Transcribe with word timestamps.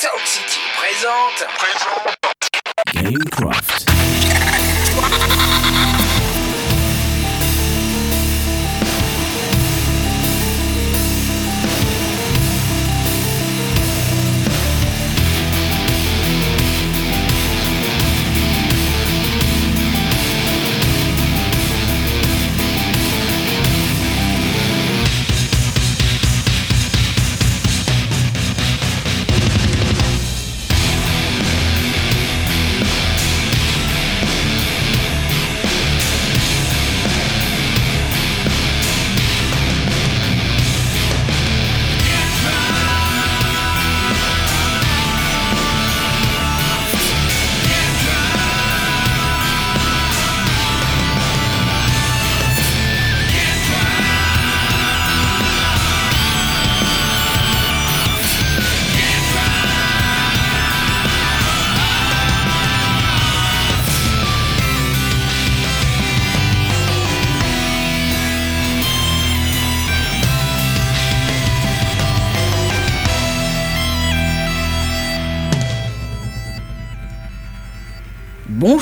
Soul 0.00 0.20
City 0.24 0.60
présente. 0.78 1.44
Gamecraft. 2.94 3.87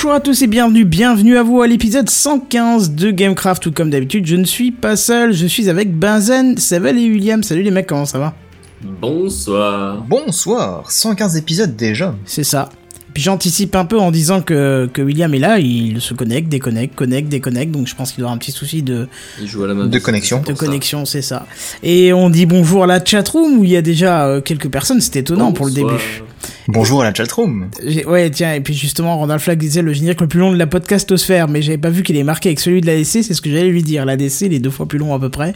Bonjour 0.07 0.19
à 0.19 0.21
tous 0.21 0.41
et 0.43 0.47
bienvenue, 0.47 0.85
bienvenue 0.85 1.37
à 1.37 1.43
vous 1.43 1.63
à 1.63 1.67
l'épisode 1.67 2.09
115 2.09 2.93
de 2.93 3.11
Gamecraft 3.11 3.67
où 3.67 3.73
comme 3.73 3.91
d'habitude 3.91 4.25
je 4.25 4.37
ne 4.37 4.45
suis 4.45 4.71
pas 4.71 4.95
seul, 4.95 5.33
je 5.33 5.49
suis 5.49 5.69
avec 5.69 5.99
Benzen, 5.99 6.57
Sevel 6.59 6.97
et 6.97 7.11
William. 7.11 7.43
Salut 7.43 7.65
les 7.65 7.73
mecs, 7.73 7.89
comment 7.89 8.07
ça 8.07 8.21
va? 8.21 8.33
Bonsoir. 8.81 10.05
Bonsoir, 10.09 10.93
115 10.93 11.37
épisodes 11.37 11.75
déjà. 11.75 12.15
C'est 12.25 12.45
ça. 12.45 12.69
Puis 13.15 13.25
j'anticipe 13.25 13.75
un 13.75 13.85
peu 13.85 13.99
en 13.99 14.13
disant 14.13 14.43
que, 14.43 14.89
que 14.93 15.03
William 15.03 15.35
est 15.35 15.41
là, 15.41 15.59
il 15.59 16.01
se 16.01 16.15
connecte, 16.15 16.49
déconnecte, 16.49 16.95
connecte, 16.95 17.29
déconnecte, 17.29 17.73
donc 17.73 17.89
je 17.89 17.97
pense 17.97 18.13
qu'il 18.13 18.21
doit 18.21 18.29
avoir 18.29 18.37
un 18.37 18.39
petit 18.39 18.53
souci 18.53 18.85
de, 18.85 19.09
Il 19.43 19.49
joue 19.49 19.65
à 19.65 19.67
la 19.67 19.75
main 19.75 19.89
De 19.89 19.99
connexion. 19.99 20.41
de 20.41 20.53
connexion, 20.53 21.05
c'est 21.05 21.21
ça. 21.21 21.47
Et 21.83 22.13
on 22.13 22.31
dit 22.31 22.47
bonjour 22.47 22.85
à 22.85 22.87
la 22.87 23.05
chatroom 23.05 23.59
où 23.59 23.65
il 23.65 23.71
y 23.71 23.77
a 23.77 23.83
déjà 23.83 24.29
euh, 24.29 24.41
quelques 24.41 24.71
personnes, 24.71 25.01
c'est 25.01 25.17
étonnant 25.17 25.51
pour 25.51 25.67
le 25.67 25.73
début. 25.73 26.23
Bonjour 26.69 27.03
à 27.03 27.05
la 27.05 27.15
chatroom. 27.15 27.69
Ouais, 28.07 28.31
tiens, 28.31 28.55
et 28.55 28.61
puis 28.61 28.75
justement, 28.75 29.17
Randall 29.19 29.39
Flagg 29.41 29.59
disait 29.59 29.83
le 29.83 29.93
générique 29.93 30.21
le 30.21 30.29
plus 30.29 30.41
long 30.41 30.53
de 30.53 30.59
la 30.59 30.67
podcastosphère, 30.67 31.49
mais 31.49 31.63
j'avais 31.63 31.79
pas 31.79 31.91
vu 31.91 32.03
qu'il 32.03 32.17
est 32.17 32.25
marqué 32.25 32.49
avec 32.49 32.61
celui 32.61 32.81
de 32.81 32.87
l'ADC, 32.87 33.23
c'est 33.23 33.35
ce 33.35 33.41
que 33.41 33.51
j'allais 33.51 33.69
lui 33.69 33.83
dire. 33.83 34.05
L'ADC, 34.05 34.43
il 34.43 34.55
est 34.55 34.59
deux 34.59 34.71
fois 34.71 34.87
plus 34.87 34.99
long 34.99 35.15
à 35.15 35.19
peu 35.21 35.29
près. 35.29 35.55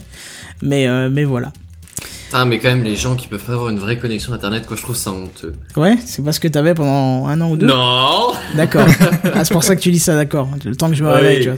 Mais, 0.61 0.87
euh, 0.87 1.09
mais 1.11 1.23
voilà. 1.23 1.51
Ah, 2.33 2.45
mais 2.45 2.59
quand 2.59 2.69
même, 2.69 2.83
les 2.83 2.95
gens 2.95 3.15
qui 3.15 3.27
peuvent 3.27 3.43
pas 3.43 3.53
avoir 3.53 3.69
une 3.69 3.79
vraie 3.79 3.97
connexion 3.99 4.31
internet, 4.31 4.65
quoi, 4.65 4.77
je 4.77 4.81
trouve 4.81 4.95
ça 4.95 5.11
honteux. 5.11 5.53
Ouais, 5.75 5.97
c'est 6.05 6.23
pas 6.23 6.31
ce 6.31 6.39
que 6.39 6.47
t'avais 6.47 6.73
pendant 6.73 7.27
un 7.27 7.41
an 7.41 7.51
ou 7.51 7.57
deux? 7.57 7.67
Non 7.67 8.31
D'accord. 8.55 8.87
ah, 9.33 9.43
c'est 9.43 9.53
pour 9.53 9.63
ça 9.65 9.75
que 9.75 9.81
tu 9.81 9.91
dis 9.91 9.99
ça, 9.99 10.15
d'accord. 10.15 10.49
Le 10.63 10.75
temps 10.75 10.87
que 10.89 10.95
je 10.95 11.03
me 11.03 11.09
Oui. 11.09 11.15
réveille, 11.15 11.41
tu 11.43 11.49
vois. 11.49 11.57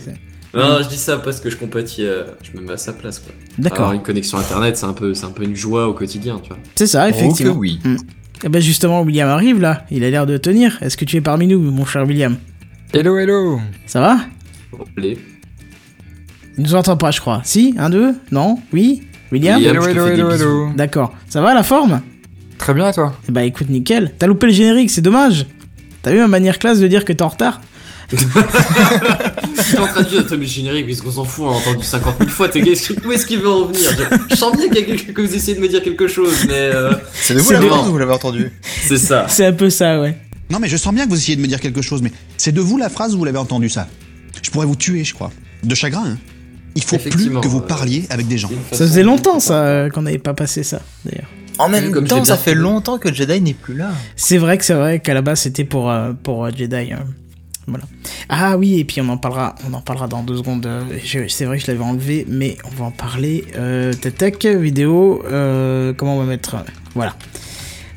Non, 0.55 0.79
je 0.83 0.87
dis 0.87 0.97
ça 0.97 1.17
parce 1.17 1.39
que 1.39 1.49
je 1.51 1.57
compatis, 1.57 2.05
euh, 2.05 2.23
je 2.43 2.59
me 2.59 2.65
mets 2.65 2.73
à 2.73 2.77
sa 2.77 2.93
place, 2.93 3.19
quoi. 3.19 3.33
D'accord. 3.59 3.81
Avoir 3.81 3.93
une 3.93 4.01
connexion 4.03 4.37
internet, 4.39 4.77
c'est 4.77 4.85
un 4.85 4.93
peu, 4.93 5.13
c'est 5.13 5.25
un 5.25 5.31
peu 5.31 5.43
une 5.43 5.55
joie 5.55 5.87
au 5.87 5.93
quotidien, 5.93 6.39
tu 6.41 6.49
vois. 6.49 6.57
C'est 6.75 6.87
ça, 6.87 7.07
effectivement. 7.09 7.51
Oh 7.51 7.55
que 7.55 7.59
oui. 7.59 7.79
Et 8.43 8.49
ben 8.49 8.61
justement, 8.61 9.01
William 9.01 9.29
arrive 9.29 9.61
là. 9.61 9.85
Il 9.89 10.03
a 10.03 10.09
l'air 10.09 10.25
de 10.25 10.37
tenir. 10.37 10.77
Est-ce 10.81 10.97
que 10.97 11.05
tu 11.05 11.15
es 11.15 11.21
parmi 11.21 11.47
nous, 11.47 11.59
mon 11.59 11.85
cher 11.85 12.05
William? 12.05 12.35
Hello, 12.93 13.17
hello 13.17 13.59
Ça 13.85 14.01
va? 14.01 14.19
Les... 14.97 15.17
Il 16.57 16.63
nous 16.63 16.75
entend 16.75 16.97
pas, 16.97 17.11
je 17.11 17.21
crois. 17.21 17.41
Si? 17.45 17.73
Un, 17.77 17.89
deux? 17.89 18.13
Non? 18.31 18.59
Oui? 18.73 19.03
William? 19.31 19.57
William. 19.57 19.75
Hello, 19.75 19.87
hello, 19.87 20.07
hello, 20.07 20.31
hello 20.31 20.69
D'accord. 20.75 21.13
Ça 21.29 21.41
va 21.41 21.53
la 21.53 21.63
forme? 21.63 22.01
Très 22.57 22.73
bien, 22.73 22.89
et 22.89 22.93
toi? 22.93 23.13
Eh 23.29 23.31
bah 23.31 23.43
écoute, 23.43 23.69
nickel. 23.69 24.13
T'as 24.19 24.27
loupé 24.27 24.47
le 24.47 24.53
générique, 24.53 24.91
c'est 24.91 25.01
dommage. 25.01 25.45
T'as 26.01 26.11
vu 26.11 26.19
ma 26.19 26.27
manière 26.27 26.59
classe 26.59 26.79
de 26.79 26.87
dire 26.87 27.05
que 27.05 27.13
t'es 27.13 27.23
en 27.23 27.29
retard? 27.29 27.61
Je 29.57 29.61
suis 29.63 29.77
en 29.77 29.87
train 29.87 30.01
de 30.01 30.09
dire, 30.09 30.25
le 30.29 30.43
générique, 30.43 30.87
parce 30.87 31.01
qu'on 31.01 31.11
s'en 31.11 31.25
fout, 31.25 31.45
on 31.47 31.51
l'a 31.51 31.57
entendu 31.57 31.83
50 31.85 32.15
000 32.19 32.29
fois, 32.29 32.49
t'es 32.49 32.61
gay, 32.61 32.73
où 33.05 33.11
est-ce 33.11 33.25
qu'il 33.25 33.39
veut 33.39 33.49
en 33.49 33.65
venir 33.65 33.89
je, 33.97 34.17
je 34.31 34.35
sens 34.35 34.55
bien 34.55 34.67
qu'il 34.69 34.79
y 34.79 34.81
a 34.81 34.85
quelque- 34.85 35.11
que 35.11 35.21
vous 35.21 35.35
essayez 35.35 35.55
de 35.55 35.61
me 35.61 35.67
dire 35.67 35.81
quelque 35.83 36.07
chose, 36.07 36.33
mais 36.47 36.53
euh, 36.53 36.93
C'est 37.13 37.33
de 37.35 37.39
vous 37.39 37.51
la 37.51 37.61
phrase, 37.61 37.87
vous 37.87 37.97
l'avez 37.97 38.13
entendu 38.13 38.51
c'est 38.87 38.97
ça. 38.97 39.25
C'est 39.29 39.45
un 39.45 39.53
peu 39.53 39.69
ça, 39.69 39.99
ouais. 40.01 40.17
Non, 40.49 40.59
mais 40.59 40.67
je 40.67 40.77
sens 40.77 40.93
bien 40.93 41.05
que 41.05 41.09
vous 41.09 41.17
essayez 41.17 41.35
de 41.37 41.41
me 41.41 41.47
dire 41.47 41.59
quelque 41.59 41.81
chose, 41.81 42.01
mais 42.01 42.11
c'est 42.37 42.51
de 42.51 42.61
vous 42.61 42.77
la 42.77 42.89
phrase 42.89 43.15
où 43.15 43.17
vous 43.19 43.25
l'avez 43.25 43.37
entendu 43.37 43.69
ça. 43.69 43.87
Je 44.41 44.49
pourrais 44.51 44.65
vous 44.65 44.75
tuer, 44.75 45.03
je 45.03 45.13
crois. 45.13 45.31
De 45.63 45.73
chagrin, 45.75 46.03
hein. 46.05 46.17
Il 46.75 46.83
faut 46.83 46.97
plus 46.97 47.29
que 47.29 47.47
vous 47.47 47.59
euh, 47.59 47.67
parliez 47.67 48.05
avec 48.09 48.27
des 48.27 48.37
gens. 48.39 48.49
Ça 48.71 48.79
faisait 48.79 49.03
longtemps, 49.03 49.39
ça, 49.39 49.63
euh, 49.63 49.89
qu'on 49.89 50.01
n'avait 50.01 50.17
pas 50.17 50.33
passé 50.33 50.63
ça, 50.63 50.81
d'ailleurs. 51.05 51.27
En 51.59 51.69
même 51.69 51.91
comme 51.91 52.07
temps, 52.07 52.25
ça 52.25 52.35
fait 52.35 52.55
longtemps 52.55 52.97
que 52.97 53.13
Jedi 53.13 53.39
n'est 53.41 53.53
plus 53.53 53.75
là. 53.75 53.91
C'est 54.15 54.39
vrai 54.39 54.57
que 54.57 54.65
c'est 54.65 54.73
vrai 54.73 54.99
qu'à 54.99 55.13
la 55.13 55.21
base, 55.21 55.41
c'était 55.41 55.65
pour, 55.65 55.91
euh, 55.91 56.13
pour 56.23 56.45
euh, 56.45 56.49
Jedi. 56.55 56.91
euh, 56.93 56.95
Voilà. 57.67 57.85
Ah 58.29 58.57
oui, 58.57 58.79
et 58.79 58.83
puis 58.83 58.99
on 59.01 59.09
en 59.09 59.17
parlera, 59.17 59.55
on 59.69 59.73
en 59.73 59.81
parlera 59.81 60.07
dans 60.07 60.23
deux 60.23 60.37
secondes. 60.37 60.65
euh, 60.65 60.83
C'est 61.29 61.45
vrai 61.45 61.57
que 61.57 61.63
je 61.65 61.71
l'avais 61.71 61.83
enlevé, 61.83 62.25
mais 62.29 62.57
on 62.65 62.75
va 62.75 62.85
en 62.85 62.91
parler. 62.91 63.45
Euh, 63.55 63.93
vidéo. 64.59 65.23
euh, 65.25 65.93
comment 65.93 66.17
on 66.17 66.19
va 66.19 66.25
mettre 66.25 66.57
Voilà. 66.95 67.15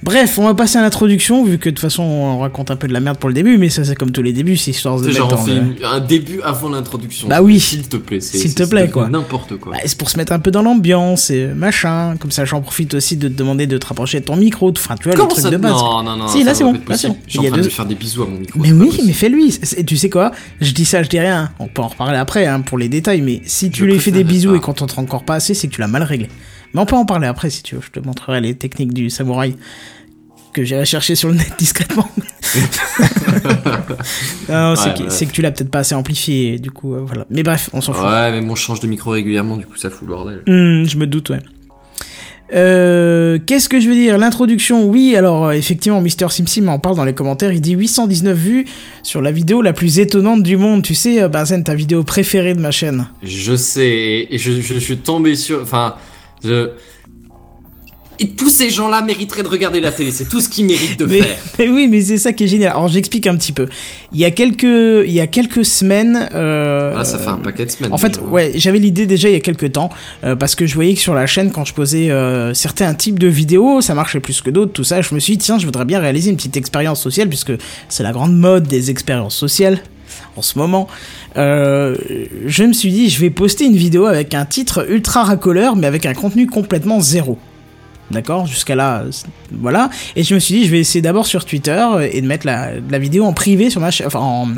Bref, 0.02 0.38
on 0.38 0.44
va 0.44 0.54
passer 0.54 0.78
à 0.78 0.82
l'introduction, 0.82 1.44
vu 1.44 1.58
que 1.58 1.68
de 1.68 1.74
toute 1.74 1.80
façon 1.80 2.02
on 2.04 2.38
raconte 2.38 2.70
un 2.70 2.76
peu 2.76 2.86
de 2.86 2.92
la 2.92 3.00
merde 3.00 3.18
pour 3.18 3.28
le 3.28 3.34
début, 3.34 3.58
mais 3.58 3.70
ça 3.70 3.82
c'est 3.82 3.96
comme 3.96 4.12
tous 4.12 4.22
les 4.22 4.32
débuts, 4.32 4.56
c'est 4.56 4.70
histoire 4.70 5.00
de 5.00 5.10
genre, 5.10 5.32
on 5.32 5.36
fait 5.36 5.56
une- 5.56 5.74
un 5.84 5.98
début 6.00 6.40
avant 6.44 6.68
l'introduction. 6.68 7.26
Bah 7.26 7.42
oui. 7.42 7.58
S'il 7.58 7.88
te 7.88 7.96
plaît. 7.96 8.20
c'est- 8.20 8.38
S'il 8.38 8.54
te 8.54 8.62
plaît, 8.62 8.88
quoi. 8.88 9.08
N'importe 9.08 9.56
quoi. 9.56 9.72
Bah, 9.72 9.78
c'est 9.84 9.98
pour 9.98 10.08
se 10.08 10.16
mettre 10.16 10.32
un 10.32 10.38
peu 10.38 10.52
dans 10.52 10.62
l'ambiance 10.62 11.30
et 11.30 11.46
machin. 11.48 12.14
Comme 12.20 12.30
ça, 12.30 12.44
j'en 12.44 12.60
profite 12.60 12.94
aussi 12.94 13.16
de 13.16 13.26
te 13.28 13.32
demander 13.32 13.66
de 13.66 13.78
te 13.78 13.86
rapprocher 13.86 14.20
de 14.20 14.24
ton 14.26 14.36
micro. 14.36 14.70
Enfin, 14.70 14.94
tu 14.96 15.04
vois, 15.08 15.14
le 15.14 15.18
truc 15.28 15.40
ça 15.42 15.50
de 15.50 15.56
base. 15.56 15.72
Non, 15.72 16.02
non, 16.04 16.16
non. 16.16 16.28
Si, 16.28 16.44
là, 16.44 16.54
c'est 16.54 16.62
bon, 16.64 16.72
là, 16.74 16.78
bon. 16.88 17.16
Je 17.26 17.30
suis 17.30 17.38
en 17.40 17.42
train 17.42 17.56
de 17.56 17.62
deux- 17.62 17.68
faire 17.68 17.86
des 17.86 17.94
bisous 17.96 18.22
à 18.22 18.26
mon 18.26 18.38
micro. 18.38 18.60
Mais 18.60 18.70
oui, 18.72 19.00
mais 19.06 19.12
fais-lui. 19.12 19.58
Tu 19.86 19.96
sais 19.96 20.10
quoi 20.10 20.30
Je 20.60 20.70
dis 20.72 20.84
ça, 20.84 21.02
je 21.02 21.08
dis 21.08 21.18
rien. 21.18 21.50
On 21.58 21.66
peut 21.66 21.82
en 21.82 21.88
reparler 21.88 22.18
après 22.18 22.46
hein, 22.46 22.60
pour 22.60 22.78
les 22.78 22.88
détails. 22.88 23.22
Mais 23.22 23.40
si 23.46 23.70
tu 23.70 23.84
lui 23.86 23.98
fais 23.98 24.12
des 24.12 24.24
bisous 24.24 24.54
et 24.54 24.60
qu'on 24.60 24.72
t'entend 24.74 25.02
encore 25.02 25.24
pas 25.24 25.34
assez, 25.36 25.54
c'est 25.54 25.66
que 25.66 25.72
tu 25.74 25.80
l'as 25.80 25.88
mal 25.88 26.04
réglé. 26.04 26.28
Mais 26.76 26.82
on 26.82 26.86
peut 26.86 26.94
en 26.94 27.06
parler 27.06 27.26
après 27.26 27.48
si 27.48 27.62
tu 27.62 27.74
veux. 27.74 27.80
Je 27.80 27.90
te 27.90 28.04
montrerai 28.06 28.42
les 28.42 28.54
techniques 28.54 28.92
du 28.92 29.08
samouraï 29.08 29.56
que 30.52 30.62
j'irai 30.62 30.84
chercher 30.84 31.14
sur 31.14 31.28
le 31.30 31.34
net 31.36 31.52
discrètement. 31.58 32.06
non, 34.48 34.74
c'est 34.76 34.88
Ouais, 34.88 34.94
que, 34.94 35.02
ouais. 35.04 35.10
c'est 35.10 35.26
que 35.26 35.32
tu 35.32 35.42
l'as 35.42 35.50
peut-être 35.52 35.70
pas 35.70 35.78
assez 35.80 35.94
amplifié. 35.94 36.58
Du 36.58 36.70
coup, 36.70 36.94
euh, 36.94 37.00
voilà. 37.06 37.26
Mais 37.30 37.42
bref, 37.42 37.70
on 37.72 37.80
s'en 37.80 37.92
fout. 37.92 38.04
Ouais, 38.04 38.30
mais 38.32 38.40
bon, 38.46 38.54
je 38.54 38.62
change 38.62 38.80
de 38.80 38.86
micro 38.86 39.10
régulièrement, 39.10 39.56
du 39.56 39.66
coup, 39.66 39.76
ça 39.76 39.90
fout 39.90 40.02
le 40.02 40.14
bordel. 40.14 40.42
Hmm, 40.46 40.84
je 40.86 40.96
me 40.98 41.06
doute, 41.06 41.30
ouais. 41.30 41.40
Euh, 42.54 43.38
Qu'est-ce 43.44 43.68
que 43.68 43.80
je 43.80 43.88
veux 43.88 43.94
dire? 43.94 44.18
L'introduction, 44.18 44.86
oui, 44.86 45.16
alors 45.16 45.46
euh, 45.46 45.52
effectivement, 45.52 46.00
Mister 46.00 46.28
SimSim 46.30 46.68
en 46.68 46.78
parle 46.78 46.94
dans 46.96 47.04
les 47.04 47.12
commentaires, 47.14 47.52
il 47.52 47.60
dit 47.60 47.72
819 47.72 48.38
vues 48.38 48.66
sur 49.02 49.20
la 49.20 49.32
vidéo 49.32 49.62
la 49.62 49.72
plus 49.72 49.98
étonnante 49.98 50.44
du 50.44 50.56
monde. 50.56 50.82
Tu 50.82 50.94
sais, 50.94 51.28
Benzen, 51.28 51.64
ta 51.64 51.74
vidéo 51.74 52.04
préférée 52.04 52.54
de 52.54 52.60
ma 52.60 52.70
chaîne. 52.70 53.08
Je 53.22 53.56
sais, 53.56 54.28
et 54.30 54.38
je, 54.38 54.52
je, 54.52 54.74
je 54.74 54.78
suis 54.78 54.96
tombé 54.98 55.34
sur. 55.34 55.60
Enfin, 55.60 55.96
je. 56.46 56.70
Et 58.18 58.28
tous 58.28 58.48
ces 58.48 58.70
gens-là 58.70 59.02
mériteraient 59.02 59.42
de 59.42 59.48
regarder 59.48 59.80
la 59.80 59.92
télé, 59.92 60.10
c'est 60.10 60.26
tout 60.26 60.40
ce 60.40 60.48
qu'ils 60.48 60.64
méritent 60.64 60.98
de 60.98 61.04
Mais, 61.04 61.20
faire. 61.20 61.36
mais 61.58 61.68
oui, 61.68 61.86
mais 61.86 62.00
c'est 62.00 62.16
ça 62.16 62.32
qui 62.32 62.44
est 62.44 62.48
génial. 62.48 62.70
Alors 62.70 62.88
j'explique 62.88 63.26
un 63.26 63.36
petit 63.36 63.52
peu. 63.52 63.68
Il 64.12 64.18
y 64.18 64.24
a 64.24 64.30
quelques, 64.30 64.62
il 64.62 65.12
y 65.12 65.20
a 65.20 65.26
quelques 65.26 65.64
semaines... 65.66 66.28
Euh, 66.34 66.94
Là, 66.94 67.04
ça 67.04 67.18
fait 67.18 67.28
un 67.28 67.36
paquet 67.36 67.66
de 67.66 67.70
semaines. 67.70 67.92
En 67.92 67.98
fait, 67.98 68.18
ouais, 68.22 68.52
j'avais 68.54 68.78
l'idée 68.78 69.04
déjà 69.04 69.28
il 69.28 69.32
y 69.32 69.36
a 69.36 69.40
quelques 69.40 69.72
temps, 69.72 69.90
euh, 70.24 70.34
parce 70.34 70.54
que 70.54 70.66
je 70.66 70.74
voyais 70.74 70.94
que 70.94 71.00
sur 71.00 71.14
la 71.14 71.26
chaîne, 71.26 71.52
quand 71.52 71.66
je 71.66 71.74
posais 71.74 72.10
euh, 72.10 72.54
certains 72.54 72.94
types 72.94 73.18
de 73.18 73.28
vidéos, 73.28 73.82
ça 73.82 73.94
marchait 73.94 74.20
plus 74.20 74.40
que 74.40 74.48
d'autres, 74.48 74.72
tout 74.72 74.84
ça, 74.84 75.02
je 75.02 75.14
me 75.14 75.20
suis 75.20 75.36
dit, 75.36 75.44
tiens, 75.44 75.58
je 75.58 75.66
voudrais 75.66 75.84
bien 75.84 76.00
réaliser 76.00 76.30
une 76.30 76.36
petite 76.36 76.56
expérience 76.56 77.02
sociale, 77.02 77.28
puisque 77.28 77.52
c'est 77.90 78.02
la 78.02 78.12
grande 78.12 78.34
mode 78.34 78.66
des 78.66 78.90
expériences 78.90 79.36
sociales 79.36 79.80
en 80.36 80.42
ce 80.42 80.58
moment. 80.58 80.86
Euh, 81.36 81.96
je 82.46 82.64
me 82.64 82.72
suis 82.72 82.90
dit, 82.90 83.08
je 83.10 83.20
vais 83.20 83.30
poster 83.30 83.64
une 83.64 83.76
vidéo 83.76 84.06
avec 84.06 84.34
un 84.34 84.44
titre 84.44 84.86
ultra 84.90 85.24
racoleur, 85.24 85.76
mais 85.76 85.86
avec 85.86 86.06
un 86.06 86.14
contenu 86.14 86.46
complètement 86.46 87.00
zéro. 87.00 87.38
D'accord? 88.10 88.46
Jusqu'à 88.46 88.76
là, 88.76 89.04
c'est- 89.10 89.26
voilà. 89.52 89.90
Et 90.14 90.22
je 90.22 90.34
me 90.34 90.38
suis 90.38 90.54
dit, 90.54 90.64
je 90.66 90.70
vais 90.70 90.78
essayer 90.80 91.02
d'abord 91.02 91.26
sur 91.26 91.44
Twitter 91.44 91.72
euh, 91.94 92.08
et 92.12 92.20
de 92.20 92.26
mettre 92.26 92.46
la, 92.46 92.70
la 92.88 92.98
vidéo 92.98 93.24
en 93.24 93.32
privé 93.32 93.68
sur 93.70 93.80
ma 93.80 93.90
chaîne. 93.90 94.06
Enfin, 94.06 94.20
en. 94.20 94.48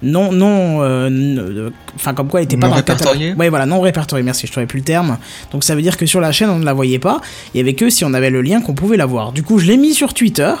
Non, 0.00 0.30
non. 0.32 0.80
euh, 0.82 1.10
euh, 1.10 1.70
Enfin, 1.96 2.14
comme 2.14 2.28
quoi 2.28 2.40
elle 2.40 2.44
était 2.44 2.56
pas 2.56 2.68
Non 2.68 2.76
dans 2.76 2.82
catalogue. 2.82 3.36
Ouais, 3.36 3.48
voilà, 3.48 3.66
non 3.66 3.80
répertorié, 3.80 4.22
merci, 4.24 4.46
je 4.46 4.52
trouvais 4.52 4.66
plus 4.66 4.78
le 4.78 4.84
terme. 4.84 5.18
Donc 5.52 5.64
ça 5.64 5.74
veut 5.74 5.82
dire 5.82 5.96
que 5.96 6.06
sur 6.06 6.20
la 6.20 6.30
chaîne, 6.30 6.48
on 6.50 6.60
ne 6.60 6.64
la 6.64 6.72
voyait 6.72 7.00
pas. 7.00 7.20
Il 7.52 7.58
y 7.58 7.60
avait 7.60 7.74
que 7.74 7.90
si 7.90 8.04
on 8.04 8.14
avait 8.14 8.30
le 8.30 8.40
lien 8.40 8.60
qu'on 8.60 8.74
pouvait 8.74 8.96
la 8.96 9.06
voir. 9.06 9.32
Du 9.32 9.42
coup, 9.42 9.58
je 9.58 9.66
l'ai 9.66 9.76
mis 9.76 9.92
sur 9.94 10.14
Twitter. 10.14 10.54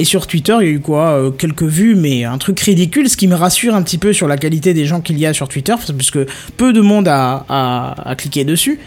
Et 0.00 0.04
sur 0.04 0.26
Twitter, 0.28 0.56
il 0.60 0.64
y 0.66 0.70
a 0.70 0.72
eu 0.72 0.80
quoi 0.80 1.10
euh, 1.18 1.30
Quelques 1.32 1.64
vues, 1.64 1.94
mais 1.96 2.24
un 2.24 2.38
truc 2.38 2.58
ridicule, 2.60 3.10
ce 3.10 3.16
qui 3.16 3.26
me 3.26 3.34
rassure 3.34 3.74
un 3.74 3.82
petit 3.82 3.98
peu 3.98 4.12
sur 4.12 4.28
la 4.28 4.36
qualité 4.36 4.72
des 4.72 4.86
gens 4.86 5.00
qu'il 5.00 5.18
y 5.18 5.26
a 5.26 5.34
sur 5.34 5.48
Twitter, 5.48 5.74
puisque 5.96 6.20
peu 6.56 6.72
de 6.72 6.80
monde 6.80 7.08
a, 7.08 7.44
a, 7.48 8.08
a 8.10 8.14
cliqué 8.14 8.44
dessus. 8.44 8.78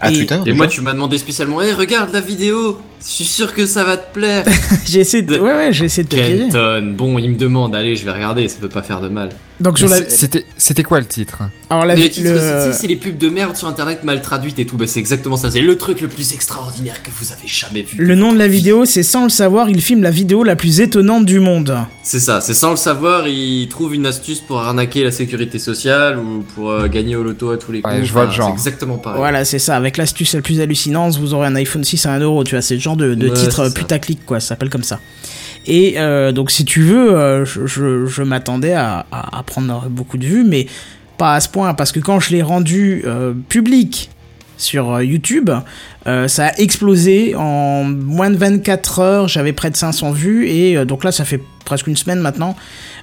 À 0.00 0.10
Et- 0.10 0.14
Twitter 0.14 0.38
Et 0.46 0.52
moi, 0.52 0.66
tu 0.66 0.80
m'as 0.82 0.92
demandé 0.92 1.16
spécialement, 1.16 1.62
hey, 1.62 1.72
regarde 1.72 2.12
la 2.12 2.20
vidéo, 2.20 2.78
je 3.04 3.10
suis 3.10 3.24
sûr 3.24 3.52
que 3.54 3.66
ça 3.66 3.84
va 3.84 3.96
te 3.96 4.12
plaire. 4.14 4.44
J'ai 4.86 5.00
essayé 5.00 5.22
de, 5.22 5.38
ouais, 5.38 5.52
ouais, 5.54 5.72
j'ai 5.72 5.86
essayé 5.86 6.04
de 6.04 6.08
te. 6.08 6.16
Kenton, 6.16 6.94
bon, 6.96 7.18
il 7.18 7.30
me 7.30 7.36
demande, 7.36 7.74
allez, 7.74 7.96
je 7.96 8.04
vais 8.04 8.12
regarder, 8.12 8.46
ça 8.48 8.56
peut 8.60 8.68
pas 8.68 8.82
faire 8.82 9.00
de 9.00 9.08
mal. 9.08 9.30
Donc 9.60 9.78
sur 9.78 9.88
la, 9.88 9.98
C'était 10.08 10.44
c'était 10.56 10.82
quoi 10.82 10.98
le 10.98 11.06
titre? 11.06 11.38
Alors 11.70 11.84
la, 11.84 11.94
le 11.94 12.08
titre, 12.10 12.28
le- 12.28 12.72
c'est- 12.72 12.86
les 12.88 12.96
pubs 12.96 13.16
de 13.16 13.28
merde 13.28 13.54
sur 13.56 13.68
internet 13.68 14.02
mal 14.02 14.20
traduites 14.20 14.58
et 14.58 14.66
tout, 14.66 14.76
bah 14.76 14.86
c'est 14.88 14.98
exactement 14.98 15.36
ça, 15.36 15.52
c'est 15.52 15.60
le 15.60 15.76
truc 15.78 16.00
le 16.00 16.08
plus 16.08 16.32
extraordinaire 16.32 17.00
que 17.04 17.10
vous 17.16 17.30
avez 17.32 17.46
jamais 17.46 17.82
vu. 17.82 18.04
le 18.04 18.14
nom 18.16 18.32
de 18.32 18.38
la 18.38 18.48
vidéo, 18.48 18.84
c'est 18.86 19.04
sans 19.04 19.22
le 19.22 19.28
savoir, 19.30 19.68
il 19.70 19.80
filme 19.80 20.02
la 20.02 20.10
vidéo 20.10 20.42
la 20.42 20.56
plus 20.56 20.80
étonnante 20.80 21.26
du 21.26 21.38
monde. 21.38 21.76
C'est 22.02 22.18
ça, 22.18 22.40
c'est 22.40 22.54
sans 22.54 22.70
le 22.70 22.76
savoir, 22.76 23.28
il 23.28 23.68
trouve 23.68 23.94
une 23.94 24.06
astuce 24.06 24.40
pour 24.40 24.58
arnaquer 24.58 25.04
la 25.04 25.12
sécurité 25.12 25.60
sociale 25.60 26.18
ou 26.18 26.42
pour 26.54 26.70
euh, 26.72 26.88
gagner 26.88 27.14
au 27.14 27.22
loto 27.22 27.50
à 27.50 27.56
tous 27.56 27.70
les 27.70 27.82
coups. 27.82 27.94
Ouais, 27.94 28.04
je 28.04 28.12
vois 28.12 28.24
le 28.24 28.32
genre. 28.32 28.48
C'est 28.48 28.52
exactement 28.54 28.98
pareil. 28.98 29.18
Voilà, 29.18 29.44
c'est 29.44 29.60
ça. 29.60 29.76
Avec 29.76 29.96
l'astuce 29.96 30.34
la 30.34 30.40
plus 30.42 30.60
hallucinante, 30.60 31.16
vous 31.18 31.34
aurez 31.34 31.46
un 31.46 31.54
iPhone 31.54 31.84
6 31.84 32.04
à 32.06 32.12
1 32.14 32.18
euro. 32.20 32.42
Tu 32.42 32.56
vois, 32.56 32.62
c'est 32.62 32.74
le 32.74 32.80
genre 32.92 32.96
de, 33.08 33.14
de 33.14 33.28
Ouais, 33.28 33.34
titre 33.34 33.68
putaclic, 33.70 34.24
quoi. 34.26 34.40
Ça 34.40 34.48
s'appelle 34.48 34.70
comme 34.70 34.82
ça. 34.82 35.00
Et 35.66 35.94
euh, 35.98 36.32
donc, 36.32 36.50
si 36.50 36.64
tu 36.64 36.82
veux, 36.82 37.16
euh, 37.16 37.44
je, 37.44 37.66
je, 37.66 38.06
je 38.06 38.22
m'attendais 38.22 38.72
à, 38.72 39.06
à, 39.12 39.38
à 39.38 39.42
prendre 39.42 39.88
beaucoup 39.88 40.18
de 40.18 40.26
vues, 40.26 40.44
mais 40.44 40.66
pas 41.18 41.34
à 41.34 41.40
ce 41.40 41.48
point, 41.48 41.72
parce 41.74 41.92
que 41.92 42.00
quand 42.00 42.20
je 42.20 42.30
l'ai 42.30 42.42
rendu 42.42 43.02
euh, 43.06 43.32
public 43.48 44.10
sur 44.58 45.00
YouTube, 45.02 45.50
euh, 46.06 46.28
ça 46.28 46.46
a 46.46 46.52
explosé 46.58 47.34
en 47.36 47.84
moins 47.84 48.30
de 48.30 48.36
24 48.36 48.98
heures. 49.00 49.28
J'avais 49.28 49.52
près 49.52 49.70
de 49.70 49.76
500 49.76 50.10
vues, 50.12 50.48
et 50.48 50.76
euh, 50.76 50.84
donc 50.84 51.04
là, 51.04 51.12
ça 51.12 51.24
fait 51.24 51.40
presque 51.64 51.86
une 51.86 51.96
semaine 51.96 52.18
maintenant. 52.18 52.56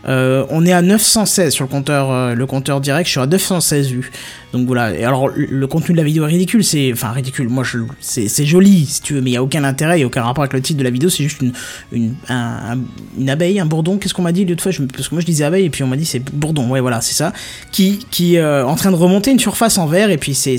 Euh, 0.07 0.45
on 0.49 0.65
est 0.65 0.73
à 0.73 0.81
916 0.81 1.53
sur 1.53 1.63
le 1.63 1.69
compteur, 1.69 2.35
le 2.35 2.45
compteur 2.45 2.81
direct. 2.81 3.05
Je 3.07 3.11
suis 3.11 3.19
à 3.21 3.25
916 3.25 3.87
vues. 3.89 4.11
Donc 4.53 4.67
voilà. 4.67 4.93
Et 4.93 5.03
alors 5.05 5.29
le, 5.33 5.67
contenu 5.67 5.93
de 5.93 5.97
la 5.97 6.03
vidéo 6.03 6.23
est 6.25 6.27
ridicule. 6.29 6.63
C'est 6.63 6.91
enfin 6.91 7.11
ridicule. 7.11 7.47
Moi, 7.49 7.63
je, 7.63 7.79
c'est, 8.01 8.27
joli 8.45 8.85
si 8.85 9.01
tu 9.01 9.13
veux, 9.13 9.21
mais 9.21 9.31
il 9.31 9.33
y 9.33 9.37
a 9.37 9.43
aucun 9.43 9.63
intérêt, 9.63 9.97
il 9.97 10.01
y 10.01 10.03
a 10.03 10.07
aucun 10.07 10.23
rapport 10.23 10.43
avec 10.43 10.53
le 10.53 10.61
titre 10.61 10.79
de 10.79 10.83
la 10.83 10.89
vidéo. 10.89 11.09
C'est 11.09 11.23
juste 11.23 11.41
une, 11.41 11.53
une, 11.93 12.15
un- 12.27 12.73
un- 12.73 12.79
une 13.17 13.29
abeille, 13.29 13.59
un 13.61 13.65
bourdon. 13.65 13.97
Qu'est-ce 13.97 14.13
qu'on 14.13 14.21
m'a 14.23 14.31
dit 14.33 14.43
l'autre 14.45 14.63
fois 14.63 14.71
Je 14.73 14.81
Parce 14.83 15.07
que 15.07 15.15
moi 15.15 15.21
je 15.21 15.25
disais 15.25 15.43
abeille 15.45 15.65
et 15.65 15.69
puis 15.69 15.83
on 15.83 15.87
m'a 15.87 15.97
dit 15.97 16.05
c'est 16.05 16.19
bourdon. 16.33 16.69
Ouais, 16.69 16.81
voilà, 16.81 16.99
c'est 17.01 17.13
ça. 17.15 17.31
Qui 17.71 17.99
qui 18.11 18.41
en 18.41 18.75
train 18.75 18.91
de 18.91 18.95
remonter 18.97 19.31
une 19.31 19.39
surface 19.39 19.77
en 19.77 19.85
verre 19.87 20.09
et 20.09 20.17
puis 20.17 20.33
c'est 20.33 20.57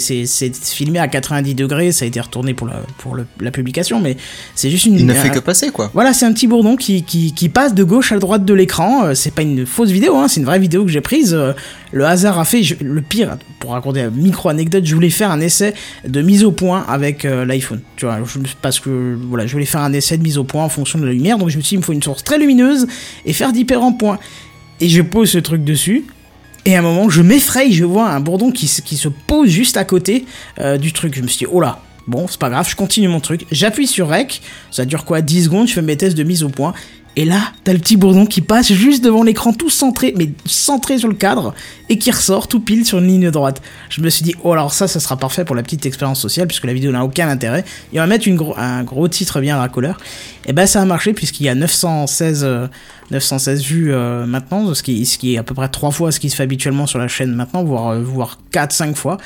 filmé 0.64 0.98
à 0.98 1.08
90 1.08 1.54
degrés. 1.54 1.92
Ça 1.92 2.04
a 2.04 2.08
été 2.08 2.18
retourné 2.30 2.54
pour 2.54 2.66
la 2.66 2.80
pour 2.98 3.14
le- 3.14 3.26
la 3.40 3.50
publication, 3.50 4.00
mais 4.00 4.16
c'est 4.54 4.70
juste 4.70 4.86
une. 4.86 4.98
Il 4.98 5.06
ne 5.06 5.12
fait 5.14 5.30
que 5.30 5.38
passer, 5.40 5.70
quoi. 5.70 5.90
voilà, 5.92 6.12
c'est 6.12 6.24
un 6.26 6.32
petit 6.32 6.46
bourdon 6.46 6.76
qui, 6.76 7.02
qui, 7.02 7.34
qui 7.34 7.48
passe 7.48 7.74
de 7.74 7.84
gauche 7.84 8.12
à 8.12 8.18
droite 8.18 8.44
de 8.44 8.54
l'écran. 8.54 9.04
Euh, 9.06 9.14
c'est 9.14 9.34
pas 9.34 9.42
une 9.42 9.66
fausse 9.66 9.90
vidéo, 9.90 10.16
hein, 10.16 10.28
c'est 10.28 10.40
une 10.40 10.46
vraie 10.46 10.58
vidéo 10.58 10.84
que 10.84 10.90
j'ai 10.90 11.00
prise. 11.00 11.34
Euh, 11.34 11.52
le 11.92 12.06
hasard 12.06 12.38
a 12.38 12.44
fait. 12.44 12.62
je- 12.62 12.76
le 12.82 13.02
pire, 13.02 13.36
pour 13.58 13.72
raconter 13.72 14.00
une 14.00 14.10
micro-anecdote, 14.22 14.84
je 14.86 14.94
voulais 14.94 15.10
faire 15.10 15.30
un 15.32 15.40
essai 15.40 15.74
de 16.06 16.22
mise 16.22 16.44
au 16.44 16.52
point 16.52 16.84
avec 16.88 17.24
euh, 17.24 17.44
l'iPhone. 17.44 17.80
Tu 17.96 18.06
vois, 18.06 18.18
je- 18.24 18.38
parce 18.62 18.78
que 18.80 19.18
voilà, 19.28 19.46
je 19.46 19.52
voulais 19.52 19.66
faire 19.66 19.80
un 19.82 19.92
essai 19.92 20.16
de 20.16 20.22
mise 20.22 20.38
au 20.38 20.44
point 20.44 20.64
en 20.64 20.68
fonction 20.68 20.98
de 20.98 21.04
la 21.06 21.12
lumière. 21.12 21.36
Donc 21.38 21.48
je 21.50 21.56
me 21.56 21.62
suis 21.62 21.70
dit, 21.70 21.74
il 21.74 21.78
me 21.78 21.84
faut 21.84 21.92
une 21.92 22.02
source 22.02 22.22
très 22.24 22.38
lumineuse 22.38 22.86
et 23.26 23.32
faire 23.32 23.52
différents 23.52 23.92
points. 23.92 24.18
Et 24.80 24.88
je 24.88 25.02
pose 25.02 25.28
ce 25.30 25.38
truc 25.38 25.64
dessus. 25.64 26.04
Et 26.66 26.76
à 26.76 26.78
un 26.80 26.82
moment, 26.82 27.08
je 27.08 27.22
m'effraie, 27.22 27.70
je 27.72 27.84
vois 27.84 28.08
un 28.10 28.20
bourdon 28.20 28.50
qui, 28.50 28.68
se- 28.68 28.82
qui 28.82 28.96
se 28.96 29.08
pose 29.08 29.48
juste 29.48 29.76
à 29.78 29.84
côté 29.84 30.26
euh, 30.60 30.76
du 30.78 30.92
truc. 30.92 31.14
Je 31.16 31.22
me 31.22 31.26
suis 31.26 31.38
dit, 31.38 31.46
oh 31.50 31.60
là, 31.60 31.80
bon, 32.06 32.26
c'est 32.28 32.40
pas 32.40 32.50
grave, 32.50 32.68
je 32.68 32.76
continue 32.76 33.08
mon 33.08 33.20
truc. 33.20 33.46
J'appuie 33.50 33.86
sur 33.86 34.08
REC, 34.08 34.40
ça 34.70 34.84
dure 34.84 35.04
quoi 35.04 35.20
10 35.20 35.44
secondes, 35.44 35.68
je 35.68 35.74
fais 35.74 35.82
mes 35.82 35.96
tests 35.96 36.16
de 36.16 36.22
mise 36.22 36.42
au 36.42 36.48
point. 36.48 36.74
Et 37.16 37.24
là, 37.24 37.40
t'as 37.64 37.72
le 37.72 37.80
petit 37.80 37.96
bourdon 37.96 38.24
qui 38.24 38.40
passe 38.40 38.72
juste 38.72 39.02
devant 39.02 39.24
l'écran, 39.24 39.52
tout 39.52 39.68
centré, 39.68 40.14
mais 40.16 40.30
centré 40.46 40.96
sur 40.96 41.08
le 41.08 41.14
cadre, 41.14 41.54
et 41.88 41.98
qui 41.98 42.10
ressort 42.12 42.46
tout 42.46 42.60
pile 42.60 42.86
sur 42.86 42.98
une 42.98 43.08
ligne 43.08 43.30
droite. 43.32 43.60
Je 43.88 44.00
me 44.00 44.08
suis 44.08 44.22
dit, 44.22 44.34
oh 44.44 44.52
alors 44.52 44.72
ça, 44.72 44.86
ça 44.86 45.00
sera 45.00 45.16
parfait 45.16 45.44
pour 45.44 45.56
la 45.56 45.64
petite 45.64 45.84
expérience 45.86 46.20
sociale, 46.20 46.46
puisque 46.46 46.66
la 46.66 46.72
vidéo 46.72 46.92
n'a 46.92 47.04
aucun 47.04 47.28
intérêt. 47.28 47.64
Et 47.92 47.98
on 47.98 48.02
va 48.02 48.06
mettre 48.06 48.28
un 48.56 48.84
gros 48.84 49.08
titre 49.08 49.40
bien 49.40 49.56
racoleur. 49.56 49.98
Et 50.46 50.52
ben 50.52 50.66
ça 50.66 50.82
a 50.82 50.84
marché, 50.84 51.12
puisqu'il 51.12 51.44
y 51.44 51.48
a 51.48 51.54
916, 51.56 52.44
euh, 52.44 52.68
916 53.10 53.62
vues 53.64 53.92
euh, 53.92 54.24
maintenant, 54.24 54.72
ce 54.72 54.82
qui, 54.82 55.34
est 55.34 55.38
à 55.38 55.42
peu 55.42 55.54
près 55.54 55.68
trois 55.68 55.90
fois 55.90 56.12
ce 56.12 56.20
qui 56.20 56.30
se 56.30 56.36
fait 56.36 56.44
habituellement 56.44 56.86
sur 56.86 57.00
la 57.00 57.08
chaîne 57.08 57.34
maintenant, 57.34 57.64
voire, 57.64 57.88
euh, 57.88 58.02
voire 58.02 58.38
4-5 58.52 58.94
fois. 58.94 59.18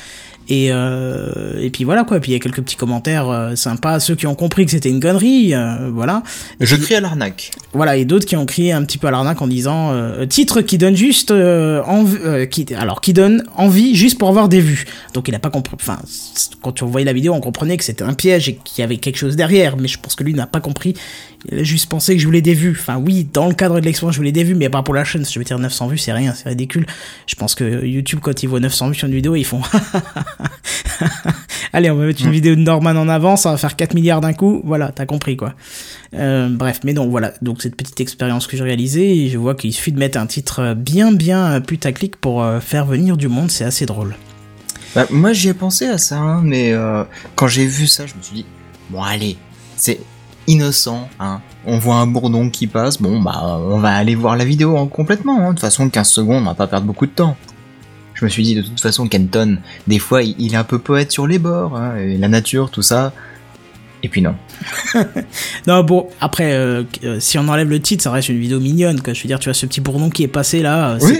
Et, 0.47 0.67
euh, 0.69 1.59
et 1.59 1.69
puis 1.71 1.83
voilà 1.83 2.03
quoi, 2.03 2.19
puis 2.19 2.31
il 2.31 2.33
y 2.33 2.37
a 2.37 2.39
quelques 2.39 2.61
petits 2.61 2.75
commentaires 2.75 3.29
euh, 3.29 3.55
sympas, 3.55 3.99
ceux 3.99 4.15
qui 4.15 4.27
ont 4.27 4.35
compris 4.35 4.65
que 4.65 4.71
c'était 4.71 4.89
une 4.89 4.99
connerie, 4.99 5.55
euh, 5.55 5.89
voilà. 5.91 6.21
Je 6.59 6.75
crie 6.75 6.95
à 6.95 7.01
l'arnaque. 7.01 7.51
Voilà, 7.73 7.97
et 7.97 8.05
d'autres 8.05 8.25
qui 8.25 8.35
ont 8.35 8.45
crié 8.45 8.71
un 8.71 8.83
petit 8.83 8.97
peu 8.97 9.07
à 9.07 9.11
l'arnaque 9.11 9.41
en 9.41 9.47
disant 9.47 9.93
titre 10.29 10.61
qui 10.61 10.77
donne 10.77 10.95
juste 10.95 11.33
qui 12.49 12.65
alors 12.75 13.01
qui 13.01 13.13
donne 13.13 13.43
envie 13.55 13.95
juste 13.95 14.17
pour 14.17 14.29
avoir 14.29 14.47
des 14.47 14.61
vues. 14.61 14.85
Donc 15.13 15.27
il 15.27 15.35
a 15.35 15.39
pas 15.39 15.49
compris 15.49 15.75
enfin 15.79 15.99
quand 16.61 16.81
on 16.83 16.85
voyait 16.85 17.05
la 17.05 17.13
vidéo, 17.13 17.33
on 17.33 17.41
comprenait 17.41 17.77
que 17.77 17.83
c'était 17.83 18.03
un 18.03 18.13
piège 18.13 18.49
et 18.49 18.55
qu'il 18.63 18.81
y 18.81 18.83
avait 18.83 18.97
quelque 18.97 19.17
chose 19.17 19.35
derrière, 19.35 19.77
mais 19.77 19.87
je 19.87 19.99
pense 19.99 20.15
que 20.15 20.23
lui 20.23 20.33
n'a 20.33 20.47
pas 20.47 20.59
compris. 20.59 20.93
Il 21.51 21.59
a 21.59 21.63
juste 21.63 21.89
pensé 21.89 22.15
que 22.15 22.21
je 22.21 22.25
voulais 22.25 22.41
des 22.41 22.53
vues. 22.53 22.75
Enfin 22.79 22.97
oui, 22.97 23.27
dans 23.31 23.47
le 23.47 23.53
cadre 23.53 23.79
de 23.79 23.85
l'expérience, 23.85 24.15
je 24.15 24.19
voulais 24.19 24.31
des 24.31 24.43
vues, 24.43 24.55
mais 24.55 24.69
pas 24.69 24.83
pour 24.83 24.93
la 24.93 25.03
chaîne. 25.03 25.25
Je 25.25 25.39
veux 25.39 25.45
dire 25.45 25.59
900 25.59 25.87
vues, 25.87 25.97
c'est 25.97 26.13
rien, 26.13 26.33
c'est 26.33 26.49
ridicule. 26.49 26.85
Je 27.27 27.35
pense 27.35 27.55
que 27.55 27.85
YouTube 27.85 28.19
quand 28.21 28.43
ils 28.43 28.47
voient 28.47 28.59
900 28.59 28.89
vues 28.89 28.95
sur 28.95 29.07
une 29.07 29.13
vidéo, 29.13 29.35
ils 29.35 29.45
font 29.45 29.61
Allez, 31.73 31.91
on 31.91 31.95
va 31.95 32.05
mettre 32.05 32.23
une 32.23 32.31
vidéo 32.31 32.55
de 32.55 32.61
Norman 32.61 32.91
en 32.91 33.09
avant, 33.09 33.35
ça 33.35 33.51
va 33.51 33.57
faire 33.57 33.75
4 33.75 33.93
milliards 33.93 34.21
d'un 34.21 34.33
coup. 34.33 34.61
Voilà, 34.63 34.91
t'as 34.93 35.05
compris 35.05 35.37
quoi. 35.37 35.53
Euh, 36.13 36.49
bref, 36.49 36.79
mais 36.83 36.93
donc 36.93 37.11
voilà, 37.11 37.33
donc 37.41 37.61
cette 37.61 37.75
petite 37.75 37.99
expérience 37.99 38.47
que 38.47 38.55
j'ai 38.55 38.63
réalisée, 38.63 39.29
je 39.29 39.37
vois 39.37 39.55
qu'il 39.55 39.73
suffit 39.73 39.91
de 39.91 39.99
mettre 39.99 40.17
un 40.17 40.25
titre 40.25 40.73
bien 40.73 41.11
bien 41.11 41.59
putaclic 41.61 42.15
pour 42.15 42.43
euh, 42.43 42.59
faire 42.59 42.85
venir 42.85 43.17
du 43.17 43.27
monde, 43.27 43.51
c'est 43.51 43.65
assez 43.65 43.85
drôle. 43.85 44.15
Bah, 44.95 45.05
moi, 45.09 45.33
j'y 45.33 45.49
ai 45.49 45.53
pensé 45.53 45.87
à 45.87 45.97
ça, 45.97 46.17
hein, 46.17 46.41
mais 46.41 46.71
euh, 46.71 47.03
quand 47.35 47.47
j'ai 47.47 47.65
vu 47.65 47.85
ça, 47.85 48.07
je 48.07 48.15
me 48.15 48.21
suis 48.21 48.33
dit, 48.33 48.45
bon, 48.89 49.03
allez, 49.03 49.35
c'est 49.75 49.99
innocent, 50.47 51.09
hein. 51.19 51.41
On 51.65 51.77
voit 51.79 51.95
un 51.95 52.07
bourdon 52.07 52.49
qui 52.49 52.67
passe, 52.67 53.01
bon, 53.01 53.19
bah, 53.21 53.57
on 53.59 53.79
va 53.79 53.89
aller 53.95 54.13
voir 54.15 54.35
la 54.37 54.45
vidéo 54.45 54.77
hein, 54.77 54.87
complètement. 54.87 55.39
hein. 55.39 55.45
De 55.47 55.49
toute 55.53 55.61
façon, 55.61 55.89
15 55.89 56.07
secondes, 56.09 56.43
on 56.43 56.45
va 56.45 56.53
pas 56.53 56.67
perdre 56.67 56.85
beaucoup 56.85 57.05
de 57.07 57.11
temps. 57.11 57.35
Je 58.13 58.23
me 58.23 58.29
suis 58.29 58.43
dit, 58.43 58.55
de 58.55 58.61
toute 58.61 58.79
façon, 58.79 59.07
Kenton, 59.07 59.57
des 59.87 59.99
fois, 59.99 60.21
il, 60.23 60.53
est 60.53 60.57
un 60.57 60.63
peu 60.63 60.79
poète 60.79 61.11
sur 61.11 61.27
les 61.27 61.39
bords, 61.39 61.75
hein, 61.75 61.97
et 61.97 62.17
la 62.17 62.27
nature, 62.29 62.69
tout 62.71 62.81
ça. 62.83 63.11
Et 64.03 64.07
puis 64.09 64.21
non. 64.21 64.35
Non, 65.67 65.83
bon, 65.83 66.07
après, 66.21 66.53
euh, 66.53 66.83
euh, 67.03 67.19
si 67.19 67.37
on 67.39 67.47
enlève 67.47 67.69
le 67.69 67.81
titre, 67.81 68.03
ça 68.03 68.11
reste 68.11 68.29
une 68.29 68.37
vidéo 68.39 68.59
mignonne, 68.59 69.01
quoi. 69.01 69.13
Je 69.13 69.23
veux 69.23 69.27
dire, 69.27 69.39
tu 69.39 69.45
vois, 69.49 69.53
ce 69.55 69.65
petit 69.65 69.81
bourdon 69.81 70.09
qui 70.11 70.23
est 70.23 70.27
passé 70.27 70.61
là, 70.61 70.97
Oui, 71.01 71.17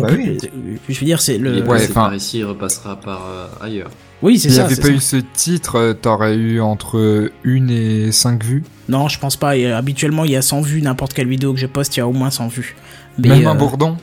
bah 0.00 0.08
plus, 0.08 0.22
oui. 0.22 0.38
euh, 0.44 0.76
Je 0.88 1.00
veux 1.00 1.06
dire, 1.06 1.20
c'est 1.20 1.36
le. 1.38 1.62
Ouais, 1.64 1.78
enfin- 1.82 1.92
par 1.92 2.14
ici, 2.14 2.38
il 2.38 2.44
repassera 2.44 2.96
par 3.00 3.26
euh, 3.28 3.46
ailleurs. 3.66 3.90
Oui, 4.22 4.38
c'est 4.38 4.48
S'il 4.48 4.50
n'y 4.50 4.56
ça. 4.56 4.64
avait 4.66 4.76
pas 4.76 4.82
ça. 4.88 4.92
eu 4.92 4.98
ce 5.00 5.16
titre, 5.34 5.76
euh, 5.76 5.92
t'aurais 5.94 6.34
eu 6.34 6.60
entre 6.60 7.30
une 7.44 7.70
et 7.70 8.10
cinq 8.12 8.42
vues. 8.44 8.64
Non, 8.88 9.06
je 9.08 9.18
pense 9.18 9.36
pas. 9.36 9.56
Et, 9.56 9.66
euh, 9.66 9.76
habituellement, 9.76 10.24
il 10.24 10.32
y 10.32 10.36
a 10.36 10.42
100 10.42 10.60
vues, 10.62 10.82
n'importe 10.82 11.12
quelle 11.14 11.28
vidéo 11.28 11.52
que 11.54 11.60
je 11.60 11.66
poste, 11.66 11.96
il 11.96 12.00
y 12.00 12.02
a 12.02 12.08
au 12.08 12.12
moins 12.12 12.30
100 12.30 12.48
vues. 12.48 12.74
Mais, 13.18 13.28
Même 13.28 13.46
euh, 13.46 13.50
un 13.50 13.54
bourdon. 13.54 13.96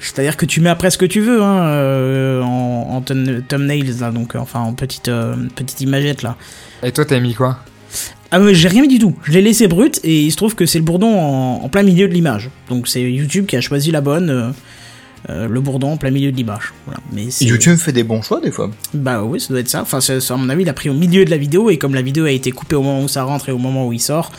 C'est-à-dire 0.00 0.36
que 0.36 0.46
tu 0.46 0.60
mets 0.60 0.68
après 0.70 0.90
ce 0.90 0.98
que 0.98 1.04
tu 1.06 1.20
veux 1.20 1.42
hein, 1.42 1.58
euh, 1.66 2.40
en, 2.42 2.86
en 2.90 3.00
thumb- 3.02 3.42
thumbnails, 3.46 3.82
là, 4.00 4.10
donc 4.12 4.36
euh, 4.36 4.38
enfin 4.38 4.60
en 4.60 4.72
petite, 4.72 5.08
euh, 5.08 5.34
petite 5.56 5.80
imagette 5.80 6.22
là. 6.22 6.36
Et 6.84 6.92
toi, 6.92 7.04
t'as 7.04 7.18
mis 7.18 7.34
quoi? 7.34 7.58
Ah 8.30 8.38
mais 8.38 8.54
j'ai 8.54 8.68
rien 8.68 8.82
mis 8.82 8.88
du 8.88 8.98
tout, 9.00 9.16
je 9.24 9.32
l'ai 9.32 9.42
laissé 9.42 9.66
brut 9.68 9.98
et 10.04 10.20
il 10.22 10.30
se 10.30 10.36
trouve 10.36 10.54
que 10.54 10.66
c'est 10.66 10.78
le 10.78 10.84
bourdon 10.84 11.18
en, 11.18 11.64
en 11.64 11.68
plein 11.68 11.82
milieu 11.82 12.06
de 12.08 12.12
l'image. 12.14 12.48
Donc 12.68 12.86
c'est 12.86 13.02
YouTube 13.10 13.46
qui 13.46 13.56
a 13.56 13.60
choisi 13.60 13.90
la 13.90 14.00
bonne, 14.00 14.52
euh, 15.28 15.48
le 15.48 15.60
bourdon 15.60 15.92
en 15.92 15.96
plein 15.96 16.10
milieu 16.10 16.30
de 16.32 16.36
l'image. 16.36 16.72
Voilà. 16.86 17.00
Mais 17.12 17.30
c'est- 17.30 17.44
YouTube 17.44 17.76
fait 17.76 17.92
des 17.92 18.04
bons 18.04 18.22
choix, 18.22 18.40
des 18.40 18.50
fois. 18.50 18.70
Bah 18.94 19.22
oui, 19.24 19.40
ça 19.40 19.48
doit 19.48 19.60
être 19.60 19.68
ça. 19.68 19.82
Enfin, 19.82 20.00
c'est- 20.00 20.30
à 20.30 20.36
mon 20.36 20.48
avis, 20.48 20.62
il 20.62 20.68
a 20.68 20.72
pris 20.72 20.88
au 20.90 20.94
milieu 20.94 21.24
de 21.24 21.30
la 21.30 21.36
vidéo 21.38 21.70
et 21.70 21.76
comme 21.78 21.94
la 21.94 22.02
vidéo 22.02 22.24
a 22.24 22.30
été 22.30 22.50
coupée 22.50 22.76
au 22.76 22.82
moment 22.82 23.02
où 23.02 23.08
ça 23.08 23.22
rentre 23.24 23.48
et 23.48 23.52
au 23.52 23.58
moment 23.58 23.86
où 23.86 23.92
il 23.92 24.00
sort, 24.00 24.32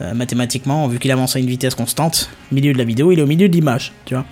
euh, 0.00 0.14
mathématiquement, 0.14 0.86
vu 0.88 0.98
qu'il 0.98 1.10
avance 1.10 1.36
à 1.36 1.38
une 1.40 1.46
vitesse 1.46 1.74
constante, 1.74 2.30
milieu 2.52 2.72
de 2.72 2.78
la 2.78 2.84
vidéo, 2.84 3.12
il 3.12 3.18
est 3.18 3.22
au 3.22 3.26
milieu 3.26 3.48
de 3.48 3.54
l'image, 3.54 3.92
tu 4.06 4.14
vois. 4.14 4.24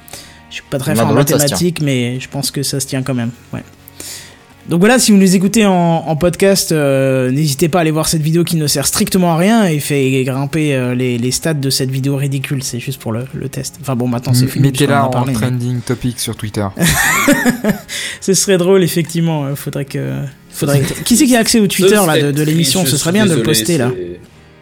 Je 0.51 0.55
suis 0.55 0.65
pas 0.71 0.79
très 0.79 0.95
fort 0.95 1.09
en 1.09 1.11
ça 1.11 1.37
mathématiques, 1.37 1.81
mais 1.83 2.19
je 2.21 2.29
pense 2.29 2.51
que 2.51 2.63
ça 2.63 2.81
se 2.81 2.87
tient 2.87 3.03
quand 3.03 3.15
même. 3.15 3.31
Ouais. 3.53 3.63
Donc 4.69 4.81
voilà, 4.81 4.99
si 4.99 5.13
vous 5.13 5.17
nous 5.17 5.35
écoutez 5.35 5.65
en, 5.65 5.73
en 5.73 6.17
podcast, 6.17 6.73
euh, 6.73 7.31
n'hésitez 7.31 7.71
pas 7.71 7.79
à 7.79 7.81
aller 7.81 7.91
voir 7.91 8.07
cette 8.07 8.21
vidéo 8.21 8.45
qui 8.45 8.57
ne 8.57 8.67
sert 8.67 8.87
strictement 8.87 9.33
à 9.33 9.37
rien 9.39 9.65
et 9.67 9.81
fait 9.81 10.23
grimper 10.25 10.75
euh, 10.75 10.95
les, 10.95 11.17
les 11.17 11.31
stats 11.31 11.55
de 11.55 11.71
cette 11.71 11.91
vidéo 11.91 12.17
ridicule. 12.17 12.63
C'est 12.63 12.79
juste 12.79 13.01
pour 13.01 13.13
le, 13.13 13.25
le 13.33 13.49
test. 13.49 13.79
Enfin 13.81 13.97
bon, 13.97 14.09
maintenant 14.09 14.35
c'est 14.35 14.47
fini. 14.47 14.67
Mettez-la 14.67 15.07
en 15.09 15.25
mais- 15.25 15.33
trending 15.33 15.81
topic 15.81 16.21
sur 16.21 16.37
Twitter. 16.37 16.67
Ce 18.21 18.35
serait 18.35 18.59
drôle, 18.59 18.83
effectivement. 18.85 19.47
euh, 19.47 19.55
Faudrait 19.55 19.87
que. 19.87 20.13
Faudrait... 20.51 20.83
qui 21.07 21.17
c'est 21.17 21.25
qui 21.25 21.35
a 21.37 21.41
accès 21.41 21.61
au 21.61 21.67
Twitter 21.67 21.99
là, 22.07 22.21
de, 22.21 22.31
de 22.33 22.43
l'émission? 22.43 22.85
Ce 22.85 22.99
serait 22.99 23.13
bien 23.13 23.25
de 23.25 23.35
le 23.37 23.43
poster 23.43 23.79
là. 23.79 23.91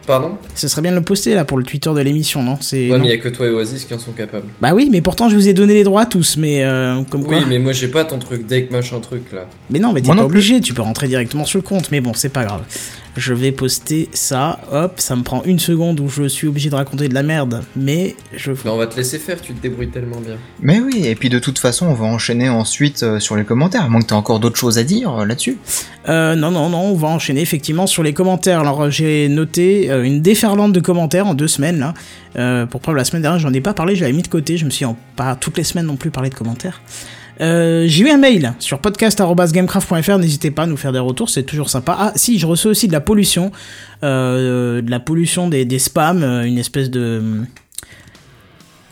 Pardon 0.07 0.37
Ce 0.55 0.67
serait 0.69 0.81
bien 0.81 0.91
de 0.91 0.95
le 0.95 1.03
poster 1.03 1.35
là 1.35 1.43
pour 1.45 1.57
le 1.57 1.65
Twitter 1.65 1.91
de 1.93 1.99
l'émission, 1.99 2.41
non? 2.41 2.57
C'est 2.61 2.89
Ouais, 2.89 2.97
non 2.97 2.99
mais 3.03 3.07
il 3.07 3.11
y 3.11 3.13
a 3.13 3.17
que 3.17 3.27
toi 3.29 3.45
et 3.45 3.49
Oasis 3.51 3.83
qui 3.83 3.93
en 3.93 3.99
sont 3.99 4.13
capables. 4.13 4.47
Bah 4.61 4.71
oui, 4.73 4.87
mais 4.89 5.01
pourtant 5.01 5.29
je 5.29 5.35
vous 5.35 5.47
ai 5.49 5.53
donné 5.53 5.73
les 5.73 5.83
droits 5.83 6.05
tous, 6.05 6.37
mais 6.37 6.63
euh, 6.63 7.01
comme 7.09 7.25
quoi. 7.25 7.37
Oui, 7.37 7.43
mais 7.47 7.59
moi 7.59 7.73
j'ai 7.73 7.89
pas 7.89 8.05
ton 8.05 8.17
truc 8.17 8.47
deck 8.47 8.71
machin 8.71 8.99
truc 9.01 9.31
là. 9.33 9.45
Mais 9.69 9.79
non, 9.79 9.91
mais 9.91 9.99
t'es 10.01 10.07
Moi 10.07 10.15
pas 10.15 10.21
plus. 10.21 10.37
obligé, 10.37 10.61
tu 10.61 10.73
peux 10.73 10.81
rentrer 10.81 11.07
directement 11.09 11.43
sur 11.45 11.57
le 11.59 11.63
compte, 11.63 11.91
mais 11.91 11.99
bon, 11.99 12.13
c'est 12.15 12.29
pas 12.29 12.45
grave. 12.45 12.61
Je 13.19 13.33
vais 13.33 13.51
poster 13.51 14.09
ça, 14.13 14.59
hop, 14.71 14.93
ça 14.97 15.15
me 15.15 15.23
prend 15.23 15.41
une 15.43 15.57
seconde 15.57 15.99
où 15.99 16.07
je 16.07 16.27
suis 16.27 16.47
obligé 16.47 16.69
de 16.69 16.75
raconter 16.75 17.09
de 17.09 17.15
la 17.15 17.23
merde, 17.23 17.63
mais 17.75 18.15
je... 18.35 18.51
Bah, 18.51 18.59
on 18.71 18.77
va 18.77 18.85
te 18.85 18.95
laisser 18.95 19.17
faire, 19.17 19.41
tu 19.41 19.53
te 19.55 19.61
débrouilles 19.61 19.89
tellement 19.89 20.19
bien. 20.19 20.35
Mais 20.61 20.79
oui, 20.79 21.01
et 21.07 21.15
puis 21.15 21.29
de 21.29 21.39
toute 21.39 21.57
façon, 21.57 21.87
on 21.87 21.93
va 21.95 22.05
enchaîner 22.05 22.47
ensuite 22.47 23.01
euh, 23.01 23.19
sur 23.19 23.35
les 23.35 23.43
commentaires, 23.43 23.83
à 23.85 23.89
moins 23.89 24.01
que 24.01 24.07
tu 24.07 24.13
encore 24.13 24.39
d'autres 24.39 24.57
choses 24.59 24.77
à 24.77 24.83
dire 24.83 25.11
euh, 25.21 25.25
là-dessus. 25.25 25.57
Euh, 26.07 26.35
non, 26.35 26.51
non, 26.51 26.69
non, 26.69 26.81
on 26.81 26.93
va 26.95 27.07
enchaîner 27.07 27.41
effectivement 27.41 27.87
sur 27.87 28.03
les 28.03 28.13
commentaires. 28.13 28.59
Alors 28.59 28.83
euh, 28.83 28.89
j'ai 28.91 29.27
noté 29.29 29.87
une 29.89 30.21
déferlante 30.21 30.71
de 30.73 30.79
commentaires 30.79 31.25
en 31.25 31.33
deux 31.33 31.47
semaines 31.47 31.79
là. 31.79 31.93
Euh, 32.37 32.67
pour 32.67 32.81
preuve, 32.81 32.95
la 32.97 33.03
semaine 33.03 33.23
dernière, 33.23 33.39
j'en 33.39 33.51
ai 33.51 33.61
pas 33.61 33.73
parlé, 33.73 33.95
j'avais 33.95 34.13
mis 34.13 34.21
de 34.21 34.27
côté, 34.27 34.57
je 34.57 34.65
me 34.65 34.69
suis 34.69 34.85
en- 34.85 34.95
pas 35.15 35.35
toutes 35.35 35.57
les 35.57 35.63
semaines 35.63 35.87
non 35.87 35.95
plus 35.95 36.11
parlé 36.11 36.29
de 36.29 36.35
commentaires. 36.35 36.81
Euh, 37.41 37.85
j'ai 37.87 38.05
eu 38.05 38.09
un 38.09 38.17
mail 38.17 38.53
sur 38.59 38.79
podcast.gamecraft.fr, 38.79 40.17
n'hésitez 40.17 40.51
pas 40.51 40.63
à 40.63 40.65
nous 40.65 40.77
faire 40.77 40.91
des 40.91 40.99
retours, 40.99 41.29
c'est 41.29 41.43
toujours 41.43 41.69
sympa. 41.69 41.95
Ah 41.99 42.11
si, 42.15 42.39
je 42.39 42.47
reçois 42.47 42.71
aussi 42.71 42.87
de 42.87 42.93
la 42.93 43.01
pollution, 43.01 43.51
euh, 44.03 44.81
de 44.81 44.89
la 44.89 44.99
pollution 44.99 45.47
des, 45.47 45.79
spams, 45.79 46.23
euh, 46.23 46.43
une 46.43 46.57
espèce 46.57 46.89
de... 46.89 47.43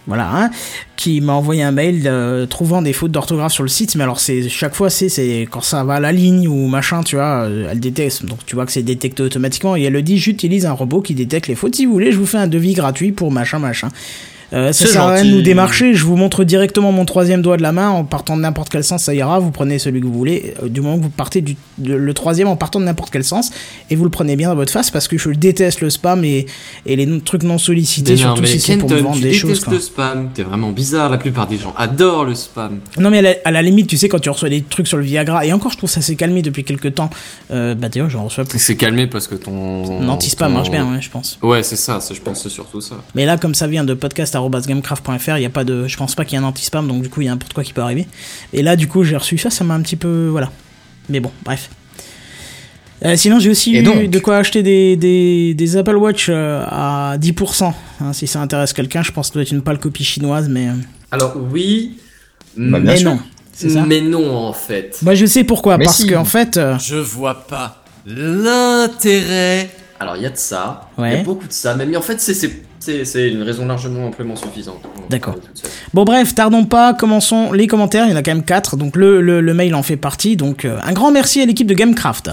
Voilà, 0.07 0.29
hein, 0.31 0.51
qui 0.97 1.19
m'a 1.19 1.33
envoyé 1.33 1.63
un 1.63 1.71
mail 1.71 2.07
trouvant 2.47 2.83
des 2.83 2.93
fautes 2.93 3.11
d'orthographe 3.11 3.53
sur 3.53 3.63
le 3.63 3.69
site, 3.69 3.95
mais 3.95 4.03
alors 4.03 4.19
c'est 4.19 4.47
chaque 4.49 4.75
fois 4.75 4.91
c'est 4.91 5.47
quand 5.49 5.61
ça 5.61 5.83
va 5.83 5.95
à 5.95 5.99
la 5.99 6.11
ligne 6.11 6.47
ou 6.47 6.67
machin, 6.67 7.01
tu 7.01 7.15
vois, 7.15 7.49
elle 7.49 7.79
détecte, 7.79 8.23
donc 8.23 8.45
tu 8.45 8.53
vois 8.53 8.67
que 8.67 8.71
c'est 8.71 8.83
détecté 8.83 9.23
automatiquement 9.23 9.75
et 9.75 9.81
elle 9.81 9.93
le 9.93 10.03
dit 10.03 10.19
j'utilise 10.19 10.67
un 10.67 10.73
robot 10.73 11.01
qui 11.01 11.15
détecte 11.15 11.47
les 11.47 11.55
fautes. 11.55 11.73
Si 11.73 11.87
vous 11.87 11.93
voulez, 11.93 12.11
je 12.11 12.19
vous 12.19 12.27
fais 12.27 12.37
un 12.37 12.45
devis 12.45 12.73
gratuit 12.73 13.13
pour 13.13 13.31
machin 13.31 13.57
machin. 13.57 13.89
Euh, 14.53 14.71
ça 14.73 14.85
sert 14.85 15.01
à 15.01 15.13
rien 15.13 15.25
de 15.25 15.29
nous 15.31 15.41
démarcher, 15.41 15.93
je 15.95 16.05
vous 16.05 16.15
montre 16.15 16.43
directement 16.43 16.91
mon 16.91 17.05
troisième 17.05 17.41
doigt 17.41 17.57
de 17.57 17.61
la 17.63 17.71
main 17.71 17.89
en 17.89 18.03
partant 18.03 18.37
de 18.37 18.41
n'importe 18.41 18.69
quel 18.69 18.83
sens, 18.83 19.03
ça 19.03 19.13
ira, 19.15 19.39
vous 19.39 19.51
prenez 19.51 19.79
celui 19.79 20.01
que 20.01 20.05
vous 20.05 20.13
voulez, 20.13 20.53
euh, 20.63 20.69
du 20.69 20.81
moment 20.81 20.97
que 20.97 21.03
vous 21.03 21.09
partez 21.09 21.41
du 21.41 21.55
de- 21.77 21.93
le 21.95 22.13
troisième 22.13 22.47
en 22.47 22.55
partant 22.55 22.79
de 22.79 22.85
n'importe 22.85 23.09
quel 23.11 23.23
sens, 23.23 23.51
et 23.89 23.95
vous 23.95 24.03
le 24.03 24.09
prenez 24.09 24.35
bien 24.35 24.49
dans 24.49 24.55
votre 24.55 24.71
face 24.71 24.91
parce 24.91 25.07
que 25.07 25.17
je 25.17 25.31
déteste 25.31 25.81
le 25.81 25.89
spam 25.89 26.23
et, 26.23 26.45
et 26.85 26.95
les 26.95 27.19
trucs 27.21 27.43
non 27.43 27.57
sollicités, 27.57 28.13
Mais 28.13 28.17
non, 28.19 28.25
surtout 28.27 28.41
mais 28.43 28.47
si 28.47 28.59
c'est 28.59 28.77
pour 28.77 28.89
me 28.89 28.97
vendre 28.99 29.15
tu 29.17 29.23
des 29.23 29.33
choses. 29.33 29.59
quoi. 29.63 29.73
le 29.73 29.79
spam, 29.79 30.29
t'es 30.33 30.43
vraiment 30.43 30.71
bizarre, 30.71 31.09
la 31.09 31.17
plupart 31.17 31.47
des 31.47 31.57
gens 31.57 31.73
adorent 31.77 32.25
le 32.25 32.35
spam. 32.35 32.79
Non 32.99 33.09
mais 33.09 33.17
à 33.19 33.21
la, 33.23 33.33
à 33.45 33.51
la 33.51 33.61
limite, 33.61 33.87
tu 33.87 33.97
sais, 33.97 34.09
quand 34.09 34.19
tu 34.19 34.29
reçois 34.29 34.49
des 34.49 34.61
trucs 34.61 34.87
sur 34.87 34.97
le 34.97 35.03
Viagra, 35.03 35.45
et 35.45 35.53
encore 35.53 35.71
je 35.71 35.77
trouve 35.77 35.89
ça 35.89 36.01
s'est 36.01 36.15
calmé 36.15 36.41
depuis 36.43 36.63
quelques 36.63 36.93
temps, 36.95 37.09
euh, 37.51 37.73
bah 37.75 37.89
d'ailleurs 37.89 38.09
j'en 38.09 38.23
reçois 38.25 38.45
plus. 38.45 38.59
C'est 38.59 38.75
calmé 38.75 39.07
parce 39.07 39.27
que 39.27 39.35
ton... 39.35 40.07
Anti-spam 40.07 40.49
ton- 40.49 40.53
marche 40.57 40.69
bien, 40.71 40.89
ouais, 40.93 41.01
je 41.01 41.09
pense. 41.09 41.39
Ouais, 41.41 41.63
c'est 41.63 41.75
ça, 41.75 41.99
je 42.13 42.19
pense 42.21 42.43
c'est 42.43 42.49
surtout 42.49 42.79
ça. 42.81 42.95
Mais 43.15 43.25
là, 43.25 43.37
comme 43.37 43.55
ça 43.55 43.67
vient 43.67 43.83
de 43.83 43.93
podcast.gamecraft.fr, 44.41 45.37
il 45.37 45.41
y 45.41 45.45
a 45.45 45.49
pas 45.49 45.63
de, 45.63 45.87
je 45.87 45.97
pense 45.97 46.15
pas 46.15 46.25
qu'il 46.25 46.37
y 46.37 46.41
ait 46.41 46.43
un 46.43 46.47
anti-spam, 46.47 46.87
donc 46.87 47.01
du 47.03 47.09
coup 47.09 47.21
il 47.21 47.25
y 47.25 47.27
a 47.27 47.31
n'importe 47.31 47.53
quoi 47.53 47.63
qui 47.63 47.73
peut 47.73 47.81
arriver. 47.81 48.07
Et 48.53 48.61
là, 48.63 48.75
du 48.75 48.87
coup, 48.87 49.03
j'ai 49.03 49.15
reçu 49.17 49.37
ça, 49.37 49.49
ça 49.49 49.63
m'a 49.63 49.73
un 49.73 49.81
petit 49.81 49.95
peu, 49.95 50.27
voilà. 50.29 50.51
Mais 51.09 51.19
bon, 51.19 51.31
bref. 51.43 51.69
Euh, 53.03 53.15
sinon, 53.17 53.39
j'ai 53.39 53.49
aussi 53.49 53.73
eu 53.75 54.07
de 54.07 54.19
quoi 54.19 54.37
acheter 54.37 54.63
des, 54.63 54.95
des, 54.95 55.53
des 55.53 55.77
Apple 55.77 55.97
Watch 55.97 56.27
euh, 56.29 56.63
à 56.67 57.17
10%. 57.19 57.73
hein, 58.01 58.13
si 58.13 58.25
ça 58.25 58.39
intéresse 58.41 58.71
quelqu'un, 58.73 59.03
je 59.03 59.11
pense 59.11 59.27
que 59.27 59.33
ça 59.33 59.33
doit 59.35 59.43
être 59.43 59.51
une 59.51 59.61
pâle 59.61 59.79
copie 59.79 60.03
chinoise, 60.05 60.47
mais, 60.49 60.69
euh, 60.69 60.73
Alors 61.11 61.35
oui, 61.51 61.97
Bah, 62.57 62.79
mais 62.79 62.97
sûr. 62.97 63.11
non. 63.11 63.19
Ça. 63.53 63.85
mais 63.85 64.01
non 64.01 64.35
en 64.35 64.51
fait. 64.53 64.97
Moi, 65.01 65.15
je 65.15 65.25
sais 65.25 65.43
pourquoi, 65.45 65.77
Mais 65.77 65.85
parce 65.85 65.97
si. 65.97 66.07
qu'en 66.07 66.25
fait, 66.25 66.57
euh, 66.57 66.77
Je 66.79 66.95
vois 66.97 67.45
pas 67.47 67.83
l'intérêt. 68.05 69.69
Alors 69.99 70.17
il 70.17 70.23
y 70.23 70.25
a 70.25 70.29
de 70.29 70.35
ça, 70.37 70.89
il 70.97 71.03
y 71.05 71.15
a 71.15 71.23
beaucoup 71.23 71.47
de 71.47 71.53
ça, 71.53 71.73
mais, 71.75 71.85
mais 71.85 71.95
en 71.95 72.01
fait 72.01 72.19
c'est- 72.19 72.64
c'est 72.79 73.29
une 73.29 73.41
raison 73.41 73.65
largement 73.65 74.07
amplement 74.07 74.35
suffisante. 74.35 74.81
D'accord. 75.09 75.35
Bon 75.93 76.03
bref, 76.03 76.35
tardons 76.35 76.65
pas, 76.65 76.93
commençons 76.93 77.51
les 77.51 77.67
commentaires, 77.67 78.05
il 78.05 78.11
y 78.11 78.13
en 78.13 78.17
a 78.17 78.21
quand 78.23 78.33
même 78.33 78.43
4, 78.43 78.77
donc 78.77 78.95
le, 78.95 79.21
le, 79.21 79.41
le 79.41 79.53
mail 79.53 79.73
en 79.75 79.81
fait 79.83 79.97
partie, 79.97 80.35
donc 80.35 80.65
euh, 80.65 80.77
un 80.83 80.93
grand 80.93 81.11
merci 81.11 81.41
à 81.41 81.45
l'équipe 81.45 81.67
de 81.67 81.73
Gamecraft. 81.73 82.29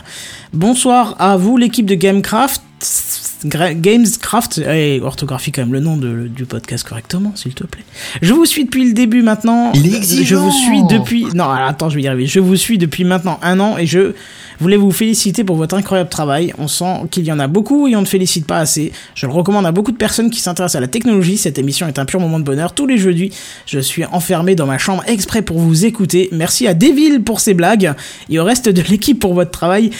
Bonsoir 0.52 1.16
à 1.18 1.36
vous 1.36 1.56
l'équipe 1.56 1.86
de 1.86 1.94
Gamecraft, 1.94 2.62
Gamescraft, 3.44 4.58
et 4.58 5.00
orthographie 5.02 5.52
quand 5.52 5.62
même 5.62 5.72
le 5.72 5.80
nom 5.80 5.96
de- 5.96 6.28
du 6.28 6.44
podcast 6.44 6.86
correctement 6.86 7.32
s'il 7.34 7.54
te 7.54 7.64
plaît. 7.64 7.84
Je 8.20 8.32
vous 8.32 8.44
suis 8.44 8.64
depuis 8.64 8.86
le 8.86 8.92
début 8.92 9.22
maintenant, 9.22 9.72
Il 9.74 9.94
est 9.94 10.02
je 10.24 10.34
vous 10.34 10.50
suis 10.50 10.82
depuis, 10.84 11.26
non 11.34 11.48
attends 11.50 11.88
je 11.90 11.96
vais 11.96 12.02
y 12.02 12.08
arriver, 12.08 12.26
je 12.26 12.40
vous 12.40 12.56
suis 12.56 12.78
depuis 12.78 13.04
maintenant 13.04 13.38
un 13.42 13.58
an 13.60 13.78
et 13.78 13.86
je 13.86 14.12
voulais 14.60 14.76
vous 14.76 14.90
féliciter 14.90 15.44
pour 15.44 15.56
votre 15.56 15.74
incroyable 15.74 16.10
travail, 16.10 16.52
on 16.58 16.68
sent 16.68 17.02
qu'il 17.10 17.24
y 17.24 17.32
en 17.32 17.38
a 17.38 17.46
beaucoup 17.46 17.88
et 17.88 17.96
on 17.96 18.00
ne 18.00 18.06
félicite 18.06 18.46
pas 18.46 18.58
assez, 18.58 18.92
je 19.14 19.26
le 19.26 19.32
recommande 19.32 19.66
à 19.66 19.72
beaucoup 19.72 19.92
de 19.92 19.96
personnes 19.96 20.30
qui 20.30 20.40
s'intéressent 20.40 20.76
à 20.76 20.80
la 20.80 20.88
technologie, 20.88 21.36
cette 21.36 21.58
émission 21.58 21.86
est 21.86 21.98
un 21.98 22.04
pur 22.04 22.20
moment 22.20 22.38
de 22.38 22.44
bonheur, 22.44 22.74
tous 22.74 22.86
les 22.86 22.98
jeudis 22.98 23.32
je 23.66 23.78
suis 23.78 24.04
enfermé 24.04 24.54
dans 24.54 24.66
ma 24.66 24.78
chambre 24.78 25.02
exprès 25.06 25.42
pour 25.42 25.58
vous 25.58 25.84
écouter. 25.84 26.28
Merci 26.32 26.66
à 26.66 26.74
Deville 26.74 27.22
pour 27.22 27.40
ses 27.40 27.54
blagues 27.54 27.92
et 28.28 28.38
au 28.38 28.44
reste 28.44 28.68
de 28.68 28.82
l'équipe 28.82 29.18
pour 29.18 29.34
votre 29.34 29.50
travail. 29.50 29.90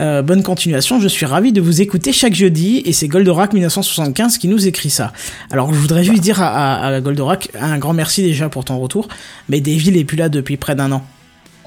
Euh, 0.00 0.22
bonne 0.22 0.42
continuation, 0.42 1.00
je 1.00 1.08
suis 1.08 1.26
ravi 1.26 1.52
de 1.52 1.60
vous 1.60 1.80
écouter 1.80 2.12
chaque 2.12 2.34
jeudi 2.34 2.82
et 2.84 2.92
c'est 2.92 3.08
Goldorak 3.08 3.52
1975 3.52 4.38
qui 4.38 4.46
nous 4.48 4.68
écrit 4.68 4.90
ça. 4.90 5.12
Alors 5.50 5.72
je 5.72 5.78
voudrais 5.78 6.04
juste 6.04 6.22
dire 6.22 6.40
à 6.40 7.00
Goldorak 7.00 7.50
un 7.60 7.78
grand 7.78 7.94
merci 7.94 8.22
déjà 8.22 8.48
pour 8.48 8.64
ton 8.64 8.78
retour, 8.78 9.08
mais 9.48 9.60
Deville 9.60 9.96
est 9.96 10.04
plus 10.04 10.16
là 10.16 10.28
depuis 10.28 10.56
près 10.56 10.74
d'un 10.74 10.92
an. 10.92 11.04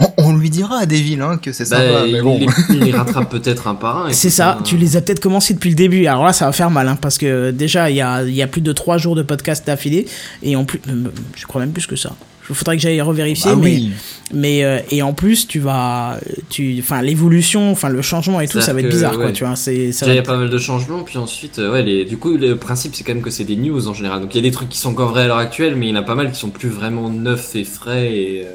On, 0.02 0.12
on 0.18 0.36
lui 0.36 0.50
dira 0.50 0.80
à 0.80 0.86
Deville 0.86 1.22
hein, 1.22 1.38
que 1.42 1.52
c'est 1.52 1.70
Bah, 1.70 1.78
sympa, 1.78 2.04
mais 2.06 2.18
il, 2.18 2.22
bon. 2.24 2.40
il 2.70 2.80
les 2.80 2.92
rattrape 2.92 3.30
peut-être 3.32 3.68
un 3.68 3.76
par 3.76 4.06
un. 4.08 4.14
C'est 4.14 4.30
ça, 4.30 4.58
tu 4.66 4.76
les 4.78 4.98
as 4.98 5.02
peut-être 5.02 5.20
commencé 5.22 5.54
depuis 5.54 5.70
le 5.70 5.76
début. 5.76 6.06
Alors 6.08 6.26
là, 6.26 6.34
ça 6.34 6.46
va 6.46 6.52
faire 6.52 6.72
mal, 6.72 6.88
hein, 6.88 6.98
parce 7.00 7.18
que 7.18 7.52
déjà, 7.52 7.90
il 7.90 7.96
y 7.96 8.02
a, 8.02 8.24
il 8.24 8.34
y 8.36 8.42
a 8.42 8.48
plus 8.48 8.62
de 8.62 8.72
3 8.72 8.98
jours 8.98 9.16
de 9.16 9.22
podcast 9.24 9.66
d'affilée, 9.66 10.08
et 10.44 10.56
en 10.56 10.66
plus, 10.66 10.82
euh, 10.90 11.04
je 11.36 11.46
crois 11.46 11.62
même 11.62 11.72
plus 11.72 11.86
que 11.88 11.96
ça. 11.96 12.16
Il 12.50 12.56
faudrait 12.56 12.76
que 12.76 12.82
j'aille 12.82 13.00
revérifier, 13.00 13.52
Bah 13.52 13.58
mais, 13.62 13.76
oui. 13.76 13.92
mais 14.34 14.64
euh, 14.66 14.80
et 14.90 15.02
en 15.04 15.14
plus, 15.14 15.48
tu 15.48 15.60
vas, 15.60 16.18
tu, 16.50 16.76
enfin, 16.80 17.02
l'évolution, 17.02 17.72
enfin, 17.72 17.88
le 17.88 18.02
changement 18.02 18.42
et 18.42 18.48
tout, 18.48 18.60
ça 18.60 18.74
va 18.74 18.80
être 18.82 18.88
que, 18.88 18.92
bizarre, 18.92 19.14
quoi, 19.16 19.32
tu 19.32 19.46
vois. 19.46 19.56
C'est, 19.56 19.94
ça 19.94 20.06
Déjà, 20.06 20.08
va 20.08 20.14
il 20.14 20.16
y 20.18 20.20
a 20.20 20.24
pas 20.24 20.38
mal 20.38 20.50
de 20.50 20.58
changements, 20.58 21.04
puis 21.04 21.18
ensuite, 21.18 21.60
euh, 21.60 21.72
ouais, 21.72 21.82
les, 21.84 22.04
du 22.04 22.18
coup, 22.18 22.36
le 22.36 22.56
principe, 22.58 22.94
c'est 22.96 23.06
quand 23.06 23.14
même 23.14 23.24
que 23.24 23.30
c'est 23.30 23.46
des 23.46 23.56
news 23.56 23.88
en 23.88 23.94
général. 23.94 24.20
Donc, 24.22 24.34
il 24.34 24.38
y 24.38 24.40
a 24.40 24.44
des 24.44 24.52
trucs 24.52 24.68
qui 24.68 24.80
sont 24.80 24.90
encore 24.90 25.12
vrais 25.12 25.24
à 25.24 25.28
l'heure 25.28 25.38
actuelle, 25.38 25.76
mais 25.78 25.88
il 25.88 25.90
y 25.92 25.98
en 25.98 26.02
a 26.02 26.04
pas 26.04 26.16
mal 26.16 26.30
qui 26.32 26.40
sont 26.40 26.50
plus 26.50 26.68
vraiment 26.68 27.10
neufs 27.10 27.56
et 27.56 27.64
frais 27.64 28.12
et 28.12 28.44
euh, 28.46 28.50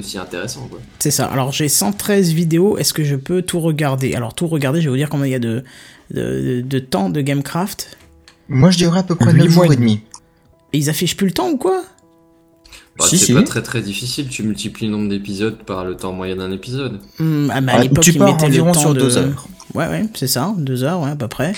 aussi 0.00 0.18
intéressants, 0.18 0.66
quoi. 0.70 0.80
C'est 0.98 1.10
ça. 1.10 1.26
Alors 1.26 1.52
j'ai 1.52 1.68
113 1.68 2.32
vidéos. 2.32 2.78
Est-ce 2.78 2.92
que 2.92 3.04
je 3.04 3.16
peux 3.16 3.42
tout 3.42 3.60
regarder? 3.60 4.14
Alors 4.14 4.34
tout 4.34 4.46
regarder, 4.46 4.80
je 4.80 4.86
vais 4.86 4.90
vous 4.90 4.96
dire 4.96 5.08
combien 5.08 5.26
il 5.26 5.32
y 5.32 5.34
a 5.34 5.38
de 5.38 5.64
de, 6.10 6.20
de, 6.20 6.60
de 6.60 6.78
temps 6.78 7.08
de 7.10 7.20
Gamecraft. 7.20 7.96
Moi, 8.48 8.70
je 8.70 8.76
dirais 8.76 8.98
à 9.00 9.02
peu 9.02 9.14
près 9.14 9.32
Huit 9.32 9.44
9 9.44 9.54
mois 9.54 9.66
et 9.72 9.76
demi. 9.76 10.00
Et 10.72 10.78
ils 10.78 10.90
affichent 10.90 11.16
plus 11.16 11.26
le 11.28 11.32
temps 11.32 11.48
ou 11.50 11.56
quoi? 11.56 11.82
Bah, 12.98 13.06
Si, 13.08 13.16
c'est 13.18 13.26
si. 13.26 13.32
pas 13.34 13.42
très 13.42 13.62
très 13.62 13.80
difficile, 13.80 14.28
tu 14.28 14.42
multiplies 14.42 14.86
le 14.86 14.92
nombre 14.92 15.08
d'épisodes 15.08 15.56
par 15.64 15.84
le 15.84 15.96
temps 15.96 16.12
moyen 16.12 16.36
d'un 16.36 16.52
épisode. 16.52 17.00
Hmm, 17.18 17.48
ah, 17.52 17.60
bah, 17.60 17.72
à 17.72 17.76
Ah, 17.76 17.82
l'époque, 17.82 18.04
tu 18.04 18.10
ils 18.12 18.18
pars 18.18 18.28
mettaient 18.28 18.44
le 18.48 18.52
environ 18.52 18.72
temps 18.72 18.80
sur 18.80 18.94
de... 18.94 19.00
deux 19.00 19.16
heures. 19.16 19.48
Ouais, 19.74 19.88
ouais, 19.88 20.04
c'est 20.14 20.26
ça, 20.28 20.54
deux 20.58 20.84
heures, 20.84 21.00
ouais, 21.00 21.10
à 21.10 21.16
peu 21.16 21.26
près. 21.26 21.54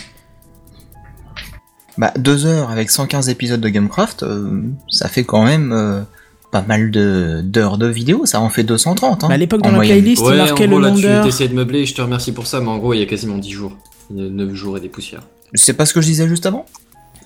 Bah, 1.99 2.13
2 2.19 2.45
heures 2.47 2.71
avec 2.71 2.91
115 2.91 3.29
épisodes 3.31 3.61
de 3.61 3.69
Gamecraft, 3.71 4.23
euh, 4.23 4.63
ça 4.89 5.09
fait 5.09 5.25
quand 5.25 5.45
même 5.45 5.73
euh, 5.73 6.03
pas 6.51 6.63
mal 6.63 6.91
de 6.91 7.41
d'heures 7.45 7.79
de 7.79 7.87
vidéo, 7.87 8.25
ça 8.27 8.41
en 8.41 8.49
fait 8.51 8.63
230. 8.65 9.25
Hein, 9.25 9.29
à 9.31 9.37
l'époque, 9.37 9.63
dans 9.63 9.71
la 9.71 9.77
moyenne. 9.77 9.99
playlist, 10.01 10.23
il 10.25 10.29
ouais, 10.31 10.37
marquait 10.37 10.67
en 10.67 10.71
gros, 10.71 10.79
le 10.79 10.87
nombre 10.89 11.01
tu 11.01 11.07
d'heures. 11.07 11.27
essayé 11.27 11.49
de 11.49 11.55
meubler, 11.55 11.87
je 11.87 11.95
te 11.95 12.03
remercie 12.03 12.33
pour 12.33 12.47
ça, 12.47 12.61
mais 12.61 12.69
en 12.69 12.79
gros, 12.79 12.95
il 12.95 13.01
y 13.01 13.03
a 13.03 13.07
quasiment 13.07 13.39
10 13.39 13.51
jours. 13.51 13.77
9 14.11 14.55
jours 14.55 14.77
et 14.77 14.81
des 14.81 14.89
poussières. 14.89 15.23
C'est 15.55 15.75
pas 15.75 15.87
ce 15.87 15.93
que 15.95 16.01
je 16.01 16.07
disais 16.07 16.29
juste 16.29 16.47
avant? 16.47 16.65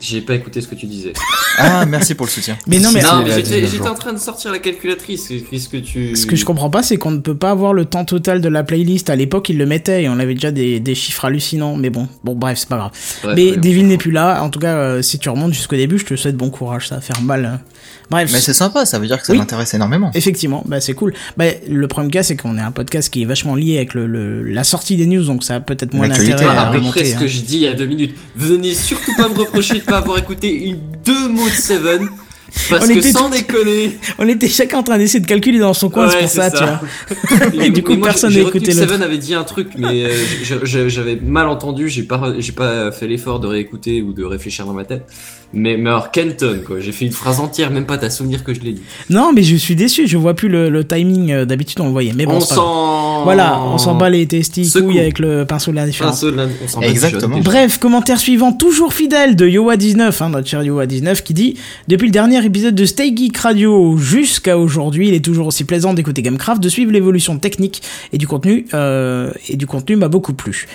J'ai 0.03 0.23
pas 0.23 0.35
écouté 0.35 0.63
ce 0.63 0.67
que 0.69 0.75
tu 0.75 0.87
disais. 0.87 1.13
Ah, 1.59 1.85
merci 1.85 2.15
pour 2.15 2.25
le 2.25 2.31
soutien. 2.31 2.57
Mais 2.67 2.79
non, 2.79 2.91
mais 2.91 3.03
non, 3.03 3.21
il 3.21 3.27
mais 3.27 3.33
a 3.33 3.37
j'étais 3.37 3.49
19 3.61 3.61
j'étais 3.71 3.77
jours. 3.85 3.93
en 3.93 3.95
train 3.95 4.13
de 4.15 4.19
sortir 4.19 4.51
la 4.51 4.59
calculatrice. 4.59 5.31
Qu'est-ce 5.51 5.69
que 5.69 5.77
tu. 5.77 6.17
ce 6.17 6.25
que 6.25 6.37
je 6.37 6.47
comprends 6.47 6.71
pas, 6.71 6.83
c'est 6.83 6.97
qu'on 6.97 7.11
ne 7.11 7.19
peut 7.19 7.37
pas 7.37 7.51
avoir 7.51 7.75
le 7.75 7.85
temps 7.85 8.07
total 8.07 8.41
de 8.41 8.49
la 8.49 8.63
playlist. 8.65 9.11
À 9.11 9.17
l'époque, 9.17 9.51
ils 9.51 9.59
le 9.59 9.67
mettaient 9.67 10.05
et 10.05 10.09
on 10.09 10.19
avait 10.19 10.33
déjà 10.33 10.53
des, 10.53 10.81
des 10.81 10.95
chiffres 10.95 11.27
hallucinants. 11.27 11.77
Mais 11.77 11.91
bon, 11.91 12.09
bon, 12.25 12.35
bref, 12.35 12.57
c'est 12.61 12.69
pas 12.71 12.79
grave. 12.79 12.93
Bref, 13.23 13.35
mais 13.37 13.51
ouais, 13.51 13.57
Devil 13.59 13.83
n'est 13.85 13.99
plus 13.99 14.11
là. 14.11 14.43
En 14.43 14.49
tout 14.49 14.59
cas, 14.59 14.75
euh, 14.75 15.03
si 15.03 15.19
tu 15.19 15.29
remontes 15.29 15.53
jusqu'au 15.53 15.77
début, 15.77 15.99
je 15.99 16.07
te 16.07 16.17
souhaite 16.17 16.37
bon 16.37 16.49
courage. 16.49 16.89
Ça 16.89 16.95
va 16.95 17.01
faire 17.03 17.21
mal. 17.21 17.45
hein. 17.45 17.61
Bref. 18.11 18.31
Mais 18.33 18.41
c'est 18.41 18.53
sympa, 18.55 18.85
ça 18.87 18.99
veut 18.99 19.07
dire 19.07 19.21
que 19.21 19.27
ça 19.27 19.33
Oui. 19.33 19.39
m'intéresse 19.39 19.73
énormément. 19.75 20.11
Effectivement, 20.15 20.63
bah 20.67 20.81
c'est 20.81 20.95
cool. 20.95 21.15
Bah, 21.37 21.45
le 21.69 21.87
problème 21.89 22.11
cas, 22.11 22.23
c'est 22.23 22.37
qu'on 22.37 22.59
est 22.59 22.63
un 22.63 22.73
podcast 22.73 23.09
qui 23.11 23.23
est 23.23 23.27
vachement 23.27 23.55
lié 23.55 23.77
avec 23.77 23.95
le, 23.95 24.07
le- 24.07 24.43
la 24.43 24.65
sortie 24.65 24.97
des 24.97 25.07
news, 25.07 25.25
donc 25.25 25.45
ça 25.45 25.57
a 25.57 25.61
peut-être 25.61 25.95
moins 25.95 26.09
d'intérêt 26.09 26.43
Voilà, 26.45 26.63
à 26.63 26.69
à 26.69 26.73
peu 26.73 26.79
remonter. 26.79 27.01
près 27.01 27.11
ce 27.11 27.17
hein. 27.17 27.21
que 27.21 27.27
je 27.29 27.41
dis 27.41 27.57
il 27.57 27.63
y 27.63 27.67
a 27.69 27.75
deux 27.75 27.87
minutes. 27.87 28.15
Venez 28.37 28.75
surtout 28.75 29.13
pas 29.17 29.29
me 29.29 29.35
reprocher 29.35 29.75
de 29.75 29.85
pas 29.85 29.99
avoir 29.99 30.19
écouté 30.19 30.53
une 30.65 30.79
deux 31.05 31.29
mots 31.29 31.49
de 31.49 31.55
Seven. 31.55 32.09
Parce 32.69 32.87
On 32.87 32.89
que 32.89 32.99
était 32.99 33.13
sans 33.13 33.31
déconner. 33.31 33.97
On 34.19 34.27
était 34.27 34.49
chacun 34.49 34.79
en 34.79 34.83
train 34.83 34.99
d'essayer 34.99 35.21
de 35.21 35.27
calculer 35.27 35.61
dans 35.61 35.73
son 35.73 35.89
coin, 35.89 36.09
Ouais, 36.09 36.15
c'est 36.15 36.21
pour 36.23 36.31
ça, 36.31 36.51
tu 36.51 36.65
vois. 36.65 36.81
Et 37.65 37.71
du 37.71 37.85
coup, 37.85 37.95
moi, 37.95 38.09
personne 38.09 38.33
n'a 38.35 38.41
écouté 38.41 38.59
que 38.73 38.77
l'autre. 38.77 38.89
Seven 38.89 39.03
avait 39.03 39.19
dit 39.19 39.35
un 39.35 39.45
truc, 39.45 39.69
mais 39.79 40.05
euh, 40.05 40.11
j'avais 40.65 41.15
mal 41.15 41.47
entendu. 41.47 41.89
J'ai 41.89 42.03
pas, 42.03 42.33
j'ai 42.41 42.51
pas 42.51 42.91
fait 42.91 43.07
l'effort 43.07 43.39
de 43.39 43.47
réécouter 43.47 44.03
ou 44.03 44.13
de 44.13 44.25
réfléchir 44.25 44.67
dans 44.67 44.73
ma 44.73 44.85
tête. 44.85 45.07
Mais, 45.53 45.77
mais 45.77 45.91
alors 45.91 46.11
Kenton, 46.13 46.61
quoi. 46.65 46.79
J'ai 46.81 46.93
fait 46.93 47.05
une 47.07 47.13
phrase 47.13 47.41
entière, 47.41 47.71
même 47.73 47.85
pas 47.87 47.99
t'as 47.99 48.09
souvenir 48.11 48.45
que 48.45 48.55
je 48.55 48.61
l'ai 48.61 48.73
dit. 48.73 48.83
Non, 49.09 49.33
mais 49.35 49.43
je 49.43 49.57
suis 49.57 49.75
déçu, 49.75 50.07
je 50.07 50.17
vois 50.17 50.35
plus 50.35 50.49
le, 50.49 50.69
le 50.69 50.85
timing. 50.87 51.33
euh, 51.33 51.45
D'habitude, 51.45 51.81
on 51.81 51.87
le 51.87 51.91
voyait. 51.91 52.13
Mais 52.15 52.25
bon, 52.25 52.35
on 52.37 52.41
s'en. 52.41 53.25
Voilà, 53.25 53.61
on 53.63 53.77
s'en 53.77 53.97
bat 53.97 54.09
les 54.09 54.27
testis 54.27 54.73
couilles 54.73 54.99
avec 55.01 55.19
le 55.19 55.45
pinceau 55.45 55.73
de 55.73 55.77
l'indifférence. 55.77 56.25
Exactement. 56.83 57.37
déjà. 57.37 57.51
Bref, 57.51 57.79
commentaire 57.79 58.19
suivant, 58.19 58.53
toujours 58.53 58.95
fidèle 58.95 59.37
de 59.37 59.47
Yoa19, 59.47 60.23
hein, 60.23 60.29
notre 60.31 60.49
cher 60.49 60.63
Yoa19, 60.63 61.23
qui 61.23 61.35
dit 61.35 61.57
Depuis 61.89 62.07
le 62.07 62.13
dernier 62.13 62.45
épisode 62.45 62.75
de 62.75 62.85
Stay 62.85 63.13
Geek 63.15 63.37
Radio 63.37 63.97
jusqu'à 63.99 64.57
aujourd'hui, 64.57 65.09
il 65.09 65.15
est 65.15 65.25
toujours 65.25 65.49
aussi 65.49 65.65
plaisant 65.65 65.95
d'écouter 65.95 66.23
Gamecraft, 66.23 66.63
de 66.63 66.69
suivre 66.69 66.93
l'évolution 66.93 67.39
technique 67.39 67.83
et 68.13 68.19
du 68.19 68.27
contenu, 68.27 68.67
euh, 68.73 69.31
et 69.49 69.57
du 69.57 69.67
contenu 69.67 69.97
m'a 69.97 70.09
beaucoup 70.09 70.33
plu. 70.33 70.67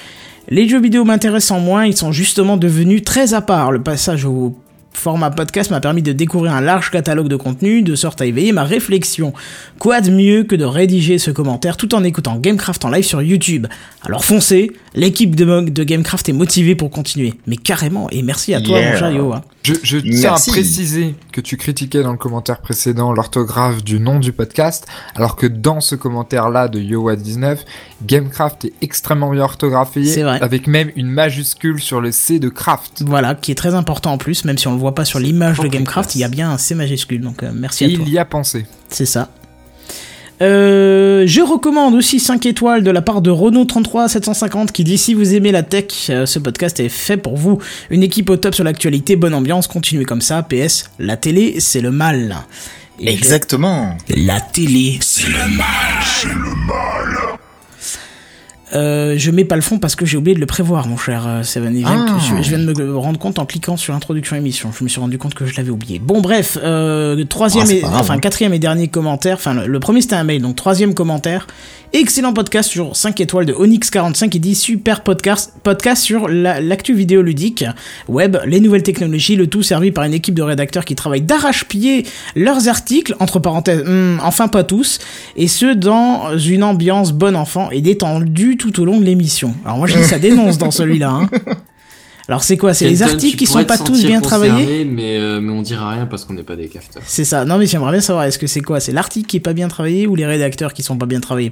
Les 0.49 0.69
jeux 0.69 0.79
vidéo 0.79 1.03
m'intéressent 1.05 1.59
moins, 1.59 1.85
ils 1.87 1.97
sont 1.97 2.11
justement 2.11 2.57
devenus 2.57 3.03
très 3.03 3.33
à 3.33 3.41
part. 3.41 3.71
Le 3.71 3.81
passage 3.81 4.25
au 4.25 4.55
format 4.95 5.29
podcast 5.31 5.71
m'a 5.71 5.79
permis 5.81 6.01
de 6.01 6.11
découvrir 6.13 6.53
un 6.53 6.61
large 6.61 6.89
catalogue 6.91 7.27
de 7.27 7.35
contenus, 7.35 7.83
de 7.83 7.95
sorte 7.95 8.21
à 8.21 8.25
éveiller 8.25 8.51
ma 8.51 8.63
réflexion. 8.63 9.33
Quoi 9.79 10.01
de 10.01 10.09
mieux 10.11 10.43
que 10.43 10.55
de 10.55 10.63
rédiger 10.65 11.17
ce 11.17 11.31
commentaire 11.31 11.77
tout 11.77 11.93
en 11.95 12.03
écoutant 12.03 12.35
Gamecraft 12.37 12.85
en 12.85 12.89
live 12.89 13.03
sur 13.05 13.21
YouTube? 13.21 13.67
Alors 14.03 14.25
foncez, 14.25 14.71
l'équipe 14.93 15.35
de, 15.35 15.69
de 15.69 15.83
Gamecraft 15.83 16.29
est 16.29 16.33
motivée 16.33 16.75
pour 16.75 16.89
continuer. 16.89 17.33
Mais 17.47 17.55
carrément, 17.57 18.09
et 18.11 18.21
merci 18.21 18.53
à 18.53 18.61
toi 18.61 18.79
Yeah. 18.79 18.91
mon 18.93 18.97
cher 18.99 19.11
Yo. 19.11 19.33
hein. 19.33 19.41
Je, 19.65 19.73
je 19.81 19.97
tiens 19.97 20.31
Merci. 20.31 20.51
à 20.51 20.53
préciser 20.53 21.15
que 21.31 21.41
tu 21.41 21.57
critiquais 21.57 22.03
dans 22.03 22.11
le 22.11 22.19
commentaire 22.19 22.61
précédent 22.61 23.11
l'orthographe 23.11 23.83
du 23.83 23.99
nom 23.99 24.19
du 24.19 24.31
podcast, 24.31 24.85
alors 25.15 25.35
que 25.35 25.47
dans 25.47 25.81
ce 25.81 25.95
commentaire-là 25.95 26.67
de 26.67 26.79
Yowa19, 26.79 27.57
Gamecraft 28.05 28.65
est 28.65 28.73
extrêmement 28.81 29.31
bien 29.31 29.41
orthographié, 29.41 30.21
avec 30.21 30.67
même 30.67 30.91
une 30.95 31.07
majuscule 31.09 31.81
sur 31.81 31.99
le 31.99 32.11
C 32.11 32.37
de 32.37 32.49
craft. 32.49 33.01
Voilà, 33.07 33.33
qui 33.33 33.51
est 33.51 33.55
très 33.55 33.73
important 33.73 34.13
en 34.13 34.17
plus, 34.19 34.45
même 34.45 34.59
si 34.59 34.67
on 34.67 34.73
le 34.73 34.79
voit 34.79 34.93
pas 34.93 35.03
sur 35.03 35.17
l'image 35.17 35.57
de 35.59 35.67
Gamecraft, 35.67 36.09
classe. 36.09 36.15
il 36.15 36.19
y 36.19 36.23
a 36.23 36.29
bien 36.29 36.51
un 36.51 36.59
C 36.59 36.75
majuscule, 36.75 37.21
donc 37.21 37.41
euh, 37.41 37.51
merci 37.51 37.85
à 37.85 37.89
toi. 37.89 37.97
Il 38.05 38.09
y 38.13 38.19
a 38.19 38.25
pensé. 38.25 38.67
C'est 38.89 39.07
ça. 39.07 39.31
Euh, 40.41 41.23
je 41.25 41.41
recommande 41.41 41.93
aussi 41.95 42.19
5 42.19 42.45
étoiles 42.45 42.83
de 42.83 42.91
la 42.91 43.01
part 43.01 43.21
de 43.21 43.31
Renault33750 43.31 44.71
qui 44.71 44.83
dit 44.83 44.97
si 44.97 45.13
vous 45.13 45.33
aimez 45.33 45.51
la 45.51 45.63
tech, 45.63 45.85
euh, 46.09 46.25
ce 46.25 46.39
podcast 46.39 46.79
est 46.79 46.89
fait 46.89 47.17
pour 47.17 47.37
vous. 47.37 47.59
Une 47.89 48.03
équipe 48.03 48.29
au 48.29 48.35
top 48.37 48.53
sur 48.53 48.63
l'actualité, 48.65 49.15
bonne 49.15 49.33
ambiance, 49.33 49.67
continuez 49.67 50.03
comme 50.05 50.21
ça. 50.21 50.43
PS, 50.43 50.89
la 50.99 51.15
télé, 51.17 51.55
c'est 51.59 51.81
le 51.81 51.91
mal. 51.91 52.35
Et 52.99 53.07
je- 53.07 53.11
Exactement. 53.13 53.97
La 54.09 54.41
télé, 54.41 54.97
c'est 55.01 55.27
le 55.27 55.55
mal. 55.55 57.35
Euh, 58.75 59.15
je 59.17 59.31
mets 59.31 59.45
pas 59.45 59.55
le 59.55 59.61
fond 59.61 59.79
parce 59.79 59.95
que 59.95 60.05
j'ai 60.05 60.17
oublié 60.17 60.35
de 60.35 60.39
le 60.41 60.45
prévoir, 60.45 60.87
mon 60.87 60.97
cher 60.97 61.23
euh, 61.27 61.43
Seven. 61.43 61.73
Il 61.75 61.85
vient 61.85 62.05
Ah. 62.09 62.17
je, 62.19 62.43
je 62.43 62.49
viens 62.49 62.59
de 62.59 62.65
me 62.73 62.97
rendre 62.97 63.17
compte 63.17 63.39
en 63.39 63.45
cliquant 63.45 63.77
sur 63.77 63.93
l'introduction 63.93 64.35
émission. 64.35 64.71
Je 64.77 64.83
me 64.83 64.89
suis 64.89 64.99
rendu 64.99 65.17
compte 65.17 65.33
que 65.33 65.45
je 65.45 65.55
l'avais 65.55 65.69
oublié. 65.71 65.99
Bon, 65.99 66.21
bref, 66.21 66.57
euh, 66.61 67.23
troisième 67.25 67.65
Ah, 67.69 67.73
et, 67.73 67.83
enfin 67.85 68.15
hein. 68.15 68.19
quatrième 68.19 68.53
et 68.53 68.59
dernier 68.59 68.87
commentaire. 68.89 69.35
Enfin, 69.37 69.53
le, 69.53 69.67
le 69.67 69.79
premier 69.79 70.01
c'était 70.01 70.15
un 70.15 70.23
mail, 70.25 70.41
donc 70.41 70.55
troisième 70.55 70.93
commentaire. 70.93 71.47
Excellent 71.93 72.33
podcast 72.33 72.69
sur 72.69 72.93
5 72.93 73.21
étoiles 73.21 73.45
de 73.45 73.53
Onyx45 73.53 74.27
qui 74.27 74.41
dit 74.41 74.55
super 74.55 75.01
podcast, 75.01 75.53
podcast 75.63 76.03
sur 76.03 76.27
la- 76.27 76.59
l'actu 76.59 76.93
vidéoludique, 76.93 77.63
web, 78.09 78.35
les 78.45 78.59
nouvelles 78.59 78.83
technologies, 78.83 79.37
le 79.37 79.47
tout 79.47 79.63
servi 79.63 79.91
par 79.91 80.03
une 80.03 80.13
équipe 80.13 80.35
de 80.35 80.41
rédacteurs 80.41 80.83
qui 80.83 80.95
travaillent 80.95 81.21
d'arrache-pied 81.21 82.05
leurs 82.35 82.67
articles, 82.67 83.15
entre 83.21 83.39
parenthèses, 83.39 83.83
hmm, 83.85 84.17
enfin 84.23 84.49
pas 84.49 84.65
tous, 84.65 84.99
et 85.37 85.47
ce 85.47 85.73
dans 85.73 86.37
une 86.37 86.63
ambiance 86.63 87.13
bon 87.13 87.33
enfant 87.33 87.69
et 87.71 87.79
détendue 87.79 88.57
tout 88.71 88.81
au 88.81 88.85
long 88.85 88.99
de 88.99 89.05
l'émission. 89.05 89.53
Alors 89.65 89.77
moi 89.77 89.87
je 89.87 89.97
dis 89.97 90.03
ça 90.03 90.19
dénonce 90.19 90.57
dans 90.57 90.71
celui-là. 90.71 91.09
Hein. 91.11 91.29
Alors 92.27 92.43
c'est 92.43 92.57
quoi? 92.57 92.73
C'est 92.73 92.87
les 92.89 93.03
articles 93.03 93.37
qui 93.37 93.45
sont 93.45 93.63
pas 93.65 93.77
tous 93.77 94.03
bien 94.05 94.19
travaillés? 94.21 94.83
mais, 94.85 95.17
euh, 95.17 95.39
mais 95.39 95.51
on 95.51 95.61
dira 95.61 95.91
rien 95.91 96.05
parce 96.07 96.25
qu'on 96.25 96.33
n'est 96.33 96.43
pas 96.43 96.55
des 96.55 96.67
cafeteurs. 96.67 97.03
C'est 97.05 97.25
ça. 97.25 97.45
Non 97.45 97.57
mais 97.57 97.67
j'aimerais 97.67 97.91
bien 97.91 98.01
savoir, 98.01 98.25
est-ce 98.25 98.39
que 98.39 98.47
c'est 98.47 98.61
quoi? 98.61 98.79
C'est 98.79 98.91
l'article 98.91 99.27
qui 99.27 99.37
est 99.37 99.41
pas 99.41 99.53
bien 99.53 99.67
travaillé 99.67 100.07
ou 100.07 100.15
les 100.15 100.25
rédacteurs 100.25 100.73
qui 100.73 100.81
sont 100.83 100.97
pas 100.97 101.05
bien 101.05 101.19
travaillés? 101.19 101.51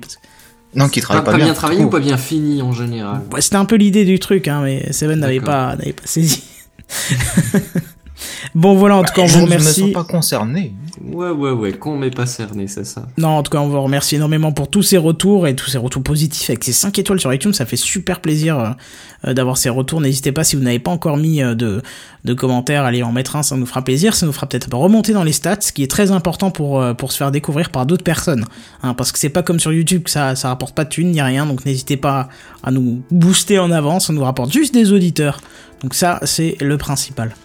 Non, 0.75 0.89
qui 0.89 1.01
Pas, 1.01 1.05
travaille 1.05 1.23
pas 1.25 1.31
pas, 1.33 1.37
bien, 1.37 1.53
travaillé 1.53 1.79
trop. 1.81 1.87
ou 1.87 1.91
pas 1.91 1.99
bien 1.99 2.17
fini 2.17 2.63
en 2.63 2.71
général? 2.71 3.21
Ouais, 3.31 3.41
C'était 3.41 3.57
un 3.57 3.65
peu 3.65 3.75
l'idée 3.75 4.05
du 4.05 4.17
truc, 4.17 4.47
hein, 4.47 4.61
mais 4.63 4.91
Seven 4.91 5.19
n'avait 5.19 5.39
pas, 5.39 5.75
n'avait 5.75 5.93
pas 5.93 6.01
saisi. 6.05 6.41
bon 8.55 8.75
voilà, 8.75 8.97
en 8.97 9.03
tout 9.03 9.13
cas 9.13 9.21
on 9.23 9.27
Je 9.27 9.33
vous 9.33 9.39
ne 9.41 9.45
me 9.45 9.51
remercie. 9.57 9.81
sens 9.81 9.91
pas 9.91 10.03
concerné. 10.03 10.73
Ouais, 11.03 11.31
ouais, 11.31 11.51
ouais, 11.51 11.73
qu'on 11.73 11.97
m'est 11.97 12.11
pas 12.15 12.25
cerné, 12.25 12.67
c'est 12.67 12.85
ça. 12.85 13.07
Non, 13.17 13.29
en 13.29 13.43
tout 13.43 13.49
cas, 13.51 13.57
on 13.57 13.67
vous 13.67 13.81
remercie 13.81 14.15
énormément 14.15 14.51
pour 14.53 14.69
tous 14.69 14.83
ces 14.83 14.97
retours 14.97 15.47
et 15.47 15.55
tous 15.55 15.69
ces 15.69 15.77
retours 15.77 16.03
positifs 16.03 16.49
avec 16.49 16.63
ces 16.63 16.71
5 16.71 16.97
étoiles 16.99 17.19
sur 17.19 17.33
iTunes. 17.33 17.51
Ça 17.53 17.65
fait 17.65 17.75
super 17.75 18.21
plaisir 18.21 18.59
euh, 18.59 18.69
euh, 19.27 19.33
d'avoir 19.33 19.57
ces 19.57 19.69
retours. 19.69 19.99
N'hésitez 20.01 20.31
pas, 20.31 20.43
si 20.43 20.55
vous 20.55 20.61
n'avez 20.61 20.79
pas 20.79 20.91
encore 20.91 21.17
mis 21.17 21.41
euh, 21.41 21.55
de, 21.55 21.81
de 22.23 22.33
commentaires, 22.33 22.83
allez 22.83 23.03
en 23.03 23.11
mettre 23.11 23.35
un, 23.35 23.43
ça 23.43 23.55
nous 23.57 23.65
fera 23.65 23.81
plaisir. 23.81 24.13
Ça 24.13 24.25
nous 24.25 24.31
fera 24.31 24.47
peut-être 24.47 24.73
remonter 24.73 25.13
dans 25.13 25.23
les 25.23 25.33
stats, 25.33 25.59
ce 25.61 25.71
qui 25.73 25.83
est 25.83 25.91
très 25.91 26.11
important 26.11 26.51
pour, 26.51 26.81
pour 26.95 27.11
se 27.11 27.17
faire 27.17 27.31
découvrir 27.31 27.69
par 27.69 27.85
d'autres 27.85 28.03
personnes. 28.03 28.45
Hein, 28.83 28.93
parce 28.93 29.11
que 29.11 29.19
c'est 29.19 29.29
pas 29.29 29.43
comme 29.43 29.59
sur 29.59 29.73
YouTube 29.73 30.03
que 30.03 30.11
ça, 30.11 30.35
ça 30.35 30.49
rapporte 30.49 30.75
pas 30.75 30.85
de 30.85 30.89
thunes 30.89 31.11
ni 31.11 31.21
rien. 31.21 31.45
Donc 31.45 31.65
n'hésitez 31.65 31.97
pas 31.97 32.29
à 32.63 32.71
nous 32.71 33.01
booster 33.11 33.59
en 33.59 33.71
avance. 33.71 34.07
Ça 34.07 34.13
nous 34.13 34.23
rapporte 34.23 34.53
juste 34.53 34.73
des 34.73 34.91
auditeurs. 34.93 35.41
Donc 35.81 35.95
ça, 35.95 36.19
c'est 36.23 36.55
le 36.61 36.77
principal. 36.77 37.35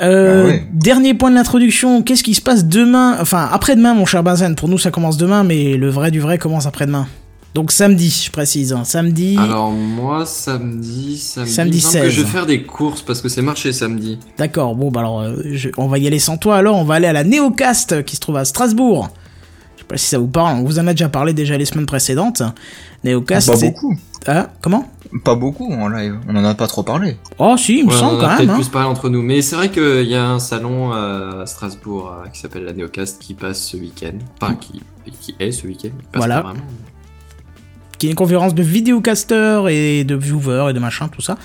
Euh, 0.00 0.42
Ah 0.44 0.46
ouais. 0.46 0.64
Dernier 0.72 1.14
point 1.14 1.30
de 1.30 1.34
l'introduction, 1.34 2.02
qu'est-ce 2.02 2.22
qui 2.22 2.34
se 2.34 2.40
passe 2.40 2.64
demain 2.66 3.16
Enfin, 3.20 3.48
après-demain, 3.52 3.94
mon 3.94 4.06
cher 4.06 4.22
Benzen. 4.22 4.54
Pour 4.54 4.68
nous, 4.68 4.78
ça 4.78 4.90
commence 4.90 5.16
demain, 5.16 5.42
mais 5.44 5.76
le 5.76 5.88
vrai 5.90 6.10
du 6.10 6.20
vrai 6.20 6.38
commence 6.38 6.66
après-demain. 6.66 7.06
Donc 7.54 7.72
samedi, 7.72 8.24
je 8.26 8.30
précise. 8.30 8.72
hein. 8.72 8.84
Samedi. 8.84 9.36
Alors 9.38 9.70
moi, 9.72 10.24
samedi, 10.26 11.16
samedi, 11.18 11.50
Samedi 11.52 11.78
il 11.78 11.84
me 11.84 11.90
semble 11.90 12.04
que 12.04 12.10
16. 12.10 12.16
je 12.16 12.22
vais 12.22 12.28
faire 12.28 12.46
des 12.46 12.62
courses 12.62 13.02
parce 13.02 13.20
que 13.20 13.28
c'est 13.28 13.42
marché 13.42 13.72
samedi. 13.72 14.18
D'accord. 14.36 14.76
Bon, 14.76 14.90
bah 14.90 15.00
alors, 15.00 15.20
euh, 15.22 15.36
je- 15.52 15.70
on 15.78 15.88
va 15.88 15.98
y 15.98 16.06
aller 16.06 16.18
sans 16.20 16.36
toi. 16.36 16.56
Alors, 16.58 16.76
on 16.76 16.84
va 16.84 16.94
aller 16.96 17.06
à 17.08 17.12
la 17.12 17.24
Néocast 17.24 18.04
qui 18.04 18.14
se 18.16 18.20
trouve 18.20 18.36
à 18.36 18.44
Strasbourg. 18.44 19.08
Je 19.76 19.80
sais 19.82 19.86
pas 19.88 19.96
si 19.96 20.06
ça 20.06 20.18
vous 20.18 20.28
parle. 20.28 20.58
On 20.58 20.64
vous 20.64 20.78
en 20.78 20.86
a 20.86 20.92
déjà 20.92 21.08
parlé 21.08 21.32
déjà 21.32 21.56
les 21.56 21.64
semaines 21.64 21.86
précédentes. 21.86 22.42
Néocast, 23.02 23.52
c'est. 23.56 23.70
beaucoup. 23.70 23.96
Ah, 24.26 24.50
comment? 24.60 24.84
Pas 25.24 25.34
beaucoup 25.34 25.72
en 25.72 25.88
live. 25.88 26.18
On 26.28 26.36
en 26.36 26.44
a 26.44 26.54
pas 26.54 26.66
trop 26.66 26.82
parlé. 26.82 27.16
Oh, 27.38 27.56
si, 27.56 27.78
il 27.78 27.86
me 27.86 27.90
Ouais, 27.90 27.96
semble 27.96 28.16
on 28.16 28.20
quand 28.20 28.26
même. 28.28 28.36
peut-être 28.38 28.50
hein. 28.50 28.54
plus 28.56 28.68
parlé 28.68 28.88
entre 28.88 29.08
nous, 29.08 29.22
mais 29.22 29.40
c'est 29.42 29.56
vrai 29.56 29.70
qu'il 29.70 30.02
y 30.08 30.14
a 30.14 30.28
un 30.28 30.38
salon 30.38 30.92
à 30.92 31.44
Strasbourg 31.46 32.12
euh, 32.24 32.28
qui 32.28 32.40
s'appelle 32.40 32.64
la 32.64 32.72
Neocast 32.72 33.20
qui 33.20 33.34
passe 33.34 33.62
ce 33.68 33.76
week-end. 33.76 34.18
Enfin, 34.40 34.54
qui, 34.54 34.82
qui 35.20 35.34
est 35.38 35.52
ce 35.52 35.66
week-end. 35.66 35.90
Voilà. 36.14 36.42
pas 36.42 36.52
qui 37.98 38.06
est 38.06 38.10
une 38.10 38.16
conférence 38.16 38.54
de 38.54 38.62
vidéocasters 38.62 39.66
et 39.68 40.04
de 40.04 40.14
viewers 40.14 40.70
et 40.70 40.72
de 40.72 40.78
machin, 40.78 41.08
tout 41.08 41.20
ça. 41.20 41.36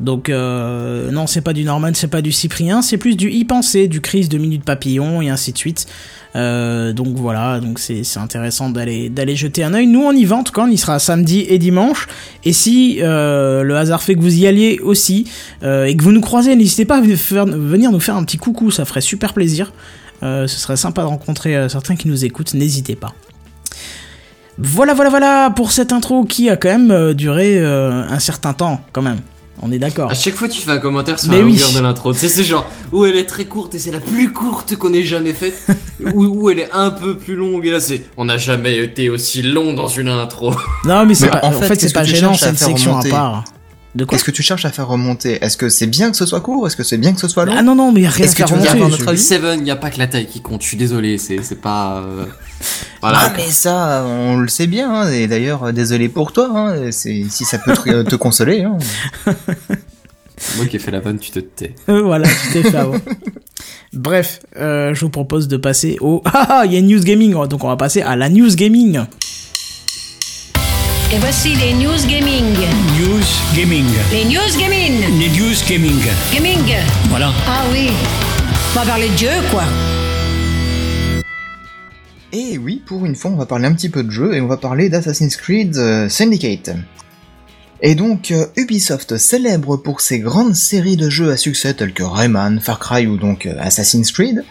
Donc 0.00 0.28
euh, 0.28 1.10
non, 1.10 1.26
c'est 1.26 1.40
pas 1.40 1.52
du 1.52 1.64
Norman, 1.64 1.90
c'est 1.94 2.10
pas 2.10 2.20
du 2.20 2.32
Cyprien, 2.32 2.82
c'est 2.82 2.98
plus 2.98 3.16
du 3.16 3.30
y 3.30 3.44
penser, 3.44 3.88
du 3.88 4.00
Chris 4.00 4.28
de 4.28 4.36
Minute 4.36 4.64
Papillon 4.64 5.22
et 5.22 5.30
ainsi 5.30 5.52
de 5.52 5.58
suite. 5.58 5.86
Euh, 6.34 6.92
donc 6.92 7.16
voilà, 7.16 7.60
donc 7.60 7.78
c'est 7.78 8.02
intéressant 8.18 8.68
d'aller 8.68 9.36
jeter 9.36 9.64
un 9.64 9.72
œil. 9.72 9.86
Nous 9.86 10.02
on 10.02 10.12
y 10.12 10.24
va 10.26 10.36
en 10.36 10.42
tout 10.42 10.52
on 10.60 10.70
y 10.70 10.76
sera 10.76 10.98
samedi 10.98 11.46
et 11.48 11.58
dimanche. 11.58 12.08
Et 12.44 12.52
si 12.52 12.98
euh, 13.00 13.62
le 13.62 13.76
hasard 13.76 14.02
fait 14.02 14.14
que 14.14 14.20
vous 14.20 14.36
y 14.36 14.46
alliez 14.46 14.78
aussi 14.82 15.30
et 15.62 15.96
que 15.96 16.02
vous 16.02 16.12
nous 16.12 16.20
croisez, 16.20 16.54
n'hésitez 16.56 16.84
pas 16.84 16.98
à 16.98 17.00
venir 17.00 17.90
nous 17.90 18.00
faire 18.00 18.16
un 18.16 18.24
petit 18.24 18.38
coucou, 18.38 18.70
ça 18.70 18.84
ferait 18.84 19.00
super 19.00 19.32
plaisir. 19.32 19.72
Ce 20.20 20.46
serait 20.46 20.76
sympa 20.76 21.02
de 21.02 21.06
rencontrer 21.06 21.68
certains 21.68 21.96
qui 21.96 22.08
nous 22.08 22.24
écoutent, 22.24 22.52
n'hésitez 22.52 22.96
pas. 22.96 23.14
Voilà, 24.58 24.94
voilà, 24.94 25.10
voilà 25.10 25.50
pour 25.54 25.72
cette 25.72 25.92
intro 25.92 26.24
qui 26.24 26.48
a 26.50 26.56
quand 26.56 26.76
même 26.78 27.14
duré 27.14 27.64
un 27.64 28.18
certain 28.18 28.52
temps, 28.52 28.80
quand 28.92 29.02
même. 29.02 29.20
On 29.62 29.72
est 29.72 29.78
d'accord. 29.78 30.10
À 30.10 30.14
chaque 30.14 30.34
fois, 30.34 30.48
tu 30.48 30.60
fais 30.60 30.70
un 30.72 30.78
commentaire 30.78 31.18
sur 31.18 31.30
Mais 31.30 31.38
la 31.38 31.44
oui. 31.44 31.52
longueur 31.52 31.72
de 31.72 31.80
l'intro. 31.80 32.12
Tu 32.12 32.18
sais, 32.20 32.28
c'est 32.28 32.44
genre, 32.44 32.68
où 32.92 33.04
elle 33.06 33.16
est 33.16 33.24
très 33.24 33.46
courte 33.46 33.74
et 33.74 33.78
c'est 33.78 33.90
la 33.90 34.00
plus 34.00 34.32
courte 34.32 34.76
qu'on 34.76 34.92
ait 34.92 35.04
jamais 35.04 35.32
faite. 35.32 35.54
ou 36.14 36.24
où 36.26 36.50
elle 36.50 36.58
est 36.60 36.70
un 36.72 36.90
peu 36.90 37.16
plus 37.16 37.34
longue 37.36 37.64
et 37.66 37.70
là, 37.70 37.80
c'est, 37.80 38.02
on 38.16 38.26
n'a 38.26 38.36
jamais 38.36 38.76
été 38.76 39.08
aussi 39.08 39.42
long 39.42 39.72
dans 39.72 39.88
une 39.88 40.08
intro. 40.08 40.52
Non, 40.84 41.06
mais 41.06 41.14
c'est 41.14 41.26
Mais 41.26 41.32
pas, 41.32 41.40
en 41.44 41.48
en 41.48 41.52
fait, 41.60 41.68
fait, 41.68 41.80
c'est 41.80 41.92
pas 41.94 42.04
gênant, 42.04 42.34
c'est 42.34 42.50
une 42.50 42.56
section 42.56 42.90
remonter 42.92 43.08
à 43.08 43.12
part. 43.12 43.44
De 43.96 44.04
quoi 44.04 44.16
Qu'est-ce 44.18 44.24
que 44.24 44.30
tu 44.30 44.42
cherches 44.42 44.66
à 44.66 44.70
faire 44.70 44.86
remonter? 44.88 45.42
Est-ce 45.42 45.56
que 45.56 45.70
c'est 45.70 45.86
bien 45.86 46.10
que 46.10 46.18
ce 46.18 46.26
soit 46.26 46.40
court? 46.42 46.66
Est-ce 46.66 46.76
que 46.76 46.82
c'est 46.84 46.98
bien 46.98 47.14
que 47.14 47.20
ce 47.20 47.28
soit 47.28 47.46
long? 47.46 47.54
Ah 47.56 47.62
non, 47.62 47.74
non, 47.74 47.92
mais 47.92 48.02
y 48.02 48.06
a 48.06 48.10
rien 48.10 48.24
à 48.24 48.28
Est-ce 48.28 48.36
que 48.36 48.38
faire 48.38 48.48
tu 48.48 48.54
veux 48.54 48.60
dire 48.60 48.72
remonter. 48.74 49.04
dans 49.04 49.16
Seven, 49.16 49.66
y 49.66 49.70
a 49.70 49.76
pas 49.76 49.88
que 49.90 49.98
la 49.98 50.06
taille 50.06 50.26
qui 50.26 50.42
compte. 50.42 50.60
Je 50.62 50.66
suis 50.68 50.76
désolé, 50.76 51.16
c'est, 51.16 51.42
c'est 51.42 51.60
pas. 51.62 52.02
euh, 52.06 52.26
Voilà. 53.00 53.18
Ah 53.22 53.32
mais 53.34 53.48
ça, 53.50 54.04
on 54.06 54.36
le 54.36 54.48
sait 54.48 54.66
bien, 54.66 54.92
hein, 54.94 55.10
et 55.10 55.26
d'ailleurs, 55.26 55.64
euh, 55.64 55.72
désolé 55.72 56.10
pour 56.10 56.32
toi, 56.32 56.50
hein, 56.54 56.90
c'est- 56.92 57.24
si 57.30 57.44
ça 57.46 57.58
peut 57.58 57.72
te, 57.72 58.02
te 58.02 58.16
consoler. 58.16 58.62
Hein. 58.64 58.76
Moi 60.58 60.66
qui 60.66 60.76
ai 60.76 60.78
fait 60.78 60.90
la 60.90 61.00
vanne, 61.00 61.18
tu 61.18 61.30
te 61.30 61.38
tais. 61.38 61.74
Euh, 61.88 62.02
voilà, 62.02 62.28
tu 62.28 62.52
t'es 62.62 62.70
fait. 62.70 62.76
Bref, 63.94 64.40
euh, 64.58 64.92
je 64.94 65.00
vous 65.00 65.10
propose 65.10 65.48
de 65.48 65.56
passer 65.56 65.96
au... 66.02 66.20
Ah 66.26 66.46
ah, 66.50 66.62
il 66.66 66.72
y 66.72 66.76
a 66.76 66.78
une 66.80 66.88
news 66.88 67.00
gaming, 67.02 67.32
donc 67.48 67.64
on 67.64 67.68
va 67.68 67.76
passer 67.76 68.02
à 68.02 68.14
la 68.16 68.28
news 68.28 68.54
gaming. 68.54 69.00
Et 71.12 71.18
voici 71.20 71.54
les 71.54 71.72
news 71.72 72.04
gaming. 72.08 72.56
News 72.98 73.22
Gaming. 73.54 73.86
Les 74.10 74.24
news 74.24 74.58
gaming. 74.58 75.18
Les 75.20 75.28
News 75.28 75.54
Gaming. 75.68 76.02
Gaming. 76.34 76.74
Voilà. 77.10 77.32
Ah 77.46 77.62
oui. 77.70 77.90
On 78.72 78.80
va 78.80 78.84
parler 78.84 79.08
de 79.10 79.16
jeu, 79.16 79.30
quoi. 79.52 79.62
Et 82.32 82.58
oui, 82.58 82.82
pour 82.84 83.06
une 83.06 83.14
fois, 83.14 83.30
on 83.30 83.36
va 83.36 83.46
parler 83.46 83.66
un 83.66 83.74
petit 83.74 83.88
peu 83.88 84.02
de 84.02 84.10
jeu, 84.10 84.34
et 84.34 84.40
on 84.40 84.48
va 84.48 84.56
parler 84.56 84.88
d'Assassin's 84.88 85.36
Creed 85.36 85.76
euh, 85.76 86.08
Syndicate. 86.08 86.70
Et 87.82 87.94
donc, 87.94 88.32
euh, 88.32 88.46
Ubisoft, 88.56 89.16
célèbre 89.16 89.76
pour 89.76 90.00
ses 90.00 90.18
grandes 90.18 90.56
séries 90.56 90.96
de 90.96 91.08
jeux 91.08 91.30
à 91.30 91.36
succès 91.36 91.74
tels 91.74 91.92
que 91.92 92.02
Rayman, 92.02 92.58
Far 92.58 92.80
Cry 92.80 93.06
ou 93.06 93.16
donc 93.16 93.46
euh, 93.46 93.54
Assassin's 93.60 94.10
Creed, 94.10 94.42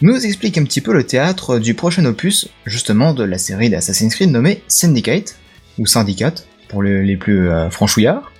nous 0.00 0.24
explique 0.24 0.58
un 0.58 0.64
petit 0.64 0.80
peu 0.80 0.92
le 0.92 1.02
théâtre 1.02 1.58
du 1.58 1.74
prochain 1.74 2.04
opus, 2.04 2.46
justement 2.66 3.14
de 3.14 3.24
la 3.24 3.38
série 3.38 3.68
d'Assassin's 3.68 4.14
Creed 4.14 4.30
nommée 4.30 4.62
Syndicate, 4.68 5.38
ou 5.78 5.86
Syndicate, 5.86 6.46
pour 6.68 6.82
le- 6.82 7.02
les 7.02 7.16
plus 7.16 7.48
euh, 7.50 7.70
franchouillards. 7.70 8.30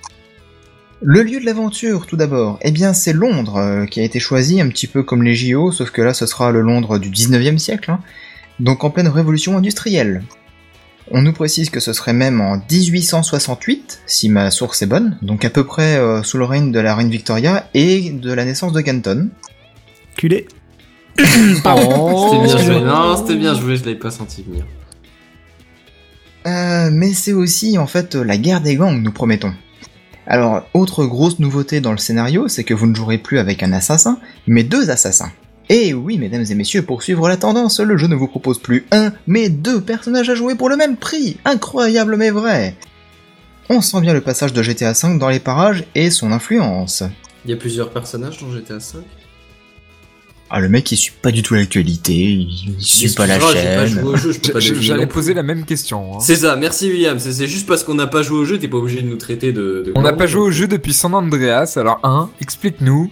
Le 1.01 1.23
lieu 1.23 1.39
de 1.39 1.45
l'aventure, 1.45 2.07
tout 2.07 2.15
d'abord, 2.15 2.57
eh 2.61 2.71
bien 2.71 2.93
c'est 2.93 3.13
Londres, 3.13 3.57
euh, 3.57 3.85
qui 3.85 3.99
a 3.99 4.03
été 4.03 4.19
choisi 4.19 4.61
un 4.61 4.69
petit 4.69 4.87
peu 4.87 5.03
comme 5.03 5.23
les 5.23 5.35
JO, 5.35 5.71
sauf 5.71 5.91
que 5.91 6.01
là 6.01 6.13
ce 6.13 6.25
sera 6.25 6.51
le 6.51 6.61
Londres 6.61 6.97
du 6.99 7.09
19e 7.09 7.57
siècle, 7.57 7.91
hein, 7.91 7.99
donc 8.59 8.83
en 8.83 8.89
pleine 8.89 9.07
révolution 9.09 9.57
industrielle. 9.57 10.23
On 11.11 11.21
nous 11.21 11.33
précise 11.33 11.69
que 11.69 11.79
ce 11.79 11.93
serait 11.93 12.13
même 12.13 12.41
en 12.41 12.57
1868, 12.71 14.01
si 14.07 14.29
ma 14.29 14.49
source 14.49 14.81
est 14.81 14.87
bonne, 14.87 15.17
donc 15.21 15.45
à 15.45 15.49
peu 15.51 15.63
près 15.63 15.97
euh, 15.97 16.23
sous 16.23 16.37
le 16.39 16.45
règne 16.45 16.71
de 16.71 16.79
la 16.79 16.95
reine 16.95 17.09
Victoria 17.11 17.67
et 17.75 18.09
de 18.09 18.33
la 18.33 18.43
naissance 18.45 18.71
de 18.73 18.81
Kenton. 18.81 19.29
Culé. 20.17 20.47
C'était 21.17 22.43
bien 22.43 22.57
joué. 22.57 22.79
Non, 22.81 23.15
c'était 23.17 23.35
bien 23.37 23.53
joué, 23.53 23.75
je 23.77 23.85
l'avais 23.85 23.99
pas 23.99 24.11
senti 24.11 24.43
venir. 24.43 24.65
Euh, 26.45 26.89
mais 26.91 27.13
c'est 27.13 27.33
aussi 27.33 27.77
en 27.77 27.87
fait 27.87 28.15
la 28.15 28.37
guerre 28.37 28.61
des 28.61 28.75
gangs, 28.75 29.01
nous 29.01 29.11
promettons. 29.11 29.53
Alors, 30.27 30.67
autre 30.73 31.05
grosse 31.05 31.39
nouveauté 31.39 31.81
dans 31.81 31.91
le 31.91 31.97
scénario, 31.97 32.47
c'est 32.47 32.63
que 32.63 32.73
vous 32.73 32.87
ne 32.87 32.95
jouerez 32.95 33.19
plus 33.19 33.37
avec 33.37 33.61
un 33.61 33.73
assassin, 33.73 34.19
mais 34.47 34.63
deux 34.63 34.89
assassins. 34.89 35.31
Et 35.69 35.93
oui, 35.93 36.17
mesdames 36.17 36.45
et 36.49 36.55
messieurs, 36.55 36.83
pour 36.83 37.01
suivre 37.01 37.27
la 37.27 37.37
tendance, 37.37 37.79
le 37.79 37.97
jeu 37.97 38.07
ne 38.07 38.15
vous 38.15 38.27
propose 38.27 38.59
plus 38.59 38.85
un, 38.91 39.13
mais 39.27 39.49
deux 39.49 39.81
personnages 39.81 40.29
à 40.29 40.35
jouer 40.35 40.55
pour 40.55 40.69
le 40.69 40.77
même 40.77 40.95
prix. 40.95 41.37
Incroyable 41.45 42.17
mais 42.17 42.29
vrai. 42.29 42.75
On 43.69 43.81
sent 43.81 44.01
bien 44.01 44.13
le 44.13 44.21
passage 44.21 44.53
de 44.53 44.61
GTA 44.61 44.93
V 44.93 45.17
dans 45.17 45.29
les 45.29 45.39
parages 45.39 45.85
et 45.95 46.11
son 46.11 46.31
influence. 46.31 47.03
Il 47.45 47.51
y 47.51 47.53
a 47.53 47.57
plusieurs 47.57 47.89
personnages 47.89 48.39
dans 48.39 48.51
GTA 48.51 48.79
5. 48.79 49.01
Ah, 50.49 50.59
le 50.59 50.69
mec 50.69 50.91
il 50.91 50.97
suit 50.97 51.13
pas 51.21 51.31
du 51.31 51.41
tout 51.41 51.55
l'actualité, 51.55 52.13
il 52.13 52.75
suit 52.79 53.09
pas 53.13 53.25
la 53.25 53.39
chaîne. 53.39 53.89
J'allais 54.79 55.07
poser 55.07 55.33
la 55.33 55.41
même 55.43 55.65
question. 55.65 56.15
hein. 56.15 56.19
C'est 56.21 56.35
ça, 56.35 56.55
merci 56.55 56.89
William. 56.89 57.17
C'est 57.19 57.33
c'est 57.33 57.47
juste 57.47 57.67
parce 57.67 57.83
qu'on 57.83 57.95
n'a 57.95 58.05
pas 58.07 58.21
joué 58.21 58.37
au 58.37 58.45
jeu, 58.45 58.59
t'es 58.59 58.67
pas 58.67 58.77
obligé 58.77 59.01
de 59.01 59.07
nous 59.07 59.17
traiter 59.17 59.51
de. 59.53 59.83
de 59.85 59.91
On 59.95 60.01
n'a 60.03 60.13
pas 60.13 60.27
joué 60.27 60.41
au 60.41 60.51
jeu 60.51 60.67
depuis 60.67 60.93
San 60.93 61.13
Andreas, 61.15 61.73
alors 61.77 61.99
un, 62.03 62.29
explique-nous. 62.41 63.09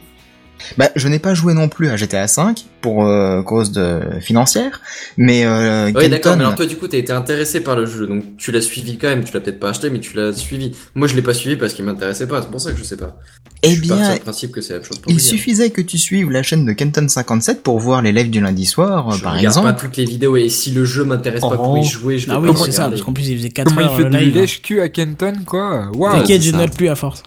Bah, 0.77 0.89
je 0.95 1.07
n'ai 1.09 1.19
pas 1.19 1.33
joué 1.33 1.53
non 1.53 1.67
plus 1.67 1.89
à 1.89 1.97
GTA 1.97 2.25
V 2.25 2.33
pour 2.81 3.05
euh, 3.05 3.41
cause 3.43 3.71
de 3.71 3.99
financière, 4.21 4.81
mais 5.17 5.45
euh, 5.45 5.91
Ouais, 5.91 6.07
d'accord, 6.09 6.33
Kenton- 6.33 6.37
mais 6.37 6.43
alors 6.45 6.55
toi, 6.55 6.65
du 6.65 6.77
coup, 6.77 6.87
t'as 6.87 6.97
été 6.97 7.11
intéressé 7.11 7.59
par 7.61 7.75
le 7.75 7.85
jeu, 7.85 8.07
donc 8.07 8.23
tu 8.37 8.51
l'as 8.51 8.61
suivi 8.61 8.97
quand 8.97 9.07
même. 9.07 9.23
Tu 9.23 9.33
l'as 9.33 9.39
peut-être 9.41 9.59
pas 9.59 9.69
acheté, 9.69 9.89
mais 9.89 9.99
tu 9.99 10.15
l'as 10.15 10.31
suivi. 10.33 10.71
Moi, 10.95 11.07
je 11.07 11.15
l'ai 11.15 11.21
pas 11.21 11.33
suivi 11.33 11.55
parce 11.57 11.73
qu'il 11.73 11.83
m'intéressait 11.85 12.27
pas, 12.27 12.41
c'est 12.41 12.49
pour 12.49 12.61
ça 12.61 12.71
que 12.71 12.77
je 12.77 12.83
sais 12.83 12.95
pas. 12.97 13.17
eh 13.63 13.75
bien, 13.77 14.15
principe 14.17 14.51
que 14.51 14.61
c'est 14.61 14.73
la 14.73 14.79
même 14.79 14.87
chose 14.87 14.99
pour 14.99 15.11
il 15.11 15.19
suffisait 15.19 15.69
que 15.69 15.81
tu 15.81 15.97
suives 15.97 16.29
la 16.31 16.43
chaîne 16.43 16.65
de 16.65 16.71
Kenton57 16.73 17.55
pour 17.57 17.79
voir 17.79 18.01
les 18.01 18.11
lives 18.11 18.29
du 18.29 18.39
lundi 18.41 18.65
soir, 18.65 19.11
Je 19.11 19.21
par 19.21 19.33
regarde 19.33 19.45
exemple. 19.45 19.67
pas 19.67 19.73
toutes 19.73 19.97
les 19.97 20.05
vidéos 20.05 20.35
et 20.37 20.49
si 20.49 20.71
le 20.71 20.85
jeu 20.85 21.03
m'intéresse 21.03 21.41
pas 21.41 21.55
pour 21.57 21.77
y 21.77 21.81
Oh. 21.81 21.83
jouer, 21.83 22.17
je 22.19 22.27
vais 22.27 22.33
Ah 22.33 22.41
pas 22.41 22.47
oui, 22.49 22.55
c'est 22.65 22.71
ça, 22.71 22.89
parce 22.89 23.01
qu'en 23.01 23.13
plus 23.13 23.27
il 23.29 23.37
faisait 23.37 23.49
4 23.49 23.67
Comment 23.69 23.81
il 23.81 23.83
heures 23.85 23.95
fait 23.97 24.03
le 24.03 24.09
du 24.09 24.17
live. 24.17 24.35
lèche-cul 24.35 24.81
à 24.81 24.89
Kenton, 24.89 25.33
quoi? 25.45 25.89
Waouh 25.93 26.13
T'inquiète, 26.19 26.41
je 26.41 26.51
note 26.51 26.75
plus 26.75 26.87
à 26.89 26.95
force. 26.95 27.23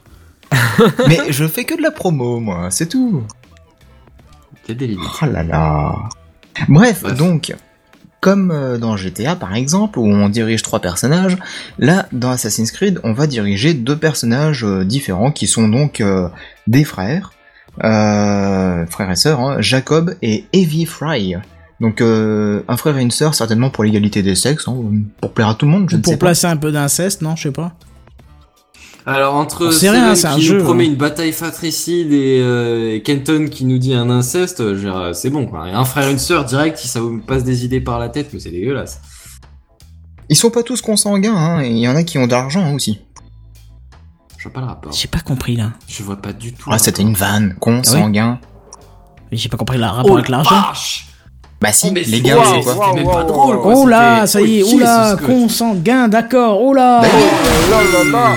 Mais 1.08 1.18
je 1.30 1.46
fais 1.46 1.64
que 1.64 1.76
de 1.76 1.82
la 1.82 1.90
promo, 1.90 2.40
moi, 2.40 2.68
c'est 2.70 2.88
tout. 2.88 3.22
T'es 4.66 4.74
des. 4.74 4.96
Oh 4.96 5.26
là 5.26 5.42
là. 5.42 5.94
Bref, 6.68 7.02
Bref. 7.02 7.14
donc, 7.16 7.54
comme 8.20 8.50
euh, 8.50 8.78
dans 8.78 8.96
GTA 8.96 9.36
par 9.36 9.54
exemple, 9.54 9.98
où 9.98 10.06
on 10.06 10.28
dirige 10.28 10.62
trois 10.62 10.80
personnages, 10.80 11.36
là, 11.78 12.06
dans 12.12 12.30
Assassin's 12.30 12.70
Creed, 12.72 13.00
on 13.04 13.12
va 13.12 13.26
diriger 13.26 13.74
deux 13.74 13.96
personnages 13.96 14.64
euh, 14.64 14.84
différents 14.84 15.30
qui 15.30 15.46
sont 15.46 15.68
donc 15.68 16.00
euh, 16.00 16.28
des 16.66 16.84
frères, 16.84 17.32
euh, 17.84 18.86
frères 18.86 19.10
et 19.10 19.16
sœurs, 19.16 19.40
hein, 19.40 19.56
Jacob 19.60 20.14
et 20.22 20.44
Evie 20.52 20.86
Fry. 20.86 21.36
Donc 21.80 22.00
euh, 22.00 22.62
un 22.68 22.76
frère 22.78 22.96
et 22.96 23.02
une 23.02 23.10
sœur 23.10 23.34
certainement 23.34 23.68
pour 23.68 23.84
l'égalité 23.84 24.22
des 24.22 24.34
sexes, 24.34 24.66
hein, 24.66 24.74
pour 25.20 25.32
plaire 25.34 25.48
à 25.50 25.54
tout 25.54 25.66
le 25.66 25.72
monde, 25.72 25.90
je 25.90 25.96
Ou 25.96 25.98
ne 25.98 26.02
sais 26.02 26.10
pour 26.12 26.18
pas. 26.18 26.26
placer 26.28 26.46
un 26.46 26.56
peu 26.56 26.72
d'inceste, 26.72 27.20
non, 27.20 27.36
je 27.36 27.42
sais 27.44 27.50
pas. 27.52 27.74
Alors 29.08 29.36
entre 29.36 29.68
un 29.68 30.34
qui 30.34 30.42
jeu, 30.42 30.58
nous 30.58 30.64
promet 30.64 30.84
hein. 30.84 30.88
une 30.88 30.96
bataille 30.96 31.30
fratricide 31.30 32.12
et, 32.12 32.40
euh, 32.42 32.94
et 32.94 33.02
Kenton 33.02 33.48
qui 33.48 33.64
nous 33.64 33.78
dit 33.78 33.94
un 33.94 34.10
inceste, 34.10 34.60
veux 34.60 34.74
dire, 34.74 35.10
c'est 35.14 35.30
bon 35.30 35.46
quoi. 35.46 35.68
Et 35.68 35.72
un 35.72 35.84
frère 35.84 36.08
et 36.08 36.10
une 36.10 36.18
sœur 36.18 36.44
direct, 36.44 36.76
si 36.76 36.88
ça 36.88 37.00
vous 37.00 37.18
passe 37.20 37.44
des 37.44 37.64
idées 37.64 37.80
par 37.80 38.00
la 38.00 38.08
tête, 38.08 38.30
mais 38.32 38.40
c'est 38.40 38.50
dégueulasse. 38.50 39.00
Ils 40.28 40.34
sont 40.34 40.50
pas 40.50 40.64
tous 40.64 40.80
consanguins, 40.82 41.36
hein, 41.36 41.62
il 41.62 41.78
y 41.78 41.86
en 41.88 41.94
a 41.94 42.02
qui 42.02 42.18
ont 42.18 42.26
de 42.26 42.32
l'argent 42.32 42.64
hein, 42.64 42.74
aussi. 42.74 42.98
Je 44.38 44.42
vois 44.42 44.52
pas 44.52 44.60
le 44.60 44.66
rapport. 44.66 44.92
J'ai 44.92 45.06
pas 45.08 45.20
compris 45.20 45.54
là. 45.54 45.70
Je 45.86 46.02
vois 46.02 46.16
pas 46.16 46.32
du 46.32 46.52
tout. 46.52 46.68
Ah, 46.72 46.78
c'était 46.78 47.02
une 47.02 47.14
vanne, 47.14 47.54
consanguin. 47.60 48.40
Mais 49.30 49.36
J'ai 49.38 49.48
pas 49.48 49.56
compris 49.56 49.78
le 49.78 49.84
rapport 49.84 50.14
avec 50.14 50.28
l'argent. 50.28 50.62
Bah 51.60 51.72
si, 51.72 51.86
Oh, 51.88 51.92
mais 51.94 52.02
les 52.02 52.20
gars, 52.20 52.36
wow, 52.36 52.44
c'est 52.44 52.74
quoi 52.74 52.92
même 52.92 53.04
pas 53.04 53.22
wow, 53.22 53.28
drôle 53.28 53.60
quoi. 53.60 53.72
Oh 53.76 53.86
là, 53.86 54.26
ça 54.26 54.40
y 54.42 54.58
est, 54.58 54.62
Oh, 54.64 54.78
quoi. 54.78 55.16
consanguin, 55.24 56.08
d'accord, 56.08 56.60
oh 56.60 56.74
là 56.74 57.02
là 57.02 57.82
là 57.92 58.10
là. 58.12 58.34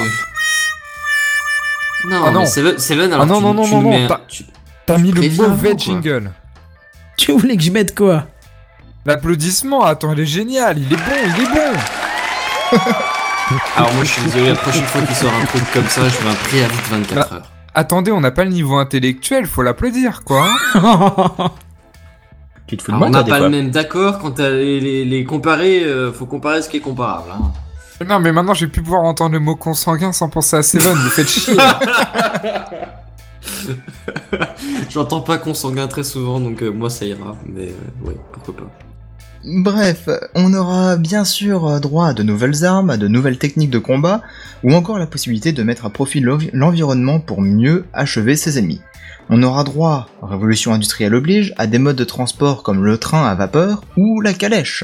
Non, 2.10 2.24
Ah 2.26 2.32
non. 2.32 2.40
mais 2.42 2.46
Seven, 2.46 2.78
Seven, 2.80 3.14
alors 3.14 3.24
Ah 3.24 3.26
non, 3.26 3.38
tu, 3.38 3.44
non, 3.44 3.54
non, 3.54 3.64
tu 3.66 3.76
non, 3.76 3.82
non, 3.82 4.08
T'as 4.86 4.98
mis 4.98 5.12
le 5.12 5.30
mauvais 5.38 5.74
jingle. 5.78 6.32
Tu 7.18 7.32
voulais 7.34 7.56
que 7.58 7.64
je 7.64 7.72
mette 7.72 7.96
quoi? 7.96 8.26
L'applaudissement, 9.06 9.84
attends, 9.84 10.14
il 10.14 10.20
est 10.22 10.26
génial, 10.26 10.78
il 10.78 10.92
est 10.92 10.96
bon, 10.96 11.04
il 11.38 11.44
est 11.44 11.48
bon. 11.54 12.80
Alors 13.76 13.94
moi 13.96 14.04
je 14.04 14.10
suis 14.10 14.22
désolé, 14.24 14.50
la 14.50 14.56
prochaine 14.56 14.84
fois 14.86 15.02
qu'il 15.02 15.16
sort 15.16 15.32
un 15.34 15.46
truc 15.46 15.64
comme 15.74 15.88
ça, 15.88 16.02
je 16.08 16.18
veux 16.24 16.30
un 16.30 16.36
préavis 16.36 16.76
de 16.78 16.96
24 17.06 17.34
heures. 17.34 17.52
Attendez, 17.74 18.12
on 18.12 18.20
n'a 18.22 18.32
pas 18.32 18.44
le 18.44 18.52
niveau 18.52 18.78
intellectuel, 18.78 19.46
faut 19.48 19.64
l'applaudir, 19.64 20.24
quoi. 20.24 20.48
Tu 22.68 22.78
te 22.78 22.84
fous 22.84 22.92
de 22.92 22.98
Alors, 22.98 23.00
moi, 23.00 23.08
on 23.08 23.12
n'a 23.12 23.24
pas 23.24 23.38
fois. 23.38 23.50
le 23.50 23.50
même 23.50 23.72
d'accord, 23.72 24.20
quand 24.20 24.32
t'as 24.32 24.50
les, 24.52 24.80
les, 24.80 25.04
les 25.06 25.24
comparer, 25.24 25.84
euh, 25.84 26.12
faut 26.14 26.26
comparer 26.28 26.62
ce 26.62 26.70
qui 26.70 26.78
est 26.78 26.82
comparable. 26.82 27.30
Hein. 27.34 27.52
Non, 28.08 28.20
mais 28.20 28.32
maintenant, 28.32 28.54
je 28.54 28.66
vais 28.66 28.72
plus 28.72 28.82
pouvoir 28.82 29.04
entendre 29.04 29.34
le 29.34 29.40
mot 29.40 29.56
consanguin 29.56 30.12
sans 30.14 30.30
penser 30.30 30.56
à 30.56 30.64
Seven, 30.64 30.94
vous 30.94 31.10
faites 31.10 31.28
chier. 31.30 31.58
J'entends 34.90 35.22
pas 35.22 35.38
consanguin 35.38 35.88
très 35.88 36.04
souvent, 36.04 36.40
donc 36.40 36.62
euh, 36.64 36.72
moi 36.72 36.90
ça 36.90 37.06
ira, 37.06 37.36
mais 37.46 37.68
euh, 37.68 38.08
ouais, 38.08 38.16
pourquoi 38.32 38.56
pas. 38.56 38.70
Bref, 39.44 40.10
on 40.36 40.54
aura 40.54 40.98
bien 40.98 41.24
sûr 41.24 41.68
euh, 41.68 41.80
droit 41.80 42.08
à 42.08 42.14
de 42.14 42.24
nouvelles 42.24 42.66
armes, 42.66 42.90
à 42.90 42.98
de 42.98 43.08
nouvelles 43.08 43.38
techniques 43.38 43.70
de 43.70 43.80
combat, 43.80 44.22
ou 44.64 44.74
encore 44.74 44.98
la 45.00 45.08
possibilité 45.08 45.52
de 45.52 45.64
mettre 45.64 45.86
à 45.86 45.90
profit 45.90 46.20
l'envi- 46.22 46.50
l'environnement 46.54 47.20
pour 47.20 47.42
mieux 47.42 47.86
achever 47.94 48.36
ses 48.36 48.58
ennemis. 48.58 48.82
On 49.30 49.44
aura 49.44 49.64
droit, 49.64 50.08
révolution 50.22 50.74
industrielle 50.74 51.14
oblige, 51.16 51.54
à 51.58 51.68
des 51.68 51.78
modes 51.78 51.96
de 51.98 52.04
transport 52.04 52.64
comme 52.64 52.84
le 52.84 52.98
train 52.98 53.26
à 53.28 53.36
vapeur 53.36 53.82
ou 53.96 54.22
la 54.22 54.34
calèche. 54.34 54.84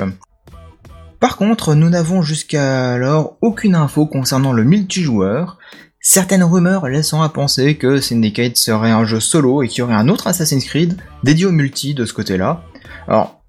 Par 1.20 1.38
contre, 1.38 1.76
nous 1.76 1.90
n'avons 1.90 2.22
jusqu'à 2.22 2.94
alors 2.94 3.38
aucune 3.42 3.76
info 3.76 4.06
concernant 4.06 4.54
le 4.54 4.64
multijoueur, 4.64 5.58
certaines 6.00 6.44
rumeurs 6.44 6.88
laissant 6.88 7.22
à 7.22 7.30
penser 7.30 7.76
que 7.76 8.00
Syndicate 8.00 8.58
serait 8.58 8.92
un 8.92 9.06
jeu 9.06 9.20
solo 9.20 9.64
et 9.64 9.68
qu'il 9.68 9.80
y 9.80 9.82
aurait 9.82 9.96
un 9.96 10.10
autre 10.10 10.28
Assassin's 10.28 10.66
Creed 10.66 10.98
dédié 11.24 11.46
au 11.46 11.52
multi 11.52 11.94
de 11.94 12.06
ce 12.06 12.14
côté-là. 12.14 12.64
Alors, 13.08 13.42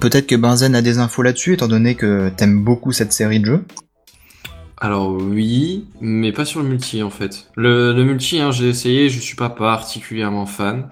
Peut-être 0.00 0.26
que 0.26 0.34
Benzen 0.34 0.74
a 0.74 0.82
des 0.82 0.98
infos 0.98 1.22
là-dessus, 1.22 1.54
étant 1.54 1.68
donné 1.68 1.94
que 1.94 2.30
t'aimes 2.30 2.64
beaucoup 2.64 2.92
cette 2.92 3.12
série 3.12 3.40
de 3.40 3.46
jeux. 3.46 3.64
Alors 4.78 5.12
oui, 5.12 5.86
mais 6.00 6.32
pas 6.32 6.44
sur 6.44 6.60
le 6.60 6.68
multi 6.68 7.02
en 7.02 7.10
fait. 7.10 7.46
Le, 7.54 7.92
le 7.92 8.04
multi, 8.04 8.40
hein, 8.40 8.50
j'ai 8.50 8.68
essayé, 8.68 9.08
je 9.10 9.20
suis 9.20 9.36
pas 9.36 9.50
particulièrement 9.50 10.46
fan. 10.46 10.88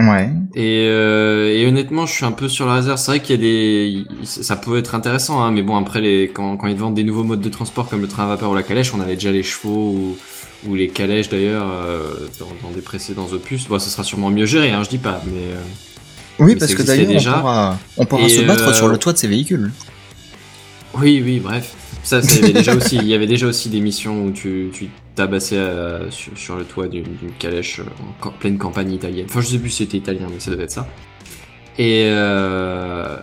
Ouais. 0.00 0.30
Et, 0.54 0.86
euh, 0.88 1.54
et 1.54 1.66
honnêtement, 1.66 2.06
je 2.06 2.12
suis 2.14 2.24
un 2.24 2.32
peu 2.32 2.48
sur 2.48 2.66
la 2.66 2.74
réserve. 2.74 2.96
C'est 2.98 3.10
vrai 3.10 3.20
qu'il 3.20 3.36
y 3.36 3.38
a 3.38 3.42
des, 3.42 4.04
ça 4.24 4.56
peut 4.56 4.78
être 4.78 4.94
intéressant, 4.94 5.42
hein, 5.42 5.50
mais 5.52 5.62
bon 5.62 5.76
après 5.76 6.00
les, 6.00 6.28
quand, 6.32 6.56
quand 6.56 6.66
ils 6.68 6.76
vendent 6.76 6.94
des 6.94 7.04
nouveaux 7.04 7.24
modes 7.24 7.40
de 7.40 7.48
transport 7.48 7.88
comme 7.88 8.00
le 8.00 8.08
train 8.08 8.24
à 8.24 8.28
vapeur 8.28 8.50
ou 8.50 8.54
la 8.54 8.62
calèche, 8.62 8.92
on 8.94 9.00
avait 9.00 9.14
déjà 9.14 9.30
les 9.30 9.42
chevaux 9.42 9.90
ou, 9.94 10.16
ou 10.68 10.74
les 10.74 10.88
calèches 10.88 11.28
d'ailleurs 11.28 11.66
euh, 11.70 12.28
dans, 12.38 12.46
dans 12.68 12.74
des 12.74 12.80
précédents 12.82 13.28
opus. 13.32 13.68
Bon, 13.68 13.78
ce 13.78 13.90
sera 13.90 14.02
sûrement 14.04 14.30
mieux 14.30 14.46
géré, 14.46 14.70
hein, 14.72 14.82
je 14.84 14.88
dis 14.90 14.98
pas, 14.98 15.20
mais 15.26 15.32
euh, 15.54 15.60
Oui, 16.38 16.52
Mais 16.54 16.56
parce 16.60 16.72
ça 16.72 16.76
que 16.78 16.82
d'ailleurs, 16.82 17.06
déjà. 17.06 17.36
on 17.36 17.40
pourra, 17.40 17.78
on 17.98 18.04
pourra 18.06 18.22
Et, 18.24 18.28
se 18.30 18.42
battre 18.42 18.68
euh, 18.68 18.72
sur 18.74 18.88
le 18.88 18.96
toit 18.98 19.12
de 19.12 19.18
ces 19.18 19.28
véhicules. 19.28 19.70
Oui, 20.94 21.22
oui, 21.24 21.40
bref. 21.40 21.74
Ça, 22.02 22.22
ça, 22.22 22.40
y 22.40 22.44
avait 22.44 22.52
déjà 22.52 22.74
aussi, 22.74 22.96
il 22.96 23.06
y 23.06 23.14
avait 23.14 23.26
déjà 23.26 23.46
aussi 23.46 23.68
des 23.68 23.80
missions 23.80 24.24
où 24.24 24.30
tu, 24.30 24.70
tu 24.72 24.88
tabassais 25.14 25.56
euh, 25.56 26.10
sur, 26.10 26.56
le 26.56 26.64
toit 26.64 26.88
d'une 26.88 27.04
calèche 27.38 27.80
euh, 27.80 28.26
en 28.26 28.30
pleine 28.30 28.58
campagne 28.58 28.92
italienne. 28.92 29.26
Enfin, 29.28 29.40
je 29.40 29.48
sais 29.48 29.58
plus 29.58 29.70
si 29.70 29.84
c'était 29.84 29.98
italien, 29.98 30.26
mais 30.30 30.40
ça 30.40 30.50
devait 30.50 30.64
être 30.64 30.70
ça. 30.70 30.86
Et, 31.78 32.04
euh, 32.06 33.16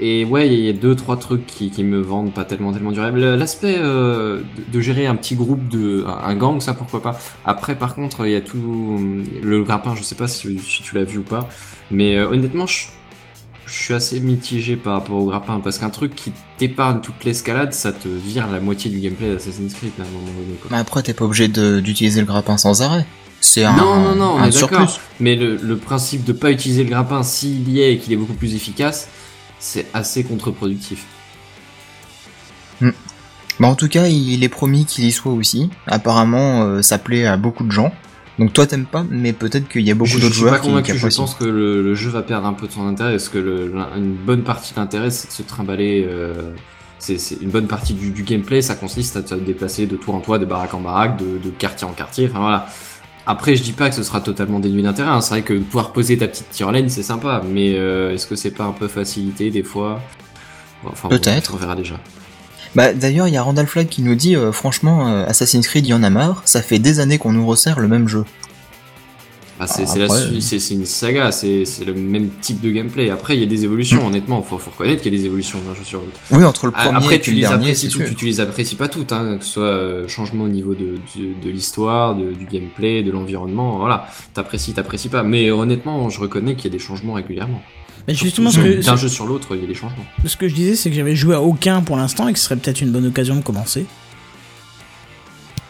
et 0.00 0.24
ouais, 0.24 0.48
il 0.48 0.60
y 0.60 0.68
a 0.68 0.72
deux, 0.72 0.94
trois 0.94 1.16
trucs 1.16 1.46
qui, 1.46 1.70
qui 1.70 1.84
me 1.84 2.00
vendent 2.00 2.32
pas 2.32 2.44
tellement, 2.44 2.72
tellement 2.72 2.92
du 2.92 3.00
rêve. 3.00 3.16
L'aspect 3.16 3.78
de, 3.78 4.80
gérer 4.80 5.06
un 5.06 5.14
petit 5.14 5.34
groupe 5.34 5.68
de, 5.68 6.04
un, 6.06 6.34
gang, 6.34 6.60
ça 6.60 6.74
pourquoi 6.74 7.02
pas. 7.02 7.18
Après, 7.44 7.74
par 7.76 7.94
contre, 7.94 8.26
il 8.26 8.32
y 8.32 8.36
a 8.36 8.40
tout, 8.40 8.98
le 9.42 9.62
grappin, 9.62 9.94
je 9.94 10.02
sais 10.02 10.14
pas 10.14 10.28
si, 10.28 10.56
tu 10.56 10.94
l'as 10.94 11.04
vu 11.04 11.18
ou 11.18 11.22
pas, 11.22 11.48
mais 11.90 12.18
honnêtement, 12.20 12.66
je, 12.66 12.86
je 13.72 13.82
suis 13.82 13.94
assez 13.94 14.20
mitigé 14.20 14.76
par 14.76 14.92
rapport 14.92 15.16
au 15.16 15.24
grappin 15.24 15.60
parce 15.60 15.78
qu'un 15.78 15.88
truc 15.88 16.14
qui 16.14 16.32
t'épargne 16.58 17.00
toute 17.00 17.24
l'escalade, 17.24 17.72
ça 17.72 17.92
te 17.92 18.06
vire 18.06 18.46
la 18.48 18.60
moitié 18.60 18.90
du 18.90 19.00
gameplay 19.00 19.32
d'Assassin's 19.32 19.72
Creed 19.72 19.92
à 19.98 20.02
un 20.02 20.04
moment 20.06 20.26
donné. 20.26 20.56
Quoi. 20.60 20.68
Mais 20.70 20.76
après, 20.76 21.02
t'es 21.02 21.14
pas 21.14 21.24
obligé 21.24 21.48
d'utiliser 21.48 22.20
le 22.20 22.26
grappin 22.26 22.58
sans 22.58 22.82
arrêt. 22.82 23.06
C'est 23.40 23.64
un, 23.64 23.74
non, 23.74 23.98
non, 23.98 24.14
non, 24.14 24.34
on 24.36 24.38
un 24.38 24.50
d'accord. 24.50 25.00
Mais 25.18 25.34
le, 25.34 25.56
le 25.56 25.76
principe 25.76 26.22
de 26.24 26.32
pas 26.32 26.50
utiliser 26.52 26.84
le 26.84 26.90
grappin 26.90 27.22
s'il 27.22 27.68
y 27.68 27.80
est 27.80 27.94
et 27.94 27.98
qu'il 27.98 28.12
est 28.12 28.16
beaucoup 28.16 28.34
plus 28.34 28.54
efficace, 28.54 29.08
c'est 29.58 29.86
assez 29.94 30.22
contre-productif. 30.22 31.06
Bah, 33.58 33.68
en 33.68 33.74
tout 33.74 33.88
cas, 33.88 34.06
il 34.06 34.44
est 34.44 34.48
promis 34.48 34.84
qu'il 34.84 35.04
y 35.04 35.12
soit 35.12 35.32
aussi. 35.32 35.70
Apparemment, 35.86 36.62
euh, 36.62 36.82
ça 36.82 36.98
plaît 36.98 37.26
à 37.26 37.36
beaucoup 37.36 37.64
de 37.64 37.72
gens. 37.72 37.92
Donc 38.38 38.52
toi, 38.52 38.66
t'aimes 38.66 38.86
pas, 38.86 39.04
mais 39.10 39.32
peut-être 39.32 39.68
qu'il 39.68 39.82
y 39.82 39.90
a 39.90 39.94
beaucoup 39.94 40.10
je, 40.10 40.16
je 40.16 40.22
d'autres 40.22 40.34
suis 40.34 40.42
pas 40.44 40.48
joueurs 40.48 40.60
qui, 40.60 40.66
qui 40.66 40.70
convaincu. 40.70 40.98
Je 40.98 41.16
pense 41.16 41.34
que 41.34 41.44
le, 41.44 41.82
le 41.82 41.94
jeu 41.94 42.10
va 42.10 42.22
perdre 42.22 42.46
un 42.46 42.54
peu 42.54 42.66
de 42.66 42.72
son 42.72 42.86
intérêt 42.86 43.12
parce 43.12 43.28
que 43.28 43.38
le, 43.38 43.72
une 43.96 44.14
bonne 44.14 44.42
partie 44.42 44.72
de 44.74 44.80
l'intérêt, 44.80 45.10
c'est 45.10 45.28
de 45.28 45.32
se 45.32 45.42
trimballer 45.42 46.06
euh, 46.08 46.52
c'est 46.98 47.16
une 47.40 47.50
bonne 47.50 47.66
partie 47.66 47.94
du, 47.94 48.10
du 48.10 48.22
gameplay, 48.22 48.62
ça 48.62 48.74
consiste 48.76 49.16
à 49.16 49.22
te 49.22 49.34
déplacer 49.34 49.86
de 49.86 49.96
tour 49.96 50.14
en 50.14 50.20
toit, 50.20 50.38
de 50.38 50.44
baraque 50.46 50.72
en 50.74 50.80
baraque, 50.80 51.18
de, 51.18 51.38
de 51.44 51.50
quartier 51.50 51.86
en 51.86 51.92
quartier. 51.92 52.28
Enfin 52.30 52.40
voilà. 52.40 52.66
Après, 53.26 53.54
je 53.54 53.62
dis 53.62 53.72
pas 53.72 53.88
que 53.88 53.94
ce 53.94 54.02
sera 54.02 54.20
totalement 54.20 54.60
dénué 54.60 54.82
d'intérêt. 54.82 55.10
hein. 55.10 55.20
C'est 55.20 55.30
vrai 55.34 55.42
que 55.42 55.54
pouvoir 55.54 55.92
poser 55.92 56.16
ta 56.18 56.26
petite 56.28 56.50
tire-laine, 56.50 56.88
c'est 56.88 57.02
sympa. 57.02 57.42
Mais 57.48 57.74
euh, 57.76 58.12
est-ce 58.14 58.26
que 58.26 58.34
c'est 58.36 58.50
pas 58.52 58.64
un 58.64 58.72
peu 58.72 58.88
facilité 58.88 59.50
des 59.50 59.62
fois? 59.62 60.00
Enfin, 60.84 61.08
Peut-être. 61.08 61.54
on 61.54 61.56
verra 61.56 61.76
déjà. 61.76 62.00
Bah 62.74 62.92
d'ailleurs, 62.94 63.28
il 63.28 63.34
y 63.34 63.36
a 63.36 63.42
Randall 63.42 63.66
Flagg 63.66 63.88
qui 63.88 64.02
nous 64.02 64.14
dit, 64.14 64.34
euh, 64.34 64.50
franchement, 64.52 65.06
euh, 65.08 65.26
Assassin's 65.26 65.66
Creed, 65.66 65.86
il 65.86 65.90
y 65.90 65.94
en 65.94 66.02
a 66.02 66.10
marre, 66.10 66.42
ça 66.46 66.62
fait 66.62 66.78
des 66.78 67.00
années 67.00 67.18
qu'on 67.18 67.32
nous 67.32 67.46
resserre 67.46 67.80
le 67.80 67.88
même 67.88 68.08
jeu. 68.08 68.24
Ah, 69.60 69.66
c'est 69.68 69.82
Ah, 69.82 69.86
c'est 69.86 69.98
la 70.00 70.04
après, 70.06 70.18
su- 70.18 70.34
euh. 70.36 70.40
c'est- 70.40 70.58
c'est 70.58 70.74
une 70.74 70.86
saga, 70.86 71.30
c'est 71.30 71.64
c'est 71.66 71.84
le 71.84 71.94
même 71.94 72.30
type 72.40 72.60
de 72.62 72.70
gameplay. 72.70 73.10
Après, 73.10 73.36
il 73.36 73.40
y 73.40 73.42
a 73.44 73.46
des 73.46 73.62
évolutions, 73.64 74.02
Mm. 74.02 74.06
honnêtement. 74.06 74.42
Faut, 74.42 74.58
faut 74.58 74.70
reconnaître 74.70 75.02
qu'il 75.02 75.12
y 75.12 75.16
a 75.16 75.18
des 75.20 75.26
évolutions 75.26 75.58
d'un 75.60 75.74
jeu 75.74 75.84
sur 75.84 76.00
l'autre. 76.00 76.18
Oui, 76.32 76.42
entre 76.44 76.66
le 76.66 76.72
premier 76.72 76.96
Après, 76.96 77.16
et 77.16 77.20
tu 77.20 77.30
le 77.30 77.36
les 77.36 77.42
dernier, 77.42 77.56
apprécies 77.66 77.90
sûr. 77.90 78.04
tu, 78.06 78.14
tu 78.16 78.24
les 78.24 78.40
apprécies 78.40 78.74
pas 78.74 78.88
toutes, 78.88 79.12
hein, 79.12 79.36
que 79.38 79.44
ce 79.44 79.52
soit 79.52 79.62
euh, 79.64 80.08
changement 80.08 80.44
au 80.44 80.48
niveau 80.48 80.74
de, 80.74 80.96
de, 81.16 81.44
de 81.44 81.50
l'histoire, 81.50 82.16
de- 82.16 82.32
du 82.32 82.46
gameplay, 82.46 83.02
de 83.04 83.12
l'environnement, 83.12 83.78
voilà. 83.78 84.08
T'apprécies, 84.34 84.72
t'apprécies 84.72 85.10
pas. 85.10 85.22
Mais 85.22 85.50
honnêtement, 85.52 86.08
je 86.08 86.18
reconnais 86.18 86.56
qu'il 86.56 86.64
y 86.72 86.74
a 86.74 86.76
des 86.76 86.82
changements 86.82 87.12
régulièrement. 87.12 87.62
Mais 88.08 88.14
justement, 88.14 88.50
ce 88.50 88.58
que, 88.58 88.84
D'un 88.84 88.96
jeu 88.96 89.08
sur 89.08 89.26
l'autre, 89.26 89.48
il 89.54 89.60
y 89.60 89.64
a 89.64 89.66
des 89.66 89.74
changements. 89.74 90.04
ce 90.24 90.36
que 90.36 90.48
je 90.48 90.54
disais, 90.54 90.76
c'est 90.76 90.90
que 90.90 90.96
j'avais 90.96 91.14
joué 91.14 91.34
à 91.34 91.40
aucun 91.40 91.82
pour 91.82 91.96
l'instant 91.96 92.28
et 92.28 92.32
que 92.32 92.38
ce 92.38 92.44
serait 92.46 92.56
peut-être 92.56 92.80
une 92.80 92.90
bonne 92.90 93.06
occasion 93.06 93.36
de 93.36 93.42
commencer. 93.42 93.86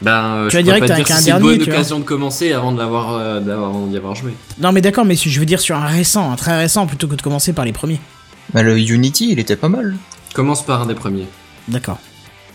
Ben, 0.01 0.35
euh, 0.35 0.49
Tu 0.49 0.53
je 0.53 0.57
vas 0.57 0.61
peux 0.61 0.65
direct 0.65 0.81
pas 0.81 0.87
te 0.89 0.93
avec 0.93 1.07
dire 1.07 1.15
un 1.15 1.19
si 1.19 1.25
c'est 1.25 1.31
une 1.31 1.39
dernier, 1.39 1.59
bonne 1.59 1.69
occasion 1.69 1.99
de 2.01 2.05
commencer 2.05 2.53
avant 2.53 2.73
de 2.73 2.79
l'avoir, 2.79 3.15
euh, 3.15 3.41
d'avoir, 3.41 3.69
avant 3.71 3.87
d'y 3.87 3.97
avoir 3.97 4.15
joué. 4.15 4.33
Non, 4.59 4.73
mais 4.73 4.81
d'accord, 4.81 5.05
mais 5.05 5.15
si 5.15 5.31
je 5.31 5.39
veux 5.39 5.47
dire 5.47 5.61
sur 5.61 5.77
un 5.77 5.87
récent, 5.87 6.33
un 6.33 6.37
très 6.37 6.57
récent, 6.57 6.87
plutôt 6.87 7.07
que 7.07 7.15
de 7.15 7.23
commencer 7.23 7.53
par 7.53 7.65
les 7.65 7.73
premiers. 7.73 8.01
Bah, 8.53 8.63
le 8.63 8.79
Unity, 8.79 9.31
il 9.31 9.39
était 9.39 9.57
pas 9.57 9.69
mal. 9.69 9.97
Commence 10.35 10.65
par 10.65 10.83
un 10.83 10.87
des 10.87 10.95
premiers. 10.95 11.29
D'accord. 11.69 11.99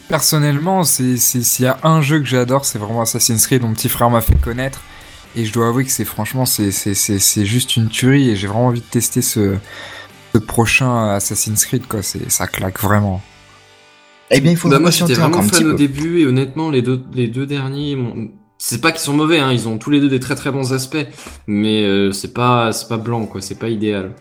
Personnellement, 0.09 0.83
s'il 0.83 1.17
y 1.59 1.65
a 1.65 1.77
un 1.83 2.01
jeu 2.01 2.19
que 2.19 2.25
j'adore, 2.25 2.65
c'est 2.65 2.79
vraiment 2.79 3.01
Assassin's 3.01 3.45
Creed. 3.45 3.61
Mon 3.61 3.73
petit 3.73 3.89
frère 3.89 4.09
m'a 4.09 4.21
fait 4.21 4.39
connaître. 4.39 4.81
Et 5.35 5.45
je 5.45 5.53
dois 5.53 5.67
avouer 5.67 5.85
que 5.85 5.91
c'est 5.91 6.05
franchement, 6.05 6.45
c'est- 6.45 6.71
c'est 6.71 6.93
c'est- 6.95 7.19
c'est 7.19 7.45
juste 7.45 7.75
une 7.77 7.89
tuerie. 7.89 8.29
Et 8.29 8.35
j'ai 8.35 8.47
vraiment 8.47 8.67
envie 8.67 8.81
de 8.81 8.85
tester 8.85 9.21
ce, 9.21 9.55
ce 10.33 10.39
prochain 10.39 11.09
Assassin's 11.09 11.63
Creed, 11.65 11.85
quoi. 11.87 12.01
C'est- 12.01 12.29
Ça 12.31 12.47
claque 12.47 12.79
vraiment. 12.81 13.21
Eh 14.31 14.41
bien, 14.41 14.51
il 14.51 14.57
faut 14.57 14.67
Bah, 14.69 14.79
moi, 14.79 14.91
j'étais 14.91 15.13
vraiment 15.13 15.41
fan 15.41 15.67
au 15.67 15.71
peu. 15.71 15.75
début, 15.77 16.19
et 16.21 16.25
honnêtement, 16.25 16.69
les 16.69 16.81
deux, 16.81 17.01
les 17.13 17.27
deux 17.27 17.45
derniers, 17.45 17.97
c'est 18.57 18.81
pas 18.81 18.91
qu'ils 18.91 18.99
sont 19.01 19.13
mauvais, 19.13 19.39
hein, 19.39 19.53
ils 19.53 19.69
ont 19.69 19.77
tous 19.77 19.89
les 19.89 20.01
deux 20.01 20.09
des 20.09 20.19
très 20.19 20.35
très 20.35 20.51
bons 20.51 20.73
aspects, 20.73 20.97
mais 21.47 21.83
euh, 21.85 22.11
c'est 22.11 22.33
pas, 22.33 22.73
c'est 22.73 22.89
pas 22.89 22.97
blanc, 22.97 23.25
quoi, 23.25 23.39
c'est 23.39 23.57
pas 23.57 23.69
idéal. 23.69 24.11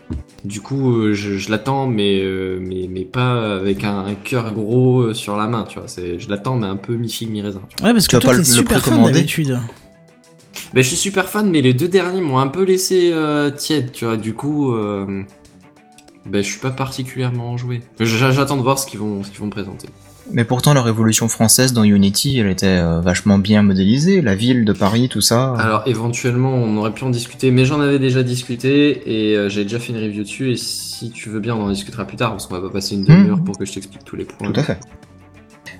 Du 0.45 0.61
coup, 0.61 0.95
euh, 0.95 1.13
je, 1.13 1.37
je 1.37 1.49
l'attends, 1.51 1.87
mais, 1.87 2.21
euh, 2.21 2.57
mais, 2.61 2.87
mais 2.89 3.03
pas 3.03 3.55
avec 3.57 3.83
un, 3.83 4.05
un 4.05 4.13
cœur 4.15 4.53
gros 4.53 5.13
sur 5.13 5.35
la 5.35 5.47
main, 5.47 5.65
tu 5.67 5.77
vois. 5.79 5.89
C'est, 5.89 6.19
je 6.19 6.29
l'attends, 6.29 6.55
mais 6.55 6.67
un 6.67 6.77
peu 6.77 6.93
mi-figue, 6.95 7.29
mi-raisin. 7.31 7.61
tu 7.67 7.75
vois. 7.81 7.87
Ouais, 7.89 7.93
parce 7.93 8.05
Tu 8.07 8.11
que 8.11 8.15
vas 8.15 8.21
toi, 8.21 8.29
pas 8.31 8.37
t'es 8.37 8.43
le- 8.43 8.47
le 8.47 8.57
super 8.59 8.85
fan 8.85 9.03
d'habitude. 9.11 9.59
Mais 10.73 10.83
je 10.83 10.87
suis 10.89 10.97
super 10.97 11.27
fan, 11.29 11.49
mais 11.49 11.61
les 11.61 11.73
deux 11.73 11.87
derniers 11.87 12.21
m'ont 12.21 12.39
un 12.39 12.47
peu 12.47 12.63
laissé 12.63 13.11
euh, 13.13 13.49
tiède, 13.51 13.91
tu 13.91 14.05
vois. 14.05 14.17
Du 14.17 14.33
coup, 14.33 14.73
euh, 14.73 15.23
ben, 16.25 16.43
je 16.43 16.49
suis 16.49 16.59
pas 16.59 16.71
particulièrement 16.71 17.51
enjoué. 17.51 17.81
J'attends 17.99 18.57
de 18.57 18.61
voir 18.61 18.77
ce 18.77 18.85
qu'ils 18.85 18.99
vont, 18.99 19.23
ce 19.23 19.29
qu'ils 19.29 19.39
vont 19.39 19.45
me 19.45 19.51
présenter. 19.51 19.87
Mais 20.33 20.43
pourtant, 20.43 20.73
la 20.73 20.81
révolution 20.81 21.29
française 21.29 21.71
dans 21.71 21.83
Unity, 21.85 22.37
elle 22.39 22.49
était 22.49 22.65
euh, 22.65 22.99
vachement 22.99 23.37
bien 23.37 23.61
modélisée. 23.63 24.21
La 24.21 24.35
ville 24.35 24.65
de 24.65 24.73
Paris, 24.73 25.07
tout 25.07 25.21
ça. 25.21 25.53
Alors 25.53 25.83
éventuellement 25.85 26.53
on 26.53 26.75
aurait 26.75 26.91
pu 26.91 27.05
en 27.05 27.09
discuter, 27.11 27.49
mais 27.49 27.63
j'en 27.63 27.79
avais 27.79 27.97
déjà 27.97 28.23
discuté 28.23 29.29
et 29.31 29.37
euh, 29.37 29.47
j'ai 29.47 29.63
déjà 29.63 29.79
fait 29.79 29.93
une 29.93 29.99
review 30.03 30.23
dessus 30.23 30.51
et 30.51 30.57
si 30.57 31.11
tu 31.11 31.29
veux 31.29 31.39
bien 31.39 31.55
on 31.55 31.63
en 31.63 31.69
discutera 31.69 32.03
plus 32.03 32.17
tard 32.17 32.31
parce 32.31 32.45
qu'on 32.45 32.55
va 32.55 32.61
pas 32.61 32.69
passer 32.73 32.95
une 32.95 33.05
demi-heure 33.05 33.37
Mhm. 33.37 33.43
pour 33.45 33.57
que 33.57 33.63
je 33.63 33.71
t'explique 33.71 34.03
tous 34.03 34.17
les 34.17 34.25
points. 34.25 34.51
Tout 34.51 34.59
à 34.59 34.63
fait. 34.63 34.77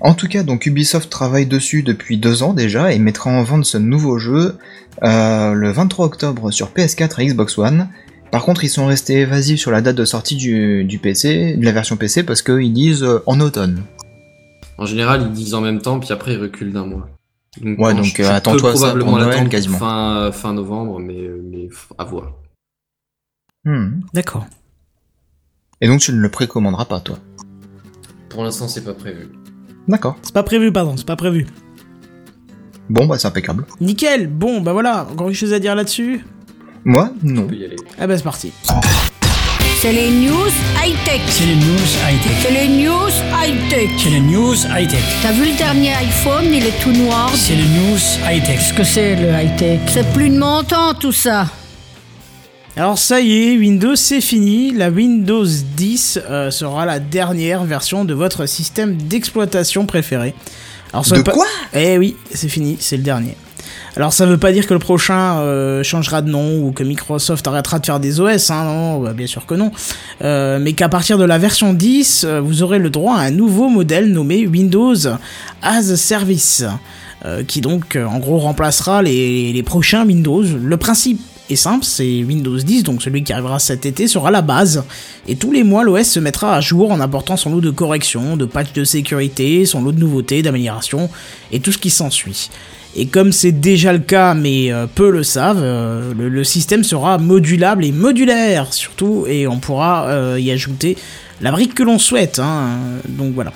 En 0.00 0.14
tout 0.14 0.28
cas, 0.28 0.42
donc 0.44 0.66
Ubisoft 0.66 1.10
travaille 1.10 1.46
dessus 1.46 1.82
depuis 1.82 2.18
deux 2.18 2.42
ans 2.42 2.52
déjà 2.52 2.92
et 2.92 2.98
mettra 2.98 3.30
en 3.30 3.42
vente 3.42 3.64
ce 3.64 3.78
nouveau 3.78 4.18
jeu 4.18 4.56
euh, 5.02 5.52
le 5.54 5.70
23 5.70 6.06
octobre 6.06 6.50
sur 6.50 6.68
PS4 6.68 7.20
et 7.20 7.26
Xbox 7.26 7.58
One. 7.58 7.88
Par 8.30 8.44
contre, 8.44 8.62
ils 8.62 8.68
sont 8.68 8.86
restés 8.86 9.20
évasifs 9.20 9.58
sur 9.58 9.70
la 9.70 9.80
date 9.80 9.96
de 9.96 10.04
sortie 10.04 10.36
du, 10.36 10.84
du 10.84 10.98
PC, 10.98 11.56
de 11.56 11.64
la 11.64 11.72
version 11.72 11.96
PC, 11.96 12.22
parce 12.22 12.42
qu'ils 12.42 12.72
disent 12.72 13.02
euh, 13.02 13.22
en 13.26 13.40
automne. 13.40 13.82
En 14.76 14.86
général 14.86 15.22
ils 15.22 15.32
disent 15.32 15.54
en 15.54 15.60
même 15.60 15.80
temps 15.80 15.98
puis 15.98 16.12
après 16.12 16.34
ils 16.34 16.38
reculent 16.38 16.72
d'un 16.72 16.86
mois. 16.86 17.08
Donc, 17.60 17.78
Ouais, 17.80 17.94
donc, 17.94 18.20
euh, 18.20 18.30
attends-toi 18.30 18.70
à 18.70 18.74
ça 18.74 18.78
probablement 18.78 19.10
pour 19.12 19.18
Noël, 19.18 19.48
quasiment. 19.48 19.78
Fin, 19.78 20.30
fin 20.32 20.52
novembre, 20.52 21.00
mais, 21.00 21.68
à 21.96 22.04
voir. 22.04 22.34
Hmm. 23.64 24.00
D'accord. 24.14 24.46
Et 25.80 25.88
donc 25.88 26.00
tu 26.00 26.12
ne 26.12 26.18
le 26.18 26.28
précommanderas 26.28 26.84
pas, 26.84 27.00
toi. 27.00 27.18
Pour 28.28 28.44
l'instant 28.44 28.68
c'est 28.68 28.84
pas 28.84 28.94
prévu. 28.94 29.28
D'accord. 29.88 30.16
C'est 30.22 30.34
pas 30.34 30.42
prévu, 30.42 30.70
pardon, 30.70 30.94
c'est 30.96 31.06
pas 31.06 31.16
prévu. 31.16 31.46
Bon, 32.90 33.06
bah 33.06 33.16
c'est 33.18 33.28
impeccable. 33.28 33.64
Nickel, 33.80 34.26
bon, 34.28 34.60
bah 34.60 34.72
voilà, 34.72 35.06
encore 35.10 35.28
une 35.28 35.34
chose 35.34 35.52
à 35.52 35.58
dire 35.58 35.74
là-dessus? 35.74 36.24
Moi, 36.84 37.12
On 37.24 37.28
non. 37.28 37.46
peut 37.46 37.56
y 37.56 37.64
aller. 37.64 37.76
Ah 37.98 38.06
bah 38.06 38.16
c'est 38.16 38.22
parti. 38.24 38.52
C'est 39.80 39.92
les 39.92 40.10
news 40.10 40.48
high-tech. 40.84 41.20
C'est 41.28 41.46
les 41.46 41.54
news 41.54 41.88
high-tech. 42.08 42.32
C'est 42.42 42.50
les 42.50 42.68
news 42.68 43.08
high-tech. 43.32 43.90
C'est 43.98 44.10
les 44.10 44.20
news 44.20 44.54
high-tech. 44.76 45.02
T'as 45.22 45.32
vu 45.32 45.50
le 45.50 45.56
dernier 45.56 45.92
iPhone, 45.94 46.46
il 46.52 46.66
est 46.66 46.82
tout 46.82 46.92
noir. 46.92 47.30
C'est 47.34 47.54
les 47.54 47.62
news 47.62 47.98
high-tech. 48.28 48.56
Qu'est-ce 48.58 48.74
que 48.74 48.82
c'est 48.84 49.14
le 49.16 49.28
high-tech? 49.30 49.80
C'est 49.88 50.12
plus 50.12 50.30
de 50.30 50.38
mon 50.38 50.64
temps 50.64 50.94
tout 50.94 51.12
ça. 51.12 51.46
Alors 52.78 52.96
ça 52.96 53.20
y 53.20 53.32
est, 53.32 53.58
Windows 53.58 53.96
c'est 53.96 54.20
fini, 54.20 54.70
la 54.70 54.88
Windows 54.88 55.44
10 55.44 56.20
euh, 56.30 56.52
sera 56.52 56.86
la 56.86 57.00
dernière 57.00 57.64
version 57.64 58.04
de 58.04 58.14
votre 58.14 58.46
système 58.46 58.96
d'exploitation 58.96 59.84
préféré. 59.84 60.32
Alors, 60.92 61.04
ça 61.04 61.14
De 61.14 61.18
veut 61.18 61.24
pas- 61.24 61.32
quoi? 61.32 61.46
Eh 61.74 61.98
oui, 61.98 62.14
c'est 62.32 62.48
fini, 62.48 62.76
c'est 62.78 62.96
le 62.96 63.02
dernier. 63.02 63.34
Alors 63.96 64.12
ça 64.12 64.26
veut 64.26 64.38
pas 64.38 64.52
dire 64.52 64.64
que 64.68 64.74
le 64.74 64.78
prochain 64.78 65.38
euh, 65.40 65.82
changera 65.82 66.22
de 66.22 66.30
nom 66.30 66.60
ou 66.62 66.70
que 66.70 66.84
Microsoft 66.84 67.44
arrêtera 67.48 67.80
de 67.80 67.86
faire 67.86 67.98
des 67.98 68.20
OS, 68.20 68.48
hein, 68.52 68.62
non, 68.64 69.00
bah, 69.00 69.12
bien 69.12 69.26
sûr 69.26 69.44
que 69.44 69.54
non. 69.56 69.72
Euh, 70.22 70.60
mais 70.60 70.72
qu'à 70.74 70.88
partir 70.88 71.18
de 71.18 71.24
la 71.24 71.36
version 71.36 71.72
10, 71.74 72.24
euh, 72.24 72.40
vous 72.40 72.62
aurez 72.62 72.78
le 72.78 72.90
droit 72.90 73.16
à 73.16 73.22
un 73.22 73.32
nouveau 73.32 73.68
modèle 73.68 74.12
nommé 74.12 74.46
Windows 74.46 74.94
as 75.62 75.90
a 75.90 75.96
Service, 75.96 76.62
euh, 77.24 77.42
qui 77.42 77.60
donc 77.60 77.96
euh, 77.96 78.06
en 78.06 78.20
gros 78.20 78.38
remplacera 78.38 79.02
les, 79.02 79.52
les 79.52 79.62
prochains 79.64 80.06
Windows. 80.06 80.44
Le 80.44 80.76
principe 80.76 81.20
est 81.50 81.56
simple, 81.56 81.84
c'est 81.84 82.24
Windows 82.24 82.56
10, 82.56 82.82
donc 82.82 83.02
celui 83.02 83.24
qui 83.24 83.32
arrivera 83.32 83.58
cet 83.58 83.86
été 83.86 84.08
sera 84.08 84.30
la 84.30 84.42
base, 84.42 84.84
et 85.26 85.36
tous 85.36 85.52
les 85.52 85.64
mois 85.64 85.84
l'OS 85.84 86.06
se 86.06 86.20
mettra 86.20 86.54
à 86.54 86.60
jour 86.60 86.90
en 86.90 87.00
apportant 87.00 87.36
son 87.36 87.50
lot 87.50 87.60
de 87.60 87.70
corrections, 87.70 88.36
de 88.36 88.44
patchs 88.44 88.72
de 88.72 88.84
sécurité, 88.84 89.64
son 89.66 89.82
lot 89.82 89.92
de 89.92 90.00
nouveautés, 90.00 90.42
d'améliorations, 90.42 91.10
et 91.52 91.60
tout 91.60 91.72
ce 91.72 91.78
qui 91.78 91.90
s'ensuit. 91.90 92.50
Et 92.96 93.06
comme 93.06 93.32
c'est 93.32 93.52
déjà 93.52 93.92
le 93.92 93.98
cas, 93.98 94.34
mais 94.34 94.72
euh, 94.72 94.86
peu 94.92 95.10
le 95.10 95.22
savent, 95.22 95.60
euh, 95.62 96.12
le, 96.14 96.44
système 96.44 96.82
sera 96.82 97.18
modulable 97.18 97.84
et 97.84 97.92
modulaire 97.92 98.72
surtout, 98.72 99.24
et 99.28 99.46
on 99.46 99.58
pourra 99.58 100.08
euh, 100.08 100.40
y 100.40 100.50
ajouter 100.50 100.96
la 101.40 101.52
brique 101.52 101.74
que 101.74 101.82
l'on 101.82 101.98
souhaite. 101.98 102.38
hein. 102.38 102.78
donc 103.08 103.34
voilà. 103.34 103.52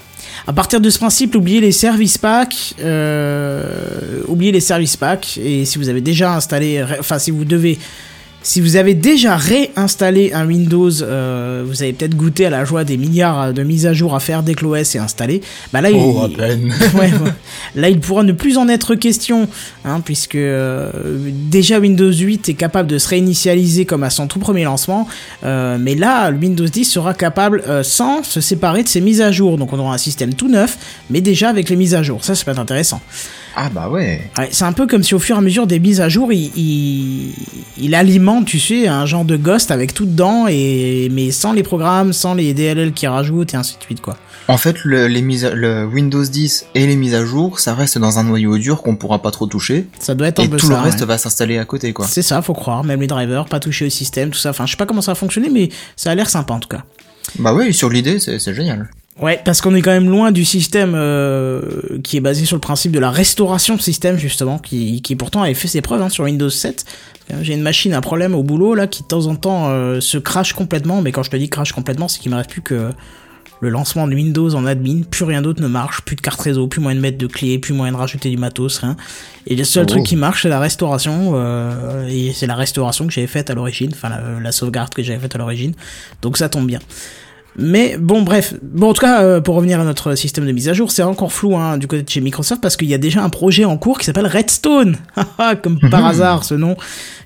À 0.47 0.53
partir 0.53 0.81
de 0.81 0.91
ce 0.91 0.99
principe, 0.99 1.37
oubliez 1.37 1.61
les 1.61 1.71
service 1.71 2.19
packs, 2.19 2.75
euh, 2.81 4.23
oubliez 4.27 4.51
les 4.51 4.61
service 4.61 4.97
packs, 4.97 5.39
et 5.39 5.65
si 5.65 5.79
vous 5.79 5.89
avez 5.89 6.01
déjà 6.01 6.35
installé, 6.35 6.85
enfin 6.99 7.19
si 7.21 7.31
vous 7.31 7.45
devez 7.45 7.79
si 8.43 8.61
vous 8.61 8.77
avez 8.77 8.95
déjà 8.95 9.37
réinstallé 9.37 10.33
un 10.33 10.47
Windows, 10.47 10.91
euh, 11.03 11.65
vous 11.67 11.83
avez 11.83 11.93
peut-être 11.93 12.17
goûté 12.17 12.47
à 12.47 12.51
la 12.51 12.65
joie 12.65 12.85
des 12.85 12.97
milliards 12.97 13.53
de 13.53 13.63
mises 13.63 13.87
à 13.87 13.93
jour 13.93 14.15
à 14.15 14.21
faire 14.21 14.43
dès 14.43 14.55
que 14.55 14.65
l'OS 14.65 14.95
est 14.95 14.99
installé. 14.99 15.41
Bah 15.73 15.81
là, 15.81 15.91
Oh, 15.93 16.23
à 16.25 16.29
il... 16.29 16.37
peine. 16.37 16.73
ouais, 16.95 17.13
ouais. 17.13 17.33
Là, 17.77 17.89
il 17.89 18.01
pourra 18.01 18.23
ne 18.23 18.33
plus 18.33 18.59
en 18.59 18.69
être 18.69 18.95
question, 18.95 19.49
hein, 19.85 20.01
puisque 20.05 20.35
euh, 20.35 20.91
déjà 21.51 21.79
Windows 21.79 22.13
8 22.13 22.49
est 22.49 22.55
capable 22.55 22.89
de 22.89 22.99
se 22.99 23.09
réinitialiser 23.09 23.85
comme 23.85 24.03
à 24.03 24.11
son 24.11 24.27
tout 24.27 24.39
premier 24.39 24.65
lancement, 24.65 25.07
euh, 25.45 25.77
mais 25.79 25.95
là, 25.95 26.31
Windows 26.31 26.67
10 26.67 26.85
sera 26.85 27.15
capable 27.15 27.63
sans 27.85 28.23
se 28.23 28.41
séparer 28.41 28.83
de 28.83 28.89
ses 28.89 29.01
mises 29.01 29.21
à 29.21 29.31
jour. 29.31 29.57
Donc 29.57 29.73
on 29.73 29.79
aura 29.79 29.95
un 29.95 29.99
système 29.99 30.35
tout 30.35 30.49
neuf, 30.49 30.79
mais 31.11 31.21
déjà 31.21 31.49
avec 31.49 31.69
les 31.69 31.77
mises 31.77 31.95
à 31.95 32.03
jour. 32.03 32.25
Ça, 32.25 32.35
c'est 32.35 32.45
pas 32.45 32.59
intéressant. 32.59 33.01
Ah 33.55 33.69
bah 33.69 33.89
ouais. 33.91 34.31
Ouais, 34.39 34.49
c'est 34.51 34.65
un 34.65 34.73
peu 34.73 34.87
comme 34.87 35.03
si 35.03 35.15
au 35.15 35.19
fur 35.19 35.37
et 35.37 35.39
à 35.39 35.43
mesure 35.43 35.67
des 35.67 35.79
mises 35.79 36.01
à 36.01 36.09
jour, 36.09 36.33
il, 36.33 36.51
il, 36.57 37.33
il 37.79 37.95
alimente, 37.95 38.47
tu 38.47 38.59
sais, 38.59 38.89
un 38.89 39.05
genre 39.07 39.25
de 39.25 39.37
Ghost 39.37 39.71
avec 39.71 39.93
tout 39.93 40.07
dedans, 40.07 40.47
et, 40.49 41.09
mais 41.13 41.31
sans 41.31 41.53
les 41.53 41.63
programmes, 41.63 42.13
sans 42.13 42.35
les 42.35 42.55
DLL 42.55 42.93
qui 42.93 43.07
rajoutent, 43.07 43.53
et 43.53 43.57
ainsi 43.57 43.77
de 43.79 43.83
suite, 43.85 44.01
quoi. 44.01 44.17
En 44.49 44.57
fait, 44.57 44.77
le, 44.85 45.07
les 45.07 45.23
mises 45.23 45.45
à- 45.45 45.55
le 45.55 45.85
Windows 45.87 46.25
10 46.25 46.67
et 46.75 46.87
les 46.87 46.97
mises 46.97 47.15
à 47.15 47.25
jour, 47.25 47.61
ça 47.61 47.75
reste 47.75 47.99
dans 47.99 48.19
un 48.19 48.25
noyau 48.25 48.59
dur 48.59 48.83
qu'on 48.83 48.97
pourra 48.97 49.21
pas 49.21 49.31
trop 49.31 49.47
toucher. 49.47 49.87
Ça 50.01 50.15
doit 50.15 50.29
être 50.29 50.41
un 50.41 50.45
Et 50.45 50.49
peu 50.49 50.57
tout 50.57 50.67
ça. 50.67 50.73
le 50.75 50.81
reste 50.81 51.01
ouais. 51.01 51.07
va 51.07 51.19
s'installer 51.19 51.59
à 51.59 51.65
côté, 51.65 51.93
quoi. 51.93 52.07
C'est 52.09 52.23
ça, 52.23 52.43
faut 52.43 52.55
croire, 52.55 52.83
même 52.85 53.01
les 53.01 53.07
drivers, 53.07 53.45
pas 53.47 53.61
toucher 53.61 53.87
au 53.87 53.91
système, 53.91 54.31
tout 54.31 54.39
ça. 54.39 54.51
Enfin, 54.51 54.67
je 54.67 54.73
sais 54.73 54.77
pas 54.77 54.87
comment 54.87 55.03
ça 55.03 55.13
va 55.13 55.17
fonctionner, 55.17 55.49
mais 55.51 55.69
ça 55.95 56.11
a 56.11 56.15
l'air 56.15 56.29
sympa 56.31 56.55
en 56.55 56.59
tout 56.61 56.69
cas. 56.69 56.83
Bah 57.39 57.55
ouais, 57.55 57.71
sur 57.73 57.89
l'idée, 57.89 58.19
c'est 58.19 58.55
génial. 58.55 58.91
Ouais, 59.21 59.41
parce 59.45 59.61
qu'on 59.61 59.75
est 59.75 59.83
quand 59.83 59.91
même 59.91 60.09
loin 60.09 60.33
du 60.33 60.45
système 60.45 60.95
euh, 60.95 61.61
qui 62.03 62.17
est 62.17 62.21
basé 62.21 62.47
sur 62.47 62.57
le 62.57 62.61
principe 62.61 62.93
de 62.93 62.99
la 62.99 63.11
restauration 63.11 63.77
de 63.77 63.81
système, 63.81 64.17
justement, 64.17 64.59
qui, 64.59 65.03
qui 65.03 65.17
pourtant 65.17 65.43
avait 65.43 65.55
fait 65.55 65.69
ses 65.69 65.83
preuves 65.83 66.01
hein, 66.01 66.09
sur 66.09 66.25
Windows 66.25 66.49
7. 66.49 66.85
Euh, 67.31 67.35
J'ai 67.43 67.53
une 67.55 67.63
machine, 67.63 67.93
un 67.93 68.01
problème 68.01 68.35
au 68.35 68.43
boulot, 68.43 68.75
là, 68.75 68.87
qui 68.87 69.03
de 69.03 69.09
temps 69.09 69.27
en 69.27 69.37
temps 69.37 69.69
euh, 69.69 70.01
se 70.01 70.17
crache 70.17 70.55
complètement, 70.55 71.03
mais 71.03 71.13
quand 71.13 71.23
je 71.23 71.31
te 71.31 71.37
dis 71.37 71.51
crache 71.51 71.73
complètement, 71.73 72.09
c'est 72.09 72.21
qu'il 72.21 72.31
me 72.31 72.37
reste 72.37 72.51
plus 72.51 72.63
que 72.63 72.91
le 73.61 73.69
lancement 73.69 74.09
de 74.09 74.15
Windows 74.15 74.55
en 74.57 74.67
admin, 74.67 75.03
plus 75.09 75.25
rien 75.25 75.41
d'autre 75.43 75.63
ne 75.63 75.69
marche, 75.69 76.01
plus 76.01 76.17
de 76.17 76.21
carte 76.23 76.41
réseau, 76.41 76.67
plus 76.67 76.81
moyen 76.81 76.97
de 76.97 77.03
mettre 77.03 77.19
de 77.19 77.27
clés, 77.29 77.59
plus 77.59 77.75
moyen 77.75 77.93
de 77.93 77.99
rajouter 77.99 78.29
du 78.31 78.37
matos, 78.39 78.79
rien. 78.79 78.97
Et 79.47 79.55
le 79.55 79.63
seul 79.65 79.85
Oh. 79.85 79.87
truc 79.87 80.05
qui 80.05 80.17
marche, 80.17 80.43
c'est 80.43 80.49
la 80.49 80.59
restauration, 80.59 81.33
euh, 81.35 82.09
et 82.09 82.33
c'est 82.35 82.47
la 82.49 82.57
restauration 82.57 83.07
que 83.07 83.13
j'avais 83.13 83.27
faite 83.29 83.51
à 83.51 83.55
l'origine, 83.55 83.91
enfin 83.93 84.09
la, 84.09 84.41
la 84.41 84.53
sauvegarde 84.53 84.93
que 84.95 85.03
j'avais 85.03 85.21
faite 85.21 85.35
à 85.37 85.39
l'origine. 85.39 85.75
Donc 86.23 86.39
ça 86.39 86.49
tombe 86.49 86.67
bien. 86.67 86.81
Mais 87.57 87.97
bon, 87.99 88.23
bref. 88.23 88.55
Bon, 88.63 88.91
en 88.91 88.93
tout 88.95 89.03
cas, 89.03 89.23
euh, 89.23 89.41
pour 89.41 89.55
revenir 89.57 89.79
à 89.79 89.85
notre 89.85 90.15
système 90.15 90.47
de 90.47 90.53
mise 90.53 90.69
à 90.69 90.73
jour, 90.73 90.91
c'est 90.91 91.03
encore 91.03 91.33
flou 91.33 91.57
hein, 91.57 91.77
du 91.77 91.87
côté 91.87 92.03
de 92.03 92.09
chez 92.09 92.21
Microsoft 92.21 92.63
parce 92.63 92.77
qu'il 92.77 92.89
y 92.89 92.95
a 92.95 92.99
déjà 92.99 93.23
un 93.23 93.29
projet 93.29 93.65
en 93.65 93.77
cours 93.77 93.99
qui 93.99 94.07
s'appelle 94.07 94.27
Redstone, 94.27 94.97
Haha, 95.17 95.57
comme 95.63 95.79
par 95.91 96.07
hasard 96.07 96.45
ce 96.45 96.55
nom, 96.55 96.77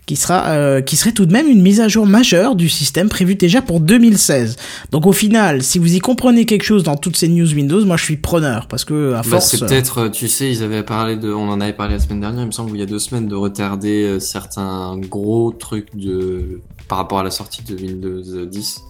qui 0.06 0.16
sera, 0.16 0.48
euh, 0.48 0.80
qui 0.80 0.96
serait 0.96 1.12
tout 1.12 1.26
de 1.26 1.32
même 1.32 1.46
une 1.48 1.62
mise 1.62 1.80
à 1.80 1.86
jour 1.88 2.06
majeure 2.06 2.56
du 2.56 2.68
système 2.68 3.08
prévue 3.08 3.36
déjà 3.36 3.62
pour 3.62 3.78
2016. 3.80 4.56
Donc 4.90 5.06
au 5.06 5.12
final, 5.12 5.62
si 5.62 5.78
vous 5.78 5.94
y 5.94 6.00
comprenez 6.00 6.44
quelque 6.44 6.64
chose 6.64 6.82
dans 6.82 6.96
toutes 6.96 7.16
ces 7.16 7.28
news 7.28 7.52
Windows, 7.54 7.84
moi 7.84 7.96
je 7.96 8.04
suis 8.04 8.16
preneur 8.16 8.66
parce 8.66 8.84
que 8.84 9.12
à 9.12 9.18
Bah, 9.18 9.22
force. 9.22 9.46
c'est 9.48 9.60
peut-être, 9.60 9.98
euh, 9.98 10.08
tu 10.08 10.26
sais, 10.28 10.50
ils 10.50 10.62
avaient 10.64 10.82
parlé 10.82 11.16
de, 11.16 11.32
on 11.32 11.48
en 11.48 11.60
avait 11.60 11.72
parlé 11.72 11.94
la 11.94 12.00
semaine 12.00 12.20
dernière, 12.20 12.42
il 12.42 12.46
me 12.46 12.52
semble, 12.52 12.70
il 12.76 12.80
y 12.80 12.82
a 12.82 12.86
deux 12.86 12.98
semaines, 12.98 13.28
de 13.28 13.34
retarder 13.36 14.18
certains 14.18 14.96
gros 14.98 15.52
trucs 15.52 15.94
de, 15.96 16.60
par 16.88 16.98
rapport 16.98 17.20
à 17.20 17.22
la 17.24 17.30
sortie 17.30 17.62
de 17.62 17.76
Windows 17.76 18.22
10. 18.46 18.80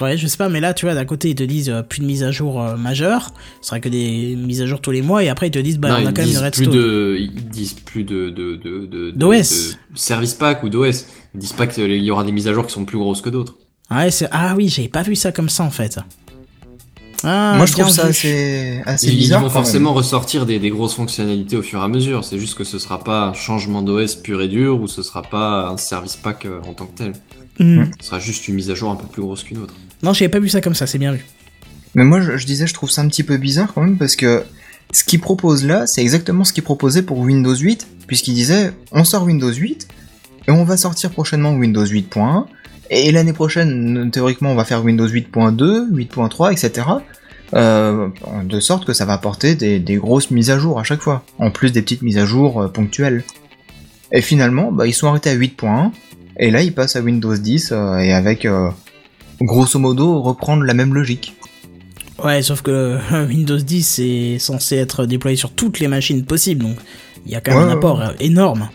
Ouais, 0.00 0.16
je 0.18 0.26
sais 0.26 0.36
pas, 0.36 0.48
mais 0.48 0.58
là, 0.60 0.74
tu 0.74 0.86
vois, 0.86 0.94
d'un 0.94 1.04
côté, 1.04 1.30
ils 1.30 1.34
te 1.36 1.44
disent 1.44 1.70
euh, 1.70 1.82
plus 1.82 2.00
de 2.00 2.04
mise 2.04 2.24
à 2.24 2.32
jour 2.32 2.60
euh, 2.60 2.76
majeure, 2.76 3.30
ce 3.60 3.68
sera 3.68 3.78
que 3.78 3.88
des 3.88 4.34
mises 4.36 4.60
à 4.60 4.66
jour 4.66 4.80
tous 4.80 4.90
les 4.90 5.02
mois, 5.02 5.22
et 5.22 5.28
après, 5.28 5.46
ils 5.46 5.52
te 5.52 5.58
disent, 5.60 5.78
bah, 5.78 5.88
non, 5.90 5.94
on 6.04 6.06
a 6.08 6.12
quand 6.12 6.22
même 6.22 6.26
une 6.26 6.30
disent 6.30 6.38
plus 6.40 6.42
Redstone. 6.66 6.70
de, 6.72 7.16
ils 7.20 7.48
disent 7.48 7.74
plus 7.74 8.02
de, 8.02 8.28
de, 8.30 8.56
de, 8.56 8.86
de, 8.86 8.86
de- 8.86 9.10
D'OS. 9.12 9.76
de 9.92 9.96
service 9.98 10.34
pack 10.34 10.64
ou 10.64 10.68
d'OS. 10.68 11.06
Ils 11.34 11.40
disent 11.40 11.52
pas 11.52 11.68
qu'il 11.68 12.02
y 12.02 12.10
aura 12.10 12.24
des 12.24 12.32
mises 12.32 12.48
à 12.48 12.52
jour 12.52 12.66
qui 12.66 12.72
sont 12.72 12.84
plus 12.84 12.98
grosses 12.98 13.20
que 13.22 13.30
d'autres. 13.30 13.54
Ouais, 13.90 14.10
c'est... 14.10 14.26
Ah 14.32 14.54
oui, 14.56 14.68
j'avais 14.68 14.88
pas 14.88 15.02
vu 15.02 15.14
ça 15.14 15.30
comme 15.30 15.48
ça, 15.48 15.62
en 15.62 15.70
fait. 15.70 16.00
Ah, 17.22 17.54
Moi, 17.56 17.64
je 17.66 17.72
trouve 17.72 17.88
ça 17.88 18.06
assez, 18.06 18.82
assez 18.84 19.08
Ils, 19.12 19.32
vont 19.32 19.42
même. 19.42 19.50
forcément 19.50 19.94
ressortir 19.94 20.44
des, 20.44 20.58
des 20.58 20.70
grosses 20.70 20.94
fonctionnalités 20.94 21.56
au 21.56 21.62
fur 21.62 21.80
et 21.80 21.84
à 21.84 21.88
mesure. 21.88 22.24
C'est 22.24 22.38
juste 22.38 22.56
que 22.58 22.64
ce 22.64 22.78
sera 22.78 23.02
pas 23.02 23.28
un 23.28 23.32
changement 23.32 23.80
d'OS 23.80 24.16
pur 24.16 24.42
et 24.42 24.48
dur 24.48 24.80
ou 24.80 24.88
ce 24.88 25.02
sera 25.02 25.22
pas 25.22 25.68
un 25.68 25.76
service 25.76 26.16
pack 26.16 26.44
euh, 26.44 26.60
en 26.68 26.74
tant 26.74 26.86
que 26.86 26.98
tel. 26.98 27.12
Hmm. 27.60 27.84
Ce 28.00 28.08
sera 28.08 28.18
juste 28.18 28.48
une 28.48 28.56
mise 28.56 28.70
à 28.70 28.74
jour 28.74 28.90
un 28.90 28.96
peu 28.96 29.06
plus 29.06 29.22
grosse 29.22 29.42
qu'une 29.44 29.58
autre. 29.58 29.74
Non, 30.04 30.12
j'avais 30.12 30.28
pas 30.28 30.38
vu 30.38 30.50
ça 30.50 30.60
comme 30.60 30.74
ça, 30.74 30.86
c'est 30.86 30.98
bien 30.98 31.12
vu. 31.12 31.24
Mais 31.94 32.04
moi, 32.04 32.20
je, 32.20 32.44
disais, 32.44 32.66
je 32.66 32.74
trouve 32.74 32.90
ça 32.90 33.00
un 33.00 33.08
petit 33.08 33.22
peu 33.22 33.38
bizarre 33.38 33.72
quand 33.72 33.80
même 33.80 33.96
parce 33.96 34.16
que 34.16 34.44
ce 34.92 35.02
qu'ils 35.02 35.20
proposent 35.20 35.64
là, 35.64 35.86
c'est 35.86 36.02
exactement 36.02 36.44
ce 36.44 36.52
qu'ils 36.52 36.62
proposaient 36.62 37.02
pour 37.02 37.18
Windows 37.20 37.56
8, 37.56 37.86
puisqu'ils 38.06 38.34
disaient, 38.34 38.72
on 38.92 39.04
sort 39.04 39.24
Windows 39.24 39.50
8 39.50 39.88
et 40.46 40.50
on 40.50 40.62
va 40.64 40.76
sortir 40.76 41.10
prochainement 41.10 41.54
Windows 41.54 41.86
8.1 41.86 42.44
et 42.90 43.12
l'année 43.12 43.32
prochaine, 43.32 44.10
théoriquement, 44.12 44.52
on 44.52 44.54
va 44.54 44.66
faire 44.66 44.84
Windows 44.84 45.08
8.2, 45.08 45.90
8.3, 45.90 46.52
etc. 46.52 46.86
De 47.54 48.60
sorte 48.60 48.84
que 48.84 48.92
ça 48.92 49.06
va 49.06 49.14
apporter 49.14 49.54
des, 49.54 49.78
des 49.78 49.96
grosses 49.96 50.30
mises 50.30 50.50
à 50.50 50.58
jour 50.58 50.78
à 50.78 50.84
chaque 50.84 51.00
fois, 51.00 51.24
en 51.38 51.50
plus 51.50 51.72
des 51.72 51.80
petites 51.80 52.02
mises 52.02 52.18
à 52.18 52.26
jour 52.26 52.60
euh, 52.60 52.68
ponctuelles. 52.68 53.24
Et 54.12 54.20
finalement, 54.20 54.70
bah, 54.70 54.86
ils 54.86 54.92
sont 54.92 55.08
arrêtés 55.08 55.30
à 55.30 55.34
8.1 55.34 55.92
et 56.36 56.50
là, 56.50 56.60
ils 56.60 56.74
passent 56.74 56.96
à 56.96 57.00
Windows 57.00 57.34
10 57.34 57.72
euh, 57.72 57.96
et 57.98 58.12
avec, 58.12 58.44
euh, 58.44 58.68
grosso 59.40 59.78
modo, 59.78 60.20
reprendre 60.22 60.62
la 60.64 60.74
même 60.74 60.94
logique. 60.94 61.34
Ouais, 62.22 62.42
sauf 62.42 62.62
que 62.62 62.70
euh, 62.70 63.26
Windows 63.28 63.58
10 63.58 63.98
est 63.98 64.38
censé 64.38 64.76
être 64.76 65.04
déployé 65.06 65.36
sur 65.36 65.50
toutes 65.50 65.80
les 65.80 65.88
machines 65.88 66.24
possibles, 66.24 66.62
donc 66.64 66.76
il 67.26 67.32
y 67.32 67.34
a 67.34 67.40
quand 67.40 67.52
même 67.52 67.64
Ouais, 67.66 67.70
un 67.72 67.76
apport 67.76 68.00
euh, 68.02 68.08
énorme. 68.20 68.68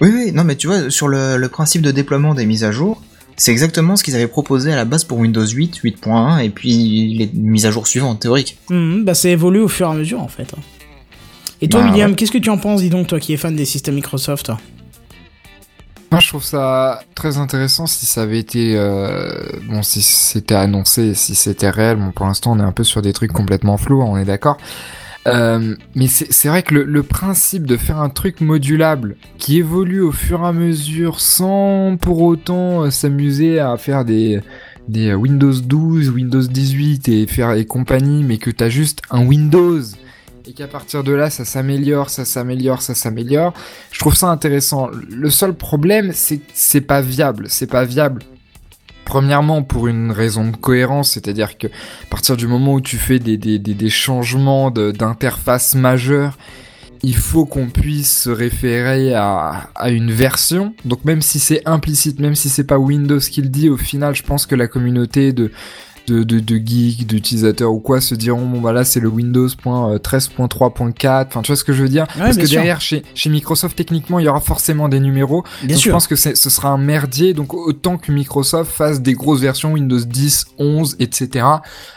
Oui, 0.00 0.08
oui, 0.12 0.32
non, 0.32 0.44
mais 0.44 0.56
tu 0.56 0.66
vois, 0.66 0.90
sur 0.90 1.08
le, 1.08 1.36
le 1.36 1.48
principe 1.48 1.82
de 1.82 1.90
déploiement 1.90 2.34
des 2.34 2.46
mises 2.46 2.64
à 2.64 2.72
jour, 2.72 3.02
c'est 3.36 3.52
exactement 3.52 3.96
ce 3.96 4.04
qu'ils 4.04 4.14
avaient 4.16 4.26
proposé 4.28 4.72
à 4.72 4.76
la 4.76 4.84
base 4.86 5.04
pour 5.04 5.18
Windows 5.18 5.46
8, 5.46 5.80
8.1 5.84 6.42
et 6.42 6.48
puis 6.50 7.14
les 7.18 7.30
mises 7.34 7.66
à 7.66 7.70
jour 7.70 7.86
suivantes 7.86 8.20
théoriques. 8.20 8.56
Mhm, 8.70 9.04
bah, 9.04 9.14
c'est 9.14 9.30
évolué 9.30 9.60
au 9.60 9.68
fur 9.68 9.86
et 9.88 9.90
à 9.90 9.94
mesure, 9.94 10.20
en 10.20 10.28
fait. 10.28 10.54
Et 11.60 11.68
toi, 11.68 11.82
Bah, 11.82 11.90
William, 11.90 12.10
ouais. 12.10 12.16
qu'est-ce 12.16 12.32
que 12.32 12.38
tu 12.38 12.48
en 12.48 12.56
penses, 12.56 12.80
dis 12.80 12.88
donc, 12.88 13.08
toi 13.08 13.20
qui 13.20 13.34
es 13.34 13.36
fan 13.36 13.54
des 13.54 13.66
systèmes 13.66 13.94
Microsoft 13.96 14.50
Moi, 16.10 16.18
je 16.20 16.26
trouve 16.26 16.42
ça 16.42 17.00
très 17.14 17.38
intéressant 17.38 17.86
si 17.86 18.04
ça 18.04 18.22
avait 18.22 18.40
été, 18.40 18.74
euh, 18.76 19.42
bon, 19.68 19.82
si 19.82 20.02
c'était 20.02 20.56
annoncé, 20.56 21.14
si 21.14 21.36
c'était 21.36 21.70
réel. 21.70 21.98
Bon, 21.98 22.10
pour 22.10 22.26
l'instant, 22.26 22.52
on 22.52 22.58
est 22.58 22.64
un 22.64 22.72
peu 22.72 22.82
sur 22.82 23.00
des 23.00 23.12
trucs 23.12 23.32
complètement 23.32 23.76
flous, 23.76 24.02
on 24.02 24.16
est 24.16 24.24
d'accord. 24.24 24.56
Euh, 25.26 25.76
mais 25.94 26.06
c'est 26.06 26.32
c'est 26.32 26.48
vrai 26.48 26.62
que 26.62 26.74
le, 26.74 26.84
le 26.84 27.02
principe 27.02 27.66
de 27.66 27.76
faire 27.76 28.00
un 28.00 28.08
truc 28.08 28.40
modulable 28.40 29.16
qui 29.36 29.58
évolue 29.58 30.00
au 30.00 30.12
fur 30.12 30.40
et 30.40 30.46
à 30.46 30.52
mesure 30.52 31.20
sans 31.20 31.98
pour 32.00 32.22
autant 32.22 32.84
euh, 32.84 32.90
s'amuser 32.90 33.60
à 33.60 33.76
faire 33.76 34.06
des, 34.06 34.40
des 34.88 35.12
Windows 35.12 35.52
12, 35.52 36.08
Windows 36.08 36.40
18 36.40 37.08
et 37.08 37.26
faire 37.26 37.52
et 37.52 37.66
compagnie, 37.66 38.24
mais 38.24 38.38
que 38.38 38.50
t'as 38.50 38.70
juste 38.70 39.02
un 39.10 39.26
Windows 39.26 39.82
et 40.46 40.52
qu'à 40.52 40.66
partir 40.68 41.04
de 41.04 41.12
là 41.12 41.30
ça 41.30 41.44
s'améliore, 41.44 42.10
ça 42.10 42.24
s'améliore, 42.24 42.82
ça 42.82 42.94
s'améliore. 42.94 43.52
Je 43.92 43.98
trouve 43.98 44.14
ça 44.14 44.28
intéressant. 44.28 44.88
Le 45.08 45.30
seul 45.30 45.54
problème, 45.54 46.12
c'est 46.14 46.38
que 46.38 46.50
c'est 46.54 46.80
pas 46.80 47.00
viable. 47.00 47.46
C'est 47.48 47.66
pas 47.66 47.84
viable. 47.84 48.22
Premièrement, 49.04 49.62
pour 49.62 49.88
une 49.88 50.12
raison 50.12 50.48
de 50.48 50.56
cohérence, 50.56 51.12
c'est-à-dire 51.12 51.58
que 51.58 51.66
à 51.66 52.06
partir 52.10 52.36
du 52.36 52.46
moment 52.46 52.74
où 52.74 52.80
tu 52.80 52.96
fais 52.96 53.18
des, 53.18 53.36
des, 53.36 53.58
des, 53.58 53.90
changements 53.90 54.70
de- 54.70 54.92
d'interface 54.92 55.74
majeurs, 55.74 56.38
il 57.02 57.16
faut 57.16 57.44
qu'on 57.44 57.68
puisse 57.70 58.22
se 58.22 58.30
référer 58.30 59.14
à, 59.14 59.68
à 59.74 59.90
une 59.90 60.12
version. 60.12 60.74
Donc 60.84 61.04
même 61.04 61.22
si 61.22 61.40
c'est 61.40 61.62
implicite, 61.66 62.20
même 62.20 62.36
si 62.36 62.48
c'est 62.48 62.64
pas 62.64 62.78
Windows 62.78 63.18
qui 63.18 63.42
le 63.42 63.48
dit, 63.48 63.68
au 63.68 63.76
final, 63.76 64.14
je 64.14 64.22
pense 64.22 64.46
que 64.46 64.54
la 64.54 64.68
communauté 64.68 65.32
de 65.32 65.50
de, 66.06 66.22
de, 66.22 66.40
de 66.40 66.56
geeks, 66.56 67.06
d'utilisateurs 67.06 67.72
ou 67.72 67.80
quoi 67.80 68.00
se 68.00 68.14
diront 68.14 68.46
bon 68.46 68.60
bah 68.60 68.72
là 68.72 68.84
c'est 68.84 69.00
le 69.00 69.08
Windows.13.3.4 69.08 71.26
enfin 71.26 71.42
tu 71.42 71.48
vois 71.48 71.56
ce 71.56 71.64
que 71.64 71.72
je 71.72 71.82
veux 71.82 71.88
dire? 71.88 72.06
Parce 72.18 72.36
que 72.36 72.46
sûr. 72.46 72.56
derrière 72.58 72.80
chez, 72.80 73.02
chez 73.14 73.30
Microsoft 73.30 73.76
techniquement 73.76 74.18
il 74.18 74.26
y 74.26 74.28
aura 74.28 74.40
forcément 74.40 74.88
des 74.88 75.00
numéros 75.00 75.44
Bien 75.62 75.74
donc 75.74 75.82
sûr. 75.82 75.90
je 75.90 75.94
pense 75.94 76.06
que 76.06 76.16
ce 76.16 76.34
sera 76.34 76.70
un 76.70 76.78
merdier 76.78 77.34
donc 77.34 77.54
autant 77.54 77.96
que 77.96 78.12
Microsoft 78.12 78.70
fasse 78.70 79.00
des 79.00 79.14
grosses 79.14 79.40
versions 79.40 79.72
Windows 79.72 79.98
10 80.00 80.46
11 80.58 80.96
etc 81.00 81.46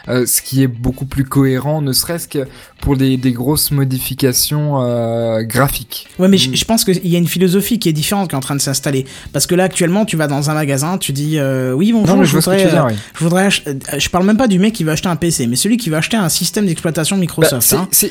euh, 0.08 0.26
ce 0.26 0.42
qui 0.42 0.62
est 0.62 0.68
beaucoup 0.68 1.06
plus 1.06 1.24
cohérent 1.24 1.82
ne 1.82 1.92
serait-ce 1.92 2.28
que 2.28 2.46
pour 2.80 2.96
des, 2.96 3.16
des 3.16 3.32
grosses 3.32 3.70
modifications 3.70 4.82
euh, 4.82 5.42
graphiques 5.42 6.08
Ouais, 6.18 6.28
mais 6.28 6.36
je 6.36 6.54
je 6.54 6.64
pense 6.66 6.84
qu'il 6.84 7.06
y 7.06 7.14
a 7.14 7.18
une 7.18 7.26
philosophie 7.28 7.78
qui 7.78 7.90
est 7.90 7.92
différente 7.92 8.28
qui 8.30 8.34
est 8.34 8.38
en 8.38 8.40
train 8.40 8.54
de 8.56 8.60
s'installer. 8.60 9.04
Parce 9.32 9.46
que 9.46 9.54
là, 9.54 9.64
actuellement, 9.64 10.06
tu 10.06 10.16
vas 10.16 10.26
dans 10.28 10.48
un 10.50 10.54
magasin, 10.54 10.96
tu 10.96 11.12
dis 11.12 11.38
euh, 11.38 11.72
oui, 11.72 11.92
bonjour, 11.92 12.16
non 12.16 12.24
je 12.24 12.30
je 12.30 12.36
voudrais, 12.36 12.64
dire 12.64 12.86
euh, 12.86 12.88
oui. 12.88 12.94
je 13.14 13.22
voudrais, 13.22 13.48
euh, 13.66 13.74
je 13.98 14.08
parle 14.10 14.24
même 14.26 14.36
pas 14.36 14.48
du 14.48 14.58
mec 14.58 14.72
qui 14.72 14.84
va 14.84 14.92
acheter 14.92 15.08
un 15.08 15.16
PC, 15.16 15.46
mais 15.46 15.56
celui 15.56 15.76
qui 15.76 15.90
va 15.90 15.98
acheter 15.98 16.16
un 16.16 16.28
système 16.28 16.66
d'exploitation 16.66 17.16
Bah, 17.16 17.20
Microsoft. 17.20 17.62
c'est- 17.66 17.76
hein. 17.76 17.88
c'est- 17.90 18.06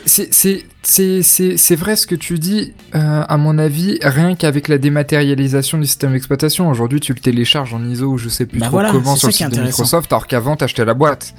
vrai 1.75 1.95
ce 1.95 2.05
que 2.07 2.15
tu 2.15 2.39
dis, 2.39 2.73
euh, 2.95 3.23
à 3.27 3.37
mon 3.37 3.57
avis, 3.57 3.99
rien 4.01 4.35
qu'avec 4.35 4.67
la 4.67 4.77
dématérialisation 4.77 5.77
du 5.77 5.85
système 5.85 6.11
d'exploitation. 6.13 6.69
Aujourd'hui, 6.69 6.99
tu 6.99 7.13
le 7.13 7.19
télécharges 7.19 7.73
en 7.73 7.83
ISO 7.85 8.07
ou 8.13 8.17
je 8.17 8.29
sais 8.29 8.45
plus 8.45 8.59
Bah 8.59 8.65
trop 8.67 8.75
voilà, 8.77 8.91
comment 8.91 9.15
sur 9.15 9.27
le 9.27 9.33
site 9.33 9.49
de. 9.49 9.61
Microsoft, 9.61 10.11
alors 10.11 10.27
qu'avant, 10.27 10.55
t'achetais 10.55 10.85
la 10.85 10.93
boîte. 10.93 11.33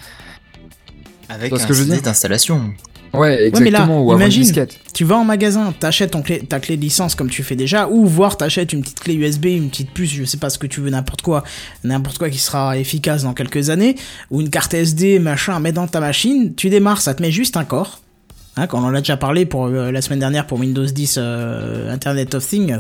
Avec 1.29 1.51
un 1.65 1.67
que 1.67 1.75
je 1.75 1.79
veux 1.81 1.85
CD 1.91 1.97
Ouais, 3.19 3.51
mais 3.53 3.71
là, 3.71 3.81
exactement, 3.81 4.03
ou 4.03 4.13
avant 4.13 4.27
une 4.27 4.33
imagine. 4.33 4.67
Tu 4.93 5.05
vas 5.05 5.17
en 5.17 5.25
magasin, 5.25 5.73
t'achètes 5.79 6.13
ton 6.13 6.23
clé, 6.23 6.41
ta 6.41 6.61
clé 6.61 6.77
de 6.77 6.83
licence 6.83 7.15
comme 7.15 7.31
tu 7.31 7.43
fais 7.43 7.57
déjà, 7.57 7.89
ou 7.89 8.07
voire 8.07 8.37
t'achètes 8.37 8.73
une 8.73 8.83
petite 8.83 9.01
clé 9.01 9.15
USB, 9.15 9.47
une 9.47 9.71
petite 9.71 9.91
puce, 9.91 10.13
je 10.13 10.25
sais 10.25 10.37
pas 10.37 10.51
ce 10.51 10.59
que 10.59 10.67
tu 10.67 10.81
veux, 10.81 10.91
n'importe 10.91 11.23
quoi, 11.23 11.43
n'importe 11.83 12.19
quoi 12.19 12.31
qui 12.31 12.39
sera 12.39 12.79
efficace 12.79 13.23
dans 13.25 13.35
quelques 13.35 13.71
années, 13.71 13.97
ou 14.31 14.41
une 14.41 14.51
carte 14.51 14.75
SD, 14.75 15.19
machin, 15.19 15.55
à 15.55 15.61
mettre 15.61 15.77
dans 15.77 15.89
ta 15.89 16.01
machine, 16.01 16.55
tu 16.55 16.71
démarres, 16.71 17.01
ça 17.01 17.15
te 17.15 17.23
met 17.23 17.31
juste 17.31 17.57
un 17.57 17.65
corps. 17.65 18.01
Hein, 18.57 18.69
quand 18.69 18.81
on 18.81 18.85
en 18.85 18.95
a 18.95 19.01
déjà 19.01 19.17
parlé 19.17 19.47
pour 19.47 19.67
euh, 19.67 19.91
la 19.91 20.01
semaine 20.01 20.21
dernière 20.21 20.47
pour 20.47 20.61
Windows 20.61 20.85
10 20.85 21.17
euh, 21.19 21.93
Internet 21.93 22.37
of 22.37 22.47
Things, 22.47 22.77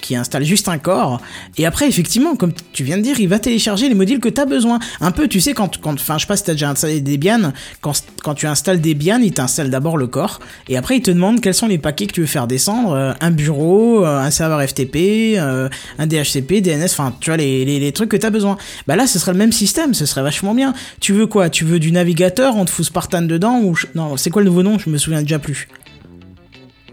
qui 0.00 0.16
installe 0.16 0.44
juste 0.44 0.68
un 0.68 0.78
corps. 0.78 1.20
Et 1.56 1.64
après, 1.64 1.86
effectivement, 1.88 2.34
comme 2.34 2.52
tu 2.72 2.82
viens 2.82 2.96
de 2.96 3.02
dire, 3.02 3.20
il 3.20 3.28
va 3.28 3.38
télécharger 3.38 3.88
les 3.88 3.94
modules 3.94 4.18
que 4.18 4.28
tu 4.28 4.40
as 4.40 4.46
besoin. 4.46 4.80
Un 5.00 5.12
peu, 5.12 5.28
tu 5.28 5.40
sais, 5.40 5.54
quand, 5.54 5.80
quand, 5.80 5.96
je 5.96 6.04
sais 6.04 6.26
pas 6.26 6.36
si 6.36 6.42
t'as 6.42 6.52
déjà 6.52 6.70
installé 6.70 7.00
Debian, 7.00 7.52
quand, 7.80 7.92
quand 8.24 8.34
tu 8.34 8.48
installes 8.48 8.80
Debian, 8.80 9.20
il 9.22 9.32
t'installe 9.32 9.70
d'abord 9.70 9.96
le 9.96 10.08
corps, 10.08 10.40
et 10.68 10.76
après, 10.76 10.96
il 10.96 11.02
te 11.02 11.10
demande 11.12 11.40
quels 11.40 11.54
sont 11.54 11.68
les 11.68 11.78
paquets 11.78 12.06
que 12.06 12.14
tu 12.14 12.20
veux 12.22 12.26
faire 12.26 12.48
descendre, 12.48 12.92
euh, 12.92 13.12
un 13.20 13.30
bureau, 13.30 14.04
un 14.04 14.30
serveur 14.30 14.60
FTP, 14.60 15.38
un 15.38 16.06
DHCP, 16.06 16.60
DNS, 16.60 16.84
enfin, 16.86 17.14
tu 17.20 17.30
vois, 17.30 17.36
les, 17.36 17.64
les, 17.64 17.78
les 17.78 17.92
trucs 17.92 18.10
que 18.10 18.16
tu 18.16 18.26
as 18.26 18.30
besoin. 18.30 18.56
Bah 18.88 18.96
là, 18.96 19.06
ce 19.06 19.20
serait 19.20 19.32
le 19.32 19.38
même 19.38 19.52
système, 19.52 19.94
ce 19.94 20.04
serait 20.04 20.22
vachement 20.22 20.54
bien. 20.54 20.74
Tu 21.00 21.12
veux 21.12 21.26
quoi? 21.26 21.48
Tu 21.48 21.64
veux 21.64 21.78
du 21.78 21.92
navigateur, 21.92 22.56
on 22.56 22.64
te 22.64 22.70
fout 22.70 22.84
Spartan 22.84 23.22
dedans, 23.22 23.60
ou, 23.62 23.76
non, 23.94 24.16
c'est 24.16 24.30
quoi 24.30 24.42
le 24.42 24.48
nouveau 24.48 24.64
nom? 24.64 24.78
Je 24.78 24.90
me 24.90 24.98
souviens 24.98 25.11
déjà 25.20 25.38
plus. 25.38 25.68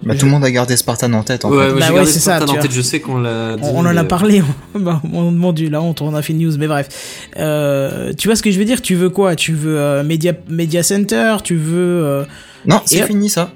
Bah, 0.02 0.16
tout 0.16 0.26
le 0.28 0.32
monde 0.32 0.46
a 0.46 0.52
gardé 0.52 0.78
Spartan 0.78 1.12
en 1.12 1.24
tête 1.24 1.44
en 1.44 1.52
Ouais, 1.52 1.72
fait. 1.72 1.80
Bah 1.80 1.92
ouais, 1.92 2.06
c'est 2.06 2.20
ça, 2.20 2.38
tu 2.38 2.44
en 2.44 2.54
vois. 2.54 2.62
tête, 2.62 2.72
je 2.72 2.82
sais 2.82 3.02
qu'on 3.02 3.18
l'a 3.20 3.58
dit. 3.58 3.64
On, 3.66 3.80
on 3.80 3.86
en 3.86 3.98
a 3.98 4.04
parlé, 4.06 4.42
bah, 4.76 5.02
mon, 5.04 5.52
dieu, 5.52 5.70
la 5.70 5.82
honte, 5.82 6.02
on 6.02 6.16
a 6.16 6.22
fait 6.22 6.32
une 6.32 6.40
news, 6.40 6.56
mais 6.58 6.68
bref. 6.68 6.88
Euh, 7.36 8.14
tu 8.18 8.30
vois 8.30 8.36
ce 8.38 8.42
que 8.42 8.50
je 8.50 8.58
veux 8.60 8.64
dire? 8.66 8.82
Tu 8.82 8.96
veux 8.96 9.10
quoi? 9.10 9.36
Tu 9.36 9.52
veux 9.54 9.78
euh, 9.78 10.04
Media, 10.06 10.32
Media 10.48 10.84
Center? 10.84 11.36
Tu 11.44 11.56
veux... 11.58 12.06
euh, 12.06 12.24
Non, 12.66 12.82
c'est 12.86 13.04
fini 13.06 13.30
ça. 13.30 13.52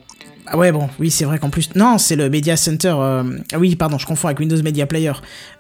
Ah 0.46 0.58
ouais, 0.58 0.74
bon, 0.74 0.90
oui, 1.00 1.10
c'est 1.10 1.24
vrai 1.24 1.40
qu'en 1.40 1.50
plus. 1.50 1.70
Non, 1.76 1.98
c'est 1.98 2.18
le 2.18 2.30
Media 2.30 2.58
Center. 2.58 2.94
euh, 2.98 3.24
Ah 3.54 3.58
oui, 3.58 3.78
pardon, 3.78 3.98
je 3.98 4.06
confonds 4.06 4.28
avec 4.28 4.40
Windows 4.40 4.62
Media 4.62 4.86
Player. 4.86 5.14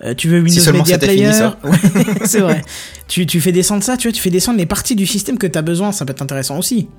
Euh, 0.03 0.13
tu 0.13 0.27
veux 0.27 0.41
Windows 0.41 0.59
seulement 0.59 0.79
Media 0.79 0.97
Player 0.97 1.31
fini, 1.31 1.33
ça. 1.33 1.57
Ouais, 1.63 1.77
c'est 2.25 2.41
vrai. 2.41 2.61
tu, 3.07 3.25
tu 3.25 3.39
fais 3.39 3.53
descendre 3.53 3.81
ça, 3.83 3.95
tu 3.95 4.09
vois, 4.09 4.13
tu 4.13 4.21
fais 4.21 4.29
descendre 4.29 4.57
les 4.57 4.65
parties 4.65 4.95
du 4.97 5.05
système 5.07 5.37
que 5.37 5.47
t'as 5.47 5.61
besoin, 5.61 5.93
ça 5.93 6.03
peut 6.03 6.11
être 6.11 6.21
intéressant 6.21 6.59
aussi. 6.59 6.89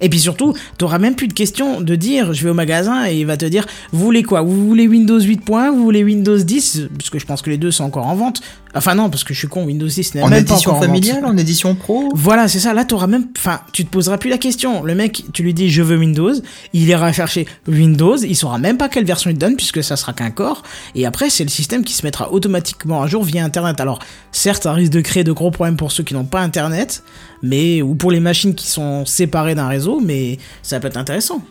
Et 0.00 0.08
puis 0.08 0.20
surtout, 0.20 0.54
t'auras 0.78 0.98
même 0.98 1.14
plus 1.14 1.28
de 1.28 1.32
question 1.32 1.80
de 1.80 1.94
dire, 1.94 2.32
je 2.32 2.44
vais 2.44 2.50
au 2.50 2.54
magasin 2.54 3.06
et 3.08 3.18
il 3.18 3.26
va 3.26 3.36
te 3.36 3.46
dire, 3.46 3.66
vous 3.92 4.04
voulez 4.04 4.22
quoi? 4.22 4.42
Vous 4.42 4.66
voulez 4.66 4.86
Windows 4.86 5.18
8.1 5.18 5.70
Vous 5.70 5.82
voulez 5.82 6.04
Windows 6.04 6.38
10 6.38 6.88
Parce 6.96 7.10
que 7.10 7.18
je 7.18 7.26
pense 7.26 7.42
que 7.42 7.50
les 7.50 7.58
deux 7.58 7.70
sont 7.70 7.84
encore 7.84 8.06
en 8.06 8.14
vente. 8.14 8.40
Enfin 8.74 8.94
non, 8.94 9.10
parce 9.10 9.24
que 9.24 9.32
je 9.32 9.38
suis 9.38 9.48
con, 9.48 9.64
Windows 9.64 9.86
10 9.86 10.14
n'est 10.14 10.20
même 10.20 10.30
pas 10.30 10.38
édition 10.38 10.70
encore 10.70 10.82
en 10.82 10.86
vente. 10.86 10.86
familiale, 10.86 11.24
en 11.24 11.36
édition 11.36 11.74
pro 11.74 12.10
Voilà, 12.14 12.48
c'est 12.48 12.60
ça. 12.60 12.74
Là, 12.74 12.84
t'auras 12.84 13.06
même, 13.06 13.26
enfin, 13.36 13.60
tu 13.72 13.84
te 13.84 13.90
poseras 13.90 14.18
plus 14.18 14.30
la 14.30 14.38
question. 14.38 14.82
Le 14.82 14.94
mec, 14.94 15.24
tu 15.32 15.42
lui 15.42 15.54
dis 15.54 15.70
je 15.70 15.82
veux 15.82 15.96
Windows, 15.96 16.34
il 16.72 16.88
ira 16.88 17.12
chercher 17.12 17.46
Windows, 17.66 18.16
il 18.16 18.36
saura 18.36 18.58
même 18.58 18.76
pas 18.76 18.88
quelle 18.88 19.04
version 19.04 19.30
il 19.30 19.38
donne 19.38 19.56
puisque 19.56 19.82
ça 19.82 19.96
sera 19.96 20.12
qu'un 20.12 20.30
corps. 20.30 20.62
Et 20.94 21.06
après, 21.06 21.30
c'est 21.30 21.44
le 21.44 21.50
système 21.50 21.84
qui 21.84 21.94
se 21.94 22.04
mettra 22.04 22.32
automatiquement 22.32 23.02
à 23.02 23.06
jour 23.06 23.24
via 23.24 23.44
Internet. 23.44 23.80
Alors, 23.80 24.00
certes, 24.32 24.64
ça 24.64 24.72
risque 24.72 24.92
de 24.92 25.00
créer 25.00 25.24
de 25.24 25.32
gros 25.32 25.50
problèmes 25.50 25.76
pour 25.76 25.92
ceux 25.92 26.02
qui 26.02 26.14
n'ont 26.14 26.24
pas 26.24 26.40
Internet, 26.40 27.02
mais 27.42 27.82
ou 27.82 27.94
pour 27.94 28.10
les 28.10 28.20
machines 28.20 28.54
qui 28.54 28.68
sont 28.68 29.06
séparées 29.06 29.54
d'un 29.54 29.68
réseau, 29.68 30.00
mais 30.00 30.38
ça 30.62 30.78
peut 30.80 30.88
être 30.88 30.96
intéressant. 30.96 31.42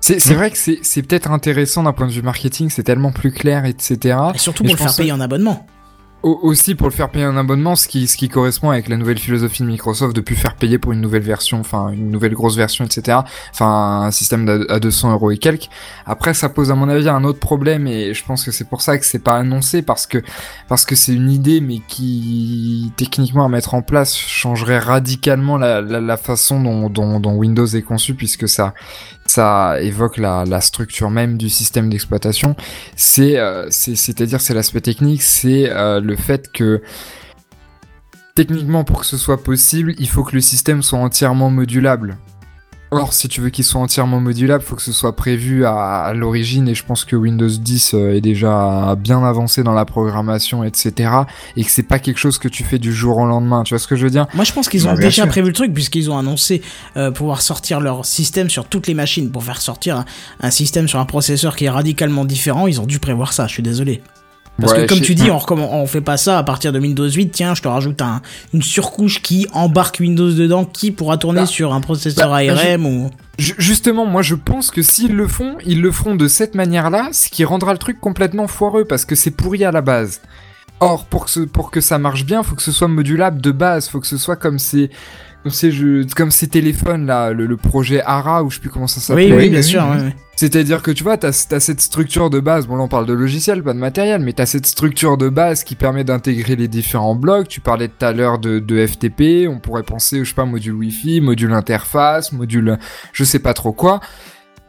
C'est 0.00 0.34
vrai 0.34 0.50
que 0.50 0.56
c'est 0.56 1.02
peut-être 1.02 1.30
intéressant 1.30 1.82
d'un 1.82 1.92
point 1.92 2.06
de 2.06 2.12
vue 2.12 2.22
marketing, 2.22 2.70
c'est 2.70 2.82
tellement 2.82 3.12
plus 3.12 3.30
clair, 3.30 3.64
etc. 3.66 4.18
Et 4.34 4.38
surtout 4.38 4.64
pour 4.64 4.72
le 4.72 4.78
faire 4.78 4.96
payer 4.96 5.12
en 5.12 5.20
abonnement. 5.20 5.66
Au- 6.22 6.38
aussi 6.42 6.74
pour 6.74 6.86
le 6.86 6.92
faire 6.92 7.08
payer 7.08 7.24
un 7.24 7.38
abonnement, 7.38 7.76
ce 7.76 7.88
qui, 7.88 8.06
ce 8.06 8.18
qui 8.18 8.28
correspond 8.28 8.68
avec 8.68 8.88
la 8.90 8.98
nouvelle 8.98 9.18
philosophie 9.18 9.62
de 9.62 9.68
Microsoft 9.68 10.14
de 10.14 10.20
plus 10.20 10.36
faire 10.36 10.54
payer 10.54 10.78
pour 10.78 10.92
une 10.92 11.00
nouvelle 11.00 11.22
version, 11.22 11.58
enfin 11.60 11.88
une 11.92 12.10
nouvelle 12.10 12.34
grosse 12.34 12.56
version, 12.56 12.84
etc. 12.84 13.20
Enfin 13.52 14.02
un 14.02 14.10
système 14.10 14.66
à 14.68 14.80
200 14.80 15.12
euros 15.12 15.30
et 15.30 15.38
quelques. 15.38 15.68
Après, 16.04 16.34
ça 16.34 16.50
pose 16.50 16.70
à 16.70 16.74
mon 16.74 16.90
avis 16.90 17.08
un 17.08 17.24
autre 17.24 17.38
problème 17.38 17.86
et 17.86 18.12
je 18.12 18.22
pense 18.22 18.44
que 18.44 18.50
c'est 18.50 18.68
pour 18.68 18.82
ça 18.82 18.98
que 18.98 19.06
c'est 19.06 19.18
pas 19.24 19.36
annoncé 19.38 19.80
parce 19.80 20.06
que 20.06 20.18
parce 20.68 20.84
que 20.84 20.94
c'est 20.94 21.14
une 21.14 21.30
idée 21.30 21.62
mais 21.62 21.78
qui 21.88 22.92
techniquement 22.96 23.46
à 23.46 23.48
mettre 23.48 23.72
en 23.72 23.80
place 23.80 24.14
changerait 24.14 24.78
radicalement 24.78 25.56
la, 25.56 25.80
la, 25.80 26.00
la 26.00 26.16
façon 26.18 26.60
dont, 26.62 26.90
dont, 26.90 27.18
dont 27.20 27.32
Windows 27.34 27.64
est 27.66 27.82
conçu 27.82 28.12
puisque 28.14 28.46
ça 28.46 28.74
ça 29.30 29.80
évoque 29.80 30.16
la, 30.16 30.60
structure 30.60 31.10
même 31.10 31.36
du 31.36 31.48
système 31.48 31.88
d'exploitation 31.88 32.56
euh, 33.38 33.66
c'est- 33.70 33.94
c'est-à-dire 33.94 34.40
c'est 34.40 34.54
l'aspect 34.54 34.80
technique, 34.80 35.22
c'est 35.22 35.70
euh, 35.70 36.00
le 36.00 36.16
fait 36.16 36.50
que 36.52 36.82
techniquement 38.34 38.84
pour 38.84 39.00
que 39.00 39.06
ce 39.06 39.16
soit 39.16 39.42
possible, 39.42 39.94
il 39.98 40.08
faut 40.08 40.24
que 40.24 40.34
le 40.34 40.40
système 40.40 40.82
soit 40.82 40.98
entièrement 40.98 41.50
modulable. 41.50 42.16
Or, 42.92 43.12
si 43.12 43.28
tu 43.28 43.40
veux 43.40 43.50
qu'il 43.50 43.64
soit 43.64 43.80
entièrement 43.80 44.18
modulable, 44.18 44.64
faut 44.64 44.74
que 44.74 44.82
ce 44.82 44.90
soit 44.92 45.14
prévu 45.14 45.64
à, 45.64 46.00
à 46.02 46.12
l'origine 46.14 46.68
et 46.68 46.74
je 46.74 46.84
pense 46.84 47.04
que 47.04 47.14
Windows 47.14 47.48
10 47.48 47.94
euh, 47.94 48.14
est 48.16 48.20
déjà 48.20 48.96
bien 48.98 49.22
avancé 49.24 49.62
dans 49.62 49.74
la 49.74 49.84
programmation, 49.84 50.64
etc. 50.64 51.10
Et 51.56 51.62
que 51.64 51.70
c'est 51.70 51.84
pas 51.84 52.00
quelque 52.00 52.18
chose 52.18 52.38
que 52.38 52.48
tu 52.48 52.64
fais 52.64 52.78
du 52.80 52.92
jour 52.92 53.18
au 53.18 53.26
lendemain. 53.26 53.62
Tu 53.62 53.74
vois 53.74 53.78
ce 53.78 53.86
que 53.86 53.94
je 53.94 54.04
veux 54.04 54.10
dire? 54.10 54.26
Moi, 54.34 54.44
je 54.44 54.52
pense 54.52 54.68
qu'ils 54.68 54.88
ont 54.88 54.92
Bah, 54.94 54.96
déjà 55.00 55.22
sûr. 55.22 55.28
prévu 55.28 55.48
le 55.48 55.52
truc 55.54 55.72
puisqu'ils 55.72 56.10
ont 56.10 56.18
annoncé 56.18 56.62
euh, 56.96 57.12
pouvoir 57.12 57.42
sortir 57.42 57.78
leur 57.80 58.04
système 58.04 58.50
sur 58.50 58.64
toutes 58.66 58.88
les 58.88 58.94
machines 58.94 59.30
pour 59.30 59.44
faire 59.44 59.60
sortir 59.62 59.96
un, 59.98 60.04
un 60.40 60.50
système 60.50 60.88
sur 60.88 60.98
un 60.98 61.06
processeur 61.06 61.54
qui 61.54 61.66
est 61.66 61.70
radicalement 61.70 62.24
différent. 62.24 62.66
Ils 62.66 62.80
ont 62.80 62.86
dû 62.86 62.98
prévoir 62.98 63.32
ça. 63.32 63.46
Je 63.46 63.52
suis 63.52 63.62
désolé. 63.62 64.02
Parce 64.58 64.72
Ouais, 64.72 64.84
que 64.84 64.88
comme 64.90 65.00
tu 65.00 65.14
dis, 65.14 65.30
on, 65.30 65.38
recommence- 65.38 65.70
on 65.72 65.86
fait 65.86 66.02
pas 66.02 66.18
ça 66.18 66.36
à 66.38 66.42
partir 66.42 66.70
de 66.72 66.78
Windows 66.78 67.08
8. 67.08 67.30
Tiens, 67.30 67.54
je 67.54 67.62
te 67.62 67.68
rajoute 67.68 68.02
un, 68.02 68.20
une 68.52 68.62
surcouche 68.62 69.22
qui 69.22 69.46
embarque 69.54 69.98
Windows 70.00 70.30
dedans, 70.30 70.66
qui 70.66 70.90
pourra 70.90 71.16
tourner 71.16 71.40
Bah, 71.40 71.46
sur 71.46 71.72
un 71.72 71.80
processeur 71.80 72.28
bah, 72.30 72.40
bah, 72.46 72.52
ARM 72.72 72.84
ou. 72.84 73.10
Ju- 73.38 73.54
Justement, 73.56 74.04
moi 74.04 74.20
je 74.20 74.34
pense 74.34 74.70
que 74.70 74.82
s'ils 74.82 75.14
le 75.16 75.26
font, 75.28 75.56
ils 75.64 75.80
le 75.80 75.90
feront 75.90 76.14
de 76.14 76.28
cette 76.28 76.54
manière-là, 76.54 77.08
ce 77.12 77.30
qui 77.30 77.42
rendra 77.44 77.72
le 77.72 77.78
truc 77.78 78.00
complètement 78.00 78.48
foireux 78.48 78.84
parce 78.84 79.06
que 79.06 79.14
c'est 79.14 79.30
pourri 79.30 79.64
à 79.64 79.72
la 79.72 79.80
base. 79.80 80.20
Or, 80.80 81.06
pour 81.06 81.24
que, 81.26 81.30
ce- 81.30 81.40
pour 81.40 81.70
que 81.70 81.80
ça 81.80 81.98
marche 81.98 82.24
bien, 82.26 82.42
faut 82.42 82.54
que 82.54 82.62
ce 82.62 82.72
soit 82.72 82.88
modulable 82.88 83.40
de 83.40 83.50
base, 83.52 83.88
faut 83.88 84.00
que 84.00 84.06
ce 84.06 84.18
soit 84.18 84.36
comme 84.36 84.58
ces, 84.58 84.90
comme 85.42 85.52
ces, 85.52 85.70
jeux, 85.72 86.06
comme 86.16 86.30
ces 86.30 86.48
téléphones 86.48 87.06
là, 87.06 87.32
le, 87.32 87.46
le 87.46 87.56
projet 87.56 88.02
ARA 88.02 88.42
ou 88.44 88.50
je 88.50 88.56
sais 88.56 88.60
plus 88.60 88.70
comment 88.70 88.86
ça 88.86 88.98
Oui, 89.14 89.28
s'appelle. 89.28 89.32
oui, 89.32 89.44
oui, 89.44 89.48
bien 89.50 89.58
oui, 89.58 89.64
sûr. 89.64 89.86
oui. 89.90 89.96
ouais, 89.96 90.02
ouais. 90.04 90.16
C'est-à-dire 90.36 90.82
que 90.82 90.90
tu 90.90 91.02
vois, 91.04 91.18
t'as 91.18 91.28
as 91.28 91.60
cette 91.60 91.80
structure 91.82 92.30
de 92.30 92.40
base, 92.40 92.66
bon 92.66 92.76
là 92.76 92.82
on 92.82 92.88
parle 92.88 93.04
de 93.04 93.12
logiciel, 93.12 93.62
pas 93.62 93.74
de 93.74 93.78
matériel, 93.78 94.22
mais 94.22 94.32
t'as 94.32 94.46
cette 94.46 94.64
structure 94.66 95.18
de 95.18 95.28
base 95.28 95.64
qui 95.64 95.74
permet 95.74 96.02
d'intégrer 96.02 96.56
les 96.56 96.66
différents 96.68 97.14
blocs. 97.14 97.48
Tu 97.48 97.60
parlais 97.60 97.88
tout 97.88 98.02
à 98.04 98.12
l'heure 98.12 98.38
de, 98.38 98.58
de 98.58 98.86
FTP, 98.86 99.46
on 99.48 99.58
pourrait 99.58 99.82
penser, 99.82 100.20
je 100.24 100.28
sais 100.30 100.34
pas, 100.34 100.46
module 100.46 100.72
Wi-Fi, 100.74 101.20
module 101.20 101.52
interface, 101.52 102.32
module 102.32 102.78
je 103.12 103.24
sais 103.24 103.38
pas 103.40 103.52
trop 103.52 103.72
quoi. 103.72 104.00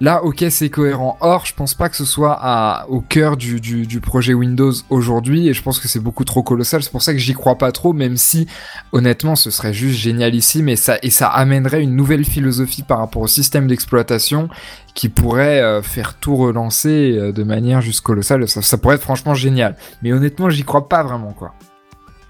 Là, 0.02 0.24
ok, 0.24 0.46
c'est 0.50 0.72
cohérent. 0.72 1.16
Or, 1.20 1.46
je 1.46 1.54
pense 1.54 1.76
pas 1.76 1.88
que 1.88 1.96
ce 1.96 2.06
soit 2.06 2.36
à, 2.42 2.88
au 2.90 3.02
cœur 3.02 3.38
du, 3.38 3.62
du, 3.62 3.86
du 3.86 4.02
projet 4.02 4.34
Windows 4.34 4.74
aujourd'hui, 4.90 5.48
et 5.48 5.54
je 5.54 5.62
pense 5.62 5.80
que 5.80 5.88
c'est 5.88 6.00
beaucoup 6.00 6.26
trop 6.26 6.42
colossal. 6.42 6.82
C'est 6.82 6.92
pour 6.92 7.04
ça 7.04 7.14
que 7.14 7.20
j'y 7.20 7.34
crois 7.34 7.56
pas 7.60 7.72
trop, 7.72 7.94
même 7.94 8.18
si, 8.18 8.48
honnêtement, 8.94 9.36
ce 9.36 9.52
serait 9.52 9.76
juste 9.76 10.00
génialissime, 10.00 10.70
et 10.70 10.76
ça, 10.76 10.98
et 11.04 11.12
ça 11.12 11.28
amènerait 11.28 11.84
une 11.84 11.96
nouvelle 11.96 12.26
philosophie 12.26 12.82
par 12.82 12.98
rapport 12.98 13.22
au 13.22 13.28
système 13.28 13.68
d'exploitation 13.68 14.50
qui 14.96 15.08
pourrait 15.08 15.62
euh, 15.62 15.84
faire 15.84 16.16
tout 16.16 16.36
relancer 16.36 17.16
euh, 17.16 17.32
de 17.32 17.44
manière 17.44 17.82
juste 17.82 18.02
colossale. 18.02 18.48
Ça, 18.48 18.64
ça 18.64 18.78
pourrait 18.78 18.96
être 18.96 19.04
franchement 19.04 19.36
génial. 19.36 19.78
Mais 20.02 20.12
honnêtement, 20.14 20.50
j'y 20.50 20.64
crois 20.64 20.90
pas 20.90 21.04
vraiment, 21.04 21.34
quoi. 21.34 21.54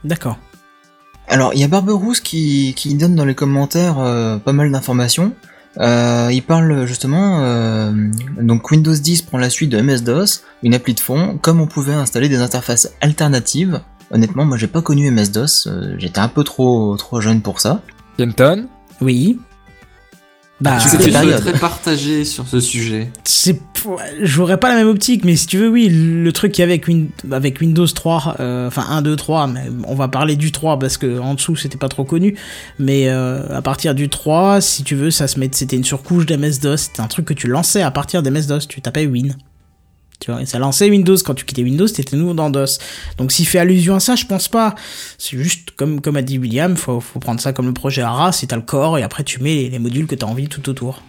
D'accord. 0.04 0.38
Alors, 1.30 1.54
il 1.54 1.62
y 1.62 1.64
a 1.64 1.70
Barberousse 1.70 2.20
qui, 2.20 2.74
qui 2.76 2.96
donne 2.96 3.16
dans 3.16 3.24
les 3.24 3.36
commentaires 3.36 3.98
euh, 4.00 4.36
pas 4.40 4.52
mal 4.52 4.70
d'informations. 4.74 5.34
Euh, 5.80 6.30
il 6.32 6.44
parle 6.44 6.86
justement, 6.86 7.40
euh, 7.44 7.92
donc 8.42 8.70
Windows 8.72 8.94
10 8.94 9.22
prend 9.22 9.38
la 9.38 9.50
suite 9.50 9.70
de 9.70 9.80
MS-DOS, 9.80 10.44
une 10.64 10.74
appli 10.74 10.94
de 10.94 11.00
fond, 11.00 11.38
comme 11.42 11.62
on 11.62 11.68
pouvait 11.68 11.94
installer 11.94 12.30
des 12.30 12.42
interfaces 12.42 12.92
alternatives. 13.00 13.80
Honnêtement, 14.12 14.46
moi 14.46 14.58
j'ai 14.58 14.68
pas 14.68 14.82
connu 14.82 15.10
MS-DOS, 15.10 15.68
euh, 15.68 15.96
j'étais 15.98 16.20
un 16.20 16.28
peu 16.28 16.44
trop 16.44 16.98
trop 16.98 17.22
jeune 17.22 17.42
pour 17.42 17.62
ça. 17.62 17.82
Kenton? 18.18 18.68
Oui. 19.00 19.40
Bah, 20.62 20.78
Tu 20.82 20.90
des 20.92 20.98
je 20.98 21.02
suis 21.04 21.12
périodes. 21.12 21.42
très 21.42 21.54
partagé 21.60 22.24
sur 22.24 22.48
ce 22.48 22.60
sujet. 22.60 23.12
c'est 23.24 23.60
j'aurais 24.22 24.58
pas 24.60 24.70
la 24.70 24.76
même 24.76 24.90
optique 24.90 25.26
mais 25.26 25.36
si 25.36 25.48
tu 25.48 25.58
veux 25.58 25.68
oui 25.70 25.90
le 25.90 26.32
truc 26.32 26.52
qu'il 26.52 26.62
y 26.62 26.64
avait 26.64 26.74
avec, 26.74 26.88
Win- 26.88 27.10
avec 27.32 27.60
Windows 27.62 27.88
3 27.88 28.36
euh, 28.40 28.68
enfin 28.68 28.86
1 28.88 29.02
2 29.02 29.16
3 29.16 29.48
mais 29.48 29.64
on 29.88 29.96
va 29.96 30.08
parler 30.08 30.36
du 30.36 30.52
3 30.52 30.78
parce 30.78 30.98
que 30.98 31.18
en 31.20 31.34
dessous 31.34 31.56
c'était 31.56 31.80
pas 31.80 31.90
trop 31.90 32.04
connu 32.04 32.36
mais 32.78 33.10
euh, 33.10 33.42
à 33.58 33.64
partir 33.64 33.96
du 33.96 34.08
3 34.08 34.62
si 34.62 34.84
tu 34.84 34.94
veux 34.94 35.10
ça 35.10 35.28
se 35.28 35.40
met 35.40 35.50
c'était 35.52 35.78
une 35.78 35.84
surcouche 35.84 36.28
d'MS 36.28 36.60
DOS 36.62 36.78
c'était 36.78 37.02
un 37.02 37.08
truc 37.08 37.26
que 37.26 37.34
tu 37.34 37.48
lançais 37.48 37.82
à 37.82 37.90
partir 37.90 38.22
d'MS 38.22 38.46
DOS 38.48 38.68
tu 38.70 38.82
tapais 38.82 39.08
Win 39.08 39.36
tu 40.22 40.32
vois. 40.32 40.46
Ça 40.46 40.60
lançait 40.60 40.90
Windows. 40.90 41.18
Quand 41.26 41.34
tu 41.34 41.44
quittais 41.44 41.64
Windows 41.64 41.88
t'étais 41.88 42.16
nouveau 42.16 42.34
dans 42.34 42.50
DOS. 42.50 42.78
Donc 43.18 43.34
s'il 43.34 43.46
fait 43.46 43.60
allusion 43.60 43.96
à 43.96 44.00
ça 44.00 44.16
je 44.16 44.26
pense 44.26 44.48
pas. 44.48 44.76
C'est 45.18 45.38
juste 45.38 45.72
comme 45.72 46.00
comme 46.00 46.16
a 46.16 46.22
dit 46.22 46.38
William 46.38 46.78
faut, 46.78 47.02
faut 47.02 47.20
prendre 47.20 47.42
ça 47.42 47.52
comme 47.52 47.68
le 47.68 47.74
projet 47.74 48.02
ARA. 48.02 48.32
Si 48.32 48.48
t'as 48.48 48.56
le 48.56 48.62
corps 48.62 48.98
et 48.98 49.04
après 49.04 49.26
tu 49.26 49.42
mets 49.44 49.56
les, 49.56 49.70
les 49.70 49.80
modules 49.80 50.08
que 50.08 50.16
t'as 50.16 50.28
envie 50.28 50.48
tout 50.48 50.70
autour 50.70 51.02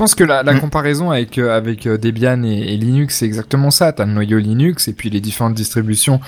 pense 0.00 0.14
que 0.14 0.24
la, 0.24 0.42
la 0.42 0.54
Mm. 0.54 0.60
comparaison 0.60 1.10
avec, 1.10 1.38
euh, 1.38 1.56
avec 1.56 1.86
euh, 1.86 1.96
Debian 1.98 2.42
et, 2.42 2.72
et 2.72 2.76
Linux, 2.76 3.16
c'est 3.18 3.26
exactement 3.26 3.70
ça. 3.70 3.92
T'as 3.92 4.06
le 4.06 4.12
noyau 4.12 4.38
Linux 4.38 4.88
et 4.88 4.92
puis 4.92 5.10
les 5.10 5.20
différentes 5.20 5.54
distributions 5.54 6.20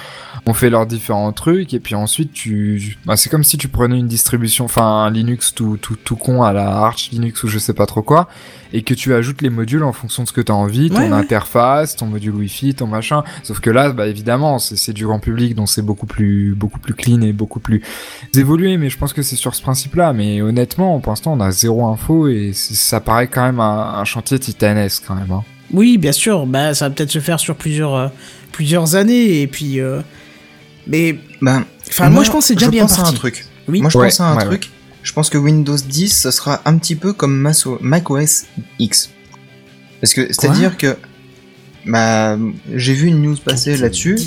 ont 0.47 0.55
fait 0.55 0.71
leurs 0.71 0.87
différents 0.87 1.33
trucs 1.33 1.73
et 1.75 1.81
puis 1.81 1.95
ensuite 1.95 2.33
tu, 2.33 2.97
bah, 3.07 3.17
c'est 3.17 3.31
comme 3.31 3.45
si 3.45 3.57
tu 3.59 3.69
prenais 3.69 3.99
une 3.99 4.09
distribution, 4.09 4.67
enfin 4.67 4.85
un 5.05 5.11
Linux 5.11 5.55
tout, 5.55 5.77
tout, 5.81 5.97
tout 5.97 6.17
con 6.17 6.43
à 6.43 6.53
la 6.53 6.69
Arch 6.69 7.11
Linux 7.13 7.43
ou 7.45 7.49
je 7.49 7.59
sais 7.59 7.75
pas 7.75 7.87
trop 7.87 8.03
quoi 8.03 8.29
et 8.75 8.83
que 8.83 8.95
tu 8.95 9.13
ajoutes 9.13 9.43
les 9.43 9.51
modules 9.51 9.83
en 9.85 9.93
fonction 9.93 10.23
de 10.23 10.29
ce 10.29 10.33
que 10.33 10.41
t'as 10.41 10.55
envie, 10.55 10.89
ton 10.89 10.97
Ouais, 10.97 11.03
ouais. 11.11 11.13
interface, 11.13 11.95
ton 11.95 12.07
module 12.07 12.35
Wi-Fi, 12.35 12.75
ton 12.75 12.87
machin. 12.87 13.23
Sauf 13.43 13.61
que 13.61 13.69
là, 13.69 13.93
bah 13.93 14.07
évidemment, 14.07 14.59
c'est 14.59 14.77
c'est 14.77 14.95
du 14.95 15.05
grand 15.05 15.19
public 15.21 15.55
donc 15.55 15.69
c'est 15.69 15.83
beaucoup 15.83 16.07
plus, 16.07 16.55
beaucoup 16.55 16.79
plus 16.81 16.95
clean 16.95 17.21
et 17.21 17.33
beaucoup 17.35 17.61
plus 17.61 17.83
évolué. 18.35 18.79
Mais 18.79 18.89
je 18.89 18.97
pense 18.97 19.13
que 19.13 19.21
c'est 19.21 19.37
sur 19.37 19.55
ce 19.55 19.61
principe-là. 19.61 20.15
Mais 20.15 20.41
honnêtement, 20.41 20.99
pour 21.01 21.13
l'instant, 21.13 21.35
on 21.35 21.41
a 21.41 21.51
zéro 21.51 21.87
info 21.87 22.29
et 22.29 22.53
ça 22.55 23.01
paraît 23.01 23.27
quand 23.29 23.43
même 23.45 23.61
un, 23.63 24.01
un 24.01 24.05
chantier 24.05 24.39
titanesque 24.39 25.05
quand 25.07 25.15
même. 25.15 25.31
Hein. 25.31 25.45
Oui, 25.73 25.97
bien 25.99 26.13
sûr, 26.13 26.47
bah 26.47 26.75
ça 26.75 26.89
va 26.89 26.95
peut-être 26.95 27.11
se 27.11 27.21
faire 27.21 27.41
sur 27.41 27.57
plusieurs 27.57 27.95
euh, 27.95 28.09
plusieurs 28.53 28.95
années 28.97 29.41
et 29.43 29.47
puis 29.47 29.81
euh, 29.81 30.01
mais 30.87 31.19
Ben, 31.41 31.65
enfin 31.89 32.11
moi, 32.11 32.25
je 32.25 32.31
pense 32.31 32.45
que 32.45 32.49
c'est 32.49 32.55
déjà 32.55 32.71
bien 32.71 32.83
pense 32.87 32.95
à 32.99 33.03
parti. 33.03 33.15
un 33.15 33.19
truc. 33.19 33.47
Oui. 33.69 33.81
Moi 33.81 33.91
je 33.91 33.99
Ouais, 33.99 34.07
pense 34.09 34.21
à 34.21 34.27
un 34.27 34.37
ouais, 34.37 34.45
truc. 34.45 34.71
Je 35.03 35.13
pense 35.13 35.31
que 35.31 35.39
Windows 35.39 35.77
10 35.77 36.09
ce 36.23 36.31
sera 36.31 36.61
un 36.65 36.77
petit 36.77 36.95
peu 36.97 37.13
comme 37.13 37.37
macOS 37.81 38.45
X. 38.79 39.11
Parce 40.01 40.15
que 40.15 40.27
c'est-à-dire 40.33 40.77
que 40.77 40.97
bah 41.87 42.37
j'ai 42.75 42.93
vu 42.95 43.07
une 43.09 43.23
news 43.23 43.37
passer 43.45 43.77
là-dessus 43.77 44.19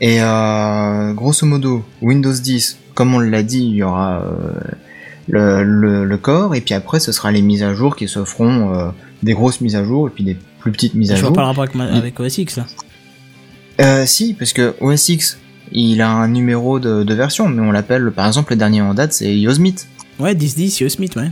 et 0.00 0.20
euh, 0.20 1.12
grosso 1.12 1.46
modo 1.46 1.84
Windows 2.00 2.32
10 2.32 2.78
comme 2.94 3.14
on 3.14 3.20
l'a 3.20 3.42
dit 3.42 3.60
il 3.60 3.74
y 3.76 3.82
aura 3.82 4.20
euh, 4.22 4.60
le, 5.28 5.62
le, 5.62 6.04
le 6.04 6.16
corps 6.16 6.54
et 6.54 6.60
puis 6.60 6.74
après 6.74 7.00
ce 7.00 7.12
sera 7.12 7.30
les 7.30 7.42
mises 7.42 7.62
à 7.62 7.74
jour 7.74 7.96
qui 7.96 8.08
se 8.08 8.24
feront 8.24 8.74
euh, 8.74 8.88
des 9.22 9.32
grosses 9.34 9.60
mises 9.60 9.76
à 9.76 9.84
jour 9.84 10.08
et 10.08 10.10
puis 10.10 10.24
des 10.24 10.36
plus 10.60 10.72
petites 10.72 10.94
mises 10.94 11.12
à 11.12 11.16
jour. 11.16 11.32
pas 11.32 11.42
le 11.42 11.46
rapport 11.46 11.64
avec, 11.64 11.76
avec 11.76 12.20
OS 12.20 12.38
X 12.38 12.56
là. 12.56 12.66
Euh, 13.80 14.04
si, 14.06 14.34
parce 14.34 14.52
que 14.52 14.74
OS 14.80 15.08
X, 15.08 15.38
il 15.72 16.02
a 16.02 16.10
un 16.10 16.28
numéro 16.28 16.78
de, 16.78 17.02
de 17.02 17.14
version, 17.14 17.48
mais 17.48 17.62
on 17.66 17.72
l'appelle, 17.72 18.10
par 18.12 18.26
exemple, 18.26 18.52
le 18.52 18.58
dernier 18.58 18.82
en 18.82 18.94
date, 18.94 19.12
c'est 19.14 19.34
Yosemite. 19.36 19.88
Ouais, 20.18 20.34
10 20.34 20.54
10 20.56 20.80
Yo 20.80 20.88
Smith, 20.88 21.16
ouais. 21.16 21.30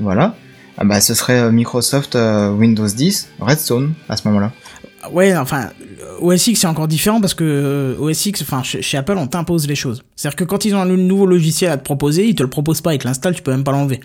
Voilà. 0.00 0.34
Ah 0.76 0.84
bah 0.84 1.00
ce 1.00 1.14
serait 1.14 1.38
euh, 1.38 1.52
Microsoft 1.52 2.16
euh, 2.16 2.50
Windows 2.50 2.86
10, 2.88 3.28
Redstone 3.40 3.92
à 4.08 4.16
ce 4.16 4.26
moment-là. 4.28 4.50
Ouais, 5.12 5.36
enfin, 5.36 5.70
OS 6.20 6.46
X 6.46 6.60
c'est 6.60 6.66
encore 6.66 6.88
différent 6.88 7.20
parce 7.20 7.34
que 7.34 7.44
euh, 7.44 7.96
OS 7.98 8.26
X, 8.26 8.42
enfin, 8.42 8.62
chez, 8.62 8.82
chez 8.82 8.96
Apple, 8.96 9.16
on 9.16 9.26
t'impose 9.26 9.66
les 9.66 9.74
choses. 9.74 10.02
C'est-à-dire 10.16 10.36
que 10.36 10.44
quand 10.44 10.64
ils 10.64 10.74
ont 10.74 10.80
un 10.80 10.86
nouveau 10.86 11.26
logiciel 11.26 11.70
à 11.70 11.76
te 11.76 11.84
proposer, 11.84 12.26
ils 12.26 12.34
te 12.34 12.42
le 12.42 12.50
proposent 12.50 12.80
pas, 12.80 12.94
ils 12.94 12.98
te 12.98 13.06
l'installent, 13.06 13.34
tu 13.34 13.42
peux 13.42 13.50
même 13.50 13.64
pas 13.64 13.72
l'enlever. 13.72 14.00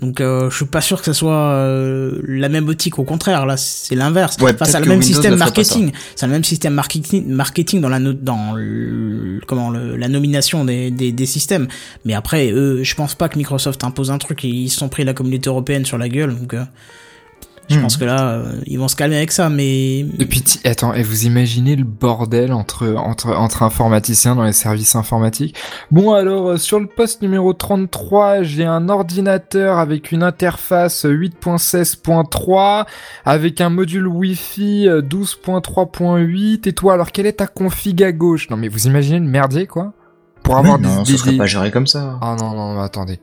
Donc, 0.00 0.22
euh, 0.22 0.48
je 0.48 0.56
suis 0.56 0.64
pas 0.64 0.80
sûr 0.80 1.00
que 1.00 1.04
ça 1.04 1.12
soit 1.12 1.34
euh, 1.36 2.18
la 2.26 2.48
même 2.48 2.66
optique. 2.68 2.98
Au 2.98 3.04
contraire, 3.04 3.44
là, 3.44 3.58
c'est 3.58 3.94
l'inverse. 3.94 4.38
Ouais, 4.40 4.52
enfin, 4.54 4.64
c'est 4.64 4.80
le 4.80 4.86
même 4.86 5.02
système 5.02 5.36
marketing. 5.36 5.92
C'est 6.16 6.24
le 6.24 6.32
même 6.32 6.44
système 6.44 6.72
marketing, 6.72 7.28
marketing 7.28 7.82
dans 7.82 7.90
la 7.90 7.98
no- 7.98 8.14
dans 8.14 8.54
le, 8.54 9.38
comment 9.46 9.68
le, 9.68 9.96
la 9.96 10.08
nomination 10.08 10.64
des, 10.64 10.90
des, 10.90 11.12
des 11.12 11.26
systèmes. 11.26 11.68
Mais 12.06 12.14
après, 12.14 12.50
eux, 12.52 12.82
je 12.82 12.94
pense 12.94 13.14
pas 13.14 13.28
que 13.28 13.36
Microsoft 13.36 13.84
impose 13.84 14.10
un 14.10 14.16
truc. 14.16 14.42
Ils 14.44 14.70
se 14.70 14.78
sont 14.78 14.88
pris 14.88 15.04
la 15.04 15.12
communauté 15.12 15.50
européenne 15.50 15.84
sur 15.84 15.98
la 15.98 16.08
gueule. 16.08 16.34
Donc, 16.38 16.54
euh, 16.54 16.64
je 17.68 17.78
Hmm. 17.78 17.82
pense 17.82 17.96
que 17.96 18.04
là, 18.04 18.32
euh, 18.34 18.52
ils 18.66 18.78
vont 18.78 18.88
se 18.88 18.96
calmer 18.96 19.16
avec 19.16 19.32
ça. 19.32 19.48
Mais 19.48 20.00
Et 20.00 20.26
puis, 20.28 20.42
attends, 20.64 20.92
et 20.94 21.02
vous 21.02 21.24
imaginez 21.26 21.76
le 21.76 21.84
bordel 21.84 22.52
entre, 22.52 22.94
entre, 22.96 23.28
entre 23.30 23.62
informaticiens 23.62 24.34
dans 24.36 24.44
les 24.44 24.52
services 24.52 24.94
informatiques? 24.96 25.56
Bon, 25.90 26.12
alors, 26.12 26.48
euh, 26.50 26.56
sur 26.58 26.80
le 26.80 26.86
poste 26.86 27.22
numéro 27.22 27.52
33, 27.52 28.42
j'ai 28.42 28.64
un 28.64 28.88
ordinateur 28.88 29.78
avec 29.78 30.12
une 30.12 30.22
interface 30.22 31.04
8.16.3, 31.06 32.86
avec 33.24 33.60
un 33.60 33.70
module 33.70 34.06
Wi-Fi 34.06 34.88
euh, 34.88 35.02
12.3.8, 35.02 36.68
et 36.68 36.72
toi, 36.72 36.94
alors, 36.94 37.12
quelle 37.12 37.26
est 37.26 37.34
ta 37.38 37.46
config 37.46 38.02
à 38.02 38.12
gauche? 38.12 38.50
Non, 38.50 38.56
mais 38.56 38.68
vous 38.68 38.86
imaginez 38.86 39.18
le 39.18 39.26
merdier, 39.26 39.66
quoi? 39.66 39.92
Pour 40.42 40.56
avoir 40.56 40.78
Mais 40.78 40.88
non, 40.88 41.02
des... 41.02 41.12
ce 41.12 41.16
serait 41.18 41.30
des- 41.32 41.38
pas 41.38 41.46
géré 41.46 41.70
comme 41.70 41.86
ça. 41.86 42.18
Ah 42.20 42.36
non, 42.38 42.54
non, 42.54 42.74
mais 42.74 42.82
attendez. 42.82 43.20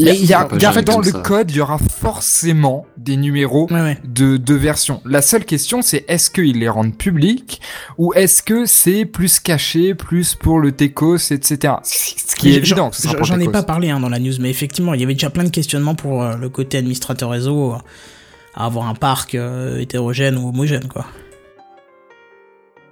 Il 0.00 0.06
y 0.06 0.10
a, 0.10 0.12
Mais 0.12 0.18
il 0.20 0.26
y 0.26 0.32
a- 0.34 0.44
pas 0.44 0.56
il 0.56 0.62
y 0.62 0.66
a- 0.66 0.70
géré 0.70 0.82
dans 0.82 0.98
le 1.00 1.10
ça. 1.10 1.20
code, 1.20 1.50
il 1.50 1.56
y 1.56 1.60
aura 1.60 1.78
forcément 1.78 2.86
des 2.96 3.16
numéros 3.16 3.66
ouais, 3.72 3.80
ouais. 3.80 3.98
de, 4.04 4.36
de 4.36 4.54
versions. 4.54 5.02
La 5.04 5.22
seule 5.22 5.44
question, 5.44 5.82
c'est 5.82 6.04
est-ce 6.06 6.30
qu'ils 6.30 6.60
les 6.60 6.68
rendent 6.68 6.96
publics 6.96 7.60
ou 7.98 8.12
est-ce 8.14 8.44
que 8.44 8.64
c'est 8.64 9.04
plus 9.04 9.40
caché, 9.40 9.96
plus 9.96 10.36
pour 10.36 10.60
le 10.60 10.70
Tecos, 10.70 11.16
etc. 11.32 11.74
Ce 11.82 12.36
qui 12.36 12.50
est 12.50 12.56
évident. 12.58 12.90
j'en- 13.22 13.40
ai 13.40 13.48
pas 13.48 13.64
parlé 13.64 13.90
hein, 13.90 13.98
dans 13.98 14.08
la 14.08 14.20
news, 14.20 14.34
mais 14.40 14.50
effectivement, 14.50 14.94
il 14.94 15.00
y 15.00 15.04
avait 15.04 15.14
déjà 15.14 15.30
plein 15.30 15.42
de 15.44 15.48
questionnements 15.50 15.96
pour 15.96 16.22
euh, 16.22 16.36
le 16.36 16.48
côté 16.48 16.78
administrateur 16.78 17.30
réseau, 17.30 17.72
euh, 17.72 17.78
à 18.54 18.66
avoir 18.66 18.86
un 18.88 18.94
parc 18.94 19.34
euh, 19.34 19.78
hétérogène 19.80 20.36
ou 20.38 20.48
homogène, 20.48 20.86
quoi. 20.86 21.06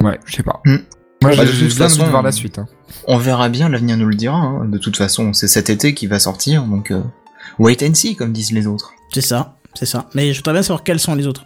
Ouais, 0.03 0.19
je 0.25 0.35
sais 0.35 0.43
pas. 0.43 0.61
Hmm. 0.65 0.77
Moi, 1.21 1.35
Bah, 1.35 1.45
j'ai 1.45 1.65
de 1.65 1.69
façon, 1.71 2.05
voir 2.07 2.21
la 2.21 2.31
suite. 2.31 2.59
hein. 2.59 2.67
On 3.07 3.17
verra 3.17 3.49
bien, 3.49 3.69
l'avenir 3.69 3.97
nous 3.97 4.05
le 4.07 4.15
dira. 4.15 4.37
hein. 4.37 4.65
De 4.65 4.77
toute 4.77 4.97
façon, 4.97 5.33
c'est 5.33 5.47
cet 5.47 5.69
été 5.69 5.93
qui 5.93 6.07
va 6.07 6.19
sortir, 6.19 6.63
donc 6.63 6.91
euh, 6.91 7.01
wait 7.59 7.83
and 7.87 7.93
see, 7.95 8.15
comme 8.15 8.31
disent 8.33 8.51
les 8.51 8.67
autres. 8.67 8.93
C'est 9.13 9.21
ça, 9.21 9.57
c'est 9.73 9.85
ça. 9.85 10.07
Mais 10.13 10.31
je 10.33 10.37
voudrais 10.39 10.53
bien 10.53 10.61
savoir 10.61 10.83
quels 10.83 10.99
sont 10.99 11.15
les 11.15 11.25
autres. 11.27 11.43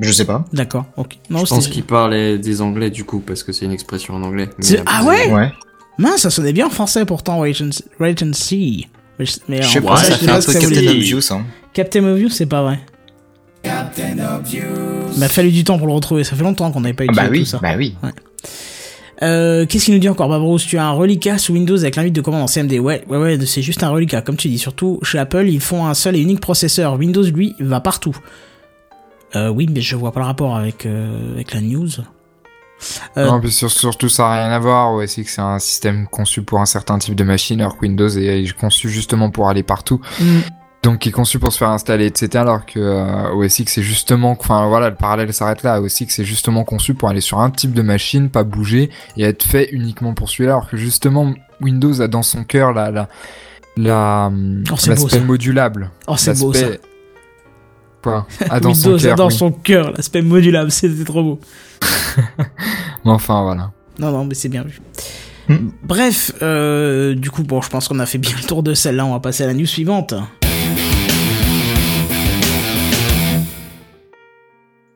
Je 0.00 0.12
sais 0.12 0.24
pas. 0.24 0.44
D'accord, 0.52 0.86
ok. 0.96 1.18
Non, 1.30 1.40
Je 1.44 1.46
pense 1.46 1.66
qu'il 1.68 1.82
parlait 1.84 2.38
des 2.38 2.60
anglais 2.62 2.90
du 2.90 3.04
coup, 3.04 3.18
parce 3.20 3.42
que 3.42 3.52
c'est 3.52 3.64
une 3.66 3.72
expression 3.72 4.14
en 4.14 4.22
anglais. 4.22 4.48
Mais 4.58 4.82
ah 4.86 5.04
ouais 5.04 5.30
Ouais. 5.32 5.52
Mince, 5.98 6.20
ça 6.22 6.30
sonnait 6.30 6.52
bien 6.52 6.68
en 6.68 6.70
français 6.70 7.04
pourtant, 7.04 7.40
wait 7.40 7.60
and, 7.60 7.70
wait 7.98 8.22
and 8.22 8.32
see. 8.32 8.88
Mais 9.18 9.26
je- 9.26 9.38
Mais 9.48 9.60
Je 9.62 9.68
en 9.68 9.70
sais 9.72 9.80
pas, 9.82 9.96
ça 9.96 10.16
fait 10.16 10.30
un 10.30 10.38
voulait 10.38 10.60
Captain. 10.60 10.90
Obvious, 10.92 11.20
hein. 11.32 11.44
Captain 11.74 12.04
Obvious, 12.04 12.30
c'est 12.30 12.46
pas 12.46 12.62
vrai. 12.62 12.80
Il 13.64 15.18
m'a 15.18 15.28
fallu 15.28 15.50
du 15.50 15.64
temps 15.64 15.76
pour 15.76 15.86
le 15.88 15.92
retrouver, 15.92 16.24
ça 16.24 16.36
fait 16.36 16.42
longtemps 16.42 16.70
qu'on 16.72 16.80
n'avait 16.80 16.94
pas 16.94 17.04
Ah 17.08 17.12
utilisé 17.12 17.26
bah 17.26 17.30
oui, 17.32 17.40
tout 17.40 17.46
ça. 17.46 17.58
bah 17.60 17.74
oui. 17.76 17.94
Euh, 19.22 19.66
Qu'est-ce 19.66 19.84
qu'il 19.86 19.94
nous 19.94 20.00
dit 20.00 20.08
encore, 20.08 20.28
Babrousse 20.28 20.66
Tu 20.66 20.78
as 20.78 20.86
un 20.86 20.92
reliquat 20.92 21.36
sous 21.38 21.52
Windows 21.52 21.78
avec 21.78 21.96
l'invite 21.96 22.14
de 22.14 22.20
commande 22.22 22.42
en 22.42 22.46
CMD. 22.46 22.78
Ouais, 22.78 23.04
ouais, 23.08 23.18
ouais, 23.18 23.38
c'est 23.46 23.60
juste 23.62 23.82
un 23.82 23.90
reliquat, 23.90 24.22
comme 24.22 24.36
tu 24.36 24.48
dis. 24.48 24.58
Surtout 24.58 24.98
chez 25.02 25.18
Apple, 25.18 25.46
ils 25.48 25.60
font 25.60 25.86
un 25.86 25.94
seul 25.94 26.16
et 26.16 26.20
unique 26.20 26.40
processeur. 26.40 26.94
Windows, 26.98 27.22
lui, 27.24 27.54
va 27.60 27.80
partout. 27.80 28.16
Euh, 29.36 29.48
oui, 29.48 29.68
mais 29.72 29.80
je 29.80 29.94
vois 29.96 30.12
pas 30.12 30.20
le 30.20 30.26
rapport 30.26 30.56
avec, 30.56 30.86
euh, 30.86 31.34
avec 31.34 31.52
la 31.52 31.60
news. 31.60 31.88
Euh, 33.18 33.26
Non, 33.26 33.40
puis 33.40 33.52
sur- 33.52 33.70
surtout, 33.70 34.08
ça 34.08 34.22
n'a 34.22 34.32
rien 34.46 34.52
à 34.52 34.58
voir. 34.58 34.94
Ouais, 34.94 35.06
c'est 35.06 35.22
que 35.22 35.30
c'est 35.30 35.42
un 35.42 35.58
système 35.58 36.06
conçu 36.08 36.42
pour 36.42 36.60
un 36.60 36.66
certain 36.66 36.98
type 36.98 37.14
de 37.14 37.24
machine, 37.24 37.60
alors 37.60 37.76
que 37.76 37.82
Windows 37.82 38.08
est 38.08 38.42
est 38.42 38.52
conçu 38.58 38.88
justement 38.88 39.30
pour 39.30 39.48
aller 39.50 39.62
partout. 39.62 40.00
hmm, 40.18 40.40
Donc, 40.82 41.00
qui 41.00 41.10
est 41.10 41.12
conçu 41.12 41.38
pour 41.38 41.52
se 41.52 41.58
faire 41.58 41.68
installer, 41.68 42.06
etc. 42.06 42.28
Alors 42.36 42.64
que 42.64 42.80
euh, 42.80 43.34
OS 43.34 43.58
X 43.58 43.74
c'est 43.74 43.82
justement, 43.82 44.30
enfin 44.38 44.66
voilà, 44.68 44.88
le 44.88 44.96
parallèle 44.96 45.32
s'arrête 45.34 45.62
là. 45.62 45.80
OS 45.82 46.00
X 46.00 46.16
c'est 46.16 46.24
justement 46.24 46.64
conçu 46.64 46.94
pour 46.94 47.10
aller 47.10 47.20
sur 47.20 47.38
un 47.38 47.50
type 47.50 47.74
de 47.74 47.82
machine, 47.82 48.30
pas 48.30 48.44
bouger 48.44 48.88
et 49.18 49.24
être 49.24 49.42
fait 49.42 49.68
uniquement 49.72 50.14
pour 50.14 50.30
celui-là. 50.30 50.52
Alors 50.52 50.70
que 50.70 50.78
justement, 50.78 51.34
Windows 51.60 52.00
a 52.00 52.08
dans 52.08 52.22
son 52.22 52.44
cœur 52.44 52.72
la 52.72 53.08
la 53.76 54.32
Oh, 54.70 54.74
l'aspect 54.86 55.20
modulable. 55.20 55.90
Oh, 56.06 56.16
c'est 56.16 56.38
beau, 56.38 56.52
ça. 56.52 56.66
Quoi? 58.02 58.26
Ah, 58.48 58.60
dans 58.60 58.72
son 58.72 58.92
Windows 58.92 59.04
a 59.04 59.08
cœur. 59.08 59.16
dans 59.16 59.28
oui. 59.28 59.34
son 59.34 59.52
cœur, 59.52 59.92
l'aspect 59.92 60.22
modulable, 60.22 60.70
c'était 60.70 61.04
trop 61.04 61.22
beau. 61.22 61.40
Mais 63.04 63.10
enfin 63.10 63.42
voilà. 63.42 63.70
Non, 63.98 64.10
non, 64.12 64.24
mais 64.24 64.34
c'est 64.34 64.48
bien 64.48 64.62
vu. 64.62 64.80
Hmm. 65.48 65.68
Bref, 65.82 66.32
euh, 66.40 67.14
du 67.14 67.30
coup, 67.30 67.42
bon, 67.42 67.60
je 67.60 67.68
pense 67.68 67.88
qu'on 67.88 67.98
a 67.98 68.06
fait 68.06 68.16
bien 68.16 68.32
le 68.40 68.46
tour 68.46 68.62
de 68.62 68.72
celle-là. 68.72 69.04
On 69.04 69.12
va 69.12 69.20
passer 69.20 69.44
à 69.44 69.46
la 69.46 69.52
news 69.52 69.66
suivante. 69.66 70.14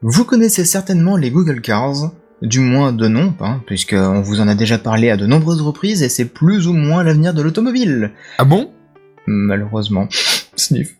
Vous 0.06 0.26
connaissez 0.26 0.66
certainement 0.66 1.16
les 1.16 1.30
Google 1.30 1.62
Cars, 1.62 2.12
du 2.42 2.60
moins 2.60 2.92
de 2.92 3.08
nom, 3.08 3.32
hein, 3.40 3.62
puisqu'on 3.66 4.20
vous 4.20 4.38
en 4.38 4.48
a 4.48 4.54
déjà 4.54 4.76
parlé 4.76 5.08
à 5.08 5.16
de 5.16 5.24
nombreuses 5.24 5.62
reprises 5.62 6.02
et 6.02 6.10
c'est 6.10 6.26
plus 6.26 6.68
ou 6.68 6.74
moins 6.74 7.02
l'avenir 7.02 7.32
de 7.32 7.40
l'automobile. 7.40 8.10
Ah 8.36 8.44
bon? 8.44 8.70
Malheureusement. 9.26 10.06
Sniff. 10.56 10.94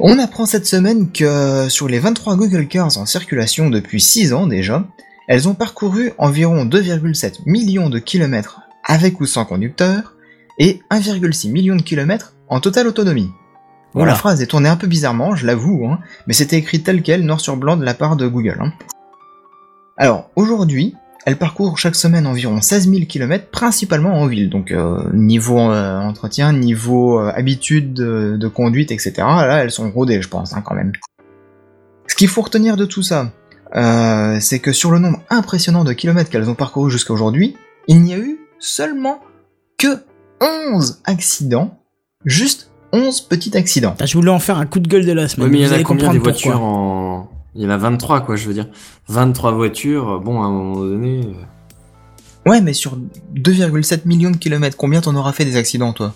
On 0.00 0.18
apprend 0.18 0.44
cette 0.44 0.66
semaine 0.66 1.12
que 1.12 1.70
sur 1.70 1.88
les 1.88 1.98
23 1.98 2.36
Google 2.36 2.68
Cars 2.68 2.98
en 2.98 3.06
circulation 3.06 3.70
depuis 3.70 4.02
6 4.02 4.34
ans 4.34 4.46
déjà, 4.46 4.86
elles 5.26 5.48
ont 5.48 5.54
parcouru 5.54 6.12
environ 6.18 6.66
2,7 6.66 7.38
millions 7.46 7.88
de 7.88 8.00
kilomètres 8.00 8.60
avec 8.84 9.18
ou 9.22 9.24
sans 9.24 9.46
conducteur 9.46 10.14
et 10.58 10.80
1,6 10.90 11.50
million 11.50 11.74
de 11.74 11.82
kilomètres 11.82 12.34
en 12.50 12.60
totale 12.60 12.86
autonomie. 12.86 13.30
Bon, 13.94 14.00
Voilà. 14.00 14.12
la 14.12 14.18
phrase 14.18 14.42
est 14.42 14.46
tournée 14.46 14.68
un 14.68 14.76
peu 14.76 14.88
bizarrement, 14.88 15.36
je 15.36 15.46
l'avoue, 15.46 15.86
hein, 15.86 16.00
mais 16.26 16.34
c'était 16.34 16.56
écrit 16.56 16.82
tel 16.82 17.02
quel, 17.02 17.22
noir 17.24 17.40
sur 17.40 17.56
blanc 17.56 17.76
de 17.76 17.84
la 17.84 17.94
part 17.94 18.16
de 18.16 18.26
Google. 18.26 18.58
hein. 18.60 18.72
Alors, 19.96 20.30
aujourd'hui, 20.34 20.96
elles 21.26 21.38
parcourent 21.38 21.78
chaque 21.78 21.94
semaine 21.94 22.26
environ 22.26 22.60
16 22.60 22.90
000 22.90 23.04
km, 23.06 23.46
principalement 23.50 24.20
en 24.20 24.26
ville. 24.26 24.50
Donc, 24.50 24.72
euh, 24.72 24.98
niveau 25.12 25.60
euh, 25.60 25.98
entretien, 26.00 26.52
niveau 26.52 27.20
euh, 27.20 27.32
habitude 27.34 27.94
de, 27.94 28.36
de 28.36 28.48
conduite, 28.48 28.90
etc. 28.90 29.12
Là, 29.18 29.62
elles 29.62 29.70
sont 29.70 29.88
rodées, 29.90 30.20
je 30.20 30.28
pense, 30.28 30.54
hein, 30.54 30.62
quand 30.64 30.74
même. 30.74 30.92
Ce 32.08 32.16
qu'il 32.16 32.28
faut 32.28 32.42
retenir 32.42 32.76
de 32.76 32.84
tout 32.84 33.02
ça, 33.02 33.30
c'est 34.40 34.58
que 34.58 34.72
sur 34.72 34.90
le 34.90 34.98
nombre 34.98 35.20
impressionnant 35.30 35.84
de 35.84 35.92
kilomètres 35.92 36.30
qu'elles 36.30 36.50
ont 36.50 36.54
parcouru 36.54 36.90
jusqu'à 36.90 37.12
aujourd'hui, 37.14 37.56
il 37.88 38.02
n'y 38.02 38.12
a 38.12 38.18
eu 38.18 38.38
seulement 38.58 39.20
que 39.78 40.04
11 40.40 41.00
accidents, 41.04 41.78
juste 42.24 42.70
11 42.94 43.20
petits 43.22 43.56
accidents. 43.56 43.94
Ah, 44.00 44.06
Je 44.06 44.14
voulais 44.16 44.30
en 44.30 44.38
faire 44.38 44.56
un 44.58 44.66
coup 44.66 44.78
de 44.80 44.88
gueule 44.88 45.04
de 45.04 45.12
la 45.12 45.26
semaine. 45.28 45.48
Ouais, 45.48 45.52
mais 45.52 45.60
il 45.60 45.66
y 45.66 45.70
en 45.70 45.78
a 45.78 45.82
combien 45.82 46.12
des 46.12 46.18
voitures 46.18 46.52
pourquoi. 46.52 46.66
en. 46.68 47.28
Il 47.56 47.62
y 47.62 47.66
en 47.66 47.70
a 47.70 47.76
23, 47.76 48.20
quoi, 48.22 48.34
je 48.36 48.46
veux 48.48 48.54
dire. 48.54 48.66
23 49.08 49.52
voitures, 49.52 50.20
bon, 50.20 50.42
à 50.42 50.46
un 50.46 50.50
moment 50.50 50.76
donné. 50.80 51.20
euh, 51.24 52.50
Ouais, 52.50 52.60
mais 52.60 52.72
sur 52.72 52.96
2,7 53.36 54.02
millions 54.06 54.30
de 54.30 54.36
kilomètres, 54.36 54.76
combien 54.76 55.00
t'en 55.00 55.14
auras 55.14 55.32
fait 55.32 55.44
des 55.44 55.56
accidents, 55.56 55.92
toi? 55.92 56.14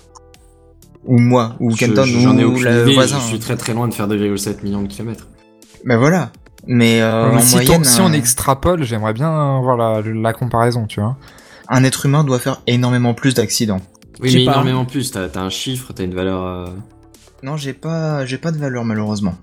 Ou 1.05 1.18
moi, 1.18 1.55
ou 1.61 1.72
Kenton, 1.74 2.05
J'en 2.05 2.37
ai 2.37 2.45
ou 2.45 2.53
aucune 2.53 2.64
le 2.64 2.83
idée, 2.83 2.95
voisin. 2.95 3.18
je 3.20 3.24
suis 3.24 3.39
très 3.39 3.57
très 3.57 3.72
loin 3.72 3.89
de 3.89 3.95
faire 3.95 4.09
2,7 4.09 4.62
millions 4.62 4.83
de 4.83 4.89
kilomètres. 4.89 5.29
Ben 5.85 5.97
voilà. 5.97 6.33
Mais 6.66 7.01
euh, 7.01 7.31
en 7.37 7.41
si, 7.41 7.55
moyenne, 7.55 7.81
on, 7.81 7.85
si 7.85 8.01
on 8.01 8.07
un, 8.07 8.12
extrapole, 8.12 8.83
j'aimerais 8.83 9.12
bien 9.14 9.61
voir 9.62 9.76
la, 9.76 10.03
la 10.03 10.33
comparaison, 10.33 10.87
tu 10.87 11.01
vois. 11.01 11.16
un 11.68 11.85
être 11.85 12.05
humain 12.05 12.24
doit 12.24 12.39
faire 12.41 12.61
énormément 12.66 13.14
plus 13.14 13.33
d'accidents. 13.35 13.81
Oui, 14.20 14.30
mais 14.34 14.44
pas. 14.44 14.52
énormément 14.52 14.84
plus. 14.84 15.10
T'as 15.10 15.28
un 15.40 15.50
chiffre, 15.50 15.92
t'as 15.92 16.04
une 16.04 16.14
valeur. 16.14 16.44
euh, 16.44 16.66
Non, 17.42 17.56
j'ai 17.56 17.72
pas, 17.72 18.24
j'ai 18.26 18.38
pas 18.38 18.50
de 18.52 18.58
valeur 18.58 18.84
malheureusement. 18.84 19.34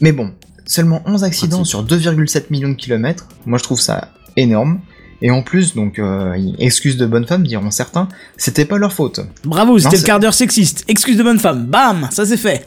Mais 0.00 0.12
bon, 0.12 0.32
seulement 0.66 1.02
11 1.06 1.24
accidents 1.24 1.64
sur 1.64 1.84
2,7 1.84 2.44
millions 2.50 2.70
de 2.70 2.74
kilomètres, 2.74 3.28
moi 3.46 3.58
je 3.58 3.64
trouve 3.64 3.80
ça 3.80 4.08
énorme. 4.36 4.80
Et 5.22 5.30
en 5.30 5.42
plus, 5.42 5.74
donc, 5.74 5.98
euh, 5.98 6.34
excuse 6.58 6.96
de 6.98 7.06
bonne 7.06 7.26
femme, 7.26 7.46
diront 7.46 7.70
certains, 7.70 8.08
c'était 8.36 8.64
pas 8.66 8.76
leur 8.78 8.92
faute. 8.92 9.20
Bravo, 9.44 9.78
c'était 9.78 9.96
le 9.96 10.02
quart 10.02 10.20
d'heure 10.20 10.34
sexiste. 10.34 10.84
Excuse 10.88 11.16
de 11.16 11.22
bonne 11.22 11.38
femme. 11.38 11.64
Bam, 11.66 12.08
ça 12.10 12.26
c'est 12.26 12.36
fait. 12.36 12.66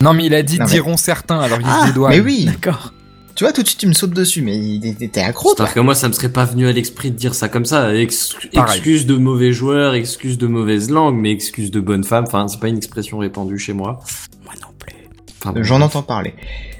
Non, 0.00 0.12
mais 0.14 0.26
il 0.26 0.34
a 0.34 0.42
dit 0.42 0.58
Non, 0.58 0.64
mais- 0.64 0.70
diront 0.72 0.96
certains, 0.96 1.38
alors 1.40 1.60
il 1.60 1.66
Ah, 1.68 1.82
se 1.82 1.86
dédouane. 1.88 2.10
Mais 2.12 2.20
oui, 2.20 2.46
D'accord. 2.46 2.94
Tu 3.38 3.44
vois, 3.44 3.52
tout 3.52 3.62
de 3.62 3.68
suite 3.68 3.78
tu 3.78 3.86
me 3.86 3.92
sautes 3.92 4.10
dessus, 4.14 4.42
mais 4.42 4.58
il- 4.58 4.96
t'es 5.10 5.20
accro, 5.20 5.50
toi. 5.50 5.54
C'est-à-dire 5.58 5.74
que 5.74 5.80
moi, 5.80 5.94
ça 5.94 6.08
me 6.08 6.12
serait 6.12 6.28
pas 6.28 6.44
venu 6.44 6.66
à 6.66 6.72
l'esprit 6.72 7.12
de 7.12 7.16
dire 7.16 7.36
ça 7.36 7.48
comme 7.48 7.64
ça. 7.64 7.94
Ex- 7.94 8.34
Pareil. 8.52 8.74
excuse 8.78 9.06
de 9.06 9.16
mauvais 9.16 9.52
joueurs, 9.52 9.94
excuse 9.94 10.38
de 10.38 10.48
mauvaise 10.48 10.90
langue, 10.90 11.14
mais 11.16 11.30
excuse 11.30 11.70
de 11.70 11.78
bonne 11.78 12.02
femme. 12.02 12.24
Enfin, 12.26 12.48
c'est 12.48 12.58
pas 12.58 12.66
une 12.66 12.76
expression 12.76 13.18
répandue 13.18 13.56
chez 13.56 13.74
moi. 13.74 14.00
Moi 14.44 14.54
non 14.60 14.68
plus. 14.76 14.92
Enfin, 15.40 15.52
bon. 15.52 15.62
J'en 15.62 15.80
entends 15.82 16.02
parler. 16.02 16.34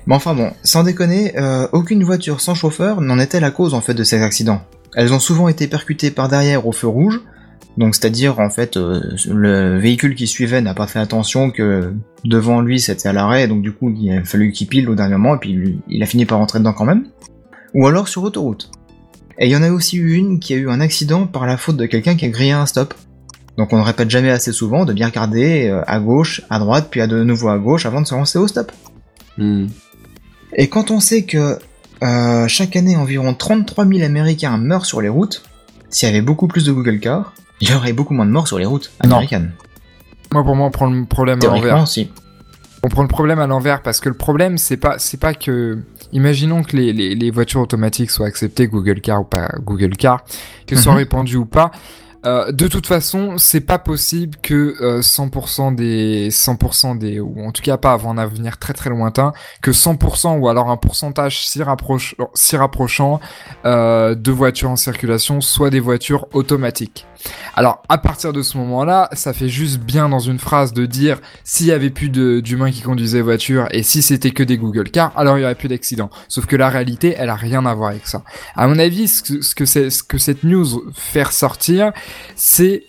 Mais 0.08 0.16
enfin 0.16 0.34
bon, 0.34 0.50
sans 0.64 0.82
déconner, 0.82 1.38
euh, 1.38 1.68
aucune 1.72 2.02
voiture 2.02 2.40
sans 2.40 2.56
chauffeur 2.56 3.00
n'en 3.02 3.20
était 3.20 3.38
la 3.38 3.52
cause 3.52 3.72
en 3.74 3.80
fait 3.80 3.94
de 3.94 4.02
ces 4.02 4.20
accidents? 4.22 4.60
Elles 4.96 5.12
ont 5.12 5.20
souvent 5.20 5.46
été 5.46 5.68
percutées 5.68 6.10
par 6.10 6.28
derrière 6.28 6.66
au 6.66 6.72
feu 6.72 6.88
rouge, 6.88 7.20
Donc 7.78 7.94
c'est-à-dire 7.94 8.40
en 8.40 8.50
fait 8.50 8.76
euh, 8.76 9.00
le 9.30 9.78
véhicule 9.78 10.16
qui 10.16 10.26
suivait 10.26 10.60
n'a 10.60 10.74
pas 10.74 10.88
fait 10.88 10.98
attention 10.98 11.52
que 11.52 11.94
devant 12.24 12.60
lui 12.60 12.80
c'était 12.80 13.08
à 13.08 13.12
l'arrêt, 13.12 13.46
donc 13.46 13.62
du 13.62 13.70
coup 13.70 13.94
il 13.96 14.18
a 14.18 14.24
fallu 14.24 14.50
qu'il 14.50 14.66
pile 14.66 14.90
au 14.90 14.96
dernier 14.96 15.16
moment 15.16 15.36
et 15.36 15.38
puis 15.38 15.52
lui, 15.52 15.78
il 15.88 16.02
a 16.02 16.06
fini 16.06 16.26
par 16.26 16.38
rentrer 16.38 16.58
dedans 16.58 16.72
quand 16.72 16.84
même. 16.84 17.06
Ou 17.74 17.86
alors 17.86 18.08
sur 18.08 18.24
autoroute. 18.24 18.72
Et 19.38 19.46
il 19.46 19.52
y 19.52 19.56
en 19.56 19.62
a 19.62 19.70
aussi 19.70 19.96
eu 19.96 20.14
une 20.14 20.40
qui 20.40 20.54
a 20.54 20.56
eu 20.56 20.68
un 20.68 20.80
accident 20.80 21.28
par 21.28 21.46
la 21.46 21.56
faute 21.56 21.76
de 21.76 21.86
quelqu'un 21.86 22.16
qui 22.16 22.24
a 22.24 22.28
grillé 22.28 22.50
un 22.50 22.66
stop. 22.66 22.94
Donc 23.56 23.72
on 23.72 23.78
ne 23.78 23.84
répète 23.84 24.10
jamais 24.10 24.30
assez 24.30 24.50
souvent 24.50 24.84
de 24.84 24.92
bien 24.92 25.06
regarder 25.06 25.68
euh, 25.68 25.82
à 25.86 26.00
gauche, 26.00 26.42
à 26.50 26.58
droite, 26.58 26.88
puis 26.90 27.00
à 27.00 27.06
de 27.06 27.22
nouveau 27.22 27.48
à 27.48 27.58
gauche 27.58 27.86
avant 27.86 28.00
de 28.00 28.08
se 28.08 28.14
lancer 28.16 28.40
au 28.40 28.48
stop. 28.48 28.72
Hmm. 29.36 29.66
Et 30.52 30.68
quand 30.68 30.90
on 30.90 30.98
sait 30.98 31.22
que 31.22 31.60
euh, 32.02 32.48
chaque 32.48 32.74
année 32.74 32.96
environ 32.96 33.34
33 33.34 33.86
000 33.86 34.02
Américains 34.02 34.58
meurent 34.58 34.86
sur 34.86 35.00
les 35.00 35.08
routes, 35.08 35.44
s'il 35.90 36.08
y 36.08 36.10
avait 36.10 36.22
beaucoup 36.22 36.48
plus 36.48 36.64
de 36.64 36.72
Google 36.72 36.98
Car, 36.98 37.34
il 37.60 37.70
y 37.70 37.74
aurait 37.74 37.92
beaucoup 37.92 38.14
moins 38.14 38.26
de 38.26 38.30
morts 38.30 38.46
sur 38.48 38.58
les 38.58 38.64
routes 38.66 38.90
Non. 39.04 39.12
américaines. 39.16 39.52
Moi, 40.32 40.44
pour 40.44 40.54
moi, 40.56 40.66
on 40.66 40.70
prend 40.70 40.90
le 40.90 41.04
problème 41.06 41.38
à 41.42 41.46
l'envers. 41.46 41.88
si. 41.88 42.10
On 42.84 42.88
prend 42.88 43.02
le 43.02 43.08
problème 43.08 43.40
à 43.40 43.46
l'envers 43.48 43.82
parce 43.82 43.98
que 43.98 44.08
le 44.08 44.14
problème, 44.16 44.56
c'est 44.58 44.76
pas, 44.76 44.96
c'est 44.98 45.18
pas 45.18 45.34
que. 45.34 45.78
Imaginons 46.12 46.62
que 46.62 46.76
les, 46.76 46.92
les, 46.92 47.14
les 47.14 47.30
voitures 47.30 47.60
automatiques 47.60 48.10
soient 48.10 48.26
acceptées, 48.28 48.66
Google 48.68 49.00
Car 49.00 49.20
ou 49.22 49.24
pas 49.24 49.48
Google 49.64 49.96
Car, 49.96 50.22
qu'elles 50.66 50.78
soient 50.78 50.92
Mhm. 50.92 50.98
répandues 50.98 51.36
ou 51.36 51.44
pas. 51.44 51.70
Euh, 52.26 52.50
de 52.50 52.66
toute 52.66 52.86
façon, 52.86 53.38
c'est 53.38 53.60
pas 53.60 53.78
possible 53.78 54.36
que 54.42 54.76
euh, 54.80 55.00
100% 55.00 55.74
des 55.74 56.30
100% 56.30 56.98
des 56.98 57.20
ou 57.20 57.44
en 57.44 57.52
tout 57.52 57.62
cas 57.62 57.76
pas 57.76 57.92
avant 57.92 58.10
un 58.10 58.18
avenir 58.18 58.58
très 58.58 58.72
très 58.72 58.90
lointain 58.90 59.32
que 59.62 59.70
100% 59.70 60.38
ou 60.38 60.48
alors 60.48 60.68
un 60.68 60.76
pourcentage 60.76 61.46
si 61.46 61.62
rapproche 61.62 62.16
si 62.34 62.56
rapprochant 62.56 63.20
euh, 63.64 64.16
de 64.16 64.32
voitures 64.32 64.70
en 64.70 64.76
circulation 64.76 65.40
soit 65.40 65.70
des 65.70 65.80
voitures 65.80 66.26
automatiques. 66.32 67.06
Alors 67.54 67.82
à 67.88 67.98
partir 67.98 68.32
de 68.32 68.42
ce 68.42 68.56
moment-là, 68.58 69.08
ça 69.12 69.32
fait 69.32 69.48
juste 69.48 69.78
bien 69.78 70.08
dans 70.08 70.18
une 70.18 70.38
phrase 70.38 70.72
de 70.72 70.86
dire 70.86 71.20
s'il 71.44 71.66
y 71.66 71.72
avait 71.72 71.90
plus 71.90 72.10
d'humains 72.10 72.70
qui 72.70 72.82
conduisaient 72.82 73.20
voiture 73.20 73.66
et 73.70 73.82
si 73.82 74.02
c'était 74.02 74.30
que 74.30 74.42
des 74.42 74.58
Google 74.58 74.90
Cars, 74.90 75.12
alors 75.16 75.38
il 75.38 75.42
y 75.42 75.44
aurait 75.44 75.54
plus 75.54 75.68
d'accidents. 75.68 76.10
Sauf 76.28 76.46
que 76.46 76.56
la 76.56 76.68
réalité, 76.68 77.14
elle 77.16 77.30
a 77.30 77.34
rien 77.34 77.64
à 77.66 77.74
voir 77.74 77.90
avec 77.90 78.06
ça. 78.06 78.22
À 78.56 78.66
mon 78.66 78.78
avis, 78.78 79.08
ce 79.08 79.22
que, 79.22 79.42
ce 79.42 79.54
que, 79.54 79.64
ce 79.64 80.02
que 80.02 80.18
cette 80.18 80.44
news 80.44 80.84
fait 80.94 81.24
ressortir, 81.24 81.92
c'est 82.34 82.84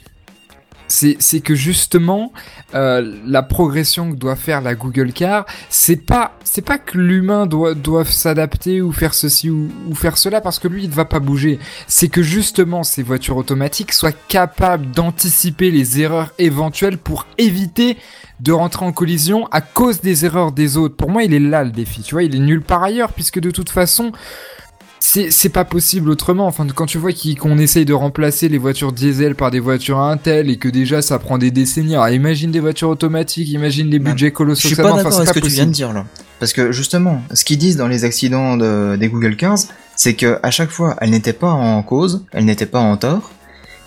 c'est 0.90 1.42
que 1.42 1.56
justement 1.56 2.34
euh, 2.74 3.16
la 3.26 3.44
progression 3.44 4.12
que 4.12 4.16
doit 4.16 4.36
faire 4.36 4.62
la 4.62 4.76
Google 4.76 5.14
Car, 5.14 5.46
c'est 5.70 5.96
pas 5.96 6.38
c'est 6.44 6.64
pas 6.64 6.80
que 6.80 6.98
l'humain 6.98 7.46
doit 7.46 8.06
s'adapter 8.06 8.82
ou 8.82 8.92
faire 8.92 9.14
ceci 9.14 9.50
ou, 9.50 9.70
faire 9.94 10.18
cela 10.18 10.42
parce 10.42 10.58
que 10.58 10.68
lui 10.68 10.84
il 10.84 10.90
ne 10.90 10.96
va 10.96 11.06
pas 11.06 11.20
bouger. 11.20 11.60
C'est 11.88 12.08
que 12.08 12.24
justement 12.24 12.84
ces 12.84 13.04
voitures 13.04 13.38
automatiques 13.38 13.94
soient 13.94 14.12
capables 14.12 14.90
d'anticiper 14.92 15.70
les 15.72 16.02
erreurs 16.02 16.34
éventuelles 16.40 16.98
pour 16.98 17.28
éviter 17.38 17.98
de 18.40 18.52
rentrer 18.52 18.86
en 18.86 18.92
collision 18.92 19.48
à 19.52 19.62
cause 19.62 20.02
des 20.02 20.26
erreurs 20.26 20.52
des 20.52 20.78
autres. 20.78 20.96
Pour 20.96 21.10
moi, 21.10 21.24
il 21.24 21.34
est 21.34 21.40
là 21.40 21.64
le 21.66 21.72
défi. 21.72 22.02
Tu 22.02 22.16
vois, 22.16 22.24
il 22.24 22.34
est 22.34 22.40
nul 22.40 22.62
par 22.62 22.82
ailleurs 22.84 23.12
puisque 23.12 23.40
de 23.40 23.52
toute 23.52 23.70
façon 23.70 24.12
c'est 25.00 25.32
c'est 25.32 25.50
pas 25.50 25.66
possible 25.66 26.10
autrement. 26.10 26.46
Enfin, 26.48 26.68
quand 26.74 26.86
tu 26.86 26.98
vois 26.98 27.12
qu'on 27.40 27.58
essaye 27.58 27.86
de 27.86 27.94
remplacer 27.94 28.50
les 28.50 28.58
voitures 28.58 28.92
diesel 28.92 29.36
par 29.36 29.50
des 29.52 29.60
voitures 29.60 30.00
Intel 30.00 30.50
et 30.50 30.58
que 30.58 30.70
déjà 30.70 31.02
ça 31.02 31.18
prend 31.20 31.38
des 31.38 31.52
décennies. 31.52 31.96
Alors 31.96 32.10
imagine 32.10 32.52
des 32.52 32.60
voitures 32.60 32.90
automatiques, 32.90 33.50
imagine 33.50 33.90
les 33.90 34.00
budgets 34.00 34.28
Je 34.28 34.34
colossaux. 34.34 34.68
suis 34.68 34.70
que 34.72 34.76
ça 34.76 34.84
pas 34.84 34.96
d'accord 34.96 35.14
Enfin, 35.14 35.26
ce 35.26 35.34
que 35.34 35.40
tu 35.40 35.48
viens 35.50 35.66
de 35.68 35.72
dire 35.72 35.94
là. 35.94 36.06
Parce 36.40 36.54
que 36.54 36.72
justement, 36.72 37.22
ce 37.34 37.44
qu'ils 37.44 37.58
disent 37.58 37.78
dans 37.78 37.88
les 37.88 38.04
accidents 38.06 38.56
de- 38.58 38.96
des 38.98 39.10
Google 39.10 39.36
Cars, 39.36 39.58
c'est 39.96 40.14
que 40.14 40.38
à 40.44 40.52
chaque 40.52 40.70
fois, 40.70 40.96
elles 41.02 41.10
n'étaient 41.10 41.34
pas 41.34 41.52
en 41.52 41.82
cause, 41.84 42.26
elles 42.32 42.46
n'étaient 42.46 42.66
pas 42.66 42.80
en 42.80 42.96
tort, 42.96 43.32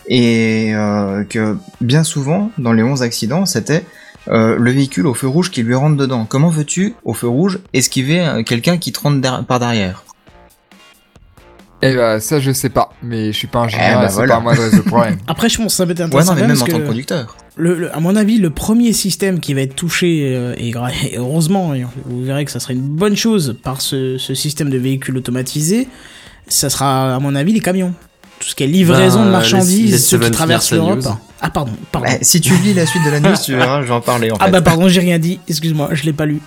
et 0.09 0.75
euh, 0.75 1.25
que 1.25 1.57
bien 1.81 2.05
souvent, 2.05 2.51
dans 2.59 2.73
les 2.73 2.83
11 2.83 3.03
accidents, 3.03 3.47
c'était 3.47 3.85
euh, 4.29 4.57
le 4.59 4.71
véhicule 4.71 5.07
au 5.07 5.15
feu 5.15 5.29
rouge 5.29 5.51
qui 5.51 5.63
lui 5.63 5.75
rentre 5.75 5.97
dedans. 5.97 6.27
Comment 6.29 6.49
veux-tu, 6.49 6.95
au 7.05 7.15
feu 7.15 7.29
rouge, 7.29 7.61
esquiver 7.73 8.21
euh, 8.21 8.43
quelqu'un 8.43 8.77
qui 8.77 8.93
te 8.93 9.01
rentre 9.01 9.45
par 9.47 9.59
derrière? 9.61 10.05
Eh 11.85 11.95
ben, 11.97 12.21
ça 12.21 12.39
je 12.41 12.53
sais 12.53 12.69
pas, 12.69 12.93
mais 13.03 13.33
je 13.33 13.37
suis 13.39 13.49
pas 13.49 13.61
ingénieur, 13.61 13.89
Eh 13.91 14.03
ben, 14.03 14.09
c'est 14.09 14.15
voilà. 14.15 14.35
pas 14.35 14.39
à 14.39 14.41
moi 14.43 14.55
de 14.55 14.61
résoudre 14.61 14.83
le 14.85 14.89
problème. 14.89 15.19
Après, 15.27 15.49
je 15.49 15.57
pense 15.57 15.67
que 15.67 15.73
ça 15.73 15.85
peut 15.87 15.93
être 15.93 15.99
Ouais, 16.01 16.05
intéressant 16.07 16.35
non, 16.35 16.41
mais 16.41 16.47
même 16.47 16.57
en 16.57 16.61
parce 16.61 16.71
tant 16.71 16.79
que 16.79 16.87
conducteur. 16.87 17.37
le, 17.57 17.75
le- 17.75 17.97
à 17.97 17.99
mon 18.01 18.15
avis, 18.15 18.39
le 18.39 18.51
premier 18.51 18.93
système 18.93 19.41
qui 19.41 19.53
va 19.55 19.63
être 19.63 19.75
touché, 19.75 20.33
euh, 20.37 20.55
et, 20.59 20.73
heureusement, 21.17 21.75
et 21.75 21.85
vous 22.07 22.23
verrez 22.25 22.45
que 22.45 22.51
ça 22.53 22.61
serait 22.61 22.75
une 22.75 22.81
bonne 22.83 23.17
chose 23.17 23.57
par 23.63 23.81
ce, 23.81 24.17
ce 24.19 24.35
système 24.35 24.71
de 24.71 24.79
véhicules 24.79 25.17
automatisés, 25.17 25.89
ça 26.49 26.71
sera, 26.71 27.15
à 27.17 27.19
mon 27.19 27.35
avis, 27.35 27.53
les 27.53 27.61
camions. 27.61 27.93
Tout 28.39 28.49
ce 28.49 28.55
qui 28.57 28.65
est 28.65 28.67
livraison 28.69 29.19
Bah, 29.21 29.25
de 29.27 29.31
laisse- 29.31 29.33
marchandises, 29.53 30.05
ceux 30.07 30.19
qui 30.19 30.31
traversent 30.33 30.73
l'Europe. 30.73 31.01
Ah, 31.41 31.51
pardon, 31.51 31.73
pardon. 31.93 32.09
Bah, 32.09 32.15
si 32.23 32.41
tu 32.41 32.53
lis 32.57 32.75
la 32.75 32.87
suite 32.87 33.05
de 33.05 33.11
la 33.11 33.21
news, 33.21 33.35
tu 33.45 33.55
verras, 33.55 33.83
je 33.83 33.87
vais 33.89 33.93
en 33.95 34.01
parler 34.01 34.31
en 34.31 34.37
fait. 34.37 34.45
ah 34.45 34.51
bah 34.51 34.63
pardon, 34.63 34.89
j'ai 34.89 35.01
rien 35.01 35.19
dit, 35.19 35.39
excuse-moi, 35.49 35.91
je 35.93 36.05
l'ai 36.05 36.13
pas 36.13 36.27
lu. 36.27 36.41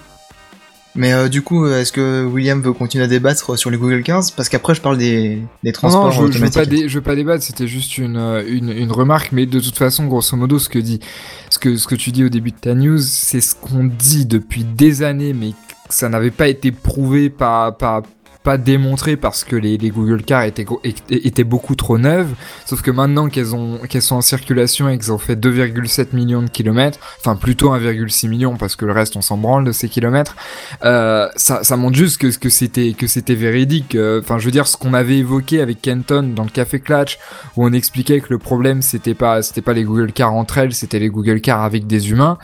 Mais 0.96 1.12
euh, 1.14 1.28
du 1.28 1.42
coup, 1.42 1.68
est-ce 1.68 1.92
que 1.92 2.24
William 2.26 2.62
veut 2.62 2.72
continuer 2.72 3.04
à 3.04 3.08
débattre 3.08 3.58
sur 3.60 3.70
les 3.70 3.78
Google 3.78 4.02
Cars 4.02 4.24
Parce 4.38 4.48
qu'après, 4.48 4.76
je 4.76 4.82
parle 4.82 4.98
des, 4.98 5.42
des 5.64 5.72
transports 5.74 6.06
non, 6.06 6.12
je, 6.12 6.32
je 6.32 6.40
veux 6.40 6.50
pas 6.52 6.66
dé- 6.66 6.88
je 6.88 6.96
veux 6.96 7.04
pas 7.04 7.16
débattre, 7.16 7.44
c'était 7.44 7.68
juste 7.68 7.98
une, 7.98 8.16
euh, 8.18 8.44
une, 8.48 8.70
une 8.70 8.92
remarque, 8.92 9.32
mais 9.34 9.46
de 9.46 9.60
toute 9.60 9.78
façon, 9.78 10.06
grosso 10.06 10.38
modo, 10.38 10.58
ce 10.58 10.70
que 10.70 10.80
dit, 10.80 11.02
ce 11.50 11.60
que, 11.60 11.76
ce 11.76 11.88
que 11.88 11.96
tu 11.96 12.12
dis 12.12 12.24
au 12.24 12.30
début 12.30 12.52
de 12.52 12.58
ta 12.58 12.74
news, 12.76 13.00
c'est 13.00 13.42
ce 13.42 13.56
qu'on 13.56 13.84
dit 13.84 14.26
depuis 14.26 14.64
des 14.64 15.04
années, 15.04 15.34
mais 15.34 15.52
ça 15.90 16.08
n'avait 16.10 16.32
pas 16.32 16.48
été 16.48 16.72
prouvé, 16.72 17.30
pas, 17.30 17.72
pas, 17.74 18.02
pas 18.46 18.58
démontré 18.58 19.18
parce 19.18 19.44
que 19.44 19.56
les, 19.56 19.78
Google 19.90 20.22
Cars 20.22 20.44
étaient, 20.44 21.44
beaucoup 21.44 21.76
trop 21.76 21.98
neuves. 21.98 22.30
Sauf 22.66 22.82
que 22.84 22.92
maintenant 22.92 23.28
qu'elles 23.28 23.56
ont, 23.56 23.80
qu'elles 23.90 24.04
sont 24.04 24.18
en 24.18 24.22
circulation 24.22 24.88
et 24.88 24.98
qu'elles 24.98 25.12
ont 25.12 25.18
fait 25.18 25.36
2,7 25.36 26.16
millions 26.16 26.44
de 26.44 26.50
kilomètres, 26.50 27.00
enfin 27.20 27.36
plutôt 27.36 27.74
1,6 27.76 28.30
million 28.30 28.56
parce 28.56 28.76
que 28.76 28.86
le 28.86 28.92
reste 28.92 29.16
on 29.16 29.22
s'en 29.22 29.38
branle 29.38 29.66
de 29.66 29.72
ces 29.72 29.90
kilomètres, 29.90 30.36
euh, 30.84 31.28
ça, 31.36 31.76
montre 31.76 31.98
juste 31.98 32.20
que, 32.20 32.50
c'était 32.50 32.94
que 32.94 33.08
c'était 33.08 33.36
véridique. 33.36 33.96
Euh, 33.96 34.22
Enfin, 34.26 34.38
je 34.40 34.46
veux 34.46 34.52
dire, 34.52 34.68
ce 34.68 34.78
qu'on 34.78 34.94
avait 34.94 35.18
évoqué 35.18 35.62
avec 35.62 35.82
Kenton 35.82 36.34
dans 36.36 36.44
le 36.44 36.50
Café 36.50 36.80
Clutch, 36.80 37.20
où 37.58 37.66
on 37.66 37.74
expliquait 37.74 38.22
que 38.22 38.28
le 38.30 38.38
problème 38.38 38.82
c'était 38.82 39.14
pas 39.14 39.42
c'était 39.42 39.62
pas 39.62 39.74
les 39.74 39.84
Google 39.84 40.12
Cars 40.12 40.34
entre 40.34 40.58
elles, 40.60 40.74
c'était 40.74 41.00
les 41.00 41.10
Google 41.10 41.42
Cars 41.42 41.62
avec 41.62 41.88
des 41.88 42.12
humains. 42.12 42.38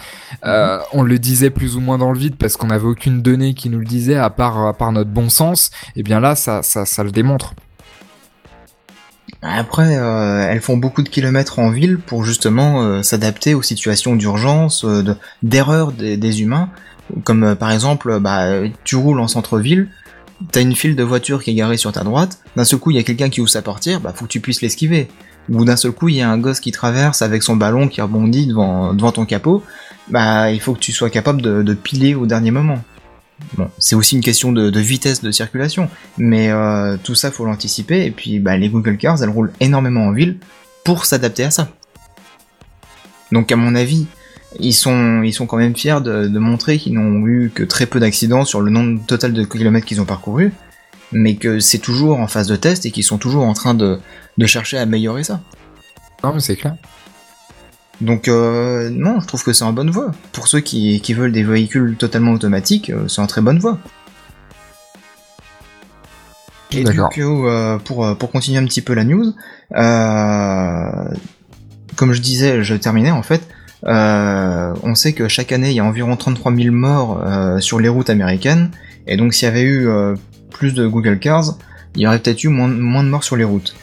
Euh, 0.45 0.79
on 0.93 1.03
le 1.03 1.17
disait 1.19 1.49
plus 1.49 1.75
ou 1.75 1.79
moins 1.79 1.97
dans 1.97 2.11
le 2.11 2.17
vide 2.17 2.35
parce 2.35 2.57
qu'on 2.57 2.67
n'avait 2.67 2.87
aucune 2.87 3.21
donnée 3.21 3.53
qui 3.53 3.69
nous 3.69 3.79
le 3.79 3.85
disait 3.85 4.15
à 4.15 4.29
part 4.29 4.65
à 4.65 4.73
part 4.73 4.91
notre 4.91 5.09
bon 5.09 5.29
sens. 5.29 5.71
Et 5.95 6.03
bien 6.03 6.19
là, 6.19 6.35
ça 6.35 6.61
ça, 6.63 7.03
le 7.03 7.11
démontre. 7.11 7.53
Après, 9.41 9.97
euh, 9.97 10.47
elles 10.49 10.61
font 10.61 10.77
beaucoup 10.77 11.01
de 11.01 11.09
kilomètres 11.09 11.57
en 11.59 11.69
ville 11.71 11.97
pour 11.97 12.23
justement 12.23 12.83
euh, 12.83 13.01
s'adapter 13.01 13.55
aux 13.55 13.61
situations 13.63 14.15
d'urgence, 14.15 14.85
euh, 14.85 15.01
de- 15.01 15.15
d'erreur 15.41 15.91
des, 15.91 16.15
des 16.17 16.41
humains. 16.41 16.69
Comme 17.23 17.43
euh, 17.43 17.55
par 17.55 17.71
exemple, 17.71 18.19
bah, 18.19 18.45
tu 18.83 18.95
roules 18.95 19.19
en 19.19 19.27
centre-ville, 19.27 19.89
t'as 20.51 20.61
une 20.61 20.75
file 20.75 20.95
de 20.95 21.03
voitures 21.03 21.43
qui 21.43 21.51
est 21.51 21.55
garée 21.55 21.77
sur 21.77 21.91
ta 21.91 22.03
droite, 22.03 22.39
d'un 22.55 22.65
seul 22.65 22.79
coup 22.79 22.91
il 22.91 22.97
y 22.97 22.99
a 22.99 23.03
quelqu'un 23.03 23.29
qui 23.29 23.41
ouvre 23.41 23.49
sa 23.49 23.61
portière, 23.61 23.99
bah 23.99 24.13
faut 24.15 24.25
que 24.25 24.31
tu 24.31 24.39
puisses 24.41 24.61
l'esquiver. 24.61 25.07
Ou 25.49 25.65
d'un 25.65 25.75
seul 25.75 25.91
coup 25.91 26.07
il 26.09 26.15
y 26.15 26.21
a 26.21 26.29
un 26.29 26.37
gosse 26.37 26.59
qui 26.59 26.71
traverse 26.71 27.21
avec 27.23 27.41
son 27.41 27.55
ballon 27.55 27.87
qui 27.87 27.99
rebondit 28.01 28.45
devant, 28.47 28.93
devant 28.93 29.11
ton 29.11 29.25
capot, 29.25 29.63
bah 30.07 30.51
il 30.51 30.61
faut 30.61 30.73
que 30.73 30.79
tu 30.79 30.91
sois 30.91 31.09
capable 31.09 31.41
de, 31.41 31.63
de 31.63 31.73
piler 31.73 32.13
au 32.15 32.27
dernier 32.27 32.51
moment. 32.51 32.77
Bon, 33.57 33.69
c'est 33.77 33.95
aussi 33.95 34.15
une 34.15 34.23
question 34.23 34.51
de, 34.51 34.79
vitesse 34.79 35.21
de 35.21 35.31
circulation, 35.31 35.89
mais 36.17 36.49
euh, 36.51 36.97
tout 37.03 37.15
ça 37.15 37.31
faut 37.31 37.45
l'anticiper, 37.45 38.05
et 38.05 38.11
puis 38.11 38.39
bah, 38.39 38.57
les 38.57 38.69
Google 38.69 38.97
Cars 38.97 39.21
elles 39.21 39.29
roulent 39.29 39.51
énormément 39.59 40.05
en 40.05 40.11
ville 40.11 40.37
pour 40.83 41.05
s'adapter 41.05 41.43
à 41.43 41.51
ça. 41.51 41.69
Donc 43.31 43.51
à 43.51 43.55
mon 43.55 43.75
avis, 43.75 44.07
ils 44.59 44.73
sont, 44.73 45.21
ils 45.23 45.33
sont 45.33 45.47
quand 45.47 45.57
même 45.57 45.75
fiers 45.75 46.01
de, 46.01 46.27
de 46.27 46.39
montrer 46.39 46.77
qu'ils 46.77 46.93
n'ont 46.93 47.25
eu 47.25 47.51
que 47.53 47.63
très 47.63 47.85
peu 47.85 47.99
d'accidents 47.99 48.45
sur 48.45 48.61
le 48.61 48.71
nombre 48.71 49.05
total 49.05 49.33
de 49.33 49.43
kilomètres 49.43 49.85
qu'ils 49.85 50.01
ont 50.01 50.05
parcouru, 50.05 50.53
mais 51.11 51.35
que 51.35 51.59
c'est 51.59 51.79
toujours 51.79 52.19
en 52.19 52.27
phase 52.27 52.47
de 52.47 52.55
test 52.55 52.85
et 52.85 52.91
qu'ils 52.91 53.03
sont 53.03 53.17
toujours 53.17 53.45
en 53.45 53.53
train 53.53 53.73
de, 53.73 53.99
de 54.37 54.45
chercher 54.45 54.77
à 54.77 54.81
améliorer 54.81 55.23
ça. 55.23 55.41
Non, 56.23 56.33
mais 56.33 56.39
c'est 56.39 56.55
clair. 56.55 56.75
Donc 58.01 58.27
euh, 58.27 58.89
non, 58.89 59.19
je 59.21 59.27
trouve 59.27 59.43
que 59.43 59.53
c'est 59.53 59.63
en 59.63 59.73
bonne 59.73 59.91
voie. 59.91 60.11
Pour 60.31 60.47
ceux 60.47 60.59
qui, 60.59 60.99
qui 61.01 61.13
veulent 61.13 61.31
des 61.31 61.43
véhicules 61.43 61.95
totalement 61.97 62.31
automatiques, 62.31 62.89
euh, 62.89 63.07
c'est 63.07 63.21
en 63.21 63.27
très 63.27 63.41
bonne 63.41 63.59
voie. 63.59 63.77
Et 66.71 66.83
du 66.83 66.99
coup, 66.99 67.47
euh, 67.47 67.77
pour, 67.77 68.05
euh, 68.05 68.15
pour 68.15 68.31
continuer 68.31 68.57
un 68.57 68.65
petit 68.65 68.81
peu 68.81 68.93
la 68.93 69.03
news, 69.03 69.33
euh, 69.75 71.15
comme 71.95 72.13
je 72.13 72.21
disais, 72.21 72.63
je 72.63 72.75
terminais 72.75 73.11
en 73.11 73.23
fait, 73.23 73.47
euh, 73.85 74.73
on 74.81 74.95
sait 74.95 75.13
que 75.13 75.27
chaque 75.27 75.51
année 75.51 75.71
il 75.71 75.75
y 75.75 75.79
a 75.79 75.85
environ 75.85 76.15
33 76.15 76.55
000 76.55 76.73
morts 76.73 77.21
euh, 77.23 77.59
sur 77.59 77.79
les 77.79 77.89
routes 77.89 78.09
américaines, 78.09 78.71
et 79.05 79.17
donc 79.17 79.33
s'il 79.33 79.47
y 79.47 79.51
avait 79.51 79.63
eu 79.63 79.87
euh, 79.87 80.15
plus 80.49 80.73
de 80.73 80.87
Google 80.87 81.19
Cars, 81.19 81.57
il 81.95 82.01
y 82.01 82.07
aurait 82.07 82.19
peut-être 82.19 82.43
eu 82.43 82.47
moins, 82.47 82.69
moins 82.69 83.03
de 83.03 83.09
morts 83.09 83.23
sur 83.23 83.35
les 83.35 83.43
routes. 83.43 83.75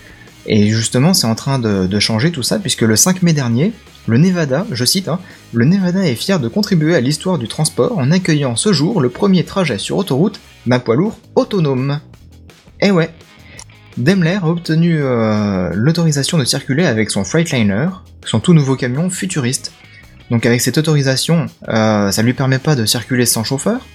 Et 0.47 0.69
justement, 0.69 1.13
c'est 1.13 1.27
en 1.27 1.35
train 1.35 1.59
de, 1.59 1.87
de 1.87 1.99
changer 1.99 2.33
tout 2.33 2.43
ça, 2.43 2.59
puisque 2.59 2.83
le 2.83 2.97
5 2.97 3.23
mai 3.23 3.35
dernier, 3.35 3.75
le 4.09 4.17
Nevada, 4.17 4.67
je 4.73 4.85
cite, 4.87 5.09
hein, 5.09 5.21
le 5.53 5.67
Nevada 5.67 6.03
est 6.03 6.15
fier 6.15 6.41
de 6.41 6.49
contribuer 6.49 6.95
à 6.95 7.01
l'histoire 7.01 7.37
du 7.37 7.47
transport 7.47 7.99
en 7.99 8.11
accueillant 8.11 8.57
ce 8.57 8.73
jour 8.73 9.03
le 9.03 9.11
premier 9.11 9.45
trajet 9.45 9.77
sur 9.77 9.99
autoroute 9.99 10.41
d'un 10.67 10.79
poids 10.79 10.97
lourd 10.97 11.19
autonome. 11.35 12.01
Eh 12.81 12.91
ouais. 12.91 13.11
Daimler 13.99 14.39
a 14.43 14.47
obtenu 14.47 14.97
euh, 14.99 15.71
l'autorisation 15.75 16.39
de 16.39 16.45
circuler 16.45 16.87
avec 16.87 17.11
son 17.11 17.23
Freightliner, 17.23 17.89
son 18.25 18.41
tout 18.41 18.55
nouveau 18.55 18.77
camion 18.77 19.11
futuriste. 19.11 19.73
Donc 20.31 20.47
avec 20.47 20.63
cette 20.63 20.79
autorisation, 20.79 21.47
euh, 21.69 22.11
ça 22.11 22.23
lui 22.23 22.33
permet 22.33 22.59
pas 22.59 22.77
de 22.77 22.87
circuler 22.87 23.27
sans 23.27 23.45
chauffeur, 23.45 23.87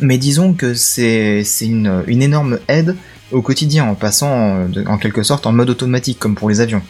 mais 0.00 0.18
disons 0.18 0.54
que 0.54 0.74
c'est 0.74 1.44
une, 1.60 2.02
énorme 2.08 2.58
aide 2.66 2.96
au 3.30 3.42
quotidien 3.42 3.84
en 3.84 3.94
passant 3.94 4.66
euh, 4.74 4.84
en 4.86 4.98
quelque 4.98 5.22
sorte 5.22 5.46
en 5.46 5.52
mode 5.52 5.70
automatique 5.70 6.18
comme 6.18 6.34
pour 6.34 6.50
les 6.50 6.60
avions. 6.60 6.82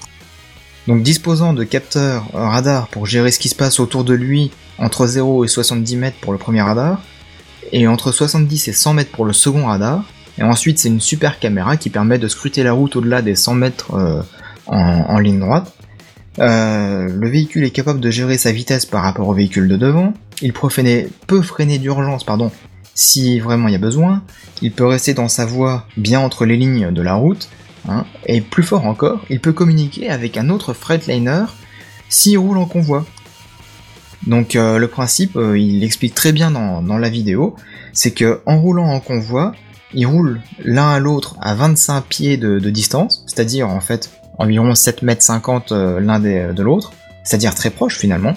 Donc 0.91 1.05
disposant 1.05 1.53
de 1.53 1.62
capteurs 1.62 2.26
euh, 2.34 2.49
radar 2.49 2.88
pour 2.88 3.07
gérer 3.07 3.30
ce 3.30 3.38
qui 3.38 3.49
se 3.49 3.55
passe 3.55 3.78
autour 3.78 4.03
de 4.03 4.12
lui 4.12 4.51
entre 4.76 5.07
0 5.07 5.45
et 5.45 5.47
70 5.47 5.97
mètres 5.97 6.16
pour 6.20 6.32
le 6.32 6.38
premier 6.38 6.62
radar, 6.62 7.01
et 7.70 7.86
entre 7.86 8.11
70 8.11 8.66
et 8.66 8.72
100 8.72 8.95
mètres 8.95 9.12
pour 9.12 9.24
le 9.24 9.32
second 9.32 9.66
radar, 9.66 10.03
et 10.36 10.43
ensuite 10.43 10.80
c'est 10.80 10.88
une 10.88 10.99
super 10.99 11.38
caméra 11.38 11.76
qui 11.76 11.91
permet 11.91 12.18
de 12.18 12.26
scruter 12.26 12.64
la 12.64 12.72
route 12.72 12.97
au-delà 12.97 13.22
des 13.22 13.36
100 13.36 13.55
mètres 13.55 13.95
euh, 13.95 14.20
en, 14.66 15.20
ligne 15.20 15.38
droite. 15.38 15.72
Euh, 16.41 17.09
le 17.09 17.28
véhicule 17.28 17.62
est 17.62 17.70
capable 17.70 18.01
de 18.01 18.11
gérer 18.11 18.36
sa 18.36 18.51
vitesse 18.51 18.84
par 18.84 19.05
rapport 19.05 19.28
au 19.28 19.32
véhicule 19.32 19.68
de 19.68 19.76
devant, 19.76 20.12
il 20.43 20.53
peut 20.53 20.68
freiner, 20.68 21.09
peut 21.28 21.43
freiner 21.43 21.78
d'urgence 21.78 22.24
pardon, 22.24 22.51
si 22.97 23.38
vraiment 23.38 23.68
il 23.68 23.72
y 23.74 23.76
a 23.76 23.78
besoin, 23.78 24.24
il 24.61 24.72
peut 24.72 24.86
rester 24.86 25.14
dans 25.14 25.28
sa 25.28 25.47
voie 25.47 25.86
bien 25.97 26.18
entre 26.18 26.47
les 26.47 26.57
lignes 26.57 26.91
de 26.91 27.01
la 27.01 27.14
route, 27.14 27.49
hein, 27.89 28.05
et 28.26 28.41
plus 28.41 28.62
fort 28.62 28.87
encore, 28.87 29.24
il 29.31 29.41
peut 29.41 29.53
communiquer 29.53 30.11
avec 30.11 30.37
un 30.37 30.51
autre 30.51 30.72
Freightliner 30.72 31.45
s'il 32.09 32.39
roule 32.39 32.59
en 32.59 32.66
convoi. 32.66 33.07
Donc 34.26 34.55
euh, 34.55 34.78
le 34.78 34.89
principe, 34.89 35.37
euh, 35.37 35.59
il 35.59 35.81
l'explique 35.81 36.14
très 36.14 36.33
bien 36.33 36.51
dans, 36.51 36.99
la 36.99 37.09
vidéo, 37.09 37.57
c'est 37.93 38.11
que 38.11 38.41
en 38.47 38.61
roulant 38.61 38.91
en 38.91 39.01
convoi, 39.01 39.53
ils 39.95 40.07
roulent 40.07 40.41
l'un 40.62 40.91
à 40.91 40.99
l'autre 40.99 41.37
à 41.41 41.55
25 41.55 42.05
pieds 42.05 42.37
de, 42.37 42.59
distance, 42.70 43.24
c'est-à-dire 43.26 43.68
en 43.68 43.81
fait 43.81 44.11
environ 44.39 44.74
7 44.74 45.03
mètres 45.03 45.22
50 45.22 45.72
euh, 45.72 46.01
l'un 46.01 46.20
de 46.20 46.62
l'autre, 46.62 46.93
c'est-à-dire 47.24 47.55
très 47.55 47.70
proche 47.70 47.97
finalement. 47.97 48.35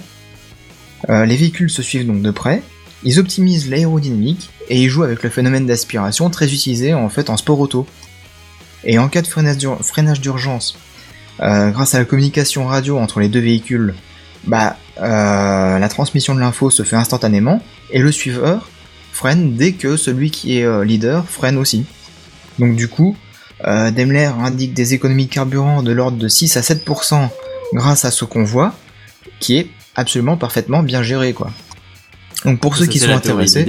Les 1.09 1.35
véhicules 1.35 1.69
se 1.69 1.81
suivent 1.81 2.07
donc 2.07 2.21
de 2.21 2.31
près, 2.31 2.63
ils 3.03 3.19
optimisent 3.19 3.69
l'aérodynamique 3.69 4.49
et 4.69 4.81
ils 4.81 4.89
jouent 4.89 5.03
avec 5.03 5.23
le 5.23 5.29
phénomène 5.29 5.65
d'aspiration 5.65 6.29
très 6.29 6.53
utilisé 6.53 6.93
en 6.93 7.09
fait 7.09 7.29
en 7.29 7.37
sport 7.37 7.59
auto. 7.59 7.85
Et 8.85 8.97
en 8.99 9.07
cas 9.09 9.21
de 9.21 9.27
freinage 9.27 9.57
d'ur- 9.57 9.79
freinage 9.83 10.19
d'urgence, 10.21 10.77
euh, 11.41 11.69
grâce 11.71 11.95
à 11.95 11.99
la 11.99 12.05
communication 12.05 12.65
radio 12.65 12.97
entre 12.99 13.19
les 13.19 13.29
deux 13.29 13.39
véhicules, 13.39 13.93
bah 14.45 14.75
euh, 15.01 15.79
la 15.79 15.89
transmission 15.89 16.35
de 16.35 16.39
l'info 16.39 16.69
se 16.69 16.83
fait 16.83 16.95
instantanément 16.97 17.61
et 17.91 17.99
le 17.99 18.11
suiveur 18.11 18.69
freine 19.11 19.55
dès 19.55 19.71
que 19.73 19.95
celui 19.97 20.31
qui 20.31 20.57
est 20.59 20.65
euh, 20.65 20.83
leader 20.83 21.25
freine 21.27 21.57
aussi. 21.57 21.85
Donc 22.59 22.75
du 22.75 22.87
coup, 22.87 23.15
euh, 23.65 23.89
Daimler 23.91 24.25
indique 24.43 24.73
des 24.73 24.93
économies 24.93 25.27
de 25.27 25.33
carburant 25.33 25.81
de 25.81 25.91
l'ordre 25.91 26.17
de 26.17 26.27
6 26.27 26.57
à 26.57 26.61
7% 26.61 27.29
grâce 27.73 28.05
à 28.05 28.11
ce 28.11 28.25
convoi, 28.25 28.75
qui 29.39 29.57
est 29.57 29.67
absolument 29.95 30.37
parfaitement 30.37 30.83
bien 30.83 31.01
géré 31.03 31.33
quoi. 31.33 31.51
Donc 32.45 32.59
pour 32.59 32.75
ceux 32.75 32.85
qui 32.91 32.99
sont 32.99 33.07
la 33.07 33.15
intéressés, 33.17 33.59
hein. 33.61 33.63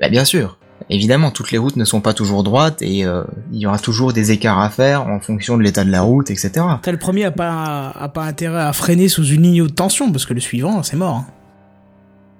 bah 0.00 0.08
bien 0.08 0.24
sûr. 0.24 0.56
Évidemment, 0.90 1.30
toutes 1.30 1.50
les 1.50 1.56
routes 1.58 1.76
ne 1.76 1.84
sont 1.84 2.00
pas 2.02 2.12
toujours 2.12 2.42
droites 2.42 2.82
et 2.82 3.06
euh, 3.06 3.24
il 3.52 3.58
y 3.58 3.66
aura 3.66 3.78
toujours 3.78 4.12
des 4.12 4.32
écarts 4.32 4.58
à 4.60 4.68
faire 4.68 5.06
en 5.06 5.18
fonction 5.18 5.56
de 5.56 5.62
l'état 5.62 5.82
de 5.84 5.90
la 5.90 6.02
route, 6.02 6.30
etc. 6.30 6.50
T'as 6.82 6.92
le 6.92 6.98
premier 6.98 7.24
a 7.24 7.30
pas, 7.30 7.88
a 7.98 8.08
pas 8.10 8.24
intérêt 8.24 8.60
à 8.60 8.72
freiner 8.74 9.08
sous 9.08 9.24
une 9.24 9.42
ligne 9.42 9.62
haute 9.62 9.74
tension, 9.74 10.12
parce 10.12 10.26
que 10.26 10.34
le 10.34 10.40
suivant, 10.40 10.82
c'est 10.82 10.96
mort. 10.96 11.16
hein. 11.16 11.26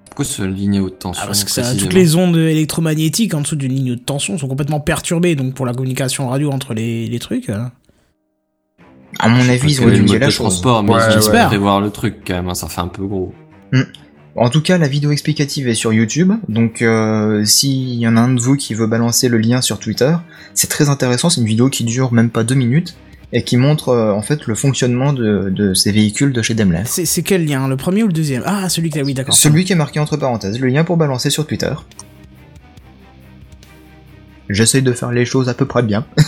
Pourquoi 0.06 0.26
ce 0.26 0.42
ligne 0.42 0.78
haute 0.80 0.98
tension 0.98 1.22
Ah, 1.24 1.26
parce 1.26 1.42
que 1.42 1.50
ça, 1.50 1.74
toutes 1.74 1.94
les 1.94 2.16
ondes 2.16 2.36
électromagnétiques 2.36 3.32
en 3.34 3.40
dessous 3.40 3.56
d'une 3.56 3.72
ligne 3.72 3.92
haute 3.92 4.04
tension 4.04 4.36
sont 4.38 4.46
complètement 4.46 4.78
perturbées, 4.78 5.34
donc 5.36 5.54
pour 5.54 5.64
la 5.66 5.72
communication 5.72 6.28
radio 6.28 6.52
entre 6.52 6.74
les, 6.74 7.06
les 7.08 7.18
trucs. 7.18 7.48
euh. 7.48 7.64
À 9.18 9.28
mon 9.28 9.48
avis, 9.48 9.72
ils 9.72 9.80
ont 9.82 9.88
étudié 9.88 10.12
mode 10.12 10.20
la 10.20 10.26
de 10.26 10.30
chose. 10.30 10.46
transport, 10.46 10.82
mais 10.82 10.92
Ouais, 10.92 11.00
ils 11.08 11.12
j'espère. 11.14 11.34
ouais. 11.42 11.46
prévoir 11.46 11.80
le 11.80 11.90
truc 11.90 12.16
quand 12.26 12.34
même, 12.34 12.48
hein, 12.48 12.54
ça 12.54 12.68
fait 12.68 12.80
un 12.80 12.88
peu 12.88 13.06
gros. 13.06 13.32
En 14.36 14.50
tout 14.50 14.60
cas, 14.60 14.78
la 14.78 14.88
vidéo 14.88 15.12
explicative 15.12 15.68
est 15.68 15.74
sur 15.74 15.92
YouTube, 15.92 16.32
donc 16.48 16.82
euh, 16.82 17.44
s'il 17.44 17.94
y 17.94 18.08
en 18.08 18.16
a 18.16 18.20
un 18.20 18.34
de 18.34 18.40
vous 18.40 18.56
qui 18.56 18.74
veut 18.74 18.88
balancer 18.88 19.28
le 19.28 19.38
lien 19.38 19.60
sur 19.60 19.78
Twitter, 19.78 20.12
c'est 20.54 20.68
très 20.68 20.88
intéressant, 20.88 21.30
c'est 21.30 21.40
une 21.40 21.46
vidéo 21.46 21.68
qui 21.68 21.84
dure 21.84 22.12
même 22.12 22.30
pas 22.30 22.42
deux 22.42 22.56
minutes, 22.56 22.96
et 23.32 23.44
qui 23.44 23.56
montre 23.56 23.90
euh, 23.90 24.12
en 24.12 24.22
fait 24.22 24.46
le 24.46 24.56
fonctionnement 24.56 25.12
de, 25.12 25.50
de 25.50 25.72
ces 25.72 25.92
véhicules 25.92 26.32
de 26.32 26.42
chez 26.42 26.54
Daimler. 26.54 26.82
C'est 26.84 27.04
c'est 27.04 27.22
quel 27.22 27.46
lien 27.46 27.68
Le 27.68 27.76
premier 27.76 28.02
ou 28.02 28.08
le 28.08 28.12
deuxième? 28.12 28.42
Ah, 28.44 28.68
celui 28.68 28.90
que 28.90 28.98
oui, 29.00 29.14
d'accord. 29.14 29.34
Celui 29.34 29.64
qui 29.64 29.72
est 29.72 29.76
marqué 29.76 30.00
entre 30.00 30.16
parenthèses, 30.16 30.58
le 30.58 30.66
lien 30.66 30.82
pour 30.82 30.96
balancer 30.96 31.30
sur 31.30 31.46
Twitter. 31.46 31.72
J'essaye 34.48 34.82
de 34.82 34.92
faire 34.92 35.12
les 35.12 35.24
choses 35.24 35.48
à 35.48 35.54
peu 35.54 35.64
près 35.64 35.84
bien. 35.84 36.06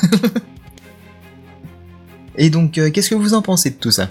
Et 2.38 2.50
donc, 2.50 2.78
euh, 2.78 2.90
qu'est-ce 2.90 3.10
que 3.10 3.14
vous 3.14 3.34
en 3.34 3.42
pensez 3.42 3.70
de 3.70 3.76
tout 3.76 3.90
ça? 3.90 4.10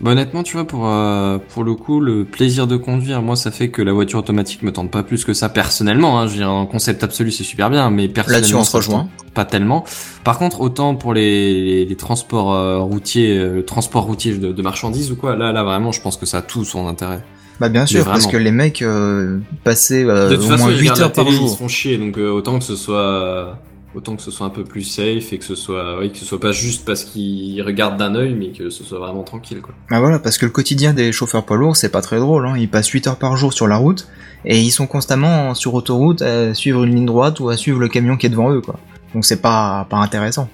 Bah, 0.00 0.10
honnêtement, 0.10 0.42
tu 0.42 0.52
vois, 0.54 0.66
pour, 0.66 0.86
euh, 0.86 1.38
pour 1.48 1.64
le 1.64 1.74
coup, 1.74 2.00
le 2.00 2.24
plaisir 2.24 2.66
de 2.66 2.76
conduire, 2.76 3.22
moi, 3.22 3.34
ça 3.36 3.50
fait 3.50 3.68
que 3.70 3.80
la 3.80 3.92
voiture 3.92 4.18
automatique 4.18 4.62
me 4.62 4.70
tente 4.72 4.90
pas 4.90 5.02
plus 5.02 5.24
que 5.24 5.32
ça 5.32 5.48
personnellement. 5.48 6.20
Hein. 6.20 6.26
Je 6.26 6.32
veux 6.32 6.38
dire, 6.38 6.50
en 6.50 6.66
concept 6.66 7.02
absolu, 7.02 7.30
c'est 7.30 7.44
super 7.44 7.70
bien, 7.70 7.88
mais 7.90 8.08
personnellement, 8.08 8.40
Là-dessus, 8.40 8.54
on 8.56 8.64
se 8.64 8.70
ça 8.72 8.78
me 8.78 8.82
rejoint. 8.82 9.08
tente 9.18 9.32
pas 9.32 9.44
tellement. 9.46 9.84
Par 10.24 10.38
contre, 10.38 10.60
autant 10.60 10.94
pour 10.96 11.14
les, 11.14 11.54
les, 11.64 11.84
les 11.86 11.96
transports 11.96 12.52
euh, 12.52 12.78
routiers, 12.80 13.38
euh, 13.38 13.54
le 13.54 13.64
transport 13.64 14.04
routier 14.04 14.34
de, 14.36 14.52
de 14.52 14.62
marchandises 14.62 15.10
ou 15.12 15.16
quoi, 15.16 15.34
là, 15.36 15.52
là, 15.52 15.62
vraiment, 15.62 15.92
je 15.92 16.00
pense 16.02 16.16
que 16.18 16.26
ça 16.26 16.38
a 16.38 16.42
tout 16.42 16.64
son 16.64 16.86
intérêt. 16.88 17.22
Bah 17.58 17.70
bien 17.70 17.86
sûr, 17.86 18.04
parce 18.04 18.26
que 18.26 18.36
les 18.36 18.50
mecs 18.50 18.82
euh, 18.82 19.38
passaient 19.64 20.04
euh, 20.04 20.28
de 20.28 20.36
toute 20.36 20.44
au 20.44 20.48
façon, 20.48 20.64
moins 20.64 20.72
ils 20.74 20.80
8 20.80 20.90
regardent 20.90 20.98
la 20.98 21.04
heures 21.06 21.12
par 21.12 21.24
télé, 21.24 21.36
ils 21.36 21.40
se 21.40 21.46
jour. 21.46 21.56
font 21.58 21.68
chier, 21.68 21.96
donc 21.96 22.18
euh, 22.18 22.28
autant 22.30 22.58
que 22.58 22.64
ce 22.66 22.76
soit, 22.76 23.58
autant 23.96 24.14
que 24.14 24.22
ce 24.22 24.30
soit 24.30 24.46
un 24.46 24.50
peu 24.50 24.62
plus 24.62 24.82
safe 24.82 25.32
et 25.32 25.38
que 25.38 25.44
ce 25.44 25.54
soit, 25.54 25.98
oui, 25.98 26.12
que 26.12 26.18
ce 26.18 26.26
soit 26.26 26.38
pas 26.38 26.52
juste 26.52 26.84
parce 26.84 27.02
qu'ils 27.02 27.62
regardent 27.62 27.96
d'un 27.96 28.14
œil, 28.14 28.34
mais 28.34 28.50
que 28.50 28.68
ce 28.68 28.84
soit 28.84 28.98
vraiment 28.98 29.22
tranquille, 29.22 29.62
quoi. 29.62 29.74
Bah 29.90 30.00
voilà, 30.00 30.18
parce 30.18 30.36
que 30.36 30.44
le 30.44 30.52
quotidien 30.52 30.92
des 30.92 31.12
chauffeurs 31.12 31.46
poids 31.46 31.56
lourds, 31.56 31.76
c'est 31.76 31.88
pas 31.88 32.02
très 32.02 32.18
drôle. 32.18 32.46
Hein. 32.46 32.56
Ils 32.58 32.68
passent 32.68 32.88
8 32.88 33.06
heures 33.06 33.16
par 33.16 33.38
jour 33.38 33.54
sur 33.54 33.66
la 33.66 33.76
route, 33.76 34.06
et 34.44 34.60
ils 34.60 34.70
sont 34.70 34.86
constamment 34.86 35.54
sur 35.54 35.72
autoroute 35.72 36.20
à 36.20 36.52
suivre 36.52 36.84
une 36.84 36.94
ligne 36.94 37.06
droite 37.06 37.40
ou 37.40 37.48
à 37.48 37.56
suivre 37.56 37.80
le 37.80 37.88
camion 37.88 38.18
qui 38.18 38.26
est 38.26 38.30
devant 38.30 38.52
eux, 38.52 38.60
quoi. 38.60 38.78
Donc 39.14 39.24
c'est 39.24 39.40
pas, 39.40 39.86
pas 39.88 39.96
intéressant. 39.96 40.48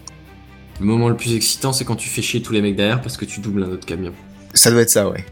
Le 0.79 0.87
moment 0.87 1.09
le 1.09 1.17
plus 1.17 1.35
excitant, 1.35 1.73
c'est 1.73 1.85
quand 1.85 1.97
tu 1.97 2.09
fais 2.09 2.23
chier 2.23 2.43
tous 2.43 2.53
les 2.53 2.63
mecs 2.63 2.77
derrière 2.77 3.01
parce 3.03 3.17
que 3.17 3.25
tu 3.25 3.41
doubles 3.41 3.65
un 3.65 3.71
autre 3.73 3.87
camion. 3.87 4.13
Ça 4.55 4.71
doit 4.71 4.83
être 4.83 4.91
ça, 4.91 5.09
ouais. 5.09 5.25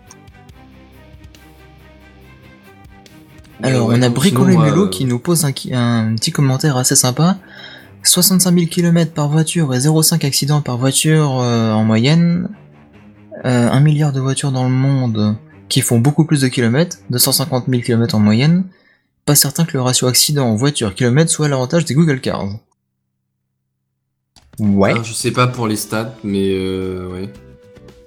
Alors, 3.63 3.89
Ouais, 3.89 3.97
on 3.99 4.03
a 4.03 4.09
Bricolé 4.09 4.57
Mulot 4.57 4.87
euh, 4.87 4.89
qui 4.89 5.05
nous 5.05 5.19
pose 5.19 5.45
un 5.45 5.53
petit 5.53 6.33
commentaire 6.33 6.77
assez 6.77 6.97
sympa. 6.97 7.37
65 8.03 8.55
000 8.55 8.67
km 8.71 9.13
par 9.13 9.29
voiture 9.29 9.75
et 9.75 9.79
0,5 9.79 10.25
accidents 10.27 10.61
par 10.63 10.79
voiture 10.79 11.41
euh, 11.41 11.73
en 11.73 11.85
moyenne. 11.85 12.49
Euh, 13.45 13.69
1 13.71 13.81
milliard 13.81 14.13
de 14.13 14.21
voitures 14.21 14.53
dans 14.53 14.65
le 14.65 14.71
monde 14.75 15.37
qui 15.69 15.81
font 15.83 15.99
beaucoup 15.99 16.25
plus 16.25 16.41
de 16.43 16.49
kilomètres, 16.49 16.99
250 17.11 17.67
000 17.69 17.83
km 17.83 18.15
en 18.17 18.21
moyenne. 18.21 18.65
Pas 19.25 19.35
certain 19.35 19.65
que 19.65 19.73
le 19.75 19.83
ratio 19.83 20.09
accident 20.09 20.55
voiture-kilomètre 20.57 21.31
soit 21.31 21.47
à 21.47 21.49
l'avantage 21.49 21.85
des 21.85 21.95
Google 21.95 22.21
Cars. 22.21 22.49
Ouais. 24.59 24.91
alors, 24.91 25.05
je 25.05 25.13
sais 25.15 25.31
pas 25.31 25.47
pour 25.47 25.67
les 25.69 25.77
stats, 25.77 26.15
mais 26.25 26.51
euh, 26.53 27.09
ouais. 27.13 27.29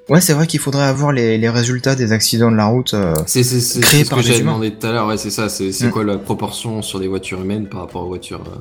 Ouais, 0.09 0.21
c'est 0.21 0.33
vrai 0.33 0.45
qu'il 0.47 0.59
faudrait 0.59 0.83
avoir 0.83 1.11
les, 1.13 1.37
les 1.37 1.49
résultats 1.49 1.95
des 1.95 2.11
accidents 2.11 2.51
de 2.51 2.57
la 2.57 2.65
route. 2.65 2.93
euh, 2.93 3.15
C'est 3.25 3.41
c'est 3.43 3.61
c'est 3.61 3.79
Créé 3.79 3.99
c'est 3.99 4.05
ce 4.05 4.09
par 4.09 4.19
que 4.19 4.25
j'avais 4.25 4.39
demandé 4.39 4.71
tout 4.71 4.85
à 4.85 4.91
l'heure. 4.91 5.07
Ouais, 5.07 5.17
c'est 5.17 5.29
ça. 5.31 5.47
C'est 5.49 5.71
c'est 5.71 5.87
Mm. 5.87 5.91
quoi 5.91 6.03
la 6.03 6.17
proportion 6.17 6.81
sur 6.81 6.99
les 6.99 7.07
voitures 7.07 7.41
humaines 7.41 7.67
par 7.69 7.79
rapport 7.81 8.03
aux 8.03 8.07
voitures 8.09 8.43
euh, 8.45 8.59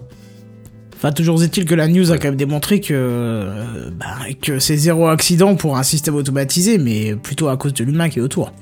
Enfin, 1.02 1.10
toujours 1.10 1.42
est-il 1.42 1.64
que 1.64 1.74
la 1.74 1.88
news 1.88 2.12
a 2.12 2.16
quand 2.16 2.28
même 2.28 2.36
démontré 2.36 2.80
que, 2.80 2.94
euh, 2.94 3.90
bah, 3.90 4.06
que 4.40 4.60
c'est 4.60 4.76
zéro 4.76 5.08
accident 5.08 5.56
pour 5.56 5.76
un 5.76 5.82
système 5.82 6.14
automatisé, 6.14 6.78
mais 6.78 7.16
plutôt 7.16 7.48
à 7.48 7.56
cause 7.56 7.74
de 7.74 7.82
l'humain 7.82 8.08
qui 8.08 8.20
est 8.20 8.22
autour. 8.22 8.52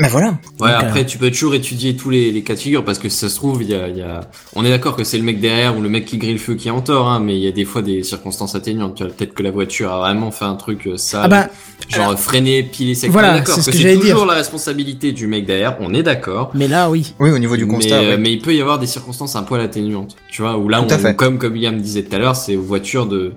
Bah 0.00 0.06
voilà. 0.08 0.28
Ouais, 0.60 0.70
Donc, 0.70 0.82
après, 0.82 1.00
euh, 1.00 1.04
tu 1.04 1.18
peux 1.18 1.28
toujours 1.30 1.54
étudier 1.56 1.96
tous 1.96 2.08
les, 2.10 2.30
les 2.30 2.42
cas 2.42 2.54
de 2.54 2.60
figure 2.60 2.84
parce 2.84 3.00
que 3.00 3.08
si 3.08 3.16
ça 3.16 3.28
se 3.28 3.34
trouve, 3.34 3.62
il 3.64 3.70
y 3.70 3.74
a, 3.74 3.88
il 3.88 3.96
y 3.96 4.02
a... 4.02 4.20
On 4.54 4.64
est 4.64 4.70
d'accord 4.70 4.94
que 4.94 5.02
c'est 5.02 5.18
le 5.18 5.24
mec 5.24 5.40
derrière 5.40 5.76
ou 5.76 5.80
le 5.80 5.88
mec 5.88 6.04
qui 6.04 6.18
grille 6.18 6.34
le 6.34 6.38
feu 6.38 6.54
qui 6.54 6.68
est 6.68 6.70
en 6.70 6.80
tort, 6.82 7.08
hein, 7.08 7.18
mais 7.18 7.34
il 7.36 7.42
y 7.42 7.48
a 7.48 7.50
des 7.52 7.64
fois 7.64 7.82
des 7.82 8.04
circonstances 8.04 8.54
atténuantes. 8.54 8.94
Tu 8.94 9.02
vois, 9.02 9.12
peut-être 9.12 9.34
que 9.34 9.42
la 9.42 9.50
voiture 9.50 9.92
a 9.92 9.98
vraiment 9.98 10.30
fait 10.30 10.44
un 10.44 10.54
truc 10.54 10.86
euh, 10.86 10.96
sale, 10.96 11.22
Ah 11.24 11.28
bah, 11.28 11.48
genre 11.88 12.16
freiner, 12.16 12.62
piler 12.62 12.94
ses 12.94 13.08
Voilà, 13.08 13.34
d'accord 13.38 13.56
c'est 13.56 13.62
ce 13.62 13.66
que 13.70 13.72
que 13.72 13.78
j'allais 13.82 13.94
c'est 13.96 14.02
dire. 14.02 14.12
toujours 14.14 14.26
la 14.26 14.34
responsabilité 14.34 15.10
du 15.10 15.26
mec 15.26 15.46
derrière, 15.46 15.76
on 15.80 15.92
est 15.92 16.04
d'accord. 16.04 16.52
mais 16.54 16.68
là, 16.68 16.90
oui. 16.90 17.14
Oui, 17.18 17.30
au 17.30 17.38
niveau 17.40 17.56
du 17.56 17.64
mais, 17.66 17.74
constat. 17.74 17.96
euh, 17.96 18.10
ouais. 18.10 18.18
mais 18.18 18.32
il 18.32 18.40
peut 18.40 18.54
y 18.54 18.60
avoir 18.60 18.78
des 18.78 18.86
circonstances 18.86 19.34
un 19.34 19.42
poil 19.42 19.60
atténuantes. 19.60 20.14
Tu 20.30 20.42
vois, 20.42 20.56
où 20.58 20.68
là, 20.68 20.80
on, 20.80 21.12
comme, 21.14 21.38
comme 21.38 21.52
William 21.54 21.76
disait 21.80 22.04
tout 22.04 22.14
à 22.14 22.18
l'heure, 22.18 22.36
c'est 22.36 22.54
aux 22.54 22.62
voitures 22.62 23.06
de, 23.06 23.32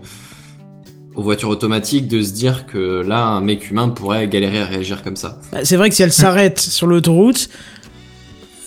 aux 1.16 1.24
voitures 1.24 1.50
automatiques 1.50 2.08
de 2.08 2.22
se 2.22 2.32
dire 2.32 2.66
que 2.66 3.02
là, 3.06 3.26
un 3.26 3.42
mec 3.42 3.70
humain 3.70 3.90
pourrait 3.90 4.28
galérer 4.28 4.62
à 4.62 4.66
réagir 4.66 5.04
comme 5.04 5.16
ça. 5.16 5.40
Bah, 5.52 5.60
C'est 5.64 5.76
vrai 5.76 5.90
que 5.90 5.96
si 5.96 6.04
elle 6.04 6.14
s'arrête 6.14 6.60
sur 6.60 6.88
l'autoroute, 6.88 7.50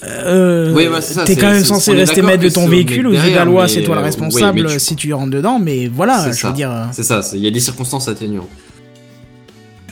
euh, 0.05 0.75
Oui, 0.75 0.87
ça, 1.01 1.25
t'es 1.25 1.37
quand 1.37 1.51
même 1.51 1.65
censé 1.65 1.93
rester 1.93 2.21
maître 2.21 2.43
de 2.43 2.49
ton 2.51 2.69
véhicule, 2.69 3.07
de 3.11 3.35
la 3.35 3.45
loi, 3.47 3.63
mais, 3.63 3.69
c'est 3.69 3.83
toi 3.83 3.95
le 3.95 4.01
euh, 4.01 4.05
oui, 4.05 4.09
responsable 4.11 4.63
mais 4.65 4.69
tu- 4.73 4.81
si 4.81 4.97
tu 4.97 5.13
rentres 5.15 5.31
dedans, 5.31 5.59
mais 5.59 5.89
voilà, 5.89 6.27
je 6.31 6.37
ça. 6.37 6.49
veux 6.49 6.55
dire. 6.55 6.71
euh, 6.71 6.85
C'est 6.93 7.05
ça, 7.05 7.23
il 7.33 7.41
y 7.41 7.47
a 7.47 7.51
des 7.51 7.61
circonstances 7.61 8.09
atténuantes. 8.09 8.49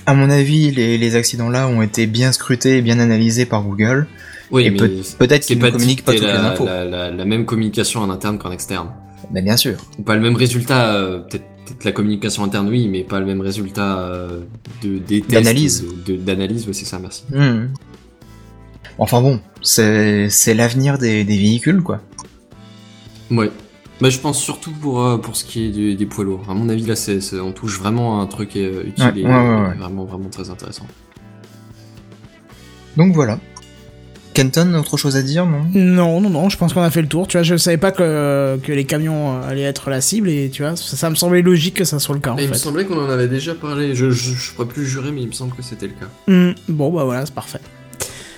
À 0.04 0.14
mon 0.14 0.28
avis, 0.30 0.70
les, 0.72 0.98
les 0.98 1.16
accidents-là 1.16 1.68
ont 1.68 1.80
été 1.80 2.06
bien 2.06 2.32
scrutés 2.32 2.78
et 2.78 2.82
bien 2.82 2.98
analysés 2.98 3.46
par 3.46 3.62
Google. 3.62 4.06
Oui, 4.50 4.64
et 4.66 4.70
mais 4.70 4.76
peut- 4.76 4.90
peut-être 5.18 5.46
qu'ils 5.46 5.58
pas 5.58 5.68
ne 5.68 5.72
communiquent 5.72 6.04
pas 6.04 6.12
toutes 6.12 6.22
les 6.22 6.26
la, 6.26 6.50
infos. 6.52 6.66
la, 6.66 6.84
la, 6.84 7.10
la 7.10 7.24
même 7.24 7.46
communication 7.46 8.00
en 8.00 8.10
interne 8.10 8.36
qu'en 8.38 8.50
externe. 8.50 8.88
Bah 9.30 9.40
bien 9.40 9.56
sûr. 9.56 9.76
Ou 9.98 10.02
pas 10.02 10.14
le 10.16 10.20
même 10.20 10.34
résultat, 10.36 10.94
euh, 10.96 11.20
peut-être 11.20 11.44
peut-être 11.66 11.84
la 11.84 11.92
communication 11.92 12.44
interne, 12.44 12.68
oui, 12.68 12.88
mais 12.88 13.02
pas 13.04 13.20
le 13.20 13.26
même 13.26 13.40
résultat 13.40 13.98
euh, 14.00 14.40
de 14.82 14.98
des 14.98 15.20
D'analyse. 15.20 15.84
D'analyse, 16.06 16.66
ouais, 16.66 16.72
c'est 16.72 16.84
ça, 16.84 16.98
merci. 16.98 17.24
Hmm. 17.30 17.68
Enfin 18.98 19.20
bon, 19.22 19.40
c'est 19.62 20.28
l'avenir 20.54 20.98
des, 20.98 21.24
des 21.24 21.36
véhicules, 21.38 21.82
quoi. 21.82 22.00
Ouais. 23.30 23.50
Bah, 24.00 24.10
je 24.10 24.18
pense 24.18 24.38
surtout 24.40 24.72
pour, 24.72 25.02
euh, 25.04 25.16
pour 25.18 25.36
ce 25.36 25.44
qui 25.44 25.64
est 25.66 25.94
des 25.94 26.06
poids 26.06 26.24
lourds. 26.24 26.44
À 26.48 26.54
mon 26.54 26.68
avis, 26.68 26.84
là, 26.84 26.96
c'est- 26.96 27.38
on 27.40 27.52
touche 27.52 27.78
vraiment 27.78 28.20
à 28.20 28.22
un 28.22 28.26
truc 28.26 28.56
euh, 28.56 28.82
utile 28.84 29.04
Ouais, 29.04 29.20
et 29.20 29.24
ouais, 29.24 29.30
ouais, 29.30 29.68
ouais. 29.68 29.74
vraiment, 29.76 30.04
vraiment 30.04 30.28
très 30.28 30.50
intéressant. 30.50 30.86
Donc 32.96 33.14
voilà. 33.14 33.38
Kenton, 34.34 34.74
autre 34.74 34.96
chose 34.96 35.16
à 35.16 35.22
dire, 35.22 35.46
non? 35.46 35.62
Non, 35.74 36.20
non, 36.20 36.30
non, 36.30 36.48
je 36.48 36.56
pense 36.56 36.72
qu'on 36.72 36.82
a 36.82 36.90
fait 36.90 37.02
le 37.02 37.08
tour. 37.08 37.26
Tu 37.26 37.36
vois, 37.36 37.42
je 37.42 37.56
savais 37.56 37.76
pas 37.76 37.90
que, 37.92 38.58
que 38.62 38.72
les 38.72 38.84
camions 38.84 39.36
euh, 39.36 39.48
allaient 39.48 39.62
être 39.62 39.90
la 39.90 40.00
cible 40.00 40.28
et 40.28 40.50
tu 40.50 40.62
vois, 40.62 40.76
ça, 40.76 40.96
ça 40.96 41.10
me 41.10 41.14
semblait 41.14 41.42
logique 41.42 41.74
que 41.74 41.84
ça 41.84 41.98
soit 41.98 42.14
le 42.14 42.20
cas 42.20 42.32
en 42.32 42.38
il 42.38 42.48
me 42.48 42.54
semblait 42.54 42.84
qu'on 42.84 42.98
en 42.98 43.08
avait 43.10 43.28
déjà 43.28 43.54
parlé. 43.54 43.94
Je, 43.94 44.10
je, 44.10 44.32
je 44.34 44.52
pourrais 44.52 44.68
plus 44.68 44.86
jurer, 44.86 45.10
mais 45.12 45.22
il 45.22 45.28
me 45.28 45.32
semble 45.32 45.54
que 45.54 45.62
c'était 45.62 45.86
le 45.86 45.92
cas. 45.92 46.06
Hmm, 46.26 46.52
bon, 46.68 46.90
bah 46.92 47.04
voilà, 47.04 47.24
c'est 47.26 47.34
parfait. 47.34 47.60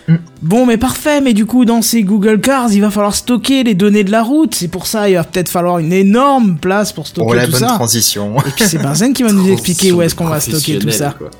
Hmm. 0.06 0.16
Bon, 0.42 0.66
mais 0.66 0.76
parfait, 0.76 1.22
mais 1.22 1.32
du 1.32 1.46
coup, 1.46 1.64
dans 1.64 1.80
ces 1.80 2.02
Google 2.02 2.38
Cars, 2.38 2.70
il 2.72 2.80
va 2.82 2.90
falloir 2.90 3.14
stocker 3.14 3.64
les 3.64 3.74
données 3.74 4.04
de 4.04 4.10
la 4.10 4.22
route. 4.22 4.54
C'est 4.54 4.68
pour 4.68 4.86
ça, 4.86 5.08
il 5.08 5.14
va 5.14 5.24
peut-être 5.24 5.48
falloir 5.48 5.78
une 5.78 5.94
énorme 5.94 6.58
place 6.58 6.92
pour 6.92 7.06
stocker 7.06 7.24
Pour 7.24 7.34
la 7.34 7.46
tout 7.46 7.52
bonne 7.52 7.60
ça. 7.60 7.66
transition. 7.68 8.36
Et 8.40 8.50
puis 8.54 8.66
c'est 8.66 8.76
Benzen 8.78 9.14
qui 9.14 9.22
va 9.22 9.32
nous 9.32 9.48
expliquer 9.52 9.92
où 9.92 10.02
est-ce 10.02 10.14
qu'on 10.14 10.26
va 10.26 10.40
stocker 10.40 10.78
tout 10.78 10.90
ça. 10.90 11.14
Quoi. 11.16 11.30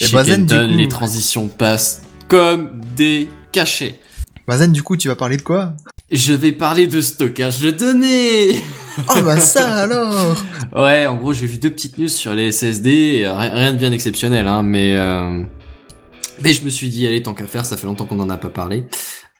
Et 0.00 0.06
Chez 0.06 0.12
Bazen, 0.12 0.46
du 0.46 0.54
Kenton, 0.54 0.70
coup- 0.72 0.76
les 0.78 0.88
transitions 0.88 1.48
passent 1.48 2.02
comme 2.28 2.80
des 2.96 3.28
cachets. 3.52 4.00
Mazen, 4.48 4.72
du 4.72 4.82
coup, 4.82 4.96
tu 4.96 5.08
vas 5.08 5.16
parler 5.16 5.36
de 5.36 5.42
quoi? 5.42 5.72
Je 6.10 6.32
vais 6.34 6.52
parler 6.52 6.86
de 6.86 7.00
stockage 7.00 7.60
de 7.60 7.70
données. 7.70 8.60
Oh 9.08 9.22
bah 9.24 9.38
ça 9.40 9.74
alors 9.82 10.36
Ouais, 10.76 11.06
en 11.06 11.16
gros, 11.16 11.32
j'ai 11.32 11.46
vu 11.46 11.58
deux 11.58 11.70
petites 11.70 11.98
news 11.98 12.08
sur 12.08 12.34
les 12.34 12.52
SSD, 12.52 13.24
rien 13.26 13.72
de 13.72 13.78
bien 13.78 13.90
exceptionnel, 13.92 14.46
hein, 14.46 14.62
mais 14.62 14.94
euh, 14.96 15.42
mais 16.42 16.52
je 16.52 16.62
me 16.64 16.68
suis 16.70 16.88
dit, 16.88 17.06
allez, 17.06 17.22
tant 17.22 17.32
qu'à 17.34 17.46
faire, 17.46 17.64
ça 17.64 17.76
fait 17.76 17.86
longtemps 17.86 18.04
qu'on 18.06 18.20
en 18.20 18.28
a 18.30 18.36
pas 18.36 18.50
parlé. 18.50 18.84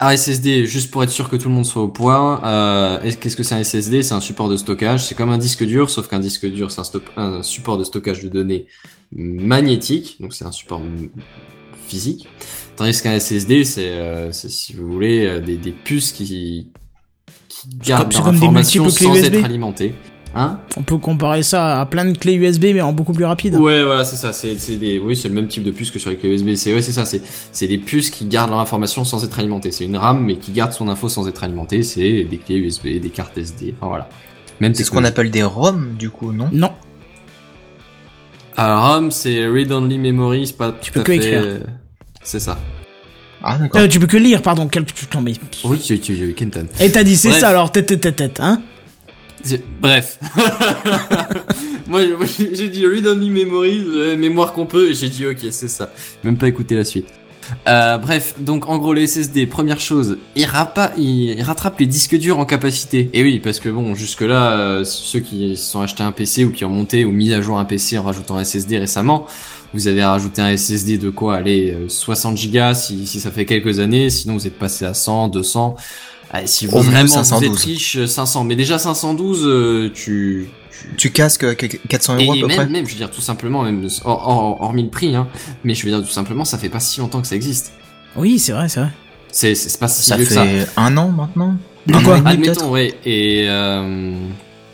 Un 0.00 0.16
SSD, 0.16 0.66
juste 0.66 0.90
pour 0.90 1.04
être 1.04 1.10
sûr 1.10 1.28
que 1.28 1.36
tout 1.36 1.48
le 1.48 1.54
monde 1.54 1.66
soit 1.66 1.82
au 1.82 1.88
point, 1.88 2.42
euh, 2.44 3.00
est- 3.02 3.18
qu'est-ce 3.20 3.36
que 3.36 3.42
c'est 3.42 3.54
un 3.54 3.62
SSD 3.62 4.02
C'est 4.02 4.14
un 4.14 4.20
support 4.20 4.48
de 4.48 4.56
stockage, 4.56 5.04
c'est 5.04 5.14
comme 5.14 5.30
un 5.30 5.38
disque 5.38 5.64
dur, 5.64 5.90
sauf 5.90 6.08
qu'un 6.08 6.18
disque 6.18 6.46
dur, 6.46 6.70
c'est 6.72 6.80
un, 6.80 7.22
un 7.22 7.42
support 7.42 7.78
de 7.78 7.84
stockage 7.84 8.22
de 8.22 8.28
données 8.28 8.66
magnétique, 9.14 10.16
donc 10.20 10.34
c'est 10.34 10.44
un 10.44 10.52
support 10.52 10.82
physique. 11.86 12.28
Tandis 12.76 13.00
qu'un 13.00 13.18
SSD, 13.18 13.64
c'est, 13.64 13.88
euh, 13.88 14.32
c'est, 14.32 14.50
si 14.50 14.72
vous 14.72 14.90
voulez, 14.90 15.26
euh, 15.26 15.40
des, 15.40 15.56
des 15.56 15.70
puces 15.70 16.12
qui, 16.12 16.70
qui 17.48 17.68
gardent 17.84 18.12
leur 18.12 18.24
comme 18.24 18.32
des 18.32 18.38
information 18.38 18.88
sans 18.90 19.14
USB. 19.14 19.34
être 19.34 19.44
alimentées. 19.44 19.94
Hein? 20.36 20.58
On 20.76 20.82
peut 20.82 20.98
comparer 20.98 21.44
ça 21.44 21.80
à 21.80 21.86
plein 21.86 22.04
de 22.04 22.18
clés 22.18 22.34
USB, 22.34 22.64
mais 22.74 22.80
en 22.80 22.92
beaucoup 22.92 23.12
plus 23.12 23.24
rapide. 23.24 23.54
Ouais, 23.54 23.84
voilà, 23.84 24.04
c'est 24.04 24.16
ça. 24.16 24.32
C'est, 24.32 24.58
c'est 24.58 24.76
des, 24.76 24.98
oui, 24.98 25.14
c'est 25.14 25.28
le 25.28 25.34
même 25.34 25.46
type 25.46 25.62
de 25.62 25.70
puce 25.70 25.92
que 25.92 26.00
sur 26.00 26.10
les 26.10 26.16
clés 26.16 26.30
USB. 26.34 26.54
C'est, 26.56 26.74
ouais, 26.74 26.82
c'est 26.82 26.90
ça. 26.90 27.04
C'est, 27.04 27.22
c'est 27.52 27.68
des 27.68 27.78
puces 27.78 28.10
qui 28.10 28.24
gardent 28.24 28.50
leur 28.50 28.58
information 28.58 29.04
sans 29.04 29.24
être 29.24 29.38
alimentées. 29.38 29.70
C'est 29.70 29.84
une 29.84 29.96
RAM, 29.96 30.24
mais 30.24 30.36
qui 30.36 30.50
garde 30.50 30.72
son 30.72 30.88
info 30.88 31.08
sans 31.08 31.28
être 31.28 31.44
alimentée. 31.44 31.84
C'est 31.84 32.24
des 32.24 32.38
clés 32.38 32.56
USB, 32.56 32.98
des 33.00 33.10
cartes 33.10 33.38
SD. 33.38 33.74
Enfin 33.78 33.86
voilà. 33.86 34.08
Même 34.60 34.74
C'est 34.74 34.82
ce 34.82 34.90
qu'on 34.90 35.04
appelle 35.04 35.30
des 35.30 35.44
ROM, 35.44 35.94
du 35.96 36.10
coup, 36.10 36.32
non? 36.32 36.48
Non, 36.52 36.72
Alors, 38.56 38.80
RAM, 38.82 39.10
c'est 39.10 39.46
read 39.46 39.72
only 39.72 39.98
memory. 39.98 40.46
C'est 40.46 40.56
pas 40.56 40.72
Tu 40.80 40.90
tout 40.92 40.94
peux 40.94 41.00
à 41.00 41.04
que 41.04 41.12
fait- 41.20 41.28
écrire. 41.28 41.60
C'est 42.22 42.40
ça. 42.40 42.58
Ah 43.42 43.58
d'accord. 43.58 43.80
Euh, 43.82 43.88
tu 43.88 44.00
peux 44.00 44.06
que 44.06 44.16
lire, 44.16 44.40
pardon. 44.42 44.68
Quel... 44.68 44.84
Non, 45.14 45.20
mais... 45.20 45.34
Oui, 45.64 45.78
tu, 45.78 45.98
tu, 46.00 46.16
tu- 46.16 46.34
Kenton. 46.34 46.66
Et 46.80 46.90
t'as 46.90 47.02
dit 47.04 47.16
c'est 47.16 47.28
Bref. 47.28 47.40
ça 47.40 47.48
alors, 47.50 47.70
tête, 47.72 47.86
tête, 47.86 48.00
tête, 48.00 48.16
tête, 48.16 48.40
hein 48.40 48.62
Bref. 49.82 50.18
moi, 51.86 52.00
j'ai 52.38 52.68
dit 52.70 52.86
read 52.86 53.06
only 53.06 53.28
memory, 53.28 53.84
euh, 53.86 54.16
mémoire 54.16 54.54
qu'on 54.54 54.64
peut, 54.64 54.88
et 54.90 54.94
j'ai 54.94 55.10
dit 55.10 55.26
ok, 55.26 55.36
c'est 55.50 55.68
ça. 55.68 55.92
Même 56.22 56.38
pas 56.38 56.48
écouter 56.48 56.74
la 56.76 56.84
suite. 56.84 57.08
Euh, 57.66 57.98
bref, 57.98 58.34
donc 58.38 58.68
en 58.68 58.78
gros 58.78 58.94
les 58.94 59.06
SSD, 59.06 59.46
première 59.46 59.80
chose, 59.80 60.18
il, 60.36 60.44
rapa, 60.44 60.92
il 60.96 61.40
rattrape 61.42 61.78
les 61.80 61.86
disques 61.86 62.16
durs 62.16 62.38
en 62.38 62.44
capacité. 62.44 63.10
Et 63.12 63.22
oui, 63.22 63.40
parce 63.40 63.60
que 63.60 63.68
bon, 63.68 63.94
jusque 63.94 64.22
là, 64.22 64.82
ceux 64.84 65.20
qui 65.20 65.56
se 65.56 65.70
sont 65.70 65.80
achetés 65.80 66.02
un 66.02 66.12
PC 66.12 66.44
ou 66.44 66.52
qui 66.52 66.64
ont 66.64 66.70
monté 66.70 67.04
ou 67.04 67.12
mis 67.12 67.32
à 67.32 67.40
jour 67.40 67.58
un 67.58 67.64
PC 67.64 67.98
en 67.98 68.02
rajoutant 68.02 68.36
un 68.36 68.44
SSD 68.44 68.78
récemment, 68.78 69.26
vous 69.74 69.88
avez 69.88 70.04
rajouté 70.04 70.40
un 70.40 70.56
SSD 70.56 70.98
de 70.98 71.10
quoi 71.10 71.34
Allez, 71.36 71.72
euh, 71.72 71.88
60 71.88 72.38
Go 72.52 72.74
si, 72.74 73.06
si 73.08 73.20
ça 73.20 73.32
fait 73.32 73.44
quelques 73.44 73.80
années, 73.80 74.08
sinon 74.08 74.34
vous 74.34 74.46
êtes 74.46 74.56
passé 74.58 74.84
à 74.84 74.94
100, 74.94 75.28
200. 75.28 75.74
Allez, 76.30 76.46
si 76.46 76.66
vous 76.66 76.78
vraiment 76.78 77.02
vous 77.02 77.08
512. 77.08 77.50
êtes 77.50 77.58
riche, 77.58 77.96
euh, 77.96 78.06
500. 78.06 78.44
Mais 78.44 78.54
déjà 78.54 78.78
512, 78.78 79.42
euh, 79.44 79.90
tu, 79.92 80.48
tu, 80.96 81.10
casques 81.10 81.44
euh, 81.44 81.54
400 81.54 82.18
et 82.18 82.24
euros 82.24 82.32
à 82.32 82.40
peu 82.40 82.46
même, 82.46 82.56
près 82.56 82.66
même, 82.66 82.86
je 82.86 82.92
veux 82.92 82.98
dire 82.98 83.10
tout 83.10 83.20
simplement, 83.20 83.62
même 83.62 83.86
hors- 84.04 84.28
hors- 84.28 84.60
hormis 84.62 84.82
le 84.84 84.90
prix, 84.90 85.14
hein, 85.16 85.28
mais 85.64 85.74
je 85.74 85.84
veux 85.84 85.90
dire 85.90 86.02
tout 86.02 86.12
simplement, 86.12 86.44
ça 86.44 86.58
fait 86.58 86.68
pas 86.68 86.80
si 86.80 87.00
longtemps 87.00 87.20
que 87.20 87.26
ça 87.26 87.36
existe. 87.36 87.72
Oui, 88.16 88.38
c'est 88.38 88.52
vrai, 88.52 88.68
c'est 88.68 88.80
vrai. 88.80 88.90
C'est 89.32 89.54
c'est 89.54 89.68
c'est 89.68 89.78
pas 89.80 89.88
si 89.88 90.02
Ça 90.02 90.16
vieux 90.16 90.24
fait 90.26 90.34
que 90.34 90.64
ça. 90.66 90.80
un 90.80 90.96
an 90.96 91.08
maintenant 91.10 91.56
De 91.86 91.94
Un 91.94 92.02
quoi 92.02 92.14
an 92.14 92.16
et 92.16 92.20
demi, 92.20 92.30
Admettons, 92.48 92.52
peut-être 92.52 92.70
ouais. 92.70 92.94
Et 93.04 93.46
euh, 93.48 94.12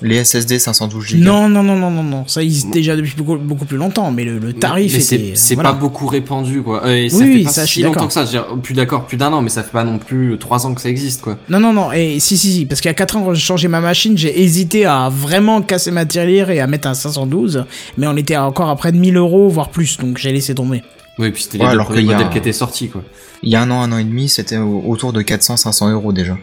Les 0.02 0.24
SSD 0.24 0.58
512 0.58 1.12
Go. 1.12 1.18
Non, 1.18 1.48
non, 1.48 1.62
non, 1.62 1.76
non, 1.76 1.90
non, 1.90 2.02
non. 2.02 2.24
Ça 2.26 2.42
existe 2.42 2.70
déjà 2.70 2.96
depuis 2.96 3.14
beaucoup, 3.16 3.36
beaucoup 3.36 3.64
plus 3.66 3.76
longtemps, 3.76 4.10
mais 4.10 4.24
le, 4.24 4.38
le 4.38 4.52
tarif 4.54 4.94
mais 4.94 5.00
c'est 5.00 5.16
était. 5.16 5.32
c'est 5.36 5.54
voilà. 5.54 5.72
pas 5.72 5.78
beaucoup 5.78 6.06
répandu, 6.06 6.62
quoi. 6.62 6.86
Euh, 6.86 6.94
Et 7.04 7.08
ça 7.10 7.18
Oui, 7.18 7.38
fait 7.38 7.44
pas 7.44 7.50
ça, 7.50 7.66
si 7.66 7.82
longtemps 7.82 7.92
d'accord. 7.94 8.08
que 8.08 8.14
ça. 8.14 8.20
Je 8.24 8.26
veux 8.26 8.32
dire, 8.32 8.46
plus 8.62 8.74
d'accord, 8.74 9.06
plus 9.06 9.16
d'un 9.18 9.32
an, 9.32 9.42
mais 9.42 9.50
ça 9.50 9.62
fait 9.62 9.72
pas 9.72 9.84
non 9.84 9.98
plus 9.98 10.36
trois 10.38 10.66
ans 10.66 10.72
que 10.74 10.80
ça 10.80 10.88
existe, 10.88 11.20
quoi. 11.20 11.36
Non, 11.48 11.60
non, 11.60 11.72
non. 11.72 11.92
Et 11.92 12.18
si, 12.20 12.38
si, 12.38 12.52
si. 12.52 12.66
Parce 12.66 12.80
qu'il 12.80 12.88
y 12.88 12.92
a 12.92 12.94
4 12.94 13.16
ans, 13.16 13.22
quand 13.24 13.34
j'ai 13.34 13.40
changé 13.42 13.68
ma 13.68 13.80
machine, 13.80 14.16
j'ai 14.16 14.40
hésité 14.42 14.86
à 14.86 15.10
vraiment 15.10 15.60
casser 15.62 15.90
ma 15.90 16.06
tirelire 16.06 16.50
et 16.50 16.60
à 16.60 16.66
mettre 16.66 16.88
un 16.88 16.94
512. 16.94 17.64
Mais 17.98 18.06
on 18.06 18.16
était 18.16 18.36
encore 18.36 18.70
à 18.70 18.76
près 18.76 18.92
de 18.92 18.96
1000 18.96 19.16
euros, 19.16 19.48
voire 19.48 19.68
plus. 19.68 19.98
Donc 19.98 20.16
j'ai 20.18 20.32
laissé 20.32 20.54
tomber. 20.54 20.82
Oui, 21.18 21.30
puis 21.30 21.42
c'était 21.42 21.58
les 21.58 21.64
Ouais, 21.64 21.70
deux 21.70 21.74
alors 21.74 21.88
premiers 21.88 22.14
a 22.14 22.24
qui 22.24 22.38
étaient 22.38 22.52
sortis, 22.52 22.88
quoi. 22.88 23.02
Il 23.42 23.50
y 23.50 23.56
a 23.56 23.60
un 23.62 23.70
an, 23.70 23.82
un 23.82 23.92
an 23.92 23.98
et 23.98 24.04
demi, 24.04 24.28
c'était 24.30 24.56
au- 24.56 24.82
autour 24.86 25.12
de 25.12 25.20
400-500 25.20 25.90
euros 25.92 26.12
déjà. 26.14 26.38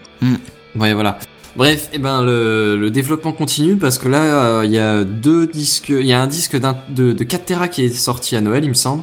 Ouais, 0.76 0.94
voilà. 0.94 1.18
Bref, 1.58 1.90
et 1.92 1.98
ben 1.98 2.22
le, 2.24 2.78
le 2.78 2.92
développement 2.92 3.32
continue 3.32 3.78
parce 3.78 3.98
que 3.98 4.08
là, 4.08 4.60
euh, 4.60 4.66
il 4.66 4.72
y 4.72 4.78
a 4.78 5.04
deux 5.04 5.48
disques, 5.48 5.90
il 5.90 6.06
y 6.06 6.14
a 6.14 6.22
un 6.22 6.28
disque 6.28 6.56
d'un- 6.60 6.78
de, 6.90 7.14
de 7.14 7.24
4 7.24 7.46
Tera 7.46 7.68
qui 7.68 7.84
est 7.84 7.90
sorti 7.94 8.36
à 8.36 8.42
Noël, 8.42 8.64
il 8.64 8.70
me 8.70 8.74
semble. 8.76 9.02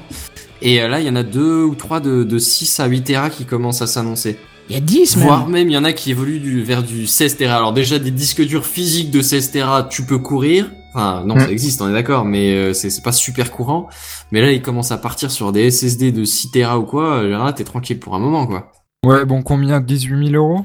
Et 0.63 0.81
euh, 0.81 0.87
là, 0.89 1.01
il 1.01 1.07
y 1.07 1.11
en 1.11 1.17
a 1.17 1.25
deux 1.25 1.65
ou 1.65 1.75
trois 1.75 1.99
de, 2.01 2.23
de 2.23 2.39
6 2.39 2.79
à 2.79 2.87
8 2.87 3.03
Tera 3.03 3.29
qui 3.31 3.45
commencent 3.45 3.83
à 3.83 3.89
s'annoncer. 3.89 4.39
Il 4.71 4.75
y 4.75 4.79
a 4.79 4.81
10 4.81 5.17
même. 5.17 5.27
Voire 5.27 5.49
même, 5.49 5.69
il 5.69 5.73
y 5.73 5.77
en 5.77 5.85
a 5.85 5.93
qui 5.93 6.13
évoluent 6.13 6.39
du, 6.39 6.63
vers 6.63 6.83
du 6.85 7.07
16 7.09 7.37
Tera. 7.37 7.57
Alors 7.57 7.73
déjà, 7.73 7.99
des 7.99 8.13
disques 8.13 8.43
durs 8.47 8.65
physiques 8.65 9.11
de 9.11 9.21
16 9.21 9.51
Tera, 9.51 9.83
tu 9.83 10.05
peux 10.05 10.19
courir. 10.19 10.71
Enfin, 10.95 11.25
non, 11.27 11.35
Mm. 11.35 11.41
ça 11.41 11.51
existe, 11.51 11.83
on 11.83 11.89
est 11.89 11.93
d'accord, 11.93 12.25
mais 12.25 12.53
euh, 12.55 12.73
c'est 12.73 12.89
c'est 12.89 13.03
pas 13.03 13.11
super 13.11 13.51
courant. 13.51 13.89
Mais 14.31 14.41
là, 14.41 14.53
ils 14.53 14.63
commencent 14.63 14.93
à 14.93 14.97
partir 14.97 15.33
sur 15.33 15.51
des 15.51 15.73
SSD 15.73 16.13
de 16.13 16.25
6 16.25 16.53
Tera 16.53 16.79
ou 16.79 16.85
quoi. 16.85 17.15
euh, 17.17 17.29
Là, 17.31 17.53
t'es 17.53 17.65
tranquille 17.65 17.99
pour 17.99 18.15
un 18.15 18.21
moment, 18.21 18.47
quoi. 18.47 18.71
Ouais, 19.05 19.25
bon, 19.25 19.43
combien? 19.43 19.81
18 19.81 20.31
000 20.31 20.37
euros? 20.43 20.65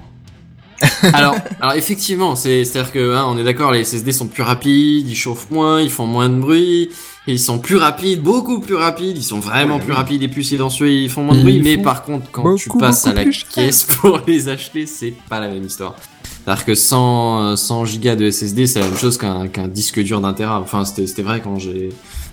alors, 1.14 1.36
alors 1.60 1.74
effectivement, 1.76 2.36
c'est 2.36 2.64
c'est 2.66 2.80
à 2.80 2.84
dire 2.84 2.92
que 2.92 3.16
hein, 3.16 3.26
on 3.28 3.38
est 3.38 3.44
d'accord, 3.44 3.72
les 3.72 3.84
SSD 3.84 4.12
sont 4.12 4.28
plus 4.28 4.44
rapides, 4.44 5.08
ils 5.08 5.16
chauffent 5.16 5.50
moins, 5.52 5.82
ils 5.82 5.90
font 5.90 6.06
moins 6.06 6.30
de 6.30 6.36
bruit, 6.36 6.90
ils 7.28 7.40
sont 7.40 7.60
plus 7.60 7.76
rapides, 7.76 8.22
beaucoup 8.22 8.60
plus 8.60 8.76
rapides, 8.76 9.18
ils 9.18 9.24
sont 9.24 9.40
vraiment 9.40 9.80
plus 9.80 9.94
rapides 9.94 10.24
et 10.24 10.28
plus 10.28 10.44
silencieux, 10.44 10.90
ils 10.90 11.10
font 11.10 11.24
moins 11.24 11.36
de 11.36 11.42
bruit. 11.42 11.62
Mais 11.62 11.78
par 11.78 12.04
contre, 12.04 12.32
quand 12.32 12.56
tu 12.56 12.70
passes 12.70 13.06
à 13.08 13.14
la 13.14 13.26
caisse 13.26 13.84
pour 13.84 14.22
les 14.28 14.50
acheter, 14.50 14.86
c'est 14.86 15.14
pas 15.30 15.40
la 15.40 15.50
même 15.50 15.66
histoire. 15.66 15.96
C'est-à-dire 16.44 16.66
que 16.66 16.76
100, 16.76 17.44
euh, 17.44 17.56
100 17.56 17.86
gigas 17.86 18.16
de 18.16 18.32
SSD, 18.32 18.66
c'est 18.66 18.80
la 18.80 18.88
même 18.88 18.98
chose 18.98 19.18
qu'un 19.18 19.48
qu'un 19.48 19.68
disque 19.68 20.00
dur 20.02 20.22
d'un 20.22 20.34
Tera. 20.34 20.60
Enfin, 20.60 20.86
c'était 20.86 21.06
c'était 21.06 21.22
vrai 21.22 21.42
quand 21.44 21.60
j'ai 21.60 21.90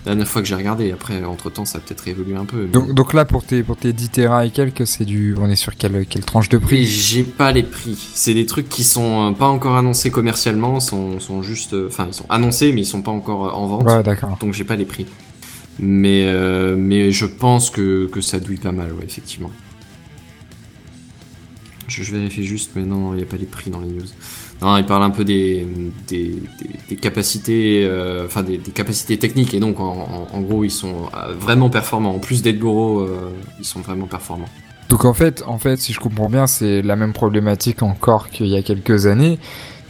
la 0.07 0.15
dernière 0.15 0.27
fois 0.31 0.41
que 0.41 0.47
j'ai 0.47 0.55
regardé. 0.55 0.91
Après, 0.91 1.23
entre 1.23 1.49
temps, 1.49 1.65
ça 1.65 1.77
a 1.79 1.81
peut-être 1.81 2.07
évolué 2.07 2.35
un 2.35 2.45
peu. 2.45 2.61
mais- 2.63 2.67
donc, 2.67 2.93
donc 2.93 3.13
là, 3.13 3.25
pour 3.25 3.43
tes, 3.43 3.61
pour 3.63 3.77
tes 3.77 3.93
10 3.93 4.09
Tera 4.09 4.45
et 4.45 4.51
quelques, 4.51 4.87
c'est 4.87 5.05
du. 5.05 5.35
On 5.39 5.49
est 5.49 5.55
sur 5.55 5.75
quelle, 5.75 6.05
quelle 6.05 6.23
tranche 6.25 6.49
de 6.49 6.57
prix? 6.57 6.85
J'ai 6.85 7.23
pas 7.23 7.51
les 7.51 7.63
prix. 7.63 7.97
C'est 8.13 8.33
des 8.33 8.45
trucs 8.45 8.69
qui 8.69 8.83
sont 8.83 9.29
euh, 9.29 9.31
pas 9.33 9.47
encore 9.47 9.75
annoncés 9.77 10.09
commercialement, 10.11 10.79
sont, 10.79 11.19
sont 11.19 11.41
juste, 11.43 11.73
euh, 11.73 11.87
enfin 11.89 12.05
ils 12.07 12.13
sont 12.13 12.25
annoncés 12.29 12.71
mais 12.71 12.81
ils 12.81 12.85
sont 12.85 13.01
pas 13.01 13.11
encore 13.11 13.47
euh, 13.47 13.51
en 13.51 13.67
vente. 13.67 13.83
Ouais, 13.85 14.01
d'accord. 14.03 14.37
Donc 14.39 14.53
j'ai 14.53 14.63
pas 14.63 14.75
les 14.75 14.85
prix. 14.85 15.05
Mais 15.79 16.23
euh, 16.25 16.75
mais 16.77 17.11
je 17.11 17.25
pense 17.25 17.69
que 17.69 18.07
que 18.07 18.21
ça 18.21 18.39
douille 18.39 18.57
pas 18.57 18.71
mal, 18.71 18.93
ouais, 18.93 19.03
effectivement. 19.05 19.51
Je, 21.87 22.03
je 22.03 22.11
vérifie 22.11 22.43
juste, 22.43 22.71
mais 22.75 22.83
non, 22.83 23.13
il 23.13 23.19
y 23.19 23.23
a 23.23 23.25
pas 23.25 23.37
les 23.37 23.45
prix 23.45 23.69
dans 23.71 23.79
les 23.79 23.87
news. 23.87 24.05
Non, 24.61 24.75
il 24.77 24.85
parle 24.85 25.03
un 25.03 25.11
peu 25.11 25.23
des 25.23 25.67
des, 26.07 26.95
capacités, 26.95 27.85
euh, 27.85 28.25
enfin 28.25 28.41
des, 28.41 28.57
capacités 28.57 29.17
techniques 29.17 29.53
et 29.53 29.59
donc 29.59 29.79
en, 29.79 30.41
gros 30.41 30.63
ils 30.63 30.71
sont 30.71 31.09
euh, 31.13 31.33
vraiment 31.39 31.69
performants. 31.69 32.15
En 32.15 32.19
plus 32.19 32.41
d'être 32.41 32.57
gros, 32.57 33.01
euh, 33.01 33.31
ils 33.59 33.65
sont 33.65 33.81
vraiment 33.81 34.07
performants. 34.07 34.49
Donc 34.89 35.05
en 35.05 35.13
fait, 35.13 35.43
en 35.45 35.59
fait, 35.59 35.77
si 35.77 35.93
je 35.93 35.99
comprends 35.99 36.29
bien, 36.29 36.47
c'est 36.47 36.81
la 36.81 36.95
même 36.95 37.13
problématique 37.13 37.83
encore 37.83 38.29
qu'il 38.29 38.47
y 38.47 38.55
a 38.55 38.63
quelques 38.63 39.05
années. 39.05 39.37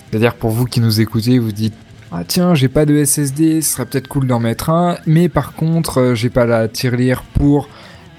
C'est-à-dire 0.09 0.35
pour 0.35 0.49
vous 0.49 0.65
qui 0.65 0.81
nous 0.81 0.99
écoutez, 0.99 1.39
vous 1.39 1.51
dites 1.51 1.75
ah 2.11 2.23
tiens, 2.25 2.55
j'ai 2.55 2.69
pas 2.69 2.85
de 2.85 3.03
SSD, 3.03 3.61
ce 3.61 3.73
serait 3.73 3.85
peut-être 3.85 4.07
cool 4.07 4.27
d'en 4.27 4.39
mettre 4.39 4.69
un, 4.69 4.97
mais 5.05 5.29
par 5.29 5.53
contre, 5.53 6.13
j'ai 6.15 6.29
pas 6.29 6.45
la 6.45 6.67
tirelire 6.67 7.23
pour 7.33 7.67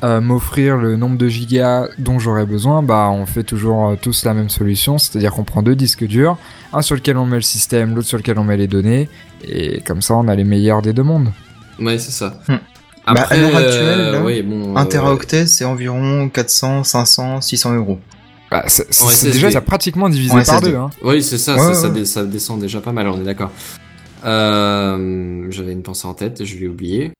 euh, 0.04 0.20
m'offrir 0.20 0.76
le 0.76 0.96
nombre 0.96 1.16
de 1.18 1.28
gigas 1.28 1.88
dont 1.98 2.18
j'aurais 2.18 2.46
besoin, 2.46 2.82
bah 2.82 3.08
on 3.12 3.26
fait 3.26 3.42
toujours 3.42 3.88
euh, 3.88 3.96
tous 4.00 4.24
la 4.24 4.34
même 4.34 4.48
solution, 4.48 4.96
c'est-à-dire 4.98 5.32
qu'on 5.32 5.44
prend 5.44 5.62
deux 5.62 5.74
disques 5.76 6.04
durs, 6.04 6.36
un 6.72 6.82
sur 6.82 6.94
lequel 6.94 7.16
on 7.16 7.26
met 7.26 7.36
le 7.36 7.42
système, 7.42 7.94
l'autre 7.94 8.06
sur 8.08 8.18
lequel 8.18 8.38
on 8.38 8.44
met 8.44 8.56
les 8.56 8.68
données, 8.68 9.08
et 9.46 9.80
comme 9.80 10.00
ça 10.02 10.14
on 10.14 10.28
a 10.28 10.34
les 10.34 10.44
meilleurs 10.44 10.82
des 10.82 10.92
deux 10.92 11.02
mondes. 11.02 11.32
Ouais, 11.80 11.98
c'est 11.98 12.12
ça. 12.12 12.38
Hmm. 12.48 12.56
Bah, 13.14 13.26
à 13.30 13.36
l'heure 13.38 13.56
actuelle, 13.56 14.12
là, 14.12 14.22
oui, 14.22 14.42
bon, 14.42 14.76
Un 14.76 14.82
euh, 14.84 14.88
teraoctet, 14.88 15.46
c'est 15.46 15.64
environ 15.64 16.28
400, 16.28 16.84
500, 16.84 17.40
600 17.40 17.74
euros. 17.76 17.98
Bah, 18.50 18.64
c'est 18.66 19.30
déjà 19.30 19.50
ça 19.50 19.60
pratiquement 19.62 20.08
divisé 20.08 20.34
En 20.34 20.42
par 20.42 20.60
deux. 20.60 20.74
Hein. 20.76 20.90
Oui, 21.02 21.22
c'est 21.22 21.38
ça, 21.38 21.54
Ouais, 21.54 21.58
ça, 21.60 21.68
ouais, 21.68 21.74
ça, 21.74 21.88
ouais. 21.88 21.94
dé- 21.94 22.04
ça 22.04 22.24
descend 22.24 22.60
déjà 22.60 22.80
pas 22.80 22.92
mal, 22.92 23.08
on 23.08 23.18
est 23.20 23.24
d'accord. 23.24 23.50
Euh, 24.24 25.46
J'avais 25.50 25.72
une 25.72 25.82
pensée 25.82 26.06
en 26.06 26.14
tête, 26.14 26.44
je 26.44 26.56
l'ai 26.56 26.68
oublié. 26.68 27.12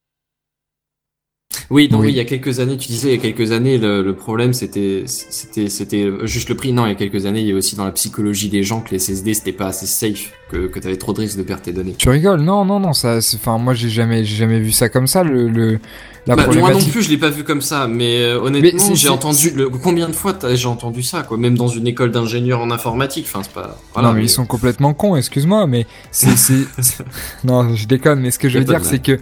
Oui, 1.71 1.89
donc 1.89 2.03
Oui. 2.03 2.11
il 2.11 2.15
y 2.17 2.21
a 2.21 2.25
quelques 2.25 2.61
années, 2.61 2.77
tu 2.77 2.89
disais, 2.89 3.09
il 3.09 3.17
y 3.17 3.19
a 3.19 3.21
quelques 3.21 3.53
années, 3.53 3.79
le, 3.79 4.03
le 4.03 4.15
problème 4.15 4.53
c'était, 4.53 5.05
c'était, 5.07 5.69
c'était 5.71 6.11
juste 6.25 6.49
le 6.51 6.55
prix. 6.55 6.73
Non, 6.73 6.85
il 6.87 6.91
y 6.91 6.93
a 6.93 6.95
quelques 6.95 7.25
années, 7.27 7.41
il 7.41 7.47
y 7.47 7.53
a 7.53 7.55
aussi 7.55 7.75
dans 7.75 7.85
la 7.85 7.91
psychologie 7.93 8.49
des 8.51 8.63
gens 8.63 8.81
que 8.81 8.91
les 8.91 8.99
SSD 8.99 9.33
c'était 9.35 9.53
pas 9.53 9.67
assez 9.69 9.87
safe, 9.87 10.33
que, 10.51 10.67
que 10.67 10.79
t'avais 10.79 10.97
trop 10.97 11.13
de 11.15 11.21
risques 11.21 11.39
de 11.39 11.43
perdre 11.43 11.63
tes 11.63 11.73
données. 11.73 11.95
Tu 11.97 12.09
rigoles? 12.11 12.41
Non, 12.43 12.65
non, 12.67 12.81
non, 12.81 12.93
ça, 12.93 13.19
enfin 13.35 13.57
moi 13.59 13.73
j'ai 13.75 13.89
jamais, 13.89 14.25
j'ai 14.25 14.37
jamais 14.37 14.61
vu 14.61 14.73
ça 14.73 14.89
comme 14.91 15.07
ça. 15.07 15.23
Le, 15.25 15.49
le 15.49 15.79
la 16.27 16.37
Bah, 16.37 16.45
moi 16.47 16.55
non 16.55 16.61
problématique. 16.61 16.93
plus, 16.93 17.03
je 17.03 17.09
l'ai 17.11 17.17
pas 17.17 17.31
vu 17.31 17.45
comme 17.45 17.63
ça, 17.63 17.87
mais 17.89 18.21
euh, 18.23 18.41
honnêtement, 18.41 18.95
j'ai 18.95 19.09
entendu 19.09 19.51
le, 19.51 19.71
combien 19.71 20.09
de 20.09 20.15
fois 20.15 20.35
t'as- 20.35 20.55
j'ai 20.55 20.69
entendu 20.69 21.03
ça, 21.03 21.23
quoi, 21.23 21.39
même 21.39 21.57
dans 21.57 21.69
une 21.69 21.87
école 21.87 22.11
d'ingénieur 22.13 22.61
en 22.61 22.71
informatique. 22.71 23.25
Enfin, 23.27 23.43
c'est 23.43 23.53
pas. 23.53 23.79
voilà, 23.95 24.09
non 24.09 24.15
mais 24.15 24.23
ils 24.25 24.29
sont 24.29 24.45
complètement 24.45 24.93
cons, 24.93 25.17
excuse-moi, 25.17 25.67
mais 25.67 25.87
c'est, 26.11 26.29
non, 27.45 27.75
je 27.75 27.87
déconne, 27.87 28.21
mais 28.21 28.31
ce 28.31 28.39
que 28.39 28.49
je 28.51 28.59
veux 28.59 28.65
dire 28.65 28.85
c'est 28.85 29.03
que, 29.03 29.19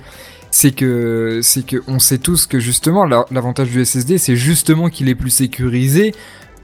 c'est 0.51 0.75
que, 0.75 1.41
c'est 1.43 1.65
que 1.67 1.77
on 1.89 1.99
sait 1.99 2.19
tous 2.19 2.47
que 2.47 2.59
justement 2.59 3.05
la- 3.05 3.27
l'avantage 3.31 3.69
du 3.71 3.85
SSD, 3.85 4.19
c'est 4.19 4.37
justement 4.37 4.89
qu'il 4.89 5.09
est 5.09 5.15
plus 5.15 5.31
sécurisé 5.31 6.15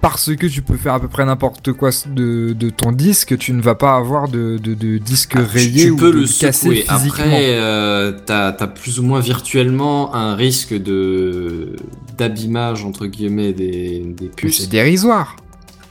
parce 0.00 0.34
que 0.34 0.46
tu 0.48 0.62
peux 0.62 0.76
faire 0.76 0.94
à 0.94 1.00
peu 1.00 1.06
près 1.06 1.24
n'importe 1.24 1.72
quoi 1.72 1.90
de, 2.08 2.54
de 2.54 2.70
ton 2.70 2.90
disque, 2.90 3.38
tu 3.38 3.52
ne 3.52 3.62
vas 3.62 3.76
pas 3.76 3.94
avoir 3.94 4.26
de, 4.28 4.58
de, 4.58 4.74
de 4.74 4.98
disque 4.98 5.34
Ah, 5.36 5.42
tu- 5.42 5.56
rayé 5.58 5.84
tu 5.84 5.90
ou 5.90 5.96
peux 5.96 6.10
le 6.10 6.22
cassé 6.22 6.52
secouer. 6.52 6.74
physiquement. 6.88 6.96
Après, 7.24 7.54
euh, 7.54 8.12
t'as 8.26 8.48
as 8.48 8.66
plus 8.66 8.98
ou 8.98 9.04
moins 9.04 9.20
virtuellement 9.20 10.12
un 10.14 10.34
risque 10.34 10.74
de 10.74 11.76
d'abîmage 12.18 12.84
entre 12.84 13.06
guillemets 13.06 13.52
des, 13.52 14.14
puces. 14.36 14.62
c'est 14.62 14.68
dérisoire. 14.70 15.36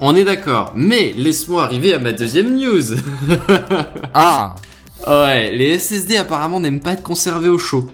On 0.01 0.15
est 0.15 0.23
d'accord. 0.25 0.73
Mais 0.75 1.13
laisse-moi 1.17 1.63
arriver 1.63 1.93
à 1.93 1.99
ma 1.99 2.11
deuxième 2.11 2.55
news. 2.55 2.81
Ah, 4.13 4.55
ouais, 5.07 5.51
les 5.55 5.77
SSD 5.79 6.17
apparemment 6.17 6.59
n'aiment 6.59 6.79
pas 6.79 6.93
être 6.93 7.03
conservés 7.03 7.49
au 7.49 7.57
chaud. 7.57 7.89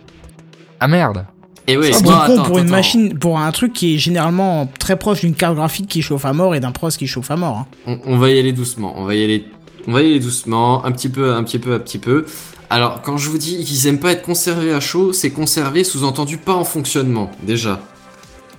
ah 0.79 0.87
merde. 0.87 1.25
Et 1.69 1.75
oui, 1.77 1.89
C'est 1.91 2.03
non, 2.05 2.11
con 2.11 2.15
attends, 2.17 2.43
pour 2.43 2.57
une 2.59 2.65
attends. 2.67 2.71
machine, 2.75 3.19
pour 3.19 3.39
un 3.39 3.51
truc 3.51 3.73
qui 3.73 3.95
est 3.95 3.97
généralement 3.97 4.69
très 4.79 4.97
proche 4.97 5.19
d'une 5.21 5.33
carte 5.35 5.55
graphique 5.55 5.87
qui 5.89 6.01
chauffe 6.01 6.23
à 6.23 6.31
mort 6.31 6.55
et 6.55 6.61
d'un 6.61 6.71
pros 6.71 6.87
qui 6.89 7.07
chauffe 7.07 7.29
à 7.29 7.35
mort. 7.35 7.57
hein. 7.87 7.97
On, 8.05 8.13
on 8.13 8.17
va 8.17 8.29
y 8.29 8.39
aller 8.39 8.53
doucement. 8.53 8.93
On 8.95 9.03
va 9.03 9.15
y 9.15 9.23
aller. 9.23 9.45
On 9.85 9.91
va 9.91 10.01
y 10.01 10.05
aller 10.05 10.19
doucement, 10.21 10.85
un 10.85 10.91
petit 10.93 11.09
peu, 11.09 11.33
un 11.33 11.43
petit 11.43 11.59
peu, 11.59 11.73
un 11.73 11.79
petit 11.79 11.97
peu. 11.99 12.25
Alors, 12.69 13.01
quand 13.01 13.17
je 13.17 13.29
vous 13.29 13.37
dis 13.37 13.63
qu'ils 13.65 13.87
aiment 13.87 13.99
pas 13.99 14.11
être 14.13 14.21
conservés 14.23 14.73
à 14.73 14.79
chaud, 14.79 15.11
c'est 15.13 15.31
conservé, 15.31 15.83
sous-entendu 15.83 16.37
pas 16.37 16.53
en 16.53 16.63
fonctionnement, 16.63 17.31
déjà. 17.43 17.81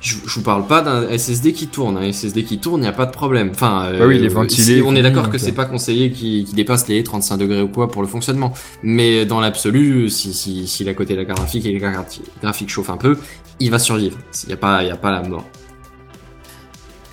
Je, 0.00 0.14
je 0.26 0.34
vous 0.34 0.42
parle 0.42 0.64
pas 0.66 0.80
d'un 0.80 1.08
SSD 1.16 1.52
qui 1.52 1.66
tourne. 1.66 1.96
Un 1.96 2.12
SSD 2.12 2.44
qui 2.44 2.58
tourne, 2.58 2.80
il 2.80 2.84
n'y 2.84 2.88
a 2.88 2.92
pas 2.92 3.06
de 3.06 3.10
problème. 3.10 3.50
Enfin, 3.52 3.86
euh, 3.86 3.98
Bah 3.98 4.04
oui, 4.06 4.16
il 4.18 4.24
est 4.24 4.28
ventilé, 4.28 4.76
si- 4.76 4.82
on 4.84 4.94
est 4.94 5.02
d'accord 5.02 5.28
que 5.28 5.38
c'est 5.38 5.50
euh. 5.50 5.54
pas 5.54 5.64
conseillé 5.64 6.12
qu'il 6.12 6.44
qu'il 6.44 6.54
dépasse 6.54 6.86
les 6.86 7.02
35 7.02 7.36
degrés 7.36 7.62
ou 7.62 7.68
quoi 7.68 7.90
pour 7.90 8.02
le 8.02 8.08
fonctionnement. 8.08 8.52
Mais 8.84 9.26
dans 9.26 9.40
l'absolu, 9.40 10.08
si, 10.08 10.32
si, 10.32 10.68
si 10.68 10.84
la 10.84 10.94
côté 10.94 11.14
de 11.14 11.18
la 11.18 11.24
carte 11.24 11.38
graphique 11.38 11.66
et 11.66 11.72
les 11.72 11.80
cartes 11.80 12.20
graphiques 12.40 12.70
chauffent 12.70 12.90
un 12.90 12.96
peu, 12.96 13.18
il 13.58 13.70
va 13.72 13.80
survivre. 13.80 14.16
Il 14.44 14.48
n'y 14.48 14.52
a 14.52 14.56
pas, 14.56 14.82
il 14.84 14.88
y 14.88 14.92
a 14.92 14.96
pas 14.96 15.10
la 15.10 15.22
mort. 15.22 15.44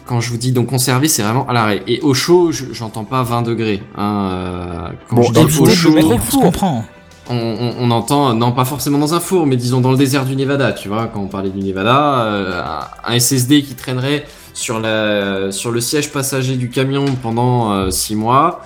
Quand 0.06 0.22
je 0.22 0.30
vous 0.30 0.38
dis 0.38 0.52
donc 0.52 0.68
conserver, 0.68 1.08
c'est 1.08 1.24
vraiment 1.24 1.48
à 1.50 1.54
l'arrêt. 1.54 1.82
Et 1.88 2.00
au 2.02 2.14
chaud, 2.14 2.52
je- 2.52 2.66
j'entends 2.72 3.06
pas 3.06 3.24
20 3.24 3.42
degrés. 3.42 3.82
Hein, 3.98 4.30
euh, 4.32 4.88
quand 5.10 5.16
Bon, 5.16 5.24
je 5.24 5.32
dis 5.34 5.40
au 5.40 5.50
chaud, 5.50 5.96
on 5.98 6.20
se 6.20 6.38
comprend. 6.38 6.86
On, 7.30 7.36
on- 7.36 7.76
on 7.80 7.92
entend, 7.92 8.34
non 8.34 8.52
pas 8.52 8.66
forcément 8.66 8.98
dans 8.98 9.14
un 9.14 9.20
four, 9.20 9.46
mais 9.48 9.56
disons 9.58 9.82
dans 9.82 9.92
le 9.92 9.98
désert 9.98 10.26
du 10.26 10.36
Nevada, 10.36 10.72
tu 10.74 10.88
vois, 10.90 11.08
quand 11.08 11.20
on 11.22 11.28
parlait 11.28 11.50
du 11.50 11.60
Nevada, 11.60 12.22
euh, 12.24 12.62
un- 13.08 13.14
SSD 13.20 13.64
qui 13.64 13.76
traînerait 13.76 14.26
sur, 14.54 14.80
la, 14.80 15.52
sur 15.52 15.72
le 15.72 15.82
siège 15.82 16.12
passager 16.12 16.56
du 16.56 16.70
camion 16.70 17.06
pendant 17.22 17.90
6 17.92 18.16
mois. 18.16 18.62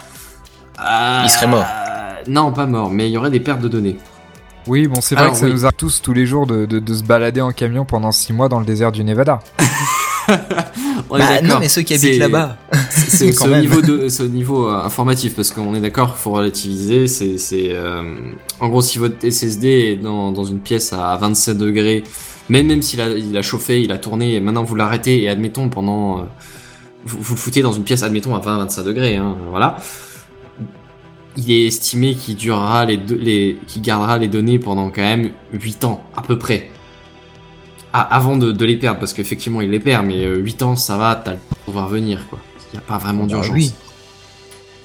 euh, 0.80 1.22
Il 1.24 1.30
serait 1.30 1.48
mort. 1.48 1.66
Non, 2.28 2.52
pas 2.52 2.66
mort, 2.66 2.90
mais 2.92 3.10
il 3.10 3.14
y 3.14 3.18
aurait 3.18 3.32
des 3.32 3.40
pertes 3.40 3.62
de 3.62 3.68
données. 3.68 3.98
Oui, 4.68 4.88
bon, 4.88 5.02
c'est 5.02 5.16
vrai 5.16 5.24
Alors, 5.24 5.34
que 5.34 5.40
ça 5.40 5.46
oui. 5.48 5.54
nous 5.54 5.66
a 5.66 5.72
tous 5.72 6.02
tous 6.02 6.14
les 6.14 6.26
jours 6.28 6.46
de, 6.46 6.66
de, 6.66 6.78
de 6.80 6.94
se 6.94 7.02
balader 7.04 7.42
en 7.42 7.52
camion 7.52 7.86
pendant 7.86 8.12
6 8.12 8.34
mois 8.34 8.50
dans 8.50 8.60
le 8.60 8.66
désert 8.66 8.92
du 8.92 9.04
Nevada. 9.04 9.40
On 11.10 11.18
Bah 11.18 11.42
non, 11.42 11.60
mais 11.60 11.70
ceux 11.70 11.82
qui 11.82 11.94
habitent 11.94 12.20
là-bas. 12.20 12.58
C'est 12.90 13.32
même. 13.48 13.62
niveau 13.62 13.82
de, 13.82 14.08
euh, 14.68 14.86
informatif 14.86 15.36
parce 15.36 15.52
qu'on 15.52 15.74
est 15.76 15.82
d'accord, 15.82 16.18
faut 16.18 16.32
relativiser. 16.32 17.08
C'est, 17.08 17.38
c'est, 17.38 17.70
euh, 17.72 18.16
en 18.60 18.70
gros, 18.70 18.82
si 18.82 19.00
votre 19.00 19.30
SSD 19.30 19.68
est 19.68 19.96
dans, 19.98 20.32
dans 20.32 20.46
une 20.46 20.60
pièce 20.60 20.94
à 20.94 21.16
27 21.18 21.58
degrés, 21.58 22.04
même 22.50 22.68
même 22.68 22.82
s'il 22.82 23.02
a, 23.02 23.10
il 23.10 23.36
a 23.38 23.42
chauffé, 23.42 23.82
il 23.82 23.92
a 23.92 23.98
tourné, 23.98 24.36
et 24.36 24.40
maintenant 24.40 24.64
vous 24.64 24.76
l'arrêtez 24.76 25.24
et 25.24 25.30
admettons 25.30 25.70
pendant, 25.70 26.20
euh, 26.20 26.24
vous, 27.06 27.20
vous 27.22 27.36
le 27.36 27.40
foutez 27.40 27.62
dans 27.62 27.74
une 27.74 27.84
pièce, 27.84 28.04
admettons 28.04 28.36
à 28.36 28.40
20-25 28.40 28.84
degrés, 28.84 29.16
hein, 29.16 29.36
voilà. 29.50 29.78
Il 31.38 31.52
est 31.52 31.68
estimé 31.68 32.16
qu'il 32.16 32.36
durera 32.36 32.86
les, 32.86 32.98
deux, 32.98 33.16
les, 33.16 33.58
qu'il 33.68 33.82
gardera 33.82 34.18
les 34.18 34.28
données 34.28 34.60
pendant 34.60 34.90
quand 34.90 35.02
même 35.02 35.32
8 35.54 35.86
ans 35.86 36.04
à 36.16 36.22
peu 36.22 36.38
près. 36.38 36.70
Ah, 37.94 38.02
avant 38.16 38.38
de, 38.38 38.52
de 38.52 38.66
les 38.66 38.78
perdre, 38.78 39.00
parce 39.00 39.14
qu'effectivement 39.14 39.62
il 39.62 39.72
les 39.72 39.80
perd, 39.80 40.06
mais 40.06 40.24
euh, 40.26 40.36
8 40.38 40.62
ans 40.64 40.76
ça 40.76 40.98
va, 40.98 41.16
t'as 41.16 41.32
le 41.32 41.38
temps 41.38 41.58
de 41.68 41.72
voir 41.74 41.88
venir 41.90 42.28
quoi. 42.30 42.40
Il 42.72 42.76
n'y 42.78 42.84
a 42.84 42.88
pas 42.88 42.98
vraiment 43.00 43.24
Bah 43.24 43.30
d'urgence. 43.30 43.54
oui. 43.56 43.74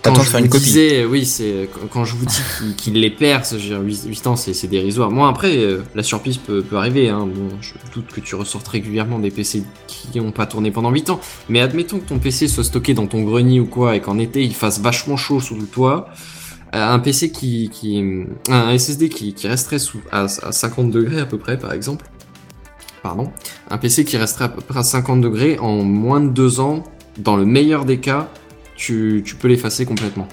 Quand 0.03 0.11
T'attends 0.11 0.21
de 0.21 0.27
je 0.27 0.31
faire 0.33 0.41
une 0.41 0.49
copie. 0.51 0.65
disais, 0.65 1.05
oui, 1.07 1.25
c'est 1.25 1.69
quand, 1.91 2.05
je 2.05 2.15
vous 2.15 2.27
dis 2.27 2.75
qu'il 2.77 2.93
les 3.01 3.09
perd, 3.09 3.45
ça, 3.47 3.57
je 3.59 3.73
veux 3.75 3.87
dire, 3.89 4.01
8, 4.07 4.27
ans, 4.27 4.37
c'est 4.37 4.53
c'est 4.53 4.67
dérisoire. 4.69 5.11
Moi, 5.11 5.27
après, 5.29 5.57
euh, 5.57 5.83
la 5.95 6.03
surprise 6.03 6.37
peut, 6.37 6.61
peut 6.63 6.77
arriver. 6.77 7.09
Hein. 7.09 7.27
Bon, 7.27 7.49
je 7.63 7.73
doute 7.95 8.09
que 8.09 8.21
tu 8.21 8.35
ressortes 8.35 8.69
régulièrement 8.69 9.19
des 9.19 9.31
PC 9.31 9.65
qui 9.87 10.21
n'ont 10.21 10.31
pas 10.31 10.45
tourné 10.45 10.71
pendant 10.71 10.91
8 10.91 11.09
ans. 11.09 11.21
Mais 11.49 11.61
admettons 11.61 12.01
que 12.01 12.05
ton 12.07 12.19
PC 12.19 12.49
soit 12.49 12.65
stocké 12.65 12.93
dans 12.93 13.07
ton 13.07 13.23
grenier 13.23 13.61
ou 13.61 13.67
quoi, 13.67 13.97
et 13.97 14.01
qu'en 14.03 14.19
été, 14.19 14.43
il 14.45 14.55
fasse 14.55 14.79
vachement 14.79 15.17
chaud 15.17 15.41
sous 15.41 15.55
le 15.57 15.65
toit. 15.65 16.11
Euh, 16.75 16.87
un 16.87 16.99
PC 16.99 17.31
qui, 17.31 17.71
qui, 17.73 18.03
un 18.51 18.77
SSD 18.77 19.09
qui, 19.09 19.33
qui 19.33 19.49
resterait 19.49 19.79
sous, 19.79 20.01
à, 20.13 20.25
à 20.25 20.29
50 20.53 20.91
degrés 20.91 21.21
à 21.21 21.27
peu 21.27 21.39
près, 21.39 21.59
par 21.59 21.73
exemple. 21.73 22.05
Un 23.71 23.79
PC 23.79 24.05
qui 24.05 24.17
resterait 24.17 24.47
à 24.47 24.49
peu 24.49 24.61
près 24.61 24.81
à 24.81 24.83
50 24.83 25.21
degrés 25.21 25.59
en 25.59 25.83
moins 25.83 26.21
de 26.21 26.29
2 26.29 26.61
ans, 26.61 26.85
dans 27.19 27.37
le 27.37 27.45
meilleur 27.45 27.85
des 27.85 27.99
cas, 27.99 28.29
tu, 28.77 29.25
peux 29.39 29.49
l'effacer 29.49 29.85
complètement. 29.85 30.27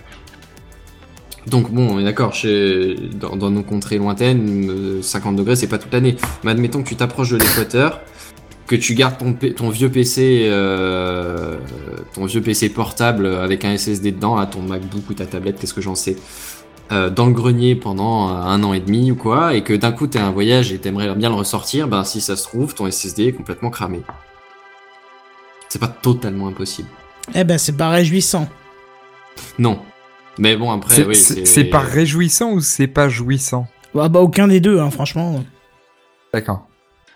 Donc 1.48 1.72
bon, 1.72 1.96
on 1.96 2.00
est 2.00 2.04
d'accord, 2.04 2.34
dans, 3.14 3.50
nos 3.50 3.64
contrées 3.64 3.98
lointaines, 3.98 4.70
euh, 4.70 5.02
50 5.02 5.36
degrés 5.36 5.56
c'est 5.56 5.68
pas 5.68 5.80
toute 5.80 5.92
l'année. 5.92 6.16
Mais 6.44 6.52
admettons 6.52 6.84
que 6.84 6.90
tu 6.90 6.96
t'approches 6.96 7.32
de 7.32 7.38
l'équateur, 7.38 8.02
que 8.68 8.76
tu 8.76 8.94
gardes 8.94 9.16
ton, 9.18 9.70
vieux 9.70 9.90
PC, 9.90 10.44
euh, 10.46 11.58
ton 12.14 12.26
vieux 12.26 12.42
PC 12.42 12.70
portable 12.70 13.26
avec 13.26 13.66
un 13.66 13.76
SSD 13.76 14.12
dedans, 14.12 14.36
là, 14.36 14.46
ton 14.46 14.62
MacBook 14.62 15.10
ou 15.10 15.14
ta 15.14 15.26
tablette, 15.26 15.60
qu'est-ce 15.60 15.74
que 15.74 15.82
j'en 15.82 15.96
sais, 15.96 16.16
euh, 16.92 17.10
dans 17.10 17.26
le 17.26 17.34
grenier 17.34 17.76
pendant 17.76 18.30
euh, 18.30 18.34
un 18.34 18.64
an 18.64 18.74
et 18.74 18.80
demi 18.80 19.12
ou 19.12 19.16
quoi, 19.16 19.56
et 19.56 19.64
que 19.64 19.74
d'un 19.74 19.92
coup 19.92 20.08
t'es 20.08 20.20
un 20.20 20.32
voyage 20.32 20.72
et 20.72 20.78
t'aimerais 20.80 21.14
bien 21.16 21.30
le 21.30 21.36
ressortir, 21.36 21.88
ben 21.88 22.04
si 22.04 22.22
ça 22.22 22.36
se 22.36 22.44
trouve, 22.44 22.74
ton 22.76 22.90
SSD 22.90 23.28
est 23.28 23.32
complètement 23.34 23.70
cramé. 23.70 24.02
C'est 25.70 25.80
pas 25.80 25.88
totalement 25.88 26.48
impossible. 26.48 26.90
Eh 27.34 27.44
ben, 27.46 27.58
c'est 27.58 27.78
pas 27.78 27.90
réjouissant. 27.90 28.50
Non. 29.58 29.80
Mais 30.38 30.58
bon, 30.58 30.72
après, 30.72 30.96
C'est 30.96 31.06
oui, 31.06 31.16
c'est- 31.16 31.46
c'est 31.46 31.64
pas 31.66 31.80
réjouissant 31.80 32.52
ou 32.54 32.60
c'est 32.62 32.88
pas 32.88 33.08
jouissant? 33.08 33.68
Bah, 33.94 34.10
bah, 34.10 34.20
aucun 34.20 34.48
des 34.48 34.60
deux, 34.60 34.80
hein, 34.80 34.90
franchement. 34.92 35.44
D'accord. 36.34 36.68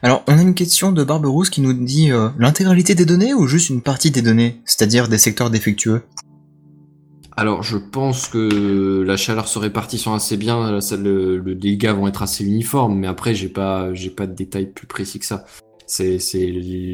Alors, 0.01 0.23
on 0.27 0.37
a 0.37 0.41
une 0.41 0.53
question 0.53 0.91
de 0.91 1.03
Barberousse 1.03 1.49
qui 1.49 1.61
nous 1.61 1.73
dit 1.73 2.11
euh, 2.11 2.29
l'intégralité 2.37 2.95
des 2.95 3.05
données 3.05 3.33
ou 3.33 3.47
juste 3.47 3.69
une 3.69 3.81
partie 3.81 4.11
des 4.11 4.21
données, 4.21 4.61
c'est-à-dire 4.65 5.07
des 5.07 5.17
secteurs 5.17 5.49
défectueux? 5.49 6.03
Alors, 7.37 7.63
je 7.63 7.77
pense 7.77 8.27
que 8.27 9.03
la 9.05 9.17
chaleur 9.17 9.47
se 9.47 9.59
répartissant 9.59 10.13
assez 10.13 10.37
bien, 10.37 10.79
le, 10.97 11.37
le 11.37 11.55
dégât 11.55 11.91
vont 11.93 12.07
être 12.07 12.23
assez 12.23 12.45
uniformes, 12.45 12.97
mais 12.97 13.07
après, 13.07 13.35
j'ai 13.35 13.49
pas, 13.49 13.93
j'ai 13.93 14.09
pas 14.09 14.25
de 14.25 14.33
détails 14.33 14.67
plus 14.67 14.87
précis 14.87 15.19
que 15.19 15.25
ça. 15.25 15.43
C'est, 15.87 16.17
c'est. 16.17 16.51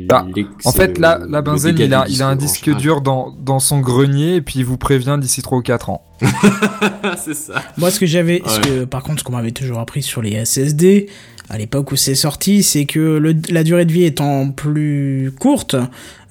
Bah, 0.10 0.26
En 0.66 0.72
fait, 0.72 0.98
le- 0.98 1.26
le 1.26 1.32
la 1.32 1.42
benzène, 1.42 1.78
il 1.80 1.94
a, 1.94 2.06
il 2.10 2.22
a 2.24 2.28
un 2.28 2.36
disque 2.36 2.76
dur 2.76 3.02
dans, 3.02 3.32
dans 3.32 3.60
son 3.60 3.80
grenier 3.80 4.36
et 4.36 4.42
puis 4.42 4.60
il 4.60 4.66
vous 4.66 4.78
prévient 4.78 5.18
d'ici 5.22 5.42
3 5.42 5.60
ou 5.60 5.62
4 5.62 5.90
ans. 5.92 6.04
c'est 7.18 7.36
ça. 7.36 7.62
Moi, 7.78 7.90
ce 7.92 8.00
que 8.00 8.06
j'avais, 8.06 8.42
Ouais. 8.42 8.86
par 8.88 9.04
contre, 9.04 9.20
ce 9.20 9.24
qu'on 9.24 9.32
m'avait 9.34 9.52
toujours 9.52 9.80
appris 9.80 10.02
sur 10.02 10.22
les 10.22 10.44
SSD, 10.44 11.08
à 11.54 11.58
l'époque 11.58 11.92
où 11.92 11.96
c'est 11.98 12.16
sorti, 12.16 12.64
c'est 12.64 12.86
que 12.86 13.00
le- 13.00 13.36
la 13.50 13.64
durée 13.64 13.84
de 13.86 13.92
vie 13.92 14.06
étant 14.06 14.50
plus 14.50 15.32
courte, 15.40 15.76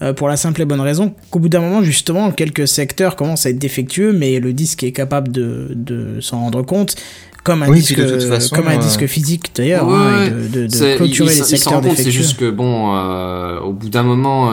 euh, 0.00 0.14
pour 0.14 0.28
la 0.28 0.36
simple 0.38 0.62
et 0.62 0.64
bonne 0.64 0.80
raison 0.80 1.14
qu'au 1.30 1.38
bout 1.40 1.50
d'un 1.50 1.60
moment, 1.60 1.82
justement, 1.82 2.30
quelques 2.30 2.66
secteurs 2.66 3.16
commencent 3.16 3.44
à 3.44 3.50
être 3.50 3.58
défectueux, 3.58 4.12
mais 4.12 4.40
le 4.40 4.52
disque 4.54 4.82
est 4.82 4.92
capable 4.92 5.30
de, 5.30 5.68
de 5.74 6.20
s'en 6.20 6.40
rendre 6.40 6.62
compte, 6.62 6.96
comme 7.44 7.62
un, 7.62 7.68
Oui, 7.68 7.78
disque, 7.80 7.94
puis 7.94 8.02
de 8.02 8.10
toute 8.18 8.22
façon, 8.28 8.54
comme 8.56 8.68
un 8.68 8.76
euh, 8.76 8.82
disque 8.82 9.06
physique 9.06 9.50
d'ailleurs, 9.54 9.86
Ouais, 9.88 9.94
hein, 9.94 10.30
de, 10.30 10.60
de, 10.60 10.66
de 10.66 10.74
C'est- 10.74 10.96
clôturer 10.96 11.32
il- 11.34 11.38
les 11.38 11.44
secteurs 11.44 11.72
rend 11.74 11.80
compte, 11.80 11.90
C'est 11.96 12.04
défectueux. 12.04 12.22
juste 12.22 12.38
que 12.38 12.50
bon, 12.50 12.94
euh, 12.96 13.60
au 13.60 13.72
bout 13.74 13.88
d'un 13.90 14.02
moment, 14.02 14.50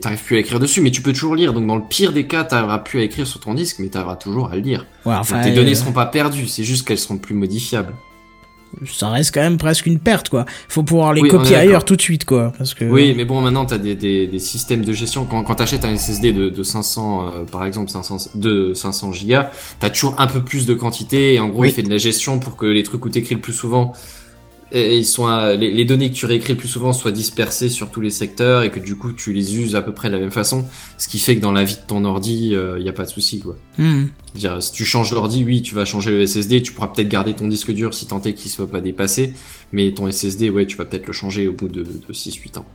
t'arrives 0.00 0.22
plus 0.24 0.36
à 0.36 0.40
écrire 0.40 0.60
dessus, 0.60 0.80
mais 0.82 0.90
tu 0.90 1.00
peux 1.02 1.12
toujours 1.12 1.34
lire. 1.34 1.52
Donc 1.54 1.66
dans 1.66 1.76
le 1.76 1.82
pire 1.88 2.12
des 2.12 2.26
cas, 2.26 2.44
t'arriveras 2.44 2.78
plus 2.78 3.00
à 3.00 3.02
écrire 3.02 3.26
sur 3.26 3.40
ton 3.40 3.54
disque, 3.54 3.76
mais 3.78 3.88
t'arriveras 3.88 4.16
toujours 4.16 4.50
à 4.50 4.56
le 4.56 4.62
lire. 4.62 4.86
Ouais, 5.06 5.14
enfin, 5.14 5.42
Tes 5.42 5.52
données 5.52 5.72
euh, 5.72 5.74
seront 5.74 5.92
pas 5.92 6.06
perdues, 6.06 6.46
c'est 6.46 6.64
juste 6.64 6.86
qu'elles 6.86 6.98
seront 6.98 7.18
plus 7.18 7.34
modifiables. 7.34 7.92
Ça 8.86 9.08
reste 9.10 9.32
quand 9.34 9.40
même 9.40 9.58
presque 9.58 9.86
une 9.86 9.98
perte, 9.98 10.28
quoi. 10.28 10.44
Faut 10.68 10.82
pouvoir 10.82 11.12
les 11.12 11.22
Oui, 11.22 11.28
copier 11.28 11.56
ailleurs 11.56 11.84
tout 11.84 11.96
de 11.96 12.00
suite, 12.02 12.24
quoi. 12.24 12.52
Parce 12.56 12.74
que, 12.74 12.84
Oui, 12.84 13.14
mais 13.16 13.24
bon, 13.24 13.40
maintenant 13.40 13.64
t'as 13.64 13.78
des, 13.78 13.94
des, 13.94 14.26
des 14.26 14.38
systèmes 14.38 14.84
de 14.84 14.92
gestion. 14.92 15.24
Quand, 15.24 15.42
quand 15.44 15.54
t'achètes 15.56 15.84
un 15.84 15.96
SSD 15.96 16.32
de, 16.32 16.48
de 16.48 16.62
500, 16.62 17.26
euh, 17.26 17.44
par 17.44 17.64
exemple 17.64 17.90
500, 17.90 18.30
de 18.34 18.72
500 18.74 19.12
gigas, 19.12 19.50
t'as 19.80 19.90
toujours 19.90 20.14
un 20.18 20.26
peu 20.26 20.42
plus 20.42 20.66
de 20.66 20.74
quantité. 20.74 21.34
Et 21.34 21.40
en 21.40 21.48
gros, 21.48 21.62
Oui. 21.62 21.68
il 21.68 21.72
fait 21.74 21.82
de 21.82 21.90
la 21.90 21.98
gestion 21.98 22.38
pour 22.38 22.56
que 22.56 22.66
les 22.66 22.82
trucs 22.82 23.04
où 23.04 23.08
t'écris 23.08 23.34
le 23.34 23.40
plus 23.40 23.52
souvent, 23.52 23.92
et 24.74 24.98
ils 24.98 25.06
soient, 25.06 25.54
les, 25.54 25.70
les 25.70 25.84
données 25.84 26.10
que 26.10 26.16
tu 26.16 26.26
réécris 26.26 26.52
le 26.52 26.58
plus 26.58 26.68
souvent 26.68 26.92
soient 26.92 27.12
dispersées 27.12 27.68
sur 27.68 27.90
tous 27.90 28.00
les 28.00 28.10
secteurs 28.10 28.62
et 28.62 28.70
que 28.70 28.80
du 28.80 28.96
coup 28.96 29.12
tu 29.12 29.32
les 29.32 29.56
uses 29.56 29.76
à 29.76 29.82
peu 29.82 29.92
près 29.92 30.08
de 30.08 30.14
la 30.14 30.20
même 30.20 30.32
façon. 30.32 30.66
Ce 30.98 31.08
qui 31.08 31.18
fait 31.18 31.36
que 31.36 31.40
dans 31.40 31.52
la 31.52 31.64
vie 31.64 31.76
de 31.76 31.86
ton 31.86 32.04
ordi, 32.04 32.56
il 32.78 32.82
y 32.82 32.88
a 32.88 32.92
pas 32.92 33.04
de 33.04 33.10
souci, 33.10 33.40
quoi. 33.40 33.56
Hmm. 33.78 34.06
Dire, 34.34 34.60
si 34.60 34.72
tu 34.72 34.84
changes 34.84 35.12
l'ordi, 35.12 35.44
oui, 35.44 35.62
tu 35.62 35.74
vas 35.74 35.84
changer 35.84 36.10
le 36.10 36.26
SSD, 36.26 36.60
tu 36.62 36.72
pourras 36.72 36.88
peut-être 36.88 37.08
garder 37.08 37.34
ton 37.34 37.46
disque 37.46 37.70
dur 37.70 37.94
si 37.94 38.06
tant 38.06 38.20
est 38.22 38.34
qu'il 38.34 38.50
soit 38.50 38.68
pas 38.68 38.80
dépassé, 38.80 39.32
mais 39.72 39.92
ton 39.92 40.10
SSD, 40.10 40.50
ouais, 40.50 40.66
tu 40.66 40.76
vas 40.76 40.84
peut-être 40.84 41.06
le 41.06 41.12
changer 41.12 41.46
au 41.46 41.52
bout 41.52 41.68
de, 41.68 41.84
de 41.84 42.12
6-8 42.12 42.58
ans. 42.58 42.66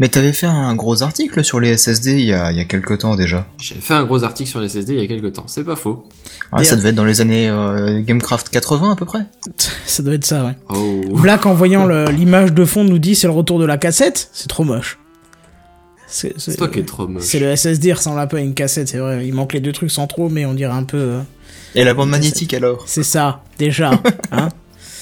Mais 0.00 0.08
t'avais 0.08 0.32
fait 0.32 0.46
un 0.46 0.74
gros 0.74 1.02
article 1.02 1.44
sur 1.44 1.60
les 1.60 1.76
SSD 1.76 2.12
il 2.12 2.24
y 2.24 2.32
a, 2.32 2.50
il 2.50 2.56
y 2.56 2.60
a 2.60 2.64
quelque 2.64 2.94
temps 2.94 3.16
déjà. 3.16 3.46
J'avais 3.58 3.82
fait 3.82 3.92
un 3.94 4.04
gros 4.04 4.24
article 4.24 4.48
sur 4.48 4.58
les 4.58 4.68
SSD 4.70 4.94
il 4.94 5.00
y 5.00 5.04
a 5.04 5.06
quelques 5.06 5.34
temps, 5.34 5.44
c'est 5.46 5.62
pas 5.62 5.76
faux. 5.76 6.08
Ouais, 6.52 6.64
ça 6.64 6.74
devait 6.76 6.88
être 6.88 6.94
dans 6.96 7.04
les 7.04 7.20
années 7.20 7.48
euh, 7.50 8.00
Gamecraft 8.02 8.48
80 8.48 8.92
à 8.92 8.96
peu 8.96 9.04
près. 9.04 9.20
Ça 9.86 10.02
doit 10.02 10.14
être 10.14 10.24
ça, 10.24 10.44
ouais. 10.46 10.56
Oh. 10.70 11.00
Black, 11.16 11.44
en 11.46 11.52
voyant 11.54 11.86
l'image 11.86 12.52
de 12.54 12.64
fond, 12.64 12.82
nous 12.82 12.98
dit 12.98 13.14
c'est 13.14 13.26
le 13.28 13.32
retour 13.34 13.58
de 13.60 13.64
la 13.66 13.76
cassette. 13.76 14.30
C'est 14.32 14.48
trop 14.48 14.64
moche. 14.64 14.98
C'est 16.08 16.34
toi 16.56 16.66
qui 16.68 16.80
es 16.80 16.82
trop 16.84 17.06
moche. 17.06 17.22
c'est 17.22 17.38
le 17.38 17.54
SSD 17.54 17.88
il 17.88 17.92
ressemble 17.92 18.18
un 18.18 18.26
peu 18.26 18.38
à 18.38 18.40
une 18.40 18.54
cassette, 18.54 18.88
c'est 18.88 18.98
vrai. 18.98 19.24
Il 19.28 19.34
manque 19.34 19.52
les 19.52 19.60
deux 19.60 19.72
trucs 19.72 19.90
centraux, 19.92 20.28
mais 20.28 20.44
on 20.46 20.54
dirait 20.54 20.72
un 20.72 20.82
peu. 20.82 20.96
euh, 20.96 21.20
Et 21.76 21.84
la 21.84 21.94
bande 21.94 22.08
magnétique 22.10 22.52
alors? 22.54 22.82
C'est 22.86 23.04
ça, 23.04 23.42
déjà. 23.58 23.92
hein 24.32 24.48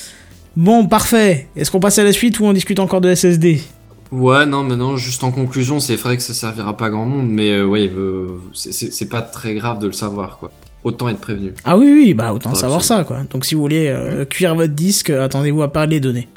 bon, 0.57 0.87
parfait. 0.87 1.47
Est-ce 1.57 1.71
qu'on 1.71 1.81
passe 1.81 1.99
à 1.99 2.05
la 2.05 2.13
suite 2.13 2.41
ou 2.41 2.45
on 2.45 2.53
discute 2.53 2.79
encore 2.81 3.01
de 3.01 3.15
SSD 3.15 3.63
Ouais, 4.11 4.47
non, 4.47 4.63
mais 4.65 4.77
non, 4.77 4.97
juste 4.97 5.23
en 5.23 5.31
conclusion, 5.31 5.81
c'est 5.81 5.97
vrai 5.97 6.17
que 6.17 6.23
ça 6.23 6.33
servira 6.33 6.77
pas 6.77 6.87
à 6.87 6.91
grand 6.91 7.05
monde, 7.05 7.29
mais 7.29 7.51
euh, 7.51 7.65
ouais, 7.67 7.91
euh, 7.95 8.39
c'est- 8.55 9.09
pas 9.09 9.21
très 9.23 9.55
grave 9.55 9.79
de 9.81 9.87
le 9.87 9.93
savoir, 9.93 10.39
quoi. 10.39 10.51
Autant 10.85 11.09
être 11.09 11.21
prévenu. 11.21 11.53
Ah 11.65 11.77
oui, 11.77 11.87
oui, 11.93 12.15
bah 12.15 12.33
autant 12.33 12.51
Ouais, 12.51 12.57
savoir 12.57 12.83
ça, 12.83 13.05
quoi. 13.05 13.19
Donc 13.31 13.45
si 13.45 13.55
vous 13.55 13.61
voulez 13.61 13.89
euh, 13.89 14.25
cuire 14.25 14.55
votre 14.55 14.73
disque, 14.75 15.11
euh, 15.11 15.25
attendez-vous 15.25 15.63
à 15.63 15.73
parler 15.73 15.97
des 15.97 16.01
données. 16.01 16.29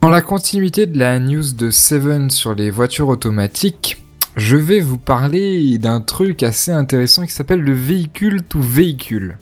Dans 0.00 0.10
la 0.10 0.20
continuité 0.20 0.86
de 0.86 0.98
la 0.98 1.18
news 1.20 1.52
de 1.56 1.70
Seven 1.70 2.28
sur 2.30 2.54
les 2.54 2.70
voitures 2.70 3.08
automatiques, 3.08 3.98
je 4.36 4.56
vais 4.56 4.80
vous 4.80 4.98
parler 4.98 5.78
d'un 5.78 6.00
truc 6.00 6.42
assez 6.42 6.72
intéressant 6.72 7.24
qui 7.24 7.32
s'appelle 7.32 7.60
le 7.60 7.72
véhicule 7.74 8.42
to 8.42 8.60
véhicule. 8.60 9.38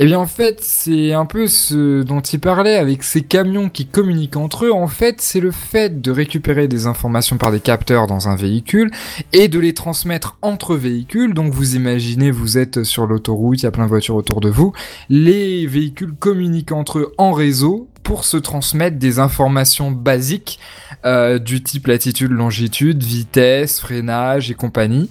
Eh 0.00 0.06
bien 0.06 0.20
en 0.20 0.28
fait, 0.28 0.60
c'est 0.62 1.12
un 1.12 1.26
peu 1.26 1.48
ce 1.48 2.04
dont 2.04 2.20
il 2.20 2.38
parlait 2.38 2.76
avec 2.76 3.02
ces 3.02 3.22
camions 3.22 3.68
qui 3.68 3.84
communiquent 3.84 4.36
entre 4.36 4.66
eux. 4.66 4.72
En 4.72 4.86
fait, 4.86 5.20
c'est 5.20 5.40
le 5.40 5.50
fait 5.50 6.00
de 6.00 6.12
récupérer 6.12 6.68
des 6.68 6.86
informations 6.86 7.36
par 7.36 7.50
des 7.50 7.58
capteurs 7.58 8.06
dans 8.06 8.28
un 8.28 8.36
véhicule 8.36 8.92
et 9.32 9.48
de 9.48 9.58
les 9.58 9.74
transmettre 9.74 10.38
entre 10.40 10.76
véhicules. 10.76 11.34
Donc 11.34 11.52
vous 11.52 11.74
imaginez, 11.74 12.30
vous 12.30 12.58
êtes 12.58 12.84
sur 12.84 13.08
l'autoroute, 13.08 13.62
il 13.62 13.64
y 13.64 13.66
a 13.66 13.72
plein 13.72 13.84
de 13.84 13.88
voitures 13.88 14.14
autour 14.14 14.40
de 14.40 14.48
vous. 14.48 14.72
Les 15.08 15.66
véhicules 15.66 16.14
communiquent 16.14 16.72
entre 16.72 17.00
eux 17.00 17.14
en 17.18 17.32
réseau 17.32 17.88
pour 18.04 18.24
se 18.24 18.36
transmettre 18.36 18.98
des 18.98 19.18
informations 19.18 19.90
basiques 19.90 20.60
euh, 21.04 21.40
du 21.40 21.60
type 21.62 21.88
latitude, 21.88 22.30
longitude, 22.30 23.02
vitesse, 23.02 23.80
freinage 23.80 24.50
et 24.50 24.54
compagnie, 24.54 25.10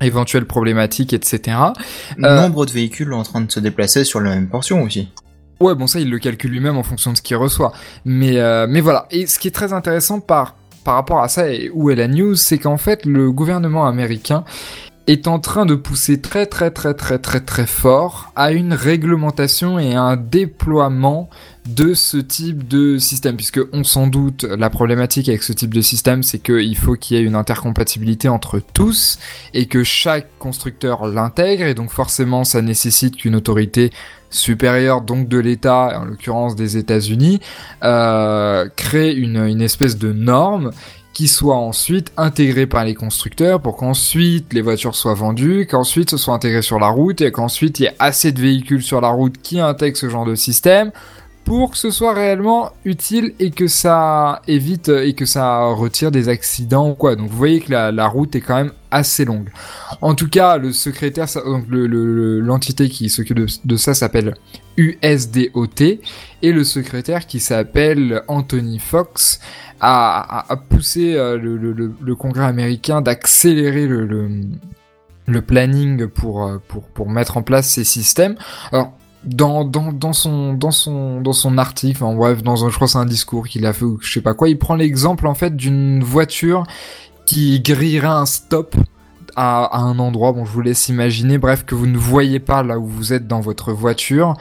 éventuelles 0.00 0.46
problématiques, 0.46 1.12
etc. 1.12 1.56
Euh, 2.22 2.42
Nombre 2.42 2.66
de 2.66 2.70
véhicules 2.70 3.12
en 3.12 3.22
train 3.22 3.40
de 3.40 3.50
se 3.50 3.60
déplacer 3.60 4.04
sur 4.04 4.20
la 4.20 4.30
même 4.30 4.48
portion 4.48 4.82
aussi. 4.82 5.08
Ouais, 5.60 5.74
bon 5.74 5.86
ça 5.86 6.00
il 6.00 6.10
le 6.10 6.18
calcule 6.18 6.50
lui-même 6.50 6.76
en 6.76 6.82
fonction 6.82 7.12
de 7.12 7.16
ce 7.16 7.22
qu'il 7.22 7.36
reçoit. 7.36 7.72
Mais 8.04 8.38
euh, 8.38 8.66
mais 8.68 8.80
voilà. 8.80 9.06
Et 9.10 9.26
ce 9.26 9.38
qui 9.38 9.48
est 9.48 9.52
très 9.52 9.72
intéressant 9.72 10.20
par 10.20 10.56
par 10.84 10.94
rapport 10.94 11.20
à 11.20 11.28
ça 11.28 11.48
et 11.48 11.70
où 11.72 11.90
est 11.90 11.94
la 11.94 12.08
news, 12.08 12.34
c'est 12.34 12.58
qu'en 12.58 12.76
fait 12.76 13.06
le 13.06 13.32
gouvernement 13.32 13.86
américain 13.86 14.44
est 15.06 15.28
en 15.28 15.38
train 15.38 15.66
de 15.66 15.74
pousser 15.74 16.20
très 16.20 16.46
très 16.46 16.70
très 16.70 16.94
très 16.94 17.18
très 17.18 17.40
très 17.40 17.66
fort 17.66 18.32
à 18.36 18.52
une 18.52 18.72
réglementation 18.72 19.78
et 19.78 19.94
un 19.94 20.16
déploiement 20.16 21.28
de 21.68 21.94
ce 21.94 22.18
type 22.18 22.68
de 22.68 22.98
système 22.98 23.36
puisque 23.36 23.60
on 23.72 23.84
s'en 23.84 24.06
doute 24.06 24.44
la 24.44 24.68
problématique 24.68 25.28
avec 25.28 25.42
ce 25.42 25.52
type 25.52 25.72
de 25.72 25.80
système 25.80 26.22
c'est 26.22 26.38
qu'il 26.38 26.76
faut 26.76 26.94
qu'il 26.94 27.16
y 27.16 27.20
ait 27.20 27.24
une 27.24 27.34
intercompatibilité 27.34 28.28
entre 28.28 28.60
tous 28.74 29.18
et 29.54 29.66
que 29.66 29.82
chaque 29.82 30.26
constructeur 30.38 31.06
l'intègre 31.06 31.64
et 31.64 31.74
donc 31.74 31.90
forcément 31.90 32.44
ça 32.44 32.60
nécessite 32.60 33.16
qu'une 33.16 33.34
autorité 33.34 33.90
supérieure 34.34 35.00
donc 35.00 35.28
de 35.28 35.38
l'État, 35.38 36.00
en 36.00 36.04
l'occurrence 36.04 36.56
des 36.56 36.76
États-Unis, 36.76 37.40
euh, 37.82 38.68
crée 38.76 39.14
une, 39.14 39.36
une 39.36 39.62
espèce 39.62 39.96
de 39.96 40.12
norme 40.12 40.72
qui 41.12 41.28
soit 41.28 41.56
ensuite 41.56 42.12
intégrée 42.16 42.66
par 42.66 42.84
les 42.84 42.94
constructeurs 42.94 43.60
pour 43.60 43.76
qu'ensuite 43.76 44.52
les 44.52 44.60
voitures 44.60 44.96
soient 44.96 45.14
vendues, 45.14 45.66
qu'ensuite 45.70 46.10
ce 46.10 46.16
soit 46.16 46.34
intégré 46.34 46.60
sur 46.60 46.80
la 46.80 46.88
route 46.88 47.20
et 47.20 47.30
qu'ensuite 47.30 47.78
il 47.78 47.84
y 47.84 47.86
ait 47.86 47.94
assez 48.00 48.32
de 48.32 48.40
véhicules 48.40 48.82
sur 48.82 49.00
la 49.00 49.10
route 49.10 49.40
qui 49.40 49.60
intègrent 49.60 49.96
ce 49.96 50.08
genre 50.08 50.26
de 50.26 50.34
système 50.34 50.90
pour 51.44 51.72
que 51.72 51.76
ce 51.76 51.90
soit 51.90 52.14
réellement 52.14 52.72
utile 52.84 53.34
et 53.38 53.50
que 53.50 53.66
ça 53.66 54.40
évite 54.48 54.88
et 54.88 55.12
que 55.14 55.26
ça 55.26 55.64
retire 55.66 56.10
des 56.10 56.28
accidents 56.28 56.90
ou 56.90 56.94
quoi. 56.94 57.16
Donc 57.16 57.28
vous 57.28 57.36
voyez 57.36 57.60
que 57.60 57.70
la, 57.70 58.06
route 58.08 58.34
est 58.34 58.40
quand 58.40 58.56
même 58.56 58.72
assez 58.90 59.24
longue. 59.24 59.50
En 60.00 60.14
tout 60.14 60.28
cas, 60.28 60.56
le 60.56 60.72
secrétaire, 60.72 61.26
donc 61.44 61.66
le- 61.68 61.86
le- 61.86 62.14
le- 62.14 62.40
l'entité 62.40 62.88
qui 62.88 63.10
s'occupe 63.10 63.40
de, 63.64 63.76
ça 63.76 63.92
s'appelle 63.92 64.34
USDOT 64.76 66.00
et 66.42 66.52
le 66.52 66.64
secrétaire 66.64 67.26
qui 67.26 67.40
s'appelle 67.40 68.22
Anthony 68.28 68.78
Fox 68.78 69.40
a, 69.80 70.46
poussé 70.70 71.14
euh, 71.14 71.36
le, 71.36 72.14
Congrès 72.14 72.46
américain 72.46 73.02
d'accélérer 73.02 73.86
le, 73.86 75.42
planning 75.42 76.06
pour, 76.06 76.46
euh, 76.46 76.58
pour, 76.68 76.84
pour 76.84 77.10
mettre 77.10 77.36
en 77.36 77.42
place 77.42 77.68
ces 77.68 77.84
systèmes. 77.84 78.36
Alors, 78.72 78.92
dans, 79.26 79.64
dans, 79.64 79.92
dans 79.92 80.12
son 80.12 80.54
dans 80.54 80.70
son 80.70 81.20
dans 81.20 81.32
son 81.32 81.58
article 81.58 82.04
en 82.04 82.14
bref 82.14 82.42
dans 82.42 82.64
un 82.64 82.70
je 82.70 82.74
crois 82.74 82.88
c'est 82.88 82.98
un 82.98 83.06
discours 83.06 83.46
qu'il 83.46 83.66
a 83.66 83.72
fait 83.72 83.84
ou 83.84 83.98
je 84.00 84.12
sais 84.12 84.20
pas 84.20 84.34
quoi 84.34 84.48
il 84.48 84.58
prend 84.58 84.74
l'exemple 84.74 85.26
en 85.26 85.34
fait 85.34 85.56
d'une 85.56 86.02
voiture 86.02 86.64
qui 87.26 87.60
grillerait 87.60 88.06
un 88.06 88.26
stop 88.26 88.76
à, 89.36 89.78
un 89.78 89.98
endroit, 89.98 90.32
bon 90.32 90.44
je 90.44 90.50
vous 90.50 90.60
laisse 90.60 90.88
imaginer, 90.88 91.38
bref 91.38 91.64
que 91.64 91.74
vous 91.74 91.86
ne 91.86 91.98
voyez 91.98 92.40
pas 92.40 92.62
là 92.62 92.78
où 92.78 92.86
vous 92.86 93.12
êtes 93.12 93.26
dans 93.26 93.40
votre 93.40 93.72
voiture, 93.72 94.34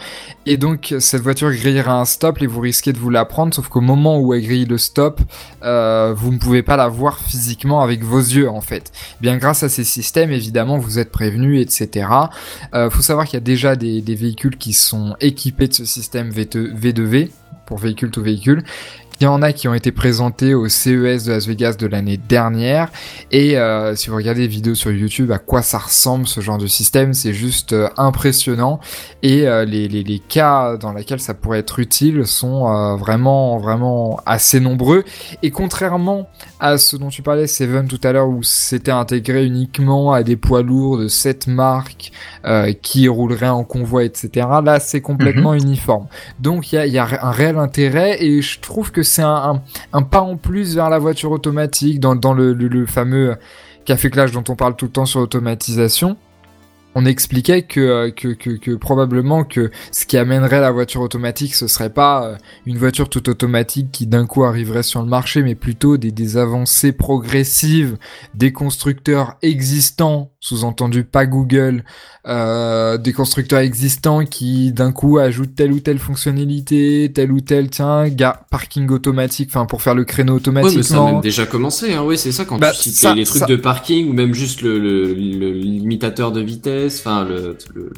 et 0.45 0.57
donc 0.57 0.93
cette 0.99 1.21
voiture 1.21 1.51
grillera 1.51 1.99
un 1.99 2.05
stop 2.05 2.41
et 2.41 2.47
vous 2.47 2.59
risquez 2.59 2.93
de 2.93 2.97
vous 2.97 3.09
la 3.09 3.25
prendre, 3.25 3.53
sauf 3.53 3.67
qu'au 3.69 3.81
moment 3.81 4.19
où 4.19 4.33
elle 4.33 4.43
grille 4.43 4.65
le 4.65 4.77
stop, 4.77 5.21
euh, 5.63 6.13
vous 6.15 6.31
ne 6.31 6.37
pouvez 6.37 6.63
pas 6.63 6.77
la 6.77 6.87
voir 6.87 7.19
physiquement 7.19 7.81
avec 7.81 8.03
vos 8.03 8.19
yeux 8.19 8.49
en 8.49 8.61
fait. 8.61 8.91
Bien 9.21 9.37
grâce 9.37 9.63
à 9.63 9.69
ces 9.69 9.83
systèmes, 9.83 10.31
évidemment, 10.31 10.77
vous 10.77 10.99
êtes 10.99 11.11
prévenus, 11.11 11.61
etc. 11.61 12.07
Euh, 12.73 12.89
faut 12.89 13.01
savoir 13.01 13.25
qu'il 13.25 13.35
y 13.35 13.37
a 13.37 13.41
déjà 13.41 13.75
des, 13.75 14.01
véhicules 14.15 14.57
qui 14.57 14.73
sont 14.73 15.15
équipés 15.19 15.67
de 15.67 15.73
ce 15.73 15.85
système 15.85 16.29
V2, 16.29 16.75
V2V 16.77 17.29
pour 17.65 17.77
véhicule 17.77 18.11
to 18.11 18.21
véhicule. 18.21 18.63
Il 19.23 19.27
y 19.27 19.29
en 19.29 19.41
a 19.41 19.53
qui 19.53 19.69
ont 19.69 19.73
été 19.73 19.93
présentés 19.93 20.53
au 20.53 20.67
CES 20.67 21.23
de 21.23 21.31
Las 21.31 21.47
Vegas 21.47 21.75
de 21.79 21.87
l'année 21.87 22.17
dernière. 22.17 22.89
Et 23.31 23.57
euh, 23.57 23.95
si 23.95 24.09
vous 24.09 24.17
regardez 24.17 24.41
des 24.41 24.47
vidéos 24.47 24.75
sur 24.75 24.91
YouTube, 24.91 25.31
à 25.31 25.37
quoi 25.37 25.61
ça 25.61 25.77
ressemble 25.77 26.27
ce 26.27 26.41
genre 26.41 26.57
de 26.57 26.67
système, 26.67 27.13
c'est 27.13 27.31
juste 27.31 27.71
euh, 27.71 27.87
impressionnant. 27.95 28.81
Et 29.21 29.47
euh, 29.47 29.63
les, 29.63 29.87
les, 29.87 30.03
les 30.03 30.19
cas 30.19 30.75
dans 30.75 30.91
lesquels 30.91 31.21
ça 31.21 31.33
pourrait 31.33 31.59
être 31.59 31.79
utile 31.79 32.27
sont 32.27 32.97
vraiment, 32.97 33.59
vraiment 33.59 34.19
assez 34.25 34.59
nombreux. 34.59 35.05
Et 35.41 35.51
contrairement 35.51 36.27
à 36.59 36.77
ce 36.77 36.97
dont 36.97 37.07
tu 37.07 37.21
parlais, 37.21 37.47
Seven, 37.47 37.87
tout 37.87 38.01
à 38.03 38.11
l'heure, 38.11 38.27
où 38.27 38.43
c'était 38.43 38.91
intégré 38.91 39.45
uniquement 39.45 40.11
à 40.11 40.23
des 40.23 40.35
poids 40.35 40.63
lourds 40.63 40.97
de 40.97 41.07
cette 41.07 41.47
marque 41.47 42.11
qui 42.81 43.07
rouleraient 43.07 43.47
en 43.47 43.63
convoi, 43.63 44.03
etc., 44.03 44.47
là, 44.61 44.81
c'est 44.81 44.99
complètement 44.99 45.53
uniforme. 45.53 46.07
Donc 46.41 46.73
il 46.73 46.75
y 46.75 46.77
a, 46.77 46.85
y 46.87 46.97
a 46.97 47.07
un 47.25 47.31
réel 47.31 47.57
intérêt 47.57 48.21
et 48.21 48.41
je 48.41 48.59
trouve 48.59 48.91
que 48.91 49.01
c'est 49.13 49.21
un, 49.21 49.61
pas 50.09 50.21
en 50.21 50.37
plus 50.37 50.75
vers 50.75 50.89
la 50.89 50.97
voiture 50.97 51.31
automatique 51.31 51.99
dans, 51.99 52.33
le, 52.33 52.53
le, 52.53 52.85
fameux 52.87 53.35
café 53.85 54.09
clash 54.09 54.31
dont 54.31 54.43
on 54.49 54.55
parle 54.55 54.75
tout 54.75 54.85
le 54.85 54.91
temps 54.91 55.05
sur 55.05 55.19
l'automatisation. 55.19 56.17
On 56.95 57.05
expliquait 57.05 57.63
que, 57.63 57.79
euh, 57.79 58.11
que, 58.11 58.29
que, 58.29 58.51
que 58.51 58.71
probablement 58.75 59.43
que 59.43 59.71
ce 59.91 60.05
qui 60.05 60.17
amènerait 60.17 60.61
la 60.61 60.71
voiture 60.71 61.01
automatique, 61.01 61.55
ce 61.55 61.67
serait 61.67 61.89
pas 61.89 62.25
euh, 62.25 62.35
une 62.65 62.77
voiture 62.77 63.09
toute 63.09 63.27
automatique 63.29 63.91
qui 63.91 64.05
d'un 64.07 64.25
coup 64.25 64.43
arriverait 64.43 64.83
sur 64.83 65.01
le 65.01 65.07
marché, 65.07 65.41
mais 65.43 65.55
plutôt 65.55 65.97
des, 65.97 66.11
des 66.11 66.37
avancées 66.37 66.91
progressives 66.91 67.97
des 68.35 68.51
constructeurs 68.51 69.35
existants, 69.41 70.31
sous-entendu 70.39 71.03
pas 71.03 71.25
Google, 71.25 71.83
euh, 72.27 72.97
des 72.97 73.13
constructeurs 73.13 73.59
existants 73.59 74.25
qui 74.25 74.71
d'un 74.71 74.91
coup 74.91 75.17
ajoutent 75.17 75.55
telle 75.55 75.71
ou 75.71 75.79
telle 75.79 75.99
fonctionnalité, 75.99 77.11
telle 77.13 77.31
ou 77.31 77.41
telle, 77.41 77.69
tiens, 77.69 78.07
ga- 78.09 78.41
parking 78.49 78.89
automatique, 78.89 79.49
enfin 79.51 79.65
pour 79.65 79.81
faire 79.81 79.95
le 79.95 80.03
créneau 80.03 80.33
Ouais, 80.35 80.39
mais 80.39 80.43
ça 80.43 80.59
a 80.59 80.63
automatiquement. 80.63 81.11
même 81.13 81.21
déjà 81.21 81.45
commencé, 81.45 81.93
hein. 81.93 82.03
Oui, 82.05 82.17
c'est 82.17 82.31
ça 82.31 82.45
quand 82.45 82.57
Bah, 82.59 82.71
tu 82.71 82.77
cites 82.83 82.95
ça- 82.95 83.13
les, 83.13 83.21
les 83.21 83.25
trucs 83.25 83.39
ça- 83.41 83.45
de 83.45 83.55
parking 83.55 84.09
ou 84.09 84.13
même 84.13 84.33
juste 84.33 84.61
le, 84.61 84.77
le, 84.79 85.13
le 85.13 85.51
limitateur 85.51 86.31
de 86.31 86.41
vitesse, 86.41 86.82
enfin 86.87 87.23
le, 87.23 87.57
le, 87.73 87.91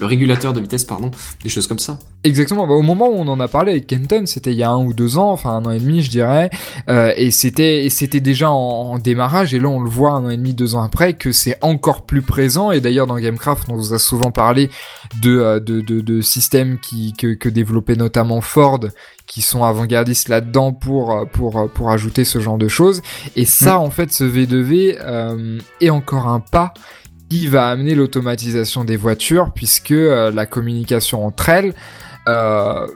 le 0.00 0.06
régulateur 0.06 0.52
de 0.52 0.60
vitesse, 0.60 0.84
pardon, 0.84 1.10
des 1.42 1.48
choses 1.48 1.66
comme 1.66 1.78
ça. 1.78 1.98
Exactement. 2.24 2.66
Bah, 2.66 2.74
au 2.74 2.82
moment 2.82 3.08
où 3.08 3.14
on 3.14 3.28
en 3.28 3.38
a 3.40 3.48
parlé 3.48 3.72
avec 3.72 3.86
Kenton, 3.86 4.24
c'était 4.26 4.50
il 4.52 4.56
y 4.58 4.62
a 4.62 4.70
un 4.70 4.84
ou 4.84 4.92
deux 4.92 5.16
ans, 5.16 5.30
enfin 5.30 5.50
un 5.50 5.64
an 5.64 5.70
et 5.70 5.78
demi, 5.78 6.02
je 6.02 6.10
dirais, 6.10 6.50
euh, 6.88 7.12
et 7.16 7.30
c'était 7.30 7.86
c'était 7.88 8.20
déjà 8.20 8.50
en, 8.50 8.54
en 8.54 8.98
démarrage. 8.98 9.54
Et 9.54 9.58
là, 9.58 9.68
on 9.68 9.80
le 9.80 9.88
voit 9.88 10.10
un 10.10 10.24
an 10.24 10.30
et 10.30 10.36
demi, 10.36 10.52
deux 10.52 10.74
ans 10.74 10.82
après, 10.82 11.14
que 11.14 11.32
c'est 11.32 11.56
encore 11.62 12.04
plus 12.04 12.22
présent. 12.22 12.72
Et 12.72 12.80
d'ailleurs, 12.80 13.06
dans 13.06 13.18
Gamecraft, 13.18 13.68
on 13.68 13.76
vous 13.76 13.94
a 13.94 13.98
souvent 13.98 14.32
parlé 14.32 14.70
de 15.22 15.38
euh, 15.38 15.60
de, 15.60 15.80
de, 15.80 16.00
de 16.00 16.20
systèmes 16.20 16.78
qui 16.78 17.12
que, 17.12 17.34
que 17.34 17.48
développait 17.48 17.96
notamment 17.96 18.40
Ford, 18.40 18.80
qui 19.26 19.40
sont 19.40 19.62
avant-gardistes 19.64 20.28
là-dedans 20.28 20.72
pour 20.72 21.12
euh, 21.12 21.24
pour 21.26 21.70
pour 21.70 21.90
ajouter 21.90 22.24
ce 22.24 22.40
genre 22.40 22.58
de 22.58 22.68
choses. 22.68 23.02
Et 23.36 23.44
ça, 23.44 23.78
en 23.78 23.90
fait, 23.90 24.12
ce 24.12 24.24
V2V 24.24 24.98
euh, 25.00 25.58
est 25.80 25.90
encore 25.90 26.26
un 26.26 26.40
pas 26.40 26.74
qui 27.28 27.46
va 27.48 27.68
amener 27.68 27.94
l'automatisation 27.94 28.84
des 28.84 28.96
voitures 28.96 29.52
puisque 29.54 29.92
euh, 29.92 30.30
la 30.30 30.46
communication 30.46 31.26
entre 31.26 31.48
elles 31.48 31.74
euh, 32.28 32.86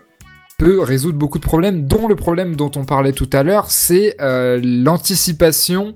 peut 0.59 0.81
résoudre 0.81 1.19
beaucoup 1.19 1.39
de 1.39 1.44
problèmes, 1.44 1.86
dont 1.86 2.07
le 2.07 2.16
problème 2.16 2.55
dont 2.55 2.70
on 2.77 2.85
parlait 2.85 3.12
tout 3.12 3.31
à 3.32 3.43
l'heure, 3.43 3.70
c'est 3.70 4.16
euh, 4.20 4.61
l'anticipation 4.62 5.94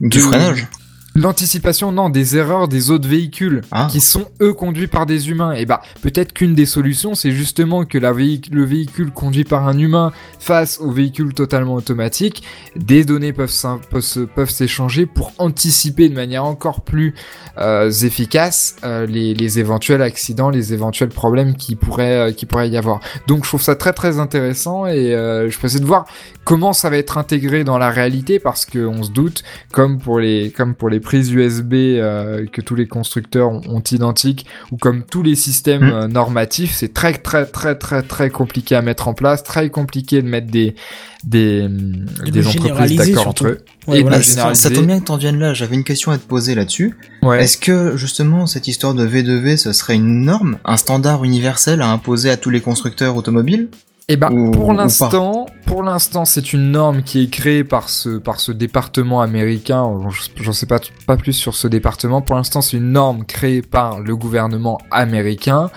Du 0.00 0.20
freinage. 0.20 0.66
L'anticipation, 1.14 1.92
non, 1.92 2.08
des 2.08 2.36
erreurs 2.38 2.68
des 2.68 2.90
autres 2.90 3.08
véhicules 3.08 3.60
Ah. 3.70 3.88
qui 3.90 4.00
sont 4.00 4.26
eux 4.40 4.54
conduits 4.54 4.86
par 4.86 5.04
des 5.04 5.28
humains. 5.28 5.52
Et 5.52 5.66
bah, 5.66 5.82
peut-être 6.00 6.32
qu'une 6.32 6.54
des 6.54 6.64
solutions, 6.64 7.14
c'est 7.14 7.32
justement 7.32 7.84
que 7.84 7.98
la 7.98 8.12
le 8.12 8.64
véhicule 8.64 9.10
conduit 9.10 9.44
par 9.44 9.66
un 9.66 9.78
humain 9.78 10.12
face 10.38 10.78
au 10.80 10.90
véhicule 10.90 11.34
totalement 11.34 11.74
automatique, 11.74 12.42
des 12.76 13.04
données 13.04 13.32
peuvent 13.32 13.50
s'échanger 14.48 15.06
pour 15.06 15.32
anticiper 15.38 16.08
de 16.08 16.14
manière 16.14 16.44
encore 16.44 16.82
plus 16.82 17.14
euh, 17.58 17.90
efficace 17.90 18.76
euh, 18.84 19.06
les, 19.06 19.34
les 19.34 19.58
éventuels 19.58 20.02
accidents, 20.02 20.50
les 20.50 20.72
éventuels 20.72 21.10
problèmes 21.10 21.54
qui 21.54 21.74
pourraient 21.74 22.30
euh, 22.30 22.32
qui 22.32 22.46
pourraient 22.46 22.70
y 22.70 22.76
avoir. 22.76 23.00
Donc, 23.26 23.44
je 23.44 23.48
trouve 23.48 23.62
ça 23.62 23.76
très 23.76 23.92
très 23.92 24.18
intéressant 24.18 24.86
et 24.86 25.10
je 25.12 25.58
peux 25.58 25.66
essayer 25.66 25.80
de 25.80 25.86
voir 25.86 26.06
comment 26.44 26.72
ça 26.72 26.90
va 26.90 26.96
être 26.96 27.18
intégré 27.18 27.64
dans 27.64 27.78
la 27.78 27.90
réalité 27.90 28.38
parce 28.38 28.64
que 28.64 28.78
on 28.86 29.02
se 29.02 29.10
doute 29.10 29.42
comme 29.72 29.98
pour 29.98 30.18
les 30.18 30.50
comme 30.50 30.74
pour 30.74 30.88
les 30.88 31.00
prises 31.02 31.30
USB 31.30 31.74
euh, 31.74 32.46
que 32.50 32.62
tous 32.62 32.74
les 32.74 32.86
constructeurs 32.86 33.50
ont, 33.50 33.60
ont 33.68 33.82
identiques 33.82 34.46
ou 34.70 34.78
comme 34.78 35.02
tous 35.02 35.22
les 35.22 35.34
systèmes 35.34 35.82
Mm. 35.82 35.92
euh, 35.92 36.08
normatifs 36.08 36.72
c'est 36.74 36.94
très 36.94 37.12
très 37.14 37.44
très 37.46 37.76
très 37.76 38.02
très 38.02 38.30
compliqué 38.30 38.74
à 38.74 38.82
mettre 38.82 39.08
en 39.08 39.14
place 39.14 39.42
très 39.42 39.68
compliqué 39.68 40.22
de 40.22 40.28
mettre 40.28 40.46
des 40.46 40.74
des 41.24 41.62
de 41.62 42.30
des 42.30 42.40
le 42.42 42.48
entreprises 42.48 42.96
d'accord 42.96 43.28
entre 43.28 43.46
eux 43.48 43.58
Ouais, 43.88 43.98
Et 43.98 44.02
voilà, 44.02 44.18
de 44.18 44.22
ça, 44.22 44.54
ça 44.54 44.70
tombe 44.70 44.86
bien 44.86 45.00
que 45.00 45.06
t'en 45.06 45.16
viennes 45.16 45.40
là. 45.40 45.54
J'avais 45.54 45.74
une 45.74 45.82
question 45.82 46.12
à 46.12 46.18
te 46.18 46.24
poser 46.24 46.54
là-dessus. 46.54 46.94
ouais 47.22 47.42
Est-ce 47.42 47.58
que 47.58 47.96
justement 47.96 48.46
cette 48.46 48.68
histoire 48.68 48.94
de 48.94 49.04
V2V, 49.04 49.56
ce 49.56 49.72
serait 49.72 49.96
une 49.96 50.22
norme, 50.24 50.58
un 50.64 50.76
standard 50.76 51.24
universel 51.24 51.82
à 51.82 51.88
imposer 51.88 52.30
à 52.30 52.36
tous 52.36 52.50
les 52.50 52.60
constructeurs 52.60 53.16
automobiles? 53.16 53.68
Et 54.08 54.16
ben 54.16 54.30
Ou- 54.32 54.48
ou 54.48 54.50
pour 54.50 54.72
l'instant, 54.74 55.46
pour 55.66 55.82
l'instant, 55.82 56.24
c'est 56.24 56.52
une 56.52 56.72
norme 56.72 57.02
qui 57.02 57.22
est 57.22 57.30
créée 57.30 57.62
par 57.64 57.88
ce 57.88 58.18
par 58.18 58.40
ce 58.40 58.50
département 58.52 59.20
américain. 59.22 59.88
Je- 60.10 60.42
J'en 60.42 60.52
sais 60.52 60.66
pas 60.66 60.80
pas 61.06 61.16
plus 61.16 61.32
sur 61.32 61.54
ce 61.54 61.68
département. 61.68 62.20
Pour 62.20 62.34
l'instant, 62.36 62.60
c'est 62.62 62.76
une 62.76 62.92
norme 62.92 63.24
créée 63.24 63.62
par 63.62 64.00
le 64.00 64.16
gouvernement 64.16 64.78
américain 64.90 65.70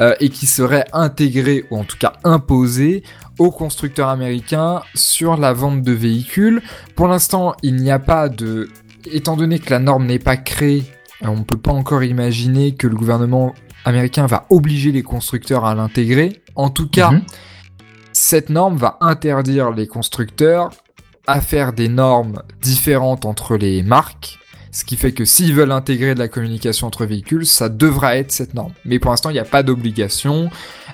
euh, 0.00 0.14
et 0.20 0.28
qui 0.28 0.46
serait 0.46 0.86
intégrée 0.92 1.64
ou 1.70 1.78
en 1.78 1.84
tout 1.84 1.96
cas 1.98 2.14
imposée 2.24 3.04
aux 3.38 3.52
constructeurs 3.52 4.08
américains 4.08 4.82
sur 4.96 5.36
la 5.36 5.52
vente 5.52 5.82
de 5.82 5.92
véhicules. 5.92 6.60
Pour 6.96 7.06
l'instant, 7.06 7.54
il 7.62 7.76
n'y 7.76 7.92
a 7.92 8.00
pas 8.00 8.28
de 8.28 8.68
étant 9.12 9.36
donné 9.36 9.60
que 9.60 9.70
la 9.70 9.78
norme 9.78 10.04
n'est 10.06 10.18
pas 10.18 10.36
créée, 10.36 10.82
euh, 11.22 11.28
on 11.28 11.44
peut 11.44 11.56
pas 11.56 11.70
encore 11.72 12.02
imaginer 12.02 12.74
que 12.74 12.88
le 12.88 12.96
gouvernement 12.96 13.54
américain 13.84 14.26
va 14.26 14.44
obliger 14.50 14.90
les 14.90 15.02
constructeurs 15.04 15.64
à 15.64 15.74
l'intégrer. 15.76 16.42
En 16.56 16.68
tout 16.70 16.88
cas, 16.88 17.12
Mhm. 17.12 17.22
Cette 18.20 18.50
norme 18.50 18.76
va 18.76 18.96
interdire 19.00 19.70
les 19.70 19.86
constructeurs 19.86 20.70
à 21.28 21.40
faire 21.40 21.72
des 21.72 21.88
normes 21.88 22.42
différentes 22.60 23.24
entre 23.24 23.56
les 23.56 23.82
marques, 23.84 24.38
ce 24.72 24.84
qui 24.84 24.96
fait 24.96 25.12
que 25.12 25.24
s'ils 25.24 25.54
veulent 25.54 25.70
intégrer 25.72 26.14
de 26.14 26.18
la 26.18 26.26
communication 26.28 26.88
entre 26.88 27.06
véhicules, 27.06 27.46
ça 27.46 27.68
devra 27.68 28.16
être 28.16 28.32
cette 28.32 28.54
norme. 28.54 28.72
Mais 28.84 28.98
pour 28.98 29.10
l'instant, 29.12 29.30
il 29.30 29.34
n'y 29.34 29.38
a 29.38 29.44
pas 29.44 29.62
d'obligation, 29.62 30.50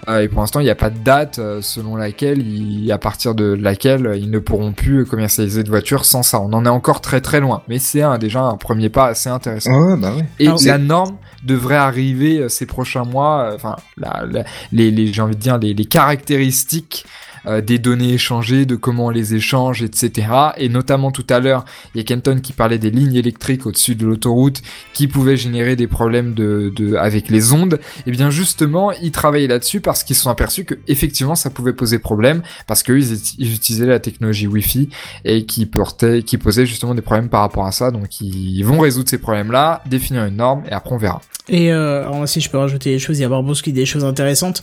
euh, 0.09 0.21
et 0.23 0.29
pour 0.29 0.41
l'instant, 0.41 0.61
il 0.61 0.65
n'y 0.65 0.71
a 0.71 0.75
pas 0.75 0.91
de 0.91 0.99
date 0.99 1.39
euh, 1.39 1.63
selon 1.63 1.97
laquelle, 1.97 2.41
ils- 2.47 2.93
à 2.93 2.99
partir 2.99 3.35
de 3.35 3.45
laquelle 3.55 4.13
ils 4.17 4.31
ne 4.31 4.39
pourront 4.39 4.73
plus 4.73 5.07
commercialiser 5.07 5.63
de 5.65 5.71
voitures 5.71 6.05
sans 6.05 6.23
ça. 6.23 6.41
On 6.41 6.53
en 6.53 6.65
est 6.67 6.69
encore 6.69 7.01
très 7.01 7.21
très 7.23 7.41
loin, 7.41 7.63
mais 7.69 7.79
c'est 7.79 8.03
un, 8.03 8.19
déjà 8.19 8.43
un 8.43 8.57
premier 8.57 8.91
pas 8.91 9.07
assez 9.07 9.31
intéressant. 9.31 9.73
Ouais, 9.73 9.97
bah 9.97 10.15
ouais. 10.15 10.27
Et 10.41 10.47
Alors, 10.47 10.59
la 10.67 10.79
norme 10.79 11.17
devrait 11.45 11.77
arriver 11.77 12.39
euh, 12.39 12.49
ces 12.49 12.67
prochains 12.67 13.05
mois. 13.05 13.51
euh, 13.51 13.55
Enfin, 13.55 13.77
la- 13.97 14.25
les, 14.73 14.91
les, 14.91 15.13
j'ai 15.13 15.23
envie 15.23 15.37
de 15.37 15.41
dire 15.41 15.59
les 15.59 15.85
caractéristiques 15.85 17.05
euh, 17.47 17.61
des 17.61 17.79
données 17.79 18.15
échangées, 18.15 18.67
de 18.67 18.77
comment 18.77 19.07
on 19.07 19.11
les 19.11 19.35
échange, 19.35 19.83
etc. 19.83 20.29
Et 20.57 20.69
notamment 20.69 21.11
tout 21.11 21.27
à 21.29 21.41
l'heure, 21.41 21.65
il 21.95 21.99
y 21.99 22.01
a 22.01 22.05
Kenton 22.05 22.41
qui 22.41 22.53
parlait 22.53 22.79
des 22.79 22.91
lignes 22.91 23.15
électriques 23.15 23.67
au-dessus 23.67 23.95
de 23.95 24.07
l'autoroute 24.07 24.63
qui 24.93 25.09
pouvaient 25.09 25.37
générer 25.37 25.77
des 25.77 25.87
problèmes 25.87 26.35
de, 26.35 26.73
de 26.75 26.97
avec 26.97 27.29
les 27.29 27.53
ondes. 27.53 27.81
Et 28.07 28.11
bien 28.11 28.31
justement, 28.31 28.93
ils 28.93 29.13
travaillaient 29.13 29.47
là-dessus 29.47 29.81
parce 29.81 30.05
qu'ils 30.05 30.17
se 30.17 30.23
sont 30.23 30.31
aperçus 30.31 30.65
que 30.65 30.75
effectivement 30.89 31.35
ça 31.35 31.51
pouvait 31.51 31.73
poser 31.73 31.99
problème 31.99 32.43
parce 32.67 32.83
qu'eux 32.83 33.01
utilisaient 33.39 33.87
la 33.87 34.01
technologie 34.01 34.47
Wi-Fi 34.47 34.89
et 35.25 35.45
qui 35.45 35.67
portait, 35.67 36.23
qui 36.23 36.39
posait 36.39 36.67
justement 36.67 36.95
des 36.95 37.03
problèmes 37.03 37.29
par 37.29 37.41
rapport 37.41 37.67
à 37.67 37.73
ça. 37.73 37.91
Donc 37.91 38.21
ils 38.21 38.63
vont 38.63 38.79
résoudre 38.79 39.09
ces 39.09 39.19
problèmes-là, 39.19 39.83
définir 39.87 40.25
une 40.25 40.37
norme 40.37 40.63
et 40.69 40.73
après 40.73 40.95
on 40.95 40.99
verra. 40.99 41.21
Et 41.49 41.73
euh, 41.73 42.07
alors 42.07 42.29
si 42.29 42.41
je 42.41 42.49
peux 42.49 42.59
rajouter 42.59 42.91
des 42.91 42.99
choses, 42.99 43.19
il 43.19 43.23
y 43.23 43.25
a 43.25 43.29
Barbos 43.29 43.55
qui 43.55 43.73
dit 43.73 43.81
des 43.81 43.87
choses 43.87 44.05
intéressantes, 44.05 44.63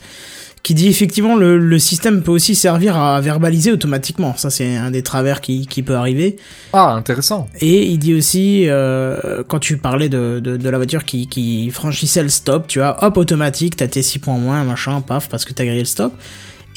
qui 0.64 0.76
dit 0.76 0.88
effectivement 0.88 1.36
le, 1.36 1.58
le 1.58 1.80
système 1.80 2.22
peut 2.22 2.32
aussi 2.32 2.54
servir 2.56 2.96
à 2.96 3.20
verbaliser 3.22 3.72
automatiquement. 3.72 4.36
Ça 4.38 4.50
c'est 4.50 4.76
un 4.76 4.92
des 4.92 5.02
travers 5.02 5.42
qui, 5.42 5.66
qui 5.68 5.82
peut 5.82 5.96
arriver. 5.96 6.38
Ah 6.74 6.94
intéressant. 6.94 7.48
Et 7.60 7.86
il 7.88 7.98
dit 7.98 8.14
aussi, 8.14 8.66
euh, 8.68 9.44
quand 9.48 9.60
tu 9.60 9.78
parlais 9.78 10.10
de, 10.10 10.40
de, 10.44 10.58
de 10.58 10.70
la 10.70 10.78
voiture 10.78 11.04
qui, 11.04 11.28
qui 11.28 11.70
franchissait 11.72 12.24
le 12.24 12.30
stop, 12.30 12.68
tu 12.68 12.80
vois, 12.80 13.04
hop, 13.04 13.18
automatique, 13.18 13.76
t'as 13.76 13.88
tes 13.88 14.02
6 14.02 14.20
points 14.20 14.38
moins, 14.38 14.64
machin, 14.64 15.02
paf, 15.02 15.30
parce 15.30 15.46
que 15.46 15.54
t'as 15.54 15.66
grillé 15.66 15.80
le 15.80 15.86
stop. 15.86 16.14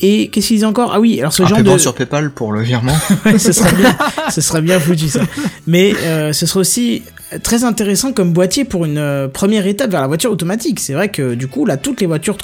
Et 0.00 0.28
qu'est-ce 0.28 0.48
qu'il 0.48 0.58
dit 0.58 0.64
encore? 0.64 0.92
Ah 0.92 1.00
oui, 1.00 1.20
alors 1.20 1.32
ce 1.32 1.44
Un 1.44 1.46
genre 1.46 1.62
de... 1.62 1.78
sur 1.78 1.94
PayPal 1.94 2.30
pour 2.30 2.52
le 2.52 2.62
virement. 2.62 2.96
Ouais, 3.24 3.38
ce 3.38 3.52
serait 3.52 3.74
bien, 3.76 3.96
ce 4.30 4.40
serait 4.40 4.62
bien 4.62 4.80
foutu 4.80 5.08
ça. 5.08 5.20
Mais 5.66 5.94
euh, 6.02 6.32
ce 6.32 6.46
serait 6.46 6.60
aussi 6.60 7.02
très 7.42 7.64
intéressant 7.64 8.12
comme 8.12 8.32
boîtier 8.32 8.64
pour 8.64 8.84
une 8.84 8.98
euh, 8.98 9.28
première 9.28 9.66
étape 9.66 9.90
vers 9.90 10.00
la 10.00 10.08
voiture 10.08 10.32
automatique. 10.32 10.80
C'est 10.80 10.94
vrai 10.94 11.10
que 11.10 11.34
du 11.34 11.46
coup 11.46 11.64
là, 11.64 11.76
toutes 11.76 12.00
les 12.00 12.06
voitures 12.06 12.36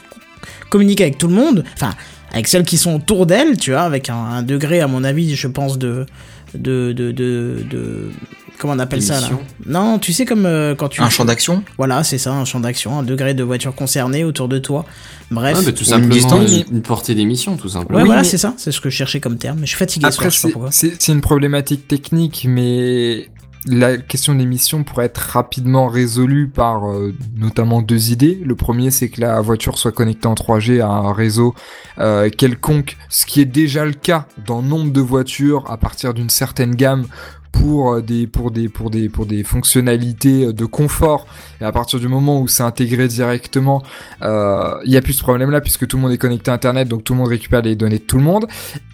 communiquent 0.70 1.00
avec 1.02 1.18
tout 1.18 1.28
le 1.28 1.34
monde, 1.34 1.64
enfin 1.74 1.94
avec 2.32 2.46
celles 2.48 2.64
qui 2.64 2.76
sont 2.78 2.94
autour 2.94 3.26
d'elles, 3.26 3.56
tu 3.56 3.70
vois, 3.72 3.80
avec 3.82 4.08
un, 4.08 4.14
un 4.14 4.42
degré 4.42 4.80
à 4.80 4.86
mon 4.86 5.02
avis, 5.04 5.34
je 5.34 5.48
pense 5.48 5.78
de 5.78 6.06
de 6.54 6.92
de 6.92 7.10
de, 7.12 7.64
de- 7.70 8.10
comment 8.58 8.74
on 8.74 8.78
appelle 8.78 9.02
ça 9.02 9.20
là. 9.20 9.30
Non, 9.66 9.98
tu 9.98 10.12
sais 10.12 10.24
comme 10.26 10.44
euh, 10.46 10.74
quand 10.74 10.88
tu 10.88 11.00
Un 11.00 11.08
champ 11.10 11.24
d'action 11.24 11.62
voilà, 11.78 12.04
c'est 12.04 12.18
ça, 12.18 12.32
un 12.32 12.44
champ 12.44 12.60
d'action, 12.60 12.98
un 12.98 13.02
degré 13.02 13.34
de 13.34 13.42
voiture 13.42 13.74
concernée 13.74 14.22
autour 14.24 14.48
de 14.48 14.58
toi. 14.58 14.84
Bref. 15.30 15.58
Ouais, 15.58 15.64
bah, 15.64 15.72
tout 15.72 15.78
une 15.80 15.84
simplement 15.86 16.14
distance. 16.14 16.52
une, 16.70 16.76
une 16.76 16.82
portée 16.82 17.14
d'émission, 17.14 17.56
tout 17.56 17.68
simplement. 17.68 17.96
Ouais, 17.96 18.02
Oui, 18.02 18.08
voilà, 18.08 18.22
mais- 18.22 18.28
c'est 18.28 18.38
ça, 18.38 18.52
c'est 18.56 18.70
ce 18.72 18.80
que 18.80 18.90
je 18.90 18.96
cherchais 18.96 19.18
comme 19.20 19.38
terme, 19.38 19.58
mais 19.60 19.66
je 19.66 19.70
suis 19.70 19.78
fatigué 19.78 20.06
ce 20.10 20.14
Après 20.16 20.30
soir, 20.30 20.32
je 20.32 20.36
sais 20.38 20.48
pas 20.48 20.52
pourquoi. 20.52 20.70
c'est 20.72 21.08
une 21.12 21.20
problématique 21.20 21.88
technique, 21.88 22.46
mais 22.48 23.28
la 23.66 23.98
question 23.98 24.34
de 24.34 24.38
l'émission 24.38 24.84
pourrait 24.84 25.06
être 25.06 25.18
rapidement 25.18 25.86
résolue 25.86 26.48
par 26.48 26.90
euh, 26.90 27.14
notamment 27.36 27.82
deux 27.82 28.10
idées. 28.10 28.40
Le 28.44 28.54
premier, 28.54 28.90
c'est 28.90 29.08
que 29.08 29.20
la 29.20 29.40
voiture 29.40 29.78
soit 29.78 29.92
connectée 29.92 30.26
en 30.26 30.34
3G 30.34 30.80
à 30.80 30.88
un 30.88 31.12
réseau 31.12 31.54
euh, 31.98 32.30
quelconque, 32.30 32.96
ce 33.08 33.26
qui 33.26 33.40
est 33.40 33.46
déjà 33.46 33.84
le 33.84 33.92
cas 33.92 34.26
dans 34.46 34.62
nombre 34.62 34.92
de 34.92 35.00
voitures 35.00 35.70
à 35.70 35.76
partir 35.76 36.14
d'une 36.14 36.30
certaine 36.30 36.74
gamme 36.74 37.06
pour 37.52 37.94
euh, 37.94 38.00
des 38.00 38.26
pour 38.26 38.50
des 38.50 38.68
pour 38.68 38.90
des 38.90 39.08
pour 39.08 39.26
des 39.26 39.42
fonctionnalités 39.44 40.46
euh, 40.46 40.52
de 40.52 40.64
confort 40.64 41.26
et 41.60 41.64
à 41.64 41.72
partir 41.72 41.98
du 41.98 42.08
moment 42.08 42.40
où 42.40 42.48
c'est 42.48 42.62
intégré 42.62 43.08
directement 43.08 43.82
euh, 44.22 44.74
il 44.84 44.92
y 44.92 44.96
a 44.96 45.02
plus 45.02 45.14
ce 45.14 45.22
problème 45.22 45.50
là 45.50 45.60
puisque 45.60 45.86
tout 45.86 45.96
le 45.96 46.02
monde 46.02 46.12
est 46.12 46.18
connecté 46.18 46.50
à 46.50 46.54
internet 46.54 46.88
donc 46.88 47.04
tout 47.04 47.12
le 47.12 47.18
monde 47.18 47.28
récupère 47.28 47.62
les 47.62 47.76
données 47.76 47.98
de 47.98 48.04
tout 48.04 48.16
le 48.18 48.22
monde 48.22 48.46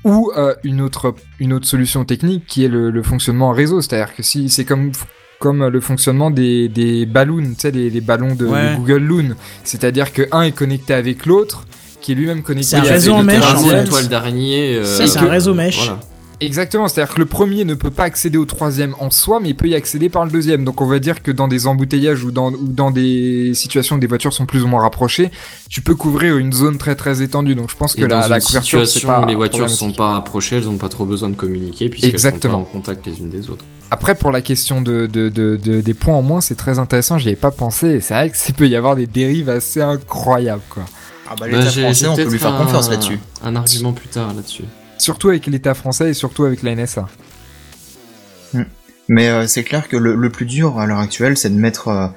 ou 0.04 0.32
euh, 0.36 0.54
une 0.64 0.80
autre 0.80 1.14
une 1.38 1.52
autre 1.52 1.66
solution 1.66 2.04
technique 2.04 2.44
qui 2.46 2.64
est 2.64 2.68
le, 2.68 2.90
le 2.90 3.02
fonctionnement 3.02 3.48
en 3.48 3.52
réseau 3.52 3.80
c'est-à-dire 3.80 4.14
que 4.14 4.22
si 4.22 4.48
c'est 4.48 4.64
comme 4.64 4.92
comme 5.38 5.66
le 5.66 5.80
fonctionnement 5.82 6.30
des, 6.30 6.70
des 6.70 7.04
balloons, 7.04 7.42
tu 7.42 7.54
sais, 7.58 7.70
les, 7.70 7.90
les 7.90 8.00
ballons 8.00 8.34
de, 8.34 8.46
Ouais. 8.46 8.70
de 8.72 8.76
Google 8.76 9.02
Loon. 9.04 9.28
C'est-à-dire 9.64 10.14
que 10.14 10.22
un 10.32 10.40
est 10.40 10.52
connecté 10.52 10.94
avec 10.94 11.26
l'autre, 11.26 11.66
qui 12.00 12.12
est 12.12 12.14
lui-même 12.14 12.40
connecté 12.42 12.68
C'est 12.70 12.76
un 12.76 12.80
réseau 12.80 13.12
en 13.12 13.18
le 13.18 13.24
mèche, 13.26 13.36
euh, 14.78 14.84
c'est 14.86 15.18
que- 15.20 15.26
un 15.26 15.28
réseau 15.28 15.52
mèche. 15.52 15.90
Exactement, 16.40 16.86
c'est-à-dire 16.86 17.14
que 17.14 17.18
le 17.18 17.24
premier 17.26 17.64
ne 17.64 17.72
peut 17.72 17.90
pas 17.90 18.04
accéder 18.04 18.36
au 18.36 18.44
troisième 18.44 18.94
en 19.00 19.10
soi, 19.10 19.40
mais 19.40 19.48
il 19.50 19.56
peut 19.56 19.68
y 19.68 19.74
accéder 19.74 20.10
par 20.10 20.26
le 20.26 20.30
deuxième. 20.30 20.64
Donc 20.64 20.82
on 20.82 20.86
va 20.86 20.98
dire 20.98 21.22
que 21.22 21.30
dans 21.30 21.48
des 21.48 21.66
embouteillages 21.66 22.24
ou 22.24 22.30
dans, 22.30 22.52
ou 22.52 22.66
dans 22.68 22.90
des 22.90 23.52
situations 23.54 23.96
où 23.96 23.98
des 23.98 24.06
voitures 24.06 24.34
sont 24.34 24.44
plus 24.44 24.62
ou 24.62 24.66
moins 24.66 24.82
rapprochées, 24.82 25.30
tu 25.70 25.80
peux 25.80 25.94
couvrir 25.94 26.36
une 26.36 26.52
zone 26.52 26.76
très 26.76 26.94
très 26.94 27.22
étendue. 27.22 27.54
Donc 27.54 27.70
je 27.70 27.76
pense 27.76 27.94
que 27.94 28.00
Et 28.00 28.06
la, 28.06 28.20
dans 28.20 28.28
la 28.28 28.36
une 28.36 28.42
couverture, 28.42 28.86
situation 28.86 29.08
pas 29.08 29.22
où 29.22 29.26
les 29.26 29.34
voitures 29.34 29.70
sont 29.70 29.76
problématique. 29.92 29.96
pas 29.98 30.12
rapprochées, 30.12 30.56
elles 30.56 30.68
ont 30.68 30.76
pas 30.76 30.90
trop 30.90 31.06
besoin 31.06 31.30
de 31.30 31.36
communiquer 31.36 31.88
puisqu'elles 31.88 32.20
sont 32.20 32.38
pas 32.38 32.48
en 32.54 32.64
contact 32.64 33.06
les 33.06 33.18
unes 33.18 33.30
des 33.30 33.48
autres. 33.48 33.64
Après, 33.90 34.14
pour 34.14 34.30
la 34.30 34.42
question 34.42 34.82
de, 34.82 35.06
de, 35.06 35.30
de, 35.30 35.56
de- 35.62 35.80
des 35.80 35.94
points 35.94 36.16
en 36.16 36.22
moins, 36.22 36.42
c'est 36.42 36.56
très 36.56 36.78
intéressant, 36.78 37.16
j'y 37.18 37.28
avais 37.28 37.36
pas 37.36 37.50
pensé. 37.52 38.00
C'est 38.00 38.12
vrai 38.12 38.28
que 38.28 38.36
ça 38.36 38.52
peut 38.52 38.68
y 38.68 38.76
avoir 38.76 38.94
des 38.94 39.06
dérives 39.06 39.48
assez 39.48 39.80
incroyables, 39.80 40.62
quoi. 40.68 40.84
Ah 41.30 41.34
bah, 41.40 41.46
Bah, 41.50 41.62
français, 41.62 42.06
on 42.08 42.14
peut 42.16 42.28
lui 42.30 42.38
faire 42.38 42.52
un- 42.54 42.62
confiance 42.64 42.90
là-dessus. 42.90 43.18
Un 43.42 43.56
argument 43.56 43.92
plus 43.94 44.08
tard 44.08 44.34
là-dessus. 44.34 44.64
Surtout 44.98 45.28
avec 45.28 45.46
l'État 45.46 45.74
français 45.74 46.10
et 46.10 46.14
surtout 46.14 46.44
avec 46.44 46.62
la 46.62 46.74
NSA. 46.74 47.08
Mais 49.08 49.28
euh, 49.28 49.46
c'est 49.46 49.62
clair 49.62 49.88
que 49.88 49.96
le, 49.96 50.16
le 50.16 50.30
plus 50.30 50.46
dur 50.46 50.78
à 50.80 50.86
l'heure 50.86 50.98
actuelle, 50.98 51.36
c'est 51.36 51.50
de 51.50 51.54
mettre 51.54 51.88
euh, 51.88 52.08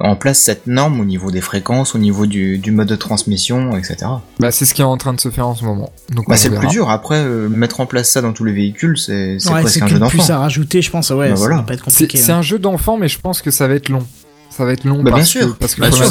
en 0.00 0.16
place 0.16 0.38
cette 0.38 0.66
norme 0.66 0.98
au 0.98 1.04
niveau 1.04 1.30
des 1.30 1.42
fréquences, 1.42 1.94
au 1.94 1.98
niveau 1.98 2.24
du, 2.24 2.56
du 2.56 2.70
mode 2.70 2.88
de 2.88 2.96
transmission, 2.96 3.76
etc. 3.76 3.96
Bah, 4.40 4.50
c'est 4.50 4.64
ce 4.64 4.72
qui 4.72 4.80
est 4.80 4.84
en 4.84 4.96
train 4.96 5.12
de 5.12 5.20
se 5.20 5.28
faire 5.30 5.46
en 5.46 5.54
ce 5.54 5.64
moment. 5.66 5.92
Donc, 6.10 6.26
Bah, 6.26 6.36
c'est 6.38 6.48
le 6.48 6.56
plus 6.58 6.68
dur. 6.68 6.88
Après, 6.88 7.16
euh, 7.18 7.50
mettre 7.50 7.80
en 7.80 7.86
place 7.86 8.10
ça 8.10 8.22
dans 8.22 8.32
tous 8.32 8.44
les 8.44 8.52
véhicules, 8.54 8.96
c'est 8.96 9.36
c'est 9.38 9.50
Ouais, 9.50 9.60
presque 9.60 9.74
c'est 9.74 9.82
un 9.82 9.88
jeu 9.88 9.98
d'enfant. 9.98 10.16
puce 10.16 10.30
à 10.30 10.38
rajouter, 10.38 10.80
je 10.80 10.90
pense. 10.90 11.10
Ouais, 11.10 11.28
Bah 11.28 11.34
voilà. 11.36 11.66
C'est 11.88 12.10
c'est 12.16 12.32
hein. 12.32 12.38
un 12.38 12.42
jeu 12.42 12.58
d'enfant, 12.58 12.96
mais 12.96 13.08
je 13.08 13.18
pense 13.20 13.42
que 13.42 13.50
ça 13.50 13.68
va 13.68 13.74
être 13.74 13.90
long. 13.90 14.06
Ça 14.48 14.64
va 14.64 14.72
être 14.72 14.84
long 14.84 14.96
Bah, 15.02 15.10
bien 15.10 15.12
parce, 15.18 15.28
sûr. 15.28 15.52
que, 15.54 15.58
parce 15.58 15.74
que 15.74 15.82
Bah, 15.82 15.90
sûr, 15.90 16.08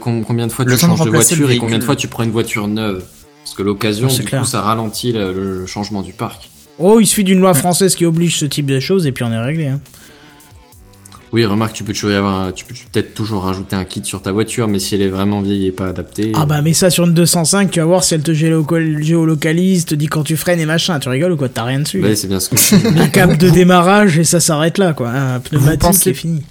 combien 0.00 0.46
de 0.46 0.52
fois 0.52 0.64
Le 0.64 0.76
tu 0.76 0.86
changes 0.86 1.00
de 1.04 1.10
voiture 1.10 1.50
et 1.50 1.58
combien 1.58 1.78
de 1.78 1.84
fois 1.84 1.96
tu 1.96 2.06
prends 2.06 2.22
une 2.22 2.30
voiture 2.30 2.68
neuve 2.68 3.02
Parce 3.52 3.58
que 3.58 3.62
l'occasion, 3.64 4.08
C'est 4.08 4.22
du 4.22 4.28
clair. 4.28 4.40
coup, 4.40 4.46
ça 4.46 4.62
ralentit 4.62 5.12
le, 5.12 5.32
le 5.60 5.66
changement 5.66 6.00
du 6.00 6.14
parc. 6.14 6.48
Oh, 6.78 7.00
il 7.00 7.06
suffit 7.06 7.22
d'une 7.24 7.38
loi 7.38 7.52
française 7.52 7.94
qui 7.94 8.06
oblige 8.06 8.38
ce 8.38 8.46
type 8.46 8.64
de 8.64 8.80
choses 8.80 9.06
et 9.06 9.12
puis 9.12 9.24
on 9.24 9.30
est 9.30 9.38
réglé. 9.38 9.66
Hein. 9.66 9.80
Oui, 11.34 11.44
remarque, 11.44 11.74
tu 11.74 11.84
peux 11.84 11.92
toujours 11.92 12.10
y 12.12 12.14
avoir, 12.14 12.40
un- 12.40 12.52
tu 12.52 12.64
peux 12.64 12.74
peut-être 12.92 13.12
toujours 13.14 13.42
rajouter 13.44 13.76
un 13.76 13.84
kit 13.84 14.00
sur 14.04 14.22
ta 14.22 14.32
voiture, 14.32 14.68
mais 14.68 14.78
si 14.78 14.94
elle 14.94 15.02
est 15.02 15.08
vraiment 15.08 15.42
vieille 15.42 15.66
et 15.66 15.70
pas 15.72 15.88
adaptée. 15.88 16.32
Ah 16.34 16.46
bah, 16.46 16.62
mets 16.62 16.72
ça 16.72 16.88
sur 16.88 17.04
une 17.04 17.12
205, 17.12 17.70
tu 17.70 17.80
vas 17.80 17.84
voir 17.86 18.04
si 18.04 18.14
elle 18.14 18.22
te 18.22 18.30
géolocal- 18.32 19.02
géolocalise, 19.02 19.84
te 19.84 19.94
dit 19.94 20.06
quand 20.06 20.22
tu 20.24 20.36
freines 20.38 20.60
et 20.60 20.66
machin. 20.66 20.98
Tu 20.98 21.10
rigoles 21.10 21.32
ou 21.32 21.36
quoi? 21.36 21.50
T'as 21.50 21.64
rien 21.64 21.80
dessus. 21.80 22.02
Ouais, 22.02 22.16
c'est 22.16 22.28
bien 22.28 22.40
ce 22.40 22.48
que 22.48 22.56
je 22.56 22.74
Un 23.00 23.08
câble 23.08 23.36
de 23.36 23.50
démarrage 23.50 24.18
et 24.18 24.24
ça 24.24 24.40
s'arrête 24.40 24.78
là, 24.78 24.94
quoi. 24.94 25.10
Un 25.10 25.40
pneumatique 25.40 25.80
pensez- 25.82 26.10
et 26.10 26.14
fini. 26.14 26.42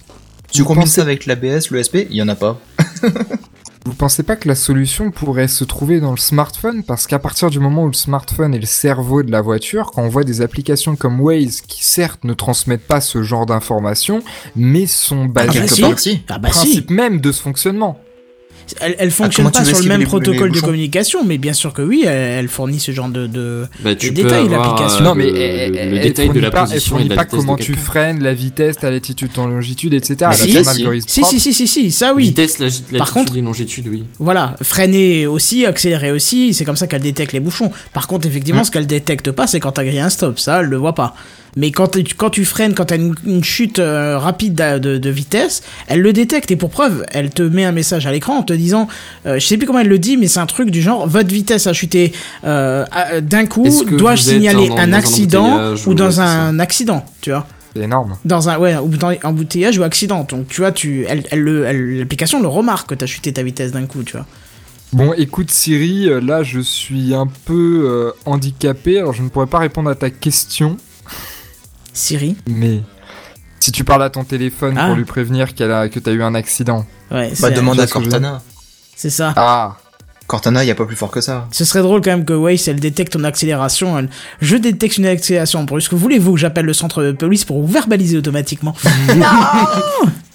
Tu 0.52 0.64
combines 0.64 0.84
pensez- 0.84 0.96
ça 0.98 1.02
avec 1.02 1.26
l'ABS, 1.26 1.72
le 1.72 1.82
SP, 1.82 2.06
il 2.12 2.18
y 2.18 2.22
en 2.22 2.28
a 2.28 2.36
pas. 2.36 2.60
Vous 3.84 3.94
pensez 3.96 4.22
pas 4.22 4.36
que 4.36 4.48
la 4.48 4.54
solution 4.54 5.10
pourrait 5.10 5.48
se 5.48 5.64
trouver 5.64 6.00
dans 6.00 6.12
le 6.12 6.18
smartphone? 6.18 6.84
Parce 6.84 7.08
qu'à 7.08 7.18
partir 7.18 7.50
du 7.50 7.60
moment 7.60 7.86
où 7.86 7.88
le 7.88 7.94
smartphone 7.94 8.54
est 8.54 8.60
le 8.60 8.68
cerveau 8.68 9.24
de 9.24 9.32
la 9.32 9.42
voiture, 9.42 9.90
quand 9.92 10.04
on 10.04 10.08
voit 10.08 10.24
des 10.24 10.42
applications 10.42 10.96
comme 10.96 11.20
Waze 11.20 11.62
qui 11.62 11.84
certes 11.84 12.24
ne 12.24 12.34
transmettent 12.36 12.86
pas 12.88 13.02
ce 13.02 13.24
genre 13.24 13.48
d'informations, 13.48 14.22
mais 14.56 14.86
sont 14.86 15.24
Ah, 15.36 15.46
basées 15.46 15.60
bah, 15.62 15.68
si. 15.68 15.82
part, 15.82 16.00
si. 16.00 16.22
Ah 16.30 16.38
bah 16.38 16.50
si. 16.52 16.60
principe 16.60 16.92
même 16.92 17.22
de 17.22 17.32
ce 17.32 17.42
fonctionnement. 17.42 18.00
Elle, 18.80 18.96
elle 19.00 19.12
fonctionne 19.12 19.46
comment 19.46 19.52
tu 19.52 19.60
pas 19.60 19.66
sur 19.76 19.80
le 19.84 19.90
même 19.90 20.00
les- 20.00 20.06
protocole 20.06 20.50
les 20.52 20.60
de 20.60 20.66
communication, 20.66 21.24
mais 21.26 21.38
bien 21.38 21.54
sûr 21.54 21.74
que 21.74 21.82
oui, 21.82 22.04
elle, 22.06 22.10
elle 22.40 22.48
fournit 22.48 22.80
ce 22.80 22.92
genre 22.92 23.10
de. 23.10 23.28
de... 23.28 23.66
Bah, 23.84 23.96
tu 23.96 24.08
Les 24.08 24.12
peux 24.14 24.24
détails 24.24 24.48
de 24.48 24.54
avoir, 24.54 24.70
l'application. 24.74 25.04
euh, 25.04 25.08
non, 25.08 25.16
mais 25.16 25.30
le, 25.30 25.38
elle, 25.38 25.72
le- 25.72 25.78
elle- 25.78 25.90
le 25.92 25.98
elle 25.98 26.04
détail 26.04 26.28
de 26.28 26.32
fournit 26.32 26.42
la 26.42 26.52
pas, 26.52 26.62
position 26.66 27.00
et 27.00 27.04
de 27.04 27.10
la 27.10 27.16
pas 27.16 27.26
comment 27.26 27.56
de 27.56 27.62
tu 27.64 27.74
freines, 27.74 28.24
la 28.24 28.34
vitesse, 28.34 28.78
ta 28.78 28.90
latitude, 28.92 29.32
ton 29.34 29.48
longitude, 29.48 29.94
etc. 29.94 30.16
Mais 30.20 30.26
Elle 30.26 30.32
a 30.32 30.36
si, 30.36 30.52
si. 30.52 30.70
algorithme 30.82 31.08
Si, 31.08 31.40
si, 31.54 31.68
si, 31.68 31.92
ça 31.92 32.14
oui. 32.14 32.26
Vitesse, 32.26 32.60
la, 32.60 32.66
latitude 32.66 32.98
Par 32.98 33.12
contre- 33.14 33.36
et 33.36 33.42
longitude, 33.42 33.88
oui. 33.90 34.04
Voilà, 34.20 34.56
freiner 34.62 35.28
aussi, 35.28 35.66
accélérer 35.66 36.12
aussi, 36.12 36.54
c'est 36.54 36.66
comme 36.66 36.76
ça 36.76 36.88
qu'elle 36.88 37.02
détecte 37.02 37.34
les 37.34 37.40
bouchons. 37.40 37.72
Par 37.94 38.08
contre, 38.08 38.28
effectivement, 38.28 38.64
ce 38.64 38.72
qu'elle 38.72 38.88
détecte 38.88 39.32
pas, 39.32 39.48
c'est 39.48 39.60
quand 39.60 39.72
t'as 39.74 39.84
grillé 39.84 40.00
un 40.02 40.10
stop, 40.10 40.40
ça, 40.40 40.60
elle 40.62 40.68
le 40.68 40.78
voit 40.78 40.96
pas. 40.96 41.16
Mais 41.58 41.72
quand, 41.72 41.88
tu- 41.90 42.16
quand 42.16 42.30
tu 42.30 42.46
freines, 42.46 42.74
quand 42.74 42.86
t'as 42.86 42.96
une, 42.98 43.14
une 43.26 43.44
chute 43.44 43.80
euh, 43.80 44.18
rapide 44.18 44.56
de, 44.56 44.98
de 44.98 45.10
vitesse, 45.10 45.64
elle 45.88 46.02
le 46.02 46.14
détecte. 46.14 46.50
Et 46.52 46.56
pour 46.56 46.70
preuve, 46.70 47.06
elle 47.12 47.30
te 47.30 47.42
met 47.44 47.66
un 47.66 47.72
message 47.74 48.08
à 48.08 48.12
l'écran 48.12 48.38
en 48.38 48.44
te 48.44 48.54
disant, 48.54 48.88
euh, 49.26 49.38
je 49.40 49.46
sais 49.46 49.58
plus 49.58 49.68
comment 49.68 49.80
elle 49.80 49.88
le 49.90 50.00
dit, 50.00 50.16
mais 50.18 50.28
c'est 50.28 50.40
un 50.40 50.46
truc 50.46 50.72
du 50.72 50.82
genre, 50.82 51.08
votre 51.08 51.30
vitesse 51.30 51.68
a 51.68 51.74
chuté 51.74 52.14
euh, 52.46 52.86
à- 52.92 53.20
d'un 53.22 53.46
coup, 53.46 53.64
dois-je 53.98 54.22
signaler 54.36 54.68
un 54.80 54.88
accident 54.94 55.58
ou 55.92 55.94
dans 55.94 56.22
un 56.22 56.60
accident, 56.60 57.06
tu 57.22 57.32
vois? 57.32 57.46
C'est 57.76 57.84
énorme. 57.84 58.18
dans 58.26 58.50
un 58.50 58.58
ouais 58.58 58.76
ou 58.78 58.90
dans 58.90 59.08
un 59.10 59.16
embouteillage 59.24 59.78
ou 59.78 59.84
accident. 59.84 60.26
Donc 60.30 60.50
tu 60.50 60.60
vois 60.60 60.74
tu 60.74 61.06
elle, 61.08 61.24
elle 61.32 61.40
le- 61.40 61.64
elle- 61.66 62.00
l'application 62.00 62.42
le 62.42 62.50
remarque 62.50 62.90
que 62.90 62.96
t'as 62.96 63.06
chuté 63.06 63.32
ta 63.32 63.44
vitesse 63.44 63.72
d'un 63.72 63.86
coup 63.86 64.04
tu 64.04 64.12
vois. 64.18 64.26
Bon, 64.92 65.14
écoute 65.14 65.52
Siri, 65.52 66.10
euh, 66.10 66.20
là 66.20 66.44
je 66.44 66.60
suis 66.60 67.14
un 67.16 67.28
peu 67.46 67.84
euh, 67.86 68.12
handicapé, 68.26 68.98
alors 69.00 69.14
je 69.14 69.22
ne 69.22 69.30
pourrais 69.30 69.48
pas 69.48 69.60
répondre 69.60 69.90
à 69.90 69.96
ta 69.96 70.10
question, 70.10 70.76
Siri 71.94 72.36
mais 72.48 72.82
si 73.60 73.72
tu 73.72 73.84
parles 73.84 74.04
à 74.04 74.10
ton 74.10 74.24
téléphone 74.24 74.76
Ah. 74.78 74.88
pour 74.88 74.96
lui 74.96 75.06
prévenir 75.06 75.54
qu'elle 75.54 75.72
a, 75.72 75.88
que 75.90 76.00
t'as 76.00 76.12
eu 76.12 76.24
un 76.24 76.34
accident. 76.36 76.86
ouais 77.12 77.32
Bah, 77.40 77.52
demande 77.52 77.80
à 77.80 77.88
Cortana. 77.88 78.42
c'est 78.96 79.10
ça 79.12 79.34
Ah 79.36 79.78
Cortana, 80.28 80.64
il 80.64 80.68
y 80.68 80.72
a 80.72 80.76
pas 80.76 80.86
plus 80.86 80.96
fort 80.96 81.12
que 81.12 81.20
ça. 81.20 81.48
ce 81.52 81.66
serait 81.66 81.82
drôle 81.82 82.00
quand 82.02 82.12
même 82.12 82.24
que 82.26 82.32
Waze 82.34 82.68
elle 82.70 82.80
détecte 82.80 83.12
ton 83.14 83.24
accélération 83.26 84.00
elle- 84.00 84.10
je 84.40 84.56
détecte 84.56 84.98
une 84.98 85.06
accélération 85.06 85.64
brusque 85.66 85.94
voulez-vous 85.94 86.34
que 86.34 86.40
j'appelle 86.40 86.66
le 86.66 86.74
centre 86.74 87.04
de 87.04 87.12
police 87.12 87.44
pour 87.46 87.62
vous 87.62 87.68
verbaliser 87.72 88.18
automatiquement? 88.18 88.74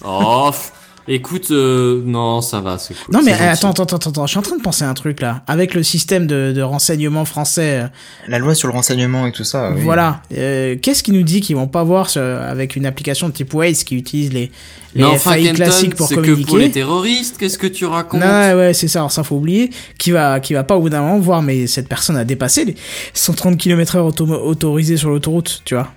Oh, 0.03 0.51
f- 0.53 0.71
écoute, 1.07 1.51
euh, 1.51 2.01
non, 2.05 2.41
ça 2.41 2.59
va, 2.61 2.77
c'est 2.77 2.93
cool. 2.93 3.13
non 3.15 3.21
mais 3.23 3.31
attends 3.33 3.71
attends 3.71 3.83
attends 3.83 4.09
attends 4.09 4.25
je 4.25 4.31
suis 4.31 4.39
en 4.39 4.41
train 4.41 4.57
de 4.57 4.61
penser 4.61 4.83
à 4.83 4.89
un 4.89 4.93
truc 4.93 5.21
là 5.21 5.43
avec 5.47 5.73
le 5.73 5.83
système 5.83 6.27
de, 6.27 6.51
de 6.55 6.61
renseignement 6.61 7.23
français 7.25 7.81
euh, 7.83 7.87
La 8.27 8.39
loi 8.39 8.55
sur 8.55 8.67
le 8.67 8.73
renseignement 8.73 9.25
et 9.27 9.31
tout 9.31 9.43
ça. 9.43 9.71
oui. 9.75 9.81
voilà 9.83 10.21
Euh, 10.35 10.75
qu'est-ce 10.81 11.03
qui 11.03 11.11
nous 11.11 11.23
dit 11.23 11.41
qu'ils 11.41 11.55
vont 11.55 11.67
pas 11.67 11.83
voir 11.83 12.09
ce- 12.09 12.19
avec 12.19 12.75
une 12.75 12.85
application 12.85 13.27
de 13.29 13.33
type 13.33 13.53
Waze 13.53 13.83
qui 13.83 13.95
utilise 13.95 14.33
les 14.33 14.51
les 14.95 15.17
FAI 15.17 15.43
Kenton, 15.43 15.55
classiques 15.55 15.95
pour 15.95 16.07
c'est 16.07 16.15
que 16.15 16.21
communiquer 16.21 16.45
pour 16.47 16.57
les 16.57 16.71
terroristes, 16.71 17.37
qu'est-ce 17.37 17.59
que 17.59 17.67
tu 17.67 17.85
racontes 17.85 18.19
Non, 18.19 18.25
ouais, 18.27 18.53
ouais, 18.55 18.73
c'est 18.73 18.87
ça, 18.87 18.99
alors 18.99 19.11
ça 19.11 19.23
faut 19.23 19.35
oublier, 19.35 19.69
qui 19.99 20.09
va, 20.09 20.39
qui 20.39 20.53
va 20.55 20.63
pas 20.63 20.75
au 20.75 20.81
bout 20.81 20.89
d'un 20.89 21.01
moment 21.01 21.19
voir, 21.19 21.43
mais 21.43 21.67
cette 21.67 21.87
personne 21.87 22.17
a 22.17 22.23
dépassé 22.25 22.65
les 22.65 22.75
130 23.13 23.57
km/h 23.57 23.99
auto 23.99 24.25
autorisés 24.25 24.97
sur 24.97 25.09
l'autoroute, 25.09 25.61
tu 25.65 25.75
vois. 25.75 25.89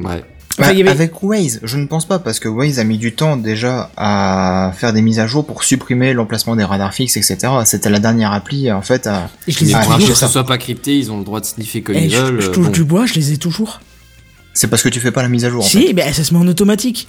Ouais. 0.00 0.24
Bah, 0.58 0.66
Enfin, 0.66 0.78
avait- 0.80 0.88
Avec 0.90 1.22
Waze, 1.22 1.60
je 1.62 1.76
ne 1.78 1.86
pense 1.86 2.06
pas, 2.06 2.18
parce 2.18 2.38
que 2.38 2.48
Waze 2.48 2.78
a 2.78 2.84
mis 2.84 2.98
du 2.98 3.14
temps 3.14 3.36
déjà 3.36 3.90
à 3.96 4.72
faire 4.76 4.92
des 4.92 5.00
mises 5.02 5.18
à 5.18 5.26
jour 5.26 5.46
pour 5.46 5.64
supprimer 5.64 6.12
l'emplacement 6.12 6.56
des 6.56 6.64
radars 6.64 6.92
fixes, 6.92 7.16
etc. 7.16 7.38
C'était 7.64 7.88
la 7.90 7.98
dernière 8.00 8.32
appli, 8.32 8.70
en 8.70 8.82
fait, 8.82 9.06
à... 9.06 9.30
Et 9.48 9.52
je 9.52 9.60
les 9.60 9.70
ai 9.70 9.74
pour 9.74 9.82
toujours. 9.94 10.08
que 10.10 10.14
ça. 10.14 10.26
ce 10.26 10.32
soit 10.32 10.44
pas 10.44 10.58
crypté, 10.58 10.96
ils 10.98 11.10
ont 11.10 11.18
le 11.18 11.24
droit 11.24 11.40
de 11.40 11.46
sniffer 11.46 11.82
comme 11.82 11.96
Eh, 11.96 12.04
ils 12.04 12.10
je, 12.10 12.16
veulent. 12.18 12.40
je 12.42 12.48
euh, 12.48 12.52
touche 12.52 12.66
bon. 12.66 12.72
du 12.72 12.84
bois, 12.84 13.06
je 13.06 13.14
les 13.14 13.32
ai 13.32 13.36
toujours. 13.38 13.80
C'est 14.54 14.68
parce 14.68 14.82
que 14.82 14.88
tu 14.90 15.00
fais 15.00 15.10
pas 15.12 15.22
la 15.22 15.28
mise 15.28 15.44
à 15.46 15.50
jour, 15.50 15.64
en 15.64 15.66
fait. 15.68 15.78
Si, 15.86 15.94
mais 15.94 16.12
ça 16.12 16.22
se 16.24 16.34
met 16.34 16.40
en 16.40 16.46
automatique. 16.46 17.08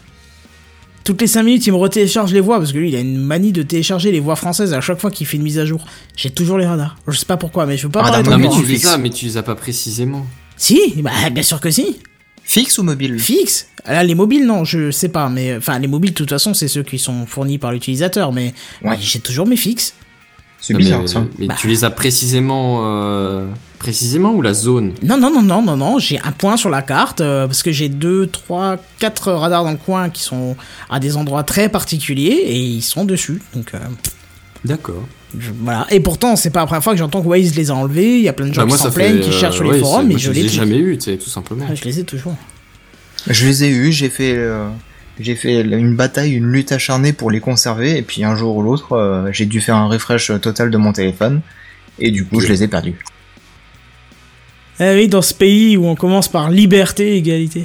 Toutes 1.04 1.20
les 1.20 1.28
5 1.28 1.44
minutes, 1.44 1.68
il 1.68 1.74
me 1.74 1.78
retélécharge 1.78 2.32
les 2.32 2.40
voix, 2.40 2.60
parce 2.60 2.72
que 2.72 2.78
lui, 2.78 2.88
il 2.90 2.96
a 2.96 3.02
une 3.02 3.18
manie 3.18 3.52
de 3.52 3.62
télécharger 3.62 4.10
les 4.14 4.22
voix 4.22 4.38
françaises 4.38 4.74
à 4.74 4.80
chaque 4.80 5.02
fois 5.02 5.12
qu'il 5.12 5.28
fait 5.28 5.36
une 5.36 5.44
mise 5.44 5.60
à 5.60 5.66
jour. 5.66 5.84
J'ai 6.16 6.30
toujours 6.30 6.58
les 6.58 6.66
radars. 6.66 6.96
Je 7.10 7.18
sais 7.18 7.26
pas 7.26 7.36
pourquoi, 7.36 7.66
mais 7.66 7.76
je 7.76 7.84
veux 7.88 7.92
pas 7.92 8.04
Radar 8.04 8.24
parler 8.24 8.42
Non, 8.46 8.50
mais 8.50 8.56
tu 8.62 8.66
fais 8.66 8.78
ça, 8.78 8.98
mais 8.98 9.10
tu 9.10 9.26
les 9.26 9.36
as 9.36 9.44
pas 9.44 9.56
précisément. 9.56 10.26
Si, 10.56 10.94
bah, 11.02 11.12
bien 11.30 11.44
sûr 11.44 11.60
que 11.60 11.70
si. 11.70 12.00
Fixe 12.44 12.78
ou 12.78 12.84
mobile? 12.84 13.20
Fixe. 13.20 13.68
Là, 13.88 14.04
les 14.04 14.16
mobiles, 14.16 14.46
non, 14.46 14.64
je 14.64 14.92
sais 14.92 15.10
pas, 15.10 15.30
mais 15.30 15.58
enfin, 15.58 15.80
les 15.80 15.88
mobiles, 15.88 16.12
de 16.12 16.16
toute 16.16 16.30
façon, 16.30 16.54
c'est 16.54 16.68
ceux 16.68 16.84
qui 16.84 17.00
sont 17.00 17.26
fournis 17.26 17.58
par 17.58 17.72
l'utilisateur, 17.72 18.32
mais 18.32 18.54
Ouais. 18.84 18.98
j'ai 19.00 19.20
toujours 19.20 19.46
mes 19.48 19.56
fixes. 19.58 19.94
C'est 20.62 20.74
bizarre, 20.74 21.02
mais, 21.02 21.08
ça. 21.08 21.26
Mais 21.40 21.48
Bah. 21.48 21.56
tu 21.60 21.68
les 21.68 21.84
as 21.84 21.90
précisément, 21.90 22.84
euh, 22.86 23.46
précisément 23.80 24.32
ou 24.34 24.42
la 24.42 24.54
zone? 24.54 24.94
Non, 25.04 25.18
non, 25.18 25.30
non, 25.30 25.42
non, 25.42 25.62
non, 25.62 25.76
non, 25.76 26.00
j'ai 26.00 26.18
un 26.22 26.32
point 26.32 26.56
sur 26.56 26.70
la 26.70 26.82
carte, 26.82 27.20
euh, 27.20 27.48
parce 27.48 27.64
que 27.64 27.72
j'ai 27.74 27.90
deux, 27.90 28.28
trois, 28.28 28.78
quatre 29.00 29.34
radars 29.34 29.66
dans 29.66 29.72
le 29.72 29.78
coin 29.78 30.10
qui 30.10 30.24
sont 30.24 30.56
à 30.90 31.02
des 31.02 31.18
endroits 31.18 31.44
très 31.44 31.68
particuliers, 31.68 32.30
et 32.46 32.58
ils 32.58 32.82
sont 32.82 33.04
dessus, 33.04 33.42
donc 33.54 33.74
euh, 33.74 33.80
D'accord. 34.66 35.04
je- 35.38 35.52
voilà. 35.62 35.86
Et 35.92 36.00
pourtant, 36.00 36.36
c'est 36.36 36.50
pas 36.50 36.62
la 36.62 36.66
première 36.68 36.84
fois 36.84 36.94
que 36.94 37.00
j'entends 37.00 37.22
que 37.22 37.28
Waze 37.28 37.56
les 37.56 37.70
a 37.72 37.76
enlevés, 37.76 38.18
il 38.18 38.24
y 38.24 38.30
a 38.30 38.34
plein 38.34 38.48
de 38.48 38.54
gens 38.54 38.62
Bah, 38.62 38.68
moi, 38.68 38.78
qui 38.78 38.84
s'en 38.84 38.92
plaignent, 38.92 39.20
qui 39.20 39.30
euh, 39.30 39.40
cherchent 39.40 39.56
sur 39.56 39.64
les 39.66 39.72
ouais, 39.72 39.80
forums, 39.80 40.02
c'est- 40.02 40.08
mais 40.08 40.14
moi, 40.14 40.20
je 40.20 40.32
les 40.32 40.42
les 40.44 40.46
ai 40.46 40.50
jamais 40.50 40.78
eu, 40.78 40.98
tu 40.98 41.12
sais, 41.12 41.18
tout 41.18 41.30
simplement. 41.30 41.66
Je 41.74 41.84
les 41.84 42.00
ai 42.00 42.04
toujours. 42.04 42.36
Je 43.30 43.46
les 43.46 43.64
ai 43.66 43.70
eus, 43.70 43.92
j'ai 43.92 44.10
fait, 44.10 44.36
euh, 44.36 44.68
j'ai 45.20 45.36
fait 45.36 45.62
une 45.62 45.96
bataille, 45.96 46.32
une 46.34 46.52
lutte 46.52 46.72
acharnée 46.72 47.14
pour 47.14 47.30
les 47.32 47.40
conserver, 47.40 47.98
et 47.98 48.02
puis 48.02 48.24
un 48.24 48.36
jour 48.36 48.56
ou 48.58 48.62
l'autre, 48.62 48.94
euh, 48.94 49.30
j'ai 49.32 49.46
dû 49.46 49.60
faire 49.62 49.76
un 49.76 49.88
refresh 49.88 50.32
total 50.42 50.72
de 50.72 50.78
mon 50.78 50.94
téléphone, 50.94 51.42
et 52.00 52.12
du 52.12 52.26
coup, 52.26 52.40
je 52.40 52.48
les 52.48 52.64
ai 52.64 52.68
perdus. 52.68 52.96
Eh 54.80 54.94
oui, 54.96 55.08
dans 55.08 55.22
ce 55.22 55.34
pays 55.34 55.78
où 55.78 55.86
on 55.86 55.96
commence 55.96 56.28
par 56.28 56.50
liberté, 56.50 57.16
égalité, 57.16 57.64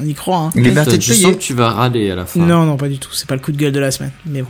on 0.00 0.04
y 0.04 0.14
croit, 0.14 0.38
hein. 0.38 0.50
Liberté 0.56 0.96
de 0.96 1.02
je 1.02 1.12
sens 1.12 1.22
payer. 1.22 1.34
que 1.36 1.40
tu 1.40 1.54
vas 1.54 1.70
râler 1.70 2.10
à 2.10 2.16
la 2.16 2.26
fin. 2.26 2.40
Non, 2.40 2.64
non, 2.64 2.76
pas 2.76 2.88
du 2.88 2.98
tout. 2.98 3.10
C'est 3.12 3.28
pas 3.28 3.36
le 3.36 3.40
coup 3.40 3.52
de 3.52 3.56
gueule 3.56 3.70
de 3.72 3.78
la 3.78 3.92
semaine. 3.92 4.10
Mais 4.26 4.42
bon. 4.42 4.48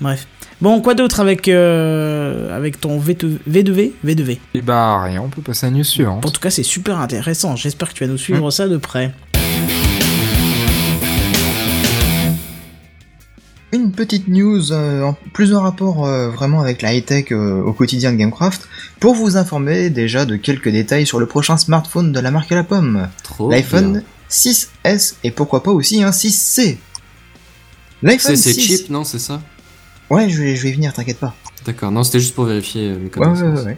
Bref. 0.00 0.26
Bon, 0.62 0.80
quoi 0.80 0.94
d'autre 0.94 1.20
avec, 1.20 1.48
euh, 1.48 2.56
avec 2.56 2.80
ton 2.80 2.98
V2, 2.98 3.38
V2V 3.48 3.92
V2V 4.04 4.38
bah 4.62 5.02
rien, 5.02 5.22
on 5.22 5.28
peut 5.28 5.42
passer 5.42 5.66
à 5.66 5.68
une 5.68 5.76
news 5.76 5.84
suivante. 5.84 6.24
En 6.24 6.30
tout 6.30 6.40
cas, 6.40 6.50
c'est 6.50 6.62
super 6.62 6.98
intéressant. 6.98 7.56
J'espère 7.56 7.90
que 7.90 7.94
tu 7.94 8.04
vas 8.04 8.10
nous 8.10 8.18
suivre 8.18 8.46
hein 8.46 8.50
ça 8.50 8.68
de 8.68 8.76
près. 8.76 9.12
Une 13.72 13.92
petite 13.92 14.26
news, 14.28 14.72
euh, 14.72 15.12
plus 15.32 15.54
en 15.54 15.62
rapport 15.62 16.06
euh, 16.06 16.28
vraiment 16.30 16.60
avec 16.60 16.82
la 16.82 16.94
high-tech 16.94 17.30
au 17.32 17.72
quotidien 17.72 18.12
de 18.12 18.16
GameCraft, 18.16 18.68
pour 18.98 19.14
vous 19.14 19.36
informer 19.36 19.90
déjà 19.90 20.26
de 20.26 20.36
quelques 20.36 20.70
détails 20.70 21.06
sur 21.06 21.20
le 21.20 21.26
prochain 21.26 21.56
smartphone 21.56 22.12
de 22.12 22.20
la 22.20 22.30
marque 22.30 22.50
à 22.52 22.56
la 22.56 22.64
pomme. 22.64 23.08
L'iPhone 23.38 24.02
6S 24.30 25.14
et 25.24 25.30
pourquoi 25.30 25.62
pas 25.62 25.70
aussi 25.70 26.02
un 26.02 26.10
6C. 26.10 26.78
L'iPhone 28.02 28.36
c'est 28.36 28.58
cheap, 28.58 28.90
non, 28.90 29.04
c'est 29.04 29.18
ça? 29.18 29.40
Ouais, 30.10 30.28
je 30.28 30.42
vais, 30.42 30.56
je 30.56 30.62
vais 30.62 30.70
y 30.70 30.72
venir, 30.72 30.92
t'inquiète 30.92 31.18
pas. 31.18 31.34
D'accord, 31.64 31.90
non, 31.92 32.02
c'était 32.02 32.20
juste 32.20 32.34
pour 32.34 32.44
vérifier 32.44 32.88
euh, 32.88 32.94
mes 32.94 32.96
Ouais, 32.96 33.02
ouais, 33.04 33.10
connaissances. 33.10 33.60
ouais, 33.60 33.64
ouais. 33.72 33.76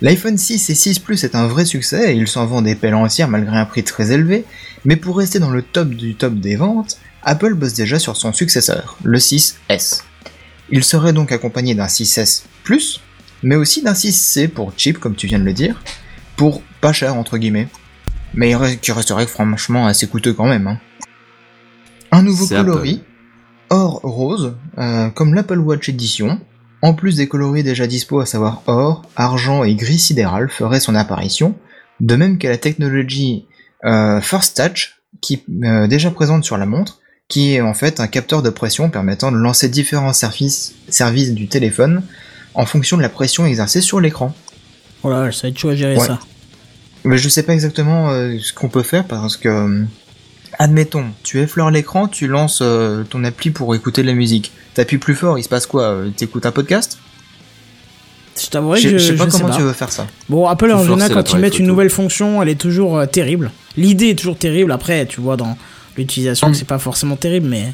L'iPhone 0.00 0.36
6 0.38 0.70
et 0.70 0.74
6 0.74 0.98
Plus 0.98 1.22
est 1.24 1.34
un 1.34 1.46
vrai 1.46 1.64
succès 1.64 2.12
et 2.12 2.16
il 2.16 2.26
s'en 2.26 2.44
vend 2.46 2.60
des 2.62 2.74
pelles 2.74 2.94
entières 2.94 3.28
malgré 3.28 3.56
un 3.56 3.64
prix 3.64 3.84
très 3.84 4.10
élevé, 4.12 4.44
mais 4.84 4.96
pour 4.96 5.16
rester 5.18 5.38
dans 5.38 5.50
le 5.50 5.62
top 5.62 5.90
du 5.90 6.14
top 6.16 6.34
des 6.34 6.56
ventes, 6.56 6.98
Apple 7.22 7.54
bosse 7.54 7.74
déjà 7.74 7.98
sur 8.00 8.16
son 8.16 8.32
successeur, 8.32 8.96
le 9.04 9.18
6S. 9.18 10.02
Il 10.70 10.82
serait 10.84 11.12
donc 11.12 11.30
accompagné 11.30 11.74
d'un 11.76 11.86
6S 11.86 12.42
Plus, 12.64 13.00
mais 13.44 13.54
aussi 13.54 13.82
d'un 13.82 13.92
6C 13.92 14.48
pour 14.48 14.72
cheap, 14.76 14.98
comme 14.98 15.14
tu 15.14 15.26
viens 15.28 15.38
de 15.38 15.44
le 15.44 15.52
dire, 15.52 15.80
pour 16.36 16.62
pas 16.80 16.92
cher 16.92 17.14
entre 17.16 17.38
guillemets, 17.38 17.68
mais 18.34 18.54
qui 18.80 18.90
resterait 18.90 19.26
franchement 19.28 19.86
assez 19.86 20.08
coûteux 20.08 20.32
quand 20.32 20.48
même. 20.48 20.66
hein. 20.66 20.78
Un 22.10 22.22
nouveau 22.22 22.46
coloris, 22.48 23.02
or 23.72 24.00
rose, 24.04 24.54
euh, 24.78 25.08
comme 25.08 25.34
l'Apple 25.34 25.58
Watch 25.58 25.88
Edition, 25.88 26.38
en 26.82 26.94
plus 26.94 27.16
des 27.16 27.26
coloris 27.26 27.62
déjà 27.62 27.86
dispo, 27.86 28.20
à 28.20 28.26
savoir 28.26 28.62
or, 28.66 29.02
argent 29.16 29.64
et 29.64 29.74
gris 29.74 29.98
sidéral, 29.98 30.48
ferait 30.50 30.80
son 30.80 30.94
apparition, 30.94 31.54
de 32.00 32.14
même 32.16 32.38
que 32.38 32.46
la 32.46 32.58
technologie 32.58 33.46
euh, 33.84 34.20
First 34.20 34.56
Touch, 34.60 35.00
qui 35.20 35.42
euh, 35.64 35.86
déjà 35.86 36.10
présente 36.10 36.44
sur 36.44 36.58
la 36.58 36.66
montre, 36.66 37.00
qui 37.28 37.54
est 37.54 37.60
en 37.62 37.72
fait 37.72 37.98
un 38.00 38.08
capteur 38.08 38.42
de 38.42 38.50
pression 38.50 38.90
permettant 38.90 39.32
de 39.32 39.36
lancer 39.38 39.68
différents 39.68 40.12
services, 40.12 40.74
services 40.88 41.32
du 41.32 41.48
téléphone 41.48 42.02
en 42.54 42.66
fonction 42.66 42.96
de 42.98 43.02
la 43.02 43.08
pression 43.08 43.46
exercée 43.46 43.80
sur 43.80 44.00
l'écran. 44.00 44.34
Voilà, 45.02 45.32
ça 45.32 45.42
va 45.42 45.48
être 45.48 45.58
chaud 45.58 45.70
à 45.70 45.74
gérer 45.74 45.96
Ouais. 45.96 46.06
ça. 46.06 46.18
Mais 47.04 47.16
je 47.18 47.28
sais 47.28 47.42
pas 47.42 47.52
exactement 47.54 48.10
euh, 48.10 48.36
ce 48.38 48.52
qu'on 48.52 48.68
peut 48.68 48.82
faire 48.82 49.04
parce 49.06 49.36
que, 49.36 49.84
admettons, 50.58 51.06
tu 51.22 51.40
effleures 51.40 51.70
l'écran, 51.70 52.08
tu 52.08 52.26
lances 52.26 52.60
euh, 52.62 53.04
ton 53.04 53.24
appli 53.24 53.50
pour 53.50 53.74
écouter 53.74 54.02
de 54.02 54.06
la 54.06 54.14
musique. 54.14 54.52
T'appuies 54.74 54.98
plus 54.98 55.14
fort, 55.14 55.38
il 55.38 55.42
se 55.42 55.48
passe 55.48 55.66
quoi 55.66 55.82
euh, 55.84 56.10
T'écoutes 56.10 56.46
un 56.46 56.52
podcast? 56.52 56.98
Je 58.40 58.46
t'avouerai 58.48 58.80
je, 58.80 58.88
que 58.90 58.98
je, 58.98 58.98
je 58.98 59.12
sais 59.12 59.16
pas 59.16 59.26
je 59.28 59.30
comment 59.38 59.54
tu 59.54 59.62
veux 59.62 59.72
faire 59.74 59.92
ça. 59.92 60.06
Bon, 60.28 60.46
Apple 60.46 60.72
en 60.72 60.82
général, 60.84 61.12
quand 61.12 61.32
ils 61.32 61.38
mettent 61.38 61.58
une 61.58 61.66
nouvelle 61.66 61.90
fonction, 61.90 62.42
elle 62.42 62.48
est 62.48 62.54
toujours 62.60 62.96
euh, 62.98 63.06
terrible. 63.06 63.50
L'idée 63.76 64.08
est 64.10 64.18
toujours 64.18 64.38
terrible. 64.38 64.72
Après, 64.72 65.04
tu 65.06 65.20
vois, 65.20 65.36
dans 65.36 65.56
l'utilisation, 65.96 66.48
Mm. 66.48 66.54
c'est 66.54 66.66
pas 66.66 66.78
forcément 66.78 67.16
terrible, 67.16 67.48
mais 67.48 67.72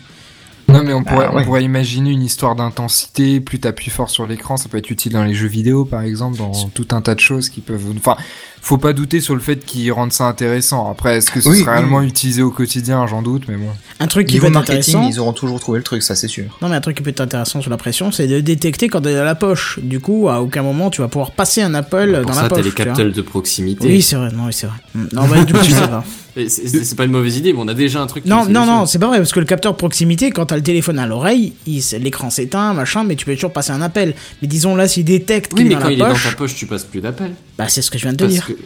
Non, 0.68 0.82
mais 0.82 0.92
on 0.92 1.02
pourrait, 1.04 1.26
Ah, 1.30 1.34
ouais. 1.34 1.42
on 1.42 1.44
pourrait 1.44 1.62
imaginer 1.64 2.10
une 2.10 2.22
histoire 2.22 2.54
d'intensité. 2.56 3.40
Plus 3.40 3.60
t'appuies 3.60 3.90
fort 3.90 4.10
sur 4.10 4.26
l'écran, 4.26 4.56
ça 4.56 4.68
peut 4.68 4.76
être 4.78 4.90
utile 4.90 5.12
dans 5.12 5.24
les 5.24 5.32
jeux 5.34 5.46
vidéo, 5.46 5.84
par 5.84 6.02
exemple, 6.02 6.36
dans 6.36 6.52
tout 6.74 6.88
un 6.90 7.00
tas 7.00 7.14
de 7.14 7.20
choses 7.20 7.48
qui 7.48 7.60
peuvent. 7.60 7.86
Enfin, 7.96 8.16
faut 8.62 8.78
pas 8.78 8.92
douter 8.92 9.20
sur 9.20 9.34
le 9.34 9.40
fait 9.40 9.64
qu'ils 9.64 9.90
rendent 9.92 10.12
ça 10.12 10.24
intéressant. 10.24 10.90
Après, 10.90 11.16
est-ce 11.16 11.30
que 11.30 11.40
ce 11.40 11.48
Oui, 11.48 11.58
oui. 11.58 11.64
réellement 11.64 12.02
utilisé 12.02 12.42
au 12.42 12.50
quotidien 12.50 13.06
J'en 13.06 13.22
doute, 13.22 13.44
mais 13.48 13.56
bon. 13.56 13.68
un 14.00 14.06
truc 14.06 14.26
qui 14.26 14.34
peut 14.38 14.46
Niveau 14.46 14.46
être 14.48 14.66
marketing, 14.66 14.94
intéressant. 14.96 15.08
ils 15.10 15.20
auront 15.20 15.32
toujours 15.32 15.60
trouvé 15.60 15.78
le 15.78 15.84
truc, 15.84 16.02
ça 16.02 16.14
c'est 16.14 16.28
sûr. 16.28 16.44
Non, 16.62 16.68
mais 16.68 16.76
un 16.76 16.80
truc 16.80 16.96
qui 16.96 17.02
peut 17.02 17.10
être 17.10 17.20
intéressant 17.20 17.60
sur 17.62 17.70
la 17.70 17.76
pression, 17.76 18.12
c'est 18.12 18.26
de 18.26 18.40
détecter 18.40 18.88
quand 18.88 19.04
elle 19.06 19.12
est 19.12 19.16
dans 19.18 19.24
la 19.24 19.34
poche. 19.34 19.78
Du 19.82 20.00
coup, 20.00 20.28
à 20.28 20.40
aucun 20.42 20.62
moment, 20.62 20.90
tu 20.90 21.00
vas 21.00 21.08
pouvoir 21.08 21.30
passer 21.32 21.62
un 21.62 21.74
Apple 21.74 22.12
Pour 22.22 22.26
dans 22.26 22.32
ça, 22.34 22.42
la 22.42 22.48
t'as 22.48 22.56
poche. 22.56 22.64
les 22.66 22.70
tu 22.72 22.76
vois. 22.76 22.84
capteurs 22.86 23.12
de 23.12 23.22
proximité. 23.22 23.86
Oui, 23.88 24.02
c'est 24.02 24.16
vrai. 24.16 24.30
Non, 24.32 24.44
oui, 24.46 24.52
c'est 24.52 24.66
vrai. 24.66 24.76
Mm. 24.94 25.04
Non, 25.12 25.26
bah, 25.28 25.44
du 25.44 25.52
coup, 25.52 25.64
ça 25.64 25.86
va. 25.86 26.04
C'est- 26.48 26.94
pas 26.94 27.04
une 27.04 27.10
mauvaise 27.10 27.36
idée, 27.36 27.52
mais 27.52 27.58
on 27.60 27.66
a 27.66 27.74
déjà 27.74 28.00
un 28.00 28.06
truc. 28.06 28.22
qui 28.22 28.28
Non, 28.30 28.44
non, 28.46 28.64
non, 28.64 28.86
c'est 28.86 29.00
pas 29.00 29.08
vrai, 29.08 29.18
parce 29.18 29.32
que 29.32 29.40
le 29.40 29.46
capteur 29.46 29.72
de 29.72 29.76
proximité, 29.76 30.30
quand 30.30 30.46
t'as 30.46 30.54
le 30.56 30.62
téléphone 30.62 31.00
à 31.00 31.06
l'oreille, 31.06 31.52
l'écran 31.98 32.30
s'éteint, 32.30 32.74
machin, 32.74 33.02
mais 33.02 33.16
tu 33.16 33.26
peux 33.26 33.34
toujours 33.34 33.52
passer 33.52 33.72
un 33.72 33.82
appel. 33.82 34.14
Mais 34.40 34.46
disons 34.46 34.76
là, 34.76 34.86
s'il 34.86 35.04
détecte 35.04 35.52
Oui, 35.52 35.64
qu'il 35.64 35.66
est 35.66 35.68
mais 35.70 35.74
dans 35.74 35.80
quand 35.80 35.86
la 35.88 35.92
il 35.94 35.98
est 35.98 36.02
dans 36.04 36.10
poche, 36.10 36.24
ta 36.30 36.36
poche, 36.36 36.54
tu 36.54 36.66
passes 36.66 36.84
plus 36.84 37.00
d'appels. 37.00 37.32
bah 37.56 37.64
c'est 37.68 37.82
ce 37.82 37.90
que 37.90 37.98
je 37.98 38.04
viens 38.04 38.12
de 38.12 38.18
te 38.18 38.22
Parce 38.24 38.34
dire. 38.34 38.47
Que. 38.54 38.58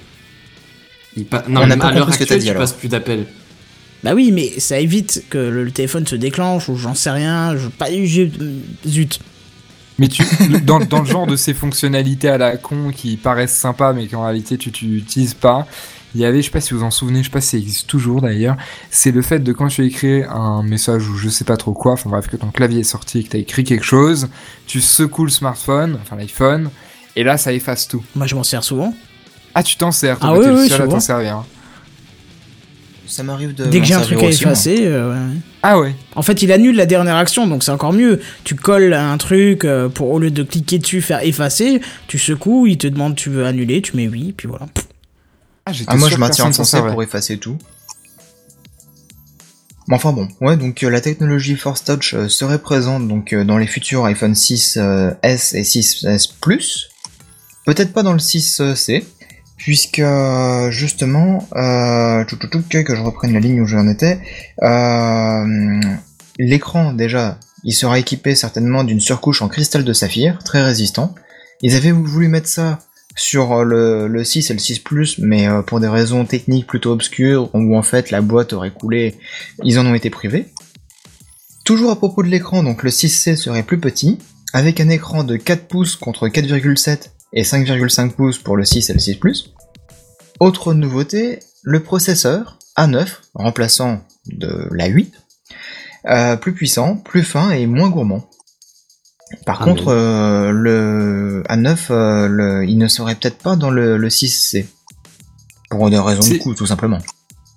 Il 1.16 1.24
pa- 1.26 1.44
Non, 1.48 1.62
On 1.62 1.66
mais 1.66 1.82
à 1.82 1.92
l'heure 1.92 2.08
actuelle, 2.08 2.38
dit, 2.38 2.44
tu 2.46 2.50
alors. 2.50 2.62
passes 2.62 2.72
plus 2.72 2.88
d'appels. 2.88 3.26
Bah 4.02 4.14
oui, 4.14 4.32
mais 4.32 4.58
ça 4.58 4.80
évite 4.80 5.24
que 5.30 5.38
le, 5.38 5.70
téléphone 5.70 6.06
se 6.06 6.16
déclenche, 6.16 6.68
ou 6.68 6.76
j'en 6.76 6.94
sais 6.94 7.10
rien, 7.10 7.56
je 7.56 7.68
pas 7.68 7.86
j'ai- 7.90 8.32
Zut. 8.86 9.20
Mais 9.98 10.08
tu, 10.08 10.24
dans, 10.64 10.80
dans 10.80 11.00
le 11.00 11.06
genre 11.06 11.26
de 11.26 11.36
ces 11.36 11.54
fonctionnalités 11.54 12.28
à 12.28 12.38
la 12.38 12.56
con 12.56 12.90
qui 12.90 13.16
paraissent 13.16 13.56
sympas, 13.56 13.92
mais 13.92 14.06
qu'en 14.08 14.24
réalité 14.24 14.56
tu 14.58 14.72
tu 14.72 14.96
utilises 14.96 15.34
pas. 15.34 15.66
Il 16.14 16.20
y 16.20 16.24
avait, 16.26 16.40
je 16.42 16.46
sais 16.46 16.50
pas 16.50 16.60
si 16.60 16.74
vous 16.74 16.80
vous 16.80 16.84
en 16.86 16.90
souvenez, 16.90 17.20
je 17.20 17.24
sais 17.28 17.30
pas 17.30 17.40
si 17.40 17.48
ça 17.50 17.56
existe 17.58 17.86
toujours 17.86 18.20
d'ailleurs, 18.20 18.56
c'est 18.90 19.12
le 19.12 19.22
fait 19.22 19.38
de 19.38 19.50
quand 19.52 19.68
tu 19.68 19.86
écris 19.86 20.22
un 20.28 20.62
message 20.62 21.08
ou 21.08 21.16
je 21.16 21.30
sais 21.30 21.44
pas 21.44 21.56
trop 21.56 21.72
quoi, 21.72 21.92
enfin 21.92 22.10
bref, 22.10 22.26
que 22.26 22.36
ton 22.36 22.50
clavier 22.50 22.80
est 22.80 22.84
sorti 22.84 23.20
et 23.20 23.24
que 23.24 23.30
t'as 23.30 23.38
écrit 23.38 23.64
quelque 23.64 23.84
chose, 23.84 24.28
tu 24.66 24.80
secoues 24.82 25.24
le 25.24 25.30
smartphone, 25.30 25.98
enfin 26.02 26.16
l'iPhone, 26.16 26.68
et 27.16 27.22
là 27.24 27.38
ça 27.38 27.52
efface 27.54 27.88
tout. 27.88 28.04
Moi 28.14 28.26
je 28.26 28.34
m'en 28.34 28.42
sers 28.44 28.62
souvent. 28.62 28.94
Ah, 29.54 29.62
tu 29.62 29.76
t'en 29.76 29.90
sers, 29.92 30.18
toi, 30.18 30.30
Ah 30.32 30.38
oui, 30.38 30.44
t'es 30.44 30.50
le 30.52 30.68
seul 30.68 30.82
à 30.82 30.88
t'en 30.88 31.00
servir. 31.00 31.44
Ça 33.06 33.22
m'arrive 33.22 33.54
de. 33.54 33.66
Dès 33.66 33.80
que 33.80 33.84
j'ai 33.84 33.94
un 33.94 34.00
truc 34.00 34.22
à 34.22 34.28
effacer, 34.28 34.86
euh, 34.86 35.12
ouais. 35.12 35.36
Ah 35.62 35.78
ouais. 35.78 35.94
En 36.16 36.22
fait, 36.22 36.40
il 36.42 36.50
annule 36.50 36.76
la 36.76 36.86
dernière 36.86 37.16
action, 37.16 37.46
donc 37.46 37.62
c'est 37.62 37.70
encore 37.70 37.92
mieux. 37.92 38.20
Tu 38.44 38.54
colles 38.54 38.94
un 38.94 39.18
truc 39.18 39.64
euh, 39.64 39.88
pour 39.90 40.10
au 40.10 40.18
lieu 40.18 40.30
de 40.30 40.42
cliquer 40.42 40.78
dessus, 40.78 41.02
faire 41.02 41.22
effacer, 41.22 41.82
tu 42.06 42.18
secoues, 42.18 42.66
il 42.66 42.78
te 42.78 42.86
demande 42.86 43.14
tu 43.14 43.28
veux 43.28 43.44
annuler, 43.44 43.82
tu 43.82 43.96
mets 43.96 44.08
oui, 44.08 44.32
puis 44.34 44.48
voilà. 44.48 44.66
Ah, 45.66 45.72
Ah, 45.86 45.96
moi 45.96 46.08
je 46.08 46.16
maintiens 46.16 46.46
enfoncé 46.46 46.70
servait. 46.70 46.90
pour 46.90 47.02
effacer 47.02 47.36
tout. 47.36 47.58
Mais 49.88 49.96
enfin 49.96 50.12
bon, 50.12 50.28
ouais, 50.40 50.56
donc 50.56 50.82
euh, 50.82 50.90
la 50.90 51.00
technologie 51.00 51.56
Force 51.56 51.84
Touch 51.84 52.14
euh, 52.14 52.28
serait 52.28 52.60
présente 52.60 53.08
donc 53.08 53.32
euh, 53.32 53.44
dans 53.44 53.58
les 53.58 53.66
futurs 53.66 54.04
iPhone 54.06 54.34
6 54.34 54.78
euh, 54.80 55.10
S 55.22 55.54
et 55.54 55.62
6S 55.62 56.30
Plus. 56.40 56.88
Peut-être 57.66 57.92
pas 57.92 58.02
dans 58.02 58.12
le 58.12 58.18
6C, 58.20 59.04
puisque 59.62 60.00
euh, 60.00 60.72
justement, 60.72 61.46
euh, 61.54 62.24
que 62.24 62.96
je 62.96 63.00
reprenne 63.00 63.32
la 63.32 63.38
ligne 63.38 63.60
où 63.60 63.66
j'en 63.66 63.86
étais, 63.86 64.18
euh, 64.60 65.80
l'écran 66.36 66.92
déjà, 66.92 67.38
il 67.62 67.72
sera 67.72 68.00
équipé 68.00 68.34
certainement 68.34 68.82
d'une 68.82 68.98
surcouche 68.98 69.40
en 69.40 69.46
cristal 69.46 69.84
de 69.84 69.92
saphir, 69.92 70.40
très 70.44 70.64
résistant. 70.64 71.14
Ils 71.60 71.76
avaient 71.76 71.92
voulu 71.92 72.26
mettre 72.26 72.48
ça 72.48 72.80
sur 73.14 73.52
euh, 73.52 73.62
le, 73.62 74.08
le 74.08 74.24
6 74.24 74.50
et 74.50 74.54
le 74.54 74.58
6 74.58 74.80
Plus, 74.80 75.18
mais 75.18 75.48
euh, 75.48 75.62
pour 75.62 75.78
des 75.78 75.86
raisons 75.86 76.24
techniques 76.24 76.66
plutôt 76.66 76.90
obscures, 76.90 77.48
où 77.54 77.76
en 77.76 77.82
fait 77.82 78.10
la 78.10 78.20
boîte 78.20 78.54
aurait 78.54 78.72
coulé, 78.72 79.14
ils 79.62 79.78
en 79.78 79.86
ont 79.86 79.94
été 79.94 80.10
privés. 80.10 80.48
Toujours 81.64 81.92
à 81.92 81.96
propos 81.96 82.24
de 82.24 82.28
l'écran, 82.28 82.64
donc 82.64 82.82
le 82.82 82.90
6C 82.90 83.36
serait 83.36 83.62
plus 83.62 83.78
petit, 83.78 84.18
avec 84.52 84.80
un 84.80 84.88
écran 84.88 85.22
de 85.22 85.36
4 85.36 85.68
pouces 85.68 85.94
contre 85.94 86.26
4,7 86.26 87.11
et 87.32 87.42
5,5 87.42 88.12
pouces 88.12 88.38
pour 88.38 88.56
le 88.56 88.64
6 88.64 88.90
et 88.90 88.92
le 88.92 88.98
6 88.98 89.16
Plus. 89.16 89.52
Autre 90.40 90.74
nouveauté, 90.74 91.38
le 91.62 91.82
processeur 91.82 92.58
A9, 92.76 93.06
remplaçant 93.34 94.02
de 94.26 94.68
l'A8, 94.72 95.12
euh, 96.08 96.36
plus 96.36 96.52
puissant, 96.52 96.96
plus 96.96 97.22
fin 97.22 97.50
et 97.50 97.66
moins 97.66 97.90
gourmand. 97.90 98.28
Par 99.46 99.62
Ah, 99.62 99.64
contre, 99.64 99.88
euh, 99.88 100.50
le 100.50 101.42
A9, 101.48 101.76
euh, 101.90 102.28
le- 102.28 102.64
il 102.68 102.76
ne 102.76 102.88
serait 102.88 103.14
peut-être 103.14 103.38
pas 103.38 103.56
dans 103.56 103.70
le, 103.70 103.96
le 103.96 104.08
6C. 104.10 104.66
Pour 105.70 105.88
des 105.88 105.98
raisons 105.98 106.28
de 106.28 106.38
coût, 106.38 106.54
tout 106.54 106.66
simplement. 106.66 106.98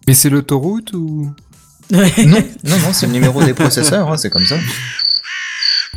Mais 0.07 0.13
c'est 0.13 0.29
l'autoroute 0.29 0.93
ou? 0.93 1.33
Non, 1.91 1.99
non, 2.63 2.77
non, 2.79 2.93
c'est 2.93 3.05
le 3.07 3.11
numéro 3.11 3.43
des 3.43 3.53
processeurs, 3.53 4.11
hein, 4.11 4.17
c'est 4.17 4.29
comme 4.31 4.45
ça. 4.45 4.57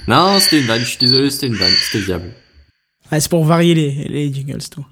Non, 0.06 0.38
c'était 0.40 0.60
une 0.60 0.66
vanne, 0.66 0.80
je 0.80 0.86
suis 0.86 0.98
désolé, 0.98 1.30
c'était 1.30 1.46
une 1.46 1.54
vanne, 1.56 1.72
c'était 1.86 2.04
viable. 2.04 2.32
Ah, 3.10 3.20
c'est 3.20 3.30
pour 3.30 3.44
varier 3.44 3.74
les, 3.74 3.90
les 4.08 4.32
jingles, 4.32 4.62
tout. 4.70 4.84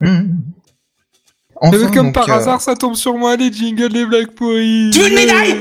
Mhm. 0.00 0.36
Enfin, 1.56 1.78
Mais 1.78 1.94
comme 1.94 2.06
donc, 2.06 2.14
par 2.14 2.28
euh, 2.28 2.34
hasard, 2.34 2.60
ça 2.60 2.74
tombe 2.74 2.96
sur 2.96 3.16
moi, 3.16 3.36
les 3.36 3.52
jingles 3.52 3.92
des 3.92 4.04
blagues 4.04 4.32
pourries. 4.32 4.90
Tu 4.92 4.98
veux 5.00 5.08
une 5.08 5.14
médaille? 5.14 5.56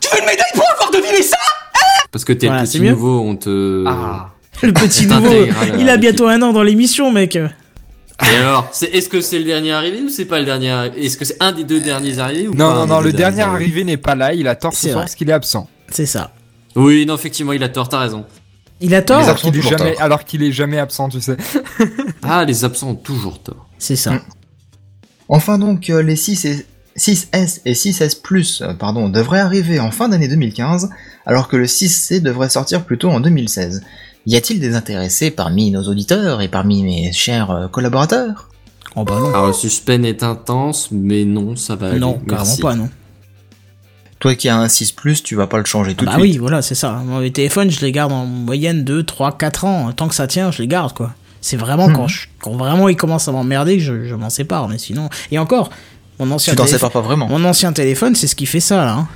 Tu 0.00 0.08
veux 0.10 0.18
une 0.20 0.26
médaille 0.26 0.52
pour 0.54 0.64
avoir 0.68 0.90
deviné 0.90 1.22
ça? 1.22 1.36
Parce 2.10 2.24
que 2.24 2.32
t'es 2.32 2.46
Voilà, 2.46 2.62
le 2.62 2.68
petit 2.68 2.80
nouveau, 2.80 3.20
on 3.20 3.36
te. 3.36 3.84
Ah. 3.86 4.30
Le 4.62 4.72
petit 4.72 5.06
nouveau, 5.06 5.46
il 5.78 5.88
a 5.88 5.96
bientôt 5.98 6.26
un 6.26 6.42
an 6.42 6.52
dans 6.52 6.64
l'émission, 6.64 7.12
mec. 7.12 7.36
Et 7.36 8.36
alors, 8.36 8.68
est-ce 8.92 9.08
que 9.08 9.20
c'est 9.20 9.38
le 9.38 9.44
dernier 9.44 9.70
arrivé 9.70 10.00
ou 10.02 10.08
c'est 10.08 10.24
pas 10.24 10.40
le 10.40 10.44
dernier 10.44 10.70
arrivé 10.70 11.04
Est-ce 11.06 11.16
que 11.16 11.24
c'est 11.24 11.40
un 11.40 11.52
des 11.52 11.62
deux 11.62 11.78
derniers 11.78 12.18
arrivés 12.18 12.48
ou 12.48 12.54
Non, 12.54 12.70
pas 12.70 12.74
non, 12.74 12.86
non, 12.86 13.00
le 13.00 13.12
dernier 13.12 13.42
arrivé 13.42 13.84
n'est 13.84 13.96
pas 13.96 14.16
là, 14.16 14.34
il 14.34 14.48
a 14.48 14.56
tort 14.56 14.72
ce 14.72 14.80
C'est 14.80 14.90
soir 14.90 15.04
parce 15.04 15.14
qu'il 15.14 15.30
est 15.30 15.32
absent. 15.32 15.68
C'est 15.92 16.06
ça. 16.06 16.32
Oui, 16.74 17.06
non, 17.06 17.14
effectivement, 17.14 17.52
il 17.52 17.62
a 17.62 17.68
tort, 17.68 17.88
t'as 17.88 18.00
raison. 18.00 18.26
Il 18.80 18.94
a 18.94 19.02
tort. 19.02 19.20
Alors 19.20 19.36
qu'il 19.36 19.56
est, 19.56 19.62
jamais, 19.62 19.92
tort. 19.92 20.02
alors 20.02 20.24
qu'il 20.24 20.42
est 20.42 20.52
jamais 20.52 20.78
absent, 20.78 21.08
tu 21.08 21.20
sais. 21.20 21.36
Ah, 22.22 22.44
les 22.44 22.64
absents 22.64 22.90
ont 22.90 22.94
toujours 22.94 23.42
tort. 23.42 23.68
C'est 23.78 23.96
ça. 23.96 24.12
Mm. 24.12 24.20
Enfin 25.28 25.58
donc, 25.58 25.88
euh, 25.90 26.02
les 26.02 26.16
6 26.16 26.44
et 26.44 26.66
6S 26.96 27.60
et 27.64 27.72
6S 27.72 28.20
Plus 28.20 28.60
euh, 28.60 28.74
pardon, 28.74 29.08
devraient 29.08 29.40
arriver 29.40 29.80
en 29.80 29.90
fin 29.90 30.08
d'année 30.08 30.28
2015, 30.28 30.90
alors 31.26 31.48
que 31.48 31.56
le 31.56 31.66
6C 31.66 32.20
devrait 32.20 32.48
sortir 32.48 32.84
plutôt 32.84 33.10
en 33.10 33.20
2016. 33.20 33.82
Y 34.26 34.36
a-t-il 34.36 34.60
des 34.60 34.74
intéressés 34.74 35.30
parmi 35.30 35.70
nos 35.70 35.84
auditeurs 35.84 36.42
et 36.42 36.48
parmi 36.48 36.82
mes 36.82 37.12
chers 37.12 37.50
euh, 37.50 37.68
collaborateurs? 37.68 38.48
Oh 38.96 39.04
bah 39.04 39.18
non. 39.20 39.28
Alors, 39.28 39.46
le 39.48 39.52
suspense 39.52 40.04
est 40.04 40.22
intense, 40.22 40.88
mais 40.90 41.24
non, 41.24 41.56
ça 41.56 41.76
va 41.76 41.90
aller. 41.90 42.00
non, 42.00 42.14
carrément 42.14 42.44
Merci. 42.44 42.60
pas, 42.60 42.74
non. 42.74 42.88
Toi 44.20 44.34
qui 44.34 44.48
as 44.48 44.56
un 44.58 44.68
6 44.68 44.92
Plus, 44.92 45.22
tu 45.22 45.34
vas 45.36 45.46
pas 45.46 45.58
le 45.58 45.64
changer 45.64 45.94
tout 45.94 46.04
bah 46.04 46.12
de 46.16 46.20
suite. 46.20 46.32
oui, 46.32 46.38
voilà, 46.38 46.60
c'est 46.62 46.74
ça. 46.74 47.02
Moi, 47.04 47.20
les 47.22 47.30
téléphones, 47.30 47.70
je 47.70 47.80
les 47.80 47.92
garde 47.92 48.12
en 48.12 48.26
moyenne 48.26 48.82
2, 48.84 49.02
3, 49.04 49.38
4 49.38 49.64
ans. 49.64 49.92
Tant 49.92 50.08
que 50.08 50.14
ça 50.14 50.26
tient, 50.26 50.50
je 50.50 50.60
les 50.62 50.68
garde, 50.68 50.92
quoi. 50.92 51.12
C'est 51.40 51.56
vraiment 51.56 51.88
quand, 51.92 52.08
je- 52.08 52.26
quand 52.40 52.56
vraiment 52.56 52.88
ils 52.88 52.96
commencent 52.96 53.28
à 53.28 53.32
m'emmerder 53.32 53.76
que 53.76 53.82
je, 53.82 54.04
je 54.06 54.14
m'en 54.16 54.28
sépare. 54.30 54.68
Mais 54.68 54.78
sinon. 54.78 55.08
Et 55.30 55.38
encore, 55.38 55.70
mon 56.18 56.28
ancien, 56.32 56.52
Tu 56.52 56.56
t'en 56.56 56.64
téléphone- 56.64 56.78
sépares 56.78 56.90
pas 56.90 57.00
vraiment. 57.00 57.28
mon 57.28 57.44
ancien 57.44 57.72
téléphone, 57.72 58.16
c'est 58.16 58.26
ce 58.26 58.34
qui 58.34 58.46
fait 58.46 58.58
ça, 58.60 58.84
là. 58.84 58.92
hein. 58.94 59.08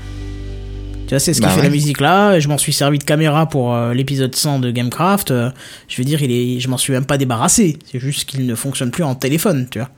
Tu 1.08 1.14
vois, 1.16 1.18
c'est 1.18 1.34
ce 1.34 1.40
qui 1.40 1.46
Bah 1.46 1.50
fait 1.52 1.58
ouais. 1.58 1.66
la 1.66 1.70
musique 1.70 2.00
là. 2.00 2.38
Je 2.38 2.46
m'en 2.48 2.56
suis 2.56 2.72
servi 2.72 2.98
de 2.98 3.04
caméra 3.04 3.46
pour 3.48 3.74
euh, 3.74 3.92
l'épisode 3.92 4.34
100 4.34 4.60
de 4.60 4.70
Gamecraft. 4.70 5.32
Euh, 5.32 5.50
je 5.88 5.96
veux 5.98 6.04
dire, 6.04 6.22
il 6.22 6.30
est, 6.30 6.60
je 6.60 6.68
m'en 6.68 6.78
suis 6.78 6.92
même 6.92 7.04
pas 7.06 7.18
débarrassé. 7.18 7.76
C'est 7.90 7.98
juste 7.98 8.24
qu'il 8.24 8.46
ne 8.46 8.54
fonctionne 8.54 8.92
plus 8.92 9.02
en 9.02 9.14
téléphone, 9.16 9.66
tu 9.68 9.80
vois. 9.80 9.90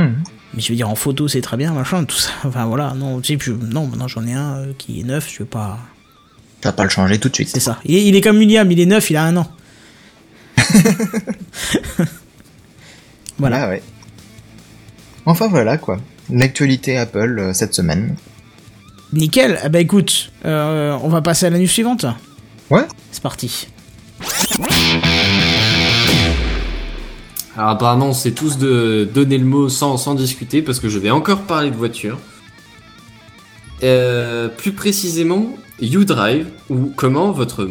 Hmm. 0.00 0.12
Mais 0.54 0.62
je 0.62 0.68
veux 0.68 0.76
dire, 0.76 0.88
en 0.88 0.94
photo, 0.94 1.28
c'est 1.28 1.40
très 1.40 1.56
bien, 1.56 1.72
machin, 1.72 2.04
tout 2.04 2.16
ça. 2.16 2.30
Enfin 2.44 2.66
voilà, 2.66 2.94
non, 2.94 3.20
tu 3.20 3.38
sais, 3.38 3.52
non, 3.52 3.86
maintenant 3.86 4.08
j'en 4.08 4.26
ai 4.26 4.32
un 4.32 4.56
euh, 4.56 4.72
qui 4.76 5.00
est 5.00 5.04
neuf, 5.04 5.30
je 5.32 5.40
veux 5.40 5.44
pas. 5.48 5.78
Tu 6.60 6.68
vas 6.68 6.72
pas 6.72 6.84
le 6.84 6.90
changer 6.90 7.18
tout 7.18 7.28
de 7.28 7.34
suite. 7.34 7.48
C'est 7.48 7.60
ça. 7.60 7.78
Il 7.84 7.94
est, 7.96 8.06
il 8.06 8.16
est 8.16 8.20
comme 8.20 8.38
William, 8.38 8.70
il 8.70 8.80
est 8.80 8.86
neuf, 8.86 9.10
il 9.10 9.16
a 9.16 9.24
un 9.24 9.36
an. 9.36 9.50
Voilà. 13.38 13.64
Ah 13.64 13.68
ouais. 13.68 13.82
Enfin 15.26 15.48
voilà 15.48 15.78
quoi. 15.78 15.98
L'actualité 16.30 16.96
Apple 16.96 17.38
euh, 17.38 17.52
cette 17.52 17.74
semaine. 17.74 18.16
Nickel. 19.12 19.58
Ben 19.70 19.80
écoute, 19.80 20.32
euh, 20.44 20.96
on 21.02 21.08
va 21.08 21.22
passer 21.22 21.46
à 21.46 21.50
la 21.50 21.58
news 21.58 21.66
suivante. 21.66 22.06
Ouais. 22.70 22.84
C'est 23.10 23.22
parti. 23.22 23.68
Alors 27.56 27.70
apparemment, 27.70 28.08
on 28.08 28.12
sait 28.12 28.32
tous 28.32 28.58
de 28.58 29.08
donner 29.12 29.38
le 29.38 29.44
mot 29.44 29.68
sans, 29.68 29.96
sans 29.96 30.14
discuter 30.14 30.60
parce 30.62 30.80
que 30.80 30.88
je 30.88 30.98
vais 30.98 31.10
encore 31.10 31.42
parler 31.42 31.70
de 31.70 31.76
voiture. 31.76 32.18
Euh, 33.82 34.48
plus 34.48 34.72
précisément, 34.72 35.54
U-Drive 35.80 36.46
ou 36.70 36.92
comment 36.96 37.30
votre 37.32 37.66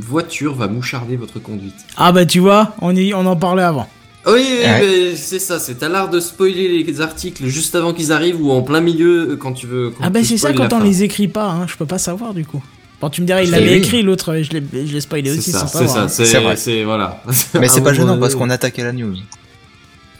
voiture 0.00 0.54
va 0.54 0.68
moucharder 0.68 1.16
votre 1.16 1.38
conduite. 1.40 1.74
Ah 1.96 2.12
bah 2.12 2.24
tu 2.26 2.38
vois, 2.38 2.74
on, 2.80 2.94
y, 2.94 3.12
on 3.14 3.26
en 3.26 3.36
parlait 3.36 3.62
avant. 3.62 3.88
Oui, 4.26 4.32
oui, 4.36 4.58
Ouais. 4.64 4.80
mais 5.10 5.16
c'est 5.16 5.38
ça, 5.38 5.58
c'est 5.58 5.82
à 5.82 5.88
l'art 5.88 6.10
de 6.10 6.20
spoiler 6.20 6.82
les 6.84 7.00
articles 7.00 7.46
juste 7.46 7.74
avant 7.74 7.94
qu'ils 7.94 8.12
arrivent 8.12 8.40
ou 8.40 8.50
en 8.50 8.60
plein 8.62 8.80
milieu 8.82 9.30
euh, 9.30 9.36
quand 9.36 9.52
tu 9.52 9.66
veux. 9.66 9.90
quand 9.90 10.04
Ah 10.04 10.10
bah 10.10 10.20
c'est 10.22 10.36
ça 10.36 10.52
quand 10.52 10.72
on 10.74 10.80
les 10.80 11.02
écrit 11.02 11.28
pas, 11.28 11.48
hein, 11.50 11.66
je 11.66 11.76
peux 11.76 11.86
pas 11.86 11.98
savoir 11.98 12.34
du 12.34 12.44
coup. 12.44 12.62
Bon 13.00 13.08
tu 13.10 13.22
me 13.22 13.26
dirais, 13.26 13.44
il 13.44 13.50
l'avait 13.50 13.70
oui. 13.70 13.76
écrit 13.78 14.02
l'autre, 14.02 14.36
je 14.42 14.50
l'ai 14.52 14.62
je 14.86 14.92
l'ai 14.92 15.00
spoilé 15.00 15.30
C'est 15.32 15.38
aussi 15.38 15.50
ça, 15.52 15.66
c'est 15.66 15.88
ça, 15.88 16.02
hein. 16.02 16.08
C'est 16.08 16.26
c'est 16.26 16.40
vrai. 16.40 16.56
c'est- 16.56 16.84
voilà. 16.84 17.22
Mais 17.58 17.68
c'est 17.68 17.80
pas 17.82 17.94
gênant 17.94 18.18
parce 18.18 18.34
qu'on 18.34 18.50
attaque 18.50 18.78
à 18.78 18.84
la 18.84 18.92
news. 18.92 19.16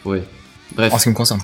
Ouais. 0.05 0.23
Bref. 0.75 0.91
En 0.93 0.97
ce 0.97 1.03
qui 1.03 1.09
me 1.09 1.13
concerne. 1.13 1.41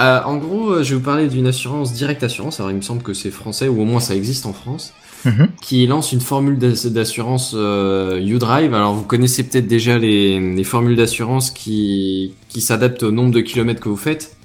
Euh, 0.00 0.20
en 0.22 0.36
gros, 0.36 0.70
euh, 0.74 0.82
je 0.84 0.90
vais 0.90 0.94
vous 0.96 1.02
parler 1.04 1.26
d'une 1.26 1.48
assurance 1.48 1.92
Direct 1.92 2.22
Assurance. 2.22 2.60
Alors, 2.60 2.70
il 2.70 2.76
me 2.76 2.82
semble 2.82 3.02
que 3.02 3.14
c'est 3.14 3.32
français, 3.32 3.66
ou 3.66 3.80
au 3.80 3.84
moins 3.84 3.98
ça 3.98 4.14
existe 4.14 4.46
en 4.46 4.52
France, 4.52 4.92
Mhm. 5.24 5.48
qui 5.60 5.84
lance 5.88 6.12
une 6.12 6.20
formule 6.20 6.56
d'ass- 6.56 6.86
d'assurance 6.86 7.52
euh, 7.56 8.20
U-Drive. 8.20 8.72
Alors, 8.74 8.94
vous 8.94 9.02
connaissez 9.02 9.42
peut-être 9.42 9.66
déjà 9.66 9.98
les, 9.98 10.38
les 10.54 10.62
formules 10.62 10.94
d'assurance 10.94 11.50
qui, 11.50 12.34
qui 12.48 12.60
s'adaptent 12.60 13.02
au 13.02 13.10
nombre 13.10 13.32
de 13.32 13.40
kilomètres 13.40 13.80
que 13.80 13.88
vous 13.88 13.96
faites. 13.96 14.36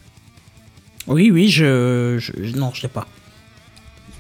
Oui, 1.06 1.30
oui, 1.30 1.50
je, 1.50 2.16
je- 2.18 2.32
je- 2.44 2.56
non, 2.58 2.72
je 2.74 2.82
l'ai 2.82 2.88
pas. 2.88 3.06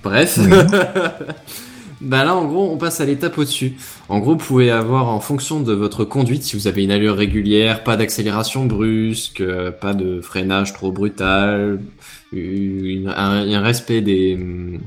Bref. 0.03 0.37
bah 2.01 2.25
là, 2.25 2.35
en 2.35 2.45
gros, 2.45 2.69
on 2.71 2.77
passe 2.77 2.99
à 2.99 3.05
l'étape 3.05 3.37
au-dessus. 3.37 3.73
En 4.09 4.19
gros, 4.19 4.31
vous 4.31 4.37
pouvez 4.37 4.69
avoir, 4.71 5.07
en 5.07 5.19
fonction 5.21 5.61
de 5.61 5.73
votre 5.73 6.03
conduite, 6.03 6.43
si 6.43 6.55
vous 6.57 6.67
avez 6.67 6.83
une 6.83 6.91
allure 6.91 7.15
régulière, 7.15 7.83
pas 7.83 7.95
d'accélération 7.95 8.65
brusque, 8.65 9.39
euh, 9.41 9.71
pas 9.71 9.93
de 9.93 10.19
freinage 10.21 10.73
trop 10.73 10.91
brutal, 10.91 11.79
une- 12.33 13.07
un, 13.15 13.49
un 13.53 13.61
respect 13.61 14.01
des... 14.01 14.35
hum, 14.35 14.79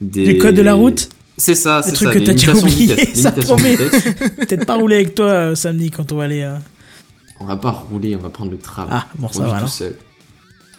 des... 0.00 0.24
Du 0.34 0.38
code 0.38 0.54
de 0.54 0.62
la 0.62 0.74
route 0.74 1.08
C'est 1.36 1.54
ça, 1.54 1.82
c'est 1.82 1.96
ça. 1.96 2.12
que 2.12 2.18
des 2.18 2.24
t'as 2.26 2.32
déjà 2.34 2.54
oublié, 2.54 3.14
ça 3.14 3.32
promet. 3.32 3.76
Peut-être 4.36 4.66
pas 4.66 4.76
rouler 4.76 4.96
avec 4.96 5.14
toi 5.14 5.26
euh, 5.26 5.54
samedi 5.54 5.90
quand 5.90 6.12
on 6.12 6.16
va 6.16 6.24
aller. 6.24 6.42
euh, 6.42 6.56
On 7.40 7.46
va 7.46 7.56
pas 7.56 7.70
rouler, 7.70 8.14
on 8.14 8.20
va 8.22 8.28
prendre 8.30 8.50
le 8.52 8.58
tram. 8.58 8.86
Ah, 8.90 9.06
bon, 9.18 9.28
ça 9.28 9.42
va, 9.44 9.60
tout 9.60 9.66
seul. 9.68 9.96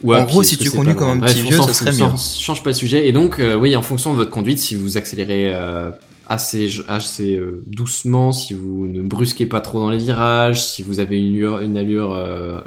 Ou 0.03 0.13
En 0.13 0.23
gros, 0.25 0.43
si 0.43 0.57
tu 0.57 0.69
conduis 0.69 0.95
comme 0.95 1.09
un 1.09 1.15
Bref, 1.15 1.33
petit 1.33 1.41
vieux, 1.41 1.57
ça 1.57 1.73
serait 1.73 1.91
mieux. 1.91 2.11
Change 2.17 2.61
pas 2.63 2.69
le 2.69 2.75
sujet. 2.75 3.07
Et 3.07 3.11
donc, 3.11 3.39
euh, 3.39 3.55
oui, 3.55 3.75
en 3.75 3.81
fonction 3.81 4.11
de 4.11 4.17
votre 4.17 4.29
conduite, 4.31 4.59
si 4.59 4.75
vous 4.75 4.95
accélérez 4.97 5.53
euh, 5.55 5.89
assez, 6.27 6.69
assez 6.87 7.35
euh, 7.35 7.63
doucement, 7.65 8.31
si 8.31 8.53
vous 8.53 8.85
ne 8.87 9.01
brusquez 9.01 9.45
pas 9.45 9.61
trop 9.61 9.79
dans 9.79 9.89
les 9.89 9.97
virages, 9.97 10.63
si 10.63 10.83
vous 10.83 10.99
avez 10.99 11.17
une 11.19 11.33
allure, 11.33 11.59
une 11.61 11.77
allure 11.77 12.13
euh, 12.13 12.59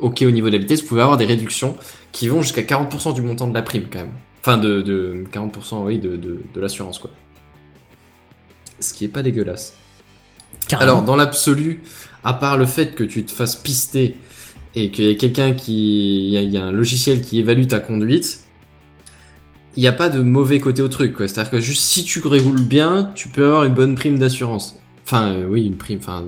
ok 0.00 0.22
au 0.22 0.30
niveau 0.30 0.48
de 0.48 0.54
la 0.54 0.58
vitesse, 0.58 0.82
vous 0.82 0.88
pouvez 0.88 1.02
avoir 1.02 1.18
des 1.18 1.26
réductions 1.26 1.76
qui 2.10 2.28
vont 2.28 2.42
jusqu'à 2.42 2.62
40% 2.62 3.14
du 3.14 3.22
montant 3.22 3.46
de 3.46 3.54
la 3.54 3.62
prime 3.62 3.84
quand 3.92 4.00
même. 4.00 4.12
Enfin, 4.40 4.56
de, 4.56 4.82
de 4.82 5.24
40% 5.32 5.84
oui, 5.84 5.98
de, 5.98 6.16
de, 6.16 6.40
de 6.54 6.60
l'assurance 6.60 6.98
quoi. 6.98 7.10
Ce 8.80 8.94
qui 8.94 9.04
est 9.04 9.08
pas 9.08 9.22
dégueulasse. 9.22 9.74
carrément. 10.68 10.92
Alors, 10.92 11.02
dans 11.04 11.16
l'absolu, 11.16 11.82
à 12.24 12.32
part 12.32 12.56
le 12.56 12.64
fait 12.66 12.94
que 12.94 13.04
tu 13.04 13.24
te 13.24 13.32
fasses 13.32 13.56
pister 13.56 14.16
et 14.74 14.90
qu'il 14.90 15.06
y 15.06 15.10
a 15.10 15.14
quelqu'un 15.14 15.52
qui. 15.54 16.26
Il 16.28 16.30
y 16.32 16.36
a, 16.36 16.42
il 16.42 16.50
y 16.50 16.56
a 16.58 16.64
un 16.64 16.72
logiciel 16.72 17.20
qui 17.22 17.38
évalue 17.38 17.66
ta 17.66 17.80
conduite, 17.80 18.40
il 19.76 19.80
n'y 19.82 19.88
a 19.88 19.92
pas 19.92 20.08
de 20.08 20.20
mauvais 20.20 20.60
côté 20.60 20.82
au 20.82 20.88
truc, 20.88 21.14
quoi. 21.14 21.28
C'est-à-dire 21.28 21.50
que 21.50 21.60
juste 21.60 21.82
si 21.82 22.04
tu 22.04 22.20
roules 22.20 22.60
bien, 22.62 23.12
tu 23.14 23.28
peux 23.28 23.46
avoir 23.46 23.64
une 23.64 23.74
bonne 23.74 23.94
prime 23.94 24.18
d'assurance. 24.18 24.76
Enfin, 25.04 25.32
euh, 25.32 25.46
oui, 25.48 25.66
une 25.66 25.76
prime, 25.76 25.98
enfin. 26.00 26.24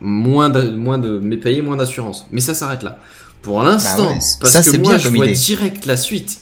Moins 0.00 0.50
de, 0.50 0.70
moins 0.70 0.98
de, 0.98 1.18
mais 1.22 1.36
payer 1.36 1.62
moins 1.62 1.76
d'assurance. 1.76 2.26
Mais 2.30 2.40
ça 2.40 2.54
s'arrête 2.54 2.82
là. 2.82 2.98
Pour 3.42 3.62
l'instant, 3.62 4.04
Bah 4.04 4.10
ouais, 4.12 4.18
parce 4.40 4.52
ça, 4.52 4.62
que 4.62 4.70
c'est 4.70 4.78
moi, 4.78 4.90
bien 4.92 4.98
je 4.98 5.08
vois 5.08 5.26
idée. 5.26 5.34
direct 5.34 5.86
la 5.86 5.96
suite. 5.96 6.40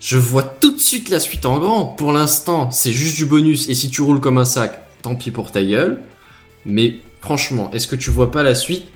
Je 0.00 0.18
vois 0.18 0.42
tout 0.42 0.72
de 0.72 0.78
suite 0.80 1.08
la 1.08 1.20
suite 1.20 1.46
en 1.46 1.58
grand. 1.58 1.84
Pour 1.86 2.12
l'instant, 2.12 2.70
c'est 2.70 2.92
juste 2.92 3.16
du 3.16 3.26
bonus. 3.26 3.68
Et 3.68 3.74
si 3.74 3.88
tu 3.90 4.02
roules 4.02 4.20
comme 4.20 4.38
un 4.38 4.44
sac, 4.44 4.86
tant 5.02 5.14
pis 5.16 5.30
pour 5.30 5.50
ta 5.52 5.64
gueule. 5.64 6.02
Mais 6.66 6.98
franchement, 7.20 7.70
est-ce 7.72 7.86
que 7.88 7.96
tu 7.96 8.10
vois 8.10 8.30
pas 8.30 8.42
la 8.42 8.54
suite 8.54 8.86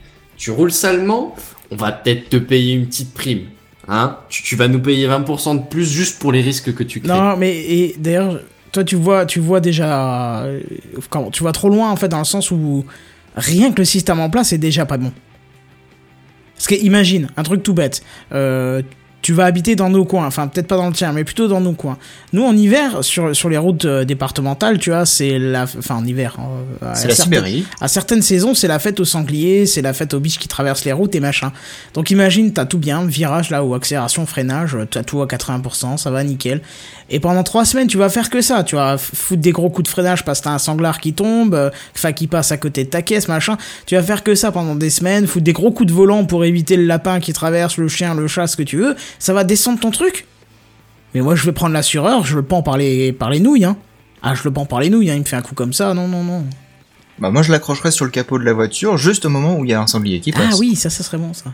Tu 0.41 0.51
roules 0.51 0.73
salement 0.73 1.37
On 1.71 1.77
va 1.77 1.93
peut-être 1.93 2.31
te 2.31 2.37
payer 2.39 2.73
une 2.73 2.87
petite 2.87 3.13
prime. 3.13 3.43
Hein 3.89 4.17
tu, 4.31 4.57
vas 4.57 4.69
nous 4.69 4.81
payer 4.81 5.07
20% 5.07 5.65
de 5.65 5.69
plus 5.69 5.85
juste 5.85 6.19
pour 6.19 6.33
les 6.33 6.41
risques 6.41 6.75
que 6.75 6.83
tu 6.83 7.01
crées. 7.01 7.13
Non, 7.13 7.37
mais 7.37 7.55
et 7.59 7.95
d'ailleurs, 7.99 8.41
toi 8.73 8.83
tu 8.83 8.97
vois, 8.97 9.27
tu 9.27 9.39
vois 9.39 9.61
déjà, 9.61 10.45
euh, 10.45 10.61
comment, 11.11 11.31
tu 11.31 11.43
vois 11.43 11.53
trop 11.53 11.69
loin 11.69 11.91
en 11.91 11.97
fait 11.97 12.09
dans 12.09 12.19
le 12.19 12.25
sens 12.25 12.51
où 12.53 12.87
rien 13.37 13.71
que 13.71 13.83
le 13.83 13.85
système 13.85 14.19
en 14.19 14.31
place 14.31 14.55
est 14.55 14.59
déjà 14.59 14.87
pas 14.87 14.97
bon. 14.97 15.13
Parce 16.55 16.69
que 16.69 16.75
imagine 16.75 17.29
un 17.37 17.43
truc 17.43 17.63
tout 17.63 17.75
bête. 17.75 18.03
Euh, 18.33 18.81
tu 19.23 19.33
vas 19.35 19.45
habiter 19.45 19.77
dans 19.77 19.91
nos 19.91 20.05
coins, 20.05 20.27
enfin 20.27 20.49
peut-être 20.49 20.67
pas 20.67 20.77
dans 20.77 20.87
le 20.87 20.93
tien, 20.95 21.13
mais 21.13 21.25
plutôt 21.25 21.47
dans 21.47 21.61
nos 21.61 21.73
coins. 21.73 21.99
Nous 22.33 22.43
en 22.43 22.57
hiver, 22.57 23.05
sur, 23.05 23.37
sur 23.37 23.49
les 23.51 23.59
routes 23.59 23.85
euh, 23.85 24.05
départementales, 24.05 24.79
tu 24.79 24.91
vois, 24.91 25.05
c'est 25.05 25.39
la, 25.39 25.65
enfin 25.65 25.97
en 25.97 26.07
hiver. 26.07 26.37
euh, 26.83 26.91
à 26.91 26.95
C'est 26.95 27.09
la 27.09 27.15
Sibérie. 27.15 27.67
à 27.81 27.89
certaines 27.89 28.23
saisons, 28.23 28.55
c'est 28.55 28.69
la 28.69 28.79
fête 28.79 28.99
aux 29.01 29.05
sangliers, 29.05 29.67
c'est 29.67 29.83
la 29.83 29.93
fête 29.93 30.15
aux 30.15 30.21
biches 30.21 30.39
qui 30.39 30.49
traversent 30.49 30.85
les 30.85 30.93
routes 30.93 31.15
et 31.15 31.21
machin. 31.21 31.53
Donc 31.95 32.11
imagine, 32.11 32.53
t'as 32.53 32.65
tout 32.65 32.79
bien, 32.79 33.05
virage 33.05 33.51
là 33.51 33.63
ou 33.65 33.75
accélération, 33.75 34.25
freinage, 34.27 34.77
t'as 34.91 35.03
tout 35.03 35.21
à 35.21 35.27
80%, 35.27 35.99
ça 35.99 36.11
va 36.11 36.25
nickel. 36.25 36.63
Et 37.13 37.19
pendant 37.19 37.43
trois 37.43 37.65
semaines, 37.65 37.89
tu 37.89 37.99
vas 37.99 38.09
faire 38.09 38.31
que 38.31 38.41
ça, 38.41 38.63
tu 38.63 38.77
vas 38.77 38.97
foutre 38.97 39.43
des 39.43 39.51
gros 39.51 39.69
coups 39.69 39.89
de 39.89 39.89
freinage 39.89 40.25
parce 40.25 40.39
que 40.39 40.45
t'as 40.45 40.53
un 40.53 40.59
sanglard 40.59 41.01
qui 41.01 41.13
tombe, 41.13 41.55
euh, 41.55 41.71
enfin 41.97 42.13
qui 42.13 42.29
passe 42.29 42.53
à 42.53 42.57
côté 42.57 42.85
de 42.85 42.89
ta 42.89 43.03
caisse, 43.03 43.27
machin. 43.27 43.57
Tu 43.87 43.97
vas 43.97 44.03
faire 44.03 44.23
que 44.23 44.37
ça 44.37 44.53
pendant 44.53 44.77
des 44.77 44.91
semaines, 44.91 45.27
foutre 45.27 45.45
des 45.45 45.53
gros 45.53 45.73
coups 45.73 45.89
de 45.89 45.93
volant 45.93 46.25
pour 46.25 46.45
éviter 46.45 46.77
le 46.77 46.85
lapin 46.85 47.19
qui 47.19 47.33
traverse, 47.33 47.79
le 47.79 47.89
chien, 47.89 48.15
le 48.15 48.29
chat, 48.29 48.47
ce 48.47 48.57
que 48.57 48.63
tu 48.63 48.77
veux. 48.77 48.95
Ça 49.19 49.33
va 49.33 49.43
descendre 49.43 49.81
ton 49.81 49.91
truc. 49.91 50.27
Mais 51.15 51.21
moi, 51.21 51.35
je 51.35 51.45
vais 51.45 51.53
prendre 51.53 51.73
l'assureur, 51.73 52.25
je 52.25 52.37
le 52.37 52.45
pends 52.45 52.63
par 52.63 52.77
les, 52.77 53.13
par 53.13 53.31
les 53.31 53.41
nouilles, 53.41 53.65
hein. 53.65 53.77
Ah, 54.23 54.35
je 54.37 54.45
le 54.45 54.53
pends 54.53 54.67
par 54.67 54.79
les 54.79 54.91
nouilles, 54.91 55.11
hein. 55.11 55.15
il 55.15 55.21
me 55.21 55.25
fait 55.25 55.37
un 55.37 55.43
coup 55.43 55.57
comme 55.57 55.73
ça, 55.73 55.93
non, 55.95 56.07
non, 56.07 56.23
non. 56.23 56.45
Bah 57.19 57.31
moi 57.31 57.43
je 57.43 57.53
l'accrocherai 57.53 57.91
sur 57.91 58.07
le 58.07 58.11
capot 58.11 58.39
de 58.39 58.45
la 58.45 58.55
voiture 58.55 58.97
juste 58.97 59.27
au 59.27 59.29
moment 59.29 59.59
où 59.59 59.65
il 59.67 59.71
y 59.71 59.75
a 59.75 59.81
un 59.81 59.87
sanglier 59.87 60.21
qui 60.21 60.33
passe. 60.33 60.55
Ah 60.55 60.57
oui, 60.59 60.75
ça, 60.75 60.89
ça 60.89 61.03
serait 61.03 61.19
bon, 61.19 61.35
ça. 61.35 61.53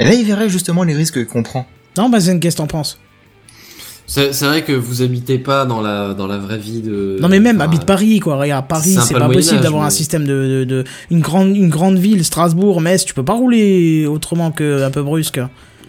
Et 0.00 0.04
là 0.04 0.12
il 0.12 0.26
verrait 0.26 0.48
justement 0.48 0.82
les 0.82 0.94
risques 0.94 1.24
qu'on 1.26 1.44
prend. 1.44 1.66
Non, 1.96 2.10
qu'est-ce 2.10 2.32
que 2.32 2.56
t'en 2.56 2.66
penses? 2.66 2.98
C'est 4.06 4.30
vrai 4.44 4.62
que 4.62 4.72
vous 4.72 5.02
habitez 5.02 5.38
pas 5.38 5.64
dans 5.64 5.80
la, 5.80 6.14
dans 6.14 6.26
la 6.26 6.38
vraie 6.38 6.58
vie 6.58 6.80
de. 6.80 7.16
Non 7.20 7.28
mais 7.28 7.40
même 7.40 7.56
enfin, 7.56 7.64
habite 7.64 7.84
Paris 7.84 8.20
quoi, 8.20 8.36
regarde 8.36 8.66
Paris 8.68 8.96
c'est 9.02 9.14
pas 9.14 9.26
le 9.28 9.34
possible 9.34 9.60
d'avoir 9.60 9.84
un 9.84 9.90
système 9.90 10.24
de, 10.24 10.28
de, 10.60 10.64
de- 10.64 10.84
une 11.10 11.20
grande 11.20 11.56
une 11.56 11.68
grande 11.70 11.98
ville 11.98 12.24
Strasbourg 12.24 12.80
Metz 12.80 13.04
tu 13.04 13.14
peux 13.14 13.24
pas 13.24 13.34
rouler 13.34 14.06
autrement 14.06 14.52
que 14.52 14.84
un 14.84 14.90
peu 14.90 15.02
brusque. 15.02 15.40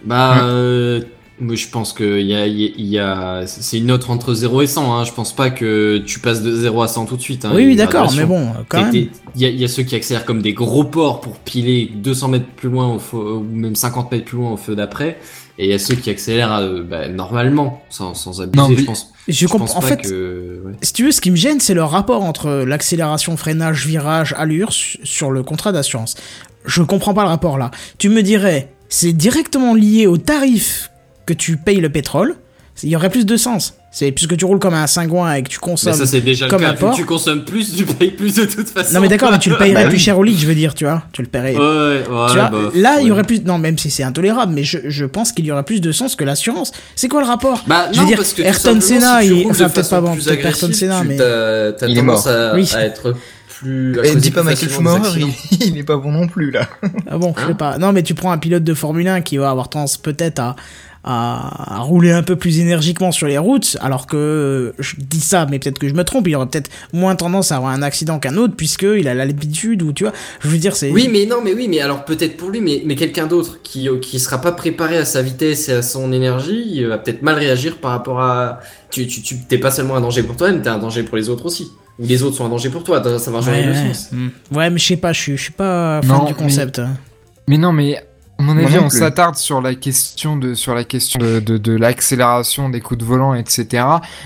Bah, 0.04 0.42
euh, 0.44 1.00
moi 1.40 1.54
je 1.54 1.68
pense 1.68 1.92
que 1.92 2.20
y 2.20 2.34
a, 2.34 2.46
y 2.48 2.98
a- 2.98 3.42
c'est 3.46 3.78
une 3.78 3.86
note 3.86 4.10
entre 4.10 4.34
0 4.34 4.62
et 4.62 4.66
100. 4.66 4.92
Hein. 4.98 5.04
Je 5.04 5.12
pense 5.12 5.32
pas 5.34 5.50
que 5.50 5.98
tu 5.98 6.18
passes 6.18 6.42
de 6.42 6.52
0 6.56 6.82
à 6.82 6.88
100 6.88 7.06
tout 7.06 7.16
de 7.16 7.22
suite. 7.22 7.44
Hein. 7.44 7.52
oui 7.54 7.66
oui 7.66 7.76
d'accord 7.76 8.12
mais 8.16 8.24
bon 8.26 8.48
quand 8.68 8.82
même. 8.82 8.94
Il 9.36 9.42
y, 9.42 9.44
a, 9.44 9.48
il 9.48 9.60
y 9.60 9.64
a 9.64 9.68
ceux 9.68 9.84
qui 9.84 9.94
accélèrent 9.94 10.24
comme 10.24 10.42
des 10.42 10.54
gros 10.54 10.82
porcs 10.82 11.20
pour 11.20 11.36
piler 11.36 11.88
200 11.94 12.28
mètres 12.28 12.46
plus 12.56 12.68
loin 12.68 12.92
au 12.94 12.98
feu, 12.98 13.16
ou 13.16 13.46
même 13.52 13.76
50 13.76 14.10
mètres 14.10 14.24
plus 14.24 14.38
loin 14.38 14.50
au 14.52 14.56
feu 14.56 14.74
d'après. 14.74 15.18
Et 15.60 15.64
il 15.64 15.70
y 15.70 15.74
a 15.74 15.78
ceux 15.78 15.96
qui 15.96 16.08
accélèrent 16.08 16.52
euh, 16.54 16.82
bah, 16.82 17.08
normalement, 17.08 17.82
sans, 17.90 18.14
sans 18.14 18.40
abuser. 18.40 18.62
Non, 18.62 18.70
je 18.76 18.84
pense, 18.84 19.12
Je 19.26 19.32
je 19.32 19.46
comprends 19.48 19.78
en 19.78 19.80
fait 19.80 20.02
que. 20.02 20.62
ouais. 20.64 20.72
si 20.82 20.92
tu 20.92 21.04
veux 21.04 21.10
ce 21.10 21.20
qui 21.20 21.30
me 21.32 21.36
gêne 21.36 21.58
c'est 21.58 21.74
le 21.74 21.82
rapport 21.82 22.22
entre 22.22 22.48
l'accélération 22.64 23.36
freinage 23.36 23.84
virage 23.86 24.34
allure 24.38 24.72
su- 24.72 24.98
sur 25.02 25.30
le 25.32 25.42
contrat 25.42 25.72
d'assurance. 25.72 26.14
Je 26.64 26.82
comprends 26.82 27.12
pas 27.12 27.22
le 27.24 27.28
rapport 27.28 27.58
là. 27.58 27.70
Tu 27.98 28.08
me 28.08 28.22
dirais 28.22 28.72
c'est 28.88 29.12
directement 29.12 29.74
lié 29.74 30.06
au 30.06 30.16
tarif 30.16 30.90
que 31.26 31.34
tu 31.34 31.56
payes 31.56 31.80
le 31.80 31.90
pétrole. 31.90 32.36
Il 32.82 32.90
y 32.90 32.96
aurait 32.96 33.10
plus 33.10 33.26
de 33.26 33.36
sens. 33.36 33.74
C'est 33.90 34.12
puisque 34.12 34.36
tu 34.36 34.44
roules 34.44 34.58
comme 34.58 34.74
un 34.74 34.86
cingouin 34.86 35.32
et 35.34 35.42
que 35.42 35.48
tu 35.48 35.58
Mais 35.62 35.70
consommes. 35.70 35.94
ça, 35.94 36.06
c'est 36.06 36.20
déjà 36.20 36.46
comme 36.46 36.60
le 36.60 36.66
cas. 36.66 36.72
un 36.72 36.76
porc. 36.76 36.94
tu 36.94 37.04
consommes 37.06 37.44
plus, 37.44 37.74
tu 37.74 37.84
payes 37.86 38.10
plus 38.10 38.34
de 38.34 38.44
toute 38.44 38.68
façon. 38.68 38.94
Non 38.94 39.00
mais 39.00 39.08
d'accord, 39.08 39.32
mais 39.32 39.38
tu 39.38 39.48
le 39.50 39.56
payerais 39.58 39.82
Bah 39.84 39.88
plus 39.88 39.96
oui. 39.96 40.02
cher 40.02 40.18
au 40.18 40.22
lit, 40.22 40.36
je 40.38 40.46
veux 40.46 40.54
dire, 40.54 40.74
tu 40.74 40.84
vois. 40.84 41.02
Tu 41.12 41.22
le 41.22 41.28
paierais. 41.28 41.56
Ouais, 41.56 41.60
ouais, 41.60 42.02
Tu 42.04 42.10
vois, 42.10 42.28
bah, 42.50 42.52
là, 42.74 42.98
il 43.00 43.06
y 43.06 43.10
aurait 43.10 43.24
plus. 43.24 43.42
Non, 43.44 43.58
même 43.58 43.78
si 43.78 43.90
c'est 43.90 44.02
intolérable, 44.02 44.52
mais 44.54 44.62
je, 44.62 44.78
je 44.84 45.04
pense 45.06 45.32
qu'il 45.32 45.46
y 45.46 45.50
aurait 45.52 45.62
plus 45.64 45.80
de 45.80 45.90
sens 45.90 46.14
que 46.16 46.24
l'assurance. 46.24 46.70
C'est 46.96 47.08
quoi 47.08 47.20
le 47.22 47.26
rapport? 47.26 47.64
Bah, 47.66 47.88
Je 47.90 47.96
non, 47.96 48.02
veux 48.02 48.08
dire, 48.08 48.18
parce 48.18 48.32
que 48.34 48.42
Ayrton 48.42 48.80
Senna, 48.80 49.22
si 49.22 49.28
il- 49.40 49.46
enfin, 49.50 49.68
peut-être 49.70 49.90
pas 49.90 50.00
bon, 50.00 50.14
peut-être 50.14 50.44
Ayrton 50.44 50.72
Senna, 50.72 51.00
tu- 51.00 51.06
mais- 51.08 51.14
Il 51.16 51.20
est 51.98 52.00
tendance 52.00 52.26
mort. 52.26 52.28
à, 52.28 52.54
Oui. 52.54 52.70
à 52.74 52.84
être 52.84 53.14
plus. 53.58 53.98
Et 54.04 54.14
dis 54.14 54.30
pas 54.30 54.42
Michael 54.44 54.70
Schumacher, 54.70 55.20
il, 55.50 55.62
il 55.66 55.78
est 55.78 55.82
pas 55.82 55.96
bon 55.96 56.12
non 56.12 56.28
plus 56.28 56.52
là. 56.52 56.68
Ah 57.10 57.18
bon, 57.18 57.34
je 57.36 57.42
Hein 57.42 57.46
sais 57.48 57.54
pas. 57.54 57.76
Non, 57.78 57.92
mais 57.92 58.02
tu 58.04 58.14
prends 58.14 58.30
un 58.30 58.38
pilote 58.38 58.62
de 58.62 58.72
Formule 58.74 59.08
1 59.08 59.20
qui 59.22 59.36
va 59.36 59.50
avoir 59.50 59.68
tendance 59.68 59.96
peut-être 59.96 60.38
à, 60.38 60.54
à, 61.10 61.76
à 61.76 61.78
rouler 61.80 62.12
un 62.12 62.22
peu 62.22 62.36
plus 62.36 62.60
énergiquement 62.60 63.12
sur 63.12 63.26
les 63.26 63.38
routes, 63.38 63.76
alors 63.80 64.06
que 64.06 64.74
je 64.78 64.94
dis 64.98 65.20
ça, 65.20 65.46
mais 65.50 65.58
peut-être 65.58 65.78
que 65.78 65.88
je 65.88 65.94
me 65.94 66.04
trompe, 66.04 66.28
il 66.28 66.36
aurait 66.36 66.46
peut-être 66.46 66.70
moins 66.92 67.16
tendance 67.16 67.50
à 67.50 67.56
avoir 67.56 67.72
un 67.72 67.82
accident 67.82 68.18
qu'un 68.18 68.36
autre, 68.36 68.54
puisqu'il 68.56 69.08
a 69.08 69.14
l'habitude, 69.14 69.82
ou 69.82 69.92
tu 69.92 70.04
vois, 70.04 70.12
je 70.40 70.48
veux 70.48 70.58
dire, 70.58 70.76
c'est... 70.76 70.90
Oui, 70.90 71.08
mais 71.10 71.24
non, 71.26 71.36
mais 71.42 71.54
oui, 71.54 71.66
mais 71.68 71.80
alors 71.80 72.04
peut-être 72.04 72.36
pour 72.36 72.50
lui, 72.50 72.60
mais, 72.60 72.82
mais 72.84 72.94
quelqu'un 72.94 73.26
d'autre 73.26 73.60
qui 73.62 73.88
euh, 73.88 73.98
qui 73.98 74.18
sera 74.20 74.40
pas 74.40 74.52
préparé 74.52 74.98
à 74.98 75.04
sa 75.04 75.22
vitesse 75.22 75.68
et 75.68 75.72
à 75.72 75.82
son 75.82 76.12
énergie, 76.12 76.64
il 76.72 76.86
va 76.86 76.98
peut-être 76.98 77.22
mal 77.22 77.36
réagir 77.36 77.78
par 77.78 77.92
rapport 77.92 78.20
à. 78.20 78.60
Tu 78.90 79.06
tu 79.06 79.22
tu 79.22 79.36
t'es 79.48 79.58
pas 79.58 79.70
seulement 79.70 79.96
un 79.96 80.00
danger 80.00 80.22
pour 80.22 80.36
toi, 80.36 80.50
mais 80.52 80.60
t'es 80.60 80.68
un 80.68 80.78
danger 80.78 81.02
pour 81.02 81.16
les 81.16 81.28
autres 81.28 81.46
aussi. 81.46 81.68
Ou 81.98 82.06
les 82.06 82.22
autres 82.22 82.36
sont 82.36 82.46
un 82.46 82.48
danger 82.48 82.68
pour 82.70 82.84
toi. 82.84 83.02
Ça 83.18 83.30
Ouais, 83.30 83.40
dans 83.40 83.50
les 83.52 83.64
deux 83.64 83.74
sens. 83.74 84.10
Ouais, 84.52 84.70
mais 84.70 84.78
je 84.78 84.86
sais 84.86 84.96
pas, 84.96 85.12
je 85.12 85.34
suis, 85.36 85.52
pas 85.52 86.00
fan 86.02 86.16
Non, 86.18 86.24
du 86.24 86.32
mais- 86.32 86.38
concept. 86.38 86.80
Mais 87.48 87.58
non, 87.58 87.72
mais 87.72 88.02
à 88.38 88.42
mon 88.42 88.54
Moi 88.54 88.70
avis, 88.70 88.76
non 88.76 88.84
on 88.84 88.90
s'attarde 88.90 89.36
sur 89.36 89.60
la 89.60 89.74
question 89.74 90.36
de 90.36 90.54
sur 90.54 90.74
la 90.74 90.84
question 90.84 91.18
de, 91.18 91.40
de, 91.40 91.58
de 91.58 91.72
l'accélération 91.72 92.68
des 92.68 92.80
coups 92.80 93.00
de 93.00 93.04
volant, 93.04 93.34
etc. 93.34 93.84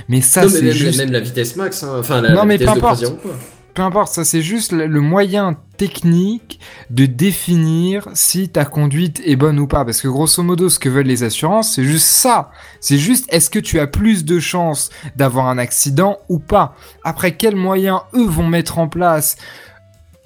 Mais 0.09 0.20
ça, 0.20 0.48
c'est 0.48 0.62
même, 0.62 0.72
juste 0.72 0.98
même 0.98 1.12
la 1.12 1.20
vitesse 1.20 1.56
max, 1.56 1.82
hein. 1.82 1.97
enfin 1.98 2.20
la, 2.20 2.30
Non, 2.30 2.44
la 2.44 2.44
mais 2.44 2.59
vitesse 2.59 2.66
peu 2.66 2.70
importe. 2.72 3.01
croisière 3.01 3.12
ou 3.12 3.16
quoi. 3.16 3.39
peu 3.74 3.82
importe, 3.82 4.12
ça 4.12 4.24
c'est 4.24 4.43
juste 4.43 4.72
le 4.72 4.86
le 4.86 5.01
moyen 5.01 5.56
technique 5.78 6.60
de 6.90 7.06
définir 7.06 8.06
si 8.14 8.48
ta 8.51 8.64
conduite 8.66 9.20
est 9.24 9.36
bonne 9.36 9.59
ou 9.59 9.66
pas. 9.66 9.84
Parce 9.84 10.01
que 10.02 10.09
grosso 10.09 10.43
modo, 10.43 10.68
ce 10.68 10.78
que 10.78 10.89
veulent 10.90 11.06
les 11.06 11.22
assurances, 11.24 11.72
c'est 11.74 11.84
juste 11.84 12.06
ça. 12.06 12.51
C'est 12.80 12.98
juste 12.98 13.24
est-ce 13.32 13.48
que 13.51 13.59
tu 13.59 13.80
as 13.80 13.86
plus 13.86 14.24
de 14.24 14.39
chances 14.39 14.90
d'avoir 15.16 15.48
un 15.48 15.59
accident 15.59 16.18
ou 16.28 16.39
pas? 16.39 16.76
Après, 17.02 17.36
quels 17.36 17.56
moyens 17.56 18.01
eux 18.14 18.26
vont 18.26 18.47
mettre 18.47 18.78
en 18.78 18.89
place 18.89 19.36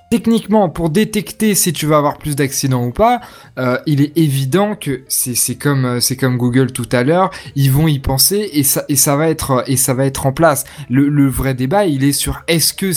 Techniquement, 0.09 0.69
pour 0.69 0.91
détecter 0.91 1.57
si 1.57 1.73
tu 1.73 1.87
vas 1.87 1.97
avoir 1.97 2.19
plus 2.19 2.37
d'accidents 2.37 2.85
ou 2.85 2.93
pas, 2.93 3.21
euh, 3.59 3.77
il 3.87 4.01
est 4.01 4.17
évident 4.17 4.77
que 4.77 5.03
c'est 5.09 5.35
c'est 5.35 5.57
comme 5.57 5.85
euh, 5.85 6.01
c'est 6.01 6.17
comme 6.17 6.37
Google 6.37 6.71
tout 6.71 6.89
à 6.93 7.03
l'heure, 7.03 7.33
ils 7.57 7.73
vont 7.73 7.89
y 7.89 7.99
penser 7.99 8.49
et 8.53 8.63
ça 8.63 9.17
va 9.17 9.29
être 9.29 9.65
et 9.67 9.77
ça 9.77 9.95
va 9.95 10.07
être 10.07 10.27
en 10.27 10.33
place. 10.33 10.65
Le, 10.89 11.27
vrai 11.27 11.55
débat, 11.55 11.87
il 11.87 12.05
est 12.05 12.13
sur 12.13 12.43
est-ce 12.47 12.73
que 12.73 12.93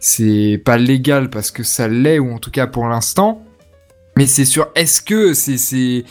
c'est 0.00 0.62
pas 0.64 0.78
légal 0.78 1.28
parce 1.28 1.50
que 1.50 1.62
ça 1.62 1.86
l'est 1.86 2.18
ou 2.18 2.32
en 2.32 2.38
tout 2.38 2.50
cas 2.50 2.66
pour 2.66 2.88
l'instant, 2.88 3.42
mais 4.16 4.26
c'est 4.26 4.46
sur 4.46 4.68
est-ce 4.74 5.02
que 5.02 5.34
c'est 5.34 5.58
c'est 5.58 6.04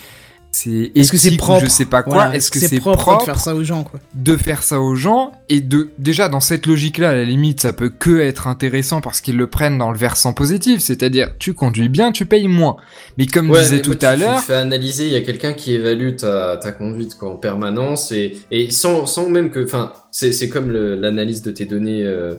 c'est 0.54 0.92
Est-ce 0.96 1.12
que 1.12 1.18
c'est 1.18 1.38
propre 1.38 1.62
je 1.64 1.70
sais 1.70 1.86
pas 1.86 2.04
quoi, 2.04 2.14
Voilà, 2.16 2.36
est-ce 2.36 2.52
que 2.52 2.60
c'est 2.60 2.68
c'est 2.68 2.80
propre, 2.80 2.98
propre, 3.02 3.20
de 3.22 3.26
faire 3.26 3.40
ça 3.40 3.56
aux 3.56 3.64
gens, 3.64 3.84
quoi 3.84 4.00
de 4.14 4.36
faire 4.36 4.64
ça 4.64 4.82
aux 4.82 4.96
gens 4.96 5.32
et 5.50 5.62
de 5.62 5.90
déjà 5.98 6.28
dans 6.28 6.40
cette 6.42 6.66
logique 6.66 6.98
là 6.98 7.10
à 7.12 7.14
la 7.14 7.24
limite 7.24 7.62
ça 7.62 7.72
peut 7.74 7.90
que 7.90 8.20
être 8.20 8.48
intéressant 8.48 9.00
parce 9.02 9.22
qu'ils 9.22 9.38
le 9.38 9.48
prennent 9.48 9.78
dans 9.78 9.92
le 9.92 9.98
versant 9.98 10.34
positif 10.34 10.82
c'est-à-dire 10.82 11.30
tu 11.40 11.54
conduis 11.54 11.88
bien 11.90 12.12
tu 12.12 12.26
payes 12.26 12.48
moins 12.50 12.76
mais 13.18 13.26
comme 13.28 13.50
Ouais, 13.50 13.64
mais 13.72 13.82
tout 13.82 13.98
à 14.02 14.14
tu- 14.16 14.20
l'heure 14.20 14.36
Tu 14.36 14.42
te 14.42 14.48
fais 14.48 14.56
analyser, 14.56 15.06
il 15.08 15.14
y 15.14 15.16
a 15.16 15.22
quelqu'un 15.22 15.54
qui 15.54 15.74
évalue 15.74 16.16
ta, 16.18 16.58
ta 16.58 16.72
conduite 16.74 17.16
quoi, 17.18 17.32
en 17.32 17.38
permanence 17.38 18.12
et, 18.12 18.38
et 18.52 18.72
sans, 18.72 19.06
sans 19.06 19.30
même 19.30 19.50
que. 19.52 19.64
Enfin, 19.64 19.94
c'est 20.12 20.32
c'est 20.34 20.50
comme 20.50 20.70
le- 20.70 20.96
l'analyse 20.96 21.42
de 21.42 21.52
tes 21.52 21.66
données 21.66 22.04
euh, 22.04 22.36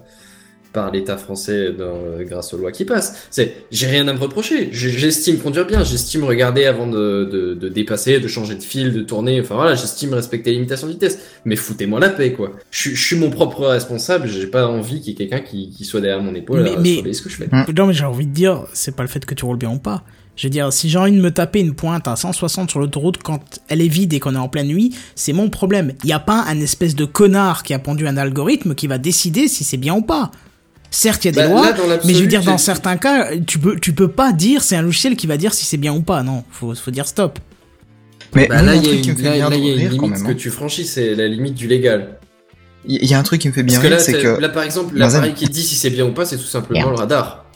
par 0.72 0.90
l'État 0.90 1.16
français 1.16 1.72
dans, 1.72 1.84
euh, 1.84 2.24
grâce 2.24 2.54
aux 2.54 2.56
lois 2.58 2.72
qui 2.72 2.84
passent. 2.84 3.26
C'est 3.30 3.64
J'ai 3.70 3.86
rien 3.86 4.06
à 4.08 4.12
me 4.12 4.18
reprocher. 4.18 4.70
J'estime 4.72 5.38
conduire 5.38 5.66
bien, 5.66 5.84
j'estime 5.84 6.24
regarder 6.24 6.64
avant 6.64 6.86
de, 6.86 7.28
de, 7.30 7.54
de 7.54 7.68
dépasser, 7.68 8.20
de 8.20 8.28
changer 8.28 8.54
de 8.54 8.62
fil, 8.62 8.92
de 8.92 9.02
tourner. 9.02 9.40
Enfin 9.40 9.54
voilà, 9.56 9.74
j'estime 9.74 10.14
respecter 10.14 10.50
les 10.50 10.56
limitations 10.56 10.86
de 10.86 10.92
vitesse. 10.92 11.18
Mais 11.44 11.56
foutez-moi 11.56 12.00
la 12.00 12.08
paix 12.08 12.32
quoi. 12.32 12.52
Je, 12.70 12.78
suis- 12.78 12.94
je 12.96 13.06
suis 13.06 13.16
mon 13.16 13.30
propre 13.30 13.66
responsable, 13.66 14.28
j'ai 14.28 14.46
pas 14.46 14.66
envie 14.66 15.00
qu'il 15.00 15.10
y 15.10 15.12
ait 15.12 15.28
quelqu'un 15.28 15.40
qui, 15.40 15.70
qui 15.70 15.84
soit 15.84 16.00
derrière 16.00 16.22
mon 16.22 16.34
épaule 16.34 16.62
Mais- 16.62 16.74
à 16.74 16.78
mais- 17.02 17.12
ce 17.12 17.22
que 17.22 17.28
je 17.28 17.36
fais. 17.36 17.48
Non, 17.76 17.86
mais 17.86 17.94
j'ai 17.94 18.04
envie 18.04 18.26
de 18.26 18.32
dire, 18.32 18.64
c'est 18.72 18.96
pas 18.96 19.02
le 19.02 19.08
fait 19.08 19.24
que 19.24 19.34
tu 19.34 19.44
roules 19.44 19.58
bien 19.58 19.70
ou 19.70 19.78
pas. 19.78 20.02
Je 20.34 20.46
veux 20.46 20.50
dire, 20.50 20.72
si 20.72 20.88
j'ai 20.88 20.96
envie 20.96 21.12
de 21.12 21.20
me 21.20 21.30
taper 21.30 21.60
une 21.60 21.74
pointe 21.74 22.08
à 22.08 22.16
160 22.16 22.70
sur 22.70 22.80
l'autoroute 22.80 23.18
quand 23.22 23.60
elle 23.68 23.82
est 23.82 23.88
vide 23.88 24.14
et 24.14 24.18
qu'on 24.20 24.34
est 24.34 24.38
en 24.38 24.48
pleine 24.48 24.68
nuit, 24.68 24.94
c'est 25.14 25.34
mon 25.34 25.50
problème. 25.50 25.92
Il 26.04 26.06
n'y 26.06 26.14
a 26.14 26.18
pas 26.20 26.44
un 26.48 26.58
espèce 26.58 26.94
de 26.96 27.04
connard 27.04 27.62
qui 27.62 27.74
a 27.74 27.78
pondu 27.78 28.06
un 28.08 28.16
algorithme 28.16 28.74
qui 28.74 28.86
va 28.86 28.96
décider 28.96 29.46
si 29.46 29.62
c'est 29.62 29.76
bien 29.76 29.94
ou 29.94 30.00
pas. 30.00 30.30
Certes, 30.94 31.24
il 31.24 31.28
y 31.35 31.40
a 31.40 31.43
des 31.43 31.48
Bah, 31.48 31.55
lois, 31.55 31.70
là, 31.89 31.98
mais 32.05 32.12
je 32.12 32.20
veux 32.20 32.27
dire, 32.27 32.43
dans 32.43 32.59
certains 32.59 32.98
cas, 32.98 33.31
tu 33.47 33.59
peux, 33.59 33.81
tu 33.81 33.94
peux 33.94 34.09
pas 34.09 34.32
dire, 34.32 34.62
c'est 34.62 34.77
un 34.77 34.82
logiciel 34.82 35.16
qui 35.16 35.27
va 35.27 35.39
dire 35.39 35.55
si 35.55 35.64
c'est 35.64 35.78
bien 35.78 35.93
ou 35.94 36.02
pas. 36.02 36.23
Non, 36.23 36.44
faut, 36.51 36.74
faut 36.74 36.90
dire 36.90 37.06
stop. 37.09 37.39
Mais 38.35 38.47
Bah, 38.47 38.60
là, 38.62 38.73
un 38.73 38.74
il 38.74 38.82
y 38.82 38.86
a 38.86 38.90
truc 38.90 39.01
qui 39.01 39.09
me 39.09 39.12
une, 39.14 39.19
fait 39.19 39.24
là, 39.24 39.32
bien 39.32 39.51
là, 39.51 39.56
y 39.56 39.70
a 39.70 39.73
une 39.73 39.78
rire 39.78 39.90
quand 39.97 40.06
limite 40.06 40.19
même. 40.19 40.27
que 40.27 40.32
hein. 40.32 40.36
tu 40.39 40.51
franchis, 40.51 40.85
c'est 40.86 41.14
la 41.14 41.27
limite 41.28 41.55
du 41.55 41.66
légal. 41.66 42.19
Il 42.85 43.05
y 43.06 43.14
a 43.14 43.19
un 43.19 43.23
truc 43.23 43.40
qui 43.40 43.48
me 43.48 43.52
fait 43.55 43.62
bien 43.62 43.78
rire, 43.81 43.98
c'est 44.01 44.12
que 44.20 44.39
là, 44.40 44.48
par 44.51 44.64
exemple, 44.64 44.94
l'appareil 44.97 45.32
qui 45.35 45.47
dit 45.47 45.62
si 45.62 45.77
c'est 45.77 45.90
bien 45.90 46.05
ou 46.05 46.12
pas, 46.12 46.27
c'est 46.27 46.36
tout 46.36 46.43
simplement 46.44 46.90
le 46.90 46.97
radar. 46.97 47.47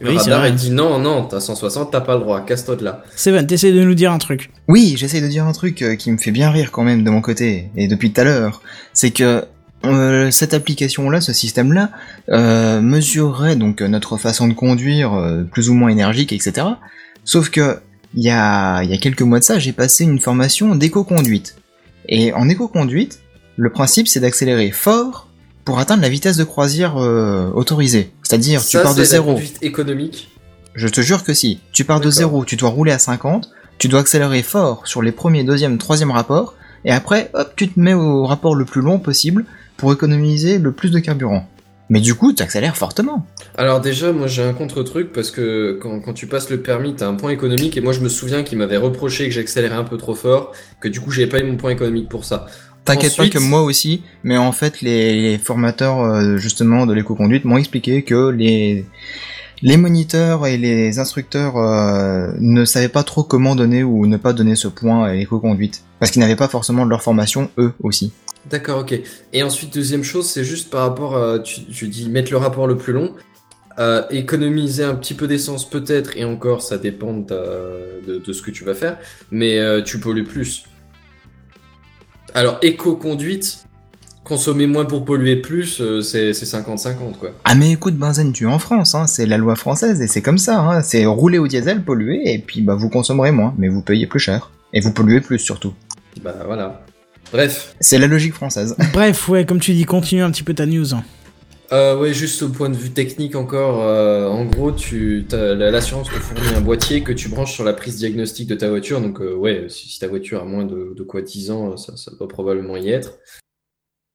Le 0.00 0.10
Oui, 0.10 0.16
radar, 0.18 0.46
il 0.48 0.54
dit 0.56 0.70
non, 0.72 0.98
non, 0.98 1.24
t'as 1.24 1.38
160, 1.40 1.90
t'as 1.92 2.00
pas 2.00 2.14
le 2.14 2.20
droit, 2.20 2.44
casse-toi 2.44 2.76
de 2.76 2.84
là. 2.84 3.04
Seven, 3.16 3.46
t'essayes 3.46 3.72
de 3.72 3.82
nous 3.84 3.94
dire 3.94 4.10
un 4.12 4.18
truc. 4.18 4.50
Oui, 4.68 4.94
j'essaie 4.98 5.20
de 5.20 5.28
dire 5.28 5.46
un 5.46 5.52
truc 5.52 5.80
euh, 5.82 5.94
qui 5.94 6.10
me 6.10 6.18
fait 6.18 6.32
bien 6.32 6.50
rire 6.50 6.70
quand 6.72 6.82
même 6.82 7.04
de 7.04 7.10
mon 7.10 7.20
côté, 7.20 7.70
et 7.76 7.86
depuis 7.86 8.12
tout 8.12 8.20
à 8.20 8.24
l'heure. 8.24 8.60
C'est 8.92 9.12
que 9.12 9.44
euh, 9.86 10.30
cette 10.30 10.54
application-là, 10.54 11.20
ce 11.20 11.32
système-là, 11.32 11.90
euh, 12.30 12.80
mesurerait 12.80 13.56
donc 13.56 13.80
notre 13.80 14.16
façon 14.16 14.48
de 14.48 14.54
conduire 14.54 15.14
euh, 15.14 15.42
plus 15.44 15.70
ou 15.70 15.74
moins 15.74 15.90
énergique, 15.90 16.32
etc. 16.32 16.66
Sauf 17.24 17.50
que 17.50 17.78
il 18.14 18.22
y 18.22 18.30
a, 18.30 18.82
il 18.82 18.90
y 18.90 18.94
a 18.94 18.98
quelques 18.98 19.22
mois 19.22 19.40
de 19.40 19.44
ça, 19.44 19.58
j'ai 19.58 19.72
passé 19.72 20.04
une 20.04 20.20
formation 20.20 20.74
d'éco-conduite. 20.76 21.56
Et 22.08 22.32
en 22.32 22.48
éco-conduite, 22.48 23.20
le 23.56 23.70
principe 23.70 24.06
c'est 24.06 24.20
d'accélérer 24.20 24.70
fort 24.70 25.28
pour 25.64 25.78
atteindre 25.78 26.02
la 26.02 26.08
vitesse 26.08 26.36
de 26.36 26.44
croisière 26.44 26.96
autorisée. 26.96 28.12
C'est-à-dire, 28.22 28.64
tu 28.64 28.76
pars 28.76 28.94
de 28.94 29.02
c'est 29.02 29.12
zéro. 29.12 29.32
conduite 29.32 29.58
économique. 29.62 30.28
Je 30.74 30.86
te 30.88 31.00
jure 31.00 31.24
que 31.24 31.34
si. 31.34 31.58
Tu 31.72 31.84
pars 31.84 32.00
de 32.00 32.10
zéro, 32.10 32.44
tu 32.44 32.56
dois 32.56 32.68
rouler 32.68 32.92
à 32.92 32.98
50, 32.98 33.50
tu 33.78 33.88
dois 33.88 34.00
accélérer 34.00 34.42
fort 34.42 34.86
sur 34.86 35.02
les 35.02 35.12
premiers, 35.12 35.42
deuxième, 35.42 35.78
troisième 35.78 36.10
rapports, 36.10 36.54
et 36.84 36.92
après, 36.92 37.30
hop, 37.34 37.52
tu 37.56 37.68
te 37.68 37.80
mets 37.80 37.94
au 37.94 38.26
rapport 38.26 38.54
le 38.54 38.64
plus 38.64 38.82
long 38.82 38.98
possible 38.98 39.44
pour 39.76 39.92
économiser 39.92 40.58
le 40.58 40.72
plus 40.72 40.90
de 40.90 40.98
carburant. 40.98 41.48
Mais 41.90 42.00
du 42.00 42.14
coup, 42.14 42.32
tu 42.32 42.42
accélères 42.42 42.76
fortement. 42.76 43.26
Alors 43.58 43.80
déjà, 43.80 44.12
moi 44.12 44.26
j'ai 44.26 44.42
un 44.42 44.54
contre-truc 44.54 45.12
parce 45.12 45.30
que 45.30 45.78
quand, 45.82 46.00
quand 46.00 46.14
tu 46.14 46.26
passes 46.26 46.48
le 46.48 46.60
permis, 46.60 46.94
t'as 46.94 47.06
un 47.06 47.14
point 47.14 47.30
économique 47.30 47.76
et 47.76 47.80
moi 47.80 47.92
je 47.92 48.00
me 48.00 48.08
souviens 48.08 48.42
qu'il 48.42 48.56
m'avait 48.58 48.78
reproché 48.78 49.26
que 49.28 49.34
j'accélérais 49.34 49.76
un 49.76 49.84
peu 49.84 49.98
trop 49.98 50.14
fort, 50.14 50.52
que 50.80 50.88
du 50.88 51.00
coup 51.00 51.10
j'avais 51.10 51.28
pas 51.28 51.40
eu 51.40 51.44
mon 51.44 51.56
point 51.56 51.70
économique 51.70 52.08
pour 52.08 52.24
ça. 52.24 52.46
T'inquiète 52.84 53.16
pas 53.16 53.28
que 53.28 53.38
moi 53.38 53.62
aussi, 53.62 54.02
mais 54.24 54.36
en 54.36 54.52
fait, 54.52 54.82
les, 54.82 55.20
les 55.20 55.38
formateurs 55.38 56.00
euh, 56.00 56.36
justement 56.36 56.84
de 56.84 56.92
l'éco-conduite 56.92 57.46
m'ont 57.46 57.56
expliqué 57.56 58.02
que 58.02 58.28
les 58.28 58.84
les 59.62 59.76
moniteurs 59.76 60.46
et 60.46 60.56
les 60.56 60.98
instructeurs 60.98 61.56
euh, 61.56 62.32
ne 62.38 62.64
savaient 62.64 62.88
pas 62.88 63.02
trop 63.02 63.22
comment 63.22 63.54
donner 63.54 63.82
ou 63.82 64.06
ne 64.06 64.16
pas 64.16 64.32
donner 64.32 64.56
ce 64.56 64.68
point 64.68 65.04
à 65.04 65.12
l'éco-conduite. 65.14 65.84
Parce 65.98 66.10
qu'ils 66.10 66.20
n'avaient 66.20 66.36
pas 66.36 66.48
forcément 66.48 66.84
de 66.84 66.90
leur 66.90 67.02
formation, 67.02 67.50
eux 67.58 67.72
aussi. 67.82 68.12
D'accord, 68.50 68.80
ok. 68.80 69.00
Et 69.32 69.42
ensuite, 69.42 69.72
deuxième 69.72 70.04
chose, 70.04 70.28
c'est 70.28 70.44
juste 70.44 70.70
par 70.70 70.82
rapport 70.82 71.16
à, 71.16 71.38
tu, 71.38 71.88
dis 71.88 72.10
mettre 72.10 72.30
le 72.30 72.36
rapport 72.36 72.66
le 72.66 72.76
plus 72.76 72.92
long, 72.92 73.14
euh, 73.78 74.02
économiser 74.10 74.84
un 74.84 74.94
petit 74.94 75.14
peu 75.14 75.26
d'essence 75.26 75.68
peut-être, 75.68 76.16
et 76.16 76.24
encore, 76.24 76.60
ça 76.60 76.76
dépend 76.76 77.14
de 77.14 78.32
ce 78.32 78.42
que 78.42 78.50
tu 78.50 78.64
vas 78.64 78.74
faire, 78.74 78.98
mais 79.30 79.58
euh, 79.58 79.82
tu 79.82 79.98
pollues 79.98 80.24
plus. 80.24 80.64
Alors, 82.34 82.58
éco-conduite, 82.62 83.63
consommer 84.24 84.66
moins 84.66 84.84
pour 84.86 85.04
polluer 85.04 85.36
plus, 85.36 85.80
euh, 85.80 86.00
c'est 86.00 86.32
c'est 86.32 86.46
50-50, 86.46 87.18
quoi. 87.20 87.30
Ah 87.44 87.54
mais 87.54 87.70
écoute 87.72 87.94
Benzen, 87.96 88.32
tu 88.32 88.44
es 88.44 88.46
en 88.46 88.58
France, 88.58 88.94
hein, 88.94 89.06
c'est 89.06 89.26
la 89.26 89.36
loi 89.38 89.54
française 89.54 90.00
et 90.00 90.06
c'est 90.06 90.22
comme 90.22 90.38
ça, 90.38 90.58
hein, 90.60 90.80
c'est 90.82 91.04
rouler 91.06 91.38
au 91.38 91.46
diesel, 91.46 91.82
polluer, 91.82 92.22
et 92.32 92.38
puis 92.38 92.62
bah 92.62 92.74
vous 92.74 92.88
consommerez 92.88 93.32
moins, 93.32 93.54
mais 93.58 93.68
vous 93.68 93.82
payez 93.82 94.06
plus 94.06 94.20
cher. 94.20 94.50
Et 94.72 94.80
vous 94.80 94.92
polluez 94.92 95.20
plus 95.20 95.38
surtout. 95.38 95.72
Bah 96.22 96.34
voilà. 96.46 96.84
Bref, 97.32 97.74
C'est 97.80 97.98
la 97.98 98.06
logique 98.06 98.34
française. 98.34 98.76
Bref, 98.92 99.28
ouais, 99.28 99.44
comme 99.44 99.60
tu 99.60 99.72
dis, 99.72 99.84
continue 99.84 100.22
un 100.22 100.30
petit 100.30 100.42
peu 100.42 100.54
ta 100.54 100.66
news. 100.66 100.86
euh, 101.72 101.98
ouais, 101.98 102.12
juste 102.12 102.42
au 102.42 102.48
point 102.48 102.68
de 102.68 102.76
vue 102.76 102.90
technique 102.90 103.34
encore, 103.34 103.82
euh, 103.82 104.28
en 104.28 104.44
gros, 104.44 104.70
tu, 104.72 105.26
l'assurance 105.32 106.08
te 106.08 106.14
fournit 106.14 106.54
un 106.54 106.60
boîtier 106.60 107.02
que 107.02 107.12
tu 107.12 107.28
branches 107.28 107.52
sur 107.52 107.64
la 107.64 107.72
prise 107.72 107.96
diagnostique 107.96 108.48
de 108.48 108.54
ta 108.54 108.68
voiture. 108.68 109.00
Donc, 109.00 109.20
euh, 109.20 109.34
ouais, 109.34 109.66
si, 109.68 109.88
si 109.88 109.98
ta 109.98 110.06
voiture 110.08 110.42
a 110.42 110.44
moins 110.44 110.64
de, 110.64 110.94
de 110.96 111.02
quoi 111.02 111.22
10 111.22 111.50
ans, 111.50 111.76
ça, 111.76 111.96
ça 111.96 112.12
doit 112.18 112.28
probablement 112.28 112.76
y 112.76 112.90
être. 112.90 113.18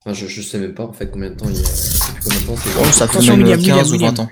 Enfin, 0.05 0.13
je, 0.13 0.27
je 0.27 0.41
sais 0.41 0.57
même 0.59 0.73
pas 0.73 0.83
en 0.83 0.93
fait 0.93 1.11
combien 1.11 1.29
de 1.29 1.35
temps 1.35 1.47
il 1.49 1.55
y 1.55 1.59
a. 1.59 1.61
Je 1.63 1.65
sais 1.65 2.13
plus 2.13 2.23
combien 2.23 2.39
de 2.39 2.45
temps 2.45 2.55
c'est. 2.57 2.69
Oh, 2.79 2.85
ça 2.91 3.07
fait 3.07 3.19
même 3.31 3.41
William, 3.43 3.59
15 3.77 3.89
ou 3.89 3.91
William, 3.93 4.15
20 4.15 4.23
ans. 4.23 4.29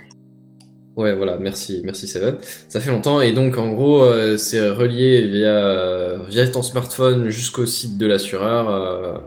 Ouais, 0.95 1.13
voilà, 1.15 1.37
merci, 1.37 1.81
merci 1.83 2.07
Seven. 2.07 2.37
Ça 2.69 2.79
fait 2.79 2.89
longtemps 2.89 3.21
et 3.21 3.31
donc 3.31 3.57
en 3.57 3.71
gros, 3.71 4.01
euh, 4.03 4.37
c'est 4.37 4.67
relié 4.69 5.27
via 5.27 6.17
via 6.27 6.47
ton 6.47 6.63
smartphone 6.63 7.29
jusqu'au 7.29 7.65
site 7.67 7.97
de 7.99 8.07
l'assureur, 8.07 8.69
euh, 8.69 9.17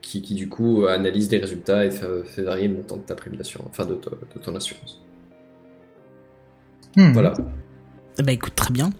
qui, 0.00 0.22
qui 0.22 0.34
du 0.34 0.48
coup 0.48 0.86
analyse 0.86 1.28
des 1.28 1.36
résultats 1.38 1.84
et 1.84 1.90
fait, 1.90 2.06
fait 2.24 2.42
varier 2.42 2.68
le 2.68 2.74
montant 2.74 2.96
de 2.96 3.02
ta 3.02 3.14
prime 3.14 3.36
d'assurance, 3.36 3.68
enfin 3.70 3.84
de, 3.84 3.94
to- 3.96 4.10
de 4.10 4.40
ton 4.40 4.54
assurance. 4.56 5.02
Hmm. 6.96 7.12
Voilà. 7.12 7.34
Eh 8.18 8.22
ben 8.22 8.32
écoute, 8.32 8.54
très 8.54 8.72
bien. 8.72 8.90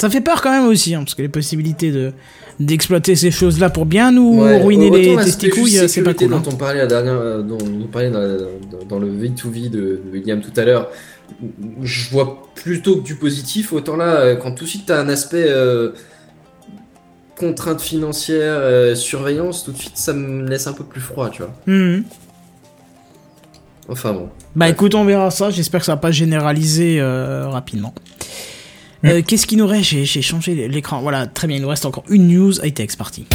Ça 0.00 0.08
fait 0.08 0.20
peur 0.20 0.40
quand 0.42 0.50
même 0.50 0.66
aussi, 0.68 0.94
hein, 0.94 1.00
parce 1.00 1.14
que 1.14 1.22
les 1.22 1.28
possibilités 1.28 1.90
de 1.90 2.12
d'exploiter 2.60 3.14
ces 3.14 3.30
choses-là 3.30 3.70
pour 3.70 3.86
bien 3.86 4.10
nous 4.10 4.42
Ouais, 4.42 4.60
ruiner 4.60 4.90
les 4.90 5.14
testicouilles, 5.14 5.70
juste 5.78 5.88
c'est 5.88 6.02
pas 6.02 6.12
cool. 6.14 6.32
hein. 6.34 6.42
Dont 6.44 6.50
on 6.52 6.56
parlait 6.56 6.78
la 6.78 6.86
dernière, 6.88 7.14
euh, 7.14 7.42
dont 7.42 7.58
on 7.62 7.86
parlait 7.86 8.10
dans, 8.10 8.20
dans- 8.20 8.84
dans 8.88 8.98
le 8.98 9.08
V2V 9.08 9.70
de, 9.70 9.78
de 9.78 10.02
William 10.12 10.40
tout 10.40 10.50
à 10.56 10.64
l'heure, 10.64 10.88
je 11.82 12.10
vois 12.10 12.48
plutôt 12.56 12.96
que 12.96 13.02
du 13.04 13.14
positif. 13.14 13.72
Autant 13.72 13.96
là, 13.96 14.16
euh, 14.16 14.36
quand 14.36 14.52
tout 14.52 14.64
de 14.64 14.68
suite 14.68 14.86
t'as 14.86 15.00
un 15.00 15.08
aspect 15.08 15.46
euh, 15.48 15.92
contrainte 17.36 17.80
financière, 17.80 18.54
euh, 18.58 18.94
surveillance, 18.96 19.64
tout 19.64 19.70
de 19.72 19.78
suite 19.78 19.96
ça 19.96 20.12
me 20.12 20.48
laisse 20.48 20.66
un 20.66 20.72
peu 20.72 20.82
plus 20.84 21.00
froid, 21.00 21.30
tu 21.30 21.42
vois. 21.42 21.52
Mhm. 21.66 22.02
Enfin 23.88 24.12
bon. 24.12 24.28
Bah 24.54 24.66
Ouais. 24.66 24.72
écoute, 24.72 24.94
on 24.94 25.04
verra 25.04 25.30
ça. 25.30 25.50
J'espère 25.50 25.80
que 25.80 25.86
ça 25.86 25.92
va 25.92 26.00
pas 26.00 26.10
généraliser 26.10 27.00
euh, 27.00 27.48
rapidement. 27.48 27.94
Euh, 29.04 29.22
Qu'est-ce 29.26 29.46
qui 29.46 29.56
nous 29.56 29.66
reste 29.66 29.84
J'ai 29.84 30.22
changé 30.22 30.68
l'écran. 30.68 31.00
Voilà, 31.00 31.26
très 31.26 31.46
bien. 31.46 31.56
Il 31.56 31.62
nous 31.62 31.68
reste 31.68 31.86
encore 31.86 32.04
une 32.08 32.28
news 32.28 32.52
high-tech. 32.64 32.88
C'est 32.90 32.98
parti. 32.98 33.26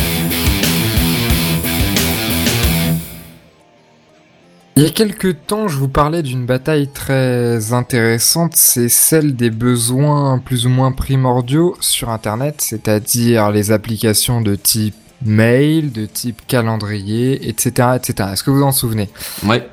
Il 4.76 4.81
y 4.81 4.85
a 4.88 4.90
quelques 4.90 5.45
temps, 5.45 5.68
je 5.68 5.77
vous 5.77 5.88
parlais 5.88 6.23
d'une 6.23 6.48
bataille 6.48 6.88
très 6.88 7.73
intéressante, 7.73 8.56
c'est 8.56 8.90
celle 8.90 9.35
des 9.35 9.52
besoins 9.52 10.40
plus 10.40 10.65
ou 10.65 10.69
moins 10.69 10.91
primordiaux 10.91 11.77
sur 11.80 12.10
Internet, 12.10 12.56
c'est-à-dire 12.57 13.52
les 13.52 13.72
applications 13.72 14.41
de 14.41 14.56
type 14.56 14.95
mail, 15.23 15.91
de 15.91 16.07
type 16.07 16.41
calendrier, 16.48 17.48
etc., 17.48 17.90
etc. 17.98 18.30
Est-ce 18.34 18.44
que 18.44 18.49
vous 18.49 18.64
en 18.64 18.72
souvenez? 18.72 19.10
Ouais. 19.45 19.69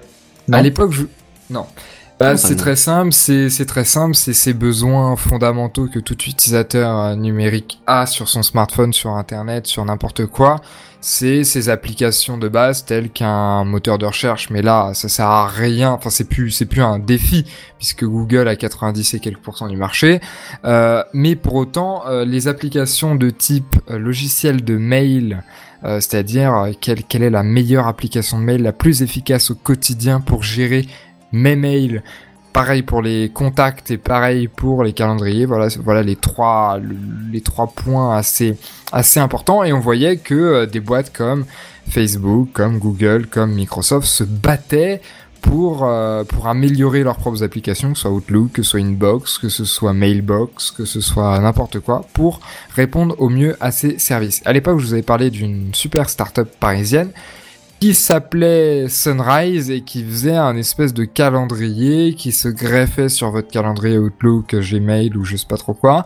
Non. 0.49 0.59
À 0.59 0.63
l'époque, 0.63 0.93
je... 0.93 1.05
Non. 1.49 1.65
Bah, 2.21 2.37
c'est 2.37 2.57
très 2.57 2.77
simple, 2.77 3.15
c'est 3.15 3.49
c'est 3.49 3.65
très 3.65 3.87
simple, 3.87 4.15
c'est 4.15 4.35
ces 4.35 4.53
besoins 4.53 5.17
fondamentaux 5.17 5.87
que 5.87 5.99
tout 5.99 6.23
utilisateur 6.23 6.99
euh, 6.99 7.15
numérique 7.15 7.81
a 7.87 8.05
sur 8.05 8.29
son 8.29 8.43
smartphone, 8.43 8.93
sur 8.93 9.13
Internet, 9.13 9.67
sur 9.67 9.83
n'importe 9.87 10.27
quoi. 10.27 10.61
C'est 11.03 11.45
ces 11.45 11.71
applications 11.71 12.37
de 12.37 12.47
base 12.49 12.85
telles 12.85 13.09
qu'un 13.09 13.65
moteur 13.65 13.97
de 13.97 14.05
recherche, 14.05 14.51
mais 14.51 14.61
là, 14.61 14.93
ça 14.93 15.09
sert 15.09 15.29
à 15.29 15.47
rien. 15.47 15.93
Enfin, 15.93 16.11
c'est 16.11 16.29
plus, 16.29 16.51
c'est 16.51 16.67
plus 16.67 16.83
un 16.83 16.99
défi 16.99 17.47
puisque 17.79 18.05
Google 18.05 18.49
a 18.49 18.57
90 18.57 19.15
et 19.15 19.21
quelques 19.21 19.41
pourcents 19.41 19.69
du 19.69 19.79
marché. 19.79 20.21
Euh, 20.67 21.03
mais 21.15 21.37
pour 21.37 21.55
autant, 21.55 22.07
euh, 22.07 22.27
les 22.27 22.49
applications 22.49 23.15
de 23.15 23.31
type 23.31 23.77
euh, 23.91 23.99
logiciel 23.99 24.63
de 24.63 24.77
mail, 24.77 25.43
euh, 25.85 26.01
c'est-à-dire 26.01 26.67
quelle, 26.83 27.03
quelle 27.05 27.23
est 27.23 27.31
la 27.31 27.43
meilleure 27.43 27.87
application 27.87 28.39
de 28.39 28.45
mail 28.45 28.63
la 28.63 28.73
plus 28.73 29.01
efficace 29.01 29.51
au 29.51 29.55
quotidien 29.55 30.21
pour 30.21 30.43
gérer 30.43 30.87
mes 31.33 31.57
mails. 31.57 32.03
Pareil 32.53 32.83
pour 32.83 33.01
les 33.01 33.29
contacts 33.29 33.93
et 33.93 33.99
pareil 33.99 34.49
pour 34.49 34.83
les 34.83 34.93
calendriers. 34.93 35.47
Voilà, 35.47 36.03
les 36.03 36.17
trois, 36.17 36.81
points 37.77 38.17
assez, 38.17 38.57
assez 38.93 39.21
importants. 39.21 39.63
Et 39.63 39.73
on 39.73 39.79
voyait 39.79 40.17
que 40.17 40.35
euh, 40.35 40.67
des 40.67 40.81
boîtes 40.81 41.13
comme 41.13 41.45
Facebook, 41.89 42.49
comme 42.53 42.79
Google, 42.79 43.27
comme 43.27 43.53
Microsoft 43.53 44.07
se 44.07 44.25
battaient 44.25 45.01
pour, 45.41 45.85
euh, 45.85 46.25
pour 46.25 46.49
améliorer 46.49 47.03
leurs 47.03 47.17
propres 47.17 47.43
applications, 47.43 47.91
que 47.93 47.97
ce 47.97 48.03
soit 48.03 48.11
Outlook, 48.11 48.53
que 48.53 48.63
ce 48.63 48.71
soit 48.71 48.81
Inbox, 48.81 49.39
que 49.39 49.49
ce 49.49 49.65
soit 49.65 49.93
Mailbox, 49.93 50.71
que 50.71 50.85
ce 50.85 51.01
soit 51.01 51.39
n'importe 51.41 51.81
quoi, 51.81 52.05
pour 52.13 52.41
répondre 52.75 53.15
au 53.19 53.29
mieux 53.29 53.57
à 53.61 53.71
ces 53.71 53.99
services. 53.99 54.43
À 54.45 54.53
l'époque, 54.53 54.79
je 54.79 54.87
vous 54.87 54.93
avais 54.93 55.03
parlé 55.03 55.31
d'une 55.31 55.73
super 55.75 56.09
startup 56.09 56.49
parisienne 56.59 57.11
qui 57.81 57.95
s'appelait 57.95 58.89
Sunrise 58.89 59.71
et 59.71 59.81
qui 59.81 60.05
faisait 60.05 60.37
un 60.37 60.55
espèce 60.57 60.93
de 60.93 61.05
calendrier 61.05 62.15
qui 62.15 62.31
se 62.31 62.49
greffait 62.49 63.09
sur 63.09 63.31
votre 63.31 63.49
calendrier 63.49 63.99
Outlook, 63.99 64.55
Gmail 64.55 65.17
ou 65.17 65.25
je 65.25 65.37
sais 65.37 65.47
pas 65.49 65.57
trop 65.57 65.73
quoi, 65.73 66.05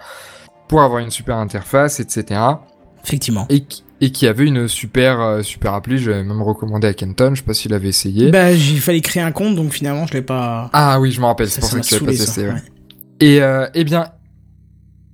pour 0.69 0.83
avoir 0.83 1.01
une 1.01 1.11
super 1.11 1.37
interface, 1.37 1.99
etc. 1.99 2.41
Effectivement. 3.05 3.47
Et 3.51 3.65
qui, 3.65 3.83
et 4.01 4.13
qui 4.13 4.29
avait 4.29 4.47
une 4.47 4.69
super 4.69 5.21
euh, 5.21 5.43
super 5.43 5.75
appli, 5.75 5.99
j'avais 5.99 6.23
même 6.23 6.43
recommandé 6.43 6.87
à 6.87 6.95
Kenton, 6.95 7.35
je 7.35 7.41
sais 7.41 7.47
pas 7.47 7.55
s'il 7.55 7.75
avait 7.75 7.89
essayé. 7.89 8.31
Bah, 8.31 8.53
il 8.53 8.81
fallait 8.81 9.01
créer 9.01 9.23
un 9.23 9.33
compte, 9.33 9.57
donc 9.57 9.73
finalement, 9.73 10.07
je 10.07 10.15
l'ai 10.15 10.23
pas. 10.23 10.71
Ah 10.73 11.01
oui, 11.01 11.11
je 11.11 11.21
me 11.21 11.27
rappelle, 11.27 11.51
c'est 11.51 11.61
pour 11.61 11.71
ça 11.71 11.81
que 11.81 11.85
tu 11.85 11.95
l'avais 11.95 12.07
pas 12.07 12.13
testé. 12.13 12.47
ouais. 12.47 12.63
Et 13.21 13.43
euh, 13.43 13.67
eh 13.75 13.83
bien, 13.83 14.11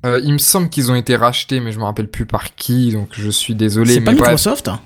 euh, 0.05 0.21
il 0.23 0.35
me 0.35 0.39
semble 0.39 0.69
qu'ils 0.69 0.93
ont 0.93 0.95
été 0.95 1.17
rachetés, 1.17 1.61
mais 1.61 1.73
je 1.73 1.79
me 1.79 1.85
rappelle 1.85 2.09
plus 2.09 2.27
par 2.27 2.55
qui, 2.55 2.93
donc 2.93 3.09
je 3.13 3.31
suis 3.31 3.55
désolé. 3.55 3.95
C'est 3.95 4.01
pas 4.01 4.13
bref. 4.13 4.29
Microsoft 4.29 4.69
hein 4.69 4.81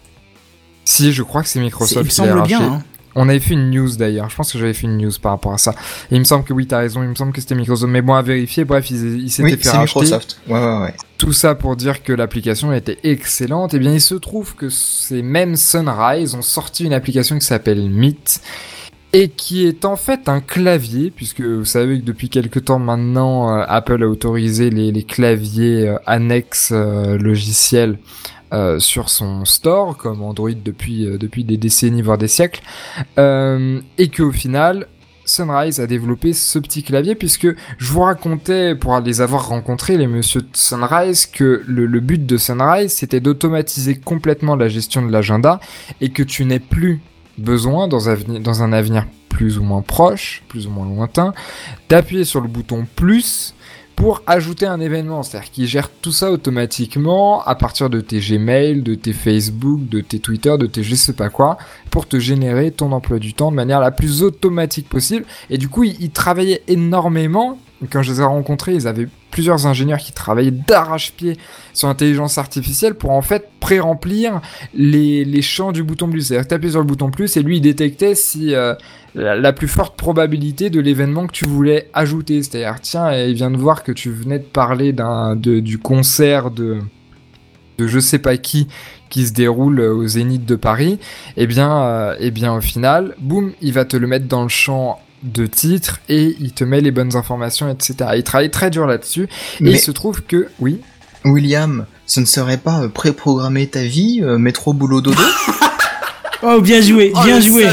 Si, 0.85 1.13
je 1.13 1.23
crois 1.23 1.43
que 1.43 1.49
c'est 1.49 1.61
Microsoft. 1.61 2.01
Il 2.01 2.05
me 2.05 2.11
semble 2.11 2.43
bien. 2.47 2.61
hein. 2.63 2.83
On 3.17 3.29
avait 3.29 3.39
fait 3.39 3.55
une 3.55 3.71
news 3.71 3.95
d'ailleurs. 3.97 4.29
Je 4.29 4.35
pense 4.35 4.53
que 4.53 4.59
j'avais 4.59 4.75
fait 4.75 4.89
une 4.89 4.99
news 4.99 5.13
par 5.23 5.33
rapport 5.33 5.53
à 5.53 5.59
ça. 5.59 5.71
Et 6.11 6.17
il 6.17 6.19
me 6.19 6.25
semble 6.25 6.45
que 6.45 6.53
oui, 6.53 6.67
t'as 6.67 6.79
raison. 6.79 7.01
Il 7.05 7.09
me 7.11 7.15
semble 7.15 7.33
que 7.33 7.41
c'était 7.41 7.55
Microsoft. 7.55 7.91
Mais 7.93 8.03
bon, 8.03 8.15
à 8.15 8.23
vérifier. 8.23 8.65
Bref, 8.65 8.91
ils, 8.91 9.21
ils 9.23 9.31
s'étaient 9.31 9.51
Oui, 9.53 9.57
fait 9.57 9.63
c'est 9.63 9.71
racheter. 9.77 10.01
Microsoft. 10.01 10.41
Ouais, 10.49 10.59
ouais, 10.59 10.81
ouais. 10.83 10.95
Tout 11.17 11.33
ça 11.33 11.55
pour 11.55 11.77
dire 11.77 12.03
que 12.03 12.13
l'application 12.13 12.73
était 12.73 12.99
excellente. 13.05 13.73
Et 13.73 13.79
bien, 13.79 13.93
il 13.93 14.01
se 14.01 14.17
trouve 14.17 14.57
que 14.57 14.69
ces 14.69 15.23
mêmes 15.23 15.55
Sunrise 15.55 16.35
ont 16.35 16.43
sorti 16.43 16.85
une 16.85 16.93
application 16.93 17.39
qui 17.39 17.47
s'appelle 17.47 17.89
Meet 17.89 18.41
et 19.13 19.29
qui 19.29 19.65
est 19.65 19.85
en 19.85 19.95
fait 19.95 20.29
un 20.29 20.41
clavier, 20.41 21.13
puisque 21.15 21.41
vous 21.41 21.65
savez 21.65 22.01
que 22.01 22.05
depuis 22.05 22.29
quelques 22.29 22.65
temps 22.65 22.81
maintenant, 22.81 23.57
euh, 23.57 23.65
Apple 23.69 24.03
a 24.03 24.09
autorisé 24.09 24.71
les, 24.71 24.91
les 24.91 25.05
claviers 25.05 25.87
euh, 25.89 25.99
annexes 26.05 26.73
euh, 26.75 27.17
logiciels 27.17 28.01
euh, 28.55 28.79
sur 28.79 29.11
son 29.11 29.45
store, 29.45 29.97
comme 29.97 30.23
Android 30.23 30.53
depuis, 30.53 31.07
euh, 31.07 31.19
depuis 31.19 31.43
des 31.43 31.57
décennies, 31.57 32.03
voire 32.03 32.19
des 32.19 32.29
siècles, 32.29 32.63
euh, 33.19 33.81
et 33.99 34.09
qu'au 34.11 34.31
final, 34.31 34.87
Sunrise 35.25 35.81
a 35.81 35.89
développé 35.89 36.33
ce 36.33 36.61
petit 36.61 36.85
clavier, 36.85 37.17
puisque 37.17 37.49
je 37.79 37.93
vous 37.93 38.03
racontais, 38.03 38.77
pour 38.77 38.97
les 39.01 39.21
avoir 39.21 39.49
rencontrés, 39.49 39.97
les 39.97 40.07
messieurs 40.07 40.43
de 40.43 40.49
Sunrise, 40.53 41.27
que 41.27 41.65
le, 41.67 41.99
but 41.99 42.25
de 42.25 42.37
Sunrise, 42.37 42.93
c'était 42.93 43.19
d'automatiser 43.19 43.97
complètement 43.97 44.55
la 44.55 44.69
gestion 44.69 45.05
de 45.05 45.11
l'agenda, 45.11 45.59
et 46.01 46.11
que 46.11 46.23
tu 46.23 46.45
n'aies 46.45 46.61
plus 46.61 47.01
besoin, 47.39 47.89
dans, 47.89 48.03
dans 48.41 48.63
un 48.63 48.73
avenir 48.73 49.05
plus 49.31 49.59
ou 49.59 49.65
moins 49.65 49.83
proche, 49.83 50.45
plus 50.47 50.69
ou 50.69 50.71
moins 50.71 50.87
lointain, 50.87 51.35
d'appuyer 51.89 52.25
sur 52.25 52.41
le 52.41 52.47
bouton 52.47 52.87
plus 52.95 53.57
pour 53.97 54.23
ajouter 54.27 54.67
un 54.67 54.81
événement, 54.81 55.23
c'est-à-dire 55.23 55.51
qu'il 55.51 55.67
gère 55.67 55.91
tout 55.91 56.13
ça 56.13 56.31
automatiquement 56.31 57.43
à 57.45 57.55
partir 57.55 57.91
de 57.91 58.01
tes 58.01 58.19
Gmail, 58.19 58.83
de 58.83 58.95
tes 58.95 59.13
Facebook, 59.13 59.89
de 59.89 60.01
tes 60.01 60.19
Twitter, 60.19 60.57
de 60.59 60.67
tes 60.67 60.83
je 60.83 60.95
sais 60.95 61.13
pas 61.13 61.31
quoi, 61.31 61.59
pour 61.91 62.07
te 62.07 62.19
générer 62.19 62.71
ton 62.71 62.93
emploi 62.93 63.19
du 63.19 63.35
temps 63.35 63.51
de 63.51 63.57
manière 63.57 63.81
la 63.81 63.91
plus 63.91 64.23
automatique 64.23 64.89
possible. 64.89 65.25
Et 65.51 65.59
du 65.59 65.69
coup, 65.69 65.85
ils, 65.85 65.97
ils 66.01 66.11
travaillaient 66.11 66.63
énormément. 66.69 67.59
Quand 67.91 68.03
je 68.03 68.13
les 68.13 68.21
ai 68.21 68.25
rencontrés, 68.25 68.75
ils 68.75 68.89
avaient 68.89 69.09
plusieurs 69.35 69.67
ingénieurs 69.67 69.99
qui 69.99 70.13
travaillaient 70.13 70.53
d'arrache-pied 70.53 71.37
sur 71.73 71.89
l'intelligence 71.89 72.39
artificielle 72.39 72.95
pour 72.95 73.11
en 73.11 73.21
fait 73.21 73.49
pré-remplir 73.59 74.41
les, 74.75 75.43
champs 75.43 75.73
du 75.73 75.83
bouton 75.83 76.09
plus. 76.09 76.29
C'est-à-dire 76.29 76.47
taper 76.47 76.71
sur 76.71 76.79
le 76.79 76.87
bouton 76.87 77.11
plus 77.11 77.37
et 77.37 77.43
lui 77.43 77.57
il 77.57 77.61
détectait 77.61 78.15
si 78.15 78.55
euh, 78.55 78.75
la, 79.17 79.53
plus 79.53 79.67
forte 79.67 79.97
probabilité 79.97 80.71
de 80.71 80.79
l'événement 80.79 81.27
que 81.27 81.33
tu 81.33 81.47
voulais 81.47 81.91
ajouter. 81.95 82.45
C'est-à-dire 82.45 82.77
tiens, 82.81 83.13
il 83.13 83.35
vient 83.35 83.51
de 83.51 83.57
voir 83.57 83.83
que 83.83 83.91
tu 83.91 84.09
venais 84.09 84.39
de 84.39 84.45
parler 84.45 84.93
d'un 84.93 85.35
de, 85.35 85.59
du 85.59 85.79
concert 85.79 86.53
de 86.53 86.79
de 87.79 87.89
je 87.89 87.99
sais 87.99 88.21
pas 88.21 88.37
qui 88.37 88.69
qui 89.11 89.27
se 89.27 89.33
déroule 89.33 89.81
au 89.81 90.07
Zénith 90.07 90.45
de 90.45 90.57
Paris, 90.57 90.99
et 91.37 91.47
bien, 91.47 91.83
euh, 91.83 92.17
eh 92.19 92.33
bien 92.33 92.53
au 92.53 92.61
final, 92.61 93.15
boum, 93.21 93.53
il 93.61 93.73
va 93.73 93.85
te 93.85 93.97
le 93.97 94.07
mettre 94.09 94.27
dans 94.27 94.43
le 94.43 94.49
champ 94.49 95.01
de 95.25 95.47
titre 95.47 95.99
et 96.09 96.37
il 96.39 96.53
te 96.53 96.63
met 96.65 96.81
les 96.81 96.91
bonnes 96.93 97.17
informations, 97.17 97.69
etc. 97.71 98.11
Il 98.17 98.23
travaille 98.23 98.51
très 98.51 98.71
dur 98.71 98.87
là-dessus. 98.87 99.25
Et 99.25 99.65
Mais 99.65 99.71
il 99.73 99.79
se 99.81 99.91
trouve 99.91 100.23
que, 100.23 100.49
oui, 100.61 100.81
William, 101.25 101.87
ce 102.07 102.21
ne 102.21 102.27
serait 102.27 102.59
pas 102.59 102.83
euh, 102.83 102.89
préprogrammer 102.89 103.67
ta 103.67 103.83
vie, 103.83 104.21
euh, 104.23 104.37
métro 104.39 104.73
boulot 104.75 105.01
dodo 105.01 105.23
Oh, 106.43 106.61
bien 106.61 106.81
joué, 106.83 107.11
Oh, 107.17 107.23
bien 107.25 107.37
le 107.37 107.43
joué. 107.43 107.67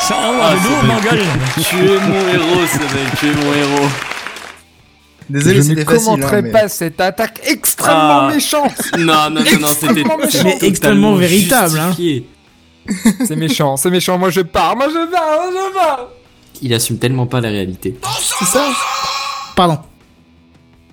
Ça 0.00 0.16
Ah. 0.18 0.54
Tu 1.56 1.76
es 1.76 1.98
mon 2.00 2.28
héros, 2.28 2.66
ce 2.66 2.78
mec, 2.78 3.18
tu 3.20 3.26
es 3.28 3.34
mon 3.34 3.52
héros. 3.52 3.88
Désolé, 5.28 5.54
je 5.56 5.60
ne 5.60 5.64
c'était 5.64 5.84
facile. 5.84 6.04
commenterai 6.06 6.36
hein, 6.38 6.40
mais- 6.42 6.50
pas 6.50 6.68
cette 6.68 7.00
attaque 7.00 7.40
extrêmement 7.44 8.22
Ah. 8.22 8.30
méchante. 8.34 8.72
Non, 8.98 9.30
non, 9.30 9.40
non, 9.42 9.60
non, 9.60 9.68
c'était 9.68 10.00
Extrêmement 10.00 10.18
Mais 10.44 10.58
extrêmement 10.68 11.14
véritable, 11.14 11.78
hein. 11.78 11.94
C'est 13.24 13.36
méchant, 13.36 13.76
c'est 13.76 13.90
méchant. 13.90 14.18
Moi 14.18 14.30
je 14.30 14.40
pars, 14.40 14.76
moi 14.76 14.88
je 14.88 15.10
pars, 15.10 15.38
moi 15.38 15.50
je 15.50 15.74
pars. 15.74 16.08
Il 16.60 16.72
assume 16.74 16.98
tellement 16.98 17.26
pas 17.26 17.40
la 17.40 17.48
réalité. 17.48 17.96
C'est 18.38 18.44
ça. 18.44 18.64
Pardon. 19.56 19.78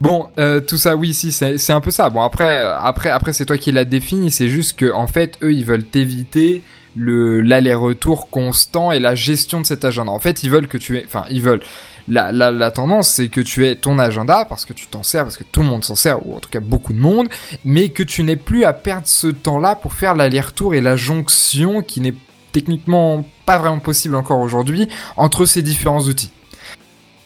Bon, 0.02 0.30
euh, 0.38 0.62
tout 0.62 0.78
ça, 0.78 0.96
oui, 0.96 1.14
si, 1.14 1.32
c'est 1.32 1.72
un 1.72 1.82
peu 1.82 1.92
ça. 1.92 2.10
Bon, 2.10 2.22
après, 2.22 2.60
euh, 2.60 2.78
après, 2.80 3.10
après, 3.10 3.34
c'est 3.34 3.46
toi 3.46 3.58
qui 3.58 3.72
l'as 3.72 3.84
défini. 3.84 4.32
C'est 4.32 4.48
juste 4.48 4.78
que, 4.78 4.92
en 4.94 5.08
fait, 5.08 5.38
eux, 5.44 5.54
ils 5.54 5.66
veulent 5.66 5.84
t'éviter 5.84 6.64
le 6.96 7.42
l'aller-retour 7.42 8.30
constant 8.30 8.92
et 8.92 9.00
la 9.00 9.14
gestion 9.14 9.62
de 9.62 9.66
cet 9.66 9.84
agenda. 9.86 10.12
En 10.12 10.20
fait, 10.20 10.44
ils 10.44 10.50
veulent 10.50 10.68
que 10.68 10.78
tu 10.78 10.98
aies, 10.98 11.04
enfin, 11.06 11.26
ils 11.30 11.42
veulent. 11.42 11.62
La, 12.10 12.32
la, 12.32 12.52
la 12.52 12.72
tendance, 12.72 13.08
c'est 13.10 13.30
que 13.30 13.40
tu 13.40 13.68
aies 13.68 13.76
ton 13.76 14.00
agenda 14.00 14.44
parce 14.46 14.66
que 14.66 14.74
tu 14.74 14.88
t'en 14.88 15.04
sers, 15.04 15.24
parce 15.24 15.38
que 15.38 15.44
tout 15.44 15.62
le 15.62 15.68
monde 15.68 15.84
s'en 15.84 15.96
sert, 15.96 16.26
ou 16.26 16.36
en 16.36 16.40
tout 16.40 16.50
cas 16.50 16.60
beaucoup 16.60 16.92
de 16.92 17.00
monde, 17.00 17.28
mais 17.64 17.90
que 17.90 18.02
tu 18.02 18.24
n'aies 18.24 18.36
plus 18.36 18.64
à 18.66 18.74
perdre 18.74 19.06
ce 19.06 19.28
temps-là 19.28 19.76
pour 19.76 19.94
faire 19.94 20.16
l'aller-retour 20.16 20.74
et 20.74 20.82
la 20.82 20.96
jonction 20.96 21.84
qui 21.84 22.02
n'est 22.02 22.16
techniquement 22.52 23.24
pas 23.46 23.60
vraiment 23.60 23.80
possible 23.80 24.16
encore 24.16 24.40
aujourd'hui 24.40 24.88
entre 25.18 25.46
ces 25.46 25.62
différents 25.62 26.02
outils. 26.02 26.32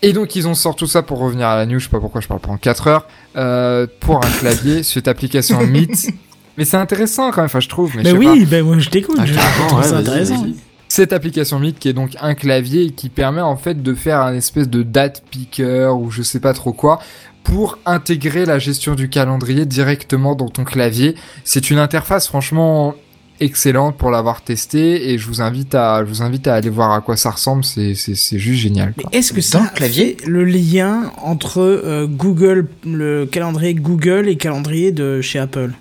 Et 0.02 0.12
donc 0.12 0.36
ils 0.36 0.50
ont 0.50 0.54
sorti 0.54 0.80
tout 0.80 0.88
ça 0.88 1.02
pour 1.02 1.20
revenir 1.20 1.48
à 1.48 1.56
la 1.56 1.66
news, 1.66 1.80
je 1.80 1.86
sais 1.86 1.90
pas 1.90 2.02
pourquoi 2.02 2.20
je 2.20 2.28
parle 2.28 2.42
pendant 2.42 2.58
4 2.58 2.88
heures, 2.88 3.08
euh, 3.38 3.88
pour 4.02 4.18
un 4.18 4.30
clavier, 4.40 4.84
cette 4.84 5.08
application 5.08 5.66
Meet. 5.66 6.10
Mais 6.58 6.66
c'est 6.66 6.78
intéressant 6.78 7.32
quand 7.32 7.38
même, 7.38 7.46
enfin 7.46 7.62
je 7.62 7.70
trouve. 7.70 7.96
Mais, 7.96 8.04
Mais 8.04 8.10
je 8.10 8.16
sais 8.18 8.24
pas. 8.24 8.32
oui, 8.34 8.46
ben 8.46 8.66
moi 8.66 8.78
je 8.80 8.90
t'écoute. 8.90 9.16
Ah, 9.18 9.26
je 9.26 9.34
ouais, 9.34 9.40
vas-y, 9.82 9.94
intéressant. 10.02 10.46
Cette 10.96 11.12
application 11.12 11.58
Meet 11.58 11.80
qui 11.80 11.90
est 11.90 11.94
donc 11.94 12.12
un 12.22 12.36
clavier 12.36 12.92
qui 12.92 13.10
permet 13.10 13.42
en 13.42 13.58
fait 13.58 13.82
de 13.82 13.96
faire 13.96 14.20
un 14.22 14.36
espèce 14.36 14.70
de 14.70 14.84
date 14.84 15.24
picker 15.32 15.88
ou 15.88 16.12
je 16.12 16.22
sais 16.22 16.40
pas 16.40 16.54
trop 16.54 16.72
quoi 16.72 17.00
pour 17.44 17.80
intégrer 17.88 18.46
la 18.46 18.60
gestion 18.60 18.94
du 18.94 19.10
calendrier 19.10 19.66
directement 19.66 20.36
dans 20.36 20.50
ton 20.50 20.64
clavier. 20.64 21.16
C'est 21.46 21.72
une 21.72 21.80
interface 21.80 22.28
franchement 22.28 22.94
excellente 23.40 23.98
pour 23.98 24.12
l'avoir 24.12 24.44
testé 24.44 25.10
et 25.10 25.18
je 25.18 25.26
vous 25.26 25.42
invite 25.42 25.74
à 25.74 26.06
je 26.06 26.10
vous 26.10 26.22
invite 26.22 26.48
à 26.48 26.54
aller 26.54 26.70
voir 26.70 26.92
à 26.92 27.02
quoi 27.02 27.18
ça 27.18 27.32
ressemble, 27.32 27.64
c'est 27.64 27.96
c'est 27.96 28.14
c'est 28.14 28.38
juste 28.38 28.62
génial. 28.62 28.94
Mais 28.96 29.18
est-ce 29.18 29.34
que 29.34 29.38
Dans 29.38 29.42
ça 29.42 29.62
le 29.64 29.76
clavier 29.76 30.18
fait 30.20 30.28
le 30.28 30.44
lien 30.44 31.12
entre 31.24 31.60
euh, 31.60 32.06
Google, 32.06 32.68
le 32.86 33.26
calendrier 33.26 33.74
Google 33.74 34.28
et 34.28 34.34
le 34.34 34.36
calendrier 34.36 34.92
de 34.92 35.22
chez 35.22 35.40
Apple? 35.40 35.72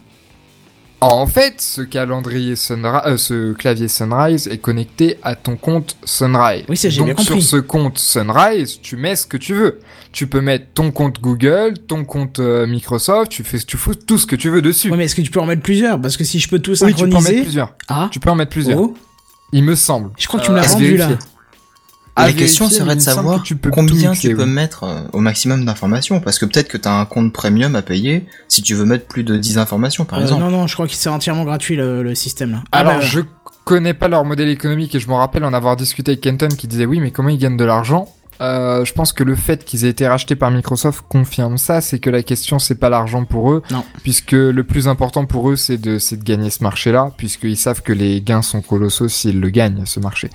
En 1.02 1.26
fait, 1.26 1.60
ce 1.60 1.82
calendrier 1.82 2.54
Sunrise, 2.56 3.00
euh, 3.06 3.16
ce 3.16 3.52
clavier 3.54 3.88
Sunrise 3.88 4.46
est 4.48 4.58
connecté 4.58 5.18
à 5.22 5.34
ton 5.34 5.56
compte 5.56 5.96
Sunrise. 6.04 6.64
Oui, 6.68 6.76
ça, 6.76 6.88
j'ai 6.88 6.98
Donc 6.98 7.06
bien 7.06 7.14
compris. 7.14 7.40
sur 7.40 7.42
ce 7.42 7.56
compte 7.56 7.98
Sunrise, 7.98 8.78
tu 8.80 8.96
mets 8.96 9.16
ce 9.16 9.26
que 9.26 9.36
tu 9.36 9.54
veux. 9.54 9.80
Tu 10.12 10.26
peux 10.26 10.40
mettre 10.40 10.66
ton 10.74 10.90
compte 10.92 11.20
Google, 11.20 11.74
ton 11.88 12.04
compte 12.04 12.38
euh, 12.38 12.66
Microsoft, 12.66 13.30
tu 13.32 13.42
fais, 13.44 13.58
tu 13.58 13.76
fous 13.76 13.94
tout 13.94 14.18
ce 14.18 14.26
que 14.26 14.36
tu 14.36 14.48
veux 14.50 14.62
dessus. 14.62 14.90
Ouais, 14.90 14.96
mais 14.96 15.04
est-ce 15.06 15.14
que 15.16 15.22
tu 15.22 15.30
peux 15.30 15.40
en 15.40 15.46
mettre 15.46 15.62
plusieurs? 15.62 16.00
Parce 16.00 16.16
que 16.16 16.24
si 16.24 16.38
je 16.38 16.48
peux 16.48 16.58
tout 16.60 16.72
oui, 16.82 16.94
tu 16.94 17.04
peux 17.04 17.08
en 17.16 17.20
synchroniser. 17.20 17.32
mettre 17.32 17.42
plusieurs. 17.44 17.74
Ah, 17.88 18.08
Tu 18.12 18.20
peux 18.20 18.30
en 18.30 18.34
mettre 18.36 18.50
plusieurs. 18.52 18.78
oh, 18.80 18.94
Il 19.52 19.64
me 19.64 19.74
semble. 19.74 20.10
je 20.18 20.26
crois 20.28 20.38
que 20.40 20.44
tu 20.46 20.50
me 20.52 20.56
l'as 20.56 20.66
rendu 20.72 20.96
là. 20.96 21.08
Vérifier. 22.16 22.40
La 22.40 22.46
question 22.46 22.68
serait 22.68 22.96
de 22.96 23.00
savoir 23.00 23.42
tu 23.42 23.56
peux 23.56 23.70
combien 23.70 24.12
tu 24.12 24.34
peux 24.34 24.44
oui. 24.44 24.48
mettre 24.50 24.84
euh, 24.84 25.00
au 25.12 25.20
maximum 25.20 25.64
d'informations, 25.64 26.20
parce 26.20 26.38
que 26.38 26.44
peut-être 26.46 26.68
que 26.68 26.76
t'as 26.76 26.92
un 26.98 27.04
compte 27.04 27.32
premium 27.32 27.74
à 27.76 27.82
payer 27.82 28.26
si 28.48 28.62
tu 28.62 28.74
veux 28.74 28.84
mettre 28.84 29.06
plus 29.06 29.24
de 29.24 29.36
10 29.36 29.58
informations, 29.58 30.04
par 30.04 30.18
Euh, 30.18 30.22
exemple. 30.22 30.42
non, 30.42 30.50
non, 30.50 30.66
je 30.66 30.74
crois 30.74 30.86
que 30.86 30.94
c'est 30.94 31.08
entièrement 31.08 31.44
gratuit 31.44 31.76
le, 31.76 32.02
le 32.02 32.14
système 32.14 32.52
là. 32.52 32.62
Ah, 32.72 32.78
Alors, 32.78 32.94
bah, 32.94 33.00
je 33.00 33.20
connais 33.64 33.94
pas 33.94 34.08
leur 34.08 34.24
modèle 34.24 34.48
économique 34.48 34.94
et 34.94 35.00
je 35.00 35.08
me 35.08 35.14
rappelle 35.14 35.44
en 35.44 35.52
avoir 35.52 35.76
discuté 35.76 36.12
avec 36.12 36.20
Kenton 36.20 36.48
qui 36.48 36.66
disait 36.66 36.84
oui, 36.86 37.00
mais 37.00 37.10
comment 37.12 37.28
ils 37.28 37.38
gagnent 37.38 37.56
de 37.56 37.64
l'argent 37.64 38.08
Euh, 38.40 38.84
je 38.84 38.92
pense 38.92 39.12
que 39.12 39.22
le 39.22 39.34
fait 39.36 39.64
qu'ils 39.64 39.84
aient 39.84 39.90
été 39.90 40.06
rachetés 40.08 40.36
par 40.36 40.50
Microsoft 40.50 41.04
confirme 41.08 41.58
ça, 41.58 41.80
c'est 41.80 41.98
que 41.98 42.10
la 42.10 42.22
question 42.22 42.58
c'est 42.58 42.74
pas 42.74 42.88
l'argent 42.88 43.24
pour 43.24 43.52
eux, 43.52 43.62
Non. 43.70 43.84
puisque 44.02 44.32
le 44.32 44.64
plus 44.64 44.88
important 44.88 45.26
pour 45.26 45.50
eux 45.50 45.56
c'est 45.56 45.78
de, 45.78 45.98
gagner 46.16 46.50
ce 46.50 46.62
marché-là, 46.62 47.12
puisqu'ils 47.16 47.56
savent 47.56 47.82
que 47.82 47.92
les 47.92 48.20
gains 48.20 48.42
sont 48.42 48.62
colossaux 48.62 49.08
s'ils 49.08 49.40
le 49.40 49.50
gagnent 49.50 49.84
ce 49.86 50.00
marché. 50.00 50.30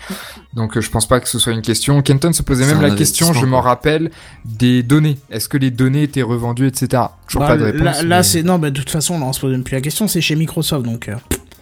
Donc 0.53 0.77
euh, 0.77 0.81
je 0.81 0.89
pense 0.89 1.07
pas 1.07 1.19
que 1.19 1.27
ce 1.27 1.39
soit 1.39 1.53
une 1.53 1.61
question. 1.61 2.01
Kenton 2.01 2.33
se 2.33 2.43
posait 2.43 2.65
même 2.65 2.81
la 2.81 2.91
question, 2.91 3.33
je 3.33 3.45
m'en 3.45 3.61
rappelle, 3.61 4.11
des 4.45 4.83
données. 4.83 5.17
Est-ce 5.29 5.49
que 5.49 5.57
les 5.57 5.71
données 5.71 6.03
étaient 6.03 6.21
revendues, 6.21 6.67
etc. 6.67 7.03
Toujours 7.27 7.41
bah, 7.41 7.47
pas 7.49 7.57
de 7.57 7.63
réponse. 7.65 7.81
là, 7.83 8.03
là, 8.03 8.17
mais- 8.17 8.23
c'est 8.23 8.43
non, 8.43 8.57
bah, 8.59 8.69
de 8.69 8.79
toute 8.79 8.89
façon, 8.89 9.19
là, 9.19 9.25
on 9.25 9.33
se 9.33 9.41
pose 9.41 9.51
même 9.51 9.63
plus 9.63 9.75
la 9.75 9.81
question. 9.81 10.07
C'est 10.07 10.21
chez 10.21 10.35
Microsoft, 10.35 10.85
donc. 10.85 11.09
euh, 11.09 11.15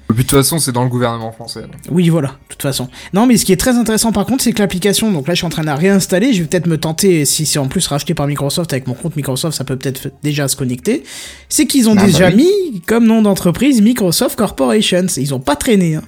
Et 0.09 0.13
puis 0.13 0.23
de 0.23 0.29
toute 0.29 0.37
façon 0.37 0.59
c'est 0.59 0.71
dans 0.71 0.83
le 0.83 0.89
gouvernement 0.89 1.31
français. 1.31 1.61
donc. 1.61 1.71
Oui, 1.89 2.09
voilà, 2.09 2.27
de 2.27 2.33
toute 2.49 2.61
façon. 2.61 2.89
Non, 3.13 3.25
mais 3.25 3.37
ce 3.37 3.45
qui 3.45 3.51
est 3.51 3.57
très 3.57 3.75
intéressant 3.75 4.11
par 4.11 4.25
contre, 4.27 4.43
c'est 4.43 4.53
que 4.53 4.59
l'application, 4.59 5.11
donc 5.11 5.27
là 5.27 5.33
je 5.33 5.39
suis 5.39 5.45
en 5.47 5.49
train 5.49 5.63
de 5.63 5.67
la 5.67 5.75
réinstaller, 5.75 6.31
je 6.33 6.41
vais 6.43 6.47
peut-être 6.47 6.67
me 6.67 6.77
tenter, 6.77 7.25
si 7.25 7.45
c'est 7.47 7.57
en 7.59 7.67
plus 7.67 7.85
racheté 7.87 8.13
par 8.13 8.27
Microsoft, 8.27 8.71
avec 8.71 8.85
mon 8.87 8.93
compte 8.93 9.15
Microsoft, 9.15 9.57
ça 9.57 9.63
peut 9.63 9.77
peut-être 9.77 10.09
déjà 10.21 10.47
se 10.47 10.55
connecter, 10.55 11.03
c'est 11.49 11.65
qu'ils 11.65 11.89
ont 11.89 11.93
Ah, 11.93 12.01
bah 12.01 12.05
déjà 12.05 12.27
oui. 12.29 12.35
mis 12.71 12.81
comme 12.81 13.05
nom 13.07 13.23
d'entreprise 13.23 13.81
Microsoft 13.81 14.37
Corporation. 14.37 15.07
Ils 15.17 15.33
ont 15.33 15.39
pas 15.39 15.55
traîné, 15.55 15.95
hein. 15.95 16.03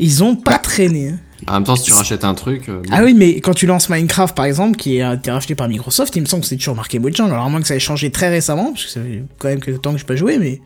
Ils 0.00 0.22
ont 0.22 0.36
pas 0.36 0.58
traîné. 0.58 1.08
hein. 1.08 1.18
En 1.46 1.54
même 1.54 1.64
temps, 1.64 1.76
si 1.76 1.84
tu 1.84 1.92
rachètes 1.92 2.24
un 2.24 2.34
truc. 2.34 2.68
euh, 2.68 2.82
Ah 2.90 3.02
oui, 3.04 3.14
mais 3.14 3.40
quand 3.40 3.54
tu 3.54 3.66
lances 3.66 3.88
Minecraft 3.88 4.36
par 4.36 4.44
exemple, 4.44 4.76
qui 4.76 5.00
a 5.00 5.14
été 5.14 5.30
racheté 5.30 5.54
par 5.54 5.68
Microsoft, 5.68 6.14
il 6.14 6.20
me 6.20 6.26
semble 6.26 6.42
que 6.42 6.48
c'est 6.48 6.56
toujours 6.56 6.74
marqué 6.76 6.98
Mojang, 6.98 7.30
alors 7.30 7.46
à 7.46 7.48
moins 7.48 7.60
que 7.62 7.66
ça 7.66 7.74
ait 7.74 7.80
changé 7.80 8.10
très 8.10 8.28
récemment, 8.28 8.72
parce 8.72 8.84
que 8.84 8.90
ça 8.90 9.00
fait 9.00 9.22
quand 9.38 9.48
même 9.48 9.60
quelques 9.60 9.80
temps 9.80 9.92
que 9.94 9.98
je 9.98 10.04
peux 10.04 10.14
jouer, 10.16 10.36
mais. 10.38 10.60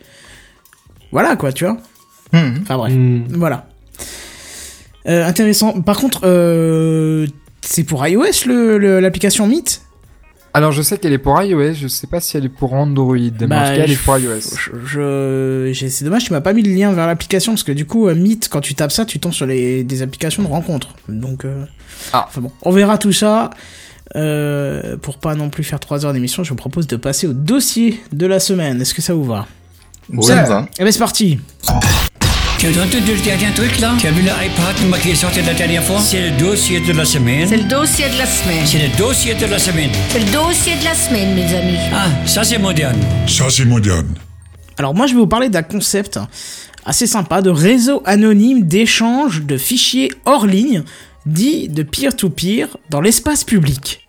Voilà 1.12 1.36
quoi, 1.36 1.52
tu 1.52 1.64
vois. 1.64 1.76
Mhm. 2.32 2.58
Enfin 2.62 2.76
bref. 2.76 2.92
hmm. 2.94 3.24
Voilà. 3.30 3.66
Euh, 5.08 5.26
intéressant. 5.26 5.80
Par 5.82 5.96
contre, 5.98 6.20
euh, 6.24 7.26
c'est 7.60 7.84
pour 7.84 8.06
iOS 8.06 8.46
l'application 9.00 9.46
Meet? 9.46 9.82
Alors 10.54 10.70
je 10.70 10.82
sais 10.82 10.98
qu'elle 10.98 11.14
est 11.14 11.18
pour 11.18 11.40
iOS, 11.42 11.72
je 11.72 11.88
sais 11.88 12.06
pas 12.06 12.20
si 12.20 12.36
elle 12.36 12.44
est 12.44 12.48
pour 12.50 12.74
Android, 12.74 13.16
mais 13.16 13.30
Bah, 13.46 13.56
en 13.62 13.70
tout 13.70 13.76
cas 13.76 13.82
elle 13.84 13.90
est 13.90 13.94
je- 13.94 14.02
pour 14.04 14.18
iOS. 14.18 14.40
je, 14.84 15.88
C'est 15.88 16.04
dommage, 16.04 16.24
tu 16.24 16.32
m'as 16.34 16.42
pas 16.42 16.52
mis 16.52 16.62
le 16.62 16.72
lien 16.74 16.92
vers 16.92 17.06
l'application 17.06 17.52
parce 17.52 17.62
que 17.62 17.72
du 17.72 17.86
coup, 17.86 18.06
euh, 18.06 18.14
Meet, 18.14 18.48
quand 18.50 18.60
tu 18.60 18.74
tapes 18.74 18.92
ça, 18.92 19.06
tu 19.06 19.18
tombes 19.18 19.32
sur 19.32 19.46
les, 19.46 19.82
des 19.82 20.02
applications 20.02 20.42
de 20.42 20.48
rencontres. 20.48 20.94
Donc, 21.08 21.46
euh, 21.46 21.64
Ah. 22.12 22.26
enfin 22.28 22.42
bon, 22.42 22.52
on 22.62 22.70
verra 22.70 22.98
tout 22.98 23.12
ça. 23.12 23.48
Euh, 24.14 24.98
pour 24.98 25.16
pas 25.16 25.34
non 25.34 25.48
plus 25.48 25.64
faire 25.64 25.80
3 25.80 26.04
heures 26.04 26.12
d'émission, 26.12 26.44
je 26.44 26.50
vous 26.50 26.54
propose 26.56 26.86
de 26.86 26.96
passer 26.96 27.26
au 27.26 27.32
dossier 27.32 27.98
de 28.12 28.26
la 28.26 28.38
semaine. 28.40 28.78
Est-ce 28.82 28.92
que 28.92 29.00
ça 29.00 29.14
vous 29.14 29.24
va? 29.24 29.46
Ça 30.20 30.42
me 30.42 30.46
va. 30.46 30.68
Eh 30.78 30.84
ben 30.84 30.92
c'est 30.92 30.98
parti. 30.98 31.38
Tu 32.62 32.68
as 32.68 32.80
entendu 32.80 33.16
le 33.16 33.24
dernier 33.24 33.52
truc 33.52 33.80
là? 33.80 33.92
Tu 33.98 34.06
as 34.06 34.12
vu 34.12 34.22
l'iPad 34.22 35.00
qui 35.02 35.10
est 35.10 35.14
sorti 35.16 35.42
la 35.42 35.52
dernière 35.52 35.82
fois? 35.82 35.98
C'est 35.98 36.30
le 36.30 36.38
dossier 36.38 36.78
de 36.78 36.92
la 36.92 37.04
semaine. 37.04 37.48
C'est 37.48 37.56
le 37.56 37.68
dossier 37.68 38.08
de 38.08 38.16
la 38.16 38.24
semaine. 38.24 38.64
C'est 38.64 38.78
le 38.78 38.96
dossier 38.96 39.34
de 39.34 39.46
la 39.46 39.58
semaine. 39.58 39.90
C'est 40.10 40.20
le 40.20 40.32
dossier 40.32 40.76
de 40.76 40.84
la 40.84 40.94
semaine, 40.94 41.34
mes 41.34 41.52
amis. 41.56 41.76
Ah, 41.92 42.06
ça 42.24 42.44
c'est 42.44 42.58
moderne. 42.58 43.00
Ça, 43.26 43.50
c'est 43.50 43.64
moderne. 43.64 44.14
Alors 44.78 44.94
moi 44.94 45.08
je 45.08 45.14
vais 45.14 45.18
vous 45.18 45.26
parler 45.26 45.48
d'un 45.48 45.64
concept 45.64 46.20
assez 46.84 47.08
sympa 47.08 47.42
de 47.42 47.50
réseau 47.50 48.00
anonyme 48.04 48.62
d'échange 48.62 49.42
de 49.42 49.56
fichiers 49.56 50.12
hors 50.24 50.46
ligne, 50.46 50.84
dit 51.26 51.68
de 51.68 51.82
peer-to-peer 51.82 52.68
dans 52.90 53.00
l'espace 53.00 53.42
public. 53.42 54.06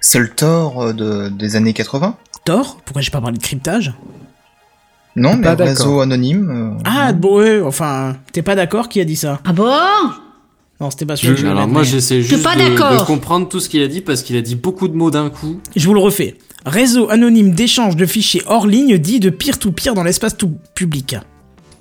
C'est 0.00 0.20
le 0.20 0.28
tort 0.28 0.82
euh, 0.82 0.92
de, 0.92 1.30
des 1.30 1.56
années 1.56 1.72
80 1.72 2.16
Tor 2.44 2.78
Pourquoi 2.84 3.02
j'ai 3.02 3.10
pas 3.10 3.20
parlé 3.20 3.38
de 3.38 3.42
cryptage? 3.42 3.92
Non, 5.16 5.36
mais 5.36 5.48
réseau 5.54 6.00
anonyme. 6.00 6.78
euh, 6.78 6.82
Ah 6.84 7.12
bon 7.12 7.38
ouais, 7.38 7.60
enfin, 7.60 8.16
t'es 8.32 8.42
pas 8.42 8.54
d'accord 8.54 8.88
qui 8.88 9.00
a 9.00 9.04
dit 9.04 9.16
ça 9.16 9.40
Ah 9.44 9.52
bon? 9.52 9.70
Non, 10.80 10.90
c'était 10.90 11.06
pas 11.06 11.16
sûr. 11.16 11.34
que 11.34 11.40
je 11.40 11.46
Alors 11.46 11.66
moi 11.66 11.82
j'essaie 11.82 12.22
juste 12.22 12.42
pas 12.44 12.54
de, 12.54 13.04
comprendre 13.04 13.48
tout 13.48 13.58
ce 13.58 13.68
qu'il 13.68 13.82
a 13.82 13.88
dit 13.88 14.00
parce 14.00 14.22
qu'il 14.22 14.36
a 14.36 14.42
dit 14.42 14.54
beaucoup 14.54 14.86
de 14.86 14.94
mots 14.94 15.10
d'un 15.10 15.28
coup. 15.28 15.60
Je 15.74 15.86
vous 15.86 15.94
le 15.94 16.00
refais. 16.00 16.36
Réseau 16.66 17.10
anonyme 17.10 17.52
d'échange 17.52 17.96
de 17.96 18.06
fichiers 18.06 18.42
hors 18.46 18.66
ligne 18.66 18.98
dit 18.98 19.20
de 19.20 19.30
peer-to-peer 19.30 19.94
dans 19.94 20.04
l'espace 20.04 20.36
tout 20.36 20.52
public. 20.74 21.16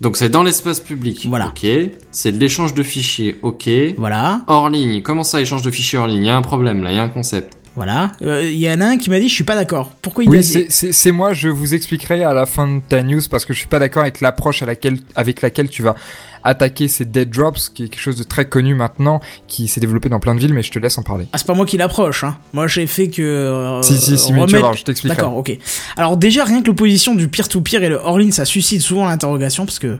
Donc 0.01 0.17
c'est 0.17 0.29
dans 0.29 0.43
l'espace 0.43 0.79
public. 0.79 1.25
Voilà. 1.27 1.47
Ok. 1.47 1.67
C'est 2.11 2.31
de 2.31 2.37
l'échange 2.39 2.73
de 2.73 2.83
fichiers. 2.83 3.37
Ok. 3.41 3.69
Voilà, 3.97 4.41
Hors 4.47 4.69
ligne. 4.69 5.01
Comment 5.01 5.23
ça 5.23 5.41
échange 5.41 5.63
de 5.63 5.71
fichiers 5.71 5.97
hors 5.99 6.07
ligne? 6.07 6.23
Il 6.23 6.27
y 6.27 6.29
a 6.29 6.37
un 6.37 6.41
problème 6.41 6.83
là. 6.83 6.91
Il 6.91 6.95
y 6.95 6.99
a 6.99 7.03
un 7.03 7.09
concept. 7.09 7.56
Voilà. 7.77 8.11
Euh, 8.23 8.43
Il 8.43 8.57
y 8.57 8.69
en 8.69 8.81
a 8.81 8.85
un 8.87 8.97
qui 8.97 9.09
m'a 9.09 9.19
dit 9.19 9.29
je 9.29 9.33
suis 9.35 9.43
pas 9.45 9.55
d'accord. 9.55 9.91
Pourquoi 10.01 10.25
il 10.25 10.27
a 10.27 10.31
Oui, 10.31 10.39
dit 10.39 10.65
c'est- 10.69 11.11
moi, 11.11 11.31
je 11.33 11.47
vous 11.47 11.73
expliquerai 11.73 12.23
à 12.25 12.33
la 12.33 12.45
fin 12.45 12.67
de 12.67 12.81
ta 12.89 13.01
news 13.03 13.21
parce 13.31 13.45
que 13.45 13.53
je 13.53 13.59
suis 13.59 13.67
pas 13.69 13.79
d'accord 13.79 14.01
avec 14.01 14.19
l'approche 14.19 14.61
laquelle, 14.63 14.97
avec 15.15 15.41
laquelle 15.41 15.69
tu 15.69 15.81
vas 15.83 15.95
attaquer 16.43 16.87
ces 16.87 17.05
dead 17.05 17.29
drops, 17.29 17.69
qui 17.69 17.83
est 17.85 17.87
quelque 17.89 17.99
chose 18.01 18.15
de 18.17 18.23
très 18.23 18.45
connu 18.45 18.73
maintenant, 18.73 19.19
qui 19.47 19.67
s'est 19.67 19.79
développé 19.79 20.09
dans 20.09 20.19
plein 20.19 20.33
de 20.33 20.39
villes, 20.39 20.53
mais 20.53 20.63
je 20.63 20.71
te 20.71 20.79
laisse 20.79 20.97
en 20.97 21.03
parler. 21.03 21.27
Ah, 21.33 21.37
c'est 21.37 21.47
pas 21.47 21.53
moi 21.53 21.65
qui 21.65 21.77
l'approche, 21.77 22.23
hein. 22.23 22.37
Moi, 22.53 22.67
j'ai 22.67 22.87
fait 22.87 23.09
que. 23.09 23.21
euh, 23.21 23.81
si, 23.81 23.97
si, 23.97 24.17
si, 24.17 24.31
mais 24.33 24.39
tu 24.39 24.41
remettre- 24.41 24.51
vas 24.53 24.59
voir, 24.59 24.73
je 24.73 24.83
t'expliquerai. 24.83 25.17
D'accord, 25.17 25.37
ok. 25.37 25.57
Alors, 25.97 26.17
déjà, 26.17 26.45
rien 26.45 26.61
que 26.61 26.67
l'opposition 26.67 27.15
du 27.15 27.27
peer-to-peer 27.27 27.83
et 27.83 27.89
le 27.89 27.95
hors-ligne, 27.97 28.31
ça 28.31 28.45
suscite 28.45 28.81
souvent 28.81 29.05
l'interrogation 29.05 29.65
parce 29.65 29.79
que. 29.79 29.97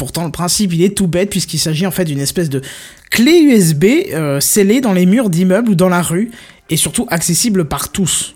Pourtant, 0.00 0.24
le 0.24 0.30
principe, 0.32 0.72
il 0.72 0.82
est 0.82 0.96
tout 0.96 1.08
bête 1.08 1.28
puisqu'il 1.28 1.58
s'agit 1.58 1.86
en 1.86 1.90
fait 1.90 2.06
d'une 2.06 2.20
espèce 2.20 2.48
de 2.48 2.62
clé 3.10 3.38
USB 3.42 3.84
euh, 4.14 4.40
scellée 4.40 4.80
dans 4.80 4.94
les 4.94 5.04
murs 5.04 5.28
d'immeubles 5.28 5.68
ou 5.68 5.74
dans 5.74 5.90
la 5.90 6.00
rue 6.00 6.30
et 6.70 6.78
surtout 6.78 7.06
accessible 7.10 7.66
par 7.66 7.92
tous. 7.92 8.34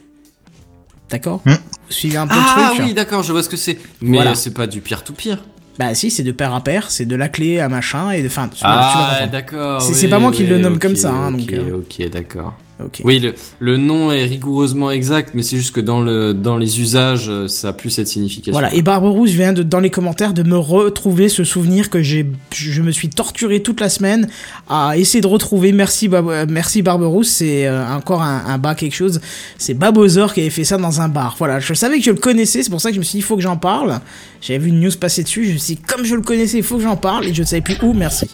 D'accord 1.08 1.40
Hmm. 1.46 1.52
Vous 1.52 1.56
suivez 1.88 2.18
un 2.18 2.26
peu 2.26 2.34
Ah 2.36 2.68
le 2.70 2.74
truc 2.74 2.86
oui, 2.88 2.92
d'accord, 2.92 3.22
je 3.22 3.32
vois 3.32 3.42
ce 3.42 3.48
que 3.48 3.56
c'est. 3.56 3.78
Mais 4.02 4.18
Voilà. 4.18 4.34
c'est 4.34 4.52
pas 4.52 4.66
du 4.66 4.82
pire 4.82 5.04
tout 5.04 5.14
pire. 5.14 5.42
Bah 5.78 5.94
si, 5.94 6.10
c'est 6.10 6.22
de 6.22 6.32
pair 6.32 6.52
à 6.54 6.62
pair, 6.62 6.90
c'est 6.90 7.06
de 7.06 7.16
la 7.16 7.30
clé 7.30 7.60
à 7.60 7.70
machin 7.70 8.10
et 8.10 8.20
de. 8.20 8.26
Enfin, 8.26 8.48
tu, 8.48 8.60
Ah 8.62 9.26
d'accord. 9.32 9.80
C'est- 9.80 10.04
oui, 10.04 10.10
pas 10.10 10.18
moi 10.18 10.32
qui 10.32 10.42
oui, 10.42 10.48
le 10.50 10.58
nomme 10.58 10.78
comme 10.78 10.96
ça, 10.96 11.12
hein, 11.12 11.32
ok, 11.32 11.40
donc, 11.40 11.52
euh. 11.54 11.78
Ok, 11.78 12.10
d'accord. 12.10 12.54
Ok. 12.82 13.02
Oui, 13.04 13.20
le, 13.20 13.34
le 13.60 13.76
nom 13.76 14.10
est 14.10 14.24
rigoureusement 14.24 14.90
exact, 14.90 15.30
mais 15.34 15.42
c'est 15.42 15.56
juste 15.56 15.72
que 15.74 15.80
dans, 15.80 16.00
le, 16.00 16.34
dans 16.34 16.56
les 16.56 16.80
usages, 16.80 17.28
euh, 17.28 17.46
ça 17.46 17.68
a 17.68 17.72
plus 17.72 17.90
cette 17.90 18.08
signification. 18.08 18.50
Voilà, 18.52 18.74
et 18.74 18.82
Barberousse 18.82 19.30
vient 19.30 19.52
de, 19.52 19.62
dans 19.62 19.78
les 19.78 19.90
commentaires 19.90 20.34
de 20.34 20.42
me 20.42 20.56
retrouver 20.58 21.28
ce 21.28 21.44
souvenir 21.44 21.88
que 21.88 22.02
j'ai, 22.02 22.26
je 22.52 22.82
me 22.82 22.90
suis 22.90 23.08
torturé 23.10 23.62
toute 23.62 23.80
la 23.80 23.88
semaine 23.88 24.28
à 24.68 24.96
essayer 24.98 25.20
de 25.20 25.26
retrouver. 25.28 25.70
Merci, 25.70 26.08
Bab- 26.08 26.28
euh, 26.28 26.46
merci 26.48 26.82
Barberousse, 26.82 27.28
c'est 27.28 27.66
euh, 27.68 27.86
encore 27.94 28.22
un, 28.22 28.42
un 28.46 28.58
bas 28.58 28.74
quelque 28.74 28.96
chose. 28.96 29.20
C'est 29.56 29.74
Babozor 29.74 30.34
qui 30.34 30.40
avait 30.40 30.50
fait 30.50 30.64
ça 30.64 30.76
dans 30.76 31.00
un 31.00 31.08
bar. 31.08 31.36
Voilà, 31.38 31.60
je 31.60 31.74
savais 31.74 31.98
que 31.98 32.04
je 32.04 32.10
le 32.10 32.16
connaissais, 32.18 32.64
c'est 32.64 32.70
pour 32.70 32.80
ça 32.80 32.88
que 32.88 32.94
je 32.96 33.00
me 33.00 33.04
suis 33.04 33.18
dit, 33.18 33.18
il 33.18 33.26
faut 33.26 33.36
que 33.36 33.42
j'en 33.42 33.56
parle. 33.56 34.00
J'avais 34.40 34.58
vu 34.58 34.70
une 34.70 34.80
news 34.80 34.90
passer 35.00 35.22
dessus, 35.22 35.46
je 35.46 35.52
me 35.52 35.58
suis 35.58 35.76
dit, 35.76 35.80
comme 35.80 36.04
je 36.04 36.16
le 36.16 36.22
connaissais, 36.22 36.58
il 36.58 36.64
faut 36.64 36.76
que 36.76 36.82
j'en 36.82 36.96
parle, 36.96 37.26
et 37.26 37.32
je 37.34 37.42
ne 37.42 37.46
savais 37.46 37.62
plus 37.62 37.76
où, 37.82 37.92
merci. 37.92 38.28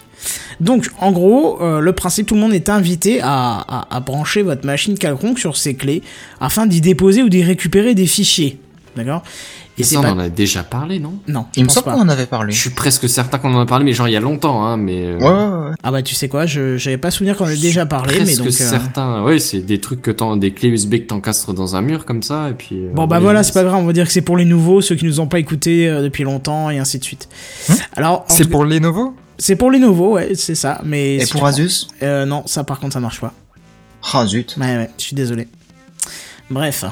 Donc, 0.59 0.87
en 0.99 1.11
gros, 1.11 1.61
euh, 1.61 1.79
le 1.79 1.93
principe, 1.93 2.27
tout 2.27 2.35
le 2.35 2.41
monde 2.41 2.53
est 2.53 2.69
invité 2.69 3.19
à, 3.21 3.63
à, 3.67 3.87
à 3.95 3.99
brancher 3.99 4.41
votre 4.43 4.65
machine 4.65 4.97
quelconque 4.97 5.39
sur 5.39 5.57
ces 5.57 5.73
clés 5.75 6.03
afin 6.39 6.65
d'y 6.67 6.81
déposer 6.81 7.23
ou 7.23 7.29
d'y 7.29 7.43
récupérer 7.43 7.95
des 7.95 8.05
fichiers. 8.07 8.59
D'accord? 8.95 9.23
Et 9.77 9.83
c'est 9.83 9.95
ça, 9.95 10.01
on 10.01 10.03
pas- 10.03 10.11
en 10.11 10.19
a 10.19 10.27
déjà 10.29 10.63
parlé, 10.63 10.99
non? 10.99 11.13
Non, 11.29 11.45
Il 11.55 11.63
me 11.63 11.69
semble 11.69 11.85
qu'on 11.85 12.01
en 12.01 12.09
avait 12.09 12.25
parlé. 12.25 12.51
Je 12.53 12.59
suis 12.59 12.69
presque 12.71 13.07
certain 13.07 13.37
qu'on 13.39 13.53
en 13.55 13.61
a 13.61 13.65
parlé, 13.65 13.85
mais 13.85 13.93
genre 13.93 14.09
il 14.09 14.11
y 14.11 14.17
a 14.17 14.19
longtemps, 14.19 14.65
hein, 14.65 14.75
mais... 14.75 15.05
euh, 15.05 15.17
Ouais, 15.17 15.23
ouais, 15.29 15.69
ouais. 15.69 15.75
Ah 15.81 15.91
bah 15.91 16.01
tu 16.03 16.13
sais 16.13 16.27
quoi, 16.27 16.45
je 16.45 16.75
j'avais 16.75 16.97
pas 16.97 17.09
souvenir 17.09 17.37
qu'on 17.37 17.45
en 17.45 17.49
ait 17.49 17.55
déjà 17.57 17.85
parlé, 17.85 18.15
mais 18.19 18.25
presque 18.25 18.37
donc... 18.39 18.47
euh, 18.47 18.51
certain. 18.51 19.23
Ouais, 19.23 19.39
c'est 19.39 19.59
des 19.61 19.79
trucs 19.79 20.01
que 20.01 20.11
t'en, 20.11 20.35
des 20.35 20.51
clés 20.51 20.67
USB 20.67 20.95
que 20.95 21.07
t'encastres 21.07 21.53
dans 21.53 21.77
un 21.77 21.81
mur 21.81 22.03
comme 22.05 22.21
ça, 22.21 22.49
et 22.49 22.53
puis... 22.53 22.75
euh, 22.75 22.89
Bon 22.93 23.07
bah 23.07 23.15
les- 23.17 23.23
voilà, 23.23 23.43
c'est 23.43 23.53
pas 23.53 23.63
grave, 23.63 23.79
on 23.81 23.85
va 23.87 23.93
dire 23.93 24.05
que 24.05 24.11
c'est 24.11 24.21
pour 24.21 24.35
les 24.35 24.45
nouveaux, 24.45 24.81
ceux 24.81 24.95
qui 24.95 25.05
nous 25.05 25.21
ont 25.21 25.27
pas 25.27 25.39
écoutés 25.39 25.87
euh, 25.87 26.03
depuis 26.03 26.23
longtemps, 26.25 26.69
et 26.69 26.77
ainsi 26.77 26.99
de 26.99 27.03
suite. 27.05 27.29
Alors, 27.95 28.25
en 28.29 28.33
C'est 28.33 28.43
cas- 28.43 28.49
pour 28.49 28.65
Lenovo 28.65 29.15
c'est 29.41 29.55
pour 29.55 29.71
les 29.71 29.79
nouveaux, 29.79 30.13
ouais, 30.13 30.35
c'est 30.35 30.55
ça, 30.55 30.79
mais... 30.83 31.15
Et 31.15 31.25
si 31.25 31.31
pour 31.31 31.45
Asus 31.45 31.87
prends- 31.87 32.05
euh, 32.07 32.25
Non, 32.25 32.43
ça 32.45 32.63
par 32.63 32.79
contre 32.79 32.93
ça 32.93 32.99
marche 32.99 33.19
pas. 33.19 33.33
Ah 34.13 34.25
zut. 34.25 34.55
Ouais, 34.57 34.77
ouais, 34.77 34.89
je 34.97 35.03
suis 35.03 35.15
désolé. 35.15 35.47
Bref. 36.49 36.85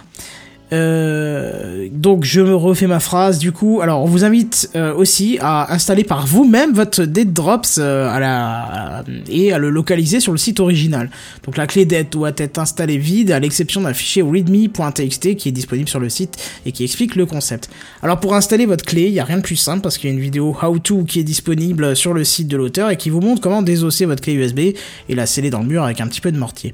Euh, 0.71 1.87
donc 1.91 2.23
je 2.23 2.41
me 2.41 2.55
refais 2.55 2.87
ma 2.87 2.99
phrase 2.99 3.39
du 3.39 3.51
coup. 3.51 3.81
Alors 3.81 4.03
on 4.03 4.05
vous 4.05 4.23
invite 4.23 4.69
euh, 4.75 4.93
aussi 4.93 5.37
à 5.41 5.73
installer 5.73 6.03
par 6.03 6.27
vous-même 6.27 6.73
votre 6.73 7.03
Dead 7.03 7.33
Drops 7.33 7.77
euh, 7.79 9.01
et 9.29 9.51
à 9.51 9.57
le 9.57 9.69
localiser 9.69 10.19
sur 10.19 10.31
le 10.31 10.37
site 10.37 10.59
original. 10.59 11.09
Donc 11.43 11.57
la 11.57 11.67
clé 11.67 11.85
Dead 11.85 12.09
doit 12.09 12.31
être 12.37 12.59
installée 12.59 12.97
vide 12.97 13.31
à 13.31 13.39
l'exception 13.39 13.81
d'un 13.81 13.93
fichier 13.93 14.21
readme.txt 14.21 15.35
qui 15.35 15.49
est 15.49 15.53
disponible 15.53 15.89
sur 15.89 15.99
le 15.99 16.09
site 16.09 16.37
et 16.65 16.71
qui 16.71 16.83
explique 16.83 17.15
le 17.15 17.25
concept. 17.25 17.69
Alors 18.03 18.19
pour 18.19 18.35
installer 18.35 18.65
votre 18.65 18.85
clé, 18.85 19.07
il 19.07 19.13
y 19.13 19.19
a 19.19 19.25
rien 19.25 19.37
de 19.37 19.43
plus 19.43 19.55
simple 19.55 19.81
parce 19.81 19.97
qu'il 19.97 20.09
y 20.09 20.13
a 20.13 20.15
une 20.15 20.21
vidéo 20.21 20.55
how 20.61 20.77
to 20.79 21.03
qui 21.03 21.19
est 21.19 21.23
disponible 21.23 21.95
sur 21.95 22.13
le 22.13 22.23
site 22.23 22.47
de 22.47 22.57
l'auteur 22.57 22.89
et 22.89 22.97
qui 22.97 23.09
vous 23.09 23.21
montre 23.21 23.41
comment 23.41 23.61
désosser 23.61 24.05
votre 24.05 24.21
clé 24.21 24.33
USB 24.33 24.59
et 24.59 25.15
la 25.15 25.25
sceller 25.25 25.49
dans 25.49 25.59
le 25.59 25.65
mur 25.65 25.83
avec 25.83 26.01
un 26.01 26.07
petit 26.07 26.21
peu 26.21 26.31
de 26.31 26.37
mortier. 26.37 26.73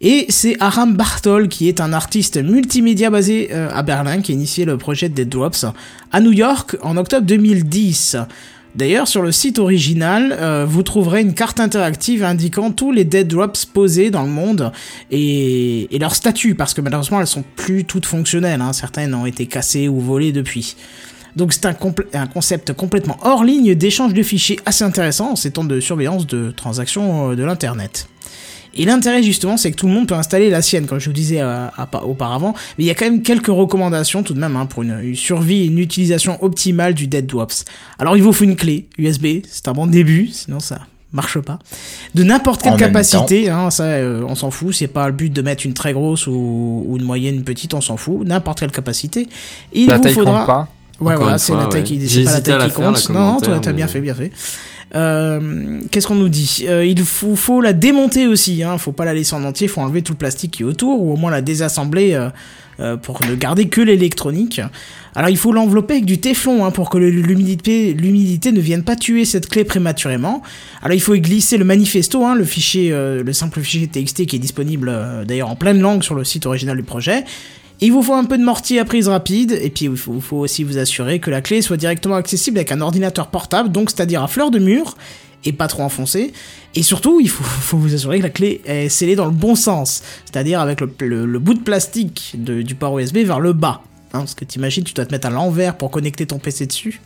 Et 0.00 0.26
c'est 0.28 0.56
Aram 0.60 0.96
Bartol 0.96 1.48
qui 1.48 1.68
est 1.68 1.80
un 1.80 1.92
artiste 1.92 2.36
multimédia 2.42 3.10
basé 3.10 3.29
euh, 3.30 3.68
à 3.72 3.82
Berlin 3.82 4.20
qui 4.20 4.32
a 4.32 4.34
initié 4.34 4.64
le 4.64 4.76
projet 4.76 5.08
Dead 5.08 5.28
Drops 5.28 5.66
à 6.12 6.20
New 6.20 6.32
York 6.32 6.76
en 6.82 6.96
octobre 6.96 7.26
2010. 7.26 8.16
D'ailleurs, 8.76 9.08
sur 9.08 9.22
le 9.22 9.32
site 9.32 9.58
original, 9.58 10.36
euh, 10.38 10.64
vous 10.68 10.84
trouverez 10.84 11.22
une 11.22 11.34
carte 11.34 11.58
interactive 11.58 12.22
indiquant 12.22 12.70
tous 12.70 12.92
les 12.92 13.04
dead 13.04 13.26
drops 13.26 13.64
posés 13.64 14.10
dans 14.10 14.22
le 14.22 14.28
monde 14.28 14.72
et, 15.10 15.88
leur 16.00 16.14
statut, 16.14 16.54
parce 16.54 16.72
que 16.72 16.80
malheureusement, 16.80 17.20
elles 17.20 17.26
sont 17.26 17.44
plus 17.56 17.84
toutes 17.84 18.06
fonctionnelles. 18.06 18.60
Hein. 18.60 18.72
Certaines 18.72 19.12
ont 19.14 19.26
été 19.26 19.46
cassées 19.46 19.88
ou 19.88 20.00
volées 20.00 20.32
depuis. 20.32 20.76
Donc 21.36 21.52
c'est 21.52 21.66
un, 21.66 21.76
un 22.14 22.26
concept 22.26 22.72
complètement 22.72 23.16
hors 23.22 23.44
ligne 23.44 23.74
d'échange 23.74 24.14
de 24.14 24.22
fichiers 24.22 24.58
assez 24.66 24.84
intéressant 24.84 25.32
en 25.32 25.36
ces 25.36 25.52
temps 25.52 25.64
de 25.64 25.80
surveillance 25.80 26.26
de 26.26 26.52
transactions 26.52 27.32
euh, 27.32 27.36
de 27.36 27.42
l'Internet. 27.42 28.08
Et 28.74 28.84
l'intérêt 28.84 29.22
justement, 29.22 29.56
c'est 29.56 29.70
que 29.72 29.76
tout 29.76 29.86
le 29.88 29.92
monde 29.92 30.06
peut 30.06 30.14
installer 30.14 30.48
la 30.50 30.62
sienne, 30.62 30.86
comme 30.86 30.98
je 31.00 31.06
vous 31.06 31.12
disais 31.14 31.40
euh, 31.40 31.66
à- 31.76 31.88
auparavant. 32.04 32.54
Mais 32.78 32.84
il 32.84 32.86
y 32.86 32.90
a 32.90 32.94
quand 32.94 33.04
même 33.04 33.22
quelques 33.22 33.48
recommandations 33.48 34.22
tout 34.22 34.34
de 34.34 34.40
même 34.40 34.56
hein, 34.56 34.66
pour 34.66 34.82
une, 34.82 34.98
une 35.02 35.16
survie 35.16 35.62
et 35.62 35.64
une 35.66 35.78
utilisation 35.78 36.42
optimale 36.44 36.94
du 36.94 37.06
Dead 37.08 37.26
Drops. 37.26 37.64
Alors 37.98 38.16
il 38.16 38.22
vous 38.22 38.32
faut 38.32 38.44
une 38.44 38.56
clé 38.56 38.86
USB, 38.98 39.26
c'est 39.48 39.66
un 39.68 39.72
bon 39.72 39.86
début, 39.86 40.28
sinon 40.28 40.60
ça 40.60 40.80
marche 41.12 41.40
pas. 41.40 41.58
De 42.14 42.22
n'importe 42.22 42.62
quelle 42.62 42.74
En 42.74 42.76
capacité, 42.76 43.50
hein, 43.50 43.70
ça 43.70 43.82
euh, 43.84 44.22
on 44.28 44.36
s'en 44.36 44.52
fout. 44.52 44.72
C'est 44.72 44.86
pas 44.86 45.06
le 45.08 45.12
but 45.12 45.32
de 45.32 45.42
mettre 45.42 45.66
une 45.66 45.74
très 45.74 45.92
grosse 45.92 46.28
ou, 46.28 46.84
ou 46.86 46.96
une 46.96 47.02
moyenne, 47.04 47.34
une 47.34 47.42
petite, 47.44 47.74
on 47.74 47.80
s'en 47.80 47.96
fout. 47.96 48.24
N'importe 48.24 48.60
quelle 48.60 48.70
capacité. 48.70 49.28
Il 49.72 49.88
La 49.88 49.96
vous 49.96 50.02
taille 50.04 50.14
faudra. 50.14 50.38
compte 50.38 50.46
pas. 50.46 50.68
Ouais, 51.00 51.16
voilà, 51.16 51.38
c'est 51.38 51.54
la 51.54 51.64
taille 51.66 51.80
ouais. 51.80 51.82
qui, 51.82 52.24
pas 52.24 52.30
la 52.32 52.40
taille 52.40 52.58
la 52.58 52.64
qui 52.66 52.70
faire, 52.72 52.84
compte. 52.92 53.08
Non, 53.10 53.38
non, 53.40 53.60
t'as 53.60 53.72
bien 53.72 53.88
fait, 53.88 54.00
bien 54.00 54.14
fait. 54.14 54.30
Euh, 54.94 55.80
Qu'est-ce 55.90 56.06
qu'on 56.06 56.14
nous 56.14 56.28
dit 56.28 56.64
Euh, 56.68 56.84
Il 56.84 57.02
faut, 57.02 57.36
faut 57.36 57.60
la 57.60 57.72
démonter 57.72 58.26
aussi, 58.26 58.62
hein. 58.62 58.78
Faut 58.78 58.92
pas 58.92 59.04
la 59.04 59.14
laisser 59.14 59.34
en 59.34 59.44
entier, 59.44 59.68
faut 59.68 59.80
enlever 59.80 60.02
tout 60.02 60.12
le 60.12 60.18
plastique 60.18 60.52
qui 60.52 60.62
est 60.62 60.66
autour, 60.66 61.02
ou 61.02 61.12
au 61.12 61.16
moins 61.16 61.30
la 61.30 61.42
désassembler 61.42 62.28
euh, 62.80 62.96
pour 62.96 63.20
ne 63.28 63.34
garder 63.34 63.68
que 63.68 63.80
l'électronique. 63.80 64.60
Alors 65.14 65.28
il 65.28 65.36
faut 65.36 65.52
l'envelopper 65.52 65.94
avec 65.94 66.06
du 66.06 66.18
téflon 66.18 66.64
hein, 66.64 66.70
pour 66.70 66.88
que 66.88 66.96
l'humidité 66.96 67.94
ne 67.94 68.60
vienne 68.60 68.84
pas 68.84 68.96
tuer 68.96 69.24
cette 69.24 69.48
clé 69.48 69.64
prématurément. 69.64 70.42
Alors 70.82 70.94
il 70.94 71.00
faut 71.00 71.14
y 71.14 71.20
glisser 71.20 71.58
le 71.58 71.64
manifesto, 71.64 72.24
hein, 72.24 72.34
le 72.34 73.32
simple 73.32 73.60
fichier 73.60 73.88
TXT 73.88 74.26
qui 74.26 74.36
est 74.36 74.40
disponible 74.40 74.92
d'ailleurs 75.26 75.50
en 75.50 75.56
pleine 75.56 75.80
langue 75.80 76.02
sur 76.02 76.14
le 76.14 76.24
site 76.24 76.46
original 76.46 76.76
du 76.76 76.84
projet. 76.84 77.24
Il 77.82 77.92
vous 77.92 78.02
faut 78.02 78.14
un 78.14 78.24
peu 78.24 78.36
de 78.36 78.44
mortier 78.44 78.78
à 78.78 78.84
prise 78.84 79.08
rapide, 79.08 79.52
et 79.52 79.70
puis 79.70 79.86
il 79.86 79.96
faut, 79.96 80.36
aussi 80.36 80.64
vous 80.64 80.76
assurer 80.76 81.18
que 81.18 81.30
la 81.30 81.40
clé 81.40 81.62
soit 81.62 81.78
directement 81.78 82.16
accessible 82.16 82.58
avec 82.58 82.72
un 82.72 82.80
ordinateur 82.82 83.28
portable, 83.28 83.72
donc 83.72 83.90
c'est-à-dire 83.90 84.22
à 84.22 84.28
fleur 84.28 84.50
de 84.50 84.58
mur, 84.58 84.98
et 85.46 85.52
pas 85.54 85.66
trop 85.66 85.82
enfoncé. 85.82 86.32
Et 86.74 86.82
surtout, 86.82 87.20
il 87.20 87.30
faut, 87.30 87.76
vous 87.78 87.94
assurer 87.94 88.18
que 88.18 88.24
la 88.24 88.30
clé 88.30 88.60
est 88.66 88.90
scellée 88.90 89.16
dans 89.16 89.24
le 89.24 89.30
bon 89.30 89.54
sens, 89.54 90.02
c'est-à-dire 90.26 90.60
avec 90.60 90.80
le, 90.80 91.38
bout 91.38 91.54
de 91.54 91.60
plastique 91.60 92.34
du 92.36 92.74
port 92.74 92.98
USB 92.98 93.18
vers 93.18 93.40
le 93.40 93.54
bas. 93.54 93.82
Hein, 94.12 94.20
parce 94.20 94.34
que 94.34 94.44
t'imagines, 94.44 94.84
tu 94.84 94.92
dois 94.92 95.06
te 95.06 95.12
mettre 95.12 95.28
à 95.28 95.30
l'envers 95.30 95.76
pour 95.76 95.90
connecter 95.90 96.26
ton 96.26 96.38
PC 96.38 96.66
dessus. 96.66 97.00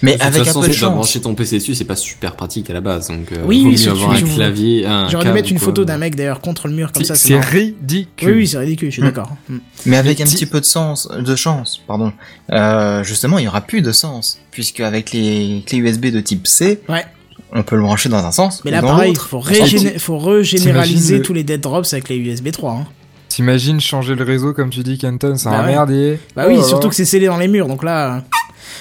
Mais 0.00 0.12
De 0.12 0.16
toute 0.18 0.26
avec 0.26 0.44
façon, 0.44 0.58
un 0.60 0.62
peu 0.62 0.68
de 0.68 0.72
chance. 0.74 0.94
brancher 0.94 1.20
ton 1.20 1.34
PC 1.34 1.58
dessus, 1.58 1.74
c'est 1.74 1.84
pas 1.84 1.96
super 1.96 2.34
pratique 2.34 2.70
à 2.70 2.72
la 2.72 2.80
base, 2.80 3.08
donc 3.08 3.30
euh, 3.32 3.36
Oui, 3.46 3.62
oui, 3.66 3.88
avoir 3.88 4.16
tu- 4.16 4.24
un 4.24 4.28
clavier, 4.34 4.86
un 4.86 5.08
J'aurais 5.08 5.24
dû 5.26 5.32
mettre 5.32 5.50
une 5.50 5.58
photo 5.58 5.84
d'un 5.84 5.98
mec 5.98 6.14
d'ailleurs 6.16 6.40
contre 6.40 6.68
le 6.68 6.74
mur 6.74 6.92
comme 6.92 7.04
ça. 7.04 7.14
C'est 7.14 7.38
ridicule. 7.38 8.28
Oui, 8.28 8.34
oui, 8.38 8.46
c'est 8.48 8.58
ridicule, 8.58 8.88
je 8.88 8.92
suis 8.94 9.02
Mm. 9.02 9.06
d'accord. 9.06 9.30
Mm. 9.48 9.56
Mais 9.86 9.96
avec 9.96 10.20
un 10.20 10.24
Petit- 10.24 10.46
peu 10.46 10.60
de 10.60 10.64
sens, 10.64 11.08
de 11.08 11.36
chance, 11.36 11.80
pardon. 11.86 12.12
Euh, 12.50 13.02
justement, 13.04 13.38
il 13.38 13.44
y 13.44 13.48
aura 13.48 13.60
plus 13.60 13.82
de 13.82 13.92
sens, 13.92 14.38
puisque 14.50 14.80
avec 14.80 15.12
les 15.12 15.62
clés 15.66 15.78
USB 15.78 16.06
de 16.06 16.20
type 16.20 16.46
C, 16.46 16.80
Ouais. 16.88 17.04
on 17.52 17.62
peut 17.62 17.76
le 17.76 17.82
brancher 17.82 18.08
dans 18.08 18.24
un 18.24 18.32
sens. 18.32 18.62
Mais 18.64 18.70
là, 18.70 18.80
dans 18.80 18.88
pareil, 18.88 19.14
faut, 19.14 19.40
régéné- 19.40 19.98
faut 19.98 20.18
régénéraliser 20.18 21.16
le- 21.18 21.22
tous 21.22 21.32
les 21.32 21.44
dead 21.44 21.60
drops 21.60 21.92
avec 21.92 22.08
les 22.08 22.16
USB 22.16 22.50
3. 22.50 22.72
Hein. 22.72 22.86
T'imagines 23.28 23.80
changer 23.80 24.14
le 24.14 24.24
réseau 24.24 24.52
comme 24.52 24.68
tu 24.68 24.80
dis, 24.82 24.98
Kenton, 24.98 25.36
c'est 25.38 25.48
Bah 25.48 25.60
un 25.60 25.64
ouais. 25.64 25.72
merdier. 25.72 26.18
Bah 26.36 26.44
oui, 26.48 26.56
Oh 26.58 26.62
surtout 26.62 26.90
que 26.90 26.94
c'est 26.94 27.06
scellé 27.06 27.26
dans 27.26 27.38
les 27.38 27.48
murs, 27.48 27.66
donc 27.66 27.82
là, 27.82 28.22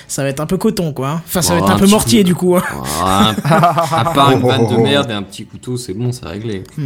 ça 0.07 0.23
va 0.23 0.30
être 0.30 0.39
un 0.39 0.45
peu 0.45 0.57
coton, 0.57 0.93
quoi. 0.93 1.22
Enfin, 1.26 1.41
ça 1.41 1.53
va 1.55 1.59
Oh, 1.61 1.63
être 1.65 1.72
un 1.72 1.76
un 1.76 1.80
peu 1.80 1.88
mortier, 1.88 2.23
du 2.23 2.35
coup. 2.35 2.55
hein. 2.55 2.63
Ah, 3.01 3.34
à 3.91 4.05
part 4.13 4.31
une 4.31 4.41
Oh, 4.43 4.47
vanne 4.47 4.61
oh, 4.68 4.72
de 4.72 4.76
oh. 4.77 4.81
merde 4.84 5.09
et 5.11 5.13
un 5.13 5.23
petit 5.23 5.45
couteau, 5.45 5.77
c'est 5.77 5.93
bon, 5.93 6.11
c'est 6.11 6.26
réglé. 6.26 6.63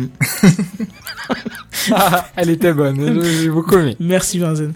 Elle 2.36 2.50
était 2.50 2.74
bonne, 2.74 3.22
je, 3.24 3.44
je 3.44 3.50
vous 3.50 3.62
commets. 3.62 3.96
Merci, 4.00 4.40
Vincent. 4.40 4.72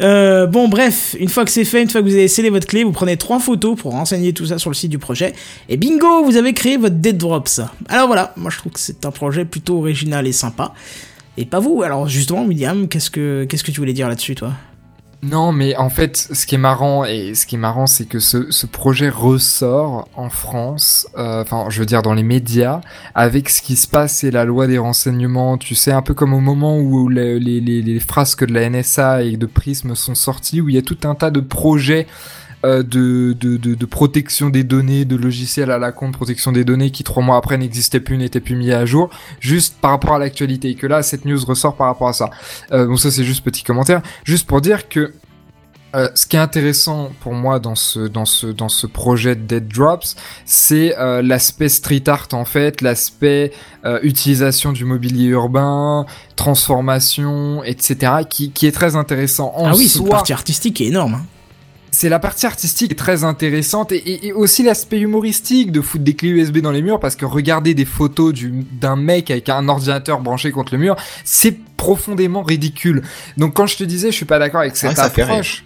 Euh, 0.00 0.46
bon, 0.46 0.68
bref, 0.68 1.16
une 1.18 1.28
fois 1.28 1.44
que 1.44 1.50
c'est 1.50 1.64
fait, 1.64 1.82
une 1.82 1.90
fois 1.90 2.00
que 2.02 2.06
vous 2.06 2.14
avez 2.14 2.28
scellé 2.28 2.50
votre 2.50 2.66
clé, 2.66 2.84
vous 2.84 2.92
prenez 2.92 3.16
trois 3.16 3.38
photos 3.40 3.78
pour 3.78 3.92
renseigner 3.92 4.32
tout 4.32 4.46
ça 4.46 4.58
sur 4.58 4.70
le 4.70 4.74
site 4.74 4.90
du 4.90 4.98
projet. 4.98 5.32
Et 5.68 5.76
bingo, 5.76 6.24
vous 6.24 6.36
avez 6.36 6.52
créé 6.52 6.76
votre 6.76 6.96
Dead 6.96 7.16
Drops. 7.16 7.60
Alors 7.88 8.06
voilà, 8.06 8.32
moi 8.36 8.50
je 8.50 8.58
trouve 8.58 8.72
que 8.72 8.80
c'est 8.80 9.04
un 9.06 9.10
projet 9.10 9.44
plutôt 9.44 9.78
original 9.78 10.26
et 10.26 10.32
sympa. 10.32 10.72
Et 11.36 11.44
pas 11.46 11.60
vous. 11.60 11.82
Alors 11.82 12.08
justement, 12.08 12.44
William, 12.44 12.88
qu'est-ce 12.88 13.10
que 13.10 13.44
qu'est-ce 13.44 13.64
que 13.64 13.70
tu 13.70 13.80
voulais 13.80 13.94
dire 13.94 14.08
là-dessus, 14.08 14.34
toi? 14.34 14.52
Non, 15.24 15.52
mais 15.52 15.76
en 15.76 15.88
fait, 15.88 16.16
ce 16.16 16.46
qui 16.46 16.56
est 16.56 16.58
marrant, 16.58 17.04
et 17.04 17.36
ce 17.36 17.46
qui 17.46 17.54
est 17.54 17.58
marrant, 17.58 17.86
c'est 17.86 18.06
que 18.06 18.18
ce, 18.18 18.50
ce 18.50 18.66
projet 18.66 19.08
ressort 19.08 20.08
en 20.16 20.28
France, 20.28 21.06
euh, 21.16 21.42
enfin, 21.42 21.66
je 21.68 21.78
veux 21.78 21.86
dire 21.86 22.02
dans 22.02 22.12
les 22.12 22.24
médias, 22.24 22.80
avec 23.14 23.48
ce 23.48 23.62
qui 23.62 23.76
se 23.76 23.86
passe 23.86 24.24
et 24.24 24.32
la 24.32 24.44
loi 24.44 24.66
des 24.66 24.78
renseignements. 24.78 25.58
Tu 25.58 25.76
sais, 25.76 25.92
un 25.92 26.02
peu 26.02 26.12
comme 26.12 26.34
au 26.34 26.40
moment 26.40 26.76
où 26.76 27.08
les, 27.08 27.38
les, 27.38 27.60
les, 27.60 27.82
les 27.82 28.00
frasques 28.00 28.44
de 28.44 28.52
la 28.52 28.68
NSA 28.68 29.22
et 29.22 29.36
de 29.36 29.46
Prism 29.46 29.94
sont 29.94 30.16
sortis, 30.16 30.60
où 30.60 30.68
il 30.68 30.74
y 30.74 30.78
a 30.78 30.82
tout 30.82 30.98
un 31.04 31.14
tas 31.14 31.30
de 31.30 31.40
projets 31.40 32.08
euh, 32.64 32.82
de, 32.82 33.32
de, 33.38 33.56
de, 33.56 33.74
de 33.74 33.86
protection 33.86 34.48
des 34.50 34.64
données, 34.64 35.04
de 35.04 35.16
logiciels 35.16 35.70
à 35.70 35.78
la 35.78 35.92
con 35.92 36.08
de 36.08 36.12
protection 36.16 36.52
des 36.52 36.64
données 36.64 36.90
qui 36.90 37.02
trois 37.04 37.22
mois 37.22 37.36
après 37.36 37.58
n'existaient 37.58 38.00
plus, 38.00 38.16
n'étaient 38.16 38.40
plus 38.40 38.56
mis 38.56 38.70
à 38.72 38.86
jour, 38.86 39.10
juste 39.40 39.76
par 39.80 39.90
rapport 39.92 40.14
à 40.14 40.18
l'actualité. 40.18 40.70
Et 40.70 40.74
que 40.74 40.86
là, 40.86 41.02
cette 41.02 41.24
news 41.24 41.44
ressort 41.44 41.76
par 41.76 41.86
rapport 41.88 42.08
à 42.08 42.12
ça. 42.12 42.30
Euh, 42.72 42.86
bon, 42.86 42.96
ça 42.96 43.10
c'est 43.10 43.24
juste 43.24 43.44
petit 43.44 43.62
commentaire, 43.64 44.02
juste 44.24 44.46
pour 44.46 44.60
dire 44.60 44.88
que 44.88 45.12
euh, 45.94 46.08
ce 46.14 46.26
qui 46.26 46.36
est 46.36 46.38
intéressant 46.38 47.10
pour 47.20 47.34
moi 47.34 47.58
dans 47.58 47.74
ce 47.74 48.00
dans 48.00 48.24
ce 48.24 48.46
dans 48.46 48.70
ce 48.70 48.86
projet 48.86 49.34
de 49.36 49.42
Dead 49.42 49.68
Drops, 49.68 50.16
c'est 50.46 50.96
euh, 50.98 51.20
l'aspect 51.20 51.68
street 51.68 52.04
art 52.06 52.28
en 52.32 52.46
fait, 52.46 52.80
l'aspect 52.80 53.52
euh, 53.84 53.98
utilisation 54.02 54.72
du 54.72 54.86
mobilier 54.86 55.26
urbain, 55.26 56.06
transformation, 56.36 57.62
etc. 57.64 58.12
qui 58.28 58.50
qui 58.52 58.66
est 58.66 58.72
très 58.72 58.96
intéressant 58.96 59.52
en 59.54 59.66
Ah 59.66 59.72
oui, 59.76 59.88
soi. 59.88 60.08
partie 60.08 60.32
artistique 60.32 60.80
est 60.80 60.86
énorme. 60.86 61.14
hein. 61.14 61.26
C'est 61.94 62.08
la 62.08 62.18
partie 62.18 62.46
artistique 62.46 62.96
très 62.96 63.22
intéressante 63.22 63.92
et, 63.92 63.96
et- 63.98 64.26
et 64.28 64.32
aussi 64.32 64.62
l'aspect 64.64 64.98
humoristique 64.98 65.70
de 65.70 65.80
foutre 65.80 66.02
des 66.02 66.14
clés 66.14 66.30
USB 66.30 66.58
dans 66.58 66.72
les 66.72 66.82
murs 66.82 66.98
parce 66.98 67.14
que 67.16 67.24
regarder 67.26 67.74
des 67.74 67.84
photos 67.84 68.32
du- 68.32 68.64
d'un 68.80 68.96
mec 68.96 69.30
avec 69.30 69.48
un 69.50 69.68
ordinateur 69.68 70.18
branché 70.20 70.50
contre 70.50 70.72
le 70.74 70.80
mur, 70.80 70.96
c'est 71.24 71.56
profondément 71.76 72.42
ridicule. 72.42 73.02
Donc 73.36 73.54
quand 73.54 73.66
je 73.66 73.76
te 73.76 73.84
disais, 73.84 74.10
je 74.10 74.16
suis 74.16 74.24
pas 74.24 74.38
d'accord 74.38 74.60
avec 74.62 74.74
cette 74.76 74.98
rire. 75.16 75.30
approche. 75.30 75.64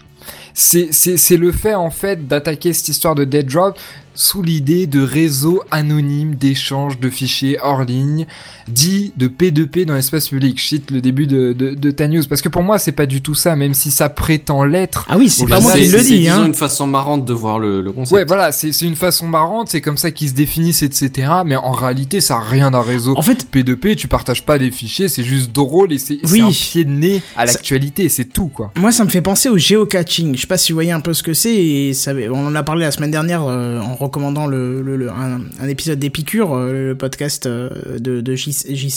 C'est 0.54 1.36
le 1.36 1.52
fait 1.52 1.74
en 1.74 1.90
fait 1.90 2.26
d'attaquer 2.26 2.72
cette 2.72 2.88
histoire 2.88 3.14
de 3.14 3.24
dead 3.24 3.46
drop 3.46 3.78
sous 4.16 4.42
l'idée 4.42 4.86
de 4.88 5.00
réseau 5.00 5.62
anonyme 5.70 6.34
d'échange 6.34 6.98
de 6.98 7.08
fichiers 7.10 7.58
hors 7.62 7.84
ligne, 7.84 8.26
dit 8.66 9.12
de 9.16 9.28
P2P 9.28 9.84
dans 9.84 9.94
l'espace 9.94 10.28
public. 10.28 10.58
Je 10.60 10.66
cite 10.66 10.90
le 10.90 11.00
début 11.00 11.26
de, 11.26 11.52
de, 11.52 11.74
de 11.74 11.90
ta 11.92 12.08
news 12.08 12.22
parce 12.28 12.40
que 12.42 12.48
pour 12.48 12.62
moi 12.62 12.78
c'est 12.78 12.92
pas 12.92 13.06
du 13.06 13.20
tout 13.22 13.34
ça, 13.34 13.54
même 13.56 13.74
si 13.74 13.90
ça 13.90 14.08
prétend 14.08 14.64
l'être. 14.64 15.06
Ah 15.08 15.16
oui, 15.18 15.28
c'est 15.28 15.46
pas 15.46 15.60
moi 15.60 15.72
c'est- 15.72 15.82
qui 15.82 15.88
le 15.88 15.98
c'est, 15.98 16.04
dis, 16.04 16.18
disons, 16.20 16.32
hein. 16.32 16.46
une 16.46 16.54
façon 16.54 16.86
marrante 16.86 17.24
de 17.24 17.32
voir 17.32 17.58
le, 17.58 17.82
le 17.82 17.92
concept. 17.92 18.12
Ouais, 18.16 18.24
voilà, 18.24 18.50
c'est, 18.52 18.72
c'est 18.72 18.86
une 18.86 18.96
façon 18.96 19.28
marrante, 19.28 19.68
c'est 19.68 19.80
comme 19.80 19.98
ça 19.98 20.10
qu'ils 20.10 20.30
se 20.30 20.34
définissent, 20.34 20.82
etc. 20.82 21.28
Mais 21.44 21.56
en 21.56 21.72
réalité, 21.72 22.20
ça 22.20 22.36
a 22.36 22.40
rien 22.40 22.70
d'un 22.70 22.80
réseau. 22.82 23.14
En 23.16 23.22
fait, 23.22 23.46
P2P, 23.52 23.96
tu 23.96 24.08
partages 24.08 24.44
pas 24.44 24.56
les 24.56 24.70
fichiers, 24.70 25.08
c'est 25.08 25.22
juste 25.24 25.52
drôle 25.52 25.92
et 25.92 25.98
c'est, 25.98 26.18
Oui. 26.24 26.28
c'est 26.38 26.40
un 26.42 26.48
pied 26.50 26.84
de 26.84 26.90
nez 26.90 27.22
à 27.36 27.44
l'actualité, 27.44 28.08
c'est 28.08 28.24
tout, 28.24 28.48
quoi. 28.48 28.72
Moi, 28.76 28.92
ça 28.92 29.04
me 29.04 29.10
fait 29.10 29.20
penser 29.22 29.48
au 29.48 29.58
géocaching. 29.58 30.34
Je 30.34 30.40
sais 30.40 30.46
pas 30.46 30.56
si 30.58 30.72
vous 30.72 30.76
voyez 30.76 30.92
un 30.92 31.00
peu 31.00 31.12
ce 31.14 31.22
que 31.22 31.34
c'est. 31.34 31.54
Et 31.54 31.92
ça, 31.94 32.12
on 32.32 32.46
en 32.46 32.54
a 32.54 32.62
parlé 32.62 32.84
la 32.84 32.90
semaine 32.90 33.10
dernière 33.10 33.42
euh, 33.46 33.80
en 33.80 34.05
recommandant 34.06 34.46
le, 34.46 35.08
un, 35.10 35.68
épisode 35.68 35.98
d'Épicure, 35.98 36.54
euh, 36.54 36.90
le 36.90 36.94
podcast 36.94 37.46
euh, 37.46 37.98
de, 37.98 38.20
de 38.20 38.34
J. 38.34 38.90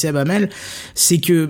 C'est 0.93 1.19
que, 1.19 1.49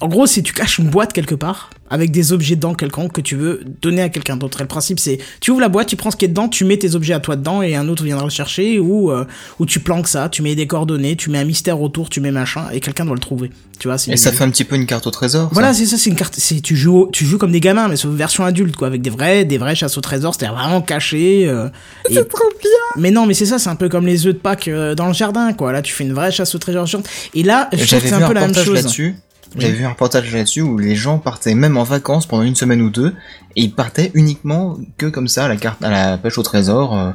en 0.00 0.08
gros, 0.08 0.26
c'est 0.26 0.42
tu 0.42 0.52
caches 0.52 0.78
une 0.78 0.88
boîte 0.88 1.12
quelque 1.12 1.34
part 1.34 1.70
avec 1.88 2.10
des 2.10 2.32
objets 2.32 2.56
dedans 2.56 2.74
quelconques 2.74 3.12
que 3.12 3.20
tu 3.20 3.36
veux 3.36 3.62
donner 3.80 4.02
à 4.02 4.08
quelqu'un 4.08 4.36
d'autre. 4.36 4.60
Et 4.60 4.64
le 4.64 4.68
principe, 4.68 4.98
c'est 4.98 5.18
tu 5.40 5.52
ouvres 5.52 5.60
la 5.60 5.68
boîte, 5.68 5.86
tu 5.86 5.94
prends 5.94 6.10
ce 6.10 6.16
qui 6.16 6.24
est 6.24 6.28
dedans, 6.28 6.48
tu 6.48 6.64
mets 6.64 6.76
tes 6.76 6.96
objets 6.96 7.14
à 7.14 7.20
toi 7.20 7.36
dedans 7.36 7.62
et 7.62 7.76
un 7.76 7.88
autre 7.88 8.02
viendra 8.02 8.24
le 8.24 8.30
chercher 8.30 8.80
ou 8.80 9.12
euh, 9.12 9.24
ou 9.60 9.66
tu 9.66 9.78
planques 9.78 10.08
ça, 10.08 10.28
tu 10.28 10.42
mets 10.42 10.56
des 10.56 10.66
coordonnées, 10.66 11.14
tu 11.14 11.30
mets 11.30 11.38
un 11.38 11.44
mystère 11.44 11.80
autour, 11.80 12.08
tu 12.10 12.20
mets 12.20 12.32
machin 12.32 12.64
et 12.72 12.80
quelqu'un 12.80 13.04
doit 13.04 13.14
le 13.14 13.20
trouver. 13.20 13.50
Tu 13.78 13.86
vois, 13.86 13.98
c'est 13.98 14.10
Et 14.10 14.16
ça 14.16 14.32
fait 14.32 14.42
un 14.42 14.50
petit 14.50 14.64
peu 14.64 14.74
une 14.74 14.86
carte 14.86 15.06
au 15.06 15.10
trésor. 15.10 15.48
voilà, 15.52 15.72
c'est 15.74 15.86
ça, 15.86 15.96
c'est 15.96 16.10
une 16.10 16.16
carte. 16.16 16.34
C'est 16.36 16.60
tu 16.60 16.74
joues, 16.76 17.08
tu 17.12 17.24
joues 17.24 17.38
comme 17.38 17.52
des 17.52 17.60
gamins, 17.60 17.86
mais 17.88 17.96
sauf 17.96 18.12
version 18.12 18.44
adulte, 18.44 18.74
quoi, 18.74 18.88
avec 18.88 19.00
des 19.02 19.10
vrais, 19.10 19.44
des 19.44 19.58
vrais 19.58 19.74
chasses 19.76 19.96
au 19.96 20.00
trésor, 20.00 20.34
c'est-à-dire 20.34 20.56
vraiment 20.56 20.80
cachés. 20.80 21.46
euh, 21.46 21.68
et- 22.10 22.14
trop 22.14 22.48
bien! 22.60 22.70
Mais 22.96 23.10
non, 23.12 23.26
mais 23.26 23.34
c'est 23.34 23.46
ça, 23.46 23.58
c'est 23.60 23.68
un 23.68 23.76
peu 23.76 23.88
comme 23.88 24.06
les 24.06 24.26
œufs 24.26 24.34
de 24.34 24.38
Pâques 24.40 24.68
euh, 24.68 24.94
dans 24.96 25.06
le 25.06 25.12
jardin, 25.14 25.52
quoi. 25.52 25.70
Là, 25.72 25.82
tu 25.82 25.92
fais 25.92 26.02
une 26.04 26.14
vraie 26.14 26.32
chasse 26.32 26.54
au 26.54 26.58
trésor. 26.58 26.86
Et 27.34 27.42
là, 27.44 27.68
je 27.72 27.76
trouve 27.76 27.80
que 27.84 27.90
J'avais 27.90 28.08
c'est 28.08 28.14
un 28.14 28.26
peu 28.26 28.32
la 28.34 28.40
même 28.40 28.54
chose. 28.54 28.74
là-dessus. 28.74 29.14
J'avais 29.56 29.74
vu 29.74 29.84
un 29.84 29.90
reportage 29.90 30.32
là-dessus 30.34 30.60
où 30.60 30.78
les 30.78 30.94
gens 30.94 31.18
partaient 31.18 31.54
même 31.54 31.76
en 31.76 31.82
vacances 31.82 32.26
pendant 32.26 32.42
une 32.42 32.54
semaine 32.54 32.82
ou 32.82 32.90
deux 32.90 33.14
et 33.56 33.62
ils 33.62 33.72
partaient 33.72 34.10
uniquement 34.14 34.78
que 34.98 35.06
comme 35.06 35.28
ça 35.28 35.46
à 35.46 35.48
la 35.48 35.56
carte 35.56 35.82
à 35.82 35.90
la 35.90 36.18
pêche 36.18 36.38
au 36.38 36.42
trésor 36.42 36.96
euh, 36.96 37.10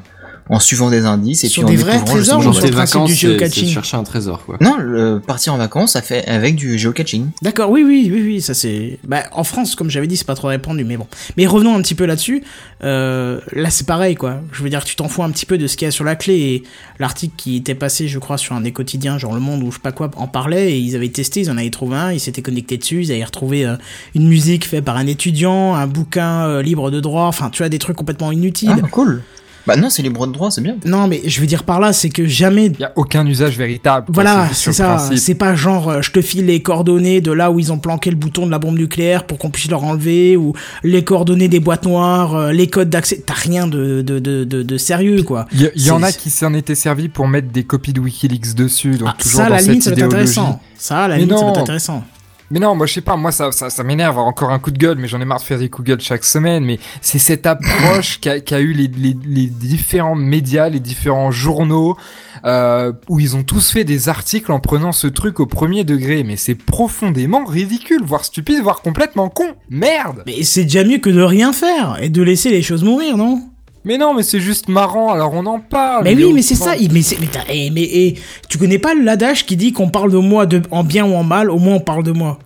en 0.54 0.60
suivant 0.60 0.90
des 0.90 1.06
indices 1.06 1.46
et 1.46 1.48
Sur 1.48 1.64
puis 1.64 1.72
en 1.72 1.76
des 1.76 1.82
vrais 1.82 1.94
découvrant 1.94 2.14
trésors 2.14 2.40
ou 2.40 2.42
Genre 2.44 2.54
sur 2.56 2.66
le- 2.66 2.72
vacances, 2.72 3.10
du 3.10 3.16
c'est, 3.16 3.22
c'est 3.28 3.28
géocaching 3.34 3.70
chercher 3.70 3.96
un 3.98 4.04
trésor, 4.04 4.44
quoi. 4.46 4.58
Non, 4.60 4.76
le 4.78 5.22
partir 5.26 5.54
en 5.54 5.58
vacances, 5.58 5.94
ça 5.94 6.02
fait 6.02 6.28
avec 6.28 6.56
du 6.56 6.78
géocaching. 6.78 7.28
D'accord, 7.42 7.70
oui, 7.72 7.84
oui, 7.86 8.10
oui, 8.14 8.22
oui, 8.22 8.42
ça 8.42 8.54
c'est. 8.54 9.00
Bah, 9.06 9.24
en 9.32 9.46
France, 9.46 9.76
comme 9.76 9.90
j'avais 9.90 10.08
dit, 10.08 10.18
c'est 10.18 10.28
pas 10.28 10.36
trop 10.36 10.50
répandu, 10.50 10.84
mais 10.84 10.98
bon. 10.98 11.08
Mais 11.38 11.48
revenons 11.48 11.74
un 11.74 11.82
petit 11.82 11.96
peu 11.96 12.06
là-dessus. 12.06 12.44
Euh, 12.84 13.40
là, 13.54 13.70
c'est 13.70 13.88
pareil, 13.88 14.16
quoi. 14.16 14.42
Je 14.52 14.62
veux 14.62 14.70
dire, 14.70 14.84
tu 14.84 14.98
t'en 14.98 15.08
fous 15.08 15.24
un 15.24 15.30
petit 15.32 15.46
peu 15.46 15.58
de 15.58 15.68
ce 15.68 15.78
qu'il 15.78 15.86
y 15.86 15.88
a 15.88 15.92
sur 15.92 16.04
la 16.04 16.16
clé. 16.18 16.34
Et 16.36 16.64
l'article 17.00 17.34
qui 17.38 17.56
était 17.56 17.74
passé, 17.76 18.10
je 18.10 18.20
crois, 18.20 18.38
sur 18.38 18.54
un 18.54 18.60
des 18.62 18.74
quotidiens, 18.74 19.18
genre 19.18 19.34
Le 19.34 19.40
Monde 19.40 19.64
ou 19.64 19.72
je 19.72 19.76
sais 19.78 19.82
pas 19.82 19.94
quoi, 19.94 20.12
en 20.18 20.28
parlait. 20.28 20.74
Et 20.74 20.78
ils 20.80 20.98
avaient 20.98 21.08
testé, 21.08 21.40
ils 21.40 21.50
en 21.50 21.58
avaient 21.58 21.70
trouvé 21.70 21.96
un, 21.96 22.12
ils 22.12 22.20
s'étaient 22.20 22.42
connectés 22.42 22.78
dessus, 22.78 23.04
ils 23.04 23.12
avaient 23.14 23.24
retrouvé 23.24 23.66
euh, 23.66 23.78
une 24.16 24.28
musique 24.28 24.66
faite 24.66 24.84
par 24.84 24.98
un 24.98 25.08
étudiant, 25.08 25.76
un 25.76 25.88
bouquin 25.88 26.46
euh, 26.48 26.62
libre 26.62 26.92
de 26.92 27.00
droit, 27.00 27.24
enfin, 27.28 27.50
tu 27.52 27.60
vois, 27.64 27.70
des 27.70 27.80
trucs 27.80 27.96
complètement 27.96 28.34
inutiles. 28.34 28.76
Ah, 28.84 28.88
cool. 28.92 29.22
Bah 29.68 29.76
non, 29.76 29.90
c'est 29.90 30.02
libre 30.02 30.26
de 30.28 30.32
droit, 30.34 30.50
c'est 30.52 30.62
bien. 30.62 30.76
Non, 30.86 31.08
mais 31.08 31.22
je 31.26 31.40
veux 31.40 31.46
dire 31.48 31.64
par 31.64 31.80
là, 31.80 31.94
c'est 31.94 32.10
que 32.10 32.26
jamais 32.26 32.68
Il 32.68 32.80
y 32.80 32.84
a 32.84 32.92
aucun 32.96 33.26
usage 33.28 33.58
véritable. 33.58 34.08
voilà, 34.10 34.48
c'est 34.54 34.74
ça. 34.74 34.98
C'est 35.16 35.36
pas 35.36 35.56
genre 35.56 35.90
euh, 35.90 36.02
je 36.02 36.12
te 36.12 36.22
file 36.22 36.46
les 36.48 36.62
coordonnées 36.62 37.22
de 37.22 37.32
là 37.32 37.52
où 37.52 37.60
ils 37.60 37.72
ont 37.72 37.78
planqué 37.78 38.10
le 38.10 38.16
bouton 38.16 38.46
de 38.46 38.52
la 38.52 38.60
bombe 38.60 38.78
nucléaire 38.78 39.26
pour 39.26 39.38
qu'on 39.38 39.50
puisse 39.50 39.70
leur 39.70 39.84
enlever 39.84 40.36
ou 40.38 40.54
les 40.84 41.04
coordonnées 41.04 41.48
des 41.48 41.60
boîtes 41.60 41.86
noires, 41.86 42.36
euh, 42.36 42.52
les 42.52 42.68
codes 42.68 42.90
d'accès. 42.90 43.22
T'as 43.26 43.34
rien 43.34 43.68
de, 43.68 44.02
de, 44.02 44.20
de, 44.20 44.44
de, 44.44 44.64
de 44.64 44.78
sérieux 44.78 45.24
quoi. 45.24 45.46
Il 45.54 45.70
y, 45.76 45.92
en 45.92 46.02
a 46.04 46.12
qui 46.12 46.30
s'en 46.30 46.54
étaient 46.54 46.76
servis 46.76 47.10
pour 47.10 47.28
mettre 47.28 47.50
des 47.52 47.64
copies 47.64 47.94
de 47.94 48.00
Wikileaks 48.00 48.56
dessus, 48.56 48.98
donc 48.98 49.10
Ah, 49.12 49.16
toujours 49.22 49.38
ça, 49.42 49.44
dans 49.46 49.50
la 49.52 49.60
cette 49.60 49.68
limite, 49.70 49.84
ça 49.84 49.90
va 49.92 49.94
être 49.94 50.06
idéologie. 50.08 50.32
intéressant. 50.40 50.62
Ça, 50.78 51.04
à 51.04 51.08
la 51.08 51.16
Mais 51.16 51.22
limite, 51.22 51.38
ça 51.38 51.46
va 51.46 51.52
être 51.52 51.58
intéressant. 51.60 52.04
Mais 52.52 52.60
non, 52.60 52.76
moi 52.76 52.86
je 52.86 52.94
sais 52.94 53.02
pas, 53.02 53.16
moi 53.16 53.32
ça, 53.32 53.52
ça, 53.52 53.70
ça 53.70 53.84
m'énerve 53.84 54.18
encore 54.20 54.52
un 54.52 54.60
coup 54.60 54.72
de 54.72 54.78
gueule, 54.78 54.98
mais 54.98 55.08
j'en 55.08 55.22
ai 55.22 55.26
marre 55.26 55.40
de 55.40 55.44
faire 55.44 55.60
des 55.60 55.70
coups 55.70 55.86
de 55.86 55.94
gueule 55.94 56.02
chaque 56.02 56.24
semaine. 56.24 56.66
Mais 56.66 56.80
c'est 57.02 57.20
cette 57.20 57.46
approche 57.46 58.20
qu'a 58.20 58.40
qu'a 58.42 58.60
eu 58.60 58.74
les, 58.74 58.88
les, 58.88 59.16
les 59.26 59.48
différents 59.48 60.16
médias, 60.16 60.70
les 60.70 60.80
différents 60.80 61.32
journaux, 61.32 61.98
euh, 62.46 62.92
où 63.08 63.20
ils 63.20 63.36
ont 63.36 63.44
tous 63.44 63.72
fait 63.72 63.84
des 63.84 64.10
articles 64.10 64.52
en 64.52 64.60
prenant 64.60 64.92
ce 64.92 65.08
truc 65.08 65.40
au 65.40 65.46
premier 65.46 65.84
degré. 65.84 66.24
Mais 66.24 66.36
c'est 66.36 66.56
profondément 66.56 67.46
ridicule, 67.46 68.04
voire 68.04 68.26
stupide, 68.26 68.62
voire 68.62 68.82
complètement 68.82 69.30
con. 69.30 69.48
Merde 69.70 70.24
Mais 70.26 70.44
c'est 70.44 70.64
déjà 70.64 70.84
mieux 70.84 70.98
que 70.98 71.10
de 71.10 71.22
rien 71.22 71.54
faire 71.54 71.98
et 72.02 72.10
de 72.10 72.22
laisser 72.22 72.50
les 72.50 72.62
choses 72.62 72.84
mourir, 72.84 73.18
non? 73.18 73.42
Mais 73.84 73.98
non, 73.98 74.14
mais 74.14 74.22
c'est 74.24 74.40
juste 74.40 74.68
marrant, 74.70 75.12
alors 75.12 75.34
on 75.34 75.46
en 75.48 75.60
parle. 75.60 76.04
Mais 76.04 76.14
oui, 76.16 76.32
mais 76.34 76.44
c'est 76.44 76.56
ça. 76.56 76.74
Mais, 76.92 77.02
c'est- 77.02 77.20
mais, 77.20 77.28
t'as- 77.28 77.46
eh, 77.50 77.72
mais 77.72 77.82
eh, 77.84 78.16
tu 78.48 78.58
connais 78.60 78.78
pas 78.78 78.94
l'adage 78.94 79.46
qui 79.46 79.56
dit 79.58 79.74
qu'on 79.74 79.90
parle 79.90 80.12
de 80.12 80.18
moi 80.18 80.46
de, 80.46 80.62
en 80.70 80.84
bien 80.84 81.06
ou 81.06 81.16
en 81.16 81.24
mal, 81.24 81.50
au 81.50 81.58
moins 81.58 81.76
on 81.76 81.80
parle 81.80 82.04
de 82.04 82.12
moi? 82.12 82.38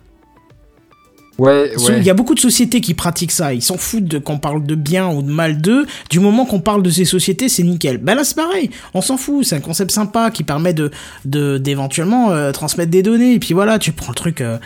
Ouais, 1.38 1.70
Il 1.76 1.82
ouais. 1.84 2.02
y 2.02 2.08
a 2.08 2.14
beaucoup 2.14 2.34
de 2.34 2.40
sociétés 2.40 2.80
qui 2.80 2.94
pratiquent 2.94 3.30
ça. 3.32 3.52
Ils 3.52 3.60
s'en 3.60 3.76
foutent 3.76 4.20
qu'on 4.20 4.38
parle 4.38 4.64
de 4.64 4.74
bien 4.74 5.08
ou 5.10 5.20
de 5.20 5.30
mal 5.30 5.60
d'eux. 5.60 5.84
Du 6.08 6.18
moment 6.18 6.46
qu'on 6.46 6.60
parle 6.60 6.82
de 6.82 6.88
ces 6.88 7.04
sociétés, 7.04 7.50
c'est 7.50 7.62
nickel. 7.62 7.98
Ben 7.98 8.14
là, 8.14 8.24
c'est 8.24 8.36
pareil. 8.36 8.70
On 8.94 9.02
s'en 9.02 9.18
fout. 9.18 9.44
C'est 9.44 9.54
un 9.56 9.60
concept 9.60 9.90
sympa 9.90 10.30
qui 10.30 10.44
permet 10.44 10.72
de, 10.72 10.90
de, 11.26 11.58
d'éventuellement 11.58 12.30
euh, 12.30 12.52
transmettre 12.52 12.90
des 12.90 13.02
données. 13.02 13.34
Et 13.34 13.38
puis 13.38 13.52
voilà, 13.52 13.78
tu 13.78 13.92
prends 13.92 14.08
le 14.12 14.14
truc. 14.14 14.40
euh, 14.40 14.56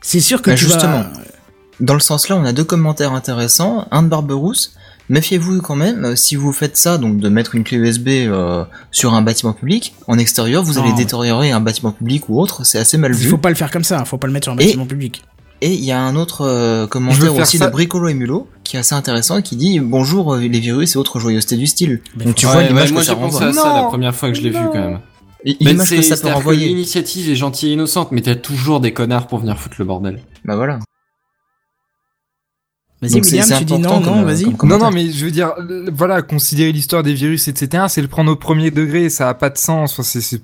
c'est 0.00 0.20
sûr 0.20 0.40
que 0.40 0.48
Bah, 0.48 0.56
tu 0.56 0.64
justement. 0.64 1.00
vas. 1.00 1.12
Dans 1.80 1.92
le 1.94 2.00
sens 2.00 2.30
là, 2.30 2.38
on 2.38 2.44
a 2.46 2.54
deux 2.54 2.64
commentaires 2.64 3.12
intéressants. 3.12 3.86
Un 3.90 4.02
de 4.04 4.08
Barberousse. 4.08 4.74
Méfiez-vous 5.10 5.60
quand 5.60 5.76
même, 5.76 6.04
euh, 6.04 6.16
si 6.16 6.34
vous 6.34 6.52
faites 6.52 6.76
ça, 6.76 6.96
donc 6.96 7.18
de 7.18 7.28
mettre 7.28 7.54
une 7.54 7.62
clé 7.64 7.76
USB 7.76 8.08
euh, 8.08 8.64
sur 8.90 9.12
un 9.14 9.20
bâtiment 9.22 9.52
public, 9.52 9.94
en 10.08 10.18
extérieur, 10.18 10.62
vous 10.62 10.78
allez 10.78 10.92
détériorer 10.94 11.50
un 11.50 11.60
bâtiment 11.60 11.92
public 11.92 12.28
ou 12.28 12.40
autre, 12.40 12.64
c'est 12.64 12.78
assez 12.78 12.96
mal 12.96 13.12
Il 13.12 13.18
vu. 13.18 13.28
faut 13.28 13.36
pas 13.38 13.50
le 13.50 13.54
faire 13.54 13.70
comme 13.70 13.84
ça. 13.84 14.04
Faut 14.06 14.16
pas 14.16 14.26
le 14.26 14.32
mettre 14.32 14.46
sur 14.46 14.52
un 14.54 14.56
Et- 14.58 14.64
bâtiment 14.66 14.86
public. 14.86 15.22
Et 15.60 15.72
il 15.72 15.84
y 15.84 15.92
a 15.92 16.00
un 16.00 16.16
autre 16.16 16.42
euh, 16.42 16.86
commentaire 16.86 17.34
aussi 17.36 17.58
ça- 17.58 17.66
de 17.66 17.70
Bricolo 17.72 18.08
et 18.08 18.14
Mulot, 18.14 18.48
qui 18.64 18.76
est 18.76 18.80
assez 18.80 18.94
intéressant 18.94 19.40
qui 19.40 19.56
dit 19.56 19.78
bonjour 19.80 20.34
euh, 20.34 20.40
les 20.40 20.58
virus 20.60 20.94
et 20.94 20.98
autres 20.98 21.20
joyeusetés 21.20 21.56
du 21.56 21.66
style. 21.66 22.00
Donc 22.16 22.34
tu 22.34 22.44
Ouais, 22.46 22.52
vois 22.52 22.60
ouais, 22.62 22.68
l'image 22.68 22.92
moi 22.92 23.00
que 23.02 23.06
ça 23.06 23.12
j'ai 23.14 23.20
pensé 23.20 23.44
renvoie. 23.44 23.48
à 23.48 23.62
ça 23.62 23.72
la 23.82 23.82
première 23.84 24.14
fois 24.14 24.28
que 24.30 24.34
je 24.36 24.42
l'ai 24.42 24.50
vu 24.50 24.58
quand 24.72 24.74
même. 24.74 25.00
L'image 25.60 25.90
que 25.90 26.02
ça 26.02 26.16
peut 26.16 26.32
renvoyer. 26.32 26.66
L'initiative 26.68 27.30
est 27.30 27.36
gentille 27.36 27.70
et 27.70 27.72
innocente, 27.74 28.08
mais 28.12 28.20
t'as 28.22 28.34
toujours 28.34 28.80
des 28.80 28.92
connards 28.92 29.26
pour 29.26 29.38
venir 29.38 29.58
foutre 29.58 29.76
le 29.78 29.84
bordel. 29.84 30.20
Bah 30.44 30.56
voilà. 30.56 30.80
Vas-y, 33.08 33.20
William, 33.20 33.44
c'est 33.46 33.58
tu 33.58 33.64
dis 33.64 33.78
non, 33.78 33.88
comme, 34.00 34.04
non, 34.04 34.18
euh, 34.22 34.24
vas-y. 34.24 34.44
Non, 34.64 34.78
non, 34.78 34.90
mais 34.90 35.10
je 35.10 35.24
veux 35.24 35.30
dire, 35.30 35.52
euh, 35.58 35.88
voilà, 35.94 36.22
considérer 36.22 36.72
l'histoire 36.72 37.02
des 37.02 37.14
virus, 37.14 37.48
etc., 37.48 37.84
c'est 37.88 38.02
le 38.02 38.08
prendre 38.08 38.30
au 38.32 38.36
premier 38.36 38.70
degré, 38.70 39.08
ça 39.10 39.28
a 39.28 39.34
pas 39.34 39.50
de 39.50 39.58
sens. 39.58 39.92
Enfin, 39.98 40.02
c'est. 40.02 40.40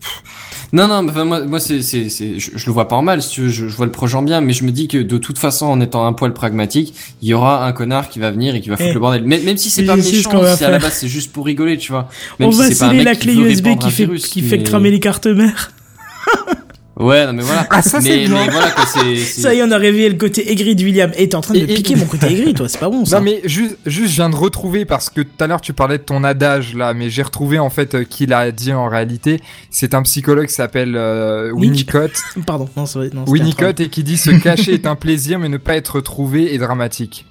Non, 0.72 0.86
non, 0.86 1.08
enfin, 1.08 1.24
moi, 1.24 1.44
moi 1.44 1.58
c'est, 1.60 1.82
c'est, 1.82 2.08
c'est, 2.08 2.38
je, 2.38 2.50
je 2.54 2.66
le 2.66 2.72
vois 2.72 2.86
pas 2.86 2.96
en 2.96 3.02
mal, 3.02 3.22
si 3.22 3.30
tu 3.30 3.40
veux, 3.42 3.48
je, 3.48 3.66
je 3.68 3.74
vois 3.76 3.86
le 3.86 3.92
projet 3.92 4.16
en 4.16 4.22
bien, 4.22 4.40
mais 4.40 4.52
je 4.52 4.64
me 4.64 4.70
dis 4.70 4.86
que 4.88 4.98
de 4.98 5.18
toute 5.18 5.38
façon, 5.38 5.66
en 5.66 5.80
étant 5.80 6.06
un 6.06 6.12
poil 6.12 6.32
pragmatique, 6.32 6.94
il 7.22 7.28
y 7.28 7.34
aura 7.34 7.66
un 7.66 7.72
connard 7.72 8.08
qui 8.08 8.18
va 8.20 8.30
venir 8.30 8.54
et 8.54 8.60
qui 8.60 8.68
va 8.68 8.76
foutre 8.76 8.90
Eh, 8.90 8.94
le 8.94 9.00
bordel. 9.00 9.24
Même, 9.24 9.42
même 9.44 9.56
si 9.56 9.68
c'est 9.70 9.84
pas 9.84 9.96
méchant, 9.96 10.30
si 10.30 10.36
à 10.36 10.42
la 10.42 10.56
faire. 10.56 10.80
base 10.80 10.92
c'est 10.94 11.08
juste 11.08 11.32
pour 11.32 11.46
rigoler, 11.46 11.76
tu 11.78 11.90
vois. 11.92 12.08
Même 12.38 12.50
On 12.50 12.52
si 12.52 12.58
va 12.58 12.70
sceller 12.70 13.02
la 13.02 13.14
clé 13.16 13.34
USB 13.34 13.76
qui 13.78 13.90
fait, 13.90 14.04
virus, 14.04 14.26
qui 14.28 14.42
fait 14.42 14.58
mais- 14.58 14.62
cramer 14.62 14.90
les 14.90 15.00
cartes 15.00 15.26
mères. 15.26 15.72
Ouais, 17.00 17.26
non, 17.26 17.32
mais 17.32 17.42
voilà. 17.42 17.66
Ah, 17.70 17.80
ça, 17.82 18.00
c'est 18.00 18.10
mais, 18.10 18.26
bien. 18.26 18.44
mais 18.46 18.50
voilà, 18.52 18.70
quoi, 18.72 18.84
c'est, 18.86 19.16
c'est- 19.16 19.40
Ça 19.40 19.54
y 19.54 19.58
est, 19.58 19.62
on 19.62 19.70
a 19.70 19.78
réveillé 19.78 20.08
le 20.10 20.16
côté 20.16 20.52
aigri 20.52 20.76
de 20.76 20.84
William. 20.84 21.10
Et 21.16 21.28
t'es 21.30 21.34
en 21.34 21.40
train 21.40 21.54
de 21.54 21.60
Et- 21.60 21.62
me 21.62 21.70
et- 21.70 21.74
piquer 21.74 21.96
mon 21.96 22.04
côté 22.04 22.26
aigri, 22.26 22.52
toi. 22.54 22.68
C'est 22.68 22.78
pas 22.78 22.90
bon, 22.90 23.04
ça. 23.06 23.18
Non, 23.18 23.24
mais 23.24 23.40
juste, 23.44 23.78
juste, 23.86 24.10
je 24.10 24.14
viens 24.16 24.28
de 24.30 24.36
retrouver, 24.36 24.84
parce 24.84 25.08
que 25.08 25.22
tout 25.22 25.30
à 25.40 25.46
l'heure, 25.46 25.60
tu 25.62 25.72
parlais 25.72 25.98
de 25.98 26.02
ton 26.02 26.22
adage, 26.24 26.74
là, 26.74 26.92
mais 26.94 27.08
j'ai 27.10 27.22
retrouvé, 27.22 27.58
en 27.58 27.70
fait, 27.70 27.94
euh, 27.94 28.04
qui 28.04 28.26
l'a 28.26 28.52
dit 28.52 28.72
en 28.72 28.88
réalité. 28.88 29.40
C'est 29.70 29.94
un 29.94 30.02
psychologue 30.02 30.46
qui 30.46 30.54
s'appelle, 30.54 30.94
euh. 30.96 31.50
Winnicott. 31.52 32.12
Pardon, 32.46 32.68
non, 32.76 32.84
c'est 32.86 32.98
Winnicott, 33.26 33.80
et 33.80 33.88
qui 33.88 34.04
dit 34.04 34.16
se 34.18 34.30
cacher 34.30 34.74
est 34.74 34.86
un 34.86 34.96
plaisir, 34.96 35.38
mais 35.38 35.48
ne 35.48 35.56
pas 35.56 35.76
être 35.76 36.00
trouvé 36.00 36.54
est 36.54 36.58
dramatique. 36.58 37.24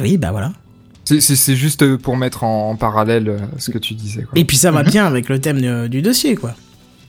Oui, 0.00 0.16
bah 0.18 0.30
voilà. 0.30 0.52
C'est, 1.06 1.20
c'est, 1.20 1.36
c'est 1.36 1.54
juste 1.56 1.82
euh, 1.82 1.98
pour 1.98 2.16
mettre 2.16 2.44
en, 2.44 2.70
en 2.70 2.76
parallèle 2.76 3.28
euh, 3.28 3.38
ce 3.58 3.70
que 3.70 3.78
tu 3.78 3.94
disais, 3.94 4.22
quoi. 4.22 4.32
Et 4.36 4.44
puis 4.44 4.56
ça 4.56 4.70
va 4.70 4.82
Mhm. 4.82 4.88
bien 4.90 5.06
avec 5.06 5.28
le 5.28 5.38
thème 5.40 5.60
de- 5.60 5.86
du 5.86 6.02
dossier, 6.02 6.34
quoi. 6.34 6.54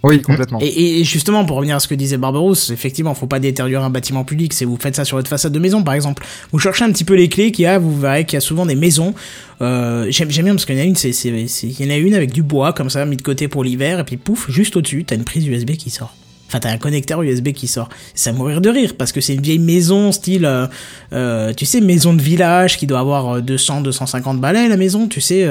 Oui, 0.03 0.21
complètement. 0.21 0.59
Et, 0.61 0.99
et 0.99 1.03
justement, 1.03 1.45
pour 1.45 1.57
revenir 1.57 1.75
à 1.75 1.79
ce 1.79 1.87
que 1.87 1.95
disait 1.95 2.17
Barberousse, 2.17 2.69
effectivement, 2.69 3.13
faut 3.15 3.27
pas 3.27 3.39
détériorer 3.39 3.85
un 3.85 3.89
bâtiment 3.89 4.23
public. 4.23 4.53
C'est 4.53 4.65
vous 4.65 4.77
faites 4.79 4.95
ça 4.95 5.05
sur 5.05 5.17
votre 5.17 5.29
façade 5.29 5.51
de 5.51 5.59
maison, 5.59 5.83
par 5.83 5.93
exemple. 5.93 6.23
Vous 6.51 6.59
cherchez 6.59 6.83
un 6.83 6.91
petit 6.91 7.03
peu 7.03 7.15
les 7.15 7.29
clés 7.29 7.51
qu'il 7.51 7.63
y 7.63 7.65
a, 7.67 7.79
vous 7.79 7.99
verrez 7.99 8.25
qu'il 8.25 8.35
y 8.35 8.37
a 8.37 8.41
souvent 8.41 8.65
des 8.65 8.75
maisons. 8.75 9.13
Euh, 9.61 10.07
j'aime, 10.09 10.27
bien 10.27 10.53
parce 10.53 10.65
qu'il 10.65 10.75
y 10.75 10.79
en 10.79 10.83
a 10.83 10.85
une, 10.85 10.95
c'est, 10.95 11.09
il 11.09 11.81
y 11.81 11.87
en 11.87 11.89
a 11.89 11.97
une 11.97 12.13
avec 12.13 12.31
du 12.31 12.43
bois 12.43 12.73
comme 12.73 12.89
ça 12.89 13.05
mis 13.05 13.17
de 13.17 13.21
côté 13.21 13.47
pour 13.47 13.63
l'hiver, 13.63 13.99
et 13.99 14.03
puis 14.03 14.17
pouf, 14.17 14.51
juste 14.51 14.75
au-dessus, 14.75 15.05
t'as 15.05 15.15
une 15.15 15.23
prise 15.23 15.47
USB 15.47 15.71
qui 15.71 15.89
sort. 15.89 16.13
Enfin, 16.47 16.59
t'as 16.59 16.71
un 16.71 16.77
connecteur 16.77 17.21
USB 17.23 17.49
qui 17.49 17.67
sort. 17.67 17.89
C'est 18.13 18.29
à 18.29 18.33
mourir 18.33 18.61
de 18.61 18.69
rire 18.69 18.93
parce 18.97 19.11
que 19.11 19.19
c'est 19.19 19.33
une 19.33 19.41
vieille 19.41 19.59
maison 19.59 20.11
style, 20.11 20.45
euh, 20.45 20.67
euh, 21.13 21.53
tu 21.53 21.65
sais, 21.65 21.81
maison 21.81 22.13
de 22.13 22.21
village 22.21 22.77
qui 22.77 22.85
doit 22.85 22.99
avoir 22.99 23.37
euh, 23.37 23.41
200, 23.41 23.81
250 23.81 24.39
balais 24.39 24.67
la 24.67 24.77
maison, 24.77 25.07
tu 25.07 25.21
sais. 25.21 25.47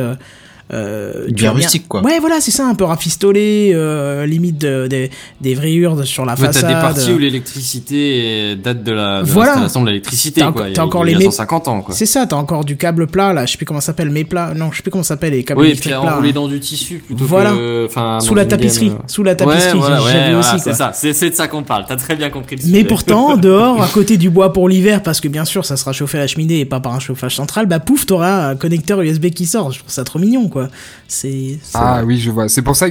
Euh, 0.72 1.26
Bien 1.30 1.52
rustique, 1.52 1.86
quoi. 1.88 2.00
Ouais, 2.02 2.18
voilà, 2.20 2.40
c'est 2.40 2.50
ça, 2.50 2.66
un 2.66 2.74
peu 2.74 2.84
rafistolé, 2.84 3.72
euh, 3.74 4.24
limite 4.24 4.58
de- 4.58 4.86
de- 4.88 5.08
des 5.40 5.54
vrayures 5.54 6.06
sur 6.06 6.24
la 6.24 6.36
façade. 6.36 6.62
t'as 6.62 6.68
des 6.68 6.74
parties 6.80 7.12
où 7.12 7.18
l'électricité 7.18 8.56
date 8.56 8.82
de 8.82 8.92
la 8.92 9.22
de 9.22 9.26
Voilà. 9.26 9.50
l'installation 9.52 9.82
de 9.82 9.86
l'électricité, 9.88 10.40
T'as 10.40 10.52
quoi. 10.52 10.66
t'as 10.72 10.82
encore 10.84 11.06
il 11.06 11.12
y 11.12 11.14
a 11.14 11.18
les 11.18 11.24
mé- 11.26 11.30
150 11.30 11.68
ans, 11.68 11.80
quoi. 11.82 11.94
C'est 11.94 12.06
ça, 12.06 12.26
t'as 12.26 12.36
encore 12.36 12.64
du 12.64 12.76
câble 12.76 13.06
plat 13.06 13.32
là, 13.32 13.46
je 13.46 13.52
sais 13.52 13.56
plus 13.58 13.66
comment 13.66 13.80
ça 13.80 13.86
s'appelle, 13.88 14.10
mes 14.10 14.24
plats. 14.24 14.52
Non, 14.54 14.70
je 14.72 14.76
sais 14.78 14.82
plus 14.82 14.90
comment 14.90 15.02
ça 15.04 15.08
s'appelle 15.14 15.32
les 15.32 15.44
câbles 15.44 15.60
Oui, 15.60 15.66
et 15.66 15.70
électriques 15.70 15.92
puis 15.94 16.00
plats. 16.02 16.12
enroulé 16.14 16.30
hein. 16.30 16.32
dans 16.34 16.48
du 16.48 16.60
tissu 16.60 16.98
plutôt 17.06 17.24
Voilà. 17.24 17.50
que. 17.52 17.86
Enfin, 17.86 18.18
Sous 18.20 18.34
la 18.34 18.46
tapisserie, 18.46 18.88
gamme, 18.88 18.96
euh, 18.96 19.08
sous 19.08 19.22
la 19.22 19.34
tapisserie, 19.34 19.72
Ouais, 19.74 19.78
voilà, 19.78 19.98
j'ai 19.98 20.04
ouais, 20.04 20.12
j'ai 20.12 20.18
vu 20.30 20.34
voilà, 20.34 20.54
aussi. 20.54 20.64
c'est 20.64 20.72
ça. 20.74 20.92
C'est 20.94 21.12
c'est 21.12 21.30
de 21.30 21.34
ça 21.34 21.48
qu'on 21.48 21.62
parle. 21.62 21.84
T'as 21.86 21.96
très 21.96 22.16
bien 22.16 22.30
compris 22.30 22.56
le 22.56 22.62
Mais 22.64 22.68
sujet. 22.68 22.84
pourtant, 22.84 23.36
dehors, 23.36 23.82
à 23.82 23.88
côté 23.88 24.16
du 24.16 24.30
bois 24.30 24.52
pour 24.52 24.68
l'hiver, 24.68 25.02
parce 25.02 25.20
que 25.20 25.28
bien 25.28 25.44
sûr, 25.44 25.64
ça 25.64 25.76
sera 25.76 25.92
chauffé 25.92 26.18
à 26.18 26.22
la 26.22 26.26
cheminée 26.26 26.60
et 26.60 26.64
pas 26.64 26.80
par 26.80 26.94
un 26.94 27.00
chauffage 27.00 27.36
central, 27.36 27.66
bah 27.66 27.80
pouf, 27.80 28.06
t'auras 28.06 28.48
un 28.50 28.56
connecteur 28.56 29.00
USB 29.02 29.26
qui 29.30 29.46
sort. 29.46 29.70
Je 29.72 29.80
trouve 29.80 29.90
ça 29.90 30.04
trop 30.04 30.18
mignon, 30.18 30.48
quoi. 30.54 30.68
C'est. 31.08 31.58
c'est- 31.62 31.74
Ah 31.76 32.02
oui, 32.04 32.18
je 32.18 32.30
vois. 32.30 32.48
C'est 32.48 32.62
pour 32.62 32.76
ça 32.76 32.86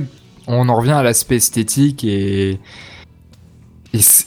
qu'on 0.46 0.70
en 0.70 0.76
revient 0.76 0.92
à 0.92 1.02
l'aspect 1.04 1.38
esthétique 1.38 2.04
et, 2.04 2.60
et 3.94 4.00
c'est 4.00 4.26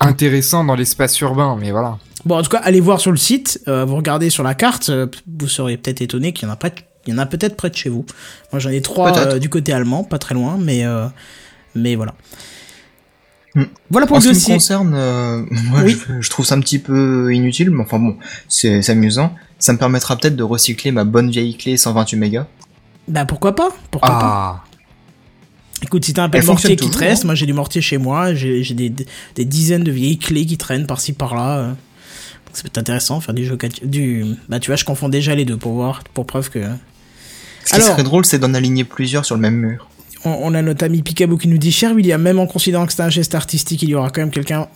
intéressant 0.00 0.64
dans 0.64 0.74
l'espace 0.74 1.18
urbain, 1.20 1.56
mais 1.58 1.70
voilà. 1.70 1.98
Bon, 2.26 2.38
en 2.38 2.42
tout 2.42 2.50
cas, 2.50 2.58
allez 2.58 2.80
voir 2.80 3.00
sur 3.00 3.10
le 3.10 3.16
site, 3.16 3.60
euh, 3.68 3.84
vous 3.84 3.96
regardez 3.96 4.28
sur 4.30 4.42
la 4.42 4.54
carte, 4.54 4.88
euh, 4.88 5.06
vous 5.38 5.48
serez 5.48 5.76
peut-être 5.76 6.00
étonné 6.02 6.32
qu'il 6.32 6.46
y 6.48 6.50
en 6.50 6.54
a 6.54 6.56
pas. 6.56 6.70
Il 7.06 7.12
y 7.12 7.16
en 7.16 7.18
a 7.18 7.26
peut-être 7.26 7.54
près 7.56 7.68
de 7.70 7.76
chez 7.76 7.90
vous. 7.90 8.06
Moi, 8.50 8.60
j'en 8.60 8.70
ai 8.70 8.80
trois 8.80 9.16
euh, 9.18 9.38
du 9.38 9.48
côté 9.50 9.72
allemand, 9.74 10.04
pas 10.04 10.18
très 10.18 10.34
loin, 10.34 10.56
mais 10.58 10.84
euh, 10.86 11.06
mais 11.74 11.96
voilà. 11.96 12.14
Hmm. 13.54 13.64
Voilà 13.90 14.06
pour 14.06 14.16
En 14.16 14.20
le 14.20 14.24
ce 14.34 14.44
qui 14.44 14.50
me 14.50 14.54
concerne, 14.56 14.94
euh, 14.96 15.44
moi, 15.70 15.82
Oui. 15.84 15.96
je, 16.08 16.20
je 16.22 16.30
trouve 16.30 16.44
ça 16.46 16.54
un 16.56 16.60
petit 16.60 16.78
peu 16.80 17.32
inutile, 17.32 17.70
mais 17.70 17.82
enfin 17.82 17.98
bon, 18.00 18.16
c'est 18.48 18.82
c'est 18.82 18.92
amusant. 18.92 19.32
Ça 19.58 19.72
me 19.74 19.78
permettra 19.78 20.16
peut-être 20.16 20.34
de 20.34 20.42
recycler 20.42 20.90
ma 20.92 21.04
bonne 21.04 21.30
vieille 21.30 21.56
clé 21.56 21.76
128 21.76 22.16
mégas. 22.16 22.46
Bah 23.08 23.24
pourquoi 23.24 23.54
pas 23.54 23.68
Pourquoi 23.90 24.10
pas 24.10 24.18
Ah, 24.22 24.64
Écoute, 25.82 26.04
si 26.04 26.14
t'as 26.14 26.22
un 26.24 26.28
peu 26.30 26.38
Elle 26.38 26.44
de 26.44 26.46
mortier 26.48 26.76
qui 26.76 26.88
te 26.88 26.96
reste, 26.96 27.24
hein. 27.24 27.26
moi 27.26 27.34
j'ai 27.34 27.46
du 27.46 27.52
mortier 27.52 27.82
chez 27.82 27.98
moi, 27.98 28.32
j'ai 28.34 28.62
j'ai 28.62 28.74
des, 28.74 28.88
des, 28.88 29.44
dizaines 29.44 29.84
de 29.84 29.92
vieilles 29.92 30.18
clés 30.18 30.46
qui 30.46 30.56
traînent 30.56 30.86
par-ci 30.86 31.12
par-là. 31.12 31.66
Donc 31.68 31.76
ça 32.54 32.62
peut 32.62 32.68
être 32.68 32.78
intéressant, 32.78 33.20
faire 33.20 33.34
du 33.34 33.44
jeu 33.44 33.58
du 33.82 34.24
Bah 34.48 34.60
tu 34.60 34.70
vois, 34.70 34.76
je 34.76 34.84
confonds 34.84 35.08
déjà 35.10 35.34
les 35.34 35.44
deux 35.44 35.56
pour 35.58 35.72
voir, 35.72 36.02
pour 36.14 36.26
preuve 36.26 36.48
que... 36.48 36.60
Ce 37.64 37.70
qui 37.70 37.74
Alors- 37.76 37.88
serait 37.88 38.02
drôle, 38.02 38.24
c'est 38.24 38.38
d'en 38.38 38.54
aligner 38.54 38.84
plusieurs 38.84 39.24
sur 39.24 39.34
le 39.34 39.40
même 39.42 39.56
mur. 39.56 39.88
On, 40.24 40.30
on 40.42 40.54
a 40.54 40.62
notre 40.62 40.84
ami 40.84 41.02
Picaboo 41.02 41.36
qui 41.36 41.48
nous 41.48 41.58
dit 41.58 41.72
Cher 41.72 41.92
William, 41.92 42.20
même 42.22 42.38
en 42.38 42.46
considérant 42.46 42.86
que 42.86 42.92
c'est 42.94 43.02
un 43.02 43.10
geste 43.10 43.34
artistique, 43.34 43.82
il 43.82 43.90
y 43.90 43.94
aura 43.94 44.08
quand 44.10 44.22
même 44.22 44.30
quelqu'un 44.30 44.68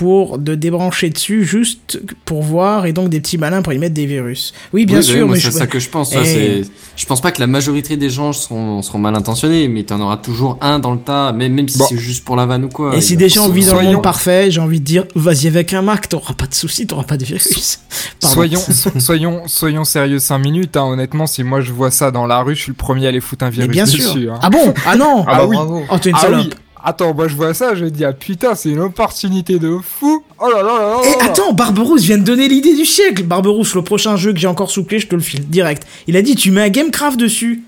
pour 0.00 0.38
de 0.38 0.54
débrancher 0.54 1.10
dessus, 1.10 1.44
juste 1.44 2.00
pour 2.24 2.42
voir, 2.42 2.86
et 2.86 2.94
donc 2.94 3.10
des 3.10 3.20
petits 3.20 3.36
malins 3.36 3.60
pour 3.60 3.74
y 3.74 3.78
mettre 3.78 3.92
des 3.92 4.06
virus. 4.06 4.54
Oui, 4.72 4.86
bien 4.86 4.96
Oui, 4.96 5.04
sûr, 5.04 5.26
oui, 5.26 5.32
mais 5.32 5.38
c'est 5.38 5.50
je... 5.50 5.58
ça 5.58 5.66
que 5.66 5.78
je 5.78 5.90
pense. 5.90 6.14
Eh. 6.14 6.64
ça, 6.64 6.70
Je 6.96 7.04
pense 7.04 7.20
pas 7.20 7.32
que 7.32 7.40
la 7.40 7.46
majorité 7.46 7.98
des 7.98 8.08
gens 8.08 8.32
seront, 8.32 8.80
seront 8.80 8.96
mal 8.98 9.14
intentionnés, 9.14 9.68
mais 9.68 9.82
t'en 9.82 10.00
auras 10.00 10.16
toujours 10.16 10.56
un 10.62 10.78
dans 10.78 10.92
le 10.94 11.00
tas, 11.00 11.32
même, 11.32 11.52
même 11.52 11.68
si 11.68 11.76
Bon. 11.76 11.84
c'est 11.86 11.98
juste 11.98 12.24
pour 12.24 12.34
la 12.36 12.46
vanne 12.46 12.64
ou 12.64 12.68
quoi. 12.70 12.96
Et 12.96 13.02
si 13.02 13.18
déjà 13.18 13.42
on 13.42 13.50
vit 13.50 13.66
dans 13.66 13.78
le 13.78 13.92
monde 13.92 14.02
parfait, 14.02 14.50
j'ai 14.50 14.62
envie 14.62 14.80
de 14.80 14.86
dire, 14.86 15.04
vas-y 15.14 15.48
avec 15.48 15.74
un 15.74 15.82
Mac, 15.82 16.08
t'auras 16.08 16.32
pas 16.32 16.46
de 16.46 16.54
soucis, 16.54 16.86
t'auras 16.86 17.04
pas 17.04 17.18
de 17.18 17.24
virus. 17.26 17.80
Pardon. 18.22 18.34
soyons, 18.36 18.60
so- 18.60 18.90
soyons, 19.00 19.42
soyons 19.48 19.84
sérieux 19.84 20.18
5 20.18 20.38
minutes. 20.38 20.78
Hein. 20.78 20.84
Honnêtement, 20.84 21.26
si 21.26 21.42
moi 21.44 21.60
je 21.60 21.72
vois 21.72 21.90
ça 21.90 22.10
dans 22.10 22.26
la 22.26 22.40
rue, 22.40 22.54
je 22.56 22.62
suis 22.62 22.70
le 22.70 22.76
premier 22.76 23.04
à 23.04 23.10
aller 23.10 23.20
foutre 23.20 23.44
un 23.44 23.48
Mais 23.50 23.52
virus 23.56 23.70
bien 23.70 23.84
dessus. 23.84 24.00
sûr. 24.00 24.32
hein. 24.32 24.38
Ah 24.42 24.48
bon? 24.48 24.72
Ah 24.86 24.96
non 24.96 25.24
Ah, 25.28 25.36
bah 25.40 25.46
oui. 25.46 25.56
bravo. 25.56 25.82
Oh, 25.90 25.98
t'es 25.98 26.08
une 26.08 26.16
Ah 26.16 26.20
salope. 26.22 26.40
oui. 26.46 26.50
Attends, 26.82 27.12
moi 27.14 27.28
je 27.28 27.36
vois 27.36 27.52
ça, 27.54 27.74
je 27.74 27.84
dis 27.86 28.04
ah 28.04 28.12
putain, 28.12 28.54
c'est 28.54 28.70
une 28.70 28.80
opportunité 28.80 29.58
de 29.58 29.76
fou. 29.82 30.22
Oh 30.38 30.48
là 30.50 30.62
là 30.62 30.78
là 30.78 30.78
là. 30.78 30.96
Eh, 31.04 31.18
là. 31.18 31.30
attends, 31.30 31.52
Barberousse 31.52 32.02
vient 32.02 32.16
de 32.18 32.22
donner 32.24 32.48
l'idée 32.48 32.74
du 32.74 32.84
siècle. 32.86 33.22
Barberousse, 33.24 33.74
le 33.74 33.82
prochain 33.82 34.16
jeu 34.16 34.32
que 34.32 34.38
j'ai 34.38 34.46
encore 34.46 34.70
sous 34.70 34.84
clé, 34.84 34.98
je 34.98 35.06
te 35.06 35.14
le 35.14 35.20
file 35.20 35.46
direct. 35.48 35.86
Il 36.06 36.16
a 36.16 36.22
dit, 36.22 36.34
tu 36.36 36.50
mets 36.50 36.62
un 36.62 36.68
Gamecraft 36.70 37.18
dessus. 37.18 37.62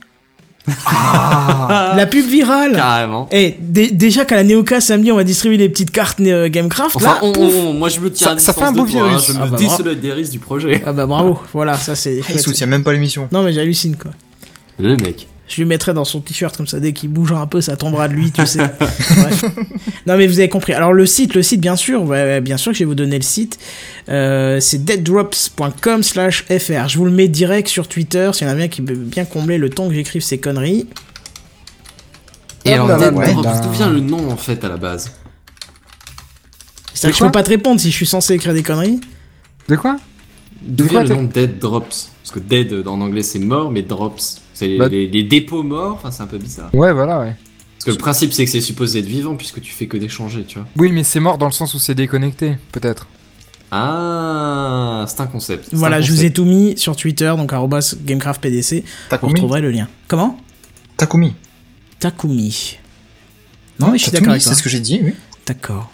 La 0.67 2.07
pub 2.11 2.25
virale. 2.25 2.75
Carrément. 2.77 3.29
Eh, 3.33 3.57
dé- 3.61 3.91
déjà 3.91 4.25
qu'à 4.25 4.37
la 4.37 4.45
Neoca 4.45 4.81
samedi, 4.81 5.11
on 5.13 5.17
va 5.17 5.25
distribuer 5.25 5.59
des 5.59 5.69
petites 5.69 5.91
cartes 5.91 6.21
euh, 6.21 6.49
Gamecraft. 6.49 6.97
Enfin, 6.97 7.07
là, 7.15 7.19
on- 7.23 7.33
pouf. 7.33 7.53
on- 7.55 7.73
moi 7.75 7.89
je 7.89 8.01
me 8.01 8.11
tiens 8.11 8.29
Ça- 8.29 8.33
à 8.35 8.39
ça 8.39 8.53
fait 8.53 8.63
un 8.63 8.73
beau 8.73 8.87
toi, 8.87 8.87
virus. 9.09 9.31
hein, 9.31 9.33
je 9.35 9.39
Ah 9.41 9.47
me 9.47 9.51
bah, 9.51 9.57
désolidarise 9.59 10.31
du 10.31 10.39
projet. 10.39 10.83
Ah 10.87 10.93
bah 10.93 11.07
bravo, 11.07 11.39
voilà, 11.53 11.75
ça 11.75 11.95
c'est. 11.97 12.21
Il 12.29 12.39
soutient 12.41 12.67
même 12.67 12.85
pas 12.85 12.93
l'émission. 12.93 13.29
Non 13.33 13.43
mais 13.43 13.53
j'hallucine 13.53 13.97
quoi. 13.97 14.13
Le 14.79 14.97
mec. 14.97 15.27
Je 15.49 15.57
lui 15.57 15.65
mettrai 15.67 15.93
dans 15.93 16.05
son 16.05 16.21
t-shirt 16.21 16.57
comme 16.57 16.67
ça, 16.67 16.81
dès 16.81 16.93
qu'il 16.93 17.11
bougera 17.11 17.41
un 17.41 17.47
peu, 17.47 17.61
ça 17.61 17.77
tombera 17.77 18.09
de 18.09 18.15
lui, 18.15 18.31
tu 18.31 18.47
sais. 18.47 18.59
Bref. 18.81 19.45
Non 20.07 20.17
mais 20.17 20.27
vous 20.27 20.39
avez 20.39 20.49
compris. 20.49 20.73
Alors 20.73 20.93
le 20.93 21.05
site, 21.05 21.35
le 21.35 21.43
site 21.43 21.61
bien 21.61 21.77
sûr, 21.77 22.03
ouais, 22.05 22.41
bien 22.41 22.57
sûr 22.57 22.73
que 22.73 22.79
je 22.79 22.85
vais 22.85 22.89
vous 22.89 22.95
donner 22.95 23.17
le 23.17 23.23
site. 23.23 23.59
Euh, 24.09 24.61
c'est 24.61 24.85
deaddrops.com 24.85 26.03
slash 26.03 26.45
fr. 26.45 26.89
Je 26.89 26.97
vous 26.97 27.05
le 27.05 27.11
mets 27.11 27.29
direct 27.29 27.69
sur 27.69 27.89
Twitter, 27.89 28.31
s'il 28.33 28.47
y 28.47 28.51
en 28.51 28.53
a 28.53 28.57
bien 28.57 28.69
qui 28.69 28.81
veut 28.83 28.95
bien 28.95 29.25
combler 29.25 29.59
le 29.59 29.69
temps 29.69 29.89
que 29.89 29.95
j'écrive 29.95 30.23
ces 30.23 30.39
conneries. 30.39 30.87
Et 32.65 32.71
Oh 32.71 32.85
alors, 32.85 32.89
là 32.89 32.97
là 32.99 33.11
Dead 33.11 33.35
Drops, 33.35 33.45
là. 33.45 33.61
d'où 33.61 33.71
vient 33.73 33.91
le 33.91 34.01
nom 34.01 34.31
en 34.31 34.37
fait 34.37 34.63
à 34.65 34.69
la 34.69 34.77
base? 34.77 35.11
C'est 36.95 37.11
que 37.11 37.17
je 37.17 37.25
peux 37.25 37.33
pas 37.33 37.43
te 37.43 37.49
répondre 37.51 37.81
si 37.81 37.91
je 37.91 37.97
suis 37.97 38.07
censé 38.07 38.35
écrire 38.35 38.55
des 38.55 38.63
conneries. 38.63 39.01
De 39.69 39.77
quoi? 39.77 39.97
D'où 40.63 40.85
De 40.85 40.89
vient 40.91 41.01
quoi 41.01 41.09
le 41.09 41.15
nom 41.17 41.23
Dead 41.25 41.59
Drops? 41.59 42.11
Parce 42.23 42.31
que 42.33 42.39
Dead 42.39 42.87
en 42.87 43.01
anglais 43.01 43.23
c'est 43.25 43.39
mort, 43.41 43.71
mais 43.71 43.83
Drops 43.83 44.41
c'est 44.63 44.69
les, 44.69 44.79
Bah- 44.79 44.89
les- 44.89 45.07
les 45.09 45.23
dépôts 45.25 45.63
morts, 45.63 45.95
enfin 45.95 46.11
c'est 46.11 46.23
un 46.23 46.27
peu 46.27 46.39
bizarre. 46.39 46.75
Ouais, 46.75 46.93
voilà, 46.93 47.21
ouais. 47.21 47.37
Parce 47.75 47.85
que 47.87 47.91
le 47.91 47.97
principe 47.99 48.33
c'est 48.33 48.45
que 48.45 48.51
c'est 48.51 48.61
supposé 48.61 49.01
être 49.01 49.07
vivant 49.07 49.35
puisque 49.37 49.61
tu 49.61 49.73
fais 49.73 49.87
que 49.87 49.97
d'échanger, 49.97 50.45
tu 50.45 50.59
vois. 50.59 50.69
Oui, 50.79 50.93
mais 50.93 51.03
c'est 51.05 51.21
mort 51.21 51.37
dans 51.39 51.47
le 51.47 51.53
sens 51.53 51.75
où 51.75 51.79
c'est 51.79 51.95
déconnecté, 51.95 52.57
peut-être. 52.73 53.07
Ah, 53.73 55.05
c'est 55.09 55.21
un 55.21 55.27
concept. 55.27 55.69
Voilà, 55.73 55.97
un 55.97 56.01
je 56.01 56.13
vous 56.13 56.25
ai 56.25 56.33
tout 56.33 56.45
mis 56.45 56.75
sur 56.77 56.95
Twitter, 56.95 57.33
donc 57.37 57.53
arrobas 57.53 57.95
GameCraftPDC. 58.05 58.85
Vous 59.21 59.29
retrouverez 59.29 59.61
le 59.63 59.71
lien. 59.71 59.89
Comment 60.09 60.39
Takumi. 60.97 61.35
Takumi. 61.99 62.77
Non 63.81 63.91
mais 63.91 63.99
je 63.99 64.03
suis 64.05 64.13
d'accord 64.13 64.21
Takumi, 64.27 64.31
avec 64.33 64.43
toi. 64.43 64.53
c'est 64.53 64.59
ce 64.59 64.63
que 64.63 64.69
j'ai 64.69 64.81
dit, 64.81 65.01
oui. 65.03 65.15
D'accord. 65.47 65.91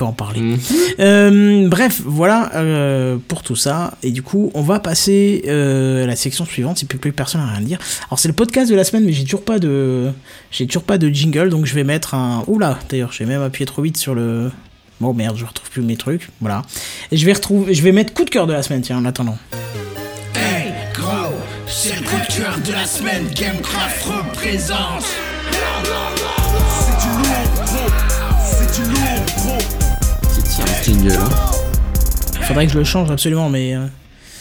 Peut 0.00 0.06
en 0.06 0.12
parler. 0.12 0.40
Mhm. 0.40 0.58
Euh, 1.00 1.68
bref, 1.68 2.00
voilà 2.06 2.50
euh, 2.54 3.18
pour 3.28 3.42
tout 3.42 3.54
ça. 3.54 3.92
Et 4.02 4.12
du 4.12 4.22
coup, 4.22 4.50
on 4.54 4.62
va 4.62 4.80
passer 4.80 5.42
euh, 5.46 6.04
à 6.04 6.06
la 6.06 6.16
section 6.16 6.46
suivante. 6.46 6.78
Si 6.78 6.86
plus, 6.86 6.96
plus 6.96 7.12
personne 7.12 7.42
n'a 7.42 7.48
rien 7.48 7.58
à 7.58 7.62
dire. 7.62 7.78
Alors 8.08 8.18
c'est 8.18 8.28
le 8.28 8.32
podcast 8.32 8.70
de 8.70 8.74
la 8.74 8.84
semaine, 8.84 9.04
mais 9.04 9.12
j'ai 9.12 9.24
toujours 9.24 9.44
pas 9.44 9.58
de, 9.58 10.10
j'ai 10.50 10.66
toujours 10.66 10.84
pas 10.84 10.96
de 10.96 11.10
jingle, 11.10 11.50
donc 11.50 11.66
je 11.66 11.74
vais 11.74 11.84
mettre 11.84 12.14
un. 12.14 12.44
Oula, 12.46 12.78
d'ailleurs, 12.88 13.12
j'ai 13.12 13.26
même 13.26 13.42
appuyé 13.42 13.66
trop 13.66 13.82
vite 13.82 13.98
sur 13.98 14.14
le. 14.14 14.50
Bon 15.02 15.12
merde, 15.12 15.36
je 15.36 15.44
retrouve 15.44 15.68
plus 15.68 15.82
mes 15.82 15.98
trucs. 15.98 16.30
Voilà. 16.40 16.62
Et 17.12 17.18
je 17.18 17.26
vais 17.26 17.34
retrouver, 17.34 17.74
je 17.74 17.82
vais 17.82 17.92
mettre 17.92 18.14
coup 18.14 18.24
de 18.24 18.30
cœur 18.30 18.46
de 18.46 18.54
la 18.54 18.62
semaine. 18.62 18.80
Tiens, 18.80 18.96
en 18.96 19.04
attendant. 19.04 19.36
Hey, 20.34 20.72
gros, 20.94 21.34
c'est 21.66 21.94
le 22.00 22.06
coup 22.06 22.16
de 22.26 22.34
cœur 22.34 22.58
de 22.64 22.72
la 22.72 22.86
semaine. 22.86 23.26
Gamecraft 23.34 24.02
représente. 24.04 25.04
Jingle. 30.82 31.12
Hein. 31.12 31.28
Faudrait 32.42 32.66
que 32.66 32.72
je 32.72 32.78
le 32.78 32.84
change 32.84 33.10
absolument, 33.10 33.48
mais 33.48 33.74
euh, 33.76 33.86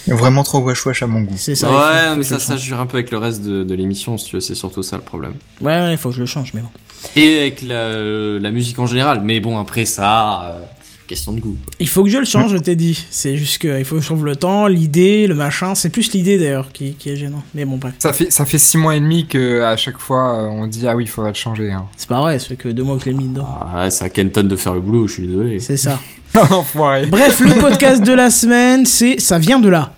Vraiment 0.08 0.44
trop 0.44 0.60
wesh 0.60 0.86
wesh 0.86 1.04
à 1.04 1.08
mon 1.08 1.22
goût. 1.22 1.36
c'est 1.38 1.54
ça. 1.56 1.70
ouais, 1.70 2.16
mais 2.18 2.24
ça, 2.24 2.36
le 2.36 2.40
ça 2.42 2.54
change. 2.54 2.62
jure 2.62 2.80
un 2.80 2.86
peu 2.88 2.98
avec 2.98 3.12
le 3.12 3.18
reste 3.18 3.44
de, 3.44 3.64
de 3.64 3.76
l'émission, 3.76 4.18
si 4.18 4.26
tu 4.26 4.36
veux, 4.38 4.40
c'est 4.40 4.56
surtout 4.56 4.82
ça 4.82 4.96
le 4.96 5.04
problème. 5.04 5.34
Ouais, 5.62 5.68
ouais, 5.80 5.92
il 5.92 5.98
faut 5.98 6.10
que 6.10 6.16
je 6.16 6.22
le 6.22 6.26
change, 6.26 6.54
mais 6.54 6.62
bon. 6.62 6.70
Et 7.16 7.40
avec 7.40 7.62
la, 7.62 8.40
la 8.40 8.52
musique 8.52 8.80
en 8.80 8.88
général, 8.88 9.22
mais 9.24 9.40
bon, 9.40 9.60
après 9.60 9.86
ça, 9.86 10.44
euh, 10.46 10.60
question 11.08 11.34
de 11.34 11.40
goût. 11.40 11.56
Il 11.80 11.88
faut 11.88 12.04
que 12.04 12.10
je 12.10 12.18
le 12.18 12.26
change, 12.26 12.52
je 12.52 12.58
t'ai 12.58 12.76
dit. 12.76 13.06
C'est 13.12 13.38
juste 13.38 13.60
qu'il 13.60 13.86
faut 13.86 13.96
que 13.96 14.02
je 14.02 14.06
trouve 14.08 14.26
le 14.26 14.36
temps, 14.36 14.66
l'idée, 14.68 15.28
le 15.28 15.36
machin. 15.36 15.76
C'est 15.76 15.90
plus 15.90 16.12
l'idée 16.14 16.38
d'ailleurs 16.40 16.72
qui, 16.72 16.94
qui 16.94 17.10
est 17.12 17.16
gênant. 17.16 17.44
Mais 17.54 17.66
bon, 17.66 17.78
bref. 17.78 17.94
Ça 18.00 18.12
fait, 18.12 18.32
ça 18.32 18.46
fait 18.46 18.58
six 18.58 18.78
mois 18.78 18.96
et 18.96 19.00
demi 19.00 19.28
que 19.28 19.62
à 19.62 19.78
chaque 19.78 20.00
fois 20.00 20.40
euh, 20.44 20.48
on 20.48 20.66
dit 20.68 20.88
ah 20.88 20.96
oui, 20.96 21.04
il 21.04 21.08
faudrait 21.08 21.32
le 21.32 21.36
changer. 21.36 21.72
Hein. 21.72 21.86
C'est 21.98 22.10
pas 22.10 22.20
vrai, 22.22 22.40
ça 22.40 22.48
fait 22.48 22.56
que 22.56 22.70
deux 22.70 22.84
mois 22.84 22.98
que 22.98 23.04
je 23.06 23.10
l'ai 23.10 23.16
mis 23.16 23.28
dedans. 23.28 23.48
Ah, 23.74 23.84
ouais, 23.84 23.92
c'est 23.92 24.04
à 24.06 24.10
Kenton 24.10 24.44
de 24.44 24.56
faire 24.56 24.74
le 24.74 24.82
boulot, 24.82 25.08
je 25.08 25.14
suis 25.14 25.28
désolé. 25.28 25.60
C'est 25.60 25.78
ça. 25.78 26.00
Enfoiré. 26.52 27.06
Bref, 27.08 27.40
le 27.40 27.54
podcast 27.60 28.04
de 28.04 28.14
la 28.14 28.30
semaine, 28.30 28.86
c'est 28.86 29.20
Ça 29.20 29.40
vient 29.40 29.60
de 29.60 29.70
là. 29.70 29.94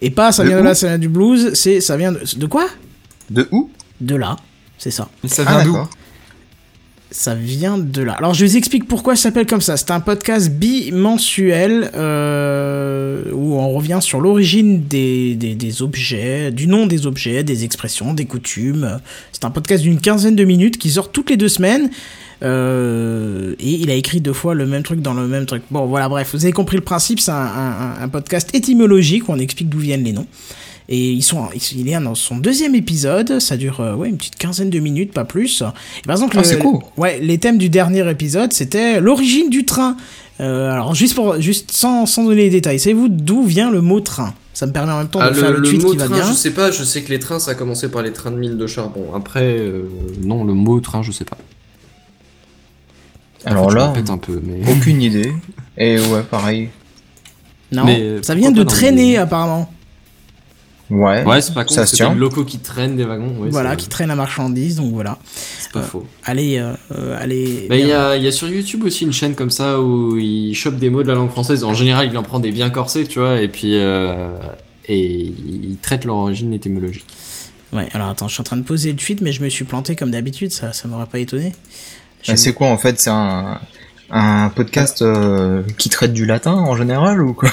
Et 0.00 0.10
pas 0.10 0.32
Ça 0.32 0.42
De 0.44 0.48
vient 0.48 0.58
de 0.58 0.64
là, 0.64 0.74
ça 0.74 0.88
vient 0.88 0.98
du 0.98 1.08
blues. 1.08 1.50
C'est 1.54 1.80
Ça 1.80 1.96
vient 1.96 2.12
de. 2.12 2.20
De 2.36 2.46
quoi? 2.46 2.66
De 3.30 3.48
où? 3.52 3.70
De 4.00 4.14
là. 4.16 4.36
C'est 4.78 4.90
ça. 4.90 5.08
Mais 5.22 5.28
ça 5.28 5.42
Ah, 5.46 5.54
vient 5.56 5.64
d'où? 5.64 5.72
d'accord. 5.72 5.90
Ça 7.10 7.34
vient 7.34 7.78
de 7.78 8.02
là. 8.02 8.12
Alors 8.14 8.34
je 8.34 8.44
vous 8.44 8.56
explique 8.56 8.86
pourquoi 8.88 9.14
ça 9.16 9.22
s'appelle 9.24 9.46
comme 9.46 9.60
ça. 9.60 9.76
C'est 9.76 9.90
un 9.92 10.00
podcast 10.00 10.50
bimensuel 10.50 11.90
euh, 11.94 13.22
où 13.32 13.54
on 13.54 13.70
revient 13.70 13.98
sur 14.02 14.20
l'origine 14.20 14.82
des, 14.82 15.34
des, 15.36 15.54
des 15.54 15.82
objets, 15.82 16.50
du 16.50 16.66
nom 16.66 16.86
des 16.86 17.06
objets, 17.06 17.42
des 17.44 17.64
expressions, 17.64 18.12
des 18.12 18.26
coutumes. 18.26 19.00
C'est 19.32 19.44
un 19.44 19.50
podcast 19.50 19.82
d'une 19.84 20.00
quinzaine 20.00 20.34
de 20.36 20.44
minutes 20.44 20.78
qui 20.78 20.90
sort 20.90 21.10
toutes 21.12 21.30
les 21.30 21.36
deux 21.36 21.48
semaines. 21.48 21.90
Euh, 22.42 23.54
et 23.58 23.70
il 23.70 23.90
a 23.90 23.94
écrit 23.94 24.20
deux 24.20 24.32
fois 24.32 24.54
le 24.54 24.66
même 24.66 24.82
truc 24.82 25.00
dans 25.00 25.14
le 25.14 25.26
même 25.26 25.46
truc. 25.46 25.62
Bon 25.70 25.86
voilà, 25.86 26.08
bref, 26.08 26.30
vous 26.32 26.44
avez 26.44 26.52
compris 26.52 26.76
le 26.76 26.82
principe. 26.82 27.20
C'est 27.20 27.30
un, 27.30 27.34
un- 27.36 27.94
un 28.02 28.08
podcast 28.08 28.54
étymologique 28.54 29.28
où 29.28 29.32
on 29.32 29.38
explique 29.38 29.68
d'où 29.68 29.78
viennent 29.78 30.04
les 30.04 30.12
noms. 30.12 30.26
Et 30.88 31.10
ils 31.10 31.22
sont, 31.22 31.48
il 31.74 31.88
est 31.88 31.98
dans 32.00 32.14
son 32.14 32.36
deuxième 32.36 32.76
épisode, 32.76 33.40
ça 33.40 33.56
dure 33.56 33.80
euh, 33.80 33.94
ouais, 33.96 34.08
une 34.08 34.16
petite 34.18 34.36
quinzaine 34.36 34.70
de 34.70 34.78
minutes, 34.78 35.12
pas 35.12 35.24
plus. 35.24 35.62
Et 35.62 36.02
par 36.06 36.14
exemple, 36.14 36.38
Ah, 36.38 36.48
le- 36.48 36.58
court. 36.58 36.92
ouais, 36.96 37.18
les 37.20 37.38
thèmes 37.38 37.58
du 37.58 37.68
dernier 37.68 38.08
épisode, 38.08 38.52
c'était 38.52 39.00
l'origine 39.00 39.50
du 39.50 39.64
train. 39.64 39.96
Euh, 40.38 40.70
alors 40.70 40.94
juste 40.94 41.14
pour, 41.16 41.40
juste 41.40 41.72
sans, 41.72 42.06
sans 42.06 42.22
donner 42.24 42.42
les 42.42 42.50
détails, 42.50 42.78
savez-vous 42.78 43.08
d'où 43.08 43.42
vient 43.42 43.70
le 43.70 43.80
mot 43.80 43.98
train? 44.00 44.32
Ça 44.54 44.66
me 44.66 44.72
permet 44.72 44.92
en 44.92 44.98
même 44.98 45.08
temps 45.08 45.18
Ah, 45.20 45.30
de 45.30 45.34
le, 45.34 45.40
faire 45.40 45.50
le, 45.52 45.58
le 45.60 45.68
tweet 45.68 45.82
mot 45.82 45.90
qui 45.90 45.96
va 45.96 46.04
train, 46.04 46.14
bien. 46.14 46.28
je 46.28 46.32
sais 46.34 46.50
pas, 46.52 46.70
je 46.70 46.84
sais 46.84 47.02
que 47.02 47.08
les 47.10 47.18
trains, 47.18 47.38
ça 47.40 47.50
a 47.50 47.54
commencé 47.54 47.88
par 47.90 48.02
les 48.02 48.12
trains 48.12 48.30
de 48.30 48.36
mine 48.36 48.56
de 48.56 48.66
charbon. 48.68 49.06
Après, 49.14 49.56
euh, 49.58 49.88
non, 50.22 50.44
le 50.44 50.52
mot 50.54 50.78
train, 50.80 51.02
je 51.02 51.10
sais 51.10 51.24
pas. 51.24 51.36
En 53.46 53.50
Alors 53.50 53.70
fait, 53.70 53.78
là, 53.78 53.92
un 54.08 54.18
peu, 54.18 54.40
mais... 54.44 54.60
aucune 54.72 55.00
idée. 55.02 55.32
Et 55.78 55.98
ouais, 55.98 56.22
pareil. 56.28 56.68
Non, 57.72 57.84
Mais, 57.84 58.00
euh, 58.00 58.22
ça 58.22 58.34
vient 58.34 58.50
de 58.52 58.62
traîner 58.62 59.16
apparemment. 59.18 59.70
Ouais, 60.88 61.24
Ouais, 61.24 61.40
c'est 61.40 61.52
pas 61.52 61.64
con, 61.64 61.74
tient. 61.84 62.12
des 62.12 62.18
locaux 62.18 62.44
qui 62.44 62.58
traînent 62.58 62.96
des 62.96 63.04
wagons. 63.04 63.36
ouais, 63.40 63.48
voilà, 63.50 63.70
c'est- 63.70 63.76
qui 63.78 63.88
traîne 63.88 64.06
la 64.08 64.14
marchandise, 64.14 64.76
donc 64.76 64.92
voilà. 64.92 65.18
C'est 65.58 65.72
pas 65.72 65.82
faux. 65.82 66.06
Allez, 66.24 66.58
euh, 66.58 66.74
euh, 66.96 67.16
allez. 67.20 67.66
Mais 67.68 67.80
il 67.80 67.88
y 67.88 67.92
a, 67.92 68.16
il 68.16 68.22
y 68.22 68.28
a 68.28 68.32
sur 68.32 68.48
YouTube 68.48 68.84
aussi 68.84 69.04
une 69.04 69.12
chaîne 69.12 69.34
comme 69.34 69.50
ça 69.50 69.80
où 69.80 70.16
il 70.16 70.54
chope 70.54 70.76
des 70.76 70.88
mots 70.90 71.02
de 71.02 71.08
la 71.08 71.14
langue 71.14 71.30
française. 71.30 71.64
En 71.64 71.74
général, 71.74 72.08
il 72.08 72.16
en 72.16 72.22
prend 72.22 72.38
des 72.38 72.52
bien 72.52 72.70
corsés, 72.70 73.04
tu 73.04 73.18
vois, 73.18 73.40
et 73.40 73.48
puis 73.48 73.72
euh, 73.74 74.28
et 74.88 75.04
il 75.04 75.76
traite 75.82 76.04
leur 76.04 76.14
origine 76.16 76.52
étymologique. 76.52 77.06
Ouais, 77.72 77.88
alors 77.92 78.08
attends, 78.10 78.28
je 78.28 78.34
suis 78.34 78.40
en 78.40 78.44
train 78.44 78.56
de 78.56 78.62
poser 78.62 78.92
le 78.92 78.96
tweet, 78.96 79.20
mais 79.22 79.32
je 79.32 79.42
me 79.42 79.48
suis 79.48 79.64
planté 79.64 79.96
comme 79.96 80.12
d'habitude, 80.12 80.52
ça, 80.52 80.72
ça 80.72 80.86
m'aurait 80.86 81.06
pas 81.06 81.18
étonné. 81.18 81.52
Mais 82.28 82.36
c'est 82.36 82.52
quoi 82.52 82.68
en 82.68 82.78
fait 82.78 82.98
C'est 83.00 83.10
un, 83.10 83.60
un 84.10 84.48
podcast 84.50 85.02
euh, 85.02 85.62
qui 85.78 85.88
traite 85.88 86.12
du 86.12 86.26
latin 86.26 86.52
en 86.52 86.76
général 86.76 87.22
ou 87.22 87.34
quoi? 87.34 87.50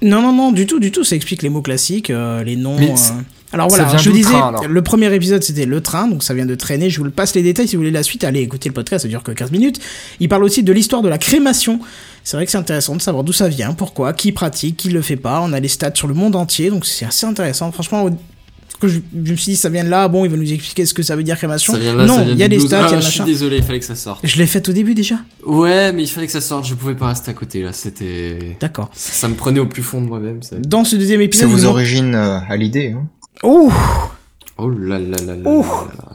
Non, 0.00 0.20
non, 0.20 0.32
non, 0.32 0.52
du 0.52 0.66
tout, 0.66 0.80
du 0.80 0.90
tout. 0.90 1.04
Ça 1.04 1.14
explique 1.16 1.42
les 1.42 1.48
mots 1.48 1.62
classiques, 1.62 2.10
euh, 2.10 2.42
les 2.42 2.56
noms. 2.56 2.76
Mais 2.78 2.90
euh. 2.90 2.94
Alors 3.54 3.68
voilà, 3.68 3.96
je 3.98 4.10
disais, 4.10 4.30
train, 4.32 4.62
le 4.66 4.82
premier 4.82 5.14
épisode 5.14 5.42
c'était 5.42 5.66
le 5.66 5.82
train, 5.82 6.08
donc 6.08 6.22
ça 6.22 6.32
vient 6.32 6.46
de 6.46 6.54
traîner. 6.54 6.88
Je 6.88 6.96
vous 6.98 7.04
le 7.04 7.10
passe 7.10 7.34
les 7.34 7.42
détails 7.42 7.68
si 7.68 7.76
vous 7.76 7.80
voulez 7.80 7.90
la 7.90 8.02
suite. 8.02 8.24
Allez 8.24 8.40
écouter 8.40 8.70
le 8.70 8.72
podcast, 8.74 9.02
ça 9.02 9.08
dure 9.08 9.22
que 9.22 9.30
15 9.30 9.50
minutes. 9.52 9.78
Il 10.20 10.28
parle 10.30 10.42
aussi 10.42 10.62
de 10.62 10.72
l'histoire 10.72 11.02
de 11.02 11.08
la 11.10 11.18
crémation. 11.18 11.78
C'est 12.24 12.36
vrai 12.38 12.46
que 12.46 12.50
c'est 12.50 12.56
intéressant 12.58 12.96
de 12.96 13.02
savoir 13.02 13.24
d'où 13.24 13.32
ça 13.34 13.48
vient, 13.48 13.74
pourquoi, 13.74 14.14
qui 14.14 14.32
pratique, 14.32 14.78
qui 14.78 14.88
le 14.88 15.02
fait 15.02 15.16
pas. 15.16 15.42
On 15.44 15.52
a 15.52 15.60
les 15.60 15.68
stats 15.68 15.94
sur 15.94 16.08
le 16.08 16.14
monde 16.14 16.34
entier, 16.34 16.70
donc 16.70 16.86
c'est 16.86 17.04
assez 17.04 17.26
intéressant. 17.26 17.70
Franchement, 17.72 18.04
au- 18.04 18.10
que 18.82 18.88
je, 18.88 19.00
je 19.24 19.30
me 19.32 19.36
suis 19.36 19.52
dit 19.52 19.56
ça 19.56 19.68
vient 19.70 19.84
de 19.84 19.88
là, 19.88 20.08
bon, 20.08 20.24
il 20.26 20.30
va 20.30 20.36
nous 20.36 20.52
expliquer 20.52 20.84
ce 20.84 20.92
que 20.92 21.02
ça 21.02 21.16
veut 21.16 21.22
dire 21.22 21.36
crémation. 21.36 21.72
Ça 21.72 21.78
vient 21.78 21.94
là, 21.94 22.04
non, 22.04 22.22
il 22.28 22.36
y 22.36 22.42
a 22.42 22.48
des 22.48 22.56
blues. 22.56 22.66
stats, 22.66 22.86
il 22.88 22.90
y 22.90 22.94
a 22.94 22.98
Ah, 22.98 23.00
je 23.00 23.10
suis 23.10 23.24
désolé, 23.24 23.56
il 23.58 23.62
fallait 23.62 23.78
que 23.80 23.84
ça 23.86 23.94
sorte. 23.94 24.20
Je 24.26 24.36
l'ai 24.36 24.46
fait 24.46 24.68
au 24.68 24.72
début 24.72 24.94
déjà. 24.94 25.16
Ouais, 25.46 25.92
mais 25.92 26.02
il 26.02 26.08
fallait 26.08 26.26
que 26.26 26.32
ça 26.32 26.40
sorte. 26.42 26.66
Je 26.66 26.74
pouvais 26.74 26.94
pas 26.94 27.08
rester 27.08 27.30
à 27.30 27.34
côté 27.34 27.62
là. 27.62 27.72
C'était, 27.72 28.56
D'accord. 28.60 28.90
ça 28.94 29.28
me 29.28 29.34
prenait 29.34 29.60
au 29.60 29.66
plus 29.66 29.82
fond 29.82 30.00
de 30.02 30.06
moi-même. 30.06 30.42
ça. 30.42 30.56
Dans 30.58 30.84
ce 30.84 30.96
deuxième 30.96 31.20
C'est 31.20 31.24
épisode, 31.26 31.48
vos 31.48 31.56
ils 31.58 31.62
nous- 31.62 31.68
origines 31.68 32.14
euh, 32.14 32.38
à 32.48 32.56
l'idée. 32.56 32.94
Hein. 32.96 33.06
Oh 33.42 33.72
Oh 34.58 34.68
là 34.68 34.98
là 34.98 35.16
là 35.26 35.34
là. 35.36 35.50
Ouh. 35.50 35.62
là 35.62 35.92
là. 35.98 36.12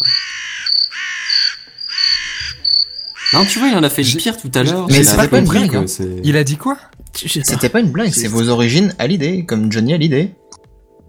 Non, 3.34 3.45
tu 3.45 3.60
vois, 3.60 3.68
il 3.68 3.76
en 3.76 3.84
a 3.84 3.89
fait 3.89 4.03
une 4.03 4.18
pire 4.18 4.38
tout 4.38 4.52
à 4.56 4.64
l'heure. 4.64 4.88
Mais 4.89 5.03
c'est 5.03 5.30
pas 5.30 5.39
une 5.39 5.48
blague, 5.48 5.76
hein. 5.76 5.84
c'est- 5.88 6.07
Il 6.23 6.38
a 6.38 6.44
dit 6.44 6.56
quoi? 6.57 6.77
C'était 7.14 7.69
pas 7.69 7.80
une 7.81 7.91
blague, 7.91 8.11
c'est 8.14 8.27
vos 8.27 8.48
origines 8.49 8.94
à 8.99 9.07
l'idée, 9.07 9.44
comme 9.45 9.72
Johnny 9.72 9.94
à 9.94 9.98
l'idée. 9.98 10.31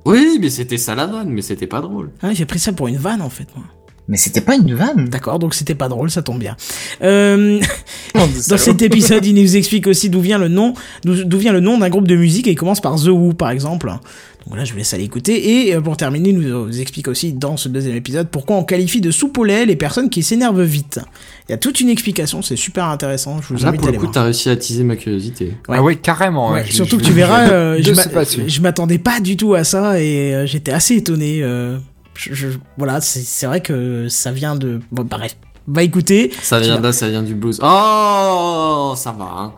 Oui, 0.09 0.39
mais 0.40 0.48
c'était 0.48 0.78
ça 0.78 0.94
la 0.94 1.05
vanne, 1.05 1.28
mais 1.28 1.43
c'était 1.43 1.66
pas 1.66 1.82
drôle. 1.82 2.10
Ah, 2.22 2.32
j'ai 2.32 2.47
pris 2.47 2.59
ça 2.59 2.72
pour 2.72 2.89
une 2.89 2.97
vanne 2.97 3.20
en 3.20 3.28
fait, 3.28 3.47
moi. 3.55 3.66
Mais 4.09 4.16
c'était 4.16 4.40
pas 4.40 4.56
une 4.56 4.74
vanne. 4.74 5.10
D'accord, 5.10 5.39
donc 5.39 5.55
c'était 5.55 5.74
pas 5.74 5.89
drôle, 5.89 6.10
ça 6.10 6.22
tombe 6.22 6.39
bien. 6.39 6.56
Euh, 7.02 7.60
dans 8.14 8.56
cet 8.56 8.80
épisode, 8.80 9.26
il 9.26 9.35
nous 9.43 9.56
explique 9.56 9.86
aussi 9.86 10.09
d'où 10.09 10.22
vient 10.22 10.39
le 10.39 10.48
nom, 10.48 10.72
d'où 11.05 11.24
d'où 11.24 11.36
vient 11.36 11.52
le 11.52 11.60
nom 11.60 11.76
d'un 11.76 11.90
groupe 11.90 12.09
de 12.09 12.16
musique 12.16 12.47
et 12.47 12.52
il 12.52 12.56
commence 12.56 12.80
par 12.80 12.97
The 12.97 13.09
Who 13.09 13.35
par 13.35 13.51
exemple. 13.51 13.93
Donc 14.49 14.57
là, 14.57 14.65
je 14.65 14.73
vous 14.73 14.79
laisse 14.79 14.95
aller 14.95 15.05
écouter. 15.05 15.66
Et 15.69 15.75
euh, 15.75 15.81
pour 15.83 15.97
terminer, 15.99 16.31
il 16.31 16.39
nous 16.39 16.81
explique 16.81 17.07
aussi 17.07 17.35
dans 17.35 17.59
ce 17.59 17.69
deuxième 17.69 17.95
épisode 17.97 18.29
pourquoi 18.31 18.57
on 18.57 18.65
qualifie 18.65 19.03
de 19.03 19.11
soupe 19.11 19.37
au 19.37 19.45
lait 19.45 19.66
les 19.66 19.77
personnes 19.77 20.09
qui 20.09 20.23
s'énervent 20.23 20.62
vite. 20.62 21.01
Il 21.49 21.53
y 21.53 21.55
a 21.55 21.59
toute 21.59 21.81
une 21.81 21.91
explication, 21.91 22.41
c'est 22.41 22.57
super 22.57 22.87
intéressant. 22.87 23.43
Je 23.43 23.49
vous 23.55 23.62
Là, 23.62 23.69
invite 23.69 23.81
pour 23.81 23.89
à 23.89 23.93
le 23.93 23.99
aller 23.99 24.07
coup, 24.07 24.12
t'as 24.12 24.23
réussi 24.25 24.49
à 24.49 24.53
attiser 24.53 24.85
ma 24.85 24.97
curiosité. 24.97 25.53
Ouais. 25.69 25.77
Ah 25.79 25.83
ouais, 25.83 25.97
carrément. 25.97 26.53
Ouais, 26.53 26.65
je- 26.66 26.73
surtout 26.73 26.97
je- 26.99 27.03
que 27.03 27.07
tu 27.09 27.12
verras, 27.12 27.47
je- 27.49 27.53
euh, 27.53 27.83
je 28.49 28.61
m'attendais 28.62 28.99
pas 28.99 29.20
du 29.20 29.37
tout 29.37 29.53
à 29.55 29.65
ça 29.65 30.01
et 30.01 30.35
euh, 30.35 30.47
j'étais 30.47 30.73
assez 30.73 30.95
étonné. 30.97 31.43
euh, 31.43 31.77
je- 32.15 32.33
je- 32.33 32.49
voilà, 32.79 33.01
c'est 33.03 33.47
vrai 33.47 33.61
que 33.61 34.09
ça 34.09 34.33
vient 34.33 34.57
de. 34.57 34.81
Bon, 34.91 35.05
bref, 35.05 35.37
va 35.66 35.83
écouter. 35.83 36.31
Ça 36.43 36.59
vient 36.59 36.81
là, 36.81 36.93
ça 36.93 37.11
vient 37.11 37.23
du 37.23 37.35
blues. 37.35 37.61
Oh, 37.62 38.95
ça 38.97 39.12
va. 39.12 39.25
Hein. 39.37 39.53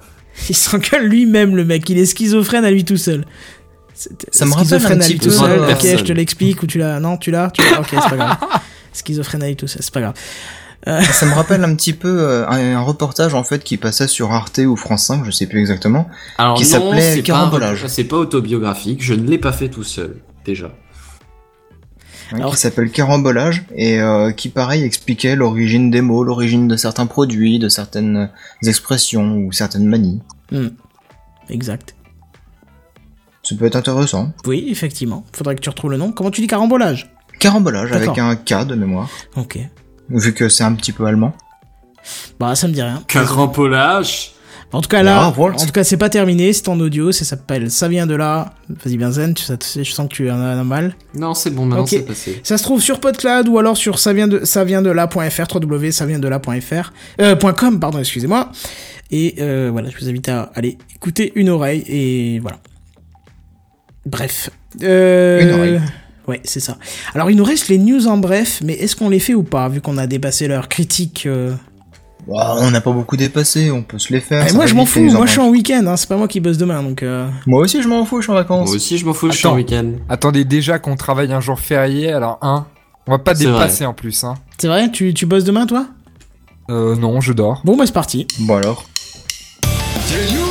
Il 0.48 0.56
s'engueule 0.56 1.06
lui-même, 1.06 1.54
le 1.54 1.64
mec. 1.64 1.88
Il 1.90 1.98
est 1.98 2.06
schizophrène 2.06 2.64
à 2.64 2.70
lui 2.70 2.84
tout 2.84 2.96
seul. 2.96 3.24
C'est- 4.00 4.34
Ça 4.34 4.46
me 4.46 4.52
rappelle 4.54 4.82
un 4.86 4.98
petit 4.98 5.16
peu, 5.18 5.24
tout 5.26 5.30
seul. 5.30 5.58
euh, 5.58 5.72
Ok, 5.74 5.82
je 5.82 6.04
te 6.04 6.12
l'explique 6.12 6.62
ou 6.62 6.66
tu 6.66 6.78
l'as. 6.78 7.00
Non, 7.00 7.18
tu 7.18 7.30
l'as. 7.30 7.50
Tu 7.50 7.60
l'as. 7.62 7.80
Ok, 7.80 7.88
c'est 7.90 7.96
pas 8.08 8.16
grave. 8.16 8.36
Schizophrène 8.94 9.54
tout 9.56 9.66
seul, 9.68 9.82
c'est 9.82 9.92
pas 9.92 10.00
grave. 10.00 10.14
Ça 11.12 11.26
me 11.26 11.34
rappelle 11.34 11.62
un 11.62 11.74
petit 11.74 11.92
peu 11.92 12.08
euh, 12.22 12.48
un, 12.48 12.76
un 12.76 12.80
reportage 12.80 13.34
en 13.34 13.44
fait 13.44 13.62
qui 13.62 13.76
passait 13.76 14.08
sur 14.08 14.32
Arte 14.32 14.58
ou 14.66 14.76
France 14.76 15.04
5, 15.08 15.24
je 15.26 15.30
sais 15.30 15.46
plus 15.46 15.60
exactement. 15.60 16.08
Alors 16.38 16.56
Qui 16.56 16.62
non, 16.64 16.68
s'appelait 16.70 17.00
c'est 17.02 17.16
pas, 17.16 17.20
un 17.20 17.22
Carambolage. 17.36 17.86
c'est 17.88 18.04
pas 18.04 18.16
autobiographique. 18.16 19.02
Je 19.04 19.12
ne 19.12 19.28
l'ai 19.28 19.36
pas 19.36 19.52
fait 19.52 19.68
tout 19.68 19.82
seul, 19.84 20.16
déjà. 20.46 20.70
Alors- 22.32 22.52
qui 22.54 22.60
s'appelle 22.60 22.90
Carambolage 22.90 23.64
et 23.76 24.00
euh, 24.00 24.30
qui 24.32 24.48
pareil 24.48 24.82
expliquait 24.84 25.36
l'origine 25.36 25.90
des 25.90 26.00
mots, 26.00 26.24
l'origine 26.24 26.66
de 26.68 26.76
certains 26.76 27.04
produits, 27.06 27.58
de 27.58 27.68
certaines 27.68 28.30
expressions 28.64 29.36
ou 29.36 29.52
certaines 29.52 29.86
manies. 29.86 30.22
Exact. 31.50 31.94
Ça 33.42 33.54
peut 33.56 33.64
être 33.66 33.76
intéressant. 33.76 34.32
Oui, 34.46 34.66
effectivement. 34.70 35.24
Faudrait 35.32 35.54
que 35.56 35.60
tu 35.60 35.68
retrouves 35.70 35.90
le 35.90 35.96
nom. 35.96 36.12
Comment 36.12 36.30
tu 36.30 36.40
dis 36.40 36.46
carambolage? 36.46 37.10
Carambolage 37.38 37.90
avec 37.92 38.18
un 38.18 38.36
K 38.36 38.66
de 38.66 38.74
mémoire, 38.74 39.08
Ok. 39.36 39.58
vu 40.10 40.34
que 40.34 40.48
c'est 40.50 40.64
un 40.64 40.74
petit 40.74 40.92
peu 40.92 41.06
allemand. 41.06 41.32
Bah, 42.38 42.54
ça 42.54 42.68
me 42.68 42.72
dit 42.72 42.82
rien. 42.82 43.02
Carampolage. 43.08 44.32
En 44.72 44.80
tout 44.80 44.88
cas, 44.88 45.02
là, 45.02 45.32
Ah, 45.36 45.40
en 45.40 45.52
tout 45.56 45.72
cas, 45.72 45.82
c'est 45.82 45.96
pas 45.96 46.08
terminé. 46.10 46.52
C'est 46.52 46.68
en 46.68 46.78
audio. 46.78 47.10
Ça 47.12 47.24
s'appelle 47.24 47.70
Ça 47.72 47.88
vient 47.88 48.06
de 48.06 48.14
là. 48.14 48.54
Vas-y, 48.68 48.96
bien 48.98 49.10
zen. 49.10 49.34
Tu, 49.34 49.42
ça 49.42 49.56
je 49.58 49.90
sens 49.90 50.08
que 50.08 50.14
tu 50.14 50.30
en 50.30 50.40
as 50.40 50.62
mal. 50.62 50.94
Non, 51.14 51.34
c'est 51.34 51.50
bon, 51.50 51.64
maintenant 51.66 51.86
c'est 51.86 52.02
passé. 52.02 52.40
Ça 52.44 52.56
se 52.56 52.62
trouve 52.62 52.80
sur 52.80 53.00
PodCloud 53.00 53.48
ou 53.48 53.58
alors 53.58 53.76
sur 53.76 53.98
ça 53.98 54.12
vient 54.12 54.28
de 54.28 54.44
ça 54.44 54.64
vient 54.64 54.80
de 54.82 54.90
là.fr 54.90 55.54
www.ça-vient-de-là.fr 55.56 56.92
euh, 57.20 57.36
.com 57.36 57.80
pardon 57.80 57.98
excusez-moi 57.98 58.50
et 59.10 59.34
euh, 59.40 59.70
voilà 59.72 59.90
je 59.90 59.98
vous 59.98 60.08
invite 60.08 60.28
à 60.28 60.52
aller 60.54 60.78
écouter 60.94 61.32
une 61.34 61.48
oreille 61.48 61.82
et 61.88 62.38
voilà 62.38 62.58
bref 64.06 64.50
euh, 64.82 65.40
Une 65.42 65.50
oreille. 65.52 65.80
ouais 66.28 66.40
c'est 66.44 66.60
ça 66.60 66.76
alors 67.14 67.30
il 67.30 67.36
nous 67.36 67.44
reste 67.44 67.68
les 67.68 67.78
news 67.78 68.06
en 68.06 68.16
bref 68.18 68.60
mais 68.64 68.74
est-ce 68.74 68.96
qu'on 68.96 69.08
les 69.08 69.18
fait 69.20 69.34
ou 69.34 69.42
pas 69.42 69.68
vu 69.68 69.80
qu'on 69.80 69.98
a 69.98 70.06
dépassé 70.06 70.48
leur 70.48 70.68
critique 70.68 71.24
euh... 71.26 71.54
Ouah, 72.26 72.56
on 72.60 72.70
n'a 72.70 72.82
pas 72.82 72.92
beaucoup 72.92 73.16
dépassé, 73.16 73.70
on 73.70 73.82
peut 73.82 73.98
se 73.98 74.12
les 74.12 74.20
faire. 74.20 74.46
ça 74.46 74.54
moi 74.54 74.66
je 74.66 74.74
m'en 74.74 74.84
fous 74.84 75.00
moi 75.00 75.24
je 75.26 75.30
suis 75.32 75.40
en 75.40 75.48
week-end 75.48 75.84
hein, 75.86 75.96
c'est 75.96 76.08
pas 76.08 76.16
moi 76.16 76.28
qui 76.28 76.38
bosse 76.40 76.58
demain 76.58 76.82
donc 76.82 77.02
euh, 77.02 77.26
Moi 77.46 77.60
aussi 77.62 77.82
je 77.82 77.88
m'en 77.88 78.04
fous, 78.04 78.18
je 78.20 78.24
suis 78.24 78.30
en 78.32 78.34
vacances. 78.34 78.66
Moi 78.68 78.76
aussi, 78.76 78.98
je 78.98 79.06
m'en 79.06 79.14
fous, 79.14 79.30
je 79.32 79.36
suis 79.38 79.46
en 79.46 79.54
week-end. 79.54 79.92
Attendez, 80.08 80.44
déjà 80.44 80.78
qu'on 80.78 80.96
travaille 80.96 81.32
un 81.32 81.40
jour 81.40 81.58
férié, 81.58 82.12
alors 82.12 82.38
un, 82.42 82.66
on 83.06 83.12
va 83.12 83.18
pas 83.18 83.32
dépasser 83.34 83.86
en 83.86 83.94
plus. 83.94 84.22
Hein. 84.22 84.34
c'est 84.58 84.68
vrai? 84.68 84.90
Tu, 84.90 85.14
tu 85.14 85.24
bosses 85.24 85.44
demain 85.44 85.66
toi? 85.66 85.86
Euh, 86.70 86.94
non, 86.94 87.20
je 87.22 87.32
dors. 87.32 87.62
bon 87.64 87.76
bah 87.76 87.84
c'est 87.86 87.92
parti 87.94 88.26
Bon 88.40 88.56
alors. 88.56 88.84
C'est 90.04 90.18
les 90.26 90.32
news 90.38 90.49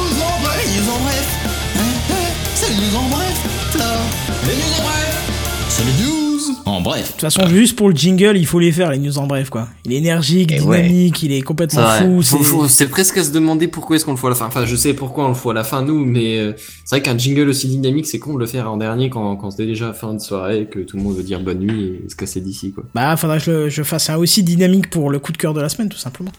toute 7.20 7.32
façon, 7.34 7.48
juste 7.50 7.76
pour 7.76 7.90
le 7.90 7.96
jingle, 7.96 8.38
il 8.38 8.46
faut 8.46 8.60
les 8.60 8.72
faire, 8.72 8.91
les 8.91 8.98
news 8.98 9.18
en 9.18 9.28
bref, 9.28 9.50
quoi. 9.50 9.68
Il 9.86 9.94
est 9.94 9.98
énergique, 9.98 10.52
Et 10.52 10.62
ouais. 10.62 10.82
dynamique, 10.84 11.22
il 11.24 11.32
est 11.32 11.41
complètement 11.41 11.84
fou. 11.88 12.22
C'est- 12.68 12.88
presque 12.88 13.18
à 13.18 13.24
se 13.24 13.32
demander 13.32 13.68
pourquoi 13.68 13.96
est-ce 13.96 14.06
qu'on 14.06 14.12
le 14.12 14.18
fout 14.18 14.28
à 14.28 14.30
la 14.30 14.36
fin. 14.36 14.46
Enfin, 14.48 14.66
je 14.66 14.76
sais 14.76 14.94
pourquoi 14.94 15.26
on 15.26 15.30
le 15.30 15.34
fout 15.34 15.52
à 15.52 15.54
la 15.54 15.64
fin, 15.64 15.82
nous, 15.82 16.06
mais 16.06 16.38
euh, 16.40 16.54
c'est 16.86 16.96
vrai 16.96 17.02
qu'un 17.02 17.18
jingle 17.18 17.50
aussi 17.50 17.68
dynamique, 17.68 18.06
c'est 18.08 18.20
con 18.20 18.34
de 18.36 18.40
le 18.40 18.46
faire 18.46 18.72
en 18.72 18.78
dernier 18.78 19.10
quand, 19.10 19.36
quand 19.38 19.52
c'est 19.52 19.66
déjà 19.66 19.94
fin 19.94 20.14
de 20.14 20.20
soirée 20.20 20.68
que 20.72 20.80
tout 20.80 20.98
le 20.98 21.04
monde 21.04 21.16
veut 21.18 21.24
dire 21.24 21.40
bonne 21.40 21.60
nuit 21.60 22.00
et 22.06 22.10
se 22.10 22.16
casser 22.16 22.41
d'ici, 22.41 22.72
quoi. 22.72 22.84
Bah, 22.96 23.16
faudrait 23.18 23.38
que 23.40 23.44
je, 23.46 23.52
le- 23.52 23.70
je 23.70 23.84
fasse 23.84 24.10
un 24.10 24.16
aussi 24.18 24.44
dynamique 24.44 24.90
pour 24.90 25.10
le 25.10 25.20
coup 25.20 25.32
de 25.32 25.38
cœur 25.38 25.54
de 25.54 25.62
la 25.62 25.70
semaine, 25.70 25.90
tout 25.90 25.98
simplement. 25.98 26.32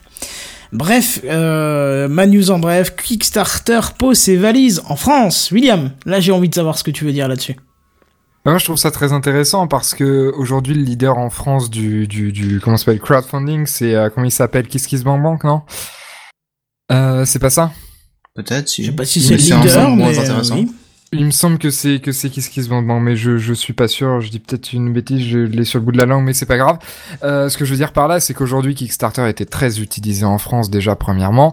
Bref, 0.72 1.20
euh, 1.24 2.06
ma 2.08 2.26
news 2.26 2.50
en 2.52 2.60
bref, 2.60 2.94
Kickstarter 2.94 3.80
pose 3.98 4.16
ses 4.16 4.36
valises 4.36 4.82
en 4.88 4.94
France. 4.94 5.50
William, 5.50 5.90
là 6.06 6.20
j'ai 6.20 6.30
envie 6.30 6.48
de 6.48 6.54
savoir 6.54 6.78
ce 6.78 6.84
que 6.84 6.92
tu 6.92 7.04
veux 7.04 7.12
dire 7.12 7.26
là-dessus. 7.26 7.56
Bah, 8.44 8.52
Moi, 8.52 8.58
je 8.58 8.64
trouve 8.64 8.76
ça 8.78 8.90
très 8.90 9.12
intéressant 9.12 9.66
parce 9.66 9.94
que 9.94 10.32
aujourd'hui, 10.36 10.74
le 10.74 10.82
leader 10.82 11.18
en 11.18 11.30
France 11.30 11.68
du, 11.70 12.06
du, 12.06 12.32
du 12.32 12.60
comment 12.60 12.76
s'appelle, 12.76 13.00
crowdfunding, 13.00 13.66
c'est, 13.66 13.94
euh, 13.94 14.08
comment 14.08 14.26
il 14.26 14.30
s'appelle, 14.30 14.66
Kiss 14.66 14.86
Kiss 14.86 15.04
Bang 15.04 15.22
Bang, 15.22 15.42
non? 15.44 15.62
Euh, 16.92 17.24
c'est 17.24 17.38
pas 17.38 17.50
ça? 17.50 17.70
Peut-être 18.34 18.68
si. 18.68 18.82
Je 18.84 18.90
sais 18.90 18.96
pas 18.96 19.04
si 19.04 19.20
c'est 19.20 19.34
le 19.36 19.40
leader, 19.40 19.58
ensemble 19.60 19.96
moins 19.96 20.08
mais 20.10 20.18
euh, 20.18 20.22
intéressant. 20.22 20.54
oui. 20.56 20.72
Il 21.12 21.24
me 21.24 21.32
semble 21.32 21.58
que 21.58 21.70
c'est 21.70 21.98
que 22.00 22.12
c'est 22.12 22.30
Kiss 22.30 22.48
Kiss 22.48 22.68
Bang 22.68 22.86
Bang, 22.86 23.02
mais 23.02 23.16
je 23.16 23.36
je 23.36 23.52
suis 23.52 23.72
pas 23.72 23.88
sûr. 23.88 24.20
Je 24.20 24.30
dis 24.30 24.38
peut-être 24.38 24.72
une 24.72 24.92
bêtise, 24.92 25.26
je 25.26 25.38
l'ai 25.40 25.64
sur 25.64 25.80
le 25.80 25.84
bout 25.84 25.90
de 25.90 25.98
la 25.98 26.06
langue, 26.06 26.24
mais 26.24 26.32
c'est 26.32 26.46
pas 26.46 26.56
grave. 26.56 26.78
Euh, 27.24 27.48
ce 27.48 27.58
que 27.58 27.64
je 27.64 27.72
veux 27.72 27.76
dire 27.76 27.92
par 27.92 28.06
là, 28.06 28.20
c'est 28.20 28.32
qu'aujourd'hui 28.32 28.76
Kickstarter 28.76 29.28
était 29.28 29.44
très 29.44 29.80
utilisé 29.80 30.24
en 30.24 30.38
France 30.38 30.70
déjà 30.70 30.94
premièrement, 30.94 31.52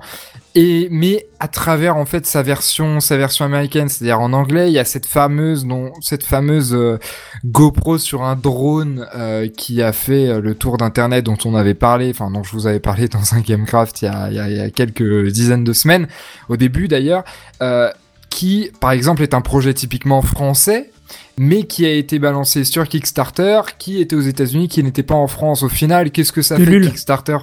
et 0.56 0.88
mais 0.90 1.28
à 1.40 1.48
travers 1.48 1.98
en 1.98 2.06
fait 2.06 2.26
sa 2.26 2.42
version 2.42 3.00
sa 3.00 3.18
version 3.18 3.46
américaine, 3.46 3.90
c'est-à-dire 3.90 4.20
en 4.20 4.34
anglais, 4.34 4.70
il 4.70 4.74
y 4.74 4.80
a 4.80 4.86
cette 4.86 5.06
fameuse 5.06 5.66
non 5.66 5.92
cette 6.02 6.24
fameuse 6.24 6.74
euh, 6.74 6.98
GoPro 7.46 7.98
sur 7.98 8.24
un 8.24 8.36
drone 8.36 9.08
euh, 9.16 9.48
qui 9.48 9.82
a 9.82 9.94
fait 9.94 10.28
euh, 10.28 10.42
le 10.42 10.56
tour 10.56 10.78
d'internet 10.78 11.26
dont 11.26 11.38
on 11.46 11.54
avait 11.54 11.76
parlé, 11.76 12.10
enfin 12.10 12.32
dont 12.32 12.44
je 12.44 12.52
vous 12.54 12.66
avais 12.68 12.80
parlé 12.80 13.08
dans 13.08 13.34
un 13.34 13.42
Gamecraft 13.42 14.02
il 14.02 14.06
y 14.06 14.08
a 14.08 14.30
il 14.30 14.36
y 14.36 14.40
a, 14.40 14.50
il 14.50 14.58
y 14.58 14.60
a 14.60 14.70
quelques 14.70 15.28
dizaines 15.28 15.64
de 15.64 15.74
semaines, 15.74 16.08
au 16.50 16.58
début 16.58 16.88
d'ailleurs. 16.88 17.24
Euh, 17.62 17.92
qui, 18.30 18.70
par 18.80 18.92
exemple, 18.92 19.24
est 19.24 19.34
un 19.34 19.42
projet 19.42 19.74
typiquement 19.74 20.22
français, 20.22 20.92
mais 21.38 21.64
qui 21.64 21.86
a 21.86 21.92
été 21.92 22.20
balancé 22.20 22.66
sur 22.66 22.88
Kickstarter, 22.88 23.62
qui 23.80 24.00
était 24.00 24.16
aux 24.16 24.22
États-Unis, 24.22 24.68
qui 24.68 24.84
n'était 24.84 25.02
pas 25.02 25.16
en 25.16 25.28
France. 25.28 25.64
Au 25.64 25.70
final, 25.70 26.12
qu'est-ce 26.12 26.32
que 26.32 26.44
ça 26.44 26.58
Ulule. 26.58 26.84
fait 26.84 26.92
Kickstarter? 26.92 27.38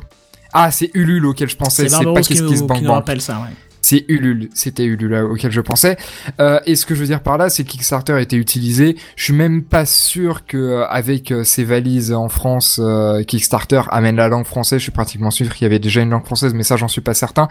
Ah, 0.56 0.70
c'est 0.70 0.90
Ulule 0.94 1.26
auquel 1.26 1.48
je 1.48 1.56
pensais, 1.56 1.88
C'est 1.88 1.96
Barbaros 1.96 2.20
qui, 2.20 2.40
nous, 2.40 2.52
qui 2.52 2.60
nous 2.60 2.66
Bang. 2.66 2.86
rappelle 2.86 3.20
ça, 3.20 3.40
ouais. 3.40 3.54
C'est 3.86 4.06
Ulule, 4.08 4.48
c'était 4.54 4.84
Ulule 4.84 5.14
auquel 5.30 5.52
je 5.52 5.60
pensais. 5.60 5.98
Euh, 6.40 6.58
et 6.64 6.74
ce 6.74 6.86
que 6.86 6.94
je 6.94 7.00
veux 7.00 7.06
dire 7.06 7.20
par 7.20 7.36
là, 7.36 7.50
c'est 7.50 7.64
que 7.64 7.68
Kickstarter 7.68 8.18
été 8.18 8.36
utilisé. 8.36 8.96
Je 9.14 9.24
suis 9.24 9.34
même 9.34 9.62
pas 9.62 9.84
sûr 9.84 10.46
que 10.46 10.56
euh, 10.56 10.86
avec 10.88 11.30
euh, 11.30 11.44
ces 11.44 11.64
valises 11.64 12.10
en 12.14 12.30
France, 12.30 12.80
euh, 12.82 13.22
Kickstarter 13.24 13.82
amène 13.90 14.16
la 14.16 14.28
langue 14.28 14.46
française. 14.46 14.78
Je 14.78 14.84
suis 14.84 14.92
pratiquement 14.92 15.30
sûr 15.30 15.52
qu'il 15.52 15.64
y 15.64 15.66
avait 15.66 15.80
déjà 15.80 16.00
une 16.00 16.08
langue 16.08 16.24
française, 16.24 16.54
mais 16.54 16.62
ça 16.62 16.78
j'en 16.78 16.88
suis 16.88 17.02
pas 17.02 17.12
certain. 17.12 17.46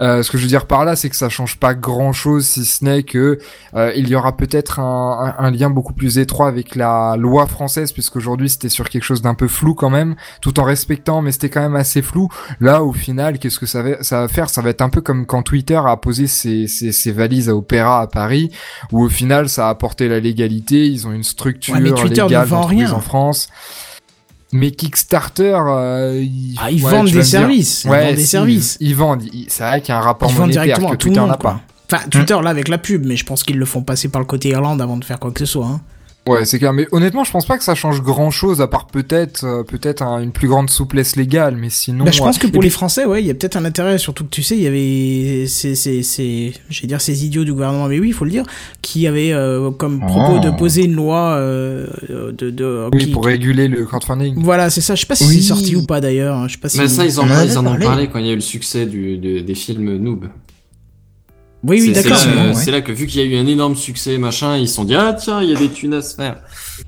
Euh, 0.00 0.22
ce 0.22 0.30
que 0.30 0.38
je 0.38 0.44
veux 0.44 0.48
dire 0.48 0.66
par 0.66 0.84
là, 0.84 0.94
c'est 0.94 1.10
que 1.10 1.16
ça 1.16 1.28
change 1.28 1.56
pas 1.58 1.74
grand 1.74 2.12
chose, 2.12 2.46
si 2.46 2.64
ce 2.64 2.84
n'est 2.84 3.02
que 3.02 3.40
euh, 3.74 3.92
il 3.96 4.08
y 4.08 4.14
aura 4.14 4.36
peut-être 4.36 4.78
un, 4.78 5.34
un- 5.36 5.44
un 5.46 5.50
lien 5.50 5.68
beaucoup 5.68 5.94
plus 5.94 6.18
étroit 6.18 6.46
avec 6.46 6.76
la 6.76 7.16
loi 7.18 7.48
française, 7.48 7.90
puisqu'aujourd'hui 7.90 8.48
c'était 8.48 8.68
sur 8.68 8.88
quelque 8.88 9.02
chose 9.02 9.20
d'un 9.20 9.34
peu 9.34 9.48
flou 9.48 9.74
quand 9.74 9.90
même, 9.90 10.14
tout 10.40 10.60
en 10.60 10.62
respectant, 10.62 11.22
mais 11.22 11.32
c'était 11.32 11.50
quand 11.50 11.62
même 11.62 11.74
assez 11.74 12.02
flou. 12.02 12.28
Là, 12.60 12.84
au 12.84 12.92
final, 12.92 13.40
qu'est-ce 13.40 13.58
que 13.58 13.66
ça 13.66 13.82
va, 13.82 14.00
ça 14.04 14.20
va 14.20 14.28
faire? 14.28 14.48
Ça 14.48 14.62
va 14.62 14.70
être 14.70 14.82
un 14.82 14.88
peu 14.90 15.00
comme 15.00 15.26
quand 15.26 15.42
Twitter 15.42 15.71
a 15.76 15.96
posé 15.96 16.26
ses, 16.26 16.66
ses, 16.68 16.92
ses 16.92 17.12
valises 17.12 17.48
à 17.48 17.54
Opéra 17.56 18.00
à 18.02 18.06
Paris, 18.06 18.50
où 18.92 19.02
au 19.04 19.08
final 19.08 19.48
ça 19.48 19.66
a 19.66 19.70
apporté 19.70 20.08
la 20.08 20.20
légalité, 20.20 20.86
ils 20.86 21.06
ont 21.06 21.12
une 21.12 21.24
structure 21.24 21.74
Ouais, 21.74 21.80
mais 21.80 21.90
Twitter 21.92 22.22
ne 22.22 22.28
légale 22.28 22.46
vend 22.46 22.56
d'entreprise 22.60 22.88
rien. 22.88 22.92
en 22.96 23.00
France. 23.00 23.48
Mais 24.54 24.70
Kickstarter, 24.70 25.58
euh, 25.66 26.20
ils, 26.22 26.54
Ah, 26.60 26.70
ils 26.70 26.84
ouais, 26.84 26.90
vendent 26.90 27.10
des 27.10 27.22
services, 27.24 27.84
ils 27.84 27.90
Ouais, 27.90 28.06
vendent 28.06 28.16
des 28.16 28.24
services. 28.24 28.76
Ils, 28.80 28.88
ils 28.88 28.94
vendent. 28.96 29.22
Ils- 29.32 29.46
C'est 29.48 29.62
vrai 29.64 29.80
qu'il 29.80 29.88
y 29.94 29.96
a 29.96 29.98
un 29.98 30.02
rapport 30.02 30.30
Ils 30.30 30.38
monétaire 30.38 30.62
directement 30.64 30.88
que 30.90 30.94
à 30.94 30.96
tout 30.98 31.08
le 31.08 31.14
Twitter 31.14 31.20
monde, 31.20 31.30
n'a 31.30 31.36
pas. 31.38 31.60
Enfin, 31.90 32.08
Twitter, 32.10 32.36
là, 32.42 32.50
avec 32.50 32.68
la 32.68 32.78
pub, 32.78 33.04
mais 33.06 33.16
je 33.16 33.24
pense 33.24 33.42
qu'ils 33.44 33.58
le 33.58 33.64
font 33.64 33.82
passer 33.82 34.08
par 34.08 34.20
le 34.20 34.26
côté 34.26 34.50
Irlande 34.50 34.80
avant 34.82 34.96
de 34.98 35.04
faire 35.04 35.18
quoi 35.18 35.30
que 35.30 35.40
ce 35.40 35.46
soit. 35.46 35.66
Hein. 35.66 35.80
Ouais, 36.28 36.44
c'est 36.44 36.60
clair. 36.60 36.72
Mais 36.72 36.86
honnêtement, 36.92 37.24
je 37.24 37.32
pense 37.32 37.46
pas 37.46 37.58
que 37.58 37.64
ça 37.64 37.74
change 37.74 38.00
grand 38.00 38.30
chose, 38.30 38.60
à 38.60 38.68
part 38.68 38.86
peut-être, 38.86 39.42
euh, 39.44 39.64
peut-être 39.64 40.02
un- 40.02 40.20
une 40.22 40.30
plus 40.30 40.46
grande 40.46 40.70
souplesse 40.70 41.16
légale. 41.16 41.56
Mais 41.56 41.68
sinon, 41.68 42.04
Bah, 42.04 42.12
je 42.12 42.20
pense 42.20 42.36
euh, 42.36 42.40
que 42.42 42.46
pour 42.46 42.60
puis- 42.60 42.68
les 42.68 42.70
Français, 42.70 43.04
ouais, 43.04 43.20
il 43.22 43.26
y 43.26 43.30
a 43.30 43.34
peut-être 43.34 43.56
un 43.56 43.64
intérêt, 43.64 43.98
surtout 43.98 44.22
que 44.22 44.28
tu 44.30 44.40
sais, 44.44 44.56
il 44.56 44.62
y 44.62 44.68
avait 44.68 45.46
ces, 45.48 45.74
dire 46.84 47.00
ces 47.00 47.24
idiots 47.26 47.42
du 47.44 47.52
gouvernement, 47.52 47.88
mais 47.88 47.98
oui, 47.98 48.08
il 48.08 48.12
faut 48.14 48.24
le 48.24 48.30
dire, 48.30 48.44
qui 48.82 49.08
avaient 49.08 49.32
euh, 49.32 49.72
comme 49.72 49.98
propos 49.98 50.36
Oh. 50.36 50.38
de 50.44 50.50
poser 50.50 50.84
une 50.84 50.94
loi 50.94 51.30
euh, 51.38 51.88
de, 52.08 52.50
de 52.50 52.88
oui, 52.92 53.06
qui- 53.06 53.10
pour 53.10 53.24
réguler 53.24 53.66
le 53.66 53.84
crowdfunding. 53.84 54.34
Voilà, 54.38 54.70
c'est 54.70 54.80
ça. 54.80 54.94
Je 54.94 55.00
sais 55.00 55.06
pas 55.06 55.16
si 55.16 55.24
Oui. 55.26 55.34
c'est 55.42 55.48
sorti 55.48 55.74
ou 55.74 55.84
pas 55.84 56.00
d'ailleurs. 56.00 56.36
hein. 56.36 56.46
Je 56.46 56.52
sais 56.52 56.58
pas 56.60 56.68
si. 56.68 56.78
Mais 56.78 56.86
ça, 56.86 57.04
ils 57.04 57.18
en, 57.18 57.26
ils 57.44 57.58
ont 57.58 57.64
parlé. 57.64 57.84
parlé 57.84 58.08
quand 58.08 58.20
il 58.20 58.26
y 58.26 58.28
a 58.28 58.32
eu 58.32 58.36
le 58.36 58.40
succès 58.42 58.86
du, 58.86 59.18
de- 59.18 59.40
des 59.40 59.54
films 59.56 59.96
Noob. 59.96 60.26
Oui, 61.64 61.80
oui, 61.80 61.92
c'est 61.94 62.02
d'accord. 62.02 62.26
là, 62.26 62.42
euh, 62.42 62.48
ouais. 62.48 62.54
C'est 62.54 62.70
là 62.72 62.80
que 62.80 62.90
vu 62.90 63.06
qu'il 63.06 63.20
y 63.20 63.24
a 63.24 63.26
eu 63.26 63.40
un 63.40 63.46
énorme 63.46 63.76
succès, 63.76 64.18
machin, 64.18 64.56
ils 64.56 64.68
se 64.68 64.74
sont 64.74 64.84
dit 64.84 64.96
ah 64.96 65.12
tiens, 65.12 65.40
il 65.42 65.50
y 65.50 65.54
a 65.54 65.58
des 65.58 65.68
thunes 65.68 65.94
à 65.94 66.02
se 66.02 66.14
faire. 66.16 66.38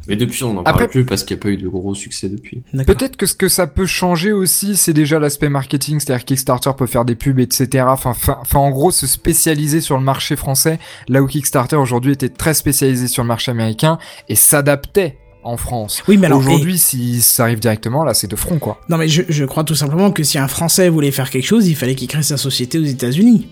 Mais 0.08 0.16
depuis, 0.16 0.42
on 0.44 0.54
n'en 0.54 0.62
Après- 0.62 0.72
parle 0.84 0.90
plus 0.90 1.04
parce 1.04 1.22
qu'il 1.22 1.36
n'y 1.36 1.40
a 1.40 1.42
pas 1.44 1.48
eu 1.50 1.56
de 1.56 1.68
gros 1.68 1.94
succès 1.94 2.28
depuis. 2.28 2.62
Peut-être 2.84 3.16
que 3.16 3.26
ce 3.26 3.34
que 3.34 3.48
ça 3.48 3.66
peut 3.68 3.86
changer 3.86 4.32
aussi, 4.32 4.76
c'est 4.76 4.92
déjà 4.92 5.18
l'aspect 5.20 5.48
marketing, 5.48 6.00
c'est-à-dire 6.00 6.24
que 6.24 6.28
Kickstarter 6.28 6.70
peut 6.76 6.86
faire 6.86 7.04
des 7.04 7.14
pubs, 7.14 7.38
etc. 7.38 7.84
Enfin, 7.88 8.10
enfin, 8.10 8.38
enfin, 8.40 8.58
en 8.58 8.70
gros, 8.70 8.90
se 8.90 9.06
spécialiser 9.06 9.80
sur 9.80 9.96
le 9.96 10.02
marché 10.04 10.34
français, 10.34 10.78
là 11.08 11.22
où 11.22 11.26
Kickstarter 11.28 11.76
aujourd'hui 11.76 12.12
était 12.12 12.28
très 12.28 12.54
spécialisé 12.54 13.06
sur 13.06 13.22
le 13.22 13.28
marché 13.28 13.52
américain 13.52 13.98
et 14.28 14.34
s'adaptait 14.34 15.18
en 15.44 15.56
France. 15.56 16.02
Oui, 16.08 16.16
mais 16.16 16.26
alors. 16.26 16.40
Aujourd'hui, 16.40 16.78
si 16.78 17.20
ça 17.20 17.44
arrive 17.44 17.60
directement, 17.60 18.02
là, 18.04 18.14
c'est 18.14 18.26
de 18.30 18.36
front, 18.36 18.58
quoi. 18.58 18.80
Non, 18.88 18.96
mais 18.96 19.08
je, 19.08 19.22
je 19.28 19.44
crois 19.44 19.62
tout 19.62 19.74
simplement 19.74 20.10
que 20.10 20.22
si 20.24 20.38
un 20.38 20.48
Français 20.48 20.88
voulait 20.88 21.10
faire 21.12 21.30
quelque 21.30 21.46
chose, 21.46 21.68
il 21.68 21.76
fallait 21.76 21.94
qu'il 21.94 22.08
crée 22.08 22.22
sa 22.22 22.36
société 22.38 22.78
aux 22.78 22.84
États-Unis. 22.84 23.46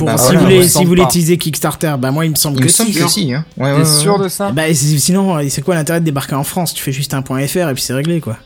Pour 0.00 0.06
Bah 0.08 0.16
si 0.16 0.24
voilà, 0.24 0.38
vous 0.38 0.44
voulez, 0.46 0.66
si 0.66 0.78
vous 0.82 0.88
voulez 0.88 1.02
utiliser 1.02 1.36
Kickstarter, 1.36 1.94
bah 1.98 2.10
moi 2.10 2.24
il 2.24 2.30
me 2.30 2.34
semble 2.34 2.56
Il 2.56 2.60
que 2.60 2.64
me 2.64 2.70
semble 2.70 2.90
si. 2.90 2.98
que 2.98 3.06
si, 3.08 3.34
hein. 3.34 3.44
Ouais, 3.58 3.64
ouais, 3.72 3.82
T'es 3.82 3.88
ouais, 3.90 3.98
sûr 4.00 4.16
ouais. 4.16 4.24
de 4.24 4.28
ça 4.30 4.50
Bah 4.50 4.62
c'est- 4.68 4.98
sinon, 4.98 5.36
euh, 5.36 5.44
c'est 5.50 5.60
quoi 5.60 5.74
l'intérêt 5.74 6.00
de 6.00 6.06
débarquer 6.06 6.34
en 6.36 6.42
France? 6.42 6.72
Tu 6.72 6.82
fais 6.82 6.90
juste 6.90 7.12
un 7.12 7.20
point 7.20 7.46
.fr 7.46 7.68
et 7.68 7.74
puis 7.74 7.82
c'est 7.82 7.92
réglé 7.92 8.22
quoi. 8.22 8.38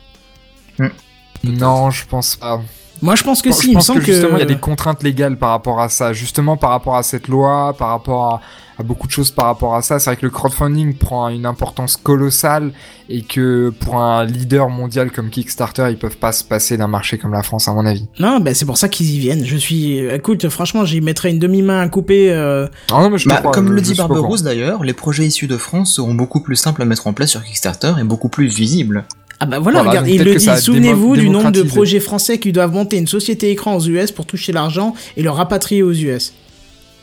Non, 1.45 1.91
je 1.91 2.05
pense 2.07 2.35
pas. 2.35 2.61
Moi 3.01 3.15
je 3.15 3.23
pense 3.23 3.41
que 3.41 3.51
Je 3.51 3.55
si, 3.55 3.67
il 3.67 3.69
me 3.71 3.75
pense 3.75 3.87
semble 3.87 4.01
que 4.01 4.05
que. 4.07 4.11
justement 4.13 4.37
il 4.37 4.39
y 4.39 4.43
a 4.43 4.47
des 4.47 4.57
contraintes 4.57 5.03
légales 5.03 5.37
par 5.37 5.49
rapport 5.49 5.79
à 5.81 5.89
ça, 5.89 6.13
justement 6.13 6.57
par 6.57 6.69
rapport 6.71 6.95
à 6.95 7.03
cette 7.03 7.27
loi, 7.27 7.75
par 7.77 7.89
rapport 7.89 8.33
à, 8.35 8.41
à 8.79 8.83
beaucoup 8.83 9.05
de 9.07 9.11
choses 9.11 9.31
par 9.31 9.45
rapport 9.45 9.75
à 9.75 9.81
ça. 9.81 9.99
C'est 9.99 10.09
vrai 10.09 10.17
que 10.17 10.25
le 10.25 10.29
crowdfunding 10.31 10.95
prend 10.95 11.27
une 11.29 11.45
importance 11.45 11.97
colossale 11.97 12.71
et 13.09 13.21
que 13.21 13.69
pour 13.79 13.97
un 13.97 14.25
leader 14.25 14.69
mondial 14.69 15.11
comme 15.11 15.29
Kickstarter, 15.29 15.87
ils 15.91 15.97
peuvent 15.97 16.17
pas 16.17 16.31
se 16.31 16.43
passer 16.43 16.75
d'un 16.77 16.87
marché 16.87 17.17
comme 17.17 17.31
la 17.33 17.43
France 17.43 17.67
à 17.67 17.73
mon 17.73 17.85
avis. 17.85 18.07
Non, 18.19 18.39
bah 18.39 18.53
c'est 18.53 18.65
pour 18.65 18.77
ça 18.77 18.87
qu'ils 18.89 19.13
y 19.13 19.19
viennent. 19.19 19.45
Je 19.45 19.57
suis. 19.57 19.99
Écoute, 19.99 20.47
franchement, 20.49 20.85
j'y 20.85 21.01
mettrais 21.01 21.29
une 21.31 21.39
demi-main 21.39 21.81
à 21.81 21.87
couper. 21.89 22.31
euh, 22.31 22.67
Ah 22.91 23.01
non, 23.01 23.09
mais 23.11 23.17
je 23.17 23.29
Bah, 23.29 23.37
crois, 23.37 23.51
comme 23.51 23.67
je- 23.67 23.73
le 23.73 23.81
dit 23.81 23.93
Barberousse 23.93 24.41
d'ailleurs, 24.43 24.83
les 24.83 24.93
projets 24.93 25.25
issus 25.25 25.47
de 25.47 25.57
France 25.57 25.93
seront 25.93 26.13
beaucoup 26.15 26.39
plus 26.41 26.55
simples 26.55 26.81
à 26.81 26.85
mettre 26.85 27.07
en 27.07 27.13
place 27.13 27.29
sur 27.29 27.43
Kickstarter 27.43 27.93
et 27.99 28.03
beaucoup 28.03 28.29
plus 28.29 28.47
visibles. 28.47 29.05
Ah 29.39 29.45
bah 29.45 29.59
voilà, 29.59 29.79
Voilà, 29.83 29.89
regarde, 30.01 30.05
donc 30.07 30.15
il 30.15 30.23
le 30.23 30.35
dit. 30.35 30.49
Souvenez-vous 30.61 31.15
du 31.17 31.29
nombre 31.29 31.51
de 31.51 31.63
projets 31.63 31.99
français 31.99 32.39
qui 32.39 32.51
doivent 32.51 32.71
monter 32.71 32.97
une 32.97 33.07
société 33.07 33.51
écran 33.51 33.75
aux 33.75 33.81
US 33.85 34.11
pour 34.11 34.25
toucher 34.25 34.51
l'argent 34.53 34.95
et 35.17 35.23
le 35.23 35.29
rapatrier 35.29 35.83
aux 35.83 35.91
US. 35.93 36.33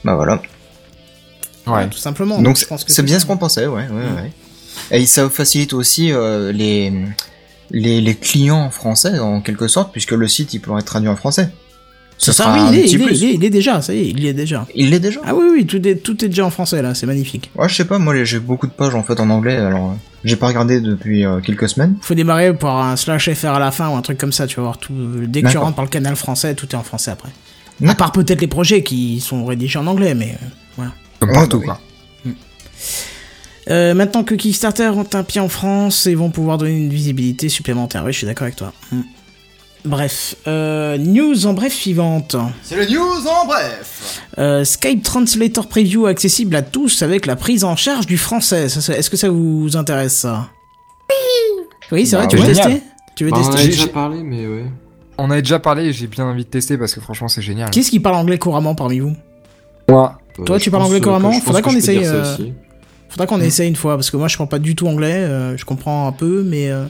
Bah 0.04 0.14
voilà. 0.14 0.40
Ouais. 1.66 1.88
Tout 1.88 1.98
simplement. 1.98 2.40
Donc 2.40 2.56
je 2.58 2.64
pense 2.66 2.84
que 2.84 2.92
c'est 2.92 3.02
bien 3.02 3.16
ça. 3.16 3.20
ce 3.20 3.26
qu'on 3.26 3.36
pensait, 3.36 3.66
ouais, 3.66 3.82
ouais, 3.82 3.88
Mm. 3.88 4.16
ouais. 4.16 4.32
Et 4.90 5.06
ça 5.06 5.28
facilite 5.28 5.74
aussi 5.74 6.10
euh, 6.12 6.50
les, 6.52 6.92
les 7.70 8.00
les 8.00 8.14
clients 8.14 8.70
français 8.70 9.18
en 9.18 9.40
quelque 9.40 9.68
sorte, 9.68 9.92
puisque 9.92 10.12
le 10.12 10.26
site 10.26 10.54
il 10.54 10.60
pourrait 10.60 10.80
être 10.80 10.86
traduit 10.86 11.08
en 11.08 11.16
français. 11.16 11.50
Ça, 12.24 12.32
sera 12.32 12.54
oui, 12.54 12.60
un 12.60 12.72
il 12.72 12.78
est, 12.78 12.82
petit 12.82 12.94
il, 12.94 13.02
est, 13.02 13.04
plus. 13.04 13.20
il, 13.20 13.24
est, 13.24 13.34
il 13.34 13.44
est 13.44 13.50
déjà, 13.50 13.82
ça 13.82 13.92
y 13.92 13.98
est, 13.98 14.08
il 14.10 14.20
y 14.20 14.28
est 14.28 14.32
déjà. 14.32 14.66
Il 14.74 14.90
l'est 14.90 15.00
déjà. 15.00 15.20
Ah 15.24 15.34
oui, 15.34 15.46
oui, 15.52 15.66
tout 15.66 15.86
est, 15.86 15.96
tout 15.96 16.24
est 16.24 16.28
déjà 16.28 16.46
en 16.46 16.50
français 16.50 16.80
là, 16.80 16.94
c'est 16.94 17.06
magnifique. 17.06 17.50
Ouais, 17.56 17.68
je 17.68 17.74
sais 17.74 17.84
pas, 17.84 17.98
moi 17.98 18.14
j'ai 18.24 18.38
beaucoup 18.38 18.66
de 18.66 18.72
pages 18.72 18.94
en 18.94 19.02
fait 19.02 19.18
en 19.18 19.28
anglais, 19.28 19.56
alors 19.56 19.90
euh, 19.90 19.94
j'ai 20.24 20.36
pas 20.36 20.46
regardé 20.46 20.80
depuis 20.80 21.24
euh, 21.24 21.40
quelques 21.40 21.68
semaines. 21.68 21.96
Faut 22.00 22.14
démarrer 22.14 22.56
par 22.56 22.78
un 22.78 22.96
slash 22.96 23.28
FR 23.32 23.48
à 23.48 23.58
la 23.58 23.72
fin 23.72 23.88
ou 23.88 23.96
un 23.96 24.02
truc 24.02 24.18
comme 24.18 24.32
ça, 24.32 24.46
tu 24.46 24.56
vas 24.56 24.62
voir 24.62 24.78
tout. 24.78 24.92
Dès 25.26 25.42
que 25.42 25.48
tu 25.48 25.58
rentres 25.58 25.74
par 25.74 25.84
le 25.84 25.90
canal 25.90 26.14
français, 26.16 26.54
tout 26.54 26.68
est 26.70 26.76
en 26.76 26.84
français 26.84 27.10
après. 27.10 27.30
À 27.86 27.94
part 27.94 28.12
peut-être 28.12 28.40
les 28.40 28.46
projets 28.46 28.82
qui 28.82 29.20
sont 29.20 29.44
rédigés 29.44 29.78
en 29.80 29.86
anglais, 29.88 30.14
mais 30.14 30.36
euh, 30.40 30.46
voilà. 30.76 30.92
Comme 31.18 31.30
Ouais, 31.30 31.34
partout, 31.34 31.58
bah 31.58 31.64
quoi. 31.64 31.80
Euh, 33.70 33.94
maintenant 33.94 34.24
que 34.24 34.34
Kickstarter 34.34 34.88
ont 34.88 35.06
un 35.12 35.22
pied 35.22 35.40
en 35.40 35.48
France, 35.48 36.06
ils 36.06 36.16
vont 36.16 36.30
pouvoir 36.30 36.58
donner 36.58 36.76
une 36.76 36.90
visibilité 36.90 37.48
supplémentaire. 37.48 38.04
Oui, 38.04 38.12
je 38.12 38.18
suis 38.18 38.26
d'accord 38.26 38.44
avec 38.44 38.56
toi. 38.56 38.72
Hmm. 38.90 39.02
Bref, 39.84 40.36
euh, 40.46 40.96
news 40.96 41.46
en 41.46 41.54
bref 41.54 41.72
suivante. 41.72 42.36
C'est 42.62 42.76
le 42.76 42.86
news 42.86 43.26
en 43.26 43.46
bref. 43.46 44.20
Euh, 44.38 44.64
Skype 44.64 45.02
Translator 45.02 45.66
Preview 45.66 46.06
accessible 46.06 46.54
à 46.54 46.62
tous 46.62 47.02
avec 47.02 47.26
la 47.26 47.34
prise 47.34 47.64
en 47.64 47.74
charge 47.74 48.06
du 48.06 48.16
français. 48.16 48.68
Ça, 48.68 48.80
ça- 48.80 48.96
Est-ce 48.96 49.10
que 49.10 49.16
ça 49.16 49.28
vous 49.28 49.76
intéresse 49.76 50.14
ça 50.18 50.48
Oui, 51.90 52.06
c'est 52.06 52.12
Bah, 52.16 52.18
vrai, 52.22 52.28
tu 52.28 52.36
veux 52.36 52.44
génial. 52.46 52.64
tester 52.74 52.82
Tu 53.16 53.24
veux 53.24 53.30
Bah, 53.30 53.38
on 53.40 53.44
en 53.44 53.50
tester 53.50 53.62
a 53.62 53.66
déjà 53.66 53.86
parlé, 53.88 54.22
mais 54.22 54.46
ouais. 54.46 54.64
On 55.18 55.30
a 55.30 55.40
déjà 55.40 55.58
parlé 55.58 55.84
et 55.86 55.92
j'ai 55.92 56.06
bien 56.06 56.24
envie 56.24 56.44
de 56.44 56.48
tester 56.50 56.78
parce 56.78 56.94
que 56.94 57.00
franchement 57.00 57.28
c'est 57.28 57.42
génial. 57.42 57.70
Qui 57.70 57.80
est-ce 57.80 57.90
qui 57.90 58.00
parle 58.00 58.14
anglais 58.16 58.38
couramment 58.38 58.74
parmi 58.74 59.00
vous 59.00 59.14
Moi. 59.90 60.16
Toi, 60.34 60.54
Ouais, 60.56 60.58
tu 60.60 60.70
parles 60.70 60.84
anglais 60.84 61.00
couramment 61.00 61.32
Faudrait 61.32 61.60
qu'on 61.60 61.70
peux 61.72 61.76
essaye, 61.76 61.98
euh. 63.12 63.14
Faudra 63.14 63.26
qu'on 63.26 63.40
essaye 63.40 63.68
une 63.68 63.76
fois, 63.76 63.96
parce 63.96 64.10
que 64.10 64.16
moi 64.16 64.28
je 64.28 64.36
parle 64.36 64.48
pas 64.48 64.58
du 64.58 64.74
tout 64.74 64.86
anglais, 64.88 65.12
euh, 65.14 65.56
je 65.56 65.64
comprends 65.64 66.06
un 66.08 66.12
peu, 66.12 66.42
mais 66.46 66.70
euh, 66.70 66.86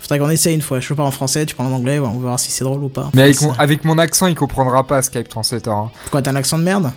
faudrait 0.00 0.18
qu'on 0.18 0.30
essaye 0.30 0.54
une 0.54 0.62
fois. 0.62 0.78
Je 0.80 0.94
parle 0.94 1.08
en 1.08 1.12
français, 1.12 1.44
tu 1.46 1.54
parles 1.56 1.72
en 1.72 1.76
anglais, 1.76 1.98
on 1.98 2.04
va 2.04 2.10
voir 2.10 2.40
si 2.40 2.50
c'est 2.52 2.64
drôle 2.64 2.84
ou 2.84 2.88
pas. 2.88 3.10
Mais 3.14 3.22
avec 3.22 3.40
mon, 3.42 3.52
avec 3.54 3.84
mon 3.84 3.98
accent, 3.98 4.26
il 4.28 4.34
comprendra 4.36 4.86
pas 4.86 5.02
Skype 5.02 5.28
Translator. 5.28 5.76
hein. 5.76 5.90
Quoi, 6.10 6.22
t'as 6.22 6.30
un 6.30 6.36
accent 6.36 6.58
de 6.58 6.62
merde? 6.64 6.92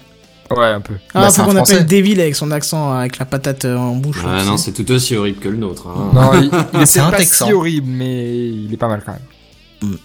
Ouais, 0.52 0.66
un 0.66 0.82
peu. 0.82 0.96
Ah, 1.14 1.22
Bah, 1.22 1.30
c'est 1.30 1.44
qu'on 1.44 1.56
appelle 1.56 1.86
Devil 1.86 2.20
avec 2.20 2.36
son 2.36 2.50
accent, 2.52 2.92
avec 2.94 3.20
la 3.20 3.26
patate 3.26 3.66
euh, 3.66 3.78
en 3.78 3.96
bouche. 3.96 4.18
Ah 4.26 4.44
non, 4.44 4.58
c'est 4.58 4.72
tout 4.72 4.90
aussi 4.92 5.16
horrible 5.16 5.40
que 5.40 5.48
le 5.50 5.58
nôtre. 5.58 5.88
hein. 5.88 6.10
Non, 6.14 6.32
il, 6.34 6.46
il 6.74 6.82
est 6.82 6.98
pas 7.00 7.18
Texan. 7.18 7.46
si 7.48 7.54
horrible, 7.54 7.88
mais 7.88 8.50
il 8.50 8.74
est 8.74 8.78
pas 8.78 8.88
mal 8.88 9.04
quand 9.06 9.12
même. 9.14 9.98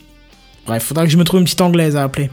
Bref, 0.66 0.82
faudra 0.85 1.05
que 1.05 1.11
je 1.11 1.16
me 1.19 1.24
trouve 1.24 1.41
une 1.41 1.45
petite 1.45 1.61
anglaise 1.61 1.97
à 1.97 2.03
appeler. 2.03 2.31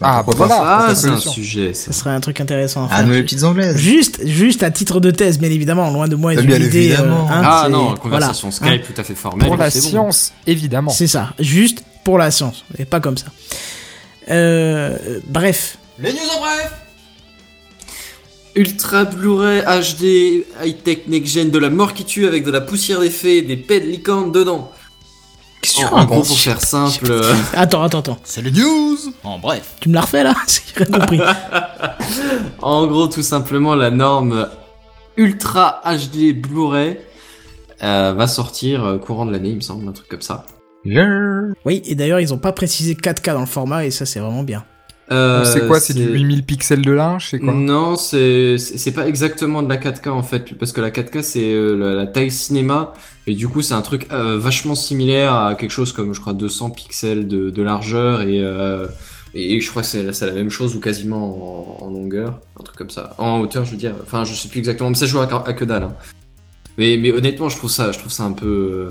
Ah, 0.00 0.16
bah 0.18 0.22
pourquoi 0.26 0.46
voilà. 0.48 0.86
Ah, 0.88 0.94
c'est 0.94 1.08
un 1.08 1.16
sujet, 1.18 1.72
Ça 1.72 1.86
ça. 1.86 1.92
serait 1.92 2.10
un 2.10 2.20
truc 2.20 2.40
intéressant 2.40 2.84
à 2.84 2.88
Ah, 2.90 2.96
faire. 2.98 3.06
nous 3.06 3.12
les 3.12 3.22
petites 3.22 3.44
anglaises. 3.44 3.76
Juste, 3.76 4.26
juste 4.26 4.62
à 4.62 4.70
titre 4.70 4.98
de 5.00 5.10
thèse, 5.10 5.38
bien 5.38 5.50
évidemment, 5.50 5.88
loin 5.90 6.08
de 6.08 6.16
moi 6.16 6.34
Eh 6.34 6.40
une 6.40 6.46
bien 6.46 6.56
idée. 6.56 6.84
évidemment. 6.86 7.28
hein, 7.30 7.42
Ah 7.44 7.68
non, 7.70 7.94
conversation 7.94 8.50
voilà, 8.50 8.78
Skype 8.80 8.94
tout 8.94 9.00
à 9.00 9.04
fait 9.04 9.14
formelle. 9.14 9.46
Pour 9.48 9.56
la 9.56 9.70
bon. 9.70 9.80
science, 9.80 10.32
évidemment. 10.46 10.90
C'est 10.90 11.06
ça, 11.06 11.30
juste 11.38 11.84
pour 12.02 12.18
la 12.18 12.30
science, 12.30 12.64
et 12.76 12.84
pas 12.84 13.00
comme 13.00 13.16
ça. 13.16 13.26
Euh, 14.30 14.96
bref, 15.28 15.78
Les 16.00 16.12
news 16.12 16.18
en 16.36 16.40
bref. 16.40 16.72
Ultra 18.56 19.04
Blu-ray 19.04 19.62
HD 19.62 20.44
high-tech 20.64 20.98
next-gen 21.08 21.50
de 21.50 21.58
la 21.58 21.70
mort 21.70 21.92
qui 21.92 22.04
tue 22.04 22.26
avec 22.26 22.44
de 22.44 22.50
la 22.52 22.60
poussière 22.60 23.00
des 23.00 23.10
fées, 23.10 23.42
des 23.42 23.56
pets 23.56 23.84
de 23.84 23.88
licorne 23.90 24.30
dedans. 24.30 24.70
Qu'est-ce 25.64 25.76
que 25.76 25.80
tu 25.80 25.86
En, 25.86 25.98
en 25.98 26.04
gros, 26.04 26.22
pour 26.22 26.38
faire 26.38 26.60
simple, 26.60 27.10
Attends, 27.54 27.82
attends, 27.82 28.00
attends. 28.00 28.18
C'est 28.22 28.42
le 28.42 28.50
news 28.50 28.98
En 29.22 29.38
bref. 29.38 29.76
Tu 29.80 29.88
me 29.88 29.94
l'as 29.94 30.02
refait 30.02 30.22
là 30.22 30.34
J'ai 30.46 30.84
rien 30.84 30.98
compris. 30.98 31.20
en 32.62 32.86
gros, 32.86 33.06
tout 33.06 33.22
simplement, 33.22 33.74
la 33.74 33.90
norme 33.90 34.48
Ultra 35.16 35.80
HD 35.86 36.38
Blu-ray 36.38 36.98
euh, 37.82 38.12
va 38.12 38.26
sortir 38.26 38.84
euh, 38.84 38.98
courant 38.98 39.24
de 39.24 39.32
l'année, 39.32 39.50
il 39.50 39.56
me 39.56 39.60
semble, 39.60 39.88
un 39.88 39.92
truc 39.92 40.08
comme 40.08 40.20
ça. 40.20 40.44
Yeah. 40.84 41.52
Oui, 41.64 41.82
et 41.86 41.94
d'ailleurs, 41.94 42.20
ils 42.20 42.34
ont 42.34 42.38
pas 42.38 42.52
précisé 42.52 42.94
4K 42.94 43.32
dans 43.32 43.40
le 43.40 43.46
format 43.46 43.86
et 43.86 43.90
ça, 43.90 44.04
c'est 44.04 44.20
vraiment 44.20 44.42
bien. 44.42 44.64
Euh, 45.12 45.44
c'est 45.44 45.66
quoi 45.66 45.80
C'est 45.80 45.94
du 45.94 46.04
8000 46.04 46.44
pixels 46.44 46.82
de 46.82 46.98
C'est 47.20 47.38
quoi? 47.38 47.52
Non, 47.52 47.96
c'est 47.96 48.92
pas 48.94 49.06
exactement 49.06 49.62
de 49.62 49.68
la 49.68 49.76
4K 49.76 50.08
en 50.10 50.22
fait, 50.22 50.54
parce 50.58 50.72
que 50.72 50.80
la 50.80 50.90
4K 50.90 51.22
c'est 51.22 51.52
euh, 51.52 51.76
la, 51.76 51.94
la 51.94 52.06
taille 52.06 52.30
cinéma 52.30 52.94
et 53.26 53.34
du 53.34 53.48
coup 53.48 53.62
c'est 53.62 53.74
un 53.74 53.82
truc 53.82 54.06
euh, 54.12 54.38
vachement 54.38 54.74
similaire 54.74 55.34
à 55.34 55.54
quelque 55.54 55.70
chose 55.70 55.92
comme 55.92 56.12
je 56.14 56.20
crois 56.20 56.34
200 56.34 56.70
pixels 56.70 57.26
de, 57.28 57.50
de 57.50 57.62
largeur 57.62 58.22
et 58.22 58.40
euh, 58.42 58.86
et 59.36 59.60
je 59.60 59.68
crois 59.68 59.82
que 59.82 59.88
c'est 59.88 60.02
la 60.26 60.32
même 60.32 60.50
chose 60.50 60.76
ou 60.76 60.80
quasiment 60.80 61.82
en, 61.82 61.90
longueur, 61.90 62.38
un 62.58 62.62
truc 62.62 62.76
comme 62.76 62.90
ça, 62.90 63.14
en 63.18 63.40
hauteur 63.40 63.64
je 63.64 63.72
veux 63.72 63.76
dire. 63.76 63.94
Enfin 64.02 64.22
je 64.24 64.32
sais 64.32 64.48
plus 64.48 64.58
exactement, 64.58 64.90
mais 64.90 64.94
ça 64.96 65.06
vois 65.06 65.24
à, 65.24 65.48
à 65.48 65.52
que 65.52 65.64
dalle. 65.64 65.82
hein. 65.84 65.96
Mais 66.78 66.96
mais 66.96 67.10
honnêtement 67.12 67.48
je 67.48 67.56
trouve 67.56 67.70
ça 67.70 67.90
je 67.92 67.98
trouve 67.98 68.12
ça 68.12 68.22
un 68.24 68.32
peu 68.32 68.46
euh, 68.46 68.90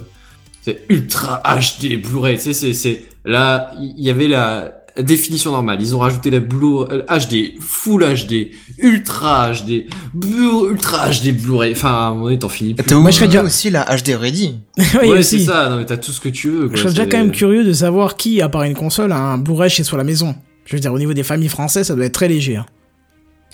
c'est 0.61 0.83
ultra 0.89 1.41
HD 1.45 2.01
Blu-ray, 2.01 2.35
tu 2.37 2.43
sais 2.43 2.53
c'est 2.53 2.73
c'est 2.73 3.05
là 3.23 3.71
il 3.79 4.03
y 4.03 4.09
avait 4.09 4.27
la 4.27 4.82
définition 5.01 5.51
normale. 5.51 5.77
Ils 5.81 5.95
ont 5.95 5.99
rajouté 5.99 6.29
la 6.29 6.39
Blu 6.39 6.79
euh, 6.89 7.01
HD, 7.09 7.59
Full 7.59 8.03
HD, 8.03 8.51
Ultra 8.77 9.51
HD, 9.51 9.85
Blu- 10.13 10.69
Ultra 10.71 11.09
HD 11.09 11.31
Blu-ray. 11.31 11.71
Enfin, 11.71 11.89
à 11.89 11.91
un 12.07 12.09
moment 12.11 12.25
donné, 12.25 12.39
t'en 12.39 12.49
finis 12.49 12.73
plus. 12.75 12.85
T'as 12.85 12.95
Moi, 12.99 13.09
je 13.11 13.15
serais 13.15 13.27
déjà- 13.27 13.43
aussi 13.43 13.69
la 13.71 13.85
HD 13.85 14.09
Ready. 14.19 14.55
oui, 15.01 15.09
ouais, 15.09 15.23
c'est 15.23 15.39
ça. 15.39 15.69
Non, 15.69 15.77
mais 15.77 15.85
t'as 15.85 15.97
tout 15.97 16.11
ce 16.11 16.19
que 16.21 16.29
tu 16.29 16.49
veux. 16.49 16.67
Quoi. 16.67 16.75
Je 16.75 16.81
serais 16.81 16.89
déjà 16.91 17.05
quand 17.05 17.17
même 17.17 17.31
curieux 17.31 17.63
de 17.63 17.73
savoir 17.73 18.15
qui, 18.17 18.41
à 18.41 18.49
part 18.49 18.63
une 18.63 18.75
console, 18.75 19.11
a 19.11 19.17
un 19.17 19.37
Blu-ray 19.37 19.69
chez 19.69 19.83
soi 19.83 19.97
à 19.97 19.99
la 19.99 20.03
maison. 20.03 20.35
Je 20.65 20.75
veux 20.75 20.79
dire, 20.79 20.93
au 20.93 20.99
niveau 20.99 21.13
des 21.13 21.23
familles 21.23 21.49
françaises, 21.49 21.87
ça 21.87 21.95
doit 21.95 22.05
être 22.05 22.13
très 22.13 22.27
léger. 22.27 22.57
hein. 22.57 22.65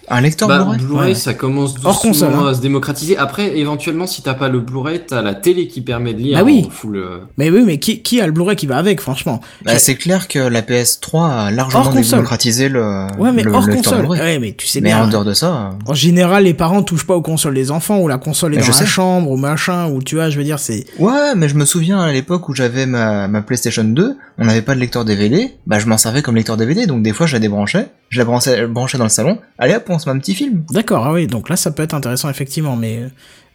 Un 0.09 0.21
lecteur 0.21 0.47
Bah, 0.47 0.59
Blu-ray 0.63 0.79
Blu-ray, 0.79 1.07
Ouais. 1.09 1.15
ça 1.15 1.33
commence 1.33 1.73
doucement 1.75 1.89
Hors 1.91 2.01
console, 2.01 2.33
hein. 2.33 2.47
à 2.47 2.53
se 2.53 2.61
démocratiser. 2.61 3.17
Après, 3.17 3.57
éventuellement, 3.57 4.07
si 4.07 4.21
t'as 4.21 4.33
pas 4.33 4.49
le 4.49 4.59
Blu-ray, 4.59 5.01
t'as 5.07 5.21
la 5.21 5.33
télé 5.35 5.67
qui 5.67 5.81
permet 5.81 6.13
de 6.13 6.19
lire 6.19 6.37
Bah 6.39 6.43
oui. 6.43 6.65
en 6.67 6.69
full. 6.71 6.95
euh, 6.97 7.19
Mais 7.37 7.49
oui, 7.49 7.63
mais 7.65 7.77
qui, 7.79 8.01
qui 8.01 8.19
a 8.21 8.25
le 8.25 8.31
Blu-ray 8.31 8.55
qui 8.55 8.65
va 8.67 8.77
avec, 8.77 9.01
franchement? 9.01 9.39
Bah, 9.65 9.77
c'est 9.77 9.95
clair 9.95 10.27
que 10.27 10.39
la 10.39 10.61
PS3 10.61 11.29
a 11.47 11.51
largement 11.51 11.81
Hors 11.83 11.91
console. 11.93 12.19
démocratisé 12.19 12.69
le, 12.69 13.07
Ouais, 13.17 13.31
mais 13.31 13.43
le 13.43 13.51
hors 13.51 13.61
lecteur 13.67 13.83
console. 13.93 13.99
Blu-ray. 14.07 14.19
Ouais, 14.21 14.39
mais 14.39 14.53
tu 14.57 14.67
sais 14.67 14.81
Mais 14.81 14.89
bien. 14.89 15.03
en 15.03 15.07
dehors 15.07 15.25
de 15.25 15.33
ça, 15.33 15.71
En 15.85 15.93
général, 15.93 16.43
les 16.45 16.53
parents 16.53 16.81
touchent 16.83 17.05
pas 17.07 17.15
aux 17.15 17.21
consoles 17.21 17.53
des 17.53 17.71
enfants, 17.71 17.99
ou 17.99 18.07
la 18.07 18.17
console 18.17 18.53
est 18.53 18.57
Mais 18.57 18.61
dans 18.61 18.67
je 18.67 18.71
la 18.71 18.77
sais. 18.77 18.85
chambre, 18.85 19.29
ou 19.31 19.37
machin, 19.37 19.89
ou 19.89 20.01
tu 20.01 20.15
vois, 20.15 20.29
je 20.29 20.37
veux 20.37 20.43
dire, 20.43 20.59
c'est... 20.59 20.85
ouais, 20.97 21.35
mais 21.35 21.47
je 21.49 21.55
me 21.55 21.65
souviens 21.65 21.99
à 22.01 22.11
l'époque 22.11 22.49
où 22.49 22.55
j'avais 22.55 22.85
ma, 22.85 23.27
ma 23.27 23.41
PlayStation 23.41 23.83
2, 23.83 24.17
on 24.37 24.45
n'avait 24.45 24.61
pas 24.61 24.73
de 24.75 24.79
lecteur 24.79 25.05
DVD, 25.05 25.51
bah 25.67 25.79
je 25.79 25.85
m'en 25.87 25.97
servais 25.97 26.21
comme 26.21 26.35
lecteur 26.35 26.57
DVD, 26.57 26.87
donc 26.87 27.03
des 27.03 27.13
fois 27.13 27.25
je 27.27 27.33
la 27.33 27.39
débranchais, 27.39 27.87
je 28.09 28.17
la 28.19 28.25
branchais, 28.25 28.67
branchais 28.67 28.97
dans 28.97 29.03
le 29.05 29.09
salon, 29.09 29.39
allez 29.57 29.75
hop, 29.75 29.85
on 29.89 29.99
se 29.99 30.09
met 30.09 30.15
un 30.15 30.19
petit 30.19 30.35
film. 30.35 30.63
D'accord, 30.71 31.05
ah 31.05 31.13
oui, 31.13 31.27
donc 31.27 31.49
là, 31.49 31.55
ça 31.55 31.71
peut 31.71 31.83
être 31.83 31.93
intéressant, 31.93 32.29
effectivement, 32.29 32.75
mais... 32.75 33.03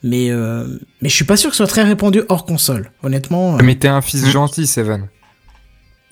Mais, 0.06 0.30
euh, 0.30 0.66
mais 1.00 1.08
je 1.08 1.14
suis 1.14 1.24
pas 1.24 1.36
sûr 1.38 1.48
que 1.48 1.56
ce 1.56 1.64
soit 1.64 1.66
très 1.66 1.82
répandu 1.82 2.22
hors 2.28 2.44
console, 2.44 2.90
honnêtement. 3.02 3.54
euh. 3.56 3.60
Mais 3.64 3.74
t'es 3.76 3.88
un 3.88 4.02
fils 4.02 4.26
gentil, 4.28 4.66
Seven. 4.66 5.08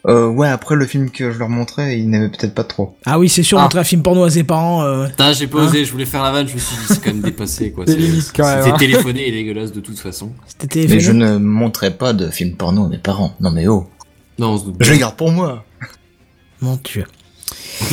Euh, 0.08 0.26
ouais, 0.28 0.48
après 0.48 0.74
le 0.76 0.86
film 0.86 1.10
que 1.10 1.30
je 1.30 1.38
leur 1.38 1.50
montrais, 1.50 1.98
ils 2.00 2.08
n'aimaient 2.08 2.30
peut-être 2.30 2.54
pas 2.54 2.64
trop. 2.64 2.96
Ah 3.04 3.18
oui, 3.18 3.28
c'est 3.28 3.42
sûr, 3.42 3.58
Ah. 3.58 3.64
montrer 3.64 3.80
un 3.80 3.84
film 3.84 4.02
porno 4.02 4.24
à 4.24 4.30
ses 4.30 4.44
parents... 4.44 4.82
euh, 4.82 5.06
Putain, 5.08 5.32
j'ai 5.34 5.46
pas 5.46 5.60
Hein 5.60 5.66
osé, 5.68 5.84
je 5.84 5.92
voulais 5.92 6.06
faire 6.06 6.22
la 6.22 6.32
vanne, 6.32 6.48
je 6.48 6.54
me 6.54 6.58
suis 6.58 6.74
dit, 6.74 6.82
c'est 6.88 7.00
quand 7.04 7.12
même 7.12 7.20
dépassé, 7.20 7.70
quoi. 7.70 7.84
C'était 7.86 8.40
hein. 8.42 8.76
téléphoné 8.78 9.28
et 9.28 9.30
dégueulasse 9.30 9.72
de 9.72 9.80
toute 9.80 9.98
façon. 9.98 10.32
C'était 10.48 10.80
Mais 10.80 10.86
téléphoné. 10.86 11.00
je 11.00 11.12
ne 11.12 11.36
montrais 11.36 11.90
pas 11.92 12.14
de 12.14 12.30
film 12.30 12.56
porno 12.56 12.86
à 12.86 12.88
mes 12.88 12.98
parents. 12.98 13.34
Non 13.40 13.50
mais 13.52 13.68
oh, 13.68 13.88
Non, 14.38 14.52
on 14.54 14.58
se 14.58 14.64
doute 14.64 14.76
je 14.80 14.90
les 14.92 14.98
garde 14.98 15.16
pour 15.16 15.30
moi. 15.30 15.64
Mon 16.62 16.80
dieu. 16.82 17.04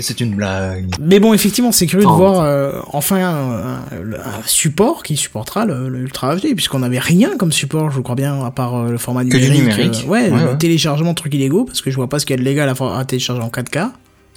C'est 0.00 0.20
une 0.20 0.34
blague. 0.34 0.86
Mais 1.00 1.20
bon, 1.20 1.32
effectivement, 1.34 1.72
c'est 1.72 1.86
curieux 1.86 2.04
de 2.06 2.10
voir 2.10 2.40
euh, 2.40 2.80
enfin 2.92 3.16
un, 3.16 3.52
un- 3.52 4.18
un 4.18 4.42
support 4.46 5.02
qui 5.02 5.16
supportera 5.16 5.64
le, 5.66 5.88
le 5.88 6.00
Ultra 6.00 6.36
HD, 6.36 6.54
puisqu'on 6.54 6.80
n'avait 6.80 6.98
rien 6.98 7.36
comme 7.36 7.52
support, 7.52 7.90
je 7.90 8.00
crois 8.00 8.14
bien, 8.14 8.42
à 8.44 8.50
part 8.50 8.74
euh, 8.76 8.90
le 8.90 8.98
format 8.98 9.24
Que 9.24 9.36
du 9.36 9.50
numérique. 9.50 9.60
numérique. 9.62 10.04
euh, 10.06 10.10
ouais, 10.10 10.30
Ouais, 10.30 10.40
le 10.44 10.50
ouais. 10.50 10.58
téléchargement 10.58 11.10
de 11.10 11.16
trucs 11.16 11.34
illégaux, 11.34 11.64
parce 11.64 11.80
que 11.82 11.90
je 11.90 11.96
vois 11.96 12.08
pas 12.08 12.18
ce 12.18 12.26
qu'il 12.26 12.34
y 12.34 12.38
a 12.38 12.42
de 12.42 12.44
légal 12.48 12.68
à, 12.68 13.04
télécharger 13.04 13.42
en 13.42 13.48
4K. 13.48 13.90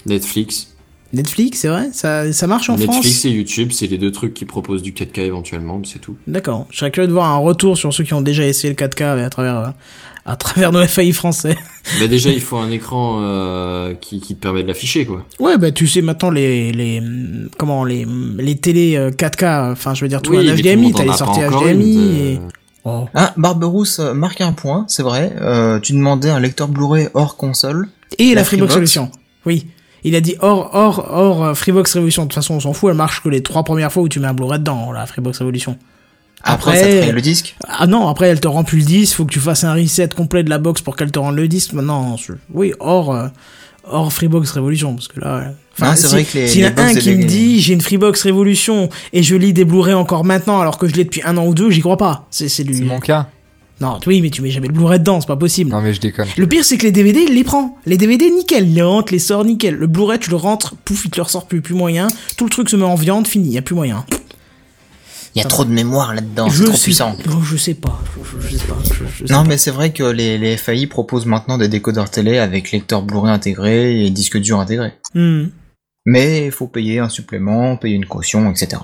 Netflix. 0.06 0.74
Netflix, 1.14 1.60
c'est 1.60 1.70
vrai 1.70 1.88
ça, 1.94 2.34
ça 2.34 2.48
marche 2.48 2.70
en 2.70 2.76
Netflix 2.76 3.08
France 3.08 3.26
et 3.26 3.30
YouTube, 3.30 3.70
c'est 3.72 3.88
les 3.88 3.98
deux 3.98 4.12
trucs 4.12 4.34
qui 4.34 4.44
proposent 4.44 4.82
du 4.82 4.92
4K 4.92 5.22
éventuellement, 5.22 5.78
mais 5.80 5.88
c'est 5.92 6.00
tout. 6.00 6.18
D'accord. 6.28 6.68
Je 6.70 6.80
serais 6.80 6.92
curieux 6.92 7.08
de 7.08 7.14
voir 7.14 7.32
un 7.32 7.38
retour 7.38 7.78
sur 7.78 7.94
ceux 7.94 8.04
qui 8.04 8.14
ont 8.14 8.20
déjà 8.22 8.46
essayé 8.46 8.70
le 8.70 8.76
4K 8.76 9.24
à 9.24 9.30
travers, 9.30 9.58
euh, 9.58 9.68
à 10.28 10.36
travers 10.36 10.72
nos 10.72 10.86
FAI 10.86 11.14
français. 11.14 11.58
Bah 12.00 12.08
déjà, 12.08 12.30
il 12.30 12.42
faut 12.42 12.58
un 12.58 12.70
écran 12.70 13.20
euh, 13.22 13.94
qui, 13.94 14.20
qui 14.20 14.36
te 14.36 14.42
permet 14.42 14.62
de 14.62 14.68
l'afficher, 14.68 15.06
quoi. 15.06 15.26
Ouais, 15.40 15.58
bah 15.58 15.72
tu 15.72 15.88
sais 15.88 16.02
maintenant 16.02 16.30
les 16.30 16.72
les 16.74 17.02
comment 17.58 17.86
les 17.86 18.06
les 18.38 18.58
télé 18.58 18.98
euh, 18.98 19.10
4K, 19.10 19.72
enfin 19.72 19.94
je 19.94 20.04
veux 20.04 20.10
dire 20.10 20.22
tout 20.22 20.34
Oui, 20.34 20.52
en 20.52 20.56
HDMI, 20.56 20.92
t'as 20.92 21.06
les 21.06 21.14
sorties 21.14 21.40
HDMI 21.40 21.94
une, 21.94 22.16
et 22.18 22.36
euh, 22.36 22.50
oh. 22.84 23.06
Ah, 23.14 23.34
Barberousse 23.38 24.00
euh, 24.00 24.14
marque 24.14 24.42
un 24.42 24.52
point, 24.52 24.84
c'est 24.90 25.04
vrai. 25.04 25.34
Euh, 25.40 25.80
tu 25.80 25.94
demandais 25.94 26.30
un 26.30 26.42
lecteur 26.42 26.68
Blu-ray 26.68 27.08
hors 27.14 27.38
console. 27.38 27.88
Et 28.20 28.30
la, 28.30 28.36
La 28.36 28.44
Freebox. 28.44 28.74
Solution. 28.74 29.10
Oui. 29.46 29.68
Il 30.04 30.16
a 30.16 30.22
dit 30.22 30.36
hors, 30.40 30.70
hors, 30.74 31.08
hors 31.12 31.44
euh, 31.44 31.54
Freebox 31.54 31.94
Revolution. 31.94 32.24
De 32.24 32.28
toute 32.28 32.36
façon, 32.36 32.56
on 32.56 32.60
s'en 32.60 32.74
fout, 32.74 32.90
elle 32.90 32.98
marche 32.98 33.22
que 33.22 33.30
les 33.30 33.42
trois 33.42 33.64
premières 33.64 33.92
fois 33.92 34.04
où 34.04 34.10
tu 34.10 34.20
mets 34.20 34.28
un 34.28 34.34
Blu-ray 34.34 34.60
dedans, 34.60 34.92
la 34.92 35.06
Freebox 35.06 35.40
Revolution. 35.40 35.78
Après, 36.44 36.72
Après- 36.72 36.80
ça 36.80 36.86
te 37.02 37.06
fait 37.08 37.12
le 37.12 37.22
disque. 37.22 37.56
Ah 37.68 37.88
non, 37.88 38.08
après, 38.08 38.28
elle 38.28 38.40
te 38.40 38.48
rend 38.48 38.64
plus 38.64 38.80
le 38.80 38.86
disque, 38.86 39.16
faut 39.18 39.26
que 39.26 39.34
tu 39.34 39.40
fasses 39.40 39.64
un 39.64 39.74
reset 39.74 40.10
complet 40.10 40.44
de 40.44 40.50
la 40.50 40.60
box 40.60 40.82
pour 40.82 40.96
qu'elle 40.96 41.12
te 41.12 41.20
rende 41.20 41.36
le 41.36 41.48
disque. 41.48 41.74
Maintenant, 41.74 42.16
je- 42.18 42.34
oui, 42.54 42.74
hors, 42.80 43.14
euh, 43.14 43.28
hors 43.90 44.12
Freebox 44.14 44.52
Revolution, 44.52 44.94
parce 44.96 45.08
que 45.08 45.20
là, 45.20 45.36
euh, 45.38 45.52
Ah, 45.82 45.96
c'est 45.96 46.08
si- 46.08 46.14
vrai 46.14 46.24
que 46.24 46.38
les- 46.38 46.48
s'il 46.48 46.62
y 46.62 46.66
en 46.66 46.70
a 46.78 46.82
un 46.82 46.94
qui 46.94 47.12
me 47.16 47.24
dit, 47.26 47.60
j'ai 47.62 47.74
une 47.74 47.82
Freebox 47.82 48.24
Revolution 48.26 48.90
et 49.14 49.24
je 49.24 49.36
lis 49.36 49.54
des 49.54 49.66
Blu-ray 49.66 49.94
encore 49.94 50.24
maintenant 50.26 50.60
alors 50.62 50.78
que 50.78 50.88
je 50.88 50.94
l'ai 50.96 51.04
depuis 51.04 51.22
un 51.26 51.38
an 51.38 51.46
ou 51.46 51.54
deux, 51.54 51.70
j'y 51.70 51.82
crois 51.82 51.98
pas. 51.98 52.28
C'est, 52.32 52.50
c'est 52.50 52.64
du... 52.64 52.74
C'est 52.76 52.84
mon 52.84 53.00
cas. 53.00 53.28
Non, 53.80 54.00
oui, 54.08 54.22
mais 54.22 54.32
tu 54.32 54.42
mets 54.42 54.50
jamais 54.50 54.68
le 54.68 54.74
Blu-ray 54.74 54.98
dedans, 55.00 55.22
c'est 55.22 55.28
pas 55.28 55.36
possible. 55.36 55.70
Non 55.70 55.82
mais 55.82 55.94
je 55.94 56.00
déconne. 56.02 56.26
Le 56.36 56.48
pire, 56.48 56.66
c'est 56.66 56.78
que 56.78 56.84
les 56.84 56.92
DVD, 56.92 57.26
il 57.28 57.36
les 57.36 57.44
prend. 57.44 57.78
Les 57.86 57.98
DVD, 57.98 58.28
nickel. 58.32 58.68
Il 58.68 58.74
les 58.74 58.82
rentre, 58.82 59.12
les 59.14 59.20
sort, 59.20 59.46
nickel. 59.46 59.76
Le 59.76 59.86
Blu-ray, 59.86 60.18
tu 60.18 60.32
le 60.32 60.36
rentres, 60.36 60.76
pouf, 60.84 61.06
il 61.06 61.12
te 61.12 61.18
le 61.18 61.22
ressort 61.24 61.46
plus, 61.46 61.62
plus 61.62 61.76
moyen. 61.76 62.08
Tout 62.38 62.46
le 62.46 62.50
truc 62.50 62.70
se 62.70 62.76
met 62.76 62.84
en 62.86 62.96
viande, 62.96 63.28
fini, 63.28 63.50
y 63.52 63.58
a 63.60 63.62
plus 63.62 63.76
moyen. 63.76 64.04
Il 65.36 65.40
y 65.40 65.42
a 65.42 65.48
trop 65.48 65.66
de 65.66 65.70
mémoire 65.72 66.16
là-dedans, 66.16 66.50
je 66.50 66.58
c'est 66.60 66.64
trop 66.66 66.76
sais, 66.78 66.84
puissant. 66.84 67.16
oh, 67.30 67.42
je 67.44 67.58
sais 67.58 67.74
pas. 67.76 68.00
Je, 68.18 68.40
je- 68.40 68.48
je 68.48 68.58
sais 68.58 68.66
pas. 68.68 68.76
je- 68.84 68.94
je 69.06 69.26
sais 69.28 69.34
Non, 69.34 69.44
pas. 69.44 69.50
mais 69.50 69.58
c'est 69.58 69.72
vrai 69.72 69.94
que 69.94 70.04
les, 70.04 70.38
les 70.38 70.58
FAI 70.58 70.88
proposent 70.88 71.26
maintenant 71.28 71.58
des 71.58 71.68
décodeurs 71.68 72.10
télé 72.10 72.38
avec 72.40 72.72
lecteur 72.72 73.02
Blu-ray 73.04 73.32
intégré 73.32 74.06
et 74.06 74.10
disque 74.10 74.38
dur 74.40 74.60
intégré. 74.60 74.94
Hmm. 75.14 75.46
Mais 76.06 76.46
il 76.46 76.52
faut 76.52 76.68
payer 76.68 77.00
un 77.00 77.10
supplément, 77.10 77.78
payer 77.78 77.96
une 77.96 78.06
caution, 78.06 78.50
etc. 78.50 78.82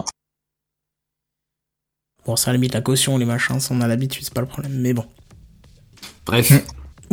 Bon, 2.26 2.36
ça 2.36 2.53
limite 2.53 2.74
la 2.74 2.82
caution, 2.82 3.18
les 3.18 3.26
machins, 3.26 3.60
ça, 3.60 3.74
on 3.74 3.82
a 3.82 3.88
l'habitude, 3.88 4.24
c'est 4.24 4.34
pas 4.34 4.41
le 4.41 4.48
problème. 4.48 4.74
Mais 4.80 4.94
bon. 4.94 5.06
Bref. 6.26 6.52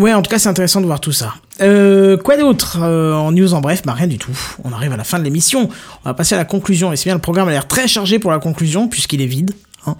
Ouais, 0.00 0.14
en 0.14 0.22
tout 0.22 0.30
cas, 0.30 0.38
c'est 0.38 0.48
intéressant 0.48 0.80
de 0.80 0.86
voir 0.86 0.98
tout 1.00 1.12
ça. 1.12 1.34
Euh, 1.60 2.16
quoi 2.16 2.36
d'autre 2.38 2.78
euh, 2.82 3.12
en 3.14 3.32
news 3.32 3.52
en 3.54 3.60
bref? 3.60 3.82
Bah 3.84 3.92
rien 3.92 4.06
du 4.06 4.16
tout. 4.18 4.36
On 4.64 4.72
arrive 4.72 4.92
à 4.92 4.96
la 4.96 5.04
fin 5.04 5.18
de 5.18 5.24
l'émission. 5.24 5.68
On 6.04 6.08
va 6.08 6.14
passer 6.14 6.34
à 6.34 6.38
la 6.38 6.44
conclusion. 6.46 6.92
Et 6.92 6.96
c'est 6.96 7.04
bien, 7.04 7.14
le 7.14 7.20
programme 7.20 7.48
a 7.48 7.50
l'air 7.50 7.68
très 7.68 7.86
chargé 7.86 8.18
pour 8.18 8.30
la 8.30 8.38
conclusion 8.38 8.88
puisqu'il 8.88 9.20
est 9.20 9.26
vide. 9.26 9.52
hein. 9.86 9.96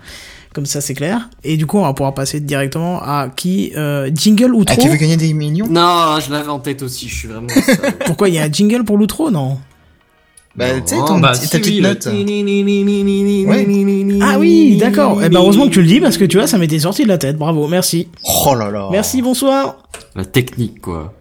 Comme 0.54 0.66
ça, 0.66 0.80
c'est 0.80 0.94
clair. 0.94 1.28
Et 1.44 1.56
du 1.56 1.66
coup, 1.66 1.78
on 1.78 1.82
va 1.82 1.92
pouvoir 1.92 2.12
passer 2.14 2.40
directement 2.40 3.00
à 3.02 3.28
qui 3.34 3.72
euh, 3.76 4.10
Jingle 4.12 4.52
ou 4.54 4.62
Ah, 4.66 4.72
trop? 4.72 4.80
qui 4.82 4.88
veut 4.88 4.96
gagner 4.96 5.16
des 5.16 5.32
millions? 5.32 5.66
Non, 5.68 6.18
je 6.18 6.32
l'avais 6.32 6.48
en 6.48 6.58
tête 6.58 6.82
aussi, 6.82 7.08
je 7.08 7.14
suis 7.14 7.28
vraiment. 7.28 7.46
Pourquoi 8.06 8.28
il 8.30 8.34
y 8.34 8.38
a 8.38 8.42
un 8.42 8.50
jingle 8.50 8.82
pour 8.84 8.96
l'outro? 8.96 9.30
Non. 9.30 9.58
Bah, 10.56 10.66
tu 10.80 10.88
sais, 10.88 10.96
ton- 11.06 11.20
bah, 11.20 11.28
ta 11.28 11.34
si, 11.40 11.48
petite 11.48 11.66
oui, 11.66 11.80
le 11.80 11.88
note. 11.88 12.06
Ouais. 13.46 13.66
Ah 14.22 14.38
oui, 14.38 14.76
d'accord. 14.78 15.20
Eh 15.24 15.28
ben 15.28 15.38
heureusement 15.38 15.66
que 15.68 15.72
tu 15.72 15.80
le 15.80 15.86
dis 15.86 16.00
parce 16.00 16.16
que 16.18 16.24
tu 16.24 16.38
vois, 16.38 16.46
ça 16.46 16.58
m'était 16.58 16.80
sorti 16.80 17.04
de 17.04 17.08
la 17.08 17.18
tête. 17.18 17.36
Bravo, 17.36 17.68
merci. 17.68 18.08
Oh 18.46 18.54
là 18.54 18.70
là. 18.70 18.88
Merci, 18.90 19.22
bonsoir. 19.22 19.76
La 20.16 20.24
technique, 20.24 20.80
quoi. 20.80 21.14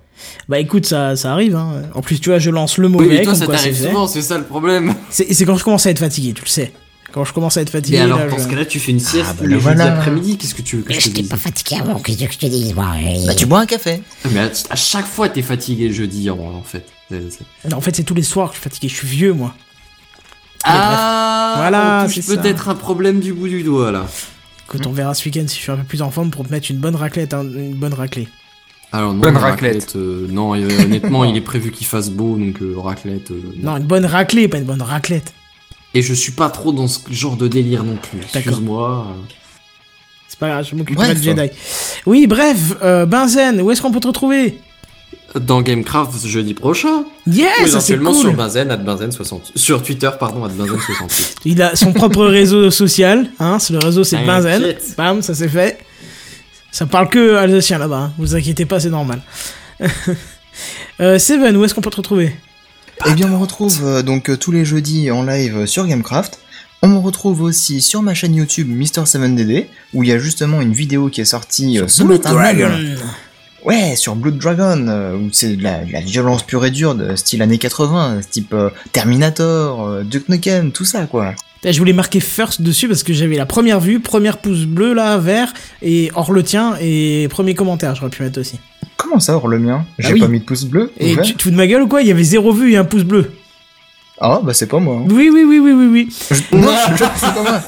Bah 0.50 0.60
écoute, 0.60 0.86
ça, 0.86 1.16
ça 1.16 1.32
arrive. 1.32 1.56
Hein. 1.56 1.84
En 1.94 2.02
plus, 2.02 2.20
tu 2.20 2.30
vois, 2.30 2.40
je 2.40 2.50
lance 2.50 2.78
le 2.78 2.88
Oui, 2.88 2.94
mauvais. 2.94 3.08
mais 3.08 3.16
toi, 3.24 3.34
comme 3.34 3.36
ça 3.36 3.48
t'arrive 3.48 3.78
souvent, 3.78 4.08
c'est 4.08 4.22
ça 4.22 4.38
le 4.38 4.44
problème. 4.44 4.94
C'est 5.10 5.32
c'est 5.34 5.46
quand 5.46 5.56
je 5.56 5.64
commence 5.64 5.86
à 5.86 5.92
être 5.92 6.00
fatigué, 6.00 6.34
tu 6.34 6.42
le 6.44 6.50
sais. 6.50 6.72
Quand 7.12 7.26
je 7.26 7.34
commence 7.34 7.58
à 7.58 7.62
être 7.62 7.70
fatigué. 7.72 7.98
Mais 7.98 8.04
alors, 8.04 8.20
là, 8.20 8.28
dans 8.28 8.38
je- 8.38 8.44
ce 8.44 8.48
cas-là, 8.48 8.66
tu 8.66 8.80
fais 8.80 8.92
une 8.92 9.00
sieste 9.00 9.26
Ah, 9.32 9.34
bah, 9.40 9.46
le 9.46 9.58
voilà. 9.58 9.94
après-midi. 9.98 10.38
Qu'est-ce 10.38 10.54
que 10.56 10.62
tu 10.62 10.78
veux 10.78 10.82
que 10.84 10.94
je 10.94 11.00
te 11.00 11.04
J'étais 11.06 11.22
dise 11.22 11.30
pas 11.32 11.38
fatigué 11.38 11.78
avant, 11.82 12.00
qu'est-ce 12.00 12.24
que 12.24 12.32
je 12.34 12.38
te 12.38 12.46
dise, 12.46 12.74
moi 12.76 12.96
Bah, 13.26 13.34
tu 13.36 13.46
bois 13.46 13.60
un 13.62 13.66
café. 13.66 14.02
Mais 14.32 14.40
à, 14.42 14.50
à 14.70 14.76
chaque 14.76 15.08
fois, 15.08 15.28
t'es 15.30 15.42
fatigué 15.42 15.88
le 15.88 15.94
jeudi, 15.94 16.30
en, 16.30 16.62
fait. 16.64 16.86
Non, 17.70 17.78
en 17.78 17.82
fait, 17.82 17.96
c'est 17.96 18.04
tous 18.04 18.14
les 18.16 18.22
soirs 18.24 18.50
que 18.50 18.56
je 18.56 18.62
suis 18.62 18.70
fatigué. 18.70 18.88
Je 18.90 18.96
suis 18.96 19.08
vieux, 19.08 19.34
moi. 19.34 19.56
Ah 20.64 21.54
Voilà, 21.58 22.08
c'est 22.10 22.26
peut-être 22.26 22.70
un 22.70 22.76
problème 22.76 23.20
du 23.20 23.34
bout 23.34 23.48
du 23.48 23.64
doigt, 23.64 23.92
là. 23.92 24.06
Écoute, 24.68 24.86
on 24.86 24.92
verra 24.92 25.14
ce 25.14 25.26
week-end 25.26 25.46
si 25.48 25.56
je 25.58 25.62
suis 25.62 25.72
un 25.72 25.78
peu 25.78 25.84
plus 25.84 26.02
en 26.02 26.12
forme 26.12 26.30
pour 26.30 26.46
te 26.46 26.52
mettre 26.52 26.70
une 26.70 26.78
bonne 26.78 26.96
raclette. 26.96 27.34
hein, 27.34 27.42
une 27.44 27.74
bonne 27.74 27.94
raclée. 27.94 28.28
Alors, 28.92 29.14
non, 29.14 29.20
Bonne 29.20 29.38
raclette. 29.38 29.96
euh, 29.96 30.28
non, 30.32 30.56
euh, 30.56 30.68
honnêtement, 30.84 31.24
il 31.26 31.36
est 31.38 31.42
prévu 31.42 31.72
qu'il 31.72 31.86
fasse 31.88 32.10
beau, 32.10 32.38
donc 32.38 32.62
euh, 32.62 32.74
raclette. 32.78 33.30
euh, 33.32 33.42
Non, 33.62 33.78
une 33.78 33.84
bonne 33.86 34.06
raclée, 34.06 34.48
pas 34.48 34.58
une 34.58 34.64
bonne 34.64 34.82
raclette. 34.82 35.32
Et 35.94 36.02
je 36.02 36.14
suis 36.14 36.32
pas 36.32 36.50
trop 36.50 36.72
dans 36.72 36.88
ce 36.88 37.00
genre 37.10 37.36
de 37.36 37.48
délire 37.48 37.84
non 37.84 37.96
plus. 37.96 38.20
Excuse-moi. 38.34 39.08
C'est 40.28 40.40
pas 40.40 40.50
grave, 40.50 40.68
je 40.70 40.76
m'occuperai 40.76 41.16
de 41.16 41.22
Jedi. 41.24 41.50
Oui, 42.06 42.28
bref, 42.28 42.58
euh, 42.84 43.06
Benzen, 43.06 43.62
où 43.62 43.72
est-ce 43.72 43.82
qu'on 43.82 43.92
peut 43.92 44.00
te 44.00 44.08
retrouver? 44.08 44.60
Dans 45.36 45.62
Gamecraft 45.62 46.26
jeudi 46.26 46.54
prochain. 46.54 47.04
Yes, 47.28 47.48
Ou 47.64 47.68
ça, 47.68 47.80
c'est 47.82 47.94
éventuellement 47.94 48.12
cool. 48.12 48.22
sur 48.22 48.34
Benzen, 48.34 48.72
at 48.72 48.78
Benzen 48.78 49.12
60. 49.12 49.52
Sur 49.56 49.82
Twitter, 49.84 50.10
pardon, 50.20 50.44
at 50.46 50.50
Benzen 50.50 50.80
68. 50.80 51.36
Il 51.46 51.62
a 51.62 51.76
son 51.76 51.94
propre 51.94 52.26
réseau 52.26 52.70
social, 52.72 53.30
hein, 53.40 53.58
le 53.70 53.80
réseau 53.80 54.04
c'est 54.04 54.24
Benzen. 54.24 54.62
T'inquiète. 54.62 54.94
Bam, 54.98 55.22
ça 55.22 55.34
c'est 55.34 55.50
fait. 55.50 55.80
Ça 56.72 56.86
parle 56.86 57.10
que 57.10 57.36
alsacien 57.36 57.80
là-bas, 57.80 57.98
hein. 57.98 58.14
vous 58.20 58.36
inquiétez 58.36 58.66
pas, 58.66 58.80
c'est 58.80 58.90
normal. 58.90 59.22
euh, 61.00 61.18
Seven, 61.18 61.58
où 61.58 61.66
est-ce 61.66 61.74
qu'on 61.74 61.82
peut 61.82 61.90
te 61.90 61.98
retrouver? 61.98 62.36
Eh 63.08 63.14
bien, 63.14 63.28
on 63.28 63.30
me 63.30 63.38
retrouve 63.38 63.82
euh, 63.86 64.02
donc 64.02 64.30
euh, 64.30 64.38
tous 64.38 64.52
les 64.52 64.66
jeudis 64.66 65.10
en 65.12 65.24
live 65.24 65.58
euh, 65.60 65.66
sur 65.66 65.88
Gamecraft. 65.88 66.40
On 66.82 66.88
me 66.88 66.98
retrouve 66.98 67.42
aussi 67.42 67.82
sur 67.82 68.02
ma 68.02 68.14
chaîne 68.14 68.36
YouTube 68.36 68.70
Mister7DD, 68.70 69.66
où 69.94 70.04
il 70.04 70.10
y 70.10 70.14
a 70.14 70.20
justement 70.20 70.62
une 70.62 70.74
vidéo 70.74 71.10
qui 71.10 71.22
est 71.22 71.26
sortie 71.26 71.80
euh, 71.80 71.88
ce 71.88 72.04
Blood 72.04 72.24
matin 72.24 72.40
même. 72.40 72.58
Dragon. 72.58 73.02
Ouais, 73.66 73.96
sur 73.96 74.16
Blood 74.16 74.38
Dragon, 74.38 74.86
euh, 74.88 75.16
où 75.18 75.30
c'est 75.32 75.56
de 75.58 75.64
la, 75.64 75.84
de 75.84 75.92
la 75.92 76.02
violence 76.02 76.44
pure 76.44 76.66
et 76.66 76.72
dure 76.72 76.96
de 76.96 77.16
style 77.16 77.42
années 77.42 77.58
80, 77.58 78.22
type 78.30 78.54
euh, 78.54 78.70
Terminator, 78.94 79.86
euh, 79.86 80.04
Duke 80.04 80.30
Nukem, 80.30 80.72
tout 80.72 80.86
ça 80.86 81.06
quoi. 81.06 81.34
Putain, 81.56 81.74
Je 81.74 81.80
voulais 81.80 81.92
marquer 81.94 82.22
first 82.22 82.62
dessus 82.62 82.88
parce 82.88 83.04
que 83.04 83.12
j'avais 83.12 83.36
la 83.36 83.46
première 83.46 83.82
vue, 83.82 84.00
première 84.00 84.38
pouce 84.38 84.66
bleu 84.66 84.94
là, 84.94 85.18
vert, 85.18 85.54
et 85.82 86.10
hors 86.16 86.32
le 86.32 86.44
tien, 86.44 86.76
et 86.80 87.28
premier 87.30 87.54
commentaire, 87.56 87.96
j'aurais 87.96 88.10
pu 88.10 88.24
mettre 88.24 88.40
aussi. 88.40 88.60
Comment 89.02 89.20
ça, 89.22 89.36
hors 89.38 89.48
le 89.48 89.60
mien 89.60 89.86
J'ai 89.98 90.10
Ah 90.10 90.14
oui. 90.14 90.20
pas 90.20 90.28
mis 90.28 90.40
de 90.42 90.44
pouce 90.46 90.66
bleu 90.66 90.92
Et 91.00 91.16
tu 91.24 91.34
te 91.36 91.44
fous 91.44 91.52
de 91.52 91.56
ma 91.56 91.66
gueule 91.68 91.84
ou 91.84 91.88
quoi 91.88 92.02
Il 92.02 92.08
y 92.08 92.12
avait 92.12 92.24
zéro 92.24 92.52
vue 92.52 92.74
et 92.74 92.78
un 92.78 92.84
pouce 92.84 93.04
bleu. 93.04 93.32
Ah, 94.20 94.42
bah 94.44 94.54
c'est 94.54 94.68
pas 94.68 94.80
moi. 94.80 94.98
hein. 95.02 95.08
Oui, 95.10 95.30
oui, 95.34 95.46
oui, 95.48 95.60
oui, 95.60 95.72
oui, 95.72 95.88
oui. 95.88 96.10
Je- 96.30 96.56
Non, 96.58 96.68
je- 96.90 96.98
je- 96.98 97.04
c'est 97.16 97.34
pas 97.34 97.42
moi. 97.42 97.62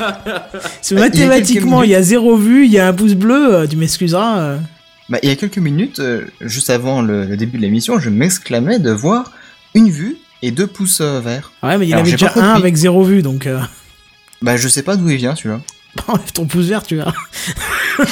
Bah, 0.91 0.99
mathématiquement, 0.99 1.83
il 1.83 1.89
y 1.91 1.95
a 1.95 2.01
zéro 2.01 2.35
vue, 2.35 2.65
il 2.65 2.71
y 2.71 2.79
a 2.79 2.87
un 2.89 2.93
pouce 2.93 3.13
bleu, 3.13 3.55
euh, 3.55 3.67
tu 3.67 3.77
m'excuseras. 3.77 4.39
euh. 4.39 4.57
Bah, 5.07 5.17
il 5.23 5.29
y 5.29 5.31
a 5.31 5.35
quelques 5.37 5.57
minutes, 5.59 5.99
euh, 5.99 6.25
juste 6.41 6.69
avant 6.69 7.01
le, 7.01 7.23
le 7.25 7.37
début 7.37 7.57
de 7.57 7.61
l'émission, 7.63 7.97
je 7.99 8.09
m'exclamais 8.09 8.79
de 8.79 8.91
voir 8.91 9.31
une 9.73 9.89
vue 9.89 10.17
et 10.41 10.51
deux 10.51 10.67
pouces 10.67 10.99
euh, 10.99 11.21
verts. 11.21 11.53
Ouais, 11.63 11.77
mais 11.77 11.85
il 11.87 11.89
y 11.89 11.95
en 11.95 11.99
avait 11.99 12.11
déjà 12.11 12.33
un 12.35 12.55
avec 12.55 12.75
zéro 12.75 13.03
vue, 13.03 13.21
donc... 13.21 13.47
Euh... 13.47 13.59
Bah, 14.41 14.57
je 14.57 14.67
sais 14.67 14.83
pas 14.83 14.97
d'où 14.97 15.09
il 15.09 15.17
vient 15.17 15.35
celui-là. 15.35 15.61
Enlève 16.07 16.31
ton 16.33 16.45
pouce 16.45 16.65
vert, 16.65 16.83
tu 16.83 16.95
verras. 16.95 17.13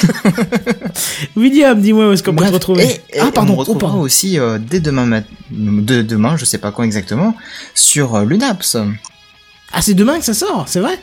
William, 1.36 1.80
dis-moi 1.80 2.08
où 2.08 2.12
est-ce 2.12 2.22
qu'on 2.22 2.34
peut 2.34 2.44
te 2.46 2.52
retrouver 2.52 2.84
et- 2.84 3.16
et 3.16 3.20
Ah, 3.20 3.30
pardon, 3.32 3.52
on 3.52 3.56
me 3.56 3.58
retrouvera 3.60 3.96
aussi 3.96 4.38
euh, 4.38 4.58
dès 4.58 4.80
demain, 4.80 5.06
mat- 5.06 5.24
de, 5.50 6.02
demain, 6.02 6.36
je 6.36 6.44
sais 6.44 6.58
pas 6.58 6.72
quand 6.72 6.82
exactement, 6.82 7.34
sur 7.74 8.14
euh, 8.14 8.24
l'UNAPS. 8.24 8.76
Ah, 9.72 9.82
c'est 9.82 9.94
demain 9.94 10.18
que 10.18 10.24
ça 10.24 10.34
sort, 10.34 10.64
c'est 10.68 10.80
vrai? 10.80 10.98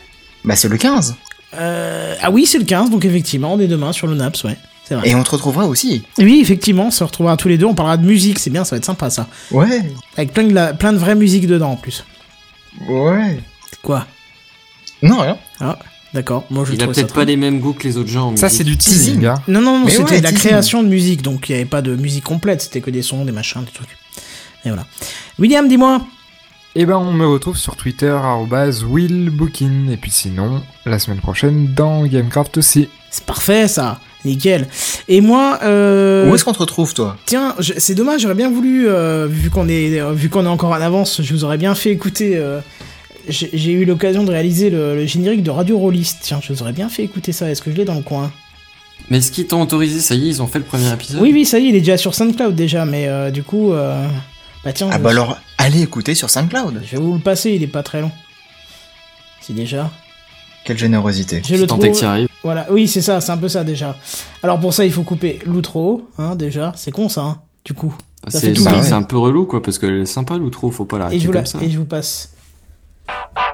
Bah, 0.46 0.56
c'est 0.56 0.68
le 0.70 0.78
15. 0.78 1.16
euh... 1.56 2.16
Ah 2.22 2.32
oui, 2.32 2.46
c'est 2.46 2.60
le 2.60 2.66
15, 2.66 2.90
donc 2.90 3.06
effectivement, 3.06 3.54
on 3.54 3.60
est 3.60 3.68
demain 3.68 3.92
sur 3.94 4.08
le 4.08 4.16
NAPS, 4.16 4.44
ouais. 4.44 4.58
C'est 4.84 4.96
vrai. 4.96 5.10
Et 5.10 5.16
on 5.16 5.24
te 5.24 5.32
retrouvera 5.32 5.66
aussi. 5.66 6.04
Oui, 6.18 6.40
effectivement, 6.42 6.88
on 6.88 6.92
se 6.92 7.04
retrouvera 7.04 7.36
tous 7.36 7.50
les 7.50 7.58
deux, 7.58 7.66
on 7.66 7.76
parlera 7.76 7.98
de 7.98 8.06
musique, 8.06 8.40
c'est 8.40 8.50
bien, 8.50 8.64
ça 8.64 8.76
va 8.76 8.78
être 8.78 8.86
sympa 8.86 9.10
ça. 9.10 9.28
Ouais, 9.52 9.84
Avec 10.16 10.32
plein 10.34 10.44
de, 10.44 10.54
la- 10.54 10.74
plein 10.74 10.94
de 10.94 10.98
vraies 10.98 11.16
musiques 11.16 11.48
dedans 11.48 11.72
en 11.72 11.76
plus. 11.76 12.06
ouais. 12.88 13.40
Quoi? 13.84 14.06
Non, 15.02 15.20
rien. 15.22 15.38
Ah, 15.60 15.78
d'accord, 16.18 16.44
moi 16.50 16.64
je 16.66 16.74
Il 16.74 16.84
a 16.84 16.88
peut-être 16.88 17.14
pas 17.14 17.24
les 17.26 17.38
mêmes 17.38 17.60
goûts 17.60 17.74
que 17.74 17.84
les 17.84 17.98
autres 17.98 18.10
gens. 18.10 18.32
en 18.32 18.36
Ça, 18.38 18.50
c'est 18.50 18.64
du 18.64 18.76
teasing, 18.78 19.26
hein. 19.26 19.36
Non, 19.48 19.62
non, 19.62 19.80
non, 19.80 19.88
c'était 19.88 20.04
ouais, 20.04 20.18
de 20.20 20.24
la 20.24 20.30
teasing. 20.32 20.38
création 20.50 20.84
de 20.84 20.88
musique, 20.90 21.22
donc 21.22 21.48
il 21.48 21.54
n'y 21.54 21.60
avait 21.62 21.70
pas 21.70 21.82
de 21.82 21.96
musique 21.96 22.24
complète, 22.24 22.62
c'était 22.62 22.82
que 22.82 22.90
des 22.92 23.02
sons, 23.04 23.24
des 23.26 23.32
machins, 23.32 23.62
des 23.64 23.72
trucs. 23.72 23.96
Et 24.66 24.70
voilà. 24.70 24.86
William, 25.40 25.68
dis-moi 25.68 26.02
Et 26.76 26.86
ben, 26.86 26.98
on 26.98 27.14
me 27.14 27.26
retrouve 27.28 27.58
sur 27.58 27.76
Twitter, 27.76 28.18
willbookin. 28.86 29.90
Et 29.92 29.98
puis 29.98 30.12
sinon, 30.12 30.62
la 30.86 31.00
semaine 31.00 31.20
prochaine, 31.20 31.74
dans 31.74 32.06
Gamecraft 32.06 32.58
aussi. 32.58 32.90
C'est 33.10 33.24
parfait 33.26 33.68
ça, 33.68 34.00
nickel. 34.26 34.68
Et 35.08 35.22
moi, 35.22 35.60
euh... 35.64 36.30
Où 36.30 36.36
est-ce 36.36 36.44
qu'on 36.44 36.54
te 36.54 36.60
retrouve, 36.60 36.94
toi? 36.94 37.16
Tiens, 37.26 37.56
je- 37.60 37.74
c'est 37.78 37.96
dommage, 37.96 38.22
j'aurais 38.22 38.36
bien 38.36 38.50
voulu, 38.50 38.90
euh, 38.90 39.28
vu 39.30 39.50
qu'on 39.50 39.70
est, 39.70 40.00
euh, 40.00 40.12
vu 40.14 40.30
qu'on 40.30 40.44
est 40.46 40.50
encore 40.50 40.72
en 40.72 40.82
avance, 40.82 41.22
je 41.22 41.34
vous 41.34 41.44
aurais 41.44 41.58
bien 41.58 41.74
fait 41.76 41.92
écouter. 41.92 42.34
euh, 42.36 42.60
j'ai 43.30 43.72
eu 43.72 43.86
l'occasion 43.86 44.24
de 44.24 44.32
réaliser 44.32 44.70
le, 44.70 44.96
le 44.96 45.06
générique 45.06 45.44
de 45.44 45.52
Radio 45.52 45.78
Rollist. 45.78 46.18
Tiens, 46.22 46.40
je 46.42 46.54
vous 46.54 46.62
aurais 46.62 46.74
bien 46.74 46.90
fait 46.90 47.04
écouter 47.04 47.32
ça. 47.32 47.50
Est-ce 47.50 47.62
que 47.62 47.72
je 47.72 47.76
l'ai 47.78 47.86
dans 47.86 47.96
le 47.96 48.02
coin? 48.02 48.32
Mais 49.10 49.18
est-ce 49.20 49.32
qu'ils 49.32 49.48
t'ont 49.48 49.62
autorisé 49.62 50.00
Ça 50.02 50.16
y 50.16 50.26
est, 50.26 50.30
ils 50.30 50.42
ont 50.42 50.48
fait 50.48 50.60
le 50.60 50.66
premier 50.66 50.92
épisode 50.92 51.22
Oui, 51.22 51.32
oui, 51.34 51.46
ça 51.46 51.60
y 51.60 51.66
est, 51.66 51.70
il 51.70 51.76
est 51.76 51.80
déjà 51.80 51.98
sur 51.98 52.14
SoundCloud 52.16 52.56
déjà, 52.56 52.86
mais 52.86 53.08
euh, 53.08 53.32
du 53.32 53.44
coup, 53.44 53.72
euh, 53.74 54.06
bah 54.66 54.74
tiens, 54.74 54.90
Ah 54.92 54.98
je, 54.98 55.04
bah 55.04 55.12
alors, 55.12 55.38
allez 55.58 55.82
écouter 55.82 56.16
sur 56.16 56.30
SoundCloud. 56.30 56.82
je 56.86 56.98
vais 56.98 57.02
vous 57.02 57.14
le 57.14 57.20
passer. 57.20 57.52
Il 57.52 57.64
est 57.64 57.68
pas 57.68 57.84
très 57.84 58.02
long. 58.02 58.12
C'est 59.42 59.54
déjà. 59.54 59.90
Quelle 60.66 60.78
générosité. 60.78 61.42
Je 61.48 61.56
le 61.56 61.68
Tant 61.68 61.78
trouve. 61.78 61.92
que 61.94 61.98
t'y 61.98 62.04
arrives. 62.06 62.28
Voilà, 62.44 62.68
oui, 62.72 62.88
c'est 62.90 63.02
ça, 63.02 63.22
c'est 63.22 63.32
un 63.32 63.38
peu 63.38 63.48
ça 63.48 63.64
déjà. 63.64 63.96
Alors 64.44 64.60
pour 64.60 64.74
ça, 64.74 64.84
il 64.86 64.92
faut 64.92 65.04
couper 65.04 65.40
l'outro, 65.46 66.10
hein, 66.18 66.36
déjà. 66.36 66.74
C'est 66.76 66.92
con 66.92 67.08
ça, 67.08 67.22
hein, 67.22 67.42
du 67.64 67.74
coup. 67.74 67.96
Fait 68.30 68.54
C'est 68.56 68.92
un 68.94 69.04
peu 69.04 69.18
relou, 69.18 69.46
quoi, 69.46 69.62
parce 69.64 69.80
qu'elle 69.80 70.02
est 70.02 70.06
sympa, 70.06 70.36
l'outro, 70.38 70.70
faut 70.72 70.84
pas 70.84 70.98
Et 70.98 71.00
l'arrêter 71.00 71.20
je, 71.22 71.28
vous 71.28 71.32
la- 71.34 71.40
comme 71.44 71.46
ça. 71.48 71.60
et 71.62 71.70
je 71.70 71.78
vous 71.78 71.86
passe. 71.86 72.32
J'ai- 73.10 73.47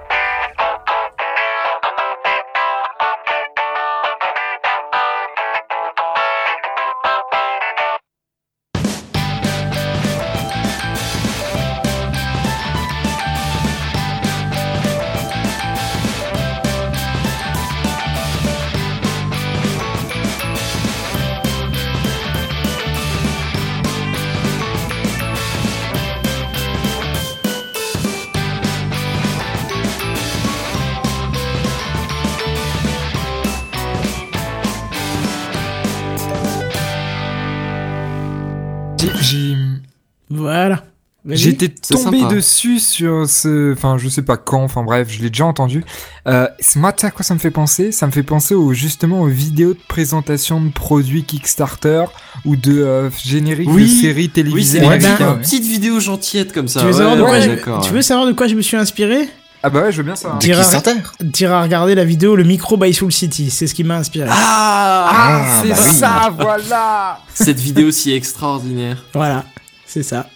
J'étais 41.44 41.70
tombé 41.70 42.20
sympa. 42.22 42.34
dessus 42.34 42.80
sur 42.80 43.28
ce. 43.30 43.74
Enfin, 43.74 43.98
je 43.98 44.10
sais 44.10 44.22
pas 44.22 44.38
quand, 44.38 44.64
enfin 44.64 44.84
bref, 44.84 45.08
je 45.10 45.22
l'ai 45.22 45.30
déjà 45.30 45.46
entendu. 45.46 45.84
Euh, 46.28 46.48
moi, 46.76 46.92
tu 46.94 47.02
sais 47.02 47.08
à 47.08 47.12
quoi 47.12 47.24
ça 47.24 47.34
me 47.34 47.40
fait 47.40 47.52
penser? 47.52 47.92
Ça 47.92 48.08
me 48.08 48.12
fait 48.12 48.24
penser 48.24 48.56
au, 48.56 48.74
justement 48.74 49.22
aux 49.22 49.28
vidéos 49.28 49.74
de 49.74 49.80
présentation 49.88 50.62
de 50.62 50.72
produits 50.72 51.24
Kickstarter 51.24 52.06
ou 52.46 52.56
de 52.56 52.82
euh, 52.82 53.10
génériques 53.24 53.70
Oui. 53.72 53.84
de 53.84 54.02
séries 54.02 54.24
Oui, 54.24 54.30
télévisées 54.30 54.80
c'est 54.80 54.86
Ouais, 54.88 54.98
vrai, 54.98 55.00
ben, 55.00 55.16
c'est 55.18 55.24
ouais. 55.26 55.32
une 55.32 55.40
petite 55.40 55.64
vidéo 55.66 56.00
gentillette 56.00 56.52
comme 56.54 56.68
ça. 56.68 56.80
Tu 56.80 56.86
veux, 56.88 56.92
Ouais, 56.94 56.98
savoir 56.98 57.18
de 57.18 57.22
quoi 57.24 57.40
je... 57.40 57.48
d'accord, 57.50 57.82
tu 57.82 57.90
ouais. 57.90 57.96
veux 57.96 58.02
savoir 58.02 58.28
de 58.28 58.32
quoi 58.34 58.48
je 58.48 58.56
me 58.56 58.62
suis 58.62 58.78
inspiré? 58.78 59.30
Ah 59.66 59.70
bah 59.70 59.84
ouais, 59.84 59.92
je 59.94 59.98
veux 59.98 60.04
bien 60.04 60.16
ça. 60.18 60.38
Tira- 60.42 60.58
Kickstarter 60.62 60.96
T'iras 61.32 61.62
regarder 61.64 61.96
la 61.96 62.04
vidéo 62.04 62.36
Le 62.36 62.44
micro 62.44 62.76
by 62.76 62.94
Soul 62.94 63.14
City, 63.14 63.50
c'est 63.50 63.66
ce 63.66 63.74
qui 63.74 63.86
m'a 63.86 63.96
inspiré. 63.96 64.28
Ah, 64.30 65.10
Ah, 65.10 65.62
c'est 65.62 65.70
bah 65.70 65.76
oui. 65.86 65.94
ça, 65.96 66.34
voilà 66.38 67.20
Cette 67.34 67.60
vidéo 67.62 67.90
si 67.92 68.12
extraordinaire. 68.14 69.06
Voilà, 69.14 69.46
c'est 69.86 70.04
ça. 70.04 70.28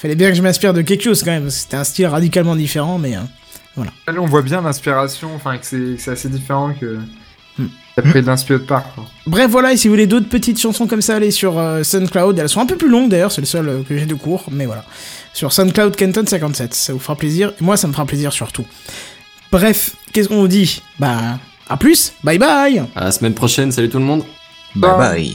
Fallait 0.00 0.14
bien 0.14 0.28
que 0.30 0.36
je 0.36 0.42
m'inspire 0.42 0.72
de 0.72 0.82
quelque 0.82 1.02
chose 1.02 1.22
quand 1.22 1.30
même, 1.32 1.42
parce 1.44 1.56
que 1.56 1.60
c'était 1.62 1.76
un 1.76 1.84
style 1.84 2.06
radicalement 2.06 2.54
différent, 2.56 2.98
mais... 2.98 3.16
euh, 3.16 3.20
Là, 3.76 4.14
on 4.18 4.26
voit 4.26 4.42
bien 4.42 4.60
l'inspiration, 4.60 5.30
enfin 5.36 5.56
que 5.58 5.64
c'est 5.66 5.76
que 5.76 5.96
c'est 5.98 6.10
assez 6.12 6.28
différent 6.28 6.72
que. 6.80 6.98
T'as 7.96 8.02
pris 8.02 8.22
de 8.22 8.26
l'inspiration 8.26 8.64
de 8.64 8.68
part. 8.68 8.92
quoi. 8.94 9.04
Bref, 9.26 9.50
voilà, 9.50 9.72
et 9.72 9.76
si 9.76 9.88
vous 9.88 9.94
voulez 9.94 10.06
d'autres 10.06 10.28
petites 10.28 10.60
chansons 10.60 10.86
comme 10.86 11.02
ça, 11.02 11.16
allez 11.16 11.30
sur 11.32 11.58
euh, 11.58 11.82
SoundCloud. 11.82 12.38
Elles 12.38 12.48
sont 12.48 12.60
un 12.60 12.66
peu 12.66 12.76
plus 12.76 12.88
longues 12.88 13.08
d'ailleurs, 13.08 13.32
c'est 13.32 13.40
le 13.40 13.46
seul 13.46 13.68
euh, 13.68 13.82
que 13.82 13.96
j'ai 13.98 14.06
de 14.06 14.14
cours, 14.14 14.44
mais 14.52 14.66
voilà. 14.66 14.84
Sur 15.32 15.52
SoundCloud 15.52 15.94
Kenton 15.96 16.24
57, 16.26 16.74
ça 16.74 16.92
vous 16.92 16.98
fera 17.00 17.16
plaisir. 17.16 17.52
Et 17.60 17.64
moi, 17.64 17.76
ça 17.76 17.86
me 17.88 17.92
fera 17.92 18.04
plaisir 18.06 18.32
surtout. 18.32 18.64
Bref, 19.50 19.96
qu'est-ce 20.12 20.28
qu'on 20.28 20.40
vous 20.40 20.48
dit? 20.48 20.82
Bah, 21.00 21.38
à 21.68 21.76
plus, 21.76 22.12
bye 22.24 22.38
bye 22.38 22.82
À 22.96 23.04
la 23.04 23.12
semaine 23.12 23.34
prochaine, 23.34 23.70
salut 23.72 23.88
tout 23.90 23.98
le 23.98 24.04
monde. 24.04 24.22
Bye 24.76 24.96
bye 24.98 25.34